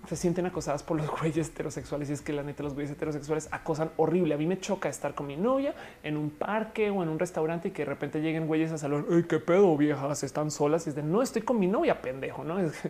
se 0.06 0.16
sienten 0.16 0.46
acosadas 0.46 0.82
por 0.82 0.96
los 0.96 1.08
güeyes 1.20 1.48
heterosexuales 1.48 2.10
y 2.10 2.12
es 2.12 2.22
que 2.22 2.32
la 2.32 2.42
neta 2.42 2.62
los 2.62 2.74
güeyes 2.74 2.92
heterosexuales 2.92 3.48
acosan 3.50 3.90
horrible. 3.96 4.34
A 4.34 4.38
mí 4.38 4.46
me 4.46 4.58
choca 4.58 4.88
estar 4.88 5.14
con 5.14 5.26
mi 5.26 5.36
novia 5.36 5.74
en 6.02 6.16
un 6.16 6.30
parque 6.30 6.90
o 6.90 7.02
en 7.02 7.08
un 7.08 7.18
restaurante 7.18 7.68
y 7.68 7.70
que 7.70 7.84
de 7.84 7.90
repente 7.90 8.20
lleguen 8.20 8.46
güeyes 8.46 8.72
a 8.72 8.78
saludar. 8.78 9.04
Ay, 9.10 9.24
qué 9.24 9.38
pedo, 9.38 9.76
viejas, 9.76 10.22
están 10.22 10.50
solas. 10.50 10.86
Y 10.86 10.90
es 10.90 10.96
de 10.96 11.02
no 11.02 11.22
estoy 11.22 11.42
con 11.42 11.58
mi 11.58 11.66
novia, 11.66 12.00
pendejo, 12.00 12.44
no 12.44 12.58
es 12.60 12.82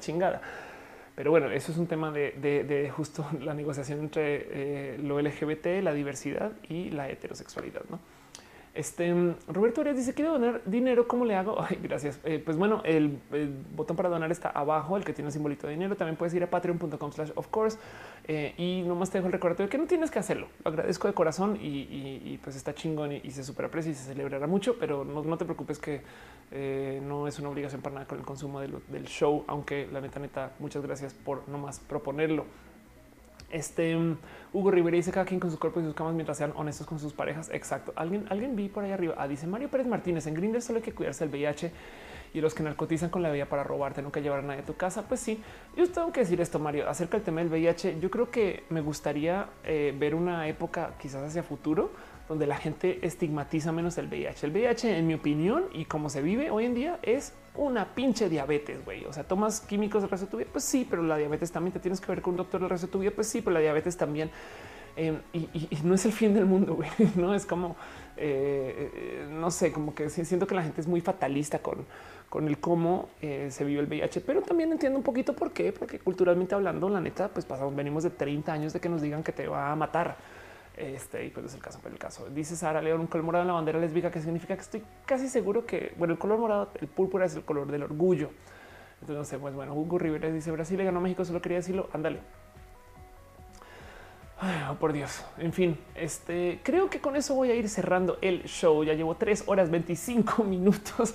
chingada. 0.00 0.40
Pero 1.14 1.32
bueno, 1.32 1.50
eso 1.50 1.72
es 1.72 1.78
un 1.78 1.86
tema 1.86 2.10
de, 2.10 2.92
justo 2.96 3.26
la 3.40 3.52
negociación 3.52 4.00
entre 4.00 4.94
eh, 4.94 4.98
lo 4.98 5.20
LGBT, 5.20 5.82
la 5.82 5.92
diversidad 5.92 6.52
y 6.68 6.90
la 6.90 7.10
heterosexualidad. 7.10 7.82
¿no? 7.90 7.98
Este 8.80 9.14
Roberto 9.46 9.82
Arias 9.82 9.98
dice: 9.98 10.14
Quiero 10.14 10.32
donar 10.32 10.62
dinero. 10.64 11.06
¿Cómo 11.06 11.26
le 11.26 11.34
hago? 11.34 11.62
Ay, 11.68 11.78
gracias. 11.82 12.18
Eh, 12.24 12.40
pues 12.42 12.56
bueno, 12.56 12.80
el, 12.86 13.18
botón 13.76 13.94
para 13.94 14.08
donar 14.08 14.32
está 14.32 14.48
abajo, 14.48 14.96
el 14.96 15.04
que 15.04 15.12
tiene 15.12 15.28
el 15.28 15.32
simbolito 15.32 15.66
de 15.66 15.74
dinero. 15.74 15.96
También 15.96 16.16
puedes 16.16 16.32
ir 16.32 16.42
a 16.42 16.48
patreon.com 16.48 17.12
slash 17.12 17.30
of 17.34 17.48
course. 17.48 17.76
Eh, 18.26 18.54
y 18.56 18.82
nomás 18.88 19.10
te 19.10 19.18
dejo 19.18 19.26
el 19.26 19.32
recordatorio 19.34 19.68
que 19.68 19.76
no 19.76 19.84
tienes 19.86 20.10
que 20.10 20.18
hacerlo. 20.18 20.48
Lo 20.64 20.70
agradezco 20.70 21.08
de 21.08 21.12
corazón 21.12 21.58
y, 21.60 22.38
pues 22.42 22.56
está 22.56 22.74
chingón 22.74 23.12
y, 23.12 23.30
se 23.30 23.44
super 23.44 23.66
aprecia 23.66 23.92
y 23.92 23.94
se 23.94 24.04
celebrará 24.04 24.46
mucho, 24.46 24.78
pero 24.78 25.04
no, 25.04 25.36
te 25.36 25.44
preocupes 25.44 25.78
que 25.78 26.00
eh, 26.50 27.02
no 27.04 27.28
es 27.28 27.38
una 27.38 27.50
obligación 27.50 27.82
para 27.82 27.94
nada 27.96 28.06
con 28.06 28.18
el 28.18 28.24
consumo 28.24 28.60
del, 28.60 28.76
del 28.88 29.04
show, 29.04 29.44
aunque 29.46 29.88
la 29.92 30.00
neta, 30.00 30.20
neta, 30.20 30.52
muchas 30.58 30.82
gracias 30.82 31.12
por 31.12 31.46
nomás 31.48 31.80
proponerlo. 31.80 32.46
Este 33.50 33.96
um, 33.96 34.16
Hugo 34.52 34.70
Rivera 34.70 34.96
dice 34.96 35.12
cada 35.12 35.26
quien 35.26 35.40
con 35.40 35.50
su 35.50 35.58
cuerpo 35.58 35.80
y 35.80 35.84
sus 35.84 35.94
camas 35.94 36.14
mientras 36.14 36.38
sean 36.38 36.52
honestos 36.56 36.86
con 36.86 36.98
sus 36.98 37.12
parejas. 37.12 37.50
Exacto. 37.52 37.92
Alguien, 37.96 38.26
alguien 38.30 38.56
vi 38.56 38.68
por 38.68 38.84
ahí 38.84 38.92
arriba. 38.92 39.14
Ah, 39.18 39.28
dice 39.28 39.46
Mario 39.46 39.68
Pérez 39.68 39.86
Martínez 39.86 40.26
en 40.26 40.34
Grindr 40.34 40.62
solo 40.62 40.78
hay 40.78 40.82
que 40.82 40.92
cuidarse 40.92 41.24
del 41.24 41.32
VIH 41.32 41.72
y 42.32 42.40
los 42.40 42.54
que 42.54 42.62
narcotizan 42.62 43.10
con 43.10 43.22
la 43.22 43.30
vía 43.30 43.48
para 43.48 43.64
robarte, 43.64 44.02
nunca 44.02 44.20
llevar 44.20 44.40
a 44.40 44.42
nadie 44.42 44.60
a 44.60 44.64
tu 44.64 44.76
casa. 44.76 45.08
Pues 45.08 45.20
sí, 45.20 45.42
yo 45.76 45.90
tengo 45.90 46.12
que 46.12 46.20
decir 46.20 46.40
esto, 46.40 46.58
Mario, 46.58 46.88
acerca 46.88 47.16
del 47.16 47.24
tema 47.24 47.40
del 47.40 47.50
VIH. 47.50 47.98
Yo 48.00 48.10
creo 48.10 48.30
que 48.30 48.64
me 48.70 48.80
gustaría 48.80 49.48
eh, 49.64 49.94
ver 49.98 50.14
una 50.14 50.46
época 50.48 50.94
quizás 51.00 51.24
hacia 51.24 51.42
futuro 51.42 51.90
donde 52.30 52.46
la 52.46 52.56
gente 52.56 53.04
estigmatiza 53.04 53.72
menos 53.72 53.98
el 53.98 54.06
VIH. 54.06 54.46
El 54.46 54.52
VIH, 54.52 54.96
en 54.96 55.06
mi 55.08 55.14
opinión, 55.14 55.64
y 55.72 55.86
como 55.86 56.08
se 56.08 56.22
vive 56.22 56.48
hoy 56.52 56.64
en 56.64 56.74
día, 56.74 57.00
es 57.02 57.32
una 57.56 57.92
pinche 57.92 58.28
diabetes, 58.28 58.84
güey. 58.84 59.04
O 59.04 59.12
sea, 59.12 59.24
tomas 59.24 59.60
químicos 59.60 60.04
el 60.04 60.10
resto 60.10 60.26
de 60.26 60.30
tu 60.30 60.36
vida, 60.36 60.48
pues 60.52 60.62
sí, 60.62 60.86
pero 60.88 61.02
la 61.02 61.16
diabetes 61.16 61.50
también 61.50 61.72
te 61.72 61.80
tienes 61.80 62.00
que 62.00 62.06
ver 62.06 62.22
con 62.22 62.34
un 62.34 62.36
doctor 62.36 62.62
el 62.62 62.70
resto 62.70 62.86
de 62.86 62.92
tu 62.92 63.00
vida, 63.00 63.10
pues 63.12 63.26
sí, 63.26 63.40
pero 63.40 63.54
la 63.54 63.58
diabetes 63.58 63.96
también. 63.96 64.30
Em, 64.94 65.18
y, 65.32 65.48
no 65.82 65.94
es 65.94 66.06
el 66.06 66.12
fin 66.12 66.32
del 66.32 66.46
mundo, 66.46 66.76
güey. 66.76 66.88
No 67.16 67.34
es 67.34 67.44
como, 67.44 67.74
eh, 68.16 68.92
eh, 68.94 69.28
no 69.28 69.50
sé, 69.50 69.72
como 69.72 69.92
que 69.92 70.08
siento 70.08 70.46
que 70.46 70.54
la 70.54 70.62
gente 70.62 70.80
es 70.80 70.86
muy 70.86 71.00
fatalista 71.00 71.58
con, 71.58 71.84
con 72.28 72.46
el 72.46 72.60
cómo 72.60 73.08
eh, 73.20 73.48
se 73.50 73.64
vive 73.64 73.80
el 73.80 73.88
VIH, 73.88 74.20
pero 74.20 74.40
también 74.42 74.70
entiendo 74.70 74.96
un 74.96 75.04
poquito 75.04 75.34
por 75.34 75.50
qué, 75.50 75.72
porque 75.72 75.98
culturalmente 75.98 76.54
hablando, 76.54 76.88
la 76.88 77.00
neta, 77.00 77.26
pues 77.26 77.44
pasamos, 77.44 77.74
venimos 77.74 78.04
de 78.04 78.10
30 78.10 78.52
años 78.52 78.72
de 78.72 78.78
que 78.78 78.88
nos 78.88 79.02
digan 79.02 79.24
que 79.24 79.32
te 79.32 79.48
va 79.48 79.72
a 79.72 79.74
matar 79.74 80.16
este, 80.80 81.24
y 81.26 81.30
pues 81.30 81.46
es 81.46 81.54
el 81.54 81.60
caso, 81.60 81.78
pero 81.82 81.94
el 81.94 81.98
caso. 81.98 82.28
Dice 82.30 82.56
Sara 82.56 82.80
León, 82.80 83.00
un 83.00 83.06
color 83.06 83.24
morado 83.24 83.42
en 83.42 83.48
la 83.48 83.54
bandera 83.54 83.78
lésbica, 83.78 84.10
que 84.10 84.20
significa 84.20 84.54
que 84.54 84.62
estoy 84.62 84.82
casi 85.06 85.28
seguro 85.28 85.66
que, 85.66 85.92
bueno, 85.96 86.14
el 86.14 86.18
color 86.18 86.38
morado, 86.38 86.70
el 86.80 86.88
púrpura 86.88 87.26
es 87.26 87.34
el 87.34 87.42
color 87.42 87.70
del 87.70 87.82
orgullo. 87.82 88.30
Entonces, 89.00 89.38
pues 89.40 89.54
bueno, 89.54 89.74
Hugo 89.74 89.98
Rivera 89.98 90.30
dice 90.30 90.50
Brasil 90.50 90.76
le 90.78 90.84
ganó 90.84 91.00
México, 91.00 91.24
solo 91.24 91.40
quería 91.40 91.58
decirlo, 91.58 91.88
ándale. 91.92 92.20
Oh, 94.42 94.74
por 94.76 94.92
Dios. 94.92 95.22
En 95.36 95.52
fin, 95.52 95.78
este 95.94 96.60
creo 96.62 96.88
que 96.88 97.00
con 97.00 97.14
eso 97.14 97.34
voy 97.34 97.50
a 97.50 97.54
ir 97.54 97.68
cerrando 97.68 98.18
el 98.22 98.44
show. 98.44 98.82
Ya 98.84 98.94
llevo 98.94 99.14
tres 99.16 99.44
horas 99.46 99.70
25 99.70 100.44
minutos 100.44 101.14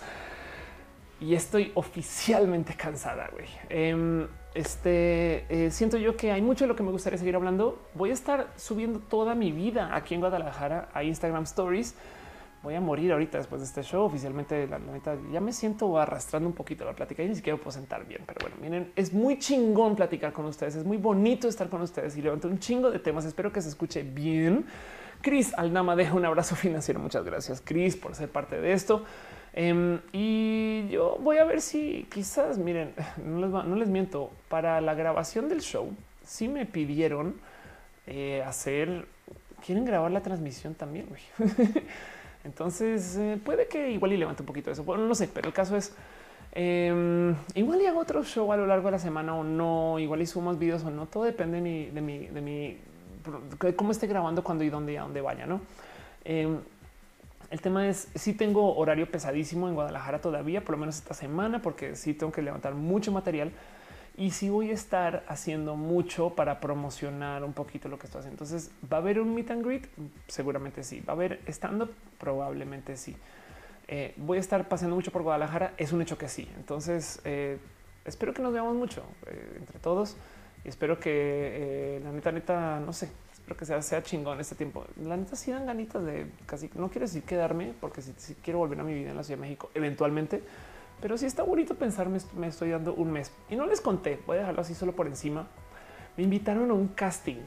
y 1.19 1.33
estoy 1.33 1.71
oficialmente 1.73 2.75
cansada. 2.75 3.29
Güey. 3.31 3.47
Em, 3.69 4.27
este 4.55 5.45
eh, 5.49 5.69
siento 5.69 5.97
yo 5.97 6.15
que 6.15 6.31
hay 6.31 6.41
mucho 6.41 6.63
de 6.63 6.69
lo 6.69 6.75
que 6.75 6.83
me 6.83 6.91
gustaría 6.91 7.19
seguir 7.19 7.35
hablando. 7.35 7.77
Voy 7.93 8.09
a 8.09 8.13
estar 8.13 8.47
subiendo 8.55 8.99
toda 8.99 9.35
mi 9.35 9.51
vida 9.51 9.93
aquí 9.93 10.15
en 10.15 10.21
Guadalajara 10.21 10.89
a 10.93 11.03
Instagram 11.03 11.43
Stories. 11.43 11.95
Voy 12.63 12.73
a 12.73 12.81
morir 12.81 13.11
ahorita 13.11 13.37
después 13.37 13.61
de 13.61 13.67
este 13.67 13.83
show. 13.83 14.05
Oficialmente, 14.05 14.65
la, 14.65 14.79
neta, 14.79 15.17
ya 15.31 15.39
me 15.39 15.53
siento 15.53 15.99
arrastrando 15.99 16.49
un 16.49 16.55
poquito 16.55 16.83
la 16.83 16.93
plática 16.93 17.21
y 17.21 17.27
ni 17.27 17.35
siquiera 17.35 17.59
puedo 17.59 17.71
sentar 17.71 18.07
bien. 18.07 18.23
Pero 18.25 18.39
bueno, 18.41 18.55
miren, 18.59 18.91
es 18.95 19.13
muy 19.13 19.37
chingón 19.37 19.95
platicar 19.95 20.33
con 20.33 20.45
ustedes. 20.45 20.75
Es 20.75 20.85
muy 20.85 20.97
bonito 20.97 21.47
estar 21.47 21.69
con 21.69 21.81
ustedes 21.81 22.17
y 22.17 22.21
levanto 22.21 22.47
un 22.47 22.57
chingo 22.57 22.89
de 22.89 22.97
temas. 22.97 23.25
Espero 23.25 23.51
que 23.51 23.61
se 23.61 23.69
escuche 23.69 24.01
bien. 24.01 24.65
Chris 25.21 25.53
Aldama 25.57 25.95
deja 25.95 26.15
un 26.15 26.25
abrazo 26.25 26.55
financiero. 26.55 26.99
Muchas 26.99 27.23
gracias, 27.25 27.61
Chris, 27.63 27.95
por 27.97 28.15
ser 28.15 28.29
parte 28.29 28.59
de 28.59 28.73
esto. 28.73 29.03
Em, 29.57 30.01
y 30.11 30.89
yo 30.89 31.17
voy 31.21 31.37
a 31.37 31.45
ver 31.45 31.61
si 31.61 32.05
quizás, 32.11 32.57
miren, 32.57 32.93
no 33.25 33.75
les, 33.77 33.87
miento, 33.87 34.29
para 34.49 34.81
la 34.81 34.93
grabación 34.95 35.47
del 35.47 35.61
show, 35.61 35.95
si 36.25 36.49
me 36.49 36.65
pidieron 36.65 37.35
eh, 38.05 38.43
hacer, 38.45 39.07
quieren 39.65 39.85
grabar 39.85 40.11
la 40.11 40.21
transmisión 40.21 40.75
también. 40.75 41.07
Entonces 42.43 43.15
eh, 43.15 43.39
puede 43.43 43.67
que 43.67 43.91
igual 43.91 44.11
y 44.11 44.17
levante 44.17 44.41
un 44.41 44.45
poquito 44.45 44.71
eso. 44.71 44.83
Bueno, 44.83 45.07
no 45.07 45.15
sé, 45.15 45.29
pero 45.33 45.47
el 45.47 45.53
caso 45.53 45.77
es 45.77 45.95
em, 46.51 47.33
igual 47.55 47.81
y 47.81 47.85
hago 47.85 48.01
otro 48.01 48.25
show 48.25 48.51
a 48.51 48.57
lo 48.57 48.67
largo 48.67 48.87
de 48.87 48.91
la 48.91 48.99
semana 48.99 49.35
o 49.35 49.43
no, 49.45 49.99
igual 49.99 50.21
y 50.21 50.25
sumo 50.25 50.47
más 50.51 50.59
videos 50.59 50.83
o 50.83 50.91
no. 50.91 51.05
Todo 51.05 51.23
depende 51.23 51.61
de 51.61 51.61
mi, 51.61 51.85
de 52.27 52.41
mi, 52.41 52.77
de 53.61 53.75
cómo 53.77 53.91
esté 53.91 54.05
grabando, 54.05 54.43
cuando 54.43 54.65
y 54.65 54.69
dónde 54.69 54.91
y 54.91 54.97
a 54.97 55.03
dónde 55.03 55.21
vaya, 55.21 55.45
no? 55.45 55.61
El 57.49 57.61
tema 57.61 57.87
es 57.87 58.07
si 58.15 58.33
tengo 58.33 58.75
horario 58.75 59.09
pesadísimo 59.09 59.67
en 59.67 59.75
Guadalajara 59.75 60.19
todavía, 60.19 60.63
por 60.63 60.71
lo 60.71 60.79
menos 60.79 60.97
esta 60.97 61.13
semana, 61.13 61.61
porque 61.61 61.95
sí 61.95 62.13
tengo 62.13 62.31
que 62.31 62.41
levantar 62.41 62.73
mucho 62.73 63.11
material 63.11 63.51
y 64.17 64.31
si 64.31 64.49
voy 64.49 64.71
a 64.71 64.73
estar 64.73 65.25
haciendo 65.27 65.75
mucho 65.75 66.31
para 66.31 66.59
promocionar 66.61 67.43
un 67.43 67.53
poquito 67.53 67.89
lo 67.89 67.99
que 67.99 68.07
estoy 68.07 68.19
haciendo. 68.19 68.43
Entonces, 68.43 68.71
¿va 68.91 68.97
a 68.97 68.99
haber 69.01 69.19
un 69.19 69.35
meet 69.35 69.51
and 69.51 69.65
greet? 69.65 69.87
Seguramente 70.27 70.83
sí. 70.83 71.01
¿Va 71.01 71.13
a 71.13 71.15
haber 71.15 71.41
stand-up? 71.47 71.91
Probablemente 72.17 72.95
sí. 72.95 73.15
Eh, 73.87 74.13
voy 74.17 74.37
a 74.37 74.41
estar 74.41 74.67
paseando 74.69 74.95
mucho 74.95 75.11
por 75.11 75.23
Guadalajara. 75.23 75.73
Es 75.77 75.91
un 75.91 76.01
hecho 76.01 76.17
que 76.17 76.29
sí. 76.29 76.49
Entonces, 76.55 77.19
eh, 77.25 77.57
espero 78.05 78.33
que 78.33 78.41
nos 78.41 78.53
veamos 78.53 78.75
mucho 78.75 79.03
eh, 79.27 79.57
entre 79.57 79.79
todos 79.79 80.15
y 80.63 80.69
espero 80.69 80.97
que 80.97 81.99
la 82.01 82.11
neta, 82.11 82.31
neta, 82.31 82.79
no 82.79 82.93
sé, 82.93 83.09
Espero 83.45 83.57
que 83.59 83.65
sea, 83.65 83.81
sea 83.83 84.01
chingón 84.01 84.39
este 84.39 84.55
tiempo. 84.55 84.85
La 85.03 85.15
neta 85.15 85.35
sí 85.35 85.51
dan 85.51 85.67
ganitas 85.67 86.03
de 86.03 86.31
casi, 86.47 86.67
no 86.73 86.89
quiero 86.89 87.05
decir 87.05 87.21
quedarme, 87.21 87.75
porque 87.79 88.01
si, 88.01 88.33
quiero 88.33 88.57
volver 88.57 88.79
a 88.79 88.83
mi 88.83 88.95
vida 88.95 89.11
en 89.11 89.15
la 89.15 89.21
Ciudad 89.21 89.37
de 89.37 89.41
México 89.41 89.69
eventualmente, 89.75 90.41
pero 90.99 91.15
sí 91.15 91.27
está 91.27 91.43
bonito 91.43 91.75
pensar, 91.75 92.09
me, 92.09 92.47
estoy 92.47 92.71
dando 92.71 92.95
un 92.95 93.11
mes. 93.11 93.31
Y 93.51 93.55
no 93.55 93.67
les 93.67 93.81
conté, 93.81 94.19
voy 94.25 94.37
a 94.37 94.39
dejarlo 94.39 94.61
así 94.61 94.73
solo 94.73 94.93
por 94.93 95.05
encima. 95.05 95.45
Me 96.17 96.23
invitaron 96.23 96.71
a 96.71 96.73
un 96.73 96.87
casting. 96.87 97.43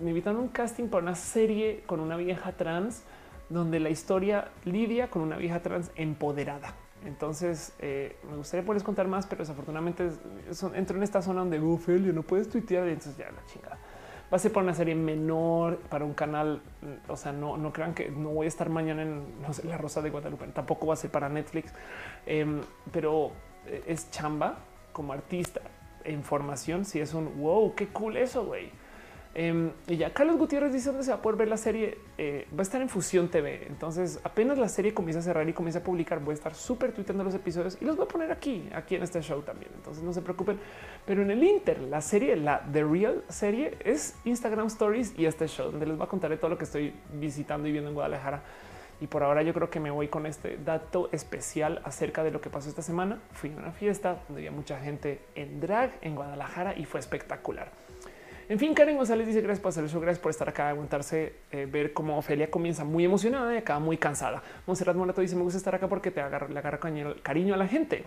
Me 0.00 0.08
invitaron 0.08 0.40
a 0.40 0.42
un 0.42 0.48
casting 0.48 0.88
para 0.88 1.02
una 1.02 1.14
serie 1.14 1.82
con 1.84 2.00
una 2.00 2.16
vieja 2.16 2.52
trans, 2.52 3.02
donde 3.50 3.78
la 3.78 3.90
historia 3.90 4.48
lidia 4.64 5.10
con 5.10 5.20
una 5.20 5.36
vieja 5.36 5.60
trans 5.60 5.90
empoderada. 5.96 6.72
Entonces 7.04 7.74
eh, 7.78 8.16
me 8.30 8.38
gustaría 8.38 8.64
poderles 8.64 8.84
contar 8.84 9.06
más, 9.06 9.26
pero 9.26 9.40
desafortunadamente 9.42 10.08
entro 10.72 10.96
en 10.96 11.02
esta 11.02 11.20
zona 11.20 11.40
donde 11.40 11.58
Ophelia 11.58 12.14
no 12.14 12.22
puedes 12.22 12.48
tuitear. 12.48 12.88
Y 12.88 12.92
entonces 12.92 13.18
ya 13.18 13.30
la 13.30 13.44
chingada 13.44 13.78
va 14.32 14.36
a 14.36 14.38
ser 14.38 14.52
para 14.52 14.64
una 14.64 14.74
serie 14.74 14.94
menor, 14.94 15.78
para 15.88 16.04
un 16.04 16.14
canal. 16.14 16.60
O 17.08 17.16
sea, 17.16 17.32
no, 17.32 17.56
no 17.56 17.72
crean 17.72 17.94
que 17.94 18.10
no 18.10 18.30
voy 18.30 18.46
a 18.46 18.48
estar 18.48 18.68
mañana 18.68 19.02
en 19.02 19.24
La 19.64 19.78
Rosa 19.78 20.02
de 20.02 20.10
Guadalupe. 20.10 20.46
Tampoco 20.48 20.86
va 20.86 20.94
a 20.94 20.96
ser 20.96 21.10
para 21.10 21.28
Netflix, 21.28 21.72
em, 22.26 22.60
pero 22.92 23.32
eh, 23.66 23.84
es 23.86 24.10
chamba 24.10 24.58
como 24.92 25.12
artista 25.12 25.60
en 26.04 26.22
formación. 26.22 26.84
Si 26.84 27.00
es 27.00 27.14
un 27.14 27.40
wow, 27.40 27.74
qué 27.74 27.88
cool 27.88 28.16
eso, 28.16 28.44
güey. 28.44 28.70
Em, 29.38 29.70
y 29.86 29.98
ya 29.98 30.14
Carlos 30.14 30.38
Gutiérrez 30.38 30.72
dice 30.72 30.88
dónde 30.88 31.04
se 31.04 31.10
va 31.10 31.18
a 31.18 31.20
poder 31.20 31.36
ver 31.36 31.48
la 31.48 31.58
serie. 31.58 31.98
Eh, 32.16 32.48
va 32.54 32.60
a 32.60 32.62
estar 32.62 32.80
en 32.80 32.88
Fusión 32.88 33.28
TV. 33.28 33.66
Entonces, 33.66 34.18
apenas 34.24 34.56
la 34.56 34.70
serie 34.70 34.94
comienza 34.94 35.18
a 35.18 35.22
cerrar 35.22 35.46
y 35.46 35.52
comienza 35.52 35.80
a 35.80 35.82
publicar, 35.82 36.20
voy 36.20 36.32
a 36.32 36.36
estar 36.36 36.54
súper 36.54 36.92
tuiteando 36.92 37.22
los 37.22 37.34
episodios 37.34 37.76
y 37.78 37.84
los 37.84 37.96
voy 37.96 38.06
a 38.06 38.08
poner 38.08 38.32
aquí, 38.32 38.66
aquí 38.74 38.94
en 38.94 39.02
este 39.02 39.20
show 39.20 39.42
también. 39.42 39.70
Entonces, 39.74 40.02
no 40.02 40.14
se 40.14 40.22
preocupen. 40.22 40.58
Pero 41.04 41.20
en 41.20 41.30
el 41.30 41.44
Inter, 41.44 41.82
la 41.82 42.00
serie, 42.00 42.34
la 42.36 42.64
The 42.72 42.82
Real 42.82 43.24
serie 43.28 43.76
es 43.84 44.16
Instagram 44.24 44.68
Stories 44.68 45.12
y 45.18 45.26
este 45.26 45.46
show 45.48 45.70
donde 45.70 45.84
les 45.84 45.98
voy 45.98 46.06
a 46.06 46.08
contar 46.08 46.34
todo 46.38 46.48
lo 46.48 46.56
que 46.56 46.64
estoy 46.64 46.94
visitando 47.12 47.68
y 47.68 47.72
viendo 47.72 47.90
en 47.90 47.94
Guadalajara. 47.94 48.42
Y 49.02 49.06
por 49.08 49.22
ahora 49.22 49.42
yo 49.42 49.52
creo 49.52 49.68
que 49.68 49.80
me 49.80 49.90
voy 49.90 50.08
con 50.08 50.24
este 50.24 50.56
dato 50.56 51.10
especial 51.12 51.82
acerca 51.84 52.24
de 52.24 52.30
lo 52.30 52.40
que 52.40 52.48
pasó 52.48 52.70
esta 52.70 52.80
semana. 52.80 53.20
Fui 53.32 53.52
a 53.52 53.58
una 53.58 53.72
fiesta 53.72 54.22
donde 54.28 54.40
había 54.40 54.50
mucha 54.50 54.80
gente 54.80 55.20
en 55.34 55.60
drag 55.60 55.92
en 56.00 56.14
Guadalajara 56.14 56.74
y 56.78 56.86
fue 56.86 57.00
espectacular. 57.00 57.70
En 58.48 58.60
fin, 58.60 58.74
Karen 58.74 58.96
González 58.96 59.26
dice 59.26 59.40
gracias 59.40 59.60
por 59.60 59.70
hacer 59.70 59.84
el 59.84 59.90
show, 59.90 60.00
gracias 60.00 60.22
por 60.22 60.30
estar 60.30 60.48
acá, 60.48 60.68
aguantarse, 60.68 61.32
eh, 61.50 61.66
ver 61.70 61.92
cómo 61.92 62.16
Ofelia 62.16 62.48
comienza 62.48 62.84
muy 62.84 63.04
emocionada 63.04 63.52
y 63.52 63.56
acaba 63.56 63.80
muy 63.80 63.96
cansada. 63.96 64.40
Monserrat 64.66 64.94
Morato 64.94 65.20
dice 65.20 65.34
me 65.34 65.42
gusta 65.42 65.58
estar 65.58 65.74
acá 65.74 65.88
porque 65.88 66.12
te 66.12 66.20
agarra, 66.20 66.46
le 66.46 66.58
agarra 66.58 66.78
cariño 66.78 67.54
a 67.54 67.56
la 67.56 67.66
gente 67.66 68.04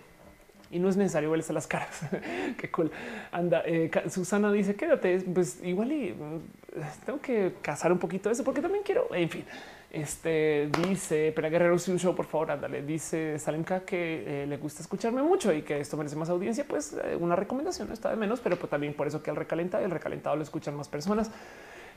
y 0.71 0.79
no 0.79 0.87
es 0.87 0.95
necesario 0.95 1.29
verles 1.29 1.49
a 1.49 1.53
las 1.53 1.67
caras. 1.67 2.01
Qué 2.57 2.71
cool. 2.71 2.89
Anda, 3.31 3.63
eh, 3.65 3.91
Susana 4.09 4.51
dice 4.53 4.75
quédate, 4.75 5.19
pues 5.33 5.59
igual 5.61 5.91
y 5.91 6.13
mm, 6.13 7.05
tengo 7.05 7.19
que 7.19 7.55
cazar 7.61 7.91
un 7.91 7.99
poquito 7.99 8.29
eso 8.29 8.43
porque 8.45 8.61
también 8.61 8.83
quiero, 8.83 9.13
en 9.13 9.29
fin. 9.29 9.45
Este 9.91 10.69
dice 10.83 11.31
Pera 11.31 11.49
Guerrero, 11.49 11.73
un 11.73 11.97
show, 11.97 12.15
por 12.15 12.27
favor, 12.27 12.51
ándale. 12.51 12.83
Dice 12.83 13.39
Salimka 13.39 13.79
que 13.81 14.43
eh, 14.43 14.47
le 14.47 14.57
gusta 14.57 14.83
escucharme 14.83 15.23
mucho 15.23 15.51
y 15.51 15.63
que 15.63 15.79
esto 15.79 15.97
merece 15.97 16.15
más 16.15 16.29
audiencia. 16.29 16.63
Pues 16.67 16.95
eh, 17.03 17.15
una 17.15 17.35
recomendación 17.35 17.87
no 17.87 17.95
está 17.95 18.11
de 18.11 18.15
menos, 18.15 18.39
pero 18.39 18.55
pues 18.57 18.69
también 18.69 18.93
por 18.93 19.07
eso 19.07 19.23
que 19.23 19.31
al 19.31 19.35
recalentado, 19.35 19.83
el 19.83 19.89
recalentado 19.89 20.35
lo 20.35 20.43
escuchan 20.43 20.75
más 20.75 20.87
personas. 20.87 21.31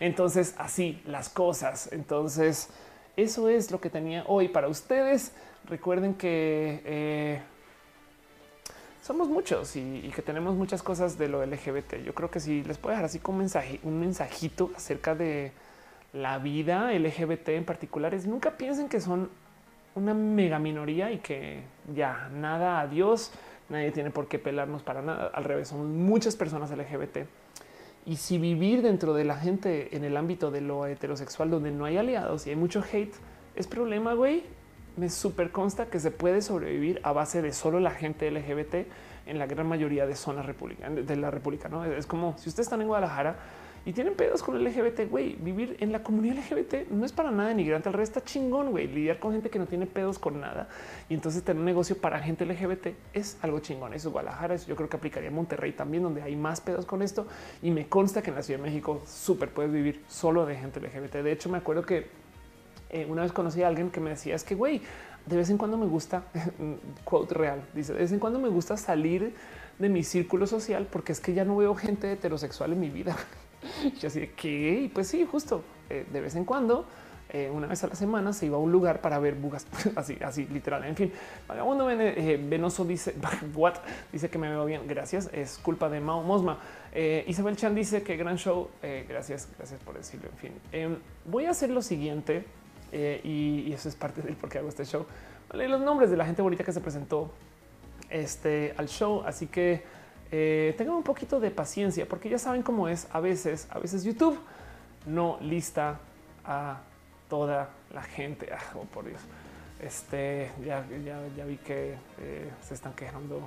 Entonces, 0.00 0.54
así 0.56 1.02
las 1.04 1.28
cosas. 1.28 1.90
Entonces, 1.92 2.70
eso 3.16 3.48
es 3.50 3.70
lo 3.70 3.80
que 3.80 3.90
tenía 3.90 4.24
hoy 4.26 4.48
para 4.48 4.68
ustedes. 4.68 5.32
Recuerden 5.68 6.14
que 6.14 6.80
eh, 6.86 7.42
somos 9.02 9.28
muchos 9.28 9.76
y, 9.76 10.10
que 10.14 10.22
tenemos 10.22 10.54
muchas 10.54 10.82
cosas 10.82 11.18
de 11.18 11.28
lo 11.28 11.44
LGBT. 11.44 11.96
Yo 12.04 12.14
creo 12.14 12.30
que 12.30 12.40
si 12.40 12.64
les 12.64 12.78
puedo 12.78 12.92
dejar 12.92 13.04
así 13.04 13.18
como 13.18 13.36
un, 13.36 13.40
mensaje, 13.40 13.80
un 13.82 14.00
mensajito 14.00 14.70
acerca 14.74 15.14
de 15.14 15.52
la 16.12 16.38
vida 16.38 16.92
LGBT 16.92 17.48
en 17.50 17.64
particular 17.64 18.14
es 18.14 18.26
nunca 18.26 18.56
piensen 18.56 18.88
que 18.88 19.00
son 19.00 19.30
una 19.94 20.14
mega 20.14 20.58
minoría 20.58 21.10
y 21.10 21.18
que 21.18 21.62
ya 21.94 22.28
nada, 22.32 22.80
adiós, 22.80 23.32
nadie 23.68 23.90
tiene 23.90 24.10
por 24.10 24.28
qué 24.28 24.38
pelarnos 24.38 24.82
para 24.82 25.02
nada. 25.02 25.30
Al 25.34 25.44
revés, 25.44 25.68
son 25.68 26.04
muchas 26.04 26.36
personas 26.36 26.70
LGBT. 26.70 27.18
Y 28.04 28.16
si 28.16 28.38
vivir 28.38 28.82
dentro 28.82 29.14
de 29.14 29.24
la 29.24 29.36
gente 29.36 29.94
en 29.96 30.04
el 30.04 30.16
ámbito 30.16 30.50
de 30.50 30.60
lo 30.60 30.86
heterosexual, 30.86 31.50
donde 31.50 31.70
no 31.70 31.84
hay 31.84 31.98
aliados 31.98 32.46
y 32.46 32.50
hay 32.50 32.56
mucho 32.56 32.82
hate, 32.82 33.14
es 33.54 33.66
problema, 33.66 34.14
güey. 34.14 34.44
Me 34.96 35.08
super 35.08 35.50
consta 35.50 35.86
que 35.86 36.00
se 36.00 36.10
puede 36.10 36.42
sobrevivir 36.42 37.00
a 37.02 37.12
base 37.12 37.40
de 37.40 37.52
solo 37.52 37.80
la 37.80 37.92
gente 37.92 38.30
LGBT 38.30 38.86
en 39.26 39.38
la 39.38 39.46
gran 39.46 39.66
mayoría 39.66 40.06
de 40.06 40.16
zonas 40.16 40.44
de 40.46 41.16
la 41.16 41.30
República. 41.30 41.68
¿no? 41.68 41.84
Es 41.84 42.06
como 42.06 42.36
si 42.38 42.48
ustedes 42.48 42.66
están 42.66 42.82
en 42.82 42.88
Guadalajara, 42.88 43.36
y 43.84 43.92
tienen 43.92 44.14
pedos 44.14 44.42
con 44.42 44.56
el 44.56 44.64
LGBT, 44.64 45.10
güey. 45.10 45.34
Vivir 45.40 45.76
en 45.80 45.90
la 45.90 46.02
comunidad 46.02 46.36
LGBT 46.36 46.90
no 46.90 47.04
es 47.04 47.12
para 47.12 47.30
nada 47.32 47.48
denigrante. 47.48 47.88
Al 47.88 47.94
resto 47.94 48.20
está 48.20 48.30
chingón, 48.30 48.70
güey. 48.70 48.86
Lidiar 48.86 49.18
con 49.18 49.32
gente 49.32 49.50
que 49.50 49.58
no 49.58 49.66
tiene 49.66 49.86
pedos 49.86 50.18
con 50.18 50.40
nada 50.40 50.68
y 51.08 51.14
entonces 51.14 51.42
tener 51.42 51.58
un 51.58 51.66
negocio 51.66 51.96
para 51.98 52.20
gente 52.20 52.46
LGBT 52.46 52.88
es 53.12 53.38
algo 53.42 53.58
chingón. 53.58 53.92
Eso 53.94 54.08
es 54.08 54.12
Guadalajara. 54.12 54.54
Yo 54.56 54.76
creo 54.76 54.88
que 54.88 54.96
aplicaría 54.96 55.30
en 55.30 55.34
Monterrey 55.34 55.72
también, 55.72 56.04
donde 56.04 56.22
hay 56.22 56.36
más 56.36 56.60
pedos 56.60 56.86
con 56.86 57.02
esto. 57.02 57.26
Y 57.60 57.72
me 57.72 57.88
consta 57.88 58.22
que 58.22 58.30
en 58.30 58.36
la 58.36 58.42
Ciudad 58.42 58.60
de 58.60 58.66
México 58.66 59.02
súper 59.06 59.48
puedes 59.50 59.72
vivir 59.72 60.04
solo 60.06 60.46
de 60.46 60.54
gente 60.54 60.80
LGBT. 60.80 61.16
De 61.16 61.32
hecho, 61.32 61.48
me 61.48 61.58
acuerdo 61.58 61.84
que 61.84 62.06
eh, 62.90 63.06
una 63.08 63.22
vez 63.22 63.32
conocí 63.32 63.62
a 63.62 63.68
alguien 63.68 63.90
que 63.90 64.00
me 64.00 64.10
decía 64.10 64.36
es 64.36 64.44
que, 64.44 64.54
güey, 64.54 64.80
de 65.26 65.36
vez 65.36 65.50
en 65.50 65.58
cuando 65.58 65.76
me 65.76 65.86
gusta, 65.86 66.24
quote 67.04 67.34
real, 67.34 67.64
dice, 67.74 67.94
de 67.94 68.00
vez 68.00 68.12
en 68.12 68.18
cuando 68.18 68.38
me 68.38 68.48
gusta 68.48 68.76
salir 68.76 69.34
de 69.78 69.88
mi 69.88 70.04
círculo 70.04 70.46
social 70.46 70.86
porque 70.90 71.12
es 71.12 71.20
que 71.20 71.34
ya 71.34 71.44
no 71.44 71.56
veo 71.56 71.74
gente 71.74 72.12
heterosexual 72.12 72.72
en 72.72 72.80
mi 72.80 72.90
vida. 72.90 73.16
Y 74.02 74.06
así 74.06 74.20
de 74.20 74.30
que, 74.32 74.90
pues 74.92 75.08
sí, 75.08 75.26
justo 75.30 75.62
eh, 75.90 76.06
de 76.10 76.20
vez 76.20 76.34
en 76.36 76.44
cuando, 76.44 76.86
eh, 77.28 77.50
una 77.52 77.66
vez 77.66 77.82
a 77.84 77.86
la 77.86 77.94
semana 77.94 78.32
se 78.32 78.46
iba 78.46 78.56
a 78.56 78.60
un 78.60 78.72
lugar 78.72 79.00
para 79.00 79.18
ver 79.18 79.34
bugas, 79.34 79.66
así, 79.96 80.18
así 80.22 80.46
literal. 80.46 80.84
En 80.84 80.96
fin, 80.96 81.12
vagabundo 81.48 81.90
eh, 81.90 82.40
venoso 82.42 82.84
dice, 82.84 83.14
what 83.54 83.74
dice 84.12 84.28
que 84.30 84.38
me 84.38 84.48
veo 84.48 84.64
bien. 84.64 84.86
Gracias. 84.86 85.30
Es 85.32 85.58
culpa 85.58 85.88
de 85.88 86.00
Mao 86.00 86.22
Mosma. 86.22 86.58
Isabel 87.26 87.56
Chan 87.56 87.74
dice 87.74 88.02
que 88.02 88.16
gran 88.16 88.36
show. 88.36 88.68
gracias, 89.08 89.48
gracias 89.56 89.80
por 89.80 89.96
decirlo. 89.96 90.28
En 90.28 90.36
fin, 90.36 90.52
em, 90.72 90.96
voy 91.24 91.46
a 91.46 91.50
hacer 91.50 91.70
lo 91.70 91.80
siguiente 91.80 92.44
y, 92.92 93.72
eso 93.72 93.88
es 93.88 93.96
parte 93.96 94.20
del 94.20 94.36
por 94.36 94.50
qué 94.50 94.58
hago 94.58 94.68
este 94.68 94.84
show. 94.84 95.06
Vale, 95.48 95.68
los 95.68 95.80
nombres 95.80 96.10
de 96.10 96.18
la 96.18 96.26
gente 96.26 96.42
bonita 96.42 96.64
que 96.64 96.72
se 96.72 96.82
presentó 96.82 97.30
este, 98.10 98.74
al 98.76 98.88
show. 98.88 99.22
Así 99.24 99.46
que 99.46 99.82
eh, 100.34 100.74
tengan 100.78 100.94
un 100.94 101.02
poquito 101.02 101.40
de 101.40 101.50
paciencia 101.50 102.08
porque 102.08 102.30
ya 102.30 102.38
saben 102.38 102.62
cómo 102.62 102.88
es 102.88 103.06
a 103.12 103.20
veces, 103.20 103.68
a 103.70 103.78
veces 103.78 104.02
YouTube 104.02 104.38
no 105.04 105.36
lista 105.42 106.00
a 106.42 106.80
toda 107.28 107.68
la 107.92 108.02
gente. 108.02 108.48
Ah, 108.52 108.72
oh, 108.74 108.84
por 108.84 109.04
Dios. 109.04 109.20
Este 109.78 110.50
ya, 110.64 110.86
ya, 111.36 111.44
vi 111.44 111.58
que 111.58 111.96
eh, 112.20 112.50
se 112.62 112.72
están 112.72 112.94
quejando 112.94 113.42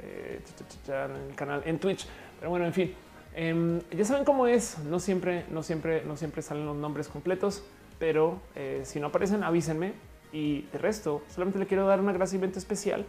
eh, 0.00 0.40
en 0.86 1.30
el 1.30 1.34
canal 1.34 1.62
en 1.66 1.78
Twitch, 1.78 2.06
pero 2.38 2.50
bueno, 2.50 2.64
en 2.64 2.72
fin, 2.72 2.94
em, 3.34 3.80
ya 3.90 4.04
saben 4.06 4.24
cómo 4.24 4.46
es. 4.46 4.78
No 4.78 5.00
siempre, 5.00 5.44
no 5.50 5.62
siempre, 5.62 6.02
no 6.02 6.16
siempre 6.16 6.40
salen 6.40 6.64
los 6.64 6.76
nombres 6.76 7.08
completos, 7.08 7.62
pero 7.98 8.40
si 8.84 9.00
no 9.00 9.08
aparecen, 9.08 9.44
avísenme. 9.44 9.92
Y 10.32 10.62
de 10.72 10.78
resto, 10.78 11.22
solamente 11.28 11.58
le 11.58 11.66
quiero 11.66 11.86
dar 11.86 12.00
un 12.00 12.08
agradecimiento 12.08 12.58
especial 12.58 13.04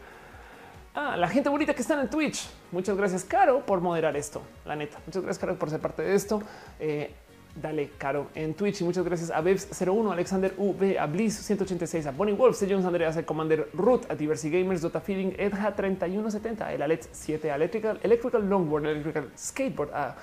Ah, 0.95 1.17
la 1.17 1.27
gente 1.27 1.49
bonita 1.49 1.73
que 1.73 1.81
están 1.81 1.99
en 2.01 2.09
Twitch. 2.09 2.47
Muchas 2.71 2.95
gracias, 2.95 3.23
Caro, 3.23 3.65
por 3.65 3.81
moderar 3.81 4.15
esto. 4.15 4.43
La 4.63 4.75
neta, 4.75 4.99
muchas 5.07 5.23
gracias, 5.23 5.39
Caro, 5.39 5.55
por 5.55 5.71
ser 5.71 5.79
parte 5.79 6.03
de 6.03 6.13
esto. 6.13 6.43
Eh, 6.79 7.11
dale, 7.59 7.89
Caro, 7.97 8.27
en 8.35 8.53
Twitch. 8.53 8.81
Y 8.81 8.83
muchas 8.83 9.03
gracias 9.03 9.31
a 9.31 9.41
Bebs01, 9.41 10.11
Alexander 10.11 10.53
V, 10.55 10.99
a 10.99 11.07
Bliss186, 11.07 12.05
a 12.05 12.11
Bonnie 12.11 12.35
Wolf, 12.35 12.61
a 12.61 12.67
Jones, 12.69 12.85
Andreas, 12.85 13.17
a 13.17 13.25
Commander 13.25 13.69
Root, 13.73 14.05
a 14.11 14.13
Diversity 14.13 14.55
Gamers, 14.55 14.81
Dota 14.81 15.01
Feeding, 15.01 15.35
Edha3170, 15.35 16.69
el 16.73 16.81
Alex 16.83 17.09
7, 17.11 17.49
Electrical, 17.49 17.99
Electrical 18.03 18.47
Longboard, 18.47 18.85
Electrical 18.85 19.31
Skateboard, 19.35 19.91
a 19.95 20.15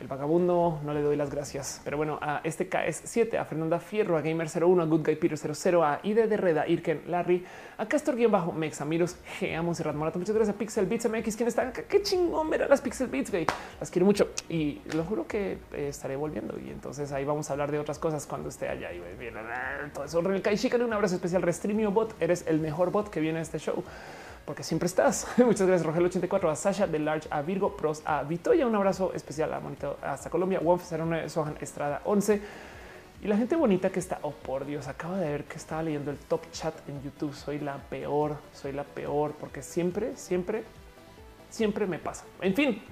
el 0.00 0.08
vagabundo 0.08 0.80
no 0.84 0.94
le 0.94 1.02
doy 1.02 1.16
las 1.16 1.30
gracias, 1.30 1.80
pero 1.84 1.96
bueno, 1.96 2.18
a 2.22 2.40
este 2.42 2.68
KS7, 2.68 3.38
a 3.38 3.44
Fernanda 3.44 3.78
Fierro, 3.78 4.16
a 4.16 4.22
Gamer01, 4.22 4.82
a 4.82 4.84
Good 4.84 5.04
Guy 5.04 5.16
Peter 5.16 5.36
00, 5.36 5.84
a 5.84 6.00
Ide 6.02 6.26
de 6.26 6.36
Reda, 6.36 6.66
Irken, 6.66 7.02
Larry, 7.06 7.44
a 7.76 7.86
Castor 7.86 8.16
guion 8.16 8.32
bajo, 8.32 8.52
Mex, 8.52 8.80
Amiros, 8.80 9.16
G, 9.38 9.54
a 9.54 9.62
Monserrat 9.62 9.94
Morato, 9.94 10.18
muchas 10.18 10.34
gracias 10.34 10.56
a 10.56 10.58
Pixel 10.58 10.86
Beats 10.86 11.08
MX, 11.08 11.36
quien 11.36 11.48
está 11.48 11.68
acá, 11.68 11.82
qué 11.82 12.02
chingón 12.02 12.48
ver 12.48 12.62
a 12.62 12.68
las 12.68 12.80
Pixel 12.80 13.08
Beats, 13.08 13.30
güey, 13.30 13.46
las 13.78 13.90
quiero 13.90 14.06
mucho. 14.06 14.28
Y 14.48 14.80
lo 14.94 15.04
juro 15.04 15.26
que 15.26 15.58
eh, 15.72 15.88
estaré 15.88 16.16
volviendo. 16.16 16.58
Y 16.58 16.70
entonces 16.70 17.12
ahí 17.12 17.24
vamos 17.24 17.50
a 17.50 17.52
hablar 17.52 17.70
de 17.70 17.78
otras 17.78 17.98
cosas 17.98 18.26
cuando 18.26 18.48
esté 18.48 18.68
allá 18.68 18.92
y 18.92 19.00
bien, 19.18 19.34
todo 19.92 20.04
eso. 20.04 20.20
Real 20.20 20.42
un 20.82 20.92
abrazo 20.92 21.16
especial, 21.16 21.42
Restreamio 21.42 21.90
Bot, 21.90 22.14
eres 22.20 22.44
el 22.46 22.60
mejor 22.60 22.90
bot 22.90 23.10
que 23.10 23.20
viene 23.20 23.38
a 23.38 23.42
este 23.42 23.58
show 23.58 23.84
porque 24.44 24.62
siempre 24.62 24.86
estás. 24.86 25.26
Muchas 25.38 25.66
gracias, 25.66 25.86
Rogelio 25.86 26.08
84, 26.08 26.50
a 26.50 26.56
Sasha 26.56 26.86
de 26.86 26.98
Large, 26.98 27.28
a 27.30 27.42
Virgo 27.42 27.76
Pros, 27.76 28.02
a 28.04 28.22
Vitoya, 28.22 28.66
un 28.66 28.74
abrazo 28.74 29.12
especial 29.14 29.52
a 29.54 29.60
Monito, 29.60 29.98
hasta 30.02 30.30
Colombia, 30.30 30.60
Wonf 30.60 30.90
09, 30.90 31.28
Sohan 31.28 31.56
Estrada 31.60 32.02
11 32.04 32.40
y 33.22 33.28
la 33.28 33.36
gente 33.36 33.54
bonita 33.54 33.90
que 33.90 33.98
está. 33.98 34.18
Oh, 34.22 34.30
por 34.30 34.64
Dios, 34.64 34.88
acabo 34.88 35.16
de 35.16 35.30
ver 35.30 35.44
que 35.44 35.56
estaba 35.56 35.82
leyendo 35.82 36.10
el 36.10 36.16
top 36.16 36.40
chat 36.52 36.74
en 36.88 37.02
YouTube. 37.02 37.34
Soy 37.34 37.58
la 37.58 37.76
peor, 37.76 38.38
soy 38.54 38.72
la 38.72 38.84
peor, 38.84 39.34
porque 39.38 39.62
siempre, 39.62 40.16
siempre, 40.16 40.64
siempre 41.50 41.86
me 41.86 41.98
pasa. 41.98 42.24
En 42.40 42.54
fin, 42.54 42.82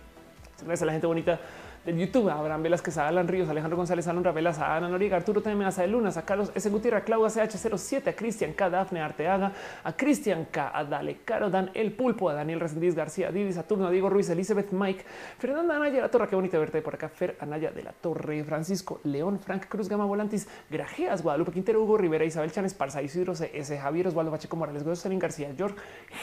gracias 0.58 0.82
a 0.82 0.86
la 0.86 0.92
gente 0.92 1.06
bonita 1.06 1.40
del 1.88 1.96
YouTube, 1.98 2.28
Abraham 2.28 2.66
a 2.66 3.08
Alan 3.08 3.28
Ríos, 3.28 3.48
Alejandro 3.48 3.78
González, 3.78 4.06
Alan 4.08 4.22
Ravelas, 4.22 4.58
a 4.58 4.76
Ana 4.76 4.90
Noriega, 4.90 5.16
Arturo 5.16 5.40
TM, 5.40 5.62
a 5.62 5.86
Lunas, 5.86 6.18
a 6.18 6.22
Carlos 6.26 6.52
S. 6.54 6.68
Gutiérrez, 6.68 7.00
a 7.00 7.04
Claudia 7.04 7.28
CH07, 7.28 8.08
a 8.08 8.12
Cristian 8.12 8.52
K, 8.52 8.68
Dafne 8.68 9.00
Arteaga, 9.00 9.52
a 9.84 9.96
Cristian 9.96 10.48
K, 10.50 10.70
a 10.74 10.84
Dale 10.84 11.20
Caro, 11.24 11.48
Dan 11.48 11.70
El 11.72 11.92
Pulpo, 11.92 12.28
a 12.28 12.34
Daniel 12.34 12.60
Resendiz 12.60 12.94
García, 12.94 13.32
Didi 13.32 13.54
Saturno, 13.54 13.86
a 13.86 13.90
Diego 13.90 14.10
Ruiz, 14.10 14.28
Elizabeth 14.28 14.70
Mike, 14.70 15.02
Fernanda 15.38 15.76
Anaya 15.76 16.02
la 16.02 16.10
Torre, 16.10 16.28
qué 16.28 16.36
bonita 16.36 16.58
verte 16.58 16.82
por 16.82 16.94
acá, 16.94 17.08
Fer 17.08 17.38
Anaya 17.40 17.70
de 17.70 17.82
la 17.82 17.92
Torre, 17.92 18.44
Francisco 18.44 19.00
León, 19.04 19.40
Frank 19.40 19.66
Cruz 19.66 19.88
Gama 19.88 20.04
Volantis, 20.04 20.46
Grajeas, 20.68 21.22
Guadalupe 21.22 21.52
Quintero, 21.52 21.82
Hugo 21.82 21.96
Rivera, 21.96 22.26
Isabel 22.26 22.52
Chán 22.52 22.66
Esparza, 22.66 23.00
Isidro 23.00 23.34
C. 23.34 23.50
S. 23.54 23.78
Javier 23.78 24.08
Osvaldo 24.08 24.30
Pacheco 24.30 24.56
Morales, 24.56 24.84
Gómez 24.84 25.02
García, 25.18 25.54
George 25.56 25.76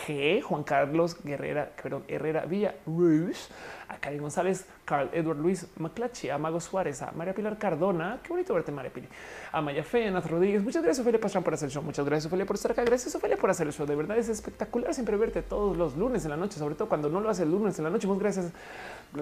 G. 0.06 0.44
Juan 0.44 0.62
Carlos 0.62 1.18
Guerrera, 1.24 1.72
perdón, 1.82 2.04
Herrera 2.08 2.46
Villa, 2.46 2.76
Ruiz, 2.86 3.50
a 3.90 3.98
Cari 3.98 4.18
González, 4.18 4.66
Carl 4.86 5.10
Edward 5.14 5.40
Luis 5.40 5.68
Maclachi, 5.78 6.30
a 6.30 6.38
Mago 6.38 6.60
Suárez, 6.60 7.02
a 7.02 7.12
María 7.12 7.34
Pilar 7.34 7.58
Cardona. 7.58 8.20
Qué 8.24 8.30
bonito 8.30 8.54
verte, 8.54 8.72
María 8.72 8.92
Pili. 8.92 9.08
A 9.52 9.62
Maya 9.62 9.84
Fe, 9.84 10.08
a 10.08 10.20
Rodríguez. 10.20 10.64
Muchas 10.64 10.84
gracias, 10.84 11.02
Ophelia 11.02 11.20
Pastrán, 11.20 11.44
por 11.44 11.54
hacer 11.54 11.68
el 11.68 11.74
show. 11.74 11.84
Muchas 11.84 12.06
gracias, 12.06 12.26
Ophelia, 12.26 12.46
por 12.46 12.56
estar 12.56 12.72
acá. 12.72 12.84
Gracias, 12.84 13.16
Ophelia, 13.16 13.38
por 13.38 13.50
hacer 13.50 13.68
el 13.68 13.74
show. 13.74 13.86
De 13.86 13.96
verdad 13.96 14.18
es 14.18 14.30
espectacular 14.30 14.94
siempre 14.94 15.18
verte 15.18 15.42
todos 15.42 15.78
los 15.78 15.96
lunes 15.96 16.24
en 16.26 16.32
la 16.32 16.38
noche, 16.38 16.60
sobre 16.60 16.76
todo 16.76 16.88
cuando 16.88 17.10
no 17.10 17.20
lo 17.22 17.30
hace 17.30 17.44
el 17.44 17.52
lunes 17.52 17.78
en 17.78 17.86
la 17.86 17.90
noche. 17.90 18.08
Muchas 18.08 18.22
gracias. 18.22 18.52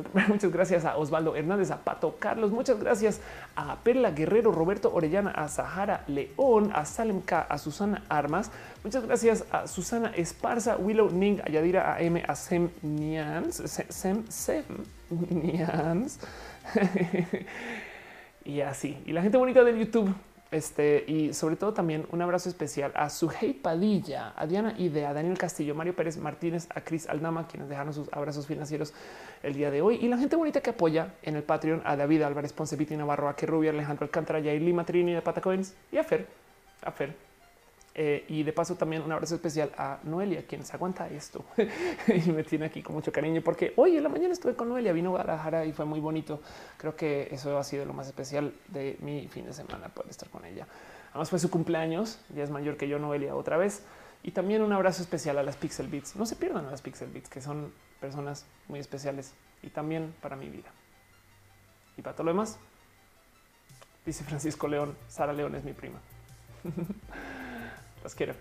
Muchas 0.27 0.51
gracias 0.51 0.85
a 0.85 0.97
Osvaldo 0.97 1.35
Hernández, 1.35 1.71
a 1.71 1.77
Pato 1.83 2.15
Carlos. 2.19 2.51
Muchas 2.51 2.79
gracias 2.79 3.21
a 3.55 3.75
Perla 3.77 4.11
Guerrero, 4.11 4.51
Roberto 4.51 4.93
Orellana, 4.93 5.31
a 5.31 5.47
Sahara 5.47 6.03
León, 6.07 6.71
a 6.73 6.85
Salem 6.85 7.21
K, 7.21 7.41
a 7.41 7.57
Susana 7.57 8.03
Armas. 8.09 8.51
Muchas 8.83 9.05
gracias 9.05 9.45
a 9.51 9.67
Susana 9.67 10.11
Esparza, 10.15 10.77
Willow 10.77 11.09
Ning, 11.09 11.39
a 11.41 11.49
Yadira 11.49 11.95
AM, 11.95 12.21
a 12.27 12.35
Sem 12.35 12.69
Nians, 12.81 13.61
Sem 13.89 14.25
Sem 14.29 14.63
Nians. 15.09 16.19
y 18.45 18.61
así. 18.61 19.01
Y 19.05 19.13
la 19.13 19.21
gente 19.21 19.37
bonita 19.37 19.63
del 19.63 19.77
YouTube. 19.77 20.13
Este 20.53 21.03
y 21.07 21.33
sobre 21.33 21.55
todo 21.55 21.73
también 21.73 22.05
un 22.11 22.21
abrazo 22.21 22.47
especial 22.47 22.91
a 22.93 23.09
Sujei 23.09 23.53
Padilla, 23.53 24.33
a 24.35 24.45
Diana 24.45 24.75
Idea, 24.77 25.09
a 25.09 25.13
Daniel 25.13 25.35
Castillo, 25.35 25.73
Mario 25.73 25.95
Pérez 25.95 26.17
Martínez, 26.17 26.67
a 26.75 26.81
Cris 26.81 27.09
Aldama, 27.09 27.47
quienes 27.47 27.69
dejaron 27.69 27.91
sus 27.91 28.07
abrazos 28.13 28.45
financieros 28.45 28.93
el 29.41 29.55
día 29.55 29.71
de 29.71 29.81
hoy. 29.81 29.97
Y 29.99 30.07
la 30.07 30.17
gente 30.17 30.35
bonita 30.35 30.61
que 30.61 30.69
apoya 30.69 31.15
en 31.23 31.35
el 31.35 31.41
Patreon 31.41 31.81
a 31.85 31.95
David 31.95 32.21
Álvarez 32.21 32.53
Ponce, 32.53 32.75
Viti 32.75 32.95
Navarro, 32.95 33.27
a 33.27 33.33
Rubia, 33.33 33.71
Alejandro 33.71 34.05
Alcántara, 34.05 34.39
Lima 34.39 34.85
Trini 34.85 35.13
de 35.13 35.23
Patacoins 35.23 35.73
y 35.91 35.97
a 35.97 36.03
Fer, 36.03 36.27
a 36.83 36.91
Fer 36.91 37.32
eh, 37.95 38.25
y 38.27 38.41
de 38.41 38.53
paso 38.53 38.75
también 38.75 39.03
un 39.03 39.11
abrazo 39.11 39.35
especial 39.35 39.71
a 39.77 39.99
Noelia, 40.03 40.47
quien 40.47 40.65
se 40.65 40.75
aguanta 40.75 41.07
esto 41.09 41.45
y 42.07 42.31
me 42.31 42.43
tiene 42.43 42.65
aquí 42.65 42.81
con 42.81 42.95
mucho 42.95 43.11
cariño 43.11 43.41
porque 43.43 43.73
hoy 43.75 43.97
en 43.97 44.01
la 44.01 44.09
mañana 44.09 44.33
estuve 44.33 44.55
con 44.55 44.69
Noelia, 44.69 44.91
vino 44.93 45.09
a 45.09 45.11
Guadalajara 45.11 45.65
y 45.65 45.73
fue 45.73 45.85
muy 45.85 45.99
bonito. 45.99 46.41
Creo 46.77 46.95
que 46.95 47.27
eso 47.31 47.55
ha 47.57 47.63
sido 47.63 47.85
lo 47.85 47.93
más 47.93 48.07
especial 48.07 48.53
de 48.69 48.97
mi 49.01 49.27
fin 49.27 49.45
de 49.45 49.53
semana, 49.53 49.89
poder 49.89 50.09
estar 50.09 50.27
con 50.29 50.43
ella. 50.43 50.67
Además 51.11 51.29
fue 51.29 51.37
su 51.37 51.51
cumpleaños, 51.51 52.19
ya 52.35 52.43
es 52.43 52.49
mayor 52.49 52.77
que 52.77 52.87
yo, 52.87 52.97
Noelia, 52.97 53.35
otra 53.35 53.57
vez. 53.57 53.83
Y 54.23 54.31
también 54.31 54.63
un 54.63 54.73
abrazo 54.73 55.03
especial 55.03 55.37
a 55.37 55.43
las 55.43 55.57
Pixel 55.57 55.87
Beats. 55.87 56.15
No 56.15 56.25
se 56.25 56.35
pierdan 56.35 56.65
a 56.65 56.71
las 56.71 56.81
Pixel 56.81 57.09
Beats, 57.11 57.29
que 57.29 57.41
son 57.41 57.71
personas 58.01 58.47
muy 58.67 58.79
especiales 58.79 59.33
y 59.61 59.69
también 59.69 60.15
para 60.19 60.35
mi 60.35 60.49
vida. 60.49 60.71
Y 61.95 62.01
para 62.01 62.15
todo 62.15 62.23
lo 62.23 62.31
demás, 62.31 62.57
dice 64.03 64.23
Francisco 64.23 64.67
León, 64.67 64.95
Sara 65.09 65.33
León 65.33 65.53
es 65.53 65.63
mi 65.63 65.73
prima. 65.73 65.99
Let's 68.03 68.13
get 68.15 68.27
him. 68.27 68.35